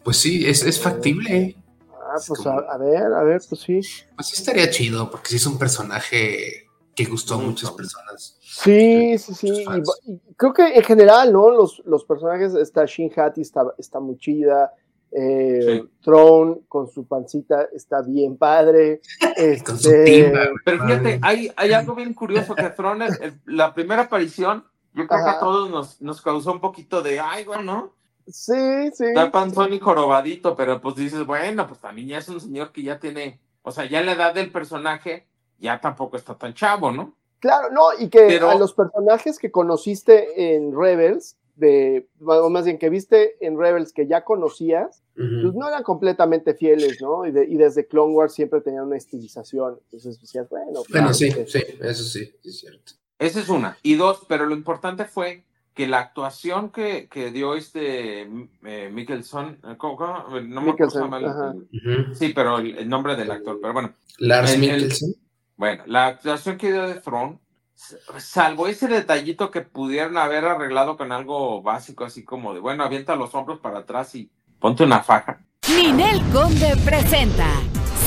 Pues 0.05 0.19
sí, 0.19 0.47
es, 0.47 0.63
es 0.65 0.81
factible. 0.81 1.57
Ah, 1.93 2.19
pues 2.27 2.47
a, 2.47 2.55
a 2.55 2.77
ver, 2.79 3.03
a 3.13 3.23
ver, 3.23 3.41
pues 3.49 3.61
sí. 3.61 3.81
Pues 4.17 4.29
sí 4.29 4.35
estaría 4.37 4.69
chido, 4.71 5.11
porque 5.11 5.29
sí 5.31 5.37
es 5.37 5.47
un 5.47 5.59
personaje 5.59 6.67
que 6.95 7.05
gustó 7.05 7.35
a 7.35 7.39
muchas 7.39 7.71
personas. 7.73 8.37
Sí, 8.43 9.17
sí, 9.19 9.35
sí. 9.35 9.65
Y, 10.07 10.19
creo 10.37 10.53
que 10.53 10.75
en 10.75 10.83
general, 10.83 11.33
¿no? 11.33 11.51
Los, 11.51 11.83
los 11.87 12.05
personajes, 12.05 12.55
está 12.55 12.85
Shin 12.85 13.11
Hati, 13.15 13.41
está, 13.43 13.63
está 13.79 14.01
muy 14.01 14.17
chida. 14.19 14.73
Eh, 15.13 15.61
Sí. 15.83 15.89
Throne 16.03 16.61
con 16.69 16.89
su 16.89 17.05
pancita 17.07 17.69
está 17.75 18.01
bien 18.03 18.37
padre. 18.37 19.01
Con 19.67 19.77
su 19.79 19.91
Este, 19.91 20.05
timba. 20.05 20.41
Pero 20.65 20.85
fíjate, 20.87 21.19
hay, 21.23 21.51
hay 21.57 21.73
algo 21.73 21.95
bien 21.97 22.15
curioso 22.15 22.55
que 22.55 22.71
Throne, 22.71 23.07
el- 23.07 23.23
el- 23.23 23.41
la 23.57 23.75
primera 23.75 24.03
aparición, 24.03 24.65
yo 24.95 25.07
creo 25.07 25.25
que 25.25 25.31
a 25.31 25.39
todos 25.41 25.71
nos, 25.71 26.01
nos 26.01 26.21
causó 26.21 26.53
un 26.53 26.61
poquito 26.61 27.03
de, 27.03 27.21
ay, 27.21 27.45
bueno, 27.45 27.63
¿no? 27.63 27.93
Sí, 28.27 28.91
sí. 28.95 29.05
Está 29.07 29.31
panzón 29.33 29.73
y 29.73 29.79
jorobadito, 29.81 30.55
pero 30.57 30.81
pues 30.81 30.95
dices, 30.97 31.25
bueno, 31.27 31.67
pues 31.67 31.81
también 31.81 32.09
ya 32.09 32.19
es 32.19 32.29
un 32.29 32.41
señor 32.41 32.71
que 32.73 32.83
ya 32.83 32.99
tiene, 33.01 33.41
o 33.63 33.71
sea, 33.73 33.87
ya 33.87 34.03
la 34.03 34.13
edad 34.13 34.35
del 34.35 34.53
personaje 34.53 35.27
ya 35.59 35.81
tampoco 35.81 36.17
está 36.17 36.37
tan 36.37 36.55
chavo, 36.55 36.93
¿no? 36.93 37.15
Claro, 37.41 37.71
no, 37.71 37.87
y 37.99 38.09
que 38.09 38.21
Pero- 38.27 38.51
a 38.51 38.55
los 38.55 38.75
personajes 38.75 39.39
que 39.39 39.51
conociste 39.51 40.55
en 40.55 40.73
Rebels, 40.79 41.37
de, 41.57 42.09
o 42.25 42.49
más 42.51 42.65
bien 42.65 42.79
que 42.79 42.89
viste 42.89 43.37
en 43.45 43.59
Rebels 43.59 43.93
que 43.93 44.07
ya 44.07 44.25
conocías, 44.25 45.03
pues 45.15 45.55
no 45.55 45.69
eran 45.69 45.83
completamente 45.83 46.55
fieles, 46.55 47.03
¿no? 47.03 47.27
Y, 47.27 47.33
de- 47.33 47.45
y 47.45 47.57
desde 47.57 47.87
Clone 47.87 48.15
Wars 48.15 48.33
siempre 48.33 48.63
tenían 48.63 48.85
una 48.87 48.97
estilización. 48.97 49.79
Entonces 49.85 50.19
decías, 50.21 50.49
bueno, 50.49 50.67
Bueno, 50.73 50.85
claro, 50.89 51.13
sí, 51.15 51.31
que- 51.33 51.47
sí, 51.47 51.63
eso 51.83 52.05
sí 52.05 52.35
es 52.43 52.61
cierto. 52.61 52.93
Esa 53.21 53.39
es 53.39 53.49
una. 53.49 53.77
Y 53.85 53.95
dos, 53.95 54.25
pero 54.29 54.47
lo 54.47 54.55
importante 54.57 55.05
fue 55.05 55.45
que 55.75 55.87
la 55.87 56.01
actuación 56.01 56.71
que, 56.71 57.07
que 57.09 57.31
dio 57.31 57.55
este 57.55 58.23
eh, 58.65 58.91
Mikkelson, 58.93 59.59
eh, 59.63 59.75
¿cómo, 59.79 59.97
cómo? 59.97 60.25
No 60.41 60.61
me 60.63 60.71
acuerdo. 60.73 60.91
Ujú. 61.55 62.15
Sí, 62.17 62.33
pero 62.35 62.59
el, 62.59 62.77
el 62.77 62.89
nombre 62.89 63.15
del 63.15 63.31
actor, 63.31 63.59
pero 63.61 63.73
bueno. 63.73 63.93
Lars 64.19 64.51
El- 64.53 64.65
el- 64.65 64.73
Mikkelsen. 64.73 65.15
Bueno, 65.57 65.83
la 65.87 66.07
actuación 66.09 66.57
que 66.57 66.73
dio 66.73 66.89
de 66.89 66.95
Throne, 66.95 67.39
salvo 68.19 68.67
ese 68.67 68.89
detallito 68.89 69.51
que 69.51 69.61
pudieran 69.61 70.17
haber 70.17 70.45
arreglado 70.47 70.97
con 70.97 71.13
algo 71.13 71.63
básico, 71.63 72.05
así 72.05 72.25
como 72.25 72.55
de, 72.55 72.61
bueno, 72.61 72.83
avienta 72.83 73.15
los 73.17 73.35
hombros 73.35 73.61
para 73.61 73.81
atrás 73.81 74.15
y 74.15 74.31
ponte 74.59 74.83
una 74.85 75.01
faja. 75.03 75.41
Ninel 75.69 76.21
Conde 76.33 76.75
presenta 76.85 77.47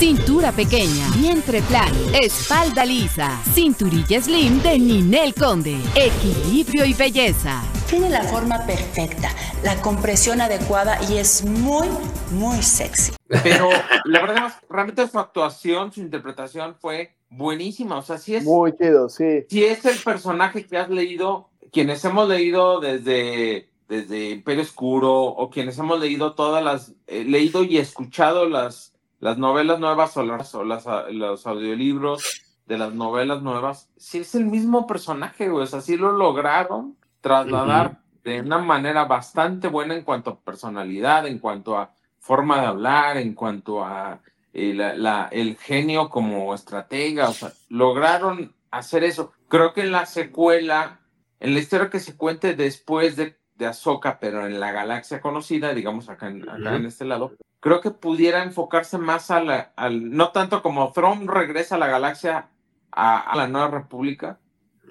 Cintura 0.03 0.51
pequeña, 0.51 1.07
vientre 1.15 1.61
plano, 1.61 1.95
espalda 2.21 2.83
lisa, 2.83 3.41
cinturilla 3.53 4.21
slim 4.21 4.61
de 4.61 4.77
Ninel 4.77 5.33
Conde, 5.33 5.77
equilibrio 5.95 6.83
y 6.83 6.93
belleza. 6.93 7.63
Tiene 7.89 8.09
la 8.09 8.21
forma 8.23 8.65
perfecta, 8.65 9.29
la 9.63 9.81
compresión 9.81 10.41
adecuada 10.41 10.99
y 11.09 11.19
es 11.19 11.45
muy, 11.45 11.87
muy 12.31 12.61
sexy. 12.61 13.13
Pero 13.43 13.69
la 14.03 14.19
verdad, 14.19 14.47
es, 14.47 14.69
realmente 14.69 15.07
su 15.07 15.17
actuación, 15.17 15.93
su 15.93 16.01
interpretación 16.01 16.75
fue 16.75 17.15
buenísima. 17.29 17.97
O 17.97 18.01
sea, 18.01 18.17
sí 18.17 18.35
es, 18.35 18.43
Muy 18.43 18.75
chido, 18.75 19.07
sí. 19.07 19.45
sí 19.49 19.63
es 19.63 19.85
el 19.85 19.97
personaje 19.99 20.65
que 20.65 20.77
has 20.77 20.89
leído, 20.89 21.47
quienes 21.71 22.03
hemos 22.03 22.27
leído 22.27 22.81
desde, 22.81 23.69
desde 23.87 24.31
Imperio 24.31 24.63
Oscuro 24.63 25.23
o 25.23 25.49
quienes 25.49 25.77
hemos 25.77 25.97
leído 25.97 26.33
todas 26.33 26.61
las, 26.61 26.91
eh, 27.07 27.23
leído 27.23 27.63
y 27.63 27.77
escuchado 27.77 28.49
las, 28.49 28.92
las 29.23 29.37
novelas 29.37 29.79
nuevas 29.79 30.15
o, 30.17 30.23
las, 30.23 30.53
o 30.53 30.63
las, 30.65 30.85
los 31.11 31.47
audiolibros 31.47 32.43
de 32.65 32.77
las 32.77 32.93
novelas 32.93 33.41
nuevas, 33.41 33.89
sí 33.97 34.19
es 34.19 34.35
el 34.35 34.45
mismo 34.45 34.85
personaje, 34.85 35.47
güey. 35.49 35.63
O 35.63 35.67
sea, 35.67 35.81
sí 35.81 35.95
lo 35.97 36.11
lograron 36.11 36.97
trasladar 37.21 37.99
de 38.23 38.41
una 38.41 38.57
manera 38.57 39.05
bastante 39.05 39.67
buena 39.69 39.95
en 39.95 40.03
cuanto 40.03 40.29
a 40.31 40.39
personalidad, 40.39 41.25
en 41.27 41.39
cuanto 41.39 41.77
a 41.77 41.91
forma 42.19 42.59
de 42.61 42.67
hablar, 42.67 43.17
en 43.17 43.33
cuanto 43.33 43.83
a 43.83 44.19
eh, 44.53 44.73
la- 44.73 44.93
la- 44.95 45.29
el 45.31 45.57
genio 45.57 46.09
como 46.09 46.53
estratega, 46.53 47.27
o 47.29 47.33
sea, 47.33 47.51
lograron 47.69 48.53
hacer 48.71 49.03
eso. 49.03 49.31
Creo 49.47 49.73
que 49.73 49.81
en 49.81 49.91
la 49.91 50.05
secuela, 50.05 50.99
en 51.39 51.53
la 51.53 51.59
historia 51.59 51.89
que 51.89 51.99
se 51.99 52.15
cuente 52.15 52.55
después 52.55 53.15
de, 53.15 53.35
de 53.55 53.65
Ahsoka, 53.65 54.19
pero 54.19 54.45
en 54.45 54.59
la 54.59 54.71
galaxia 54.71 55.21
conocida, 55.21 55.73
digamos 55.73 56.07
acá 56.09 56.27
en, 56.27 56.47
acá 56.47 56.75
en 56.75 56.85
este 56.85 57.03
lado, 57.05 57.33
creo 57.63 57.79
que 57.79 57.91
pudiera 57.91 58.43
enfocarse 58.43 58.97
más 58.97 59.31
a 59.31 59.41
la, 59.41 59.71
al, 59.77 60.11
no 60.11 60.33
tanto 60.33 60.61
como 60.61 60.91
Thrawn 60.91 61.29
regresa 61.29 61.75
a 61.75 61.77
la 61.77 61.87
galaxia 61.87 62.49
a, 62.91 63.19
a 63.19 63.37
la 63.37 63.47
Nueva 63.47 63.69
República, 63.69 64.37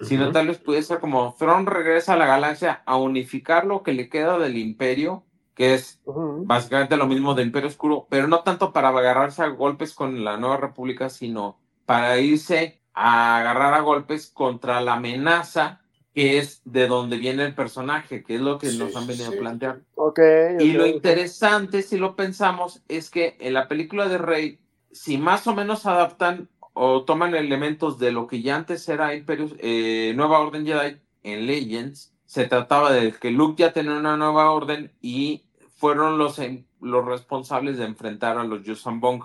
sino 0.00 0.32
tal 0.32 0.46
vez 0.46 0.56
pudiera 0.56 0.82
ser 0.82 0.98
como 0.98 1.34
Thrawn 1.38 1.66
regresa 1.66 2.14
a 2.14 2.16
la 2.16 2.24
galaxia 2.24 2.82
a 2.86 2.96
unificar 2.96 3.66
lo 3.66 3.82
que 3.82 3.92
le 3.92 4.08
queda 4.08 4.38
del 4.38 4.56
imperio, 4.56 5.26
que 5.54 5.74
es 5.74 6.00
básicamente 6.06 6.96
lo 6.96 7.06
mismo 7.06 7.34
de 7.34 7.42
Imperio 7.42 7.68
Oscuro, 7.68 8.06
pero 8.08 8.26
no 8.26 8.40
tanto 8.40 8.72
para 8.72 8.88
agarrarse 8.88 9.42
a 9.42 9.48
golpes 9.48 9.92
con 9.92 10.24
la 10.24 10.38
Nueva 10.38 10.56
República, 10.56 11.10
sino 11.10 11.60
para 11.84 12.18
irse 12.20 12.80
a 12.94 13.36
agarrar 13.36 13.74
a 13.74 13.80
golpes 13.80 14.30
contra 14.30 14.80
la 14.80 14.94
amenaza 14.94 15.81
que 16.14 16.38
es 16.38 16.60
de 16.64 16.86
donde 16.88 17.16
viene 17.16 17.44
el 17.44 17.54
personaje, 17.54 18.22
que 18.22 18.34
es 18.34 18.40
lo 18.40 18.58
que 18.58 18.70
nos 18.72 18.94
han 18.96 19.06
venido 19.06 19.30
sí. 19.30 19.36
a 19.36 19.40
plantear. 19.40 19.80
Ok. 19.94 20.20
Y 20.60 20.72
lo 20.72 20.86
interesante, 20.86 21.82
si 21.82 21.96
lo 21.98 22.16
pensamos, 22.16 22.82
es 22.88 23.08
que 23.10 23.36
en 23.40 23.54
la 23.54 23.66
película 23.68 24.08
de 24.08 24.18
Rey, 24.18 24.58
si 24.90 25.16
más 25.16 25.46
o 25.46 25.54
menos 25.54 25.86
adaptan 25.86 26.48
o 26.74 27.04
toman 27.04 27.34
elementos 27.34 27.98
de 27.98 28.12
lo 28.12 28.26
que 28.26 28.42
ya 28.42 28.56
antes 28.56 28.86
era 28.88 29.14
Imperio, 29.14 29.48
eh, 29.58 30.12
Nueva 30.16 30.38
Orden 30.40 30.66
Jedi 30.66 30.98
en 31.22 31.46
Legends, 31.46 32.12
se 32.26 32.46
trataba 32.46 32.92
de 32.92 33.12
que 33.12 33.30
Luke 33.30 33.62
ya 33.62 33.72
tenía 33.72 33.92
una 33.92 34.16
nueva 34.16 34.50
orden 34.50 34.90
y 35.02 35.44
fueron 35.76 36.16
los, 36.18 36.38
en- 36.38 36.66
los 36.80 37.04
responsables 37.04 37.76
de 37.78 37.84
enfrentar 37.84 38.38
a 38.38 38.44
los 38.44 38.62
Yuuzhan 38.64 39.00
Vong, 39.00 39.22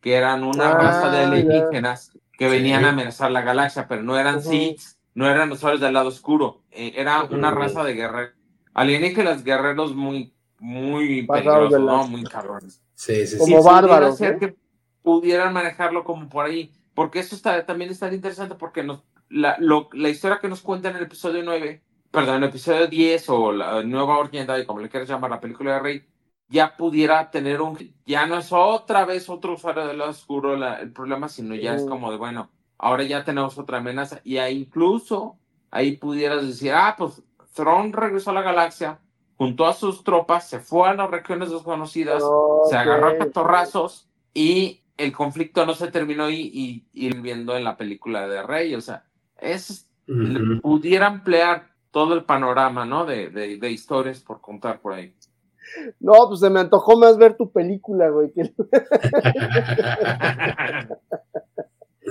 que 0.00 0.14
eran 0.14 0.42
una 0.44 0.70
Ah, 0.72 0.78
raza 0.78 1.10
de 1.10 1.18
ya. 1.18 1.26
alienígenas 1.28 2.12
que 2.32 2.48
venían 2.48 2.80
Sí. 2.80 2.86
a 2.86 2.88
amenazar 2.90 3.30
la 3.30 3.40
galaxia, 3.42 3.86
pero 3.88 4.02
no 4.02 4.18
eran 4.18 4.36
Ujú. 4.38 4.50
Sith, 4.50 4.80
no 5.16 5.26
eran 5.28 5.50
usuarios 5.50 5.80
del 5.80 5.94
lado 5.94 6.08
oscuro, 6.08 6.62
eh, 6.70 6.92
era 6.94 7.24
una 7.24 7.50
raza 7.50 7.82
de 7.82 7.94
guerreros, 7.94 8.34
alienígenas 8.74 9.42
guerreros 9.42 9.94
muy, 9.94 10.34
muy 10.60 11.22
peligrosos, 11.26 11.80
¿no? 11.80 12.06
Muy 12.06 12.22
cabrones. 12.24 12.82
Sí, 12.94 13.14
sí, 13.26 13.26
sí. 13.26 13.38
Como 13.38 13.60
Y 13.60 13.64
bárbaros, 13.64 14.18
que 14.18 14.56
pudieran 15.02 15.54
manejarlo 15.54 16.04
como 16.04 16.28
por 16.28 16.44
ahí, 16.44 16.70
porque 16.94 17.20
eso 17.20 17.34
está, 17.34 17.64
también 17.64 17.90
está 17.90 18.12
interesante 18.12 18.56
porque 18.56 18.82
nos, 18.82 19.04
la, 19.30 19.56
lo- 19.58 19.88
la 19.94 20.10
historia 20.10 20.38
que 20.38 20.48
nos 20.48 20.60
cuenta 20.60 20.90
en 20.90 20.96
el 20.96 21.04
episodio 21.04 21.42
9, 21.42 21.82
perdón, 22.10 22.36
en 22.36 22.42
el 22.42 22.48
episodio 22.50 22.86
10 22.86 23.28
o 23.30 23.52
la 23.52 23.82
nueva 23.82 24.18
Orden 24.18 24.46
Jedi, 24.46 24.66
como 24.66 24.80
le 24.80 24.90
quieras 24.90 25.08
llamar, 25.08 25.30
la 25.30 25.40
película 25.40 25.72
de 25.74 25.80
Rey, 25.80 26.06
ya 26.48 26.76
pudiera 26.76 27.30
tener 27.30 27.62
un, 27.62 27.78
ya 28.04 28.26
no 28.26 28.36
es 28.36 28.52
otra 28.52 29.06
vez 29.06 29.30
otro 29.30 29.54
usuario 29.54 29.86
del 29.86 29.96
lado 29.96 30.10
oscuro 30.10 30.56
la- 30.56 30.78
el 30.80 30.92
problema, 30.92 31.28
sino 31.30 31.54
ya 31.54 31.74
es 31.74 31.84
como 31.84 32.10
de, 32.10 32.18
bueno, 32.18 32.50
ahora 32.78 33.02
ya 33.04 33.24
tenemos 33.24 33.58
otra 33.58 33.78
amenaza 33.78 34.20
y 34.24 34.38
ahí 34.38 34.62
incluso 34.62 35.36
ahí 35.70 35.96
pudieras 35.96 36.46
decir, 36.46 36.72
ah, 36.72 36.94
pues 36.96 37.22
Thrawn 37.54 37.92
regresó 37.92 38.30
a 38.30 38.34
la 38.34 38.42
galaxia, 38.42 39.00
juntó 39.36 39.66
a 39.66 39.72
sus 39.74 40.02
tropas, 40.04 40.48
se 40.48 40.60
fue 40.60 40.88
a 40.88 40.94
las 40.94 41.10
regiones 41.10 41.50
desconocidas, 41.50 42.22
se 42.70 42.76
agarró 42.76 43.08
a 43.08 43.18
catorrazos 43.18 44.08
y 44.34 44.82
el 44.96 45.12
conflicto 45.12 45.66
no 45.66 45.74
se 45.74 45.90
terminó 45.90 46.24
ahí 46.24 46.50
y 46.52 46.86
ir 46.92 47.20
viendo 47.20 47.56
en 47.56 47.64
la 47.64 47.76
película 47.76 48.26
de 48.28 48.42
Rey, 48.42 48.74
o 48.74 48.80
sea, 48.80 49.04
es, 49.38 49.90
pudiera 50.62 51.06
ampliar 51.06 51.68
todo 51.90 52.14
el 52.14 52.24
panorama, 52.24 52.84
¿no? 52.86 53.04
De, 53.06 53.28
de, 53.30 53.56
de 53.58 53.70
historias 53.70 54.20
por 54.20 54.40
contar 54.40 54.80
por 54.80 54.92
ahí. 54.94 55.14
No, 55.98 56.12
pues 56.28 56.40
se 56.40 56.48
me 56.48 56.60
antojó 56.60 56.96
más 56.98 57.16
ver 57.18 57.36
tu 57.36 57.50
película, 57.50 58.08
güey. 58.10 58.30
que- 58.32 58.54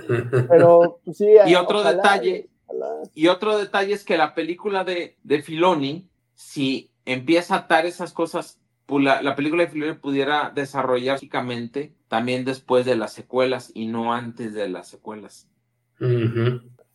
Pero, 0.49 0.99
pues 1.03 1.18
sí. 1.18 1.27
Y 1.48 1.56
otro 1.56 1.80
ojalá, 1.80 1.95
detalle, 1.98 2.49
ojalá. 2.68 3.03
y 3.14 3.27
otro 3.27 3.57
detalle 3.57 3.94
es 3.94 4.03
que 4.03 4.18
la 4.18 4.34
película 4.36 4.84
de, 4.84 5.18
de 5.23 5.41
Filoni, 5.41 6.10
si 6.34 6.91
empieza 7.06 7.56
a 7.56 7.60
atar 7.60 7.86
esas 7.86 8.14
cosas, 8.14 8.60
pues 8.86 9.03
la, 9.03 9.22
la 9.22 9.36
película 9.36 9.64
de 9.64 9.69
Filoni 9.69 9.94
pudiera 9.94 10.52
desarrollar 10.53 11.15
básicamente 11.15 11.95
también 12.07 12.45
después 12.45 12.86
de 12.86 12.95
las 12.95 13.14
secuelas 13.14 13.72
y 13.73 13.88
no 13.88 14.14
antes 14.14 14.53
de 14.53 14.69
las 14.69 14.88
secuelas. 14.88 15.48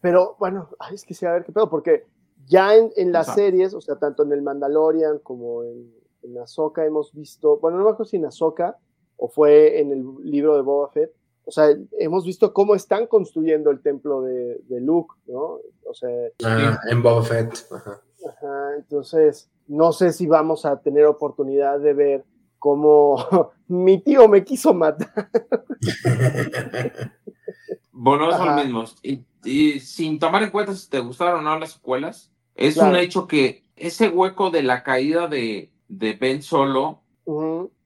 Pero 0.01 0.37
bueno, 0.39 0.70
ay, 0.78 0.95
es 0.95 1.05
que 1.05 1.15
sí, 1.15 1.27
a 1.27 1.32
ver 1.32 1.45
qué 1.45 1.53
pedo, 1.53 1.69
porque 1.69 2.05
ya 2.47 2.74
en, 2.74 2.91
en 2.97 3.12
las 3.12 3.28
Exacto. 3.28 3.43
series, 3.43 3.74
o 3.74 3.81
sea, 3.81 3.97
tanto 3.97 4.23
en 4.23 4.32
el 4.32 4.43
Mandalorian 4.43 5.19
como 5.19 5.62
en, 5.65 5.93
en 6.23 6.39
Ahsoka 6.39 6.85
hemos 6.85 7.12
visto, 7.12 7.59
bueno, 7.59 7.78
no 7.78 7.85
me 7.85 7.91
acuerdo 7.91 8.09
si 8.09 8.16
en 8.16 8.27
Ahsoka 8.27 8.78
o 9.16 9.28
fue 9.28 9.81
en 9.81 9.93
el 9.93 10.05
libro 10.23 10.57
de 10.57 10.62
Boba 10.62 10.89
Fett, 10.91 11.12
o 11.51 11.53
sea, 11.53 11.67
hemos 11.99 12.25
visto 12.25 12.53
cómo 12.53 12.77
están 12.77 13.09
construyendo 13.09 13.71
el 13.73 13.81
templo 13.83 14.23
de, 14.23 14.61
de 14.69 14.81
Luke, 14.81 15.15
¿no? 15.27 15.59
O 15.85 15.95
sea, 15.95 16.09
Ah, 16.45 16.79
en 16.89 17.03
Boba 17.03 17.25
Fett. 17.25 17.53
Ajá. 17.73 18.01
Ajá, 18.29 18.77
entonces, 18.77 19.51
no 19.67 19.93
sé 19.93 20.13
si 20.13 20.27
vamos 20.29 20.65
a 20.65 20.81
tener 20.81 21.07
oportunidad 21.07 21.81
de 21.81 21.93
ver 21.93 22.25
cómo 22.61 23.17
mi 23.67 23.99
tío 24.01 24.29
me 24.29 24.45
quiso 24.45 24.73
matar. 24.73 25.11
Volvemos 27.93 28.35
a 28.35 28.43
Ajá. 28.45 28.57
lo 28.57 28.63
mismo. 28.65 28.85
Y, 29.03 29.25
y 29.45 29.81
sin 29.81 30.19
tomar 30.19 30.43
en 30.45 30.51
cuenta 30.51 30.75
si 30.75 30.89
te 30.89 31.01
gustaron 31.01 31.41
o 31.41 31.43
no 31.43 31.59
las 31.59 31.73
secuelas, 31.73 32.31
es 32.55 32.75
Claro. 32.75 32.91
un 32.91 32.97
hecho 32.97 33.27
que 33.27 33.65
ese 33.77 34.09
hueco 34.09 34.51
de 34.51 34.63
la 34.63 34.83
caída 34.83 35.27
de, 35.27 35.73
de 35.89 36.13
Ben 36.15 36.43
Solo, 36.43 37.01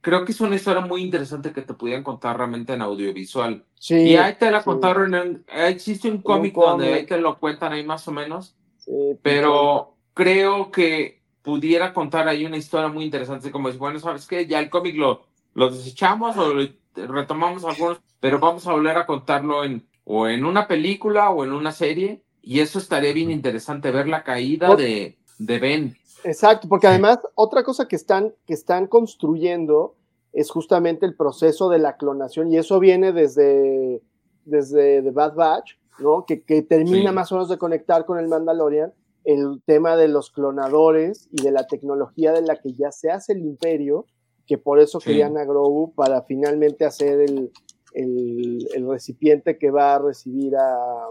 creo 0.05 0.25
que 0.25 0.33
es 0.33 0.41
una 0.41 0.57
historia 0.57 0.83
muy 0.83 1.03
interesante 1.03 1.53
que 1.53 1.63
te 1.63 1.75
pudieran 1.75 2.05
contar 2.05 2.37
realmente 2.37 2.75
en 2.75 2.83
audiovisual. 2.83 3.65
Sí. 3.75 3.95
y 3.97 4.17
ahí 4.17 4.35
te 4.39 4.51
la 4.51 4.61
sí, 4.61 4.65
contaron 4.67 5.15
en, 5.15 5.45
existe 5.49 6.09
un 6.09 6.17
un 6.17 6.23
cómic 6.23 6.55
donde 6.55 6.93
ahí 6.95 7.07
te 7.07 7.19
lo 7.19 7.39
cuentan 7.41 7.73
ahí 7.73 7.85
más 7.85 8.07
o 8.07 8.13
menos, 8.13 8.55
sí, 8.79 8.93
pero 9.23 9.97
creo 10.15 10.71
que 10.71 11.23
pudiera 11.43 11.93
contar 11.93 12.29
ahí 12.29 12.45
una 12.45 12.57
historia 12.57 12.89
muy 12.89 13.05
interesante, 13.05 13.51
como 13.51 13.69
es, 13.69 13.79
bueno, 13.79 13.99
¿sabes 13.99 14.27
qué? 14.27 14.47
Ya 14.47 14.61
el 14.61 14.71
cómic 14.71 14.97
lo, 14.97 15.27
lo 15.55 15.71
desechamos 15.71 16.37
o 16.37 16.55
lo- 16.55 16.69
retomamos 16.95 17.65
algunos, 17.65 18.01
pero 18.21 18.39
vamos 18.39 18.67
a 18.67 18.73
volver 18.73 18.97
a 18.97 19.07
contarlo 19.07 19.65
en, 19.65 19.87
o 20.05 20.29
en 20.29 20.45
una 20.45 20.69
película 20.69 21.31
o 21.31 21.45
en 21.45 21.53
una 21.53 21.73
serie, 21.73 22.23
y 22.43 22.61
eso 22.61 22.79
estaría 22.79 23.13
bien 23.13 23.31
interesante, 23.31 23.91
ver 23.91 24.07
la 24.09 24.23
caída 24.23 24.77
de, 24.77 25.19
de 25.39 25.59
Ben. 25.59 25.97
Exacto, 26.25 26.69
porque 26.69 26.87
además 26.87 27.19
otra 27.35 27.63
cosa 27.63 27.87
que 27.87 27.97
están, 27.97 28.35
que 28.47 28.55
están 28.55 28.87
construyendo 28.87 29.95
es 30.33 30.51
justamente 30.51 31.07
el 31.07 31.15
proceso 31.17 31.69
de 31.69 31.79
la 31.79 31.97
clonación 31.97 32.51
y 32.51 32.57
eso 32.57 32.81
viene 32.81 33.13
desde, 33.13 34.03
desde 34.45 35.03
The 35.03 35.11
Bad 35.11 35.35
Batch, 35.35 35.73
¿no? 36.01 36.25
Que, 36.27 36.43
que 36.43 36.63
termina 36.63 37.11
Sí. 37.11 37.15
más 37.15 37.31
o 37.31 37.37
menos 37.37 37.49
de 37.49 37.59
conectar 37.59 38.05
con 38.05 38.19
el 38.19 38.27
Mandalorian 38.29 38.93
el 39.25 39.63
tema 39.65 39.97
de 39.97 40.09
los 40.09 40.31
clonadores 40.31 41.29
y 41.33 41.43
de 41.43 41.51
la 41.51 41.67
tecnología 41.67 42.33
de 42.33 42.43
la 42.43 42.57
que 42.61 42.73
ya 42.75 42.91
se 42.93 43.11
hace 43.11 43.33
el 43.33 43.41
imperio, 43.41 44.07
que 44.47 44.59
por 44.59 44.81
eso 44.81 45.01
Sí. 45.01 45.07
querían 45.11 45.39
a 45.39 45.45
Grogu 45.45 45.95
para 45.95 46.23
finalmente 46.23 46.85
hacer 46.85 47.21
el, 47.21 47.51
el, 47.95 48.67
el 48.75 48.89
recipiente 48.89 49.57
que 49.57 49.71
va 49.71 49.95
a 49.95 49.99
recibir 50.01 50.57
a 50.57 51.07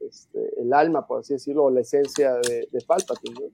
este, 0.00 0.60
el 0.62 0.72
alma, 0.72 1.06
por 1.06 1.20
así 1.20 1.34
decirlo, 1.34 1.64
o 1.64 1.70
la 1.70 1.80
esencia 1.80 2.34
de, 2.36 2.68
de 2.70 2.80
Palpatine, 2.86 3.34
¿no? 3.34 3.46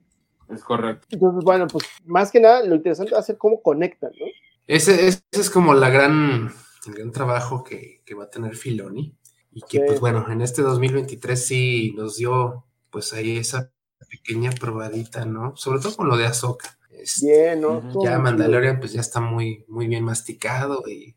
Es 0.49 0.63
correcto. 0.63 1.07
Entonces, 1.11 1.43
bueno, 1.43 1.67
pues 1.67 1.85
más 2.05 2.31
que 2.31 2.39
nada, 2.39 2.63
lo 2.63 2.75
interesante 2.75 3.11
va 3.13 3.19
a 3.19 3.23
ser 3.23 3.37
cómo 3.37 3.61
conectan, 3.61 4.11
¿no? 4.19 4.25
Ese, 4.67 5.07
ese 5.07 5.21
es 5.31 5.49
como 5.49 5.73
la 5.73 5.89
gran, 5.89 6.51
el 6.87 6.93
gran 6.93 7.11
trabajo 7.11 7.63
que, 7.63 8.01
que 8.05 8.15
va 8.15 8.25
a 8.25 8.29
tener 8.29 8.55
Filoni. 8.55 9.15
Y 9.51 9.61
que, 9.61 9.79
Sí. 9.79 9.83
pues 9.87 9.99
bueno, 9.99 10.25
en 10.29 10.41
este 10.41 10.61
2023 10.61 11.45
sí 11.47 11.93
nos 11.97 12.17
dio, 12.17 12.65
pues 12.91 13.13
ahí 13.13 13.37
esa 13.37 13.71
pequeña 14.09 14.51
probadita, 14.51 15.25
¿no? 15.25 15.55
Sobre 15.55 15.79
todo 15.81 15.95
con 15.95 16.07
lo 16.07 16.15
de 16.17 16.25
Ahsoka. 16.27 16.77
Este, 16.91 17.27
Bien, 17.27 17.61
¿no? 17.61 17.81
Ya 18.03 18.19
Mandalorian, 18.19 18.79
pues 18.79 18.93
ya 18.93 19.01
está 19.01 19.19
muy, 19.19 19.65
muy 19.67 19.87
bien 19.87 20.03
masticado. 20.03 20.83
Y. 20.87 21.15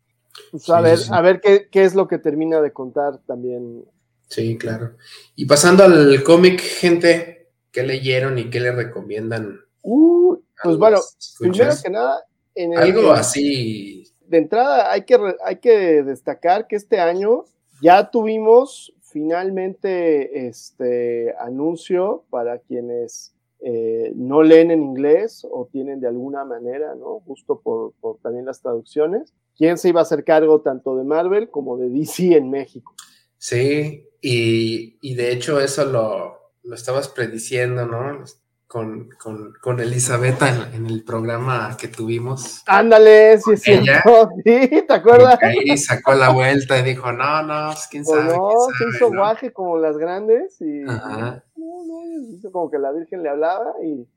Pues 0.51 0.69
a 0.69 0.77
Sí, 0.77 0.83
ver, 0.83 0.99
a 1.11 1.21
ver 1.21 1.41
qué, 1.41 1.67
qué 1.71 1.83
es 1.83 1.93
lo 1.95 2.07
que 2.07 2.17
termina 2.17 2.61
de 2.61 2.71
contar 2.73 3.19
también. 3.27 3.85
sí, 4.27 4.57
claro. 4.57 4.95
Y 5.35 5.45
pasando 5.45 5.83
al 5.83 6.23
cómic, 6.23 6.59
gente, 6.61 7.40
¿qué 7.71 7.83
leyeron 7.83 8.37
y 8.37 8.49
qué 8.49 8.59
le 8.59 8.71
recomiendan? 8.71 9.59
Uh, 9.83 10.37
pues 10.63 10.77
bueno, 10.77 10.97
escuchas? 10.97 11.39
primero 11.39 11.75
que 11.83 11.89
nada, 11.89 12.23
en 12.55 12.73
el- 12.73 12.79
Algo 12.79 13.11
así. 13.11 14.03
de 14.27 14.37
entrada 14.37 14.91
hay 14.91 15.03
que, 15.05 15.17
hay 15.43 15.57
que 15.57 16.03
destacar 16.03 16.67
que 16.67 16.75
este 16.75 16.99
año 16.99 17.45
ya 17.81 18.11
tuvimos 18.11 18.93
finalmente 19.01 20.47
este 20.47 21.33
anuncio 21.39 22.23
para 22.29 22.59
quienes 22.59 23.33
eh, 23.59 24.11
no 24.15 24.41
leen 24.43 24.71
en 24.71 24.81
inglés 24.83 25.45
o 25.49 25.67
tienen 25.71 25.99
de 25.99 26.07
alguna 26.07 26.45
manera, 26.45 26.95
¿no? 26.95 27.19
Justo 27.25 27.59
por, 27.61 27.93
por 27.99 28.17
también 28.19 28.45
las 28.45 28.61
traducciones. 28.61 29.33
¿Quién 29.57 29.77
se 29.77 29.89
iba 29.89 29.99
a 29.99 30.03
hacer 30.03 30.23
cargo 30.23 30.61
tanto 30.61 30.95
de 30.95 31.03
Marvel 31.03 31.49
como 31.49 31.77
de 31.77 31.89
DC 31.89 32.35
en 32.35 32.49
México? 32.49 32.93
Sí, 33.37 34.07
y, 34.21 34.97
y 35.01 35.15
de 35.15 35.31
hecho 35.31 35.59
eso 35.59 35.85
lo, 35.85 36.39
lo 36.63 36.75
estabas 36.75 37.07
prediciendo, 37.09 37.85
¿no? 37.85 38.23
Con, 38.67 39.09
con, 39.21 39.53
con 39.61 39.79
Elisabetta 39.81 40.47
en, 40.47 40.73
en 40.75 40.85
el 40.85 41.03
programa 41.03 41.75
que 41.77 41.89
tuvimos. 41.89 42.63
Ándale, 42.67 43.37
sí 43.39 43.51
es 43.53 43.67
Ella. 43.67 44.01
Sí, 44.45 44.83
¿te 44.87 44.93
acuerdas? 44.93 45.37
Ahí 45.41 45.77
sacó 45.77 46.13
la 46.13 46.29
vuelta 46.29 46.79
y 46.79 46.83
dijo, 46.83 47.11
no, 47.11 47.43
no, 47.43 47.71
pues, 47.73 47.87
quién 47.91 48.03
Pues 48.05 48.17
sabe. 48.21 48.37
no, 48.37 48.47
quién 48.47 48.69
se 48.69 48.77
sabe", 48.77 48.89
hizo 48.95 49.09
¿no? 49.13 49.19
guaje 49.21 49.51
como 49.51 49.77
las 49.77 49.97
grandes 49.97 50.55
y 50.61 50.83
Ajá. 50.87 51.43
no, 51.57 51.83
no, 51.85 52.51
como 52.51 52.71
que 52.71 52.79
la 52.79 52.91
Virgen 52.93 53.23
le 53.23 53.29
hablaba 53.29 53.73
y, 53.83 54.07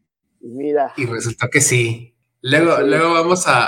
y 0.40 0.48
mira, 0.50 0.92
Y 0.96 1.06
resultó 1.06 1.48
que 1.50 1.60
sí. 1.60 2.14
Luego, 2.42 2.76
Sí. 2.76 2.82
luego 2.86 3.12
vamos 3.14 3.48
a, 3.48 3.66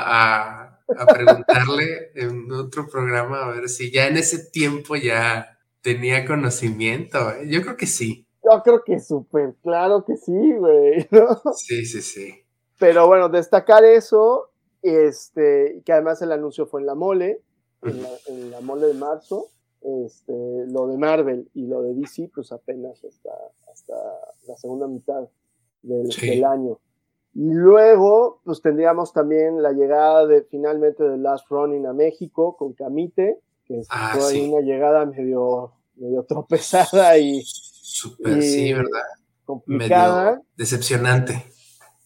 a- 0.62 0.80
a 0.96 1.06
preguntarle 1.06 2.12
en 2.14 2.52
otro 2.52 2.86
programa 2.86 3.40
a 3.44 3.48
ver 3.48 3.68
si 3.68 3.90
ya 3.90 4.06
en 4.06 4.18
ese 4.18 4.50
tiempo 4.52 4.94
ya 4.94 5.58
tenía 5.80 6.24
conocimiento. 6.24 7.30
¿eh? 7.32 7.48
Yo 7.48 7.62
creo 7.62 7.76
que 7.76 7.86
sí. 7.88 8.25
Yo 8.50 8.62
creo 8.62 8.82
que 8.84 9.00
súper 9.00 9.54
claro 9.62 10.04
que 10.04 10.16
sí, 10.16 10.54
güey, 10.56 11.06
¿no? 11.10 11.28
Sí, 11.54 11.84
sí, 11.84 12.00
sí. 12.02 12.34
Pero 12.78 13.06
bueno, 13.06 13.28
destacar 13.28 13.84
eso, 13.84 14.50
este, 14.82 15.82
que 15.84 15.92
además 15.92 16.20
el 16.22 16.32
anuncio 16.32 16.66
fue 16.66 16.80
en 16.80 16.86
la 16.86 16.94
mole, 16.94 17.42
en 17.82 18.02
la, 18.02 18.08
en 18.28 18.50
la 18.50 18.60
mole 18.60 18.86
de 18.88 18.94
marzo, 18.94 19.46
este, 20.04 20.32
lo 20.68 20.86
de 20.88 20.96
Marvel 20.98 21.48
y 21.54 21.66
lo 21.66 21.82
de 21.82 21.94
DC, 21.94 22.30
pues 22.34 22.52
apenas 22.52 23.02
hasta, 23.04 23.30
hasta 23.72 23.94
la 24.46 24.56
segunda 24.56 24.86
mitad 24.88 25.28
del, 25.82 26.10
Sí. 26.12 26.28
del 26.30 26.44
año. 26.44 26.78
Y 27.34 27.50
luego, 27.52 28.40
pues 28.44 28.62
tendríamos 28.62 29.12
también 29.12 29.62
la 29.62 29.72
llegada 29.72 30.26
de 30.26 30.42
finalmente 30.44 31.04
de 31.04 31.18
Last 31.18 31.46
Running 31.50 31.86
a 31.86 31.92
México 31.92 32.56
con 32.56 32.72
Camite, 32.72 33.38
que 33.64 33.82
Ah, 33.90 34.12
fue 34.14 34.24
ahí 34.30 34.40
sí. 34.44 34.50
una 34.50 34.60
llegada 34.62 35.04
medio, 35.06 35.72
medio 35.96 36.24
tropezada 36.24 37.18
y 37.18 37.42
Súper, 37.98 38.42
sí, 38.42 38.68
y 38.68 38.72
¿verdad? 38.74 39.02
complicada. 39.44 40.24
Medio 40.32 40.44
decepcionante. 40.56 41.44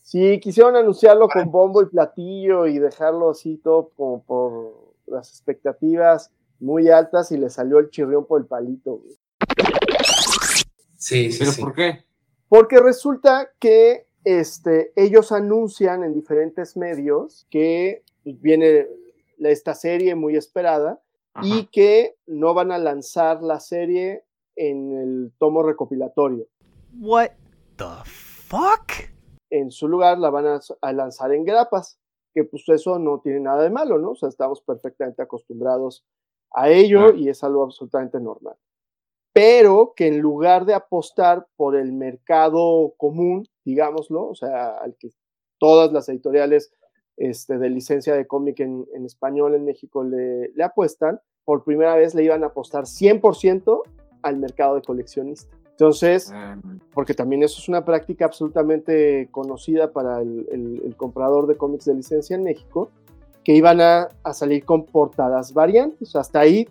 Sí, 0.03 0.39
quisieron 0.41 0.77
anunciarlo 0.77 1.29
con 1.29 1.51
bombo 1.51 1.83
y 1.83 1.87
platillo 1.87 2.67
y 2.67 2.79
dejarlo 2.79 3.31
así 3.31 3.57
todo 3.59 3.91
como 3.97 4.23
por 4.25 4.95
las 5.07 5.29
expectativas 5.31 6.31
muy 6.59 6.89
altas 6.91 7.33
y 7.33 7.39
le 7.39 7.49
salió 7.51 7.79
el 7.79 7.91
chirrión 7.91 8.27
por 8.27 8.41
el 8.41 8.47
palito. 8.47 8.97
güey. 8.99 9.17
Sí, 10.97 11.33
sí, 11.33 11.39
¿Pero 11.41 11.53
sí. 11.53 11.61
por 11.63 11.75
qué? 11.75 12.05
Porque 12.49 12.79
resulta 12.81 13.51
que 13.59 14.07
este, 14.25 14.93
ellos 14.97 15.33
anuncian 15.33 16.05
en 16.05 16.13
diferentes 16.13 16.77
medios 16.77 17.47
que 17.51 18.03
viene 18.25 18.87
la- 19.39 19.51
esta 19.51 19.75
serie 19.75 20.15
muy 20.15 20.37
esperada 20.37 21.01
y 21.43 21.67
que 21.67 22.17
no 22.27 22.53
van 22.53 22.73
a 22.73 22.79
lanzar 22.79 23.43
la 23.43 23.61
serie 23.61 24.25
en 24.61 24.93
el 24.93 25.33
tomo 25.39 25.63
recopilatorio. 25.63 26.47
What 27.01 27.31
the 27.77 27.85
fuck? 28.05 28.93
En 29.49 29.71
su 29.71 29.89
lugar 29.89 30.19
la 30.19 30.29
van 30.31 30.47
a, 30.47 30.61
a 30.83 30.93
lanzar 30.93 31.33
en 31.33 31.45
grapas, 31.45 31.99
que 32.35 32.45
pues 32.45 32.69
eso 32.69 32.99
no 32.99 33.21
tiene 33.21 33.41
nada 33.41 33.63
de 33.63 33.71
malo, 33.71 33.99
¿no? 33.99 34.11
O 34.11 34.17
sea, 34.17 34.29
estamos 34.29 34.61
perfectamente 34.61 35.23
acostumbrados 35.23 36.05
a 36.53 36.69
ello 36.69 36.99
Claro. 36.99 37.17
y 37.17 37.29
es 37.31 37.43
algo 37.43 37.63
absolutamente 37.63 38.21
normal. 38.21 38.57
Pero 39.33 39.95
que 39.97 40.09
en 40.09 40.19
lugar 40.19 40.67
de 40.67 40.75
apostar 40.75 41.47
por 41.57 41.75
el 41.75 41.93
mercado 41.93 42.93
común, 42.99 43.47
digámoslo, 43.65 44.29
o 44.29 44.35
sea, 44.35 44.77
al 44.77 44.95
que 44.97 45.11
todas 45.59 45.91
las 45.93 46.09
editoriales 46.09 46.73
este, 47.17 47.57
de 47.59 47.71
licencia 47.71 48.15
de 48.15 48.27
cómic 48.27 48.61
en, 48.61 48.87
en 48.95 49.07
español 49.07 49.55
en 49.55 49.65
México 49.65 50.05
le, 50.05 50.49
le 50.55 50.65
apuestan, 50.65 51.21
por 51.45 51.65
primera 51.65 51.95
vez 51.95 52.15
le 52.15 52.25
iban 52.25 52.43
a 52.45 52.49
apostar 52.49 52.85
100% 52.85 53.83
al 54.23 54.37
mercado 54.39 54.75
de 54.77 54.83
coleccionista. 54.83 55.55
Entonces, 55.71 56.31
porque 56.93 57.15
también 57.15 57.43
eso 57.43 57.59
es 57.59 57.69
una 57.69 57.85
práctica 57.87 58.27
absolutamente 58.27 59.29
conocida 59.31 59.93
para 59.93 60.21
el, 60.21 60.47
el- 60.53 60.83
el 60.85 60.97
comprador 60.97 61.47
de 61.47 61.57
cómics 61.57 61.87
de 61.87 61.95
licencia 61.95 62.37
en 62.37 62.43
México, 62.43 62.91
que 63.45 63.55
iban 63.55 63.81
a, 63.81 64.09
a 64.23 64.35
salir 64.35 64.65
con 64.67 64.85
portadas 64.85 65.55
variantes. 65.55 66.15
Hasta 66.15 66.41
ahí 66.41 66.69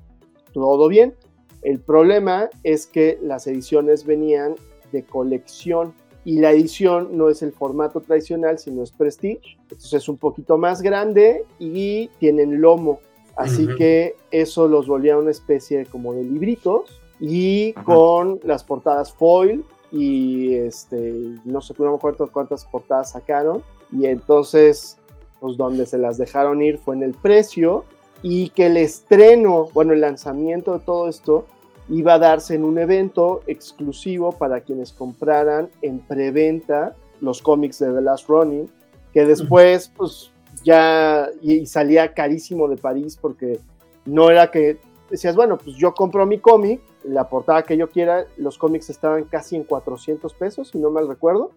todo 0.53 0.87
bien. 0.87 1.15
El 1.63 1.79
problema 1.79 2.49
es 2.63 2.85
que 2.85 3.17
las 3.23 3.47
ediciones 3.47 4.05
venían 4.05 4.55
de 4.91 5.03
colección 5.03 5.93
y 6.23 6.37
la 6.39 6.51
edición 6.51 7.17
no 7.17 7.29
es 7.29 7.41
el 7.41 7.51
formato 7.51 8.01
tradicional, 8.01 8.59
sino 8.59 8.83
es 8.83 8.91
Prestige. 8.91 9.57
Entonces 9.63 9.93
es 9.93 10.07
un 10.07 10.17
poquito 10.17 10.57
más 10.59 10.81
grande 10.83 11.45
y 11.57 12.09
tienen 12.19 12.61
lomo. 12.61 12.99
Así 13.35 13.65
Ujú. 13.65 13.75
que 13.77 14.15
eso 14.29 14.67
los 14.67 14.85
volvía 14.87 15.17
una 15.17 15.31
especie 15.31 15.85
como 15.87 16.13
de 16.13 16.23
libritos 16.23 17.01
y 17.19 17.73
Ajá. 17.75 17.83
con 17.83 18.39
las 18.43 18.63
portadas 18.63 19.11
foil 19.13 19.65
y 19.91 20.53
este 20.53 21.35
no 21.45 21.61
sé 21.61 21.73
no 21.77 21.91
me 21.91 21.95
acuerdo 21.95 22.29
cuántas 22.31 22.65
portadas 22.65 23.11
sacaron 23.11 23.63
y 23.91 24.05
entonces 24.05 24.97
pues 25.39 25.57
donde 25.57 25.85
se 25.85 25.97
las 25.97 26.17
dejaron 26.17 26.61
ir 26.61 26.77
fue 26.77 26.95
en 26.95 27.03
el 27.03 27.13
precio 27.13 27.85
y 28.21 28.49
que 28.49 28.65
el 28.67 28.77
estreno, 28.77 29.69
bueno, 29.73 29.93
el 29.93 30.01
lanzamiento 30.01 30.73
de 30.73 30.79
todo 30.79 31.07
esto 31.07 31.45
iba 31.87 32.15
a 32.15 32.19
darse 32.19 32.55
en 32.55 32.63
un 32.63 32.77
evento 32.77 33.41
exclusivo 33.47 34.33
para 34.33 34.61
quienes 34.61 34.91
compraran 34.91 35.69
en 35.81 35.99
preventa 35.99 36.95
los 37.21 37.41
cómics 37.41 37.79
de 37.79 37.91
The 37.91 38.01
Last 38.01 38.27
Running, 38.27 38.69
que 39.13 39.25
después 39.25 39.91
pues 39.95 40.31
ya 40.63 41.29
y, 41.41 41.53
y 41.55 41.65
salía 41.65 42.13
carísimo 42.13 42.67
de 42.67 42.77
París 42.77 43.17
porque 43.19 43.59
no 44.05 44.29
era 44.29 44.51
que 44.51 44.77
decías, 45.09 45.35
bueno, 45.35 45.57
pues 45.57 45.75
yo 45.77 45.93
compro 45.93 46.25
mi 46.25 46.39
cómic, 46.39 46.81
la 47.03 47.29
portada 47.29 47.63
que 47.63 47.77
yo 47.77 47.89
quiera, 47.89 48.25
los 48.37 48.57
cómics 48.57 48.89
estaban 48.89 49.23
casi 49.25 49.55
en 49.55 49.63
400 49.63 50.33
pesos, 50.33 50.69
si 50.69 50.79
no 50.79 50.89
mal 50.89 51.07
recuerdo, 51.07 51.51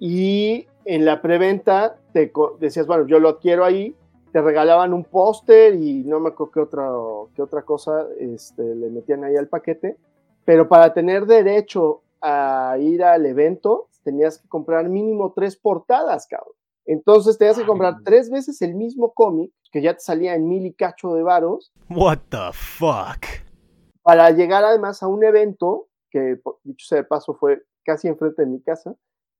y 0.00 0.66
en 0.84 1.04
la 1.04 1.22
preventa 1.22 1.96
te 2.12 2.32
decías, 2.58 2.86
bueno, 2.86 3.06
yo 3.06 3.18
lo 3.18 3.38
quiero 3.38 3.64
ahí, 3.64 3.94
te 4.32 4.42
regalaban 4.42 4.92
un 4.92 5.04
póster 5.04 5.74
y 5.74 6.02
no 6.04 6.18
me 6.18 6.30
acuerdo 6.30 6.52
qué 6.52 6.60
otra, 6.60 6.90
qué 7.34 7.42
otra 7.42 7.62
cosa 7.62 8.06
este, 8.18 8.74
le 8.74 8.90
metían 8.90 9.22
ahí 9.24 9.36
al 9.36 9.48
paquete, 9.48 9.96
pero 10.44 10.68
para 10.68 10.92
tener 10.92 11.26
derecho 11.26 12.02
a 12.20 12.76
ir 12.80 13.04
al 13.04 13.26
evento 13.26 13.88
tenías 14.02 14.38
que 14.38 14.48
comprar 14.48 14.88
mínimo 14.88 15.32
tres 15.34 15.56
portadas, 15.56 16.26
cabrón. 16.26 16.54
Entonces 16.86 17.38
tenías 17.38 17.58
que 17.58 17.64
comprar 17.64 17.96
tres 18.04 18.30
veces 18.30 18.60
el 18.60 18.74
mismo 18.74 19.12
cómic, 19.12 19.52
que 19.72 19.80
ya 19.80 19.94
te 19.94 20.00
salía 20.00 20.34
en 20.34 20.48
mil 20.48 20.66
y 20.66 20.74
cacho 20.74 21.14
de 21.14 21.22
varos, 21.22 21.72
What 21.88 22.18
the 22.28 22.52
fuck? 22.52 23.24
Para 24.04 24.30
llegar 24.30 24.64
además 24.64 25.02
a 25.02 25.08
un 25.08 25.24
evento, 25.24 25.88
que 26.10 26.38
dicho 26.62 26.86
sea 26.86 26.98
de 26.98 27.04
paso 27.04 27.34
fue 27.34 27.64
casi 27.84 28.06
enfrente 28.06 28.42
de 28.42 28.48
mi 28.48 28.60
casa, 28.60 28.94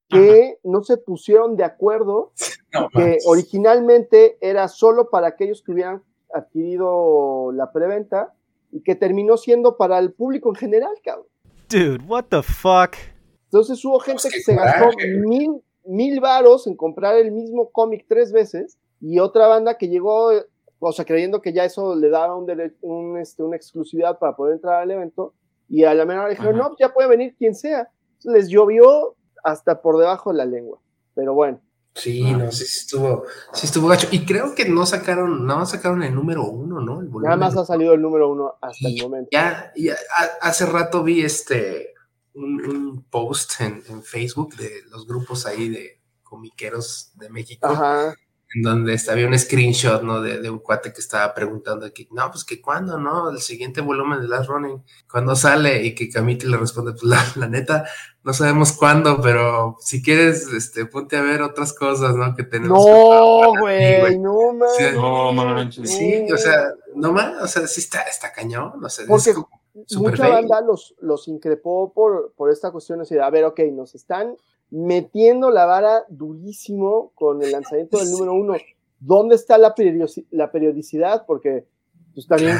que 0.09 0.59
no 0.65 0.83
se 0.83 0.97
pusieron 0.97 1.57
de 1.57 1.65
acuerdo, 1.65 2.33
No, 2.73 2.89
que 2.89 2.99
manches. 2.99 3.27
originalmente 3.27 4.37
era 4.41 4.67
solo 4.67 5.09
para 5.09 5.29
aquellos 5.29 5.63
que 5.63 5.71
hubieran 5.71 6.03
adquirido 6.33 7.53
la 7.53 7.71
preventa 7.71 8.35
y 8.73 8.83
que 8.83 8.97
terminó 8.97 9.37
siendo 9.37 9.77
para 9.77 9.99
el 10.01 10.13
público 10.13 10.49
en 10.49 10.57
general, 10.57 10.93
cabrón. 11.05 11.29
Dude, 11.71 12.05
what 12.09 12.25
the 12.31 12.43
fuck? 12.43 12.97
Entonces 13.45 13.85
hubo 13.85 14.01
gente 14.01 14.25
qué 14.25 14.37
que 14.37 14.43
se 14.43 14.57
gastó 14.57 14.91
mil, 15.25 15.63
mil 15.85 16.19
varos 16.19 16.67
en 16.67 16.75
comprar 16.75 17.17
el 17.17 17.31
mismo 17.31 17.71
cómic 17.71 18.07
tres 18.09 18.33
veces 18.33 18.77
y 19.01 19.21
otra 19.21 19.47
banda 19.47 19.79
que 19.79 19.89
llegó, 19.89 20.33
o 20.79 20.93
sea, 20.93 21.05
creyendo 21.05 21.41
que 21.41 21.53
ya 21.53 21.65
eso 21.65 21.95
le 21.95 22.09
daba 22.11 22.35
un 22.37 22.47
un, 22.83 23.19
este, 23.19 23.43
una 23.43 23.57
exclusividad 23.57 24.19
para 24.19 24.37
poder 24.37 24.55
entrar 24.55 24.83
al 24.83 24.91
evento 24.91 25.35
y 25.69 25.85
a 25.85 25.95
la 25.95 26.05
menor 26.05 26.29
dijeron, 26.31 26.57
no, 26.57 26.77
ya 26.79 26.93
puede 26.93 27.09
venir 27.09 27.35
quien 27.37 27.55
sea. 27.55 27.89
Entonces, 28.19 28.33
les 28.43 28.49
llovió 28.49 29.17
hasta 29.43 29.81
por 29.81 29.99
debajo 29.99 30.31
de 30.31 30.39
la 30.39 30.45
lengua. 30.45 30.79
Pero 31.15 31.35
bueno, 31.35 31.61
Sí, 31.97 32.23
no, 32.33 32.51
sí, 32.51 32.65
sí 32.65 32.79
estuvo, 32.81 33.25
sí 33.53 33.67
estuvo 33.67 33.87
gacho. 33.87 34.09
Y 34.11 34.27
creo 34.27 34.53
que 34.57 34.69
no 34.69 34.85
sacaron, 34.85 35.47
nada 35.47 35.61
más 35.61 35.71
sacaron 35.71 36.03
el 36.03 36.13
número 36.13 36.43
uno, 36.45 36.81
¿no? 36.81 37.01
El 37.01 37.09
nada 37.23 37.37
más 37.37 37.57
ha 37.57 37.65
salido 37.65 37.95
el 37.95 38.03
número 38.03 38.29
uno 38.33 38.55
hasta 38.61 38.89
el 38.89 39.01
momento. 39.01 39.29
Ya, 39.31 39.73
ya 39.77 39.95
a- 40.19 40.49
hace 40.49 40.67
rato 40.67 41.05
vi 41.05 41.23
este 41.23 41.95
un, 42.35 42.61
un 42.67 43.03
post 43.05 43.61
en, 43.61 43.81
en 43.89 44.03
Facebook 44.03 44.57
de 44.57 44.83
los 44.91 45.07
grupos 45.07 45.47
ahí 45.47 45.69
de 45.69 46.01
comiqueros 46.25 47.13
de 47.15 47.31
México, 47.31 47.69
Ajá. 47.69 48.13
En 48.55 48.63
donde 48.63 48.95
este, 48.95 49.11
había 49.11 49.27
un 49.27 49.39
screenshot, 49.39 50.03
¿no? 50.03 50.21
De, 50.21 50.41
de 50.41 50.49
un 50.49 50.61
cuate 50.61 50.93
que 50.93 51.01
estaba 51.01 51.35
preguntando 51.35 51.93
que, 51.93 52.07
no, 52.13 52.31
pues 52.31 52.45
que 52.45 52.61
cuándo, 52.61 52.99
¿no? 52.99 53.31
El 53.31 53.41
siguiente 53.41 53.81
volumen 53.81 54.21
de 54.21 54.29
Last 54.29 54.49
Running, 54.49 54.83
¿cuándo 55.11 55.35
sale? 55.35 55.83
Y 55.83 55.95
que 55.95 56.09
Camite 56.09 56.47
le 56.47 56.57
responde, 56.57 56.93
pues 56.93 57.03
la, 57.05 57.25
la 57.37 57.49
neta, 57.49 57.85
no 58.23 58.33
sabemos 58.33 58.73
cuándo, 58.73 59.21
pero 59.21 59.77
si 59.81 60.03
quieres, 60.03 60.49
este, 60.53 60.87
ponte 60.87 61.17
a 61.17 61.23
ver 61.23 61.43
otras 61.43 61.73
cosas, 61.73 62.15
¿no? 62.15 62.35
Que 62.35 62.45
tenemos. 62.45 62.79
No, 62.79 63.53
Sí, 63.55 63.61
güey, 63.61 64.19
no 64.19 64.39
Sí, 64.77 64.85
mames. 64.85 64.95
No 64.95 65.33
manches. 65.33 65.91
Sí, 65.91 66.27
o 66.33 66.37
sea, 66.37 66.69
no 66.95 67.13
más, 67.13 67.43
o 67.43 67.47
sea, 67.49 67.67
sí 67.67 67.81
está, 67.81 68.03
está 68.03 68.33
cañón, 68.33 68.75
no 68.81 68.89
sé. 68.89 69.05
Porque 69.07 69.31
es 69.31 69.35
como 69.35 69.49
super 69.87 70.13
mucha 70.13 70.29
banda 70.29 70.61
los, 70.61 70.95
los 71.01 71.27
increpó 71.29 71.93
por, 71.93 72.33
por 72.37 72.51
esta 72.51 72.71
cuestión 72.71 73.01
así 73.01 73.15
de, 73.15 73.23
a 73.23 73.31
ver, 73.31 73.45
ok, 73.45 73.61
nos 73.73 73.95
están 73.95 74.37
metiendo 74.75 75.51
la 75.51 75.67
vara 75.67 76.05
durísimo 76.09 77.13
con 77.15 77.43
el 77.43 77.53
lanzamiento 77.53 77.99
del 77.99 78.11
número 78.13 78.35
uno. 78.35 78.55
¿Dónde 78.99 79.35
está 79.37 79.57
la, 79.59 79.75
periodici- 79.75 80.27
la 80.31 80.51
periodicidad? 80.51 81.25
Porque 81.27 81.67
pues 82.15 82.27
también 82.27 82.57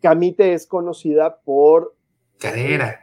Camite 0.00 0.52
es 0.54 0.66
conocida 0.66 1.38
por, 1.40 1.94
Carrera. 2.38 3.00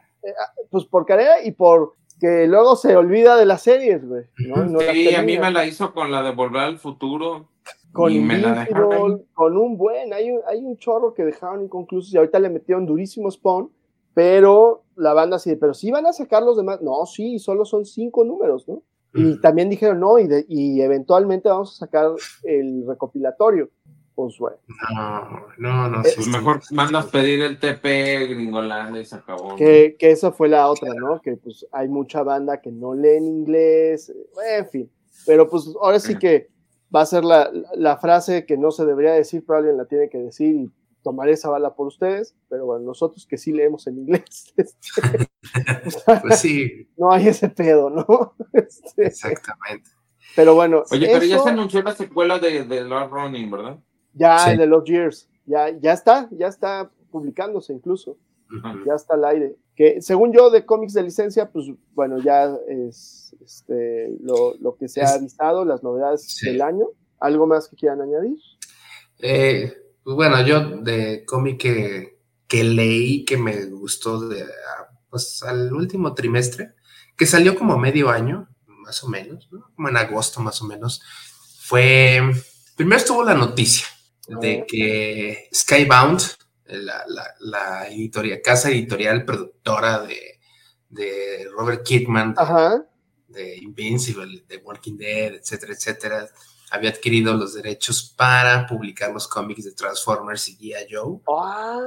pues 0.69 0.85
por 0.85 1.05
carrera 1.05 1.43
y 1.43 1.51
por 1.51 1.93
que 2.19 2.47
luego 2.47 2.75
se 2.77 2.95
olvida 2.95 3.35
de 3.35 3.45
las 3.45 3.61
series, 3.61 4.07
güey. 4.07 4.23
¿no? 4.47 4.65
No 4.65 4.79
las 4.79 4.93
Sí, 4.93 5.13
a 5.13 5.21
mí 5.21 5.37
me 5.37 5.51
la 5.51 5.65
hizo 5.65 5.93
con 5.93 6.11
la 6.11 6.23
de 6.23 6.31
Volver 6.31 6.61
al 6.61 6.79
Futuro. 6.79 7.49
con 7.91 8.11
y 8.11 8.19
me 8.19 8.37
la 8.37 8.53
dejaron. 8.65 9.25
Con 9.33 9.57
un 9.57 9.77
buen, 9.77 10.13
hay 10.13 10.31
un, 10.31 10.41
hay 10.47 10.59
un 10.63 10.77
chorro 10.77 11.13
que 11.13 11.23
dejaron 11.25 11.63
inconclusos 11.63 12.13
y 12.13 12.17
ahorita 12.17 12.39
le 12.39 12.49
metieron 12.49 12.85
durísimo 12.85 13.29
Spawn, 13.29 13.69
pero 14.15 14.81
la 14.95 15.13
banda 15.13 15.35
así, 15.35 15.55
pero 15.57 15.75
sí 15.75 15.91
van 15.91 16.07
a 16.07 16.13
sacar 16.13 16.41
los 16.41 16.57
demás, 16.57 16.81
no, 16.81 17.05
sí, 17.05 17.37
solo 17.37 17.65
son 17.65 17.85
cinco 17.85 18.23
números, 18.23 18.67
¿no? 18.67 18.81
Y 19.13 19.39
también 19.39 19.69
dijeron, 19.69 19.99
no, 20.01 20.19
y, 20.19 20.27
de- 20.27 20.45
y 20.49 20.81
eventualmente 20.81 21.47
vamos 21.47 21.73
a 21.75 21.85
sacar 21.85 22.07
el 22.43 22.83
recopilatorio. 22.85 23.69
Pues 24.13 24.37
bueno, 24.39 24.57
No, 24.93 25.47
no, 25.57 25.89
no. 25.89 26.03
Sí, 26.03 26.11
Pues 26.15 26.25
sí. 26.25 26.31
mejor 26.31 26.61
mandas 26.71 27.05
pedir 27.07 27.41
el 27.41 27.57
TP 27.59 28.27
Gringolandia 28.27 29.01
y 29.01 29.05
se 29.05 29.15
acabó. 29.15 29.49
¿no? 29.49 29.55
que, 29.57 29.95
que 29.99 30.11
esa 30.11 30.31
fue 30.31 30.47
la 30.49 30.69
otra, 30.69 30.93
¿no? 30.93 31.21
Que 31.21 31.35
pues 31.37 31.65
hay 31.71 31.87
mucha 31.89 32.23
banda 32.23 32.59
que 32.61 32.71
no 32.71 32.93
lee 32.93 33.17
en 33.17 33.25
inglés, 33.27 34.13
en 34.57 34.67
fin, 34.69 34.91
pero 35.25 35.49
pues 35.49 35.65
ahora 35.81 35.99
sí 35.99 36.17
que 36.17 36.47
va 36.93 37.01
a 37.01 37.05
ser 37.05 37.23
la, 37.25 37.49
la 37.75 37.97
frase 37.97 38.45
que 38.45 38.57
no 38.57 38.71
se 38.71 38.85
debería 38.85 39.11
decir, 39.13 39.43
pero 39.45 39.59
alguien 39.59 39.75
la 39.77 39.85
tiene 39.85 40.07
que 40.09 40.17
decir 40.19 40.55
y 40.55 40.71
tomaré 41.05 41.33
esa 41.33 41.49
bala 41.51 41.75
por 41.75 41.85
ustedes, 41.85 42.35
pero 42.49 42.65
bueno, 42.65 42.83
nosotros 42.83 43.27
que 43.27 43.37
sí 43.37 43.51
leemos 43.53 43.85
en 43.85 43.99
inglés, 43.99 44.51
este, 44.57 45.29
Pues 46.21 46.39
sí, 46.39 46.89
no 46.97 47.11
hay 47.11 47.27
ese 47.27 47.47
pedo, 47.49 47.89
¿no? 47.91 48.05
Este, 48.53 49.05
exactamente. 49.05 49.89
pero 50.35 50.55
bueno, 50.55 50.83
Oye, 50.91 51.07
pero 51.13 51.23
ya 51.25 51.39
se 51.39 51.49
anunció 51.49 51.81
la 51.83 51.93
secuela 51.93 52.39
de, 52.39 52.63
de 52.63 52.81
Lord 52.83 53.11
Running, 53.11 53.51
¿verdad? 53.51 53.77
ya 54.13 54.39
Sí. 54.39 54.57
de 54.57 54.65
los 54.65 54.83
Years, 54.85 55.29
ya, 55.45 55.69
ya 55.79 55.93
está, 55.93 56.27
ya 56.31 56.47
está 56.47 56.89
publicándose 57.11 57.71
incluso, 57.73 58.17
ya 58.85 58.95
está 58.95 59.13
al 59.13 59.25
aire. 59.25 59.55
Que 59.75 60.01
según 60.01 60.31
yo, 60.33 60.49
de 60.49 60.65
cómics 60.65 60.93
de 60.93 61.03
licencia, 61.03 61.51
pues 61.51 61.65
bueno, 61.93 62.17
ya 62.19 62.45
es 62.67 63.35
este, 63.43 64.09
lo, 64.21 64.55
lo 64.59 64.75
que 64.77 64.87
se 64.87 65.01
ha 65.01 65.05
Es- 65.05 65.15
avisado, 65.15 65.65
las 65.65 65.83
novedades 65.83 66.23
Sí. 66.23 66.47
del 66.47 66.61
año. 66.61 66.87
¿Algo 67.19 67.45
más 67.45 67.67
que 67.67 67.75
quieran 67.75 68.01
añadir? 68.01 68.37
Eh, 69.19 69.73
pues 70.05 70.15
bueno, 70.15 70.39
yo 70.45 70.61
de 70.81 71.25
cómic 71.25 71.59
que, 71.59 72.19
que 72.47 72.63
leí 72.63 73.25
que 73.25 73.35
me 73.37 73.65
gustó 73.65 74.29
de, 74.29 74.43
ah, 74.43 74.87
pues 75.09 75.43
al 75.43 75.73
último 75.73 76.13
trimestre, 76.13 76.75
que 77.17 77.25
salió 77.25 77.55
como 77.55 77.77
medio 77.77 78.09
año, 78.09 78.47
más 78.67 79.03
o 79.03 79.09
menos, 79.09 79.49
¿no? 79.51 79.71
como 79.75 79.89
en 79.89 79.97
agosto 79.97 80.39
más 80.41 80.61
o 80.61 80.65
menos, 80.65 81.01
fue, 81.59 82.21
primero 82.77 82.97
estuvo 82.97 83.23
la 83.23 83.33
noticia 83.33 83.87
de 84.27 84.63
que 84.67 85.49
Skybound, 85.53 86.21
la, 86.67 87.03
la, 87.07 87.27
la 87.39 87.87
editoria, 87.89 88.41
casa 88.43 88.69
editorial 88.69 89.25
productora 89.25 90.01
de, 90.01 90.39
de 90.89 91.47
Robert 91.55 91.83
Kirkman, 91.83 92.33
de- 92.35 92.41
Ajá. 92.41 92.85
de 93.27 93.57
Invincible, 93.57 94.45
de 94.47 94.57
Walking 94.57 94.97
Dead, 94.97 95.33
etcétera, 95.33 95.73
etcétera, 95.73 96.29
había 96.71 96.89
adquirido 96.89 97.33
los 97.33 97.53
derechos 97.53 98.13
para 98.15 98.65
publicar 98.67 99.11
los 99.11 99.27
cómics 99.27 99.63
de 99.63 99.73
Transformers 99.73 100.47
y 100.49 100.57
G.I. 100.57 100.93
Joe. 100.93 101.19
Ah, 101.27 101.79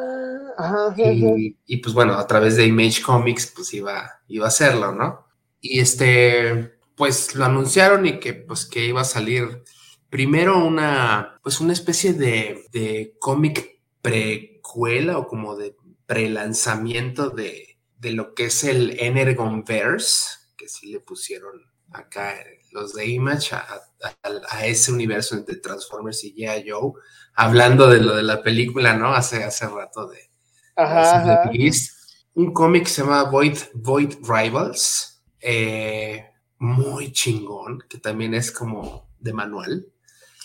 ajá. 0.56 0.94
Y, 0.96 1.56
y, 1.66 1.76
pues 1.78 1.94
bueno, 1.94 2.14
a 2.14 2.26
través 2.26 2.56
de 2.56 2.66
Image 2.66 3.02
Comics, 3.02 3.52
pues 3.54 3.72
iba, 3.74 4.20
iba 4.28 4.46
a 4.46 4.48
hacerlo, 4.48 4.92
¿no? 4.92 5.26
Y 5.60 5.80
este, 5.80 6.78
pues 6.94 7.34
lo 7.34 7.44
anunciaron 7.44 8.06
y 8.06 8.20
que 8.20 8.34
pues 8.34 8.66
que 8.66 8.86
iba 8.86 9.00
a 9.00 9.04
salir 9.04 9.62
primero 10.10 10.64
una, 10.64 11.38
pues 11.42 11.60
una 11.60 11.72
especie 11.72 12.12
de, 12.12 12.64
de 12.72 13.16
cómic 13.18 13.80
precuela 14.02 15.18
o 15.18 15.26
como 15.26 15.56
de 15.56 15.76
pre-lanzamiento 16.06 17.30
de, 17.30 17.78
de 17.98 18.12
lo 18.12 18.34
que 18.34 18.46
es 18.46 18.64
el 18.64 18.98
Energonverse, 18.98 20.38
que 20.56 20.68
sí 20.68 20.88
le 20.88 21.00
pusieron 21.00 21.70
acá 21.92 22.34
los 22.80 22.92
de 22.94 23.06
Image 23.06 23.54
a, 23.54 23.58
a- 24.02 24.30
a 24.50 24.66
ese 24.66 24.92
universo 24.92 25.34
entre 25.36 25.56
Transformers 25.56 26.22
y 26.24 26.34
G.I. 26.34 26.70
Joe, 26.70 26.92
hablando 27.34 27.88
de 27.88 28.00
lo 28.00 28.14
de 28.16 28.22
la 28.22 28.42
película, 28.42 28.94
¿no? 28.94 29.14
Hace, 29.14 29.44
hace 29.44 29.66
rato 29.66 30.08
de, 30.08 30.30
Ajá, 30.76 31.24
de 31.24 31.32
ajá. 31.32 31.50
Beast. 31.52 31.92
Un 32.34 32.52
cómic 32.52 32.84
que 32.84 32.90
se 32.90 33.02
llama 33.02 33.24
Void, 33.24 33.58
Void 33.74 34.14
Rivals, 34.22 35.22
eh, 35.40 36.24
muy 36.58 37.12
chingón, 37.12 37.82
que 37.88 37.98
también 37.98 38.34
es 38.34 38.52
como 38.52 39.08
de 39.18 39.32
manual. 39.32 39.86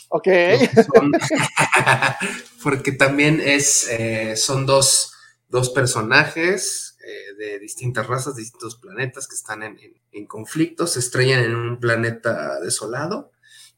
Ok. 0.09 0.27
Son- 0.95 1.11
porque 2.63 2.91
también 2.93 3.41
es, 3.43 3.87
eh, 3.89 4.35
son 4.35 4.65
dos, 4.65 5.13
dos 5.49 5.69
personajes 5.69 6.92
eh, 7.05 7.33
de 7.37 7.59
distintas 7.59 8.07
razas, 8.07 8.35
distintos 8.35 8.75
planetas 8.77 9.27
que 9.27 9.35
están 9.35 9.63
en, 9.63 9.77
en- 9.79 10.01
en 10.11 10.25
conflicto, 10.27 10.87
se 10.87 10.99
estrellan 10.99 11.43
en 11.43 11.55
un 11.55 11.79
planeta 11.79 12.59
desolado 12.59 13.31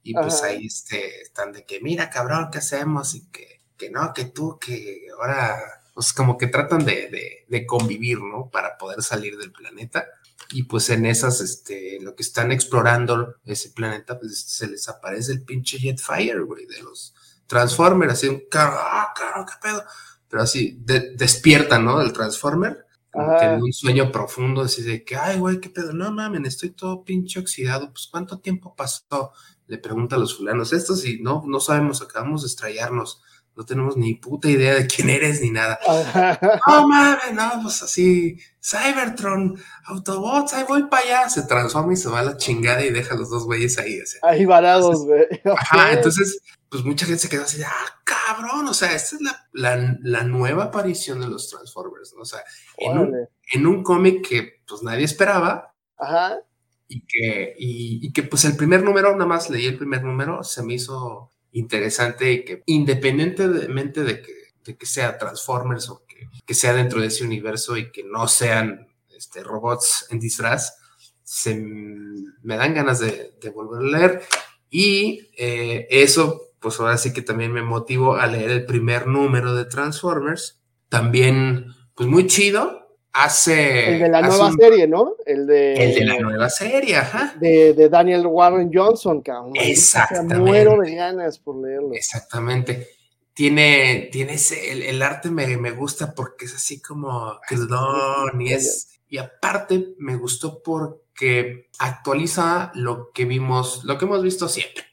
y 0.04 0.14
pues 0.14 0.36
Ajá. 0.36 0.48
ahí 0.48 0.68
este, 0.68 1.22
están 1.22 1.52
de 1.54 1.66
que, 1.66 1.80
mira 1.82 2.10
cabrón, 2.10 2.50
¿qué 2.52 2.60
hacemos? 2.60 3.16
Y 3.16 3.28
que, 3.32 3.62
que 3.78 3.90
no, 3.90 4.14
que 4.14 4.26
tú, 4.26 4.60
que 4.60 5.08
ahora, 5.18 5.58
pues 5.94 6.14
como 6.14 6.38
que 6.38 6.48
tratan 6.48 6.86
de, 6.86 7.10
de- 7.10 7.46
de 7.48 7.66
convivir, 7.66 8.20
¿no? 8.22 8.50
Para 8.52 8.78
poder 8.78 9.02
salir 9.02 9.38
del 9.38 9.52
planeta. 9.52 10.08
Y 10.52 10.64
pues 10.64 10.90
en 10.92 11.06
esas, 11.08 11.42
este, 11.42 11.98
lo 12.02 12.16
que 12.16 12.22
están 12.22 12.52
explorando 12.52 13.36
ese 13.46 13.72
planeta, 13.72 14.20
pues 14.20 14.40
se 14.42 14.68
les 14.68 14.88
aparece 14.90 15.32
el 15.32 15.42
pinche 15.44 15.80
Jetfire, 15.80 16.42
güey, 16.42 16.68
de 16.68 16.84
los 16.84 17.16
Transformers, 17.48 18.14
así 18.14 18.28
un 18.28 18.44
ah, 18.54 19.12
carro, 19.16 19.46
qué 19.46 19.54
pedo. 19.62 19.84
Pero 20.30 20.44
así, 20.44 20.78
de- 20.82 21.16
despiertan, 21.16 21.84
¿no? 21.86 21.98
Del 22.00 22.14
Transformer, 22.14 22.86
como 23.16 23.32
Ajá. 23.32 23.40
que 23.40 23.46
en 23.56 23.64
un 23.64 23.74
sueño 23.74 24.12
profundo, 24.12 24.62
así 24.62 24.84
de 24.84 25.06
que, 25.06 25.16
ay, 25.16 25.40
güey, 25.40 25.62
qué 25.62 25.70
pedo, 25.70 25.94
no 25.94 26.12
mames, 26.12 26.46
estoy 26.46 26.72
todo 26.72 27.06
pinche 27.06 27.40
oxidado, 27.40 27.92
pues 27.92 28.08
¿cuánto 28.12 28.40
tiempo 28.40 28.76
pasó? 28.76 29.32
Le 29.68 29.78
pregunta 29.78 30.18
a 30.18 30.20
los 30.20 30.38
fulanos 30.38 30.74
estos 30.74 31.06
y 31.06 31.22
no, 31.22 31.44
no 31.48 31.60
sabemos, 31.60 32.02
acabamos 32.02 32.42
de 32.42 32.48
estrellarnos, 32.48 33.22
no 33.56 33.66
tenemos 33.66 33.96
ni 33.96 34.16
puta 34.16 34.50
idea 34.50 34.76
de 34.76 34.86
quién 34.86 35.10
eres 35.10 35.42
ni 35.42 35.50
nada. 35.50 35.80
Ajá. 35.88 36.40
No 36.68 36.88
mames, 36.90 37.34
no, 37.34 37.62
pues 37.64 37.82
así, 37.82 38.38
Cybertron, 38.62 39.58
Autobots, 39.86 40.54
ahí 40.54 40.66
voy 40.68 40.84
para 40.84 41.04
allá, 41.04 41.30
se 41.30 41.44
transforma 41.44 41.94
y 41.94 41.96
se 41.96 42.10
va 42.10 42.20
a 42.20 42.24
la 42.24 42.38
chingada 42.38 42.84
y 42.84 42.92
deja 42.92 43.16
a 43.16 43.18
los 43.18 43.30
dos 43.30 43.46
güeyes 43.46 43.78
ahí, 43.80 44.02
o 44.02 44.06
sea. 44.06 44.20
Ahí 44.24 44.46
varados, 44.46 45.06
güey. 45.06 45.26
Ajá, 45.58 45.94
entonces, 45.94 46.42
pues 46.76 46.86
mucha 46.86 47.06
gente 47.06 47.22
se 47.22 47.30
quedó 47.30 47.44
así 47.44 47.62
ah, 47.64 48.02
cabrón, 48.04 48.68
o 48.68 48.74
sea, 48.74 48.94
esta 48.94 49.16
es 49.16 49.22
la, 49.22 49.48
la- 49.54 49.98
la 50.02 50.24
nueva 50.24 50.66
aparición 50.66 51.22
de 51.22 51.28
los 51.28 51.50
Transformers, 51.50 52.14
¿no? 52.16 52.22
O 52.24 52.26
sea, 52.26 52.42
en 52.78 52.98
un, 52.98 53.16
en 53.54 53.68
un 53.68 53.84
cómic 53.84 54.28
que 54.28 54.62
pues 54.68 54.84
nadie 54.84 55.06
esperaba 55.06 55.74
Ajá. 55.98 56.40
y 56.88 57.02
que, 57.06 57.56
y, 57.58 58.06
y 58.08 58.12
que 58.12 58.24
pues 58.24 58.44
el 58.46 58.58
primer 58.58 58.84
número, 58.84 59.12
nada 59.14 59.26
más 59.26 59.50
leí 59.50 59.66
el 59.68 59.78
primer 59.78 60.04
número, 60.04 60.44
se 60.44 60.64
me 60.64 60.74
hizo 60.74 61.32
interesante 61.52 62.32
y 62.34 62.44
que 62.44 62.64
independientemente 62.66 64.04
de 64.04 64.22
que, 64.22 64.34
de 64.66 64.76
que 64.78 64.86
sea 64.86 65.18
Transformers 65.18 65.90
o 65.90 66.06
que, 66.06 66.28
que 66.46 66.54
sea 66.54 66.74
dentro 66.74 67.00
de 67.00 67.08
ese 67.08 67.24
universo 67.24 67.78
y 67.78 67.92
que 67.92 68.04
no 68.04 68.28
sean 68.28 68.88
este, 69.16 69.44
robots 69.44 70.08
en 70.10 70.20
disfraz, 70.20 70.76
se, 71.24 71.56
me 71.56 72.58
dan 72.58 72.74
ganas 72.74 73.00
de, 73.00 73.36
de 73.40 73.50
volver 73.52 73.80
a 73.82 73.98
leer 74.00 74.22
y 74.70 75.30
eh, 75.38 75.88
eso 75.90 76.45
pues 76.60 76.80
ahora 76.80 76.98
sí 76.98 77.14
que 77.14 77.22
también 77.22 77.52
me 77.52 77.62
motivó 77.62 78.16
a 78.16 78.28
leer 78.28 78.50
el 78.52 78.66
primer 78.66 79.08
número 79.08 79.54
de 79.56 79.66
Transformers, 79.66 80.62
también 80.90 81.68
pues 81.96 82.10
muy 82.10 82.28
chido. 82.28 82.84
Hace, 83.18 83.94
El 83.94 84.00
de 84.02 84.10
la 84.10 84.22
nueva 84.24 84.48
un- 84.48 84.58
serie, 84.58 84.88
¿no? 84.90 85.14
El 85.26 85.48
de, 85.48 85.74
el 85.74 85.96
de 85.96 86.04
la 86.04 86.20
nueva 86.20 86.50
serie, 86.50 86.98
ajá. 86.98 87.34
de, 87.40 87.72
de 87.74 87.88
Daniel 87.88 88.26
Warren 88.28 88.70
Johnson, 88.74 89.22
cabrón. 89.22 89.54
Exactamente. 89.56 90.36
Muero 90.36 90.82
de 90.82 90.96
ganas 90.96 91.40
por 91.40 91.56
leerlo. 91.66 91.94
Exactamente. 91.94 92.90
Tiene, 93.34 94.10
tiene 94.12 94.34
ese, 94.34 94.70
el, 94.74 94.82
el 94.84 95.02
arte 95.02 95.30
me, 95.30 95.56
me 95.56 95.72
gusta 95.72 96.14
porque 96.14 96.44
es 96.44 96.56
así 96.56 96.82
como 96.82 97.40
crudón 97.48 98.42
y 98.42 98.52
es, 98.52 99.00
y 99.08 99.18
aparte 99.18 99.94
me 99.98 100.18
gustó 100.18 100.62
porque 100.62 101.70
actualiza 101.80 102.72
lo 102.76 103.12
que 103.14 103.24
vimos, 103.24 103.86
lo 103.86 103.98
que 103.98 104.04
hemos 104.06 104.24
visto 104.24 104.50
siempre 104.50 104.84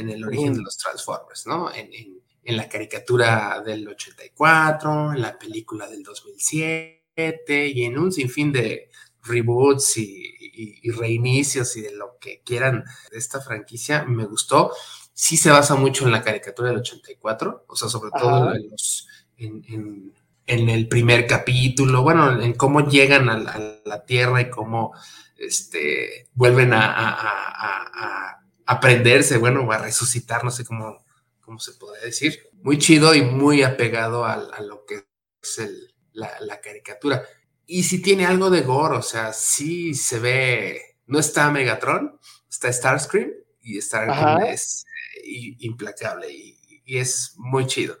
en 0.00 0.10
el 0.10 0.24
origen 0.24 0.54
de 0.54 0.62
los 0.62 0.76
Transformers, 0.76 1.46
¿no? 1.46 1.72
En, 1.72 1.92
en- 1.94 2.20
en 2.42 2.56
la 2.56 2.68
caricatura 2.70 3.62
del 3.64 3.86
84, 3.86 5.12
en 5.12 5.20
la 5.20 5.38
película 5.38 5.86
del 5.88 6.02
2007 6.02 7.68
y 7.68 7.84
en 7.84 7.98
un 7.98 8.10
sinfín 8.10 8.50
de 8.50 8.90
reboots 9.24 9.98
y, 9.98 10.22
y- 10.40 10.80
y 10.82 10.90
reinicios 10.90 11.76
y 11.76 11.82
de 11.82 11.92
lo 11.92 12.16
que 12.18 12.40
quieran 12.42 12.82
de 13.10 13.18
esta 13.18 13.40
franquicia, 13.40 14.04
me 14.04 14.24
gustó. 14.24 14.72
Sí 15.12 15.36
se 15.36 15.50
basa 15.50 15.74
mucho 15.76 16.06
en 16.06 16.12
la 16.12 16.22
caricatura 16.22 16.70
del 16.70 16.78
84, 16.78 17.66
o 17.68 17.76
sea, 17.76 17.88
sobre 17.88 18.10
todo 18.18 18.54
en, 18.54 18.70
los, 18.70 19.06
en, 19.36 19.62
en- 19.68 20.14
en 20.46 20.68
el 20.70 20.88
primer 20.88 21.26
capítulo, 21.26 22.02
bueno, 22.02 22.40
en 22.42 22.54
cómo 22.54 22.88
llegan 22.88 23.28
a 23.28 23.38
la, 23.38 23.50
a 23.52 23.80
la 23.84 24.04
Tierra 24.04 24.40
y 24.40 24.50
cómo 24.50 24.92
este, 25.36 26.28
vuelven 26.32 26.72
a 26.72 28.39
aprenderse, 28.70 29.36
bueno, 29.38 29.62
o 29.66 29.72
a 29.72 29.78
resucitar, 29.78 30.44
no 30.44 30.50
sé 30.50 30.64
cómo, 30.64 31.04
cómo 31.40 31.58
se 31.58 31.72
podría 31.72 32.04
decir. 32.04 32.38
Muy 32.62 32.78
chido 32.78 33.14
y 33.14 33.22
muy 33.22 33.62
apegado 33.62 34.24
a, 34.24 34.34
a 34.34 34.62
lo 34.62 34.84
que 34.86 35.04
es 35.42 35.58
el- 35.58 35.94
la, 36.12 36.30
la 36.40 36.60
caricatura. 36.60 37.22
Y 37.66 37.84
si 37.84 38.02
tiene 38.02 38.26
algo 38.26 38.50
de 38.50 38.62
gore, 38.62 38.96
o 38.96 39.02
sea, 39.02 39.32
sí 39.32 39.94
se 39.94 40.18
ve, 40.18 40.80
no 41.06 41.18
está 41.18 41.50
Megatron, 41.50 42.18
está 42.48 42.72
Starscream 42.72 43.30
y 43.62 43.80
Starscream 43.80 44.38
Ajá. 44.38 44.50
es 44.52 44.84
eh, 45.24 45.56
implacable 45.60 46.32
y, 46.32 46.58
y 46.84 46.98
es 46.98 47.34
muy 47.36 47.66
chido. 47.66 47.96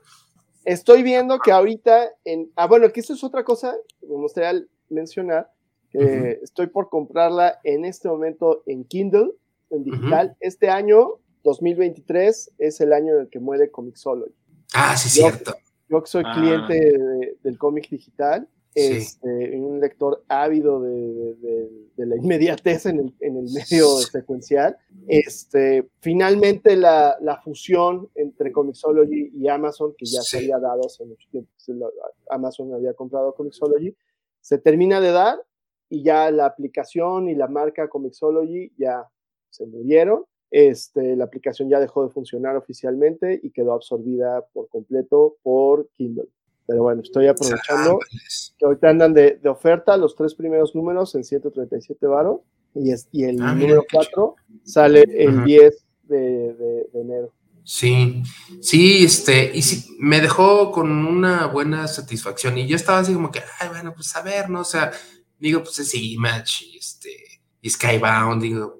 Estoy 0.64 1.02
viendo 1.02 1.38
que 1.38 1.52
ahorita, 1.52 2.10
en, 2.24 2.50
ah, 2.56 2.66
bueno, 2.66 2.92
que 2.92 3.00
eso 3.00 3.14
es 3.14 3.24
otra 3.24 3.44
cosa 3.44 3.74
que 4.00 4.06
me 4.06 4.14
gustaría 4.16 4.62
mencionar, 4.88 5.50
que 5.90 6.38
estoy 6.42 6.66
por 6.68 6.88
comprarla 6.88 7.58
en 7.64 7.84
este 7.84 8.08
momento 8.08 8.62
en 8.66 8.84
Kindle, 8.84 9.30
en 9.70 9.84
digital. 9.84 10.36
Este 10.40 10.68
año, 10.68 11.14
2023, 11.44 12.52
es 12.58 12.80
el 12.80 12.92
año 12.92 13.14
en 13.14 13.20
el 13.22 13.28
que 13.28 13.38
muere 13.40 13.70
Comixology. 13.70 14.34
Ah, 14.74 14.96
sí, 14.96 15.20
Yo- 15.20 15.28
cierto. 15.28 15.54
Yo 15.88 16.02
que 16.02 16.08
soy 16.10 16.22
Ah. 16.24 16.32
cliente 16.36 16.74
de- 16.98 17.36
del 17.42 17.58
cómic 17.58 17.88
digital, 17.90 18.46
Sí. 18.76 18.82
este, 18.98 19.58
un 19.58 19.80
lector 19.80 20.22
ávido 20.28 20.80
de, 20.80 20.90
de- 20.92 21.34
de- 21.34 21.70
de 21.96 22.06
la 22.06 22.16
inmediatez 22.16 22.86
en 22.86 23.00
el, 23.00 23.14
en 23.18 23.36
el 23.38 23.44
medio 23.52 23.86
secuencial. 24.12 24.76
Este, 25.08 25.88
finalmente 26.00 26.76
la, 26.76 27.16
la 27.20 27.40
fusión 27.42 28.08
entre 28.14 28.52
Comixology 28.52 29.32
y 29.34 29.48
Amazon, 29.48 29.92
que 29.98 30.06
ya 30.06 30.20
se 30.22 30.38
Sí. 30.38 30.44
había 30.44 30.58
dado 30.60 30.82
hace 30.86 31.04
mucho 31.04 31.28
tiempo, 31.30 31.50
se 31.56 31.72
Amazon 32.30 32.72
había 32.72 32.94
comprado 32.94 33.34
Comixology, 33.34 33.96
se 34.40 34.58
termina 34.58 35.00
de 35.00 35.10
dar 35.10 35.44
y 35.88 36.04
ya 36.04 36.30
la 36.30 36.46
aplicación 36.46 37.28
y 37.28 37.34
la 37.34 37.48
marca 37.48 37.88
Comixology 37.88 38.72
ya 38.78 39.08
se 39.50 39.66
murieron. 39.66 40.24
Este, 40.50 41.14
la 41.14 41.24
aplicación 41.24 41.68
ya 41.68 41.78
dejó 41.78 42.04
de 42.04 42.12
funcionar 42.12 42.56
oficialmente 42.56 43.38
y 43.42 43.50
quedó 43.50 43.72
absorbida 43.72 44.44
por 44.52 44.68
completo 44.68 45.36
por 45.42 45.88
Kindle. 45.96 46.28
Pero 46.66 46.82
bueno, 46.84 47.02
estoy 47.02 47.26
aprovechando 47.26 47.98
que 48.58 48.64
ahorita 48.64 48.88
andan 48.88 49.14
de, 49.14 49.36
de 49.42 49.48
oferta 49.48 49.96
los 49.96 50.14
tres 50.16 50.34
primeros 50.34 50.74
números 50.74 51.14
en 51.14 51.24
137 51.24 52.06
varos 52.06 52.40
y, 52.74 52.90
es, 52.92 53.08
y 53.12 53.24
el 53.24 53.40
Ah, 53.42 53.52
número 53.54 53.82
qué 53.82 53.98
chido. 53.98 54.02
4 54.12 54.36
sale 54.64 55.04
el 55.10 55.30
Ajá. 55.38 55.44
10 55.44 55.84
de, 56.04 56.18
de- 56.54 56.88
de 56.92 57.00
enero. 57.00 57.32
Sí, 57.62 58.22
sí, 58.60 59.04
este, 59.04 59.50
y 59.54 59.62
sí, 59.62 59.96
me 60.00 60.20
dejó 60.20 60.72
con 60.72 60.90
una 61.06 61.46
buena 61.46 61.86
satisfacción. 61.86 62.58
Y 62.58 62.66
yo 62.66 62.74
estaba 62.74 62.98
así 62.98 63.12
como 63.14 63.30
que, 63.30 63.40
ay, 63.60 63.68
bueno, 63.68 63.92
pues 63.94 64.14
a 64.16 64.22
ver, 64.22 64.48
¿no? 64.50 64.60
O 64.60 64.64
sea, 64.64 64.90
digo, 65.38 65.62
pues 65.62 65.78
es 65.78 65.94
Image 65.94 66.64
y 66.64 66.78
este, 66.78 67.10
y 67.60 67.70
Skybound, 67.70 68.42
digo, 68.42 68.79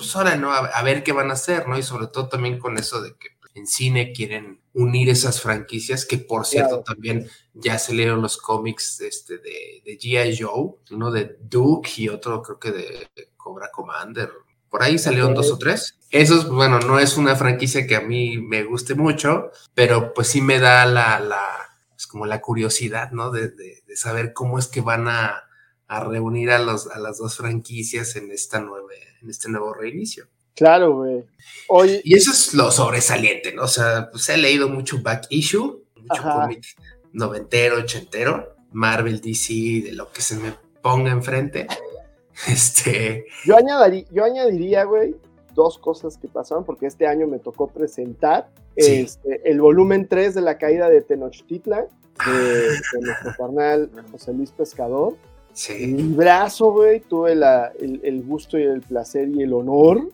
pues 0.00 0.16
ahora, 0.16 0.36
¿no? 0.36 0.52
A, 0.52 0.58
a 0.66 0.82
ver 0.82 1.02
qué 1.02 1.12
van 1.12 1.30
a 1.30 1.34
hacer, 1.34 1.68
¿no? 1.68 1.78
Y 1.78 1.82
sobre 1.82 2.06
todo 2.08 2.28
también 2.28 2.58
con 2.58 2.78
eso 2.78 3.00
de 3.02 3.14
que 3.16 3.28
en 3.54 3.66
cine 3.66 4.12
quieren 4.12 4.60
unir 4.74 5.08
esas 5.10 5.40
franquicias, 5.40 6.06
que 6.06 6.18
por 6.18 6.46
cierto 6.46 6.68
Claro. 6.82 6.84
también 6.84 7.28
ya 7.52 7.78
se 7.78 7.92
leyeron 7.94 8.22
los 8.22 8.36
cómics 8.38 9.00
este, 9.00 9.38
de, 9.38 9.82
de 9.84 9.98
G.I. 9.98 10.38
Joe, 10.40 10.74
uno 10.92 11.10
de 11.10 11.36
Duke 11.40 11.90
y 11.96 12.08
otro 12.08 12.42
creo 12.42 12.58
que 12.60 12.70
de 12.72 13.08
Cobra 13.36 13.70
Commander. 13.72 14.30
Por 14.68 14.82
ahí 14.84 14.98
salieron 14.98 15.34
dos 15.34 15.50
o 15.50 15.58
tres. 15.58 15.98
Esos, 16.10 16.48
bueno, 16.48 16.78
no 16.78 17.00
es 17.00 17.16
una 17.16 17.34
franquicia 17.36 17.86
que 17.88 17.96
a 17.96 18.00
mí 18.00 18.38
me 18.38 18.62
guste 18.62 18.94
mucho, 18.94 19.50
pero 19.74 20.14
pues 20.14 20.28
sí 20.28 20.40
me 20.40 20.60
da 20.60 20.86
la, 20.86 21.18
la 21.20 21.42
pues 21.90 22.06
como 22.06 22.24
la 22.26 22.40
curiosidad, 22.40 23.10
¿no? 23.10 23.30
De, 23.32 23.48
de- 23.48 23.82
de 23.86 23.96
saber 23.96 24.32
cómo 24.32 24.58
es 24.60 24.68
que 24.68 24.80
van 24.80 25.08
a, 25.08 25.42
a 25.90 26.04
reunir 26.04 26.52
a, 26.52 26.60
los, 26.60 26.86
a 26.86 27.00
las 27.00 27.18
dos 27.18 27.36
franquicias 27.36 28.14
en, 28.14 28.30
esta 28.30 28.60
nueva, 28.60 28.86
en 29.20 29.28
este 29.28 29.48
nuevo 29.48 29.74
reinicio. 29.74 30.28
Claro, 30.54 30.94
güey. 30.94 31.24
Y 32.04 32.14
eso 32.14 32.30
es 32.30 32.54
lo 32.54 32.70
sobresaliente, 32.70 33.52
¿no? 33.52 33.64
O 33.64 33.68
sea, 33.68 34.08
pues 34.08 34.28
he 34.28 34.36
leído 34.36 34.68
mucho 34.68 35.02
back 35.02 35.26
issue, 35.30 35.82
mucho 35.96 36.22
cómic 36.22 36.64
noventero, 37.12 37.78
ochentero, 37.78 38.54
Marvel, 38.70 39.20
DC, 39.20 39.82
de 39.84 39.92
lo 39.92 40.12
que 40.12 40.22
se 40.22 40.36
me 40.36 40.54
ponga 40.80 41.10
enfrente. 41.10 41.66
Este, 42.48 43.26
yo, 43.44 43.54
añadiría, 43.54 44.06
yo 44.10 44.24
añadiría, 44.24 44.84
güey, 44.84 45.14
dos 45.54 45.76
cosas 45.76 46.16
que 46.16 46.26
pasaron, 46.26 46.64
porque 46.64 46.86
este 46.86 47.06
año 47.06 47.26
me 47.26 47.38
tocó 47.38 47.66
presentar 47.68 48.48
Sí. 48.78 49.00
este, 49.02 49.42
el 49.50 49.60
volumen 49.60 50.08
3 50.08 50.36
de 50.36 50.40
la 50.40 50.56
caída 50.56 50.88
de 50.88 51.02
Tenochtitlan, 51.02 51.84
de, 52.24 52.32
de 52.32 53.00
nuestro 53.02 53.32
carnal 53.36 53.90
José 54.10 54.32
Luis 54.32 54.52
Pescador. 54.52 55.16
Sí, 55.52 55.86
librazo, 55.86 56.72
güey. 56.72 57.00
Tuve 57.00 57.34
la- 57.34 57.72
el, 57.78 58.00
el 58.02 58.22
gusto 58.22 58.58
y 58.58 58.62
el 58.62 58.80
placer 58.80 59.28
y 59.28 59.42
el 59.42 59.52
honor 59.52 60.08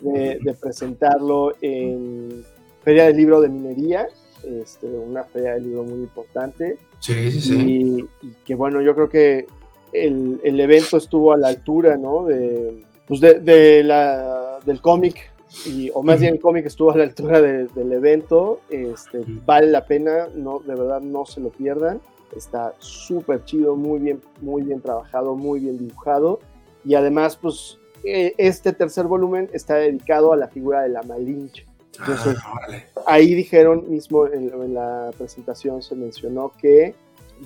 de, 0.00 0.38
de 0.42 0.54
presentarlo 0.54 1.54
en 1.60 2.44
Feria 2.82 3.04
del 3.06 3.16
Libro 3.16 3.40
de 3.40 3.48
Minería, 3.48 4.08
este, 4.44 4.86
una 4.86 5.24
feria 5.24 5.54
del 5.54 5.64
libro 5.64 5.82
muy 5.84 5.98
importante. 6.00 6.78
sí, 7.00 7.30
sí, 7.32 7.40
sí. 7.40 7.54
Y, 7.54 8.26
y 8.26 8.32
que 8.44 8.54
bueno, 8.54 8.80
yo 8.80 8.94
creo 8.94 9.08
que 9.08 9.46
el, 9.92 10.40
el 10.44 10.60
evento 10.60 10.96
estuvo 10.96 11.32
a 11.32 11.36
la 11.36 11.48
altura, 11.48 11.96
¿no? 11.96 12.24
De, 12.24 12.82
pues 13.06 13.20
de, 13.20 13.40
de 13.40 13.82
la, 13.82 14.58
del 14.64 14.80
cómic, 14.80 15.30
y, 15.66 15.90
o 15.94 16.02
más 16.02 16.20
bien 16.20 16.34
el 16.34 16.40
cómic 16.40 16.66
estuvo 16.66 16.90
a 16.92 16.96
la 16.96 17.04
altura 17.04 17.40
de- 17.40 17.66
del 17.68 17.92
evento. 17.92 18.60
Este, 18.68 19.20
vale 19.46 19.66
la 19.68 19.86
pena, 19.86 20.28
no, 20.34 20.58
de 20.60 20.74
verdad 20.74 21.00
no 21.00 21.24
se 21.26 21.40
lo 21.40 21.48
pierdan. 21.48 22.00
Está 22.36 22.74
súper 22.78 23.44
chido, 23.44 23.76
muy 23.76 23.98
bien, 23.98 24.20
muy 24.40 24.62
bien 24.62 24.80
trabajado, 24.80 25.34
muy 25.34 25.60
bien 25.60 25.78
dibujado. 25.78 26.40
Y 26.84 26.94
además, 26.94 27.36
pues, 27.36 27.78
eh, 28.04 28.34
este 28.38 28.72
tercer 28.72 29.06
volumen 29.06 29.50
está 29.52 29.74
dedicado 29.76 30.32
a 30.32 30.36
la 30.36 30.48
figura 30.48 30.82
de 30.82 30.90
la 30.90 31.02
Malinche. 31.02 31.66
Entonces, 31.98 32.36
Ah, 32.44 32.52
órale. 32.54 32.84
ahí 33.06 33.34
dijeron 33.34 33.90
mismo 33.90 34.26
en, 34.26 34.52
en 34.52 34.74
la 34.74 35.10
presentación 35.18 35.82
se 35.82 35.96
mencionó 35.96 36.52
que 36.60 36.94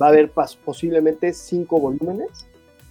va 0.01 0.07
a 0.07 0.09
haber 0.11 0.31
posiblemente 0.65 1.33
cinco 1.33 1.79
volúmenes 1.81 2.47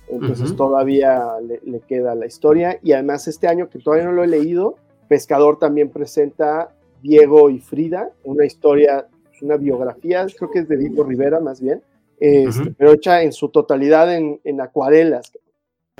entonces 0.07 0.55
todavía 0.55 1.35
le, 1.41 1.59
le 1.63 1.79
queda 1.81 2.15
la 2.15 2.25
historia 2.25 2.79
y 2.81 2.93
además 2.93 3.27
este 3.27 3.47
año 3.47 3.69
que 3.69 3.79
todavía 3.79 4.05
no 4.05 4.11
lo 4.11 4.23
he 4.23 4.27
leído 4.27 4.75
Pescador 5.07 5.59
también 5.59 5.89
presenta 5.89 6.73
Diego 7.03 7.49
y 7.49 7.59
Frida 7.59 8.09
una 8.23 8.45
historia 8.45 9.07
una 9.41 9.57
biografía 9.57 10.25
creo 10.37 10.51
que 10.51 10.59
es 10.59 10.67
de 10.67 10.77
Diego 10.77 11.03
Rivera 11.03 11.39
más 11.39 11.61
bien 11.61 11.81
este, 12.19 12.61
Ujú. 12.61 12.73
pero 12.77 12.93
hecha 12.93 13.23
en 13.23 13.31
su 13.31 13.49
totalidad 13.49 14.15
en, 14.15 14.39
en 14.43 14.61
acuarelas 14.61 15.31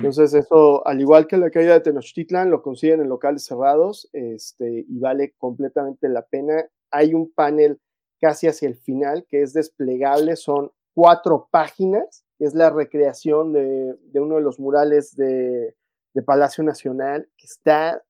entonces 0.02 0.34
eso, 0.34 0.84
al 0.84 1.00
igual 1.00 1.28
que 1.28 1.36
la 1.36 1.50
caída 1.50 1.74
de 1.74 1.80
Tenochtitlan, 1.80 2.50
lo 2.50 2.60
consiguen 2.60 3.00
en 3.00 3.08
locales 3.08 3.44
cerrados 3.44 4.08
este, 4.12 4.84
y 4.88 4.98
vale 4.98 5.32
completamente 5.38 6.08
la 6.08 6.22
pena. 6.22 6.66
Hay 6.90 7.14
un 7.14 7.30
panel 7.30 7.78
casi 8.20 8.48
hacia 8.48 8.68
el 8.68 8.74
final 8.74 9.24
que 9.28 9.42
es 9.42 9.52
desplegable, 9.52 10.34
son 10.34 10.72
cuatro 10.92 11.48
páginas, 11.52 12.24
es 12.40 12.52
la 12.52 12.70
recreación 12.70 13.52
de, 13.52 13.94
de 13.94 14.20
uno 14.20 14.36
de 14.36 14.42
los 14.42 14.58
murales 14.58 15.14
de, 15.14 15.76
de 16.14 16.22
Palacio 16.22 16.64
Nacional, 16.64 17.28
que 17.36 17.46
está 17.46 18.02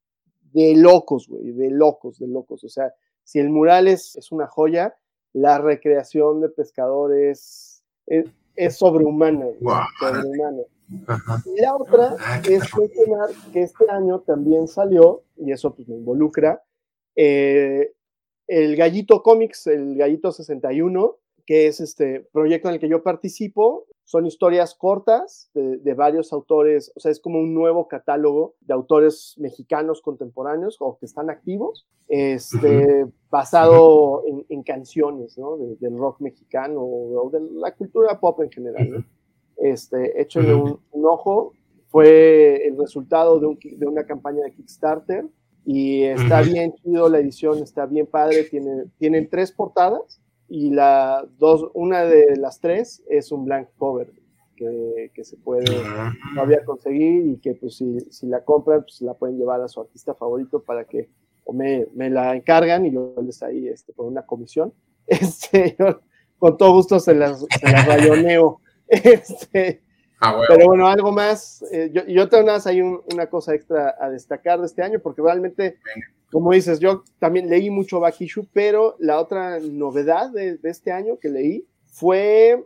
de 0.53 0.75
locos, 0.75 1.29
güey, 1.29 1.53
de 1.53 1.71
locos, 1.71 2.19
de 2.19 2.27
locos. 2.27 2.65
O 2.65 2.71
sea, 2.71 2.95
si 3.23 3.39
el 3.39 3.51
mural 3.51 3.87
es, 3.87 4.17
es 4.17 4.33
una 4.33 4.47
joya, 4.47 4.97
la 5.33 5.59
recreación 5.59 6.41
de 6.41 6.49
pescadores 6.49 7.83
es, 8.07 8.27
es 8.57 8.77
sobrehumana. 8.77 9.47
Ajá. 11.07 11.43
Y 11.47 11.61
la 11.61 11.75
otra 11.75 12.17
Ah, 12.19 12.43
es 12.45 12.77
mencionar 12.77 13.31
que 13.53 13.63
este 13.63 13.91
año 13.91 14.21
también 14.21 14.69
salió, 14.69 15.23
y 15.37 15.53
eso 15.53 15.75
pues 15.75 15.89
me 15.89 15.97
involucra, 15.97 16.63
eh, 17.17 17.93
el 18.47 18.77
Gallito 18.77 19.23
Comics, 19.23 19.67
el 19.67 19.97
Gallito 19.97 20.33
61, 20.33 21.17
que 21.47 21.67
es 21.67 21.81
este 21.81 22.29
proyecto 22.33 22.69
en 22.69 22.75
el 22.75 22.81
que 22.81 22.89
yo 22.89 23.03
participo. 23.03 23.87
Son 24.05 24.27
historias 24.27 24.75
cortas 24.75 25.51
de, 25.55 25.79
de 25.79 25.95
varios 25.95 26.33
autores, 26.33 26.93
o 26.97 27.01
sea, 27.01 27.11
es 27.11 27.21
como 27.21 27.39
un 27.39 27.55
nuevo 27.55 27.89
catálogo 27.89 28.55
de 28.61 28.75
autores 28.75 29.35
mexicanos 29.39 30.03
contemporáneos 30.03 30.77
o 30.81 30.99
que 30.99 31.07
están 31.07 31.31
activos, 31.31 31.87
este, 32.09 33.07
basado 33.31 34.23
en, 34.27 34.45
en 34.49 34.63
canciones, 34.63 35.39
¿no? 35.39 35.57
De- 35.57 35.77
del 35.77 35.97
rock 35.97 36.21
mexicano 36.21 36.81
o 36.83 37.31
de 37.31 37.41
la 37.53 37.75
cultura 37.75 38.19
pop 38.21 38.41
en 38.43 38.51
general, 38.51 38.91
¿no? 38.91 39.05
este, 39.57 40.21
échenle 40.21 40.55
un, 40.55 40.81
un 40.91 41.07
ojo. 41.07 41.53
Fue 41.89 42.67
el 42.67 42.79
resultado 42.79 43.39
de, 43.39 43.47
un 43.47 43.59
de 43.63 43.87
una 43.87 44.05
campaña 44.07 44.43
de 44.45 44.53
Kickstarter 44.53 45.27
y 45.67 46.05
está 46.05 46.41
bien 46.41 46.73
chido 46.75 47.09
la 47.11 47.19
edición, 47.19 47.59
está 47.59 47.85
bien 47.85 48.07
padre. 48.07 48.45
Tiene, 48.45 48.85
tienen 48.99 49.29
tres 49.29 49.53
portadas 49.53 50.21
y 50.55 50.71
la 50.71 51.27
dos, 51.39 51.71
una 51.73 52.05
de 52.05 52.37
las 52.37 52.61
tres 52.61 53.03
es 53.09 53.33
un 53.33 53.47
blank 53.47 53.69
cover 53.79 54.13
que, 54.55 55.11
que 55.15 55.25
se 55.25 55.39
puede 55.39 55.65
todavía 56.35 56.63
conseguir 56.65 57.27
y 57.27 57.37
que 57.39 57.55
pues 57.55 57.77
si, 57.77 57.99
si 58.11 58.27
la 58.27 58.45
compran 58.45 58.83
pues 58.83 59.01
la 59.01 59.15
pueden 59.15 59.39
llevar 59.39 59.63
a 59.63 59.69
su 59.69 59.81
artista 59.81 60.15
favorito 60.15 60.63
para 60.63 60.85
que 60.85 61.09
o 61.45 61.53
me, 61.55 61.87
me 61.95 62.11
la 62.11 62.37
encargan 62.37 62.85
y 62.85 62.93
yo 62.93 63.15
les 63.23 63.43
ahí 63.43 63.67
este, 63.67 63.93
por 63.95 64.07
una 64.07 64.27
comisión. 64.27 64.73
Este, 65.07 65.75
yo 65.79 66.01
con 66.39 66.57
todo 66.59 66.73
gusto 66.75 67.01
se 67.01 67.15
las, 67.15 67.41
se 67.41 67.67
las 67.73 67.87
rayoneo. 67.87 68.61
Este, 68.89 69.81
ah, 70.21 70.33
bueno. 70.37 70.47
pero 70.49 70.67
bueno, 70.67 70.87
algo 70.87 71.13
más. 71.13 71.65
eh, 71.73 71.91
yo, 71.95 72.05
yo 72.07 72.29
tengo 72.29 72.45
nada 72.45 72.59
más 72.59 72.67
hay 72.67 72.83
un- 72.83 73.01
una 73.13 73.27
cosa 73.31 73.55
extra 73.55 73.97
a 73.99 74.11
destacar 74.11 74.61
de 74.61 74.67
este 74.67 74.83
año, 74.83 75.01
porque 75.01 75.23
realmente, 75.23 75.79
como 76.33 76.53
dices, 76.53 76.81
yo 76.81 77.05
también 77.19 77.51
leí 77.51 77.69
mucho 77.69 78.01
Back 78.01 78.23
Issue, 78.23 78.47
pero 78.55 78.97
la 78.99 79.21
otra 79.21 79.61
novedad 79.61 80.31
de, 80.31 80.57
de 80.57 80.71
este 80.71 80.91
año 80.91 81.19
que 81.19 81.29
leí 81.29 81.67
fue, 81.85 82.65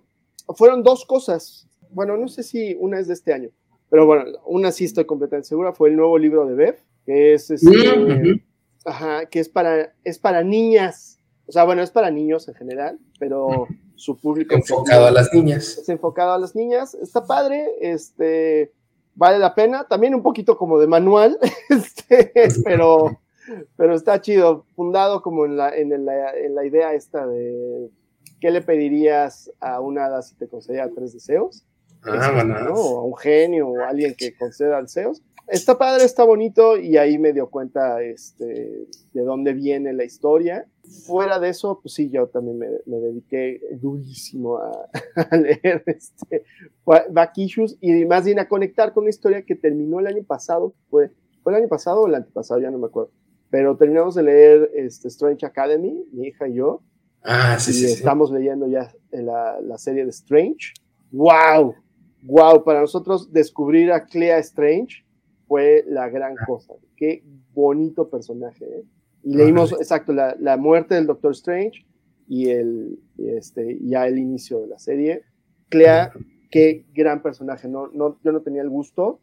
fueron 0.55 0.85
dos 0.85 1.05
cosas. 1.05 1.67
Bueno, 1.91 2.17
no 2.17 2.29
sé 2.29 2.45
si 2.45 2.77
una 2.79 3.01
es 3.01 3.09
de 3.09 3.15
este 3.15 3.33
año, 3.33 3.51
pero 3.91 4.07
bueno, 4.07 4.25
una 4.47 4.71
sí 4.71 4.85
estoy 4.85 5.05
completamente 5.05 5.49
segura, 5.49 5.73
fue 5.73 5.89
el 5.89 5.97
nuevo 5.97 6.17
libro 6.17 6.47
de 6.47 6.55
Bev, 6.55 6.77
que 7.05 7.35
es 7.35 7.51
este, 7.51 7.69
Ujú. 7.69 8.41
ajá, 8.85 9.27
que 9.27 9.41
es 9.41 9.49
para, 9.49 9.93
es 10.05 10.19
para 10.21 10.45
niñas. 10.45 11.19
O 11.49 11.53
sea, 11.53 11.65
bueno, 11.65 11.83
es 11.83 11.91
para 11.91 12.11
niños 12.11 12.47
en 12.47 12.55
general, 12.55 12.99
pero 13.19 13.67
su 13.97 14.17
público 14.17 14.55
Enfocado 14.55 15.07
a 15.07 15.11
las 15.11 15.33
niñas. 15.33 15.79
es 15.79 15.89
enfocado 15.89 16.33
a 16.33 16.39
las 16.39 16.55
niñas, 16.55 16.95
está 16.95 17.25
padre, 17.27 17.67
este, 17.81 18.73
vale 19.17 19.39
la 19.39 19.57
pena, 19.57 19.89
también 19.89 20.15
un 20.15 20.23
poquito 20.23 20.57
como 20.57 20.79
de 20.79 20.87
manual, 20.87 21.37
este, 21.71 22.33
pero, 22.65 23.19
pero 23.77 23.95
está 23.95 24.21
chido, 24.21 24.67
fundado 24.75 25.23
como 25.23 25.47
en 25.47 25.57
la, 25.57 25.77
en 25.77 26.05
la, 26.05 26.31
en 26.35 26.55
la 26.55 26.67
idea 26.67 26.95
esta 26.95 27.27
de, 27.27 27.91
¿qué 28.41 28.51
le 28.51 28.63
pedirías 28.63 29.51
a 29.61 29.81
una 29.81 30.07
hada 30.07 30.23
si 30.23 30.35
te 30.37 30.49
concediera 30.49 30.91
tres 30.95 31.13
deseos? 31.13 31.65
Ah, 32.03 32.31
bueno. 32.33 32.61
¿no? 32.61 32.75
O 32.75 33.01
a 33.01 33.05
un 33.05 33.17
genio 33.17 33.69
o 33.69 33.81
a 33.81 33.89
alguien 33.89 34.15
que 34.17 34.37
conceda 34.37 34.81
deseos. 34.81 35.23
Está 35.49 35.79
padre, 35.79 36.05
está 36.05 36.25
bonito 36.25 36.77
y 36.77 36.97
ahí 36.97 37.19
me 37.19 37.33
dio 37.33 37.49
cuenta 37.49 38.03
este, 38.03 38.89
de 39.13 39.23
dónde 39.23 39.53
viene 39.53 39.93
la 39.93 40.03
historia. 40.03 40.67
Fuera 41.07 41.39
de 41.39 41.51
eso, 41.51 41.79
pues 41.81 41.95
sí, 41.95 42.11
yo 42.11 42.27
también 42.27 42.59
me, 42.59 42.67
me 42.87 42.97
dediqué 42.99 43.61
durísimo 43.81 44.59
a, 44.59 44.89
a 45.31 45.37
leer 45.37 45.85
este, 45.87 46.43
Back 46.85 47.39
Issues 47.39 47.79
y 47.81 48.05
más 48.07 48.25
bien 48.25 48.41
a 48.41 48.49
conectar 48.49 48.93
con 48.93 49.05
una 49.05 49.11
historia 49.11 49.43
que 49.43 49.55
terminó 49.55 50.01
el 50.01 50.09
año 50.09 50.25
pasado. 50.25 50.75
Fue, 50.91 51.13
¿Fue 51.45 51.53
el 51.53 51.61
año 51.61 51.69
pasado 51.69 52.03
o 52.03 52.09
el 52.09 52.17
antepasado? 52.17 52.61
Ya 52.61 52.73
no 52.73 52.79
me 52.79 52.87
acuerdo. 52.87 53.13
Pero 53.51 53.77
terminamos 53.77 54.15
de 54.15 54.23
leer 54.25 54.71
este, 54.75 55.09
Strange 55.09 55.47
Academy, 55.47 56.05
mi 56.13 56.29
hija 56.29 56.49
y 56.49 56.55
yo. 56.55 56.83
Ah, 57.23 57.59
sí, 57.59 57.71
y 57.71 57.75
sí. 57.75 57.87
sí. 57.87 57.93
estamos 57.93 58.31
leyendo 58.31 58.67
ya 58.69 58.93
la, 59.11 59.61
la 59.61 59.79
serie 59.79 60.05
de 60.05 60.11
Strange. 60.11 60.75
¡Wow! 61.11 61.75
¡Wow! 62.23 62.65
Para 62.65 62.81
nosotros 62.81 63.33
descubrir 63.33 63.93
a 63.93 64.05
Clea 64.05 64.39
Strange 64.39 65.05
fue 65.47 65.85
la 65.87 66.09
gran 66.09 66.35
cosa. 66.47 66.75
Qué 66.97 67.23
bonito 67.55 68.09
personaje. 68.11 68.65
¿eh? 68.65 68.85
Y 69.23 69.37
leímos, 69.37 69.73
exacto, 69.73 70.13
la, 70.13 70.37
la, 70.39 70.57
muerte 70.57 70.95
del 70.95 71.07
Doctor 71.07 71.33
Strange 71.33 71.87
y 72.29 72.51
el, 72.51 72.99
este, 73.19 73.79
ya 73.83 74.07
el 74.07 74.19
inicio 74.19 74.61
de 74.61 74.69
la 74.69 74.79
serie. 74.79 75.23
Clea, 75.69 76.13
qué 76.51 76.85
gran 76.95 77.23
personaje. 77.23 77.69
No, 77.69 77.89
no, 77.89 78.19
yo 78.23 78.33
no 78.33 78.43
tenía 78.43 78.63
el 78.63 78.71
gusto. 78.71 79.21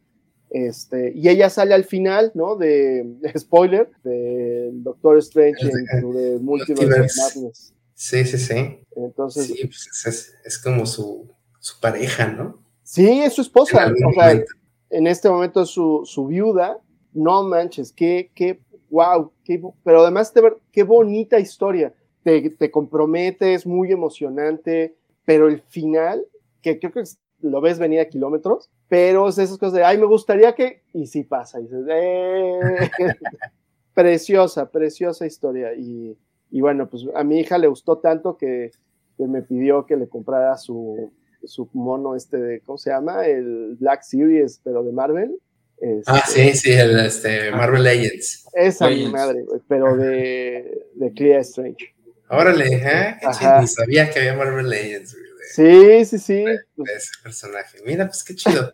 Este, 0.54 1.12
y 1.16 1.28
ella 1.28 1.50
sale 1.50 1.74
al 1.74 1.82
final, 1.82 2.30
¿no? 2.34 2.54
De, 2.54 3.02
de 3.04 3.32
spoiler, 3.38 3.90
del 4.04 4.84
Doctor 4.84 5.18
Strange 5.18 5.66
en 5.66 6.12
The 6.12 6.38
Multiverse 6.40 7.20
of 7.20 7.34
Madness. 7.34 7.74
Sí, 7.94 8.24
sí, 8.24 8.38
sí. 8.38 8.78
Entonces, 8.94 9.48
sí, 9.48 9.66
pues 9.66 10.06
es, 10.06 10.34
es, 10.44 10.58
como 10.58 10.86
su, 10.86 11.28
su, 11.58 11.80
pareja, 11.80 12.28
¿no? 12.28 12.62
Sí, 12.84 13.22
es 13.22 13.32
su 13.32 13.40
esposa. 13.40 13.92
O 14.06 14.12
sea, 14.12 14.44
en 14.90 15.06
este 15.08 15.28
momento 15.28 15.62
es 15.62 15.70
su, 15.70 16.02
su 16.04 16.28
viuda. 16.28 16.78
No 17.12 17.42
manches, 17.42 17.90
qué, 17.90 18.30
qué, 18.32 18.60
wow, 18.90 19.32
qué, 19.42 19.60
pero 19.82 20.02
además 20.02 20.32
de 20.34 20.40
ver, 20.40 20.56
qué 20.70 20.84
bonita 20.84 21.40
historia. 21.40 21.92
Te, 22.22 22.48
te 22.50 22.70
compromete, 22.70 23.54
es 23.54 23.66
muy 23.66 23.90
emocionante, 23.90 24.94
pero 25.24 25.48
el 25.48 25.60
final, 25.62 26.24
que 26.62 26.78
creo 26.78 26.92
que 26.92 27.02
lo 27.40 27.60
ves 27.60 27.80
venir 27.80 27.98
a 27.98 28.08
kilómetros, 28.08 28.70
pero 28.94 29.28
es 29.28 29.38
esas 29.38 29.58
cosas 29.58 29.72
de, 29.72 29.84
ay, 29.84 29.98
me 29.98 30.06
gustaría 30.06 30.54
que, 30.54 30.84
y 30.92 31.08
sí 31.08 31.24
pasa, 31.24 31.58
y 31.58 31.64
dices, 31.64 31.84
eh. 31.90 32.60
preciosa, 33.92 34.70
preciosa 34.70 35.26
historia. 35.26 35.74
Y, 35.74 36.16
y, 36.52 36.60
bueno, 36.60 36.88
pues 36.88 37.02
a 37.12 37.24
mi 37.24 37.40
hija 37.40 37.58
le 37.58 37.66
gustó 37.66 37.98
tanto 37.98 38.36
que, 38.36 38.70
que 39.16 39.26
me 39.26 39.42
pidió 39.42 39.84
que 39.84 39.96
le 39.96 40.08
comprara 40.08 40.56
su, 40.58 41.10
su 41.44 41.68
mono 41.72 42.14
este 42.14 42.36
de, 42.36 42.60
¿cómo 42.60 42.78
se 42.78 42.90
llama? 42.90 43.26
El 43.26 43.74
Black 43.80 44.02
Series, 44.02 44.60
pero 44.62 44.84
de 44.84 44.92
Marvel. 44.92 45.40
Este, 45.78 46.04
ah, 46.06 46.22
sí, 46.24 46.52
sí, 46.54 46.70
el 46.70 46.96
este, 47.00 47.50
Marvel 47.50 47.82
Legends. 47.82 48.46
Esa 48.52 48.88
Legends. 48.88 49.06
mi 49.06 49.12
madre, 49.12 49.44
pero 49.66 49.96
de, 49.96 50.86
de 50.94 51.12
Clear 51.14 51.40
Strange. 51.40 51.96
Órale, 52.28 52.66
¿eh? 52.76 53.16
Ni 53.60 53.66
sabía 53.66 54.08
que 54.08 54.20
había 54.20 54.34
Marvel 54.34 54.68
Legends. 54.68 55.16
Sí, 55.52 56.04
sí, 56.04 56.18
sí. 56.20 56.44
De, 56.44 56.60
de 56.76 56.92
ese 56.96 57.10
personaje. 57.24 57.78
Mira, 57.84 58.06
pues 58.06 58.22
qué 58.22 58.36
chido. 58.36 58.72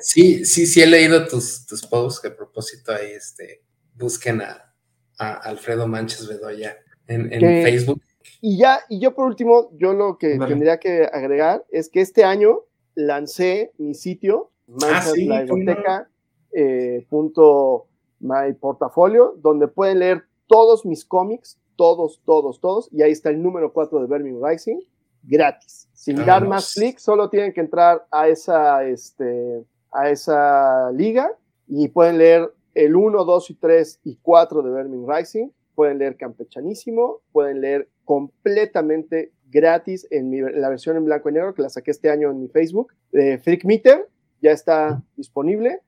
Sí, 0.00 0.44
sí, 0.44 0.66
sí 0.66 0.80
he 0.80 0.86
leído 0.86 1.26
tus, 1.26 1.66
tus 1.66 1.86
posts 1.86 2.20
que 2.20 2.28
a 2.28 2.36
propósito 2.36 2.92
ahí, 2.92 3.10
este, 3.12 3.62
busquen 3.94 4.40
a, 4.40 4.74
a 5.18 5.34
Alfredo 5.34 5.86
Manches 5.86 6.26
Bedoya 6.26 6.76
en, 7.06 7.32
en 7.32 7.40
que, 7.40 7.62
Facebook. 7.62 8.02
Y 8.40 8.58
ya, 8.58 8.80
y 8.88 9.00
yo 9.00 9.14
por 9.14 9.26
último, 9.26 9.70
yo 9.76 9.92
lo 9.92 10.18
que 10.18 10.38
vale. 10.38 10.52
tendría 10.52 10.78
que 10.78 11.08
agregar 11.12 11.64
es 11.70 11.88
que 11.88 12.00
este 12.00 12.24
año 12.24 12.60
lancé 12.94 13.72
mi 13.78 13.94
sitio, 13.94 14.50
Manchas 14.66 15.08
ah, 15.08 15.12
biblioteca, 15.14 16.10
eh, 16.52 17.06
punto 17.08 17.86
my 18.20 18.52
portafolio, 18.60 19.34
donde 19.38 19.68
pueden 19.68 20.00
leer 20.00 20.24
todos 20.46 20.84
mis 20.84 21.04
cómics, 21.04 21.58
todos, 21.76 22.20
todos, 22.24 22.60
todos, 22.60 22.88
y 22.92 23.02
ahí 23.02 23.12
está 23.12 23.30
el 23.30 23.42
número 23.42 23.72
4 23.72 24.00
de 24.00 24.06
Vermin 24.06 24.40
Rising, 24.42 24.80
gratis. 25.28 25.88
Sin 25.92 26.16
Vámonos. 26.16 26.26
dar 26.26 26.48
más 26.48 26.74
clic, 26.74 26.98
solo 26.98 27.28
tienen 27.28 27.52
que 27.52 27.60
entrar 27.60 28.06
a 28.10 28.28
esa, 28.28 28.84
este, 28.84 29.64
a 29.92 30.10
esa 30.10 30.90
liga 30.92 31.30
y 31.66 31.88
pueden 31.88 32.18
leer 32.18 32.50
el 32.74 32.96
1, 32.96 33.24
2 33.24 33.50
y 33.50 33.54
3 33.54 34.00
y 34.04 34.16
4 34.22 34.62
de 34.62 34.70
Vermin 34.70 35.06
Rising. 35.08 35.48
Pueden 35.74 35.98
leer 35.98 36.16
Campechanísimo, 36.16 37.20
pueden 37.30 37.60
leer 37.60 37.88
completamente 38.04 39.32
gratis 39.50 40.06
en, 40.10 40.30
mi, 40.30 40.38
en, 40.38 40.60
la 40.60 40.68
versión 40.68 40.96
en 40.96 41.04
blanco 41.04 41.28
y 41.28 41.32
negro 41.32 41.54
que 41.54 41.62
la 41.62 41.68
saqué 41.68 41.90
este 41.90 42.10
año 42.10 42.30
en 42.30 42.40
mi 42.40 42.48
Facebook. 42.48 42.92
Eh, 43.12 43.38
Freak 43.38 43.64
Meter 43.64 44.08
ya 44.40 44.52
está 44.52 45.02
disponible 45.16 45.82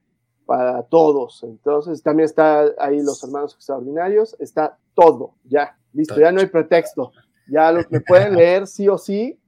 para 0.46 0.82
todos. 0.84 1.42
Entonces 1.44 2.02
también 2.02 2.24
está 2.24 2.66
ahí 2.78 3.00
los 3.00 3.22
hermanos 3.22 3.54
extraordinarios. 3.54 4.36
Está 4.38 4.78
todo, 4.94 5.34
ya, 5.44 5.78
listo, 5.92 6.18
ya 6.18 6.32
no 6.32 6.40
hay 6.40 6.46
pretexto. 6.46 7.12
Ya 7.50 7.72
los 7.72 7.86
que 7.86 8.00
pueden 8.00 8.36
leer 8.36 8.66
sí 8.66 8.88
o 8.88 8.96
sí, 8.96 9.38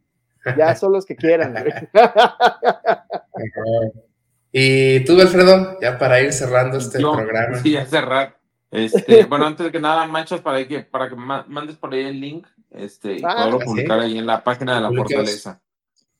ya 0.56 0.74
son 0.74 0.92
los 0.92 1.06
que 1.06 1.16
quieran. 1.16 1.54
y 4.52 5.04
tú, 5.04 5.20
Alfredo, 5.20 5.78
ya 5.80 5.98
para 5.98 6.20
ir 6.20 6.32
cerrando 6.32 6.78
este 6.78 7.00
Yo, 7.00 7.12
programa. 7.12 7.58
Sí, 7.58 7.76
a 7.76 7.86
cerrar. 7.86 8.36
Este, 8.70 9.24
bueno, 9.26 9.46
antes 9.46 9.66
de 9.66 9.72
que 9.72 9.80
nada, 9.80 10.06
manchas 10.06 10.40
para 10.40 10.66
que, 10.66 10.80
para 10.80 11.08
que 11.08 11.14
mandes 11.14 11.76
por 11.76 11.92
ahí 11.92 12.06
el 12.06 12.20
link 12.20 12.46
este, 12.70 13.18
y 13.18 13.22
ah, 13.24 13.34
poderlo 13.36 13.58
publicar 13.60 14.00
¿sí? 14.00 14.06
ahí 14.06 14.18
en 14.18 14.26
la 14.26 14.42
página 14.42 14.74
de 14.74 14.80
la 14.80 14.90
Fortaleza. 14.90 15.60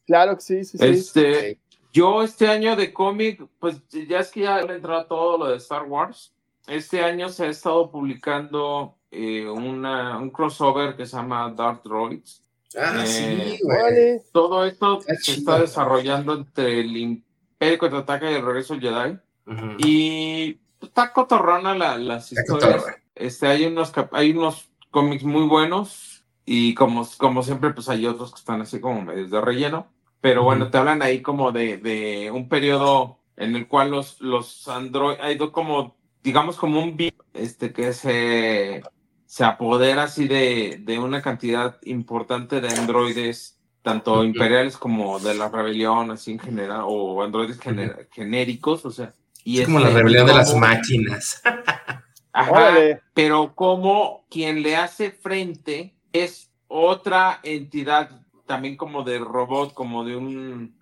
Claro 0.07 0.37
que 0.37 0.43
sí, 0.43 0.65
sí, 0.65 0.79
sí. 0.79 0.85
Este, 0.85 1.59
yo 1.93 2.23
este 2.23 2.49
año 2.49 2.77
de 2.77 2.93
cómic, 2.93 3.43
pues 3.59 3.81
ya 3.89 4.21
es 4.21 4.31
que 4.31 4.41
ya 4.41 4.61
he 4.61 4.73
entrado 4.73 5.07
todo 5.07 5.39
lo 5.39 5.49
de 5.49 5.57
Star 5.57 5.85
Wars. 5.85 6.33
Este 6.67 7.03
año 7.03 7.29
se 7.29 7.45
ha 7.45 7.49
estado 7.49 7.91
publicando 7.91 8.97
eh, 9.13 9.47
una, 9.47 10.17
un 10.19 10.31
crossover 10.31 10.97
que 10.97 11.05
se 11.05 11.17
llama 11.17 11.53
Dark 11.55 11.83
Droids. 11.85 12.43
Ah, 12.75 13.05
eh, 13.05 13.07
sí, 13.07 13.59
güey. 13.63 14.23
Todo 14.33 14.65
esto 14.65 15.01
se 15.03 15.33
está 15.33 15.61
desarrollando 15.61 16.33
entre 16.33 16.81
el 16.81 16.97
Imperio 16.97 17.79
Contraataca 17.79 18.31
y 18.31 18.35
el 18.35 18.45
Regreso 18.45 18.75
del 18.75 18.83
Jedi. 18.83 19.19
Uh 19.47 19.51
-huh. 19.53 19.87
Y 19.87 20.59
está 20.81 21.13
cotorrona 21.13 21.75
la, 21.75 21.99
las 21.99 22.33
está 22.33 22.41
historias. 22.41 22.87
Este, 23.15 23.47
hay 23.47 23.67
unos, 23.67 23.93
hay 24.13 24.31
unos 24.31 24.71
cómics 24.91 25.25
muy 25.25 25.47
buenos 25.47 26.25
y 26.47 26.73
como, 26.75 27.07
como 27.19 27.43
siempre, 27.43 27.75
pues 27.75 27.91
hay 27.91 28.07
otros 28.07 28.33
que 28.33 28.39
están 28.39 28.63
así 28.63 28.81
como 28.81 29.03
medios 29.03 29.31
de 29.31 29.41
relleno. 29.43 29.89
Pero 30.23 30.43
bueno, 30.43 30.65
uh 30.65 30.69
-huh. 30.69 30.71
te 30.71 30.79
hablan 30.79 31.03
ahí 31.03 31.21
como 31.21 31.53
de, 31.53 31.77
de 31.77 32.31
un 32.31 32.49
periodo 32.49 33.19
en 33.37 33.57
el 33.57 33.69
cual 33.69 33.91
los, 33.91 34.21
los 34.23 34.67
androides, 34.69 35.23
hay 35.23 35.37
como, 35.37 35.97
digamos, 36.23 36.57
como 36.57 36.83
un 36.83 36.97
este 37.35 37.73
que 37.73 37.93
se 37.93 38.83
se 39.33 39.45
apodera 39.45 40.03
así 40.03 40.29
de, 40.29 40.77
de, 40.83 40.99
una 40.99 41.23
cantidad 41.23 41.79
importante 41.85 42.61
de 42.61 42.69
androides, 42.69 43.59
tanto 43.81 44.25
imperiales 44.25 44.77
como 44.77 45.19
de 45.21 45.33
la 45.33 45.49
rebelión, 45.49 46.11
así 46.11 46.33
en 46.33 46.39
general, 46.39 46.83
o 46.85 47.23
androides 47.23 47.59
gener, 47.59 47.93
uh 47.93 48.03
-huh. 48.03 48.09
genéricos, 48.13 48.85
o 48.85 48.91
sea. 48.91 49.15
Y 49.43 49.61
es 49.61 49.65
como 49.65 49.81
la 49.81 49.89
rebelión 49.89 50.27
de 50.27 50.35
las 50.35 50.55
máquinas. 50.55 51.41
Ajá, 52.35 52.75
pero 53.15 53.55
como 53.55 54.27
quien 54.29 54.63
le 54.63 54.77
hace 54.77 55.11
frente 55.11 55.95
es 56.13 56.51
otra 56.69 57.41
entidad, 57.43 58.11
también 58.45 58.77
como 58.77 59.03
de 59.03 59.19
robot, 59.19 59.73
como 59.73 60.05
de 60.05 60.15
un, 60.15 60.77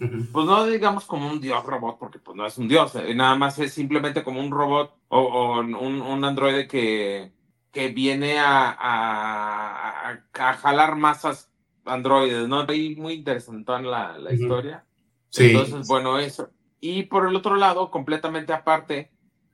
Uh 0.00 0.06
-huh. 0.06 0.32
Pues 0.32 0.46
no 0.46 0.66
digamos 0.66 1.04
como 1.04 1.28
un 1.28 1.40
dios 1.40 1.64
robot, 1.64 1.98
porque 1.98 2.18
pues 2.18 2.34
no 2.36 2.44
es 2.46 2.58
un 2.58 2.66
dios, 2.66 2.96
eh, 2.96 3.14
nada 3.14 3.36
más 3.36 3.58
es 3.60 3.72
simplemente 3.74 4.24
como 4.24 4.40
un 4.40 4.50
robot 4.50 4.92
o, 5.08 5.20
o 5.20 5.60
un, 5.60 5.74
un, 6.02 6.24
androide 6.24 6.66
que, 6.66 7.30
que 7.74 7.88
viene 7.88 8.38
a, 8.38 8.70
a, 8.70 10.10
a, 10.10 10.20
a 10.32 10.54
jalar 10.54 10.96
masas 10.96 11.50
androides, 11.84 12.48
¿no? 12.48 12.64
Ahí 12.68 12.94
muy 12.96 13.14
interesante 13.14 13.72
la, 13.82 14.16
la 14.16 14.30
uh 14.30 14.32
-huh. 14.32 14.40
historia. 14.40 14.84
Sí. 15.28 15.46
Entonces, 15.46 15.86
bueno, 15.88 16.18
eso. 16.18 16.50
Y 16.80 17.02
por 17.04 17.26
el 17.28 17.34
otro 17.34 17.56
lado, 17.56 17.90
completamente 17.90 18.52
aparte, 18.52 19.10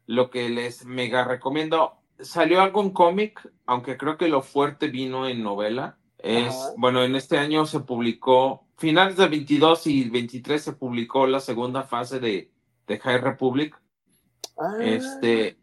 lo 0.07 0.29
que 0.31 0.51
les 0.51 0.85
mega 0.85 1.25
recomiendo, 1.25 1.95
salió 2.19 2.61
algo 2.61 2.83
en 2.83 2.91
cómic, 2.91 3.51
aunque 3.67 3.97
creo 3.97 4.17
que 4.19 4.29
lo 4.29 4.43
fuerte 4.43 4.89
vino 4.89 5.27
en 5.27 5.43
novela. 5.43 5.97
Es, 6.19 6.55
Ajá. 6.55 6.75
bueno, 6.77 7.03
en 7.03 7.17
este 7.17 7.39
año 7.39 7.65
se 7.65 7.81
publicó, 7.81 8.67
finales 8.77 9.17
del 9.17 9.31
22 9.31 9.87
y 9.87 10.11
23 10.11 10.63
se 10.63 10.73
publicó 10.75 11.27
la 11.27 11.41
segunda 11.41 11.85
fase 11.85 12.21
de, 12.21 12.51
de 12.87 12.99
High 12.99 13.19
Republic. 13.19 13.81
Ah. 14.59 14.77
Este, 14.83 15.57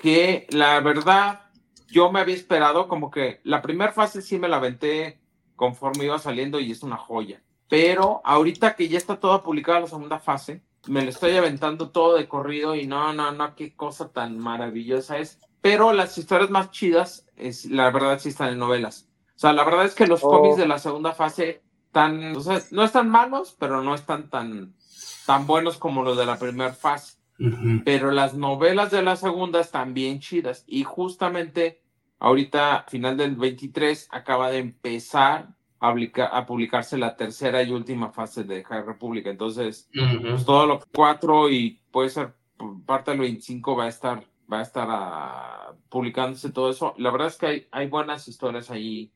que 0.00 0.46
la 0.50 0.80
verdad 0.80 1.43
yo 1.88 2.10
me 2.10 2.20
había 2.20 2.34
esperado 2.34 2.88
como 2.88 3.10
que 3.10 3.40
la 3.44 3.62
primera 3.62 3.92
fase 3.92 4.22
sí 4.22 4.38
me 4.38 4.48
la 4.48 4.56
aventé 4.56 5.20
conforme 5.56 6.04
iba 6.04 6.18
saliendo 6.18 6.60
y 6.60 6.72
es 6.72 6.82
una 6.82 6.96
joya. 6.96 7.42
Pero 7.68 8.20
ahorita 8.24 8.76
que 8.76 8.88
ya 8.88 8.98
está 8.98 9.18
toda 9.20 9.42
publicada 9.42 9.80
la 9.80 9.86
segunda 9.86 10.18
fase, 10.18 10.62
me 10.86 11.02
lo 11.02 11.10
estoy 11.10 11.36
aventando 11.36 11.90
todo 11.90 12.16
de 12.16 12.28
corrido 12.28 12.74
y 12.74 12.86
no, 12.86 13.12
no, 13.12 13.32
no, 13.32 13.54
qué 13.54 13.74
cosa 13.74 14.12
tan 14.12 14.38
maravillosa 14.38 15.18
es. 15.18 15.40
Pero 15.60 15.92
las 15.92 16.18
historias 16.18 16.50
más 16.50 16.70
chidas, 16.70 17.26
es, 17.36 17.64
la 17.66 17.90
verdad, 17.90 18.18
sí 18.18 18.28
están 18.28 18.50
en 18.50 18.58
novelas. 18.58 19.08
O 19.34 19.38
sea, 19.38 19.52
la 19.52 19.64
verdad 19.64 19.86
es 19.86 19.94
que 19.94 20.06
los 20.06 20.22
Oh. 20.22 20.28
cómics 20.28 20.56
de 20.58 20.68
la 20.68 20.78
segunda 20.78 21.12
fase 21.12 21.62
o 22.36 22.40
sea, 22.40 22.60
no 22.72 22.84
están 22.84 23.08
malos, 23.08 23.56
pero 23.58 23.82
no 23.82 23.94
están 23.94 24.28
tan, 24.28 24.74
tan 25.26 25.46
buenos 25.46 25.78
como 25.78 26.02
los 26.02 26.16
de 26.16 26.26
la 26.26 26.38
primera 26.38 26.72
fase. 26.72 27.18
Pero 27.84 28.10
las 28.12 28.34
novelas 28.34 28.90
de 28.90 29.02
la 29.02 29.16
segunda 29.16 29.60
están 29.60 29.92
bien 29.94 30.20
chidas. 30.20 30.64
Y 30.66 30.84
justamente 30.84 31.82
ahorita, 32.18 32.86
final 32.88 33.16
del 33.16 33.36
23, 33.36 34.08
acaba 34.10 34.50
de 34.50 34.58
empezar 34.58 35.48
a, 35.80 35.90
publica- 35.92 36.26
a 36.28 36.46
publicarse 36.46 36.96
la 36.96 37.16
tercera 37.16 37.62
y 37.62 37.70
última 37.72 38.10
fase 38.12 38.44
de 38.44 38.62
High 38.64 38.82
Republic. 38.84 39.26
Entonces, 39.26 39.88
pues 40.30 40.44
todo 40.44 40.66
lo 40.66 40.80
4 40.94 41.50
y 41.50 41.80
puede 41.90 42.08
ser 42.10 42.32
parte 42.86 43.10
del 43.10 43.20
25 43.20 43.76
va 43.76 43.84
a 43.86 43.88
estar 43.88 44.24
va 44.52 44.58
a 44.60 44.62
estar 44.62 44.86
ah, 44.90 45.74
publicándose 45.88 46.50
todo 46.50 46.70
eso. 46.70 46.94
La 46.98 47.10
verdad 47.10 47.28
es 47.28 47.36
que 47.36 47.46
hay, 47.46 47.66
hay 47.70 47.88
buenas 47.88 48.28
historias 48.28 48.70
ahí 48.70 49.10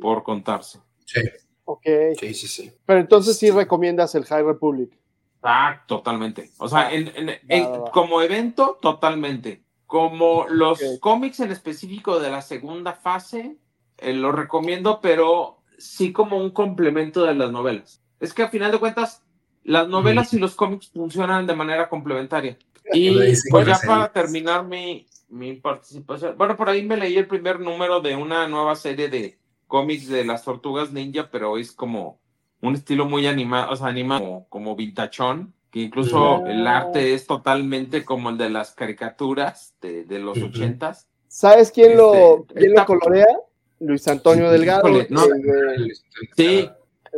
por 0.00 0.22
contarse. 0.22 0.78
Sí, 1.04 1.20
Ok. 1.64 1.84
sí, 2.18 2.32
sí, 2.34 2.46
sí. 2.48 2.72
Pero 2.86 3.00
entonces 3.00 3.36
sí 3.36 3.50
recomiendas 3.50 4.14
el 4.14 4.24
High 4.24 4.44
Republic. 4.44 4.96
Ah, 5.42 5.82
totalmente. 5.86 6.50
O 6.58 6.68
sea, 6.68 6.92
en- 6.92 7.12
en- 7.16 7.40
en- 7.48 7.64
va, 7.64 7.78
va. 7.78 7.90
como 7.90 8.22
evento, 8.22 8.78
totalmente. 8.80 9.62
Como 9.86 10.46
los 10.48 10.80
Ok. 10.82 11.00
cómics 11.00 11.40
en 11.40 11.50
específico 11.50 12.20
de 12.20 12.30
la 12.30 12.42
segunda 12.42 12.92
fase, 12.92 13.56
eh, 13.98 14.12
lo 14.12 14.32
recomiendo, 14.32 15.00
pero 15.00 15.58
sí 15.78 16.12
como 16.12 16.38
un 16.38 16.50
complemento 16.50 17.24
de 17.24 17.34
las 17.34 17.50
novelas. 17.50 18.02
Es 18.20 18.32
que 18.32 18.42
a 18.42 18.48
final 18.48 18.70
de 18.72 18.78
cuentas, 18.78 19.22
las 19.64 19.88
novelas 19.88 20.32
y 20.32 20.38
los 20.38 20.54
cómics 20.54 20.90
funcionan 20.90 21.46
de 21.46 21.54
manera 21.56 21.88
complementaria. 21.88 22.56
Y 22.92 23.10
pues 23.50 23.66
ya 23.66 23.78
para 23.86 24.12
terminar 24.12 24.64
mi, 24.64 25.06
mi 25.28 25.54
participación, 25.54 26.36
bueno, 26.38 26.56
por 26.56 26.68
ahí 26.68 26.84
me 26.84 26.96
leí 26.96 27.16
el 27.16 27.26
primer 27.26 27.58
número 27.60 28.00
de 28.00 28.16
una 28.16 28.46
nueva 28.48 28.74
serie 28.76 29.08
de 29.08 29.38
cómics 29.66 30.08
de 30.08 30.24
las 30.24 30.44
tortugas 30.44 30.92
ninja, 30.92 31.28
pero 31.30 31.58
es 31.58 31.72
como 31.72 32.20
un 32.62 32.74
estilo 32.74 33.04
muy 33.06 33.26
animado, 33.26 33.70
o 33.72 33.76
sea, 33.76 33.88
anima 33.88 34.18
como, 34.18 34.48
como 34.48 34.76
vintachón, 34.76 35.52
que 35.70 35.80
incluso 35.80 36.46
el 36.46 36.66
arte 36.66 37.14
es 37.14 37.26
totalmente 37.26 38.04
como 38.04 38.30
el 38.30 38.38
de 38.38 38.50
las 38.50 38.72
caricaturas 38.74 39.74
de, 39.80 40.04
de 40.04 40.18
los 40.18 40.40
ochentas. 40.40 41.08
¿Sabes 41.28 41.70
quién 41.70 41.96
lo, 41.96 42.40
Este, 42.40 42.54
quién 42.54 42.74
lo 42.74 42.84
colorea? 42.86 43.26
Luis 43.80 44.06
Antonio 44.08 44.50
Delgado. 44.50 44.88
Híjole, 44.88 45.06
no. 45.10 45.24
el 45.24 45.92
Sí, 46.36 46.70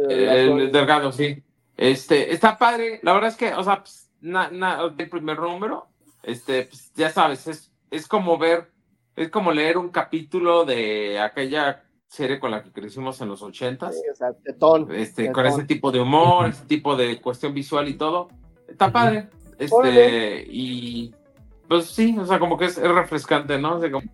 el 0.09 0.73
delgado, 0.73 1.13
sí. 1.13 1.43
Este, 1.77 2.33
está 2.33 2.57
padre. 2.57 3.01
La 3.03 3.13
verdad 3.13 3.31
es 3.31 3.37
que, 3.37 3.53
o 3.55 3.63
sea, 3.63 3.81
pues, 3.81 4.09
na- 4.21 4.51
na- 4.51 4.81
el 4.97 5.09
primer 5.09 5.39
número, 5.39 5.89
este, 6.23 6.65
pues, 6.65 6.93
ya 6.95 7.11
sabes, 7.11 7.47
es, 7.49 7.71
es 7.91 8.07
como 8.09 8.39
ver, 8.39 8.71
es 9.17 9.29
como 9.31 9.53
leer 9.53 9.77
un 9.79 9.91
capítulo 9.91 10.65
de 10.65 11.19
aquella 11.21 11.84
serie 12.15 12.39
con 12.39 12.51
la 12.51 12.63
que 12.63 12.71
crecimos 12.71 13.21
en 13.21 13.29
los 13.29 13.43
ochentas. 13.43 13.95
Sí, 13.95 14.09
o 14.11 14.15
sea, 14.15 14.33
tetón, 14.33 14.93
este, 14.95 15.23
tetón. 15.25 15.35
con 15.35 15.47
ese 15.47 15.65
tipo 15.65 15.91
de 15.91 16.01
humor, 16.01 16.49
ese 16.49 16.65
tipo 16.67 16.97
de 16.97 17.21
cuestión 17.21 17.53
visual 17.55 17.89
y 17.89 17.95
todo. 17.95 18.29
Está 18.69 18.93
padre. 18.93 19.29
Este, 19.59 19.75
Órale. 19.75 20.47
y 20.49 21.15
pues 21.69 21.87
sí, 21.87 22.17
o 22.19 22.27
sea, 22.27 22.39
como 22.39 22.57
que 22.57 22.67
es, 22.67 22.79
es 22.79 22.89
refrescante, 22.89 23.59
¿no? 23.59 23.77
O 23.77 23.81
sea, 23.81 23.91
como 23.91 24.07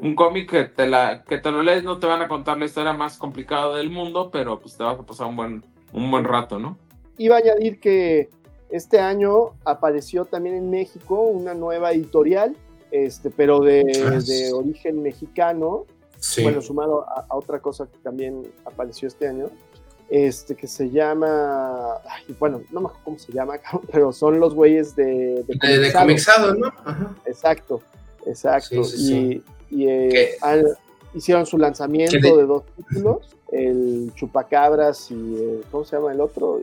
un 0.00 0.14
cómic 0.14 0.50
que 0.50 0.64
te 0.64 0.86
la, 0.86 1.24
que 1.24 1.38
te 1.38 1.50
lo 1.50 1.62
lees, 1.62 1.82
no 1.82 1.98
te 1.98 2.06
van 2.06 2.22
a 2.22 2.28
contar 2.28 2.58
la 2.58 2.66
historia 2.66 2.92
más 2.92 3.16
complicada 3.16 3.76
del 3.76 3.90
mundo, 3.90 4.30
pero 4.30 4.60
pues 4.60 4.76
te 4.76 4.82
vas 4.82 4.98
a 4.98 5.02
pasar 5.02 5.26
un 5.26 5.36
buen, 5.36 5.64
un 5.92 6.10
buen 6.10 6.24
rato, 6.24 6.58
¿no? 6.58 6.76
Iba 7.18 7.36
a 7.36 7.38
añadir 7.38 7.80
que 7.80 8.28
este 8.70 9.00
año 9.00 9.52
apareció 9.64 10.24
también 10.24 10.56
en 10.56 10.70
México 10.70 11.20
una 11.22 11.54
nueva 11.54 11.92
editorial, 11.92 12.56
este, 12.90 13.30
pero 13.30 13.60
de, 13.60 13.80
Ah, 14.04 14.18
de 14.18 14.52
origen 14.52 15.02
mexicano, 15.02 15.86
Sí. 16.22 16.42
bueno, 16.44 16.62
sumado 16.62 17.04
a, 17.08 17.26
a 17.28 17.36
otra 17.36 17.58
cosa 17.58 17.86
que 17.86 17.98
también 17.98 18.46
apareció 18.64 19.08
este 19.08 19.26
año, 19.26 19.50
este, 20.08 20.54
que 20.54 20.68
se 20.68 20.88
llama, 20.88 21.94
ay, 22.08 22.36
bueno, 22.38 22.62
no 22.70 22.80
me 22.80 22.86
acuerdo 22.86 23.04
cómo 23.04 23.18
se 23.18 23.32
llama, 23.32 23.54
pero 23.92 24.12
son 24.12 24.38
los 24.38 24.54
güeyes 24.54 24.94
de... 24.94 25.42
de, 25.46 25.78
de 25.78 25.92
comixado, 25.92 26.54
¿no? 26.54 26.68
Ajá. 26.84 27.14
Exacto, 27.26 27.80
exacto. 28.26 28.84
Sí, 28.84 28.96
sí, 28.98 29.44
y 29.70 29.82
y, 29.82 29.88
eh, 29.88 30.36
hicieron 31.14 31.44
su 31.46 31.58
lanzamiento 31.58 32.16
¿Qué 32.20 32.28
de- 32.28 32.36
de 32.36 32.46
dos 32.46 32.62
títulos, 32.76 33.18
el 33.50 34.12
Chupacabras 34.14 35.10
y, 35.10 35.34
eh, 35.36 35.60
¿cómo 35.70 35.84
se 35.84 35.96
llama 35.96 36.12
el 36.12 36.20
otro? 36.20 36.60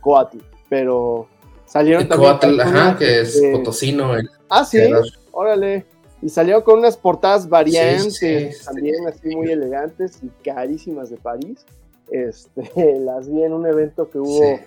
Coatl. 0.00 0.38
Pero 0.68 1.26
salieron 1.66 2.02
El 2.02 2.08
también... 2.08 2.30
Coatl, 2.32 2.46
con 2.50 2.60
ajá, 2.60 2.70
unas, 2.70 2.96
que 2.98 3.20
es 3.22 3.42
potosino. 3.52 4.14
El, 4.14 4.30
Ah, 4.48 4.64
sí, 4.64 4.78
órale. 5.32 5.86
Y 6.24 6.30
salieron 6.30 6.62
con 6.62 6.78
unas 6.78 6.96
portadas 6.96 7.48
variantes, 7.48 8.16
Sí, 8.16 8.48
sí, 8.48 8.52
sí. 8.52 8.64
también 8.64 9.06
así 9.06 9.36
muy 9.36 9.50
elegantes 9.50 10.18
y 10.22 10.28
carísimas 10.42 11.10
de 11.10 11.18
París. 11.18 11.64
Este, 12.10 12.62
las 13.00 13.28
vi 13.30 13.42
en 13.42 13.52
un 13.52 13.66
evento 13.66 14.08
que 14.10 14.18
hubo 14.18 14.58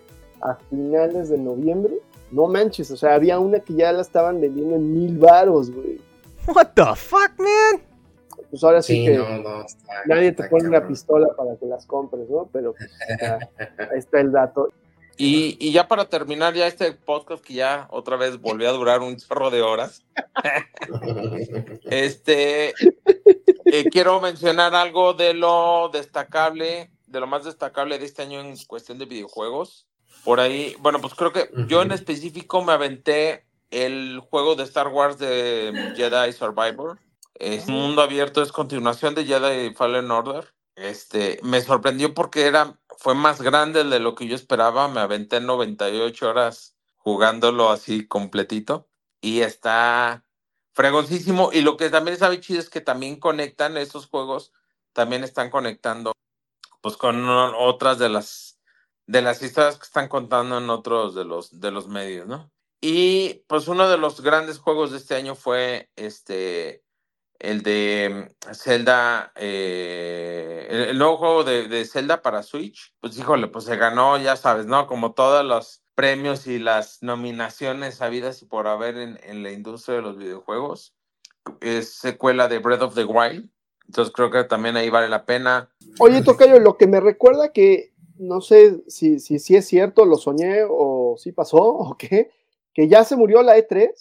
a 0.42 0.56
finales 0.70 1.30
de 1.30 1.38
noviembre. 1.40 1.96
No 2.32 2.48
manches, 2.48 2.92
o 2.92 2.98
sea, 2.98 3.16
había 3.16 3.40
una 3.40 3.60
que 3.60 3.74
ya 3.74 3.92
la 3.92 4.02
estaban 4.02 4.40
vendiendo 4.40 4.76
en 4.76 4.94
mil 4.94 5.18
varos, 5.18 5.72
güey. 5.72 6.00
What 6.48 6.68
the 6.76 6.84
fuck, 6.96 7.32
man? 7.40 7.82
Pues 8.52 8.64
ahora 8.64 8.82
sí, 8.82 8.94
Sí, 8.98 9.06
que 9.06 9.18
no, 9.18 9.38
no, 9.40 9.66
está- 9.66 9.94
nadie 10.06 10.32
te 10.34 10.44
pone 10.48 10.68
una 10.68 10.88
pistola 10.88 11.28
para 11.36 11.56
que 11.56 11.66
las 11.66 11.86
compres, 11.86 12.30
¿no? 12.30 12.48
Pero 12.54 12.74
pues, 12.74 12.90
ya, 13.20 13.40
ahí 13.92 13.98
está 14.00 14.20
el 14.22 14.32
dato. 14.32 14.72
Y, 15.18 15.58
y 15.60 15.72
ya 15.72 15.88
para 15.88 16.10
terminar 16.10 16.54
ya 16.54 16.68
este 16.68 16.92
podcast 16.92 17.44
que 17.44 17.56
ya 17.56 17.88
otra 17.90 18.18
vez 18.18 18.40
volvió 18.40 18.70
a 18.70 18.74
durar 18.74 19.02
un 19.02 19.18
chorro 19.18 19.50
de 19.50 19.62
horas. 19.62 20.04
Este, 21.90 22.74
eh, 23.66 23.90
quiero 23.92 24.22
mencionar 24.22 24.76
algo 24.76 25.14
de 25.14 25.34
lo 25.34 25.90
destacable, 25.92 26.92
de 27.08 27.20
lo 27.20 27.28
más 27.28 27.44
destacable 27.46 27.98
de 27.98 28.06
este 28.06 28.22
año 28.22 28.42
en 28.42 28.56
cuestión 28.68 28.98
de 28.98 29.06
videojuegos. 29.06 29.88
Por 30.24 30.40
ahí, 30.40 30.76
bueno, 30.80 31.00
pues 31.00 31.14
creo 31.16 31.32
que 31.32 31.50
yo 31.68 31.82
en 31.82 31.92
específico 31.92 32.64
me 32.64 32.74
aventé 32.74 33.46
el 33.72 34.20
juego 34.20 34.56
de 34.56 34.64
Star 34.64 34.88
Wars 34.88 35.18
de 35.18 35.94
Jedi 35.96 36.34
Survivor. 36.34 37.00
Es 37.36 37.68
un 37.68 37.76
mundo 37.76 38.02
abierto, 38.02 38.42
es 38.42 38.52
continuación 38.52 39.16
de 39.16 39.26
Jedi 39.26 39.74
Fallen 39.74 40.12
Order. 40.12 40.54
Este, 40.76 41.40
me 41.44 41.62
sorprendió 41.62 42.14
porque 42.14 42.46
era, 42.46 42.80
fue 42.98 43.16
más 43.16 43.42
grande 43.42 43.84
de 43.84 44.00
lo 44.00 44.16
que 44.16 44.28
yo 44.28 44.36
esperaba. 44.36 44.88
Me 44.88 45.00
aventé 45.00 45.40
98 45.40 46.30
horas 46.30 46.76
jugándolo 46.96 47.70
así 47.70 48.08
completito. 48.08 48.90
Y 49.22 49.42
está 49.42 50.26
fregoncísimo. 50.74 51.52
Y 51.54 51.62
lo 51.62 51.78
que 51.78 51.90
también 51.90 52.14
está 52.14 52.38
chido 52.40 52.60
es 52.60 52.70
que 52.70 52.82
también 52.82 53.20
conectan 53.20 53.78
esos 53.78 54.08
juegos, 54.08 54.52
también 54.94 55.24
están 55.24 55.50
conectando 55.50 56.14
pues 56.82 56.98
con 56.98 57.28
otras 57.28 57.98
de 58.00 58.10
las 58.10 58.60
de 59.08 59.22
las 59.22 59.42
historias 59.42 59.78
que 59.78 59.86
están 59.86 60.08
contando 60.08 60.58
en 60.58 60.70
otros 60.70 61.16
de 61.16 61.26
los 61.26 61.60
de 61.60 61.72
los 61.72 61.88
medios, 61.88 62.28
¿no? 62.28 62.52
Y 62.82 63.46
pues 63.48 63.68
uno 63.68 63.90
de 63.90 63.98
los 63.98 64.22
grandes 64.22 64.60
juegos 64.60 64.92
de 64.92 64.98
este 64.98 65.16
año 65.16 65.36
fue 65.36 65.90
este 65.96 66.84
el 67.40 67.62
de 67.62 68.30
mm, 68.30 68.54
Zelda, 68.54 69.32
eh, 69.36 70.68
el, 70.70 70.82
el 70.90 70.98
nuevo 70.98 71.18
juego 71.18 71.44
de, 71.44 71.86
Zelda 71.86 72.22
para 72.22 72.44
Switch, 72.44 72.94
pues 73.00 73.18
híjole, 73.18 73.48
pues 73.48 73.66
se 73.66 73.78
ganó, 73.78 74.18
ya 74.18 74.36
sabes, 74.36 74.66
¿no? 74.66 74.88
Como 74.88 75.14
todos 75.14 75.46
los 75.46 75.84
premios 75.96 76.48
y 76.48 76.60
las 76.60 77.02
nominaciones 77.02 78.02
habidas 78.02 78.42
y 78.42 78.46
por 78.46 78.68
haber 78.68 78.98
en, 78.98 79.20
en 79.24 79.44
la 79.44 79.52
industria 79.52 79.98
de 79.98 80.02
los 80.04 80.18
videojuegos. 80.18 80.94
Es 81.62 81.94
secuela 81.94 82.48
de 82.48 82.60
Breath 82.60 82.82
of 82.82 82.96
the 82.96 83.06
Wild, 83.06 83.50
entonces 83.88 84.14
creo 84.14 84.30
que 84.30 84.44
también 84.44 84.76
ahí 84.76 84.90
vale 84.90 85.08
la 85.08 85.26
pena. 85.26 85.70
Oye, 86.00 86.22
Tocayo, 86.22 86.60
lo 86.60 86.78
que 86.78 86.88
me 86.88 87.00
recuerda 87.00 87.54
que, 87.54 87.94
no 88.18 88.42
sé 88.42 88.84
si, 88.88 89.20
si, 89.20 89.40
si 89.40 89.56
es 89.56 89.66
cierto, 89.66 90.06
lo 90.06 90.18
soñé 90.18 90.64
o 90.70 91.16
si 91.18 91.32
pasó 91.32 91.58
o 91.64 91.98
qué, 91.98 92.32
que 92.74 92.88
ya 92.88 93.04
se 93.04 93.16
murió 93.16 93.42
la 93.42 93.58
E 93.58 93.68
E3. 93.68 93.92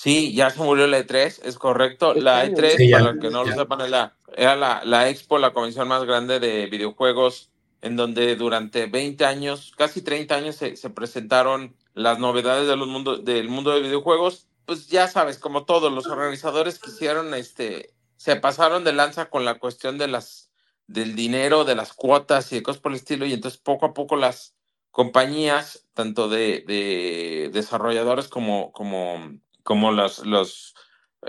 Sí, 0.00 0.32
ya 0.32 0.48
se 0.50 0.62
murió 0.62 0.86
la 0.86 1.00
E3, 1.00 1.40
es 1.42 1.58
correcto. 1.58 2.14
La 2.14 2.38
año, 2.38 2.56
E3, 2.56 2.76
Sí, 2.76 2.88
ya, 2.88 2.98
para 2.98 3.12
los 3.12 3.20
que 3.20 3.30
no 3.30 3.44
ya. 3.44 3.50
lo 3.50 3.62
sepan, 3.62 3.80
es 3.80 3.90
la, 3.90 4.16
era 4.36 4.54
la, 4.54 4.80
la 4.84 5.08
expo, 5.08 5.38
la 5.38 5.52
convención 5.52 5.88
más 5.88 6.04
grande 6.04 6.38
de 6.38 6.66
videojuegos, 6.66 7.50
en 7.82 7.96
donde 7.96 8.36
durante 8.36 8.86
20 8.86 9.24
años, 9.24 9.72
casi 9.76 10.00
30 10.00 10.36
años, 10.36 10.54
se, 10.54 10.76
se 10.76 10.90
presentaron 10.90 11.74
las 11.94 12.20
novedades 12.20 12.68
de 12.68 12.76
los 12.76 12.86
mundo, 12.86 13.16
del 13.16 13.48
mundo 13.48 13.72
de 13.72 13.80
videojuegos. 13.80 14.46
Pues 14.66 14.86
ya 14.86 15.08
sabes, 15.08 15.36
como 15.40 15.64
todos 15.64 15.92
los 15.92 16.06
organizadores 16.06 16.78
quisieron, 16.78 17.34
este, 17.34 17.92
se 18.16 18.36
pasaron 18.36 18.84
de 18.84 18.92
lanza 18.92 19.30
con 19.30 19.44
la 19.44 19.58
cuestión 19.58 19.98
de 19.98 20.06
las, 20.06 20.52
del 20.86 21.16
dinero, 21.16 21.64
de 21.64 21.74
las 21.74 21.92
cuotas 21.92 22.52
y 22.52 22.54
de 22.54 22.62
cosas 22.62 22.80
por 22.80 22.92
el 22.92 22.98
estilo, 22.98 23.26
y 23.26 23.32
entonces 23.32 23.58
poco 23.58 23.86
a 23.86 23.94
poco 23.94 24.14
las 24.14 24.54
compañías, 24.92 25.88
tanto 25.92 26.28
de, 26.28 26.62
de 26.68 27.50
desarrolladores 27.52 28.28
como, 28.28 28.70
como, 28.70 29.40
como 29.68 29.92
los, 29.92 30.24
los 30.24 30.74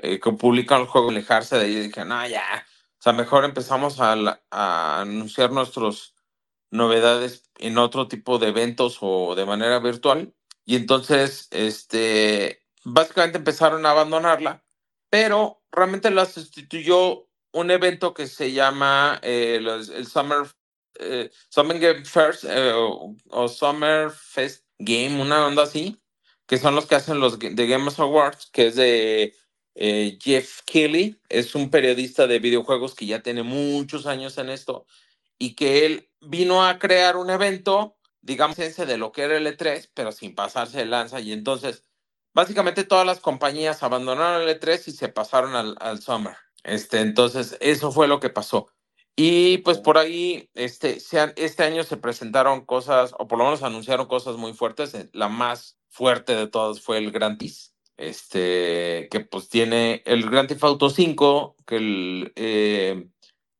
eh, 0.02 0.18
que 0.22 0.32
publican 0.32 0.80
el 0.80 0.88
juego, 0.88 1.10
alejarse 1.10 1.58
de 1.58 1.66
ahí 1.66 1.76
y 1.76 1.82
dije, 1.88 2.06
no, 2.06 2.26
ya, 2.26 2.66
o 2.98 3.02
sea, 3.02 3.12
mejor 3.12 3.44
empezamos 3.44 4.00
a, 4.00 4.16
a 4.50 5.02
anunciar 5.02 5.52
nuestros 5.52 6.16
novedades 6.72 7.52
en 7.58 7.78
otro 7.78 8.08
tipo 8.08 8.40
de 8.40 8.48
eventos 8.48 9.00
o 9.02 9.36
de 9.36 9.46
manera 9.46 9.80
virtual. 9.80 10.34
Y 10.64 10.78
entonces, 10.78 11.50
este, 11.52 12.66
básicamente 12.86 13.40
empezaron 13.40 13.86
a 13.86 13.92
abandonarla, 13.92 14.64
pero 15.10 15.62
realmente 15.70 16.10
la 16.10 16.26
sustituyó 16.26 17.28
un 17.52 17.72
evento 17.72 18.14
que 18.14 18.28
se 18.28 18.54
llama 18.54 19.20
eh, 19.22 19.60
el 19.62 20.08
Summer, 20.08 20.48
eh, 20.98 21.30
Summer 21.50 21.78
Game 21.78 22.06
First 22.06 22.46
o, 22.46 23.18
o 23.32 23.50
Summer 23.50 24.10
Fest 24.12 24.64
Game, 24.78 25.22
una 25.22 25.46
onda 25.46 25.64
así, 25.64 26.00
que 26.50 26.58
son 26.58 26.74
los 26.74 26.88
que 26.88 26.96
hacen 26.96 27.20
los 27.20 27.38
de 27.38 27.68
Games 27.68 28.00
Awards, 28.00 28.50
que 28.52 28.68
es 28.68 28.76
de 28.76 29.36
eh, 29.76 30.18
Jeff 30.20 30.62
Keighley, 30.66 31.22
es 31.30 31.54
un 31.54 31.70
periodista 31.70 32.26
de 32.26 32.40
videojuegos 32.40 32.96
que 32.96 33.06
ya 33.06 33.22
tiene 33.22 33.44
muchos 33.44 34.08
años 34.08 34.36
en 34.40 34.50
esto 34.50 34.88
y 35.38 35.54
que 35.54 35.86
él 35.86 36.10
vino 36.22 36.66
a 36.66 36.80
crear 36.80 37.18
un 37.18 37.30
evento, 37.30 37.98
digamos, 38.22 38.58
ese 38.58 38.88
de 38.88 38.98
lo 38.98 39.12
que 39.12 39.22
era 39.22 39.38
el 39.38 39.46
E3, 39.46 39.92
pero 39.94 40.12
sin 40.12 40.34
pasarse 40.34 40.80
de 40.80 40.88
lanza. 40.88 41.20
Y 41.20 41.34
entonces, 41.34 41.84
básicamente 42.34 42.84
todas 42.84 43.06
las 43.06 43.20
compañías 43.20 43.84
abandonaron 43.84 44.42
el 44.42 44.60
E3 44.60 44.88
y 44.88 44.92
se 44.92 45.10
pasaron 45.10 45.56
al, 45.56 46.02
Summer. 46.02 46.36
Este, 46.64 47.02
entonces, 47.02 47.58
eso 47.60 47.92
fue 47.92 48.08
lo 48.08 48.20
que 48.20 48.32
pasó. 48.32 48.70
Y 49.16 49.60
pues 49.60 49.78
por 49.78 50.00
ahí, 50.00 50.50
este, 50.56 50.98
este 50.98 51.64
año 51.64 51.84
se 51.84 51.98
presentaron 51.98 52.66
cosas, 52.66 53.14
o 53.20 53.28
por 53.28 53.38
lo 53.38 53.44
menos 53.44 53.62
anunciaron 53.62 54.08
cosas 54.08 54.36
muy 54.38 54.54
fuertes. 54.54 54.96
Eh, 54.96 55.10
La 55.14 55.30
más 55.30 55.79
fuerte 55.90 56.36
de 56.36 56.48
todas 56.48 56.82
fue 56.82 56.98
el 56.98 57.12
Grand 57.12 57.38
Theft, 57.38 57.72
este, 57.98 59.08
que 59.12 59.20
pues 59.22 59.50
tiene 59.50 60.02
el 60.06 60.30
Grand 60.30 60.48
Theft 60.48 60.64
Auto 60.64 60.90
5, 60.90 61.58
que 61.66 61.76
el, 61.76 62.34
eh, 62.36 63.08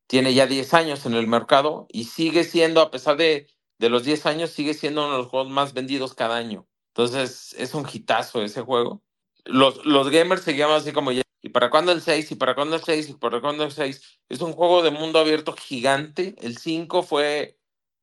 tiene 0.06 0.34
ya 0.34 0.46
10 0.46 0.74
años 0.74 1.06
en 1.06 1.14
el 1.14 1.26
mercado 1.26 1.86
y 1.90 2.04
sigue 2.04 2.44
siendo, 2.44 2.80
a 2.80 2.90
pesar 2.90 3.16
de, 3.16 3.48
de 3.78 3.88
los 3.90 4.04
10 4.04 4.26
años, 4.26 4.50
sigue 4.50 4.74
siendo 4.74 5.04
uno 5.04 5.12
de 5.12 5.18
los 5.18 5.28
juegos 5.28 5.50
más 5.50 5.72
vendidos 5.74 6.14
cada 6.14 6.36
año. 6.36 6.66
Entonces, 6.94 7.54
es 7.58 7.74
un 7.74 7.86
hitazo 7.90 8.42
ese 8.42 8.62
juego. 8.62 9.02
Los, 9.44 9.84
los 9.86 10.10
gamers 10.10 10.42
seguían 10.42 10.70
así 10.70 10.92
como 10.92 11.12
¿y 11.12 11.48
para 11.50 11.70
cuándo 11.70 11.92
el 11.92 12.02
6? 12.02 12.32
¿Y 12.32 12.34
para 12.34 12.54
cuándo 12.54 12.76
el 12.76 12.82
6? 12.82 13.10
¿Y 13.10 13.14
para 13.14 13.40
cuándo 13.40 13.64
el 13.64 13.72
6? 13.72 14.20
Es 14.28 14.40
un 14.40 14.52
juego 14.52 14.82
de 14.82 14.90
mundo 14.90 15.18
abierto 15.18 15.52
gigante. 15.52 16.34
El 16.40 16.58
5 16.58 17.02
fue 17.02 17.59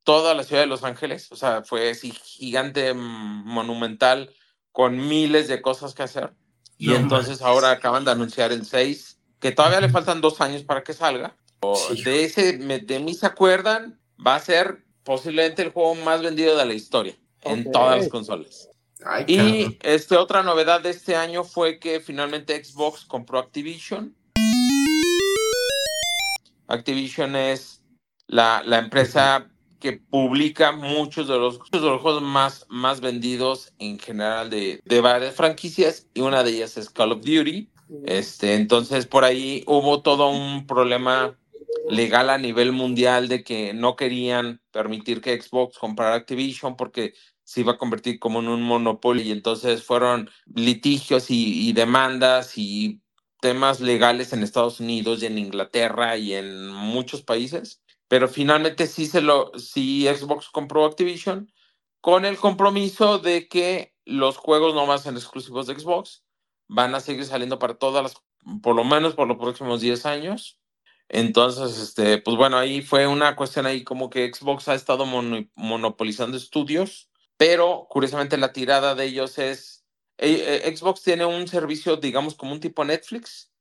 toda 0.08 0.34
la 0.34 0.45
ciudad 0.45 0.61
de 0.61 0.68
Los 0.68 0.86
Ángeles, 0.86 1.30
o 1.34 1.36
sea, 1.36 1.64
fue 1.64 1.90
así 1.90 2.11
gigante, 2.11 2.94
mm, 2.94 2.98
monumental, 3.44 4.34
con 4.72 4.95
miles 5.06 5.50
de 5.50 5.61
cosas 5.61 5.94
que 5.94 6.03
hacer. 6.03 6.32
Y 6.77 6.88
No 6.88 6.95
entonces 6.95 7.42
ahora 7.42 7.72
acaban 7.72 8.06
de 8.06 8.11
anunciar 8.11 8.53
el 8.53 8.66
6, 8.66 9.19
que 9.42 9.52
todavía 9.52 9.82
le 9.82 9.90
faltan 9.90 10.22
dos 10.22 10.40
años 10.40 10.64
para 10.64 10.82
que 10.82 10.94
salga. 10.94 11.36
O 11.60 11.77
de 12.06 12.24
ese, 12.24 12.58
me- 12.58 12.80
de 12.80 13.02
mí 13.02 13.14
se 13.16 13.26
acuerdan, 13.26 14.00
va 14.26 14.36
a 14.36 14.40
ser 14.40 14.86
posiblemente 15.03 15.61
el 15.64 15.72
juego 15.74 15.94
más 15.95 16.22
vendido 16.22 16.56
de 16.56 16.66
la 16.66 16.74
historia 16.74 17.18
en 17.42 17.69
todas 17.69 17.98
las 17.98 18.08
consolas. 18.08 18.69
Ay, 19.06 19.26
Y 19.27 19.77
este, 19.82 20.16
otra 20.16 20.42
novedad 20.42 20.80
de 20.80 20.92
este 20.92 21.18
año 21.18 21.44
fue 21.44 21.80
que 21.80 22.00
finalmente 22.00 22.64
Xbox 22.64 23.03
compró 23.03 23.40
Activision. 23.40 24.16
Activision 26.69 27.36
es 27.36 27.82
la, 28.27 28.64
la 28.66 28.77
empresa 28.80 29.50
que 29.80 29.93
publica 29.93 30.72
muchos 30.72 31.27
de 31.27 31.38
los, 31.38 31.59
muchos 31.59 32.01
juegos 32.01 32.22
más, 32.22 32.65
más 32.69 33.01
vendidos 33.01 33.73
en 33.80 33.99
general 33.99 34.49
de, 34.49 34.81
de 34.83 35.01
varias 35.01 35.35
franquicias 35.35 36.07
y 36.14 36.22
una 36.22 36.43
de 36.43 36.51
ellas 36.51 36.77
es 36.77 36.89
Call 36.89 37.11
of 37.11 37.22
Duty. 37.22 37.69
Este, 38.06 38.56
entonces 38.56 39.06
por 39.06 39.23
ahí 39.23 39.64
hubo 39.65 40.01
todo 40.01 40.30
un 40.30 40.67
problema 40.67 41.38
legal 41.89 42.30
a 42.30 42.38
nivel 42.38 42.73
mundial 42.73 43.27
de 43.30 43.43
que 43.43 43.73
no 43.73 43.95
querían 43.95 44.61
permitir 44.72 45.22
que 45.22 45.41
Xbox 45.41 45.77
comprara 45.77 46.15
Activision 46.15 46.75
porque 46.75 47.14
se 47.43 47.61
iba 47.61 47.73
a 47.73 47.77
convertir 47.77 48.19
como 48.19 48.41
en 48.41 48.49
un 48.49 48.61
monopolio 48.61 49.23
y 49.23 49.31
entonces 49.31 49.83
fueron 49.83 50.30
litigios 50.53 51.31
y, 51.31 51.69
y 51.69 51.72
demandas 51.72 52.57
y 52.57 53.01
temas 53.39 53.80
legales 53.80 54.33
en 54.33 54.43
Estados 54.43 54.80
Unidos 54.80 55.22
y 55.22 55.27
en 55.27 55.38
Inglaterra 55.38 56.17
y 56.17 56.33
en 56.33 56.67
muchos 56.67 57.22
países, 57.22 57.81
pero 58.08 58.27
finalmente 58.27 58.88
sí 58.88 59.06
se 59.08 59.22
lo 59.22 59.52
sí 59.58 60.08
Xbox 60.08 60.50
compró 60.50 60.86
Activision 60.86 61.52
con 62.02 62.26
el 62.26 62.38
compromiso 62.38 63.19
de 63.19 63.48
que 63.48 63.95
los 64.06 64.38
juegos 64.38 64.74
no 64.76 64.92
a 64.92 64.98
ser 64.98 65.14
exclusivos 65.14 65.68
de 65.68 65.80
Xbox, 65.80 66.24
van 66.68 66.95
a 66.95 67.00
seguir 67.02 67.26
saliendo 67.26 67.60
para 67.60 67.76
todas 67.76 68.03
las 68.03 68.14
por 68.61 68.76
lo 68.76 68.84
menos 68.86 69.16
por 69.16 69.27
los 69.27 69.38
próximos 69.38 69.82
10 69.82 70.06
años. 70.06 70.58
Entonces, 71.10 71.77
este, 71.80 72.18
pues 72.19 72.38
bueno, 72.38 72.58
ahí 72.58 72.82
fue 72.82 73.08
una 73.08 73.36
cuestión 73.36 73.66
ahí 73.66 73.84
como 73.84 74.10
que 74.10 74.32
Xbox 74.34 74.68
ha 74.68 74.76
estado 74.76 75.06
mono- 75.06 75.48
monopolizando 75.56 76.38
estudios, 76.38 77.10
pero 77.38 77.88
curiosamente 77.90 78.38
la 78.38 78.53
tirada 78.53 78.95
de 78.95 79.06
ellos 79.06 79.38
es, 79.38 79.86
eh, 80.18 80.61
eh, 80.66 80.76
Xbox 80.76 81.03
tiene 81.03 81.26
un 81.26 81.48
servicio, 81.48 81.95
digamos, 81.98 82.36
como 82.36 82.52
un 82.53 82.60
tipo 82.60 82.84
Netflix, 82.84 83.52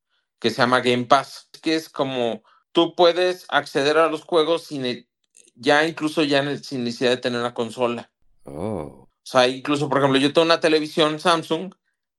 que 0.40 0.50
se 0.50 0.56
llama 0.58 0.80
Game 0.80 1.04
Pass, 1.04 1.48
que 1.62 1.76
es 1.76 1.88
como 1.88 2.42
tú 2.76 2.94
puedes 2.94 3.46
acceder 3.48 3.96
a 3.96 4.10
los 4.10 4.24
juegos 4.24 4.64
sin, 4.64 5.08
ya 5.54 5.88
incluso 5.88 6.22
ya 6.22 6.42
sin 6.58 6.84
necesidad 6.84 7.08
de 7.08 7.16
tener 7.16 7.40
una 7.40 7.54
consola. 7.54 8.12
O 8.44 9.08
sea, 9.22 9.48
incluso, 9.48 9.88
por 9.88 9.96
ejemplo, 9.96 10.20
yo 10.20 10.34
tengo 10.34 10.44
una 10.44 10.60
televisión 10.60 11.18
Samsung 11.18 11.74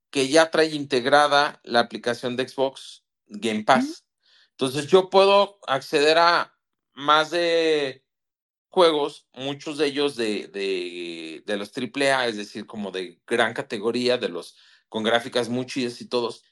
que 0.09 0.29
ya 0.29 0.49
trae 0.49 0.73
integrada 0.73 1.61
la 1.63 1.81
aplicación 1.81 2.35
de 2.35 2.49
Xbox 2.49 3.03
Game 3.27 3.65
Pass. 3.65 4.03
Entonces 4.49 4.87
yo 4.87 5.11
puedo 5.11 5.59
acceder 5.67 6.17
a 6.17 6.57
más 6.95 7.29
de 7.29 8.03
juegos, 8.69 9.27
muchos 9.35 9.77
de 9.77 9.85
ellos 9.85 10.15
de, 10.15 10.47
de, 10.47 11.43
de 11.45 11.57
los 11.57 11.71
AAA, 11.71 12.29
es 12.29 12.37
decir, 12.37 12.65
como 12.65 12.89
de 12.89 13.21
gran 13.27 13.53
categoría, 13.53 14.17
de 14.17 14.29
los 14.29 14.57
con 14.89 15.03
gráficas 15.03 15.49
muy 15.49 15.67
chidas 15.67 16.01
y 16.01 16.07
todos, 16.07 16.43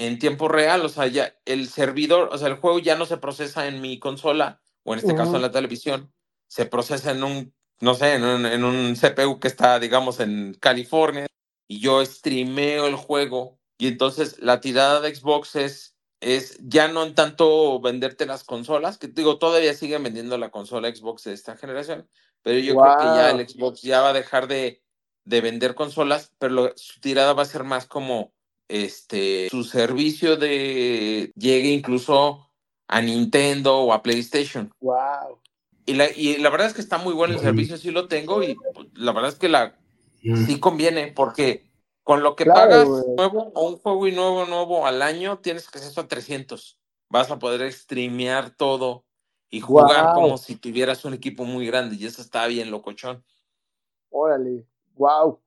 en 0.00 0.18
tiempo 0.18 0.48
real, 0.48 0.84
o 0.86 0.90
sea, 0.90 1.08
ya 1.08 1.36
el 1.46 1.68
servidor, 1.68 2.30
o 2.32 2.38
sea, 2.38 2.48
el 2.48 2.56
juego 2.56 2.80
ya 2.80 2.96
no 2.96 3.06
se 3.06 3.18
procesa 3.18 3.68
en 3.68 3.82
mi 3.82 4.00
consola, 4.00 4.62
o 4.84 4.94
en 4.94 5.00
este 5.00 5.14
caso 5.16 5.36
en 5.36 5.42
la 5.42 5.52
televisión, 5.52 6.12
se 6.48 6.66
procesa 6.66 7.12
en 7.12 7.24
un, 7.24 7.54
no 7.80 7.94
sé, 7.94 8.14
en 8.14 8.24
un, 8.24 8.46
en 8.46 8.64
un 8.64 8.96
CPU 8.96 9.40
que 9.40 9.48
está, 9.48 9.80
digamos, 9.80 10.20
en 10.20 10.54
California, 10.60 11.26
y 11.68 11.80
yo 11.80 12.04
streameo 12.06 12.88
el 12.88 12.96
juego, 12.96 13.60
y 13.78 13.88
entonces 13.88 14.38
la 14.40 14.60
tirada 14.60 15.00
de 15.02 15.14
Xbox 15.14 15.56
es, 15.56 15.96
es 16.20 16.58
ya 16.62 16.88
no 16.88 17.04
en 17.04 17.14
tanto 17.14 17.80
venderte 17.80 18.26
las 18.26 18.44
consolas, 18.44 18.98
que 18.98 19.08
digo, 19.08 19.38
todavía 19.38 19.74
siguen 19.74 20.02
vendiendo 20.04 20.38
la 20.38 20.50
consola 20.50 20.94
Xbox 20.94 21.24
de 21.24 21.34
esta 21.34 21.56
generación, 21.58 22.08
pero 22.42 22.58
yo 22.60 22.78
creo 22.78 22.96
que 22.96 23.10
ya 23.12 23.30
el 23.30 23.48
Xbox 23.48 23.82
ya 23.82 24.02
va 24.02 24.10
a 24.10 24.14
dejar 24.14 24.48
de, 24.48 24.82
de 25.26 25.42
vender 25.42 25.76
consolas, 25.76 26.32
pero 26.38 26.54
lo- 26.54 26.74
su 26.76 27.00
tirada 27.00 27.34
va 27.34 27.42
a 27.44 27.46
ser 27.46 27.64
más 27.64 27.86
como 27.86 28.34
este 28.70 29.48
su 29.50 29.64
servicio 29.64 30.36
de 30.36 31.32
llegue 31.34 31.70
incluso 31.70 32.46
a 32.88 33.00
Nintendo 33.00 33.78
o 33.78 33.92
a 33.92 34.02
PlayStation. 34.02 34.72
Wow. 34.80 35.40
Y 35.86 35.94
la, 35.94 36.10
y 36.10 36.36
la 36.38 36.50
verdad 36.50 36.68
es 36.68 36.74
que 36.74 36.80
está 36.80 36.98
muy 36.98 37.14
bueno 37.14 37.34
el 37.34 37.40
servicio, 37.40 37.76
sí 37.76 37.90
lo 37.90 38.06
tengo, 38.06 38.42
y 38.42 38.56
pues, 38.74 38.88
la 38.94 39.12
verdad 39.12 39.30
es 39.30 39.38
que 39.38 39.48
la 39.48 39.78
sí 40.46 40.60
conviene, 40.60 41.08
porque 41.08 41.70
con 42.02 42.22
lo 42.22 42.36
que 42.36 42.44
Claro, 42.44 42.60
pagas 42.60 42.88
nuevo 43.16 43.50
o 43.54 43.68
un 43.68 43.76
juego 43.78 44.06
y 44.06 44.12
nuevo 44.12 44.46
nuevo 44.46 44.86
al 44.86 45.02
año, 45.02 45.38
tienes 45.38 45.66
acceso 45.68 46.00
a 46.00 46.08
300. 46.08 46.78
Vas 47.08 47.30
a 47.30 47.38
poder 47.38 47.72
streamear 47.72 48.50
todo 48.50 49.04
y 49.50 49.60
jugar 49.60 50.14
como 50.14 50.38
si 50.38 50.54
tuvieras 50.54 51.04
un 51.04 51.14
equipo 51.14 51.44
muy 51.44 51.66
grande, 51.66 51.96
y 51.96 52.06
eso 52.06 52.22
está 52.22 52.46
bien 52.46 52.70
locochón. 52.70 53.24
Órale, 54.10 54.66
wow. 54.94 55.40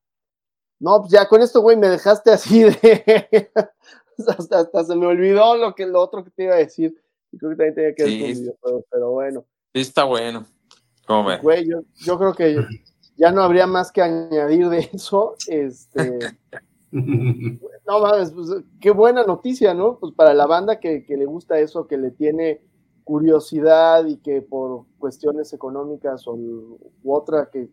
No, 0.84 1.00
pues 1.00 1.14
ya 1.14 1.30
con 1.30 1.42
esto, 1.42 1.62
güey, 1.62 1.78
me 1.78 1.88
dejaste 1.88 2.30
así 2.30 2.64
de. 2.64 2.74
hasta, 4.38 4.60
hasta 4.60 4.84
se 4.84 4.96
me 4.98 5.06
olvidó 5.06 5.56
lo 5.56 5.74
que 5.74 5.86
lo 5.86 6.02
otro 6.02 6.26
que 6.26 6.30
te 6.30 6.44
iba 6.44 6.56
a 6.56 6.58
decir. 6.58 6.94
Y 7.32 7.38
creo 7.38 7.52
que 7.52 7.56
también 7.56 7.76
tenía 7.76 7.96
que 7.96 8.04
ver 8.04 8.12
Sí. 8.12 8.20
con 8.20 8.32
videojuegos, 8.34 8.86
pero 8.92 9.12
bueno. 9.12 9.46
Sí, 9.74 9.80
está 9.80 10.04
bueno. 10.04 10.46
¿Cómo 11.08 11.30
ven? 11.30 11.40
Güey, 11.42 11.70
yo, 11.70 11.84
yo 11.96 12.20
creo 12.20 12.34
que 12.34 12.58
ya 13.16 13.32
no 13.32 13.44
habría 13.44 13.66
más 13.66 13.94
que 13.94 14.02
añadir 14.02 14.68
de 14.68 14.90
eso. 14.94 15.36
Este. 15.48 16.20
No 17.86 18.00
mames, 18.00 18.32
pues 18.32 18.50
qué 18.80 18.92
buena 18.92 19.24
noticia, 19.24 19.74
¿no? 19.74 19.98
Pues 20.00 20.14
para 20.14 20.34
la 20.36 20.46
banda 20.46 20.80
que, 20.80 21.04
que 21.06 21.18
le 21.18 21.26
gusta 21.26 21.58
eso, 21.60 21.88
que 21.88 21.98
le 21.98 22.12
tiene 22.12 22.62
curiosidad 23.04 24.06
y 24.06 24.18
que 24.18 24.44
por 24.44 24.86
cuestiones 25.00 25.52
económicas 25.54 26.28
o, 26.28 26.36
u 26.36 26.78
otra 27.14 27.50
que 27.52 27.68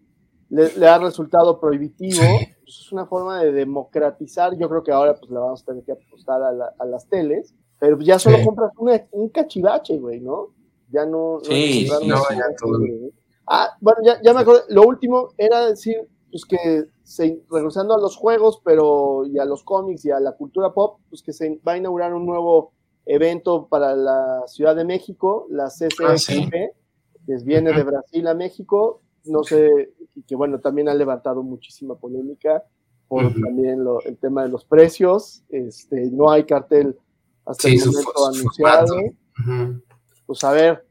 le, 0.50 0.76
le 0.76 0.86
ha 0.88 0.98
resultado 0.98 1.58
prohibitivo, 1.60 2.20
pues 2.62 2.80
es 2.80 2.92
una 2.92 3.06
forma 3.06 3.42
de 3.42 3.52
democratizar. 3.52 4.56
Yo 4.58 4.68
creo 4.68 4.82
que 4.82 4.92
ahora 4.92 5.14
pues 5.14 5.30
le 5.30 5.38
vamos 5.38 5.62
a 5.62 5.64
tener 5.66 5.84
que 5.84 5.92
apostar 5.92 6.42
a, 6.42 6.52
la- 6.52 6.74
a 6.78 6.84
las 6.84 7.08
teles, 7.08 7.54
pero 7.78 7.98
ya 8.00 8.18
solo 8.18 8.36
Sí. 8.38 8.44
compras 8.44 8.72
una- 8.78 9.06
un 9.12 9.28
cachivache, 9.30 9.98
güey, 9.98 10.20
¿no? 10.20 10.48
Ya 10.90 11.06
no. 11.06 11.38
Sí, 11.42 11.88
no, 11.88 11.98
sí. 12.00 12.06
ya 12.08 12.14
cachivache, 12.16 12.54
todo. 12.60 12.78
güey. 12.78 13.12
Ah, 13.46 13.70
bueno, 13.80 14.00
ya, 14.04 14.20
ya 14.22 14.34
me 14.34 14.40
acordé. 14.40 14.60
Lo 14.68 14.82
último 14.82 15.30
era 15.38 15.66
decir 15.66 15.96
pues 16.30 16.44
que 16.44 16.84
se, 17.02 17.42
regresando 17.50 17.92
a 17.94 17.98
los 17.98 18.16
juegos, 18.16 18.60
pero 18.64 19.24
y 19.26 19.38
a 19.40 19.44
los 19.44 19.64
cómics 19.64 20.04
y 20.04 20.12
a 20.12 20.20
la 20.20 20.32
cultura 20.36 20.72
pop, 20.72 21.00
pues 21.08 21.22
que 21.24 21.32
se 21.32 21.60
va 21.66 21.72
a 21.72 21.76
inaugurar 21.76 22.14
un 22.14 22.24
nuevo 22.24 22.72
evento 23.04 23.66
para 23.66 23.96
la 23.96 24.42
Ciudad 24.46 24.76
de 24.76 24.84
México, 24.84 25.46
la 25.50 25.68
CCXP, 25.70 26.04
Ah, 26.06 26.16
sí. 26.18 26.48
que 26.50 27.36
viene 27.44 27.72
de 27.72 27.82
Brasil 27.82 28.28
a 28.28 28.34
México, 28.34 29.00
no 29.24 29.42
sé, 29.44 29.92
y 30.14 30.22
que 30.22 30.34
bueno, 30.36 30.58
también 30.60 30.88
ha 30.88 30.94
levantado 30.94 31.42
muchísima 31.42 31.94
polémica 31.96 32.62
por 33.08 33.24
también 33.34 33.82
lo- 33.82 34.00
el 34.02 34.16
tema 34.18 34.44
de 34.44 34.48
los 34.50 34.64
precios, 34.64 35.42
este, 35.48 36.10
no 36.12 36.30
hay 36.30 36.44
cartel 36.44 36.96
hasta 37.44 37.68
Sí, 37.68 37.74
el 37.74 37.80
su, 37.80 37.90
momento 37.92 38.12
su 38.14 38.26
anunciado. 38.66 38.94
Pues 40.26 40.44
a 40.44 40.52
ver, 40.52 40.86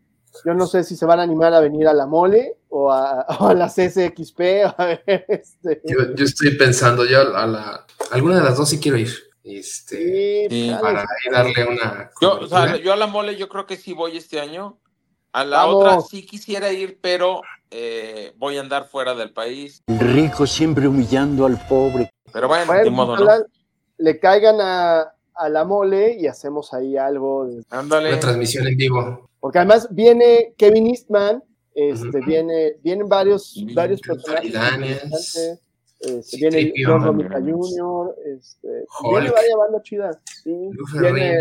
yo 0.45 0.53
no 0.53 0.67
sé 0.67 0.83
si 0.83 0.95
se 0.97 1.05
van 1.05 1.19
a 1.19 1.23
animar 1.23 1.53
a 1.53 1.59
venir 1.61 1.87
a 1.87 1.93
la 1.93 2.05
mole 2.05 2.57
o 2.67 2.91
a, 2.91 3.25
o 3.39 3.47
a 3.47 3.53
la 3.53 3.67
CCXP. 3.69 4.39
A 4.77 4.85
ver, 4.85 5.25
este. 5.27 5.81
Yo, 5.85 6.13
yo 6.15 6.25
estoy 6.25 6.57
pensando, 6.57 7.05
yo 7.05 7.21
a 7.35 7.47
la. 7.47 7.85
Alguna 8.11 8.35
de 8.37 8.43
las 8.43 8.57
dos 8.57 8.69
sí 8.69 8.79
quiero 8.79 8.97
ir. 8.97 9.09
Este, 9.43 10.47
Sí, 10.49 10.71
para 10.79 11.01
ahí 11.01 11.31
darle 11.31 11.65
una. 11.67 12.11
Yo, 12.21 12.33
o 12.39 12.47
sea, 12.47 12.59
cobertura. 12.59 12.77
yo 12.83 12.93
a 12.93 12.97
la 12.97 13.07
mole 13.07 13.35
yo 13.37 13.47
creo 13.49 13.65
que 13.65 13.77
sí 13.77 13.93
voy 13.93 14.17
este 14.17 14.39
año. 14.39 14.77
A 15.31 15.45
la 15.45 15.57
Vamos. 15.65 15.75
otra 15.75 16.01
sí 16.01 16.25
quisiera 16.25 16.71
ir, 16.71 16.99
pero 17.01 17.41
eh, 17.71 18.33
voy 18.37 18.57
a 18.57 18.61
andar 18.61 18.85
fuera 18.87 19.15
del 19.15 19.31
país. 19.31 19.83
El 19.87 19.99
rico 19.99 20.45
siempre 20.47 20.87
humillando 20.87 21.45
al 21.45 21.57
pobre. 21.67 22.09
Pero 22.31 22.47
bueno, 22.47 22.65
Bueno, 22.67 22.83
de 22.83 22.89
modo, 22.89 23.17
¿no? 23.17 23.31
le 23.97 24.19
caigan 24.19 24.57
a, 24.61 25.13
a 25.35 25.49
la 25.49 25.65
mole 25.65 26.15
y 26.19 26.27
hacemos 26.27 26.73
ahí 26.73 26.97
algo. 26.97 27.45
de- 27.47 27.63
Ándale. 27.69 28.09
Una 28.09 28.19
transmisión 28.19 28.67
en 28.67 28.77
vivo. 28.77 29.29
Porque 29.39 29.59
además 29.59 29.87
viene 29.91 30.53
Kevin 30.57 30.87
Eastman, 30.87 31.43
este, 31.73 32.19
viene, 32.25 32.73
vienen 32.83 33.07
varios, 33.07 33.63
varios 33.73 34.01
personajes. 34.01 34.53
Este, 35.11 35.59
Sí, 36.23 36.37
viene 36.39 36.71
John 36.85 37.03
Romita. 37.03 37.41
Jr., 37.41 38.15
este, 38.37 38.67
viene 39.03 39.31
vaya 39.31 39.57
banda 39.57 39.81
chida. 39.83 40.11
Sí, 40.43 40.55
viene- 40.97 41.39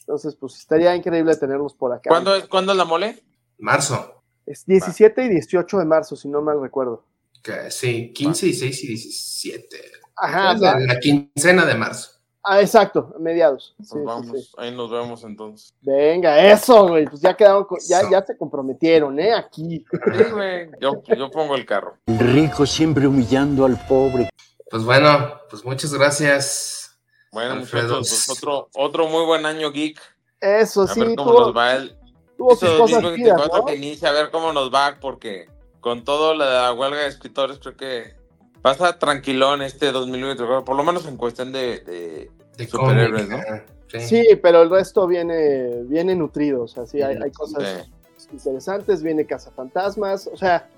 entonces, 0.00 0.34
pues 0.34 0.56
estaría 0.58 0.96
increíble 0.96 1.36
tenerlos 1.36 1.74
por 1.74 1.92
acá. 1.92 2.08
¿Cuándo 2.08 2.34
es, 2.34 2.46
¿Cuándo 2.48 2.72
es 2.72 2.78
la 2.78 2.86
mole? 2.86 3.22
Marzo. 3.58 4.21
Es 4.46 4.66
17 4.66 5.24
y 5.24 5.28
18 5.28 5.78
de 5.78 5.84
marzo, 5.84 6.16
si 6.16 6.28
no 6.28 6.42
mal 6.42 6.60
recuerdo. 6.60 7.04
Que, 7.42 7.70
sí, 7.70 8.12
15, 8.12 8.46
16 8.46 8.84
y 8.84 8.86
17. 8.88 9.76
Ajá, 10.16 10.54
la, 10.54 10.72
va. 10.74 10.80
la 10.80 11.00
quincena 11.00 11.64
de 11.64 11.74
marzo. 11.74 12.10
Ah, 12.44 12.60
exacto, 12.60 13.12
a 13.16 13.18
mediados. 13.20 13.74
Sí, 13.78 13.84
Pues 13.90 13.90
sí, 13.90 13.98
vamos, 14.04 14.40
sí. 14.46 14.52
ahí 14.58 14.74
nos 14.74 14.90
vemos 14.90 15.22
entonces. 15.22 15.74
Venga, 15.80 16.40
eso, 16.52 16.88
güey. 16.88 17.04
Pues 17.06 17.20
ya 17.20 17.36
quedaron, 17.36 17.64
con- 17.64 17.78
ya, 17.88 18.00
ya 18.10 18.24
se 18.24 18.36
comprometieron, 18.36 19.18
¿eh? 19.20 19.32
Aquí. 19.32 19.84
Sí, 19.92 20.24
güey. 20.32 20.68
Yo, 20.80 21.02
yo 21.16 21.30
pongo 21.30 21.54
el 21.54 21.64
carro. 21.64 21.98
El 22.06 22.18
rico 22.18 22.66
siempre 22.66 23.06
humillando 23.06 23.64
al 23.64 23.78
pobre. 23.86 24.28
Pues 24.70 24.82
bueno, 24.84 25.34
pues 25.50 25.64
muchas 25.64 25.94
gracias. 25.94 26.98
Bueno, 27.30 27.52
Alfredo. 27.52 27.98
muchachos, 27.98 28.24
pues 28.26 28.38
otro, 28.38 28.68
otro 28.74 29.06
muy 29.08 29.24
buen 29.24 29.46
año 29.46 29.70
geek. 29.70 30.00
Eso 30.40 30.82
A 30.82 30.88
sí, 30.88 30.98
ver 31.00 31.14
cómo 31.14 31.32
nos 31.38 31.56
va 31.56 31.74
el 31.76 31.96
tuvo 32.36 32.50
sus 32.56 32.62
este 32.68 32.78
cosas 32.78 33.02
2024 33.02 33.44
chidas, 33.44 33.58
¿no? 33.60 33.64
que 33.66 33.74
inicia, 33.76 34.08
a 34.08 34.12
ver 34.12 34.30
cómo 34.30 34.52
nos 34.52 34.72
va, 34.72 34.96
porque 35.00 35.46
con 35.80 36.04
todo 36.04 36.34
la 36.34 36.72
huelga 36.72 36.98
de 37.00 37.08
escritores 37.08 37.58
creo 37.58 37.76
que 37.76 38.14
pasa 38.62 38.98
tranquilón 38.98 39.62
este 39.62 39.90
2024, 39.92 40.64
por 40.64 40.76
lo 40.76 40.84
menos 40.84 41.06
en 41.06 41.16
cuestión 41.16 41.52
de, 41.52 41.80
de 41.80 42.30
De 42.56 42.66
superhéroes, 42.66 43.26
cómic, 43.26 43.44
¿no? 43.48 43.56
sí. 43.88 44.00
Sí, 44.00 44.24
pero 44.42 44.62
el 44.62 44.70
resto 44.70 45.06
viene, 45.06 45.82
viene 45.84 46.14
nutrido. 46.14 46.62
O 46.62 46.68
sea, 46.68 46.86
sí, 46.86 47.02
hay, 47.02 47.16
hay 47.22 47.30
cosas 47.32 47.84
Sí. 48.16 48.28
interesantes. 48.32 49.02
Viene 49.02 49.26
Cazafantasmas. 49.26 50.28
O 50.32 50.36
sea, 50.36 50.68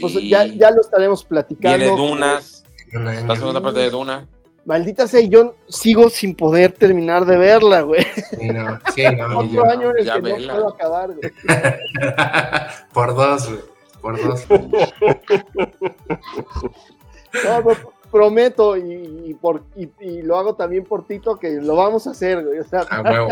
pues 0.00 0.14
ya, 0.22 0.46
ya 0.46 0.70
lo 0.70 0.80
estaremos 0.80 1.24
platicando. 1.24 1.76
Viene 1.78 1.96
Dunas, 1.96 2.64
la 2.92 3.36
segunda 3.36 3.60
parte 3.60 3.80
de 3.80 3.90
Duna. 3.90 4.26
Maldita 4.66 5.06
sea, 5.06 5.20
yo 5.20 5.56
sigo 5.68 6.08
sin 6.08 6.34
poder 6.34 6.72
terminar 6.72 7.26
de 7.26 7.36
verla, 7.36 7.82
güey. 7.82 8.02
Sí, 8.38 8.48
no, 8.48 8.80
sí, 8.94 9.02
no, 9.16 9.42
y 9.42 9.48
yo- 9.52 9.60
Otro 9.60 9.70
año 9.70 9.90
en 9.90 9.98
el 9.98 10.04
ya 10.06 10.14
que 10.14 10.20
no 10.22 10.34
vela. 10.36 10.52
puedo 10.54 10.68
acabar, 10.70 11.10
güey. 11.12 11.32
Por 12.94 13.14
dos, 13.14 13.48
güey. 13.48 13.60
Por 14.00 14.22
dos. 14.22 14.46
No, 17.44 17.60
no, 17.62 17.70
prometo 18.12 18.76
y, 18.76 19.22
y 19.30 19.34
por, 19.34 19.64
y, 19.74 19.88
y 20.00 20.22
lo 20.22 20.36
hago 20.38 20.54
también 20.54 20.84
por 20.84 21.04
Tito 21.04 21.36
que 21.36 21.50
lo 21.60 21.74
vamos 21.74 22.06
a 22.06 22.10
hacer, 22.12 22.44
güey. 22.44 22.60
O 22.60 22.64
sea, 22.64 22.80
A 22.88 23.00
huevo. 23.02 23.28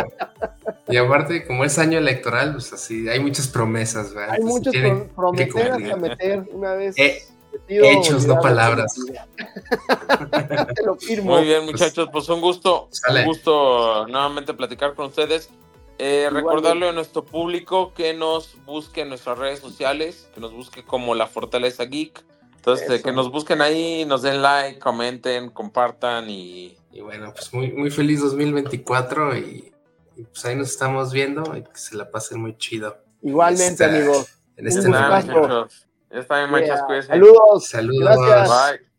Y 0.89 0.97
aparte, 0.97 1.47
como 1.47 1.65
es 1.65 1.79
año 1.79 1.99
electoral, 1.99 2.53
pues 2.55 2.73
así, 2.73 3.09
hay 3.09 3.21
muchas 3.21 3.47
promesas, 3.47 4.13
¿verdad? 4.13 4.31
hay 4.35 4.41
Entonces 4.41 4.59
muchos 4.59 4.73
tienen 4.73 5.09
pro- 5.15 5.31
que 5.33 5.47
prometer 5.47 5.69
cumplir. 5.71 5.93
hasta 5.93 5.97
meter 5.97 6.45
una 6.53 6.73
vez. 6.75 6.99
Eh, 6.99 7.23
hechos, 7.69 8.27
no 8.27 8.41
palabras. 8.41 8.95
Te 10.75 10.83
lo 10.85 10.97
firmo. 10.97 11.37
Muy 11.37 11.45
bien, 11.45 11.65
muchachos, 11.65 12.09
pues 12.13 12.29
un 12.29 12.41
gusto, 12.41 12.89
Sale. 12.91 13.21
un 13.21 13.27
gusto 13.27 14.07
nuevamente 14.09 14.55
platicar 14.55 14.95
con 14.95 15.07
ustedes. 15.07 15.51
Eh, 15.99 16.29
recordarle 16.33 16.89
a 16.89 16.93
nuestro 16.93 17.25
público 17.25 17.93
que 17.95 18.13
nos 18.15 18.57
busque 18.65 19.03
en 19.03 19.11
nuestras 19.11 19.39
redes 19.39 19.61
sociales, 19.61 20.29
que 20.35 20.41
nos 20.41 20.53
busque 20.53 20.83
como 20.85 21.15
La 21.15 21.27
Fortaleza 21.27 21.85
Geek. 21.85 22.25
Entonces, 22.57 22.89
eh, 22.91 22.95
Eso. 22.97 23.05
que 23.05 23.13
nos 23.13 23.31
busquen 23.31 23.61
ahí, 23.61 24.05
nos 24.05 24.23
den 24.23 24.41
like, 24.43 24.79
comenten, 24.79 25.51
compartan 25.51 26.29
y 26.31 26.77
Y 26.93 27.01
bueno, 27.01 27.33
pues 27.33 27.53
muy, 27.53 27.73
muy 27.73 27.91
feliz 27.91 28.21
2024 28.21 29.37
y, 29.39 29.73
y 30.17 30.23
pues 30.25 30.45
ahí 30.45 30.57
nos 30.57 30.71
estamos 30.71 31.13
viendo 31.13 31.57
y 31.57 31.63
que 31.63 31.71
se 31.77 31.97
la 31.97 32.11
pasen 32.11 32.41
muy 32.41 32.57
chido. 32.57 32.99
Igualmente, 33.23 33.85
Este- 33.85 33.85
amigo. 33.85 34.25
En 34.57 34.67
este 34.69 34.89
nada, 34.89 35.67
Yeah. 36.13 36.87
cuídense. 36.87 37.09
Saludos. 37.09 37.67
Saludos. 37.69 38.27
Gracias. 38.27 38.51
Bye. 38.71 38.93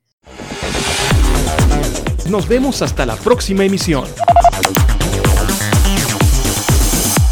Nos 2.30 2.48
vemos 2.48 2.82
hasta 2.82 3.06
la 3.06 3.16
próxima 3.16 3.64
emisión. 3.64 4.06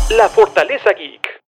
La 0.09 0.29
Fortaleza 0.29 0.91
Geek. 0.91 1.31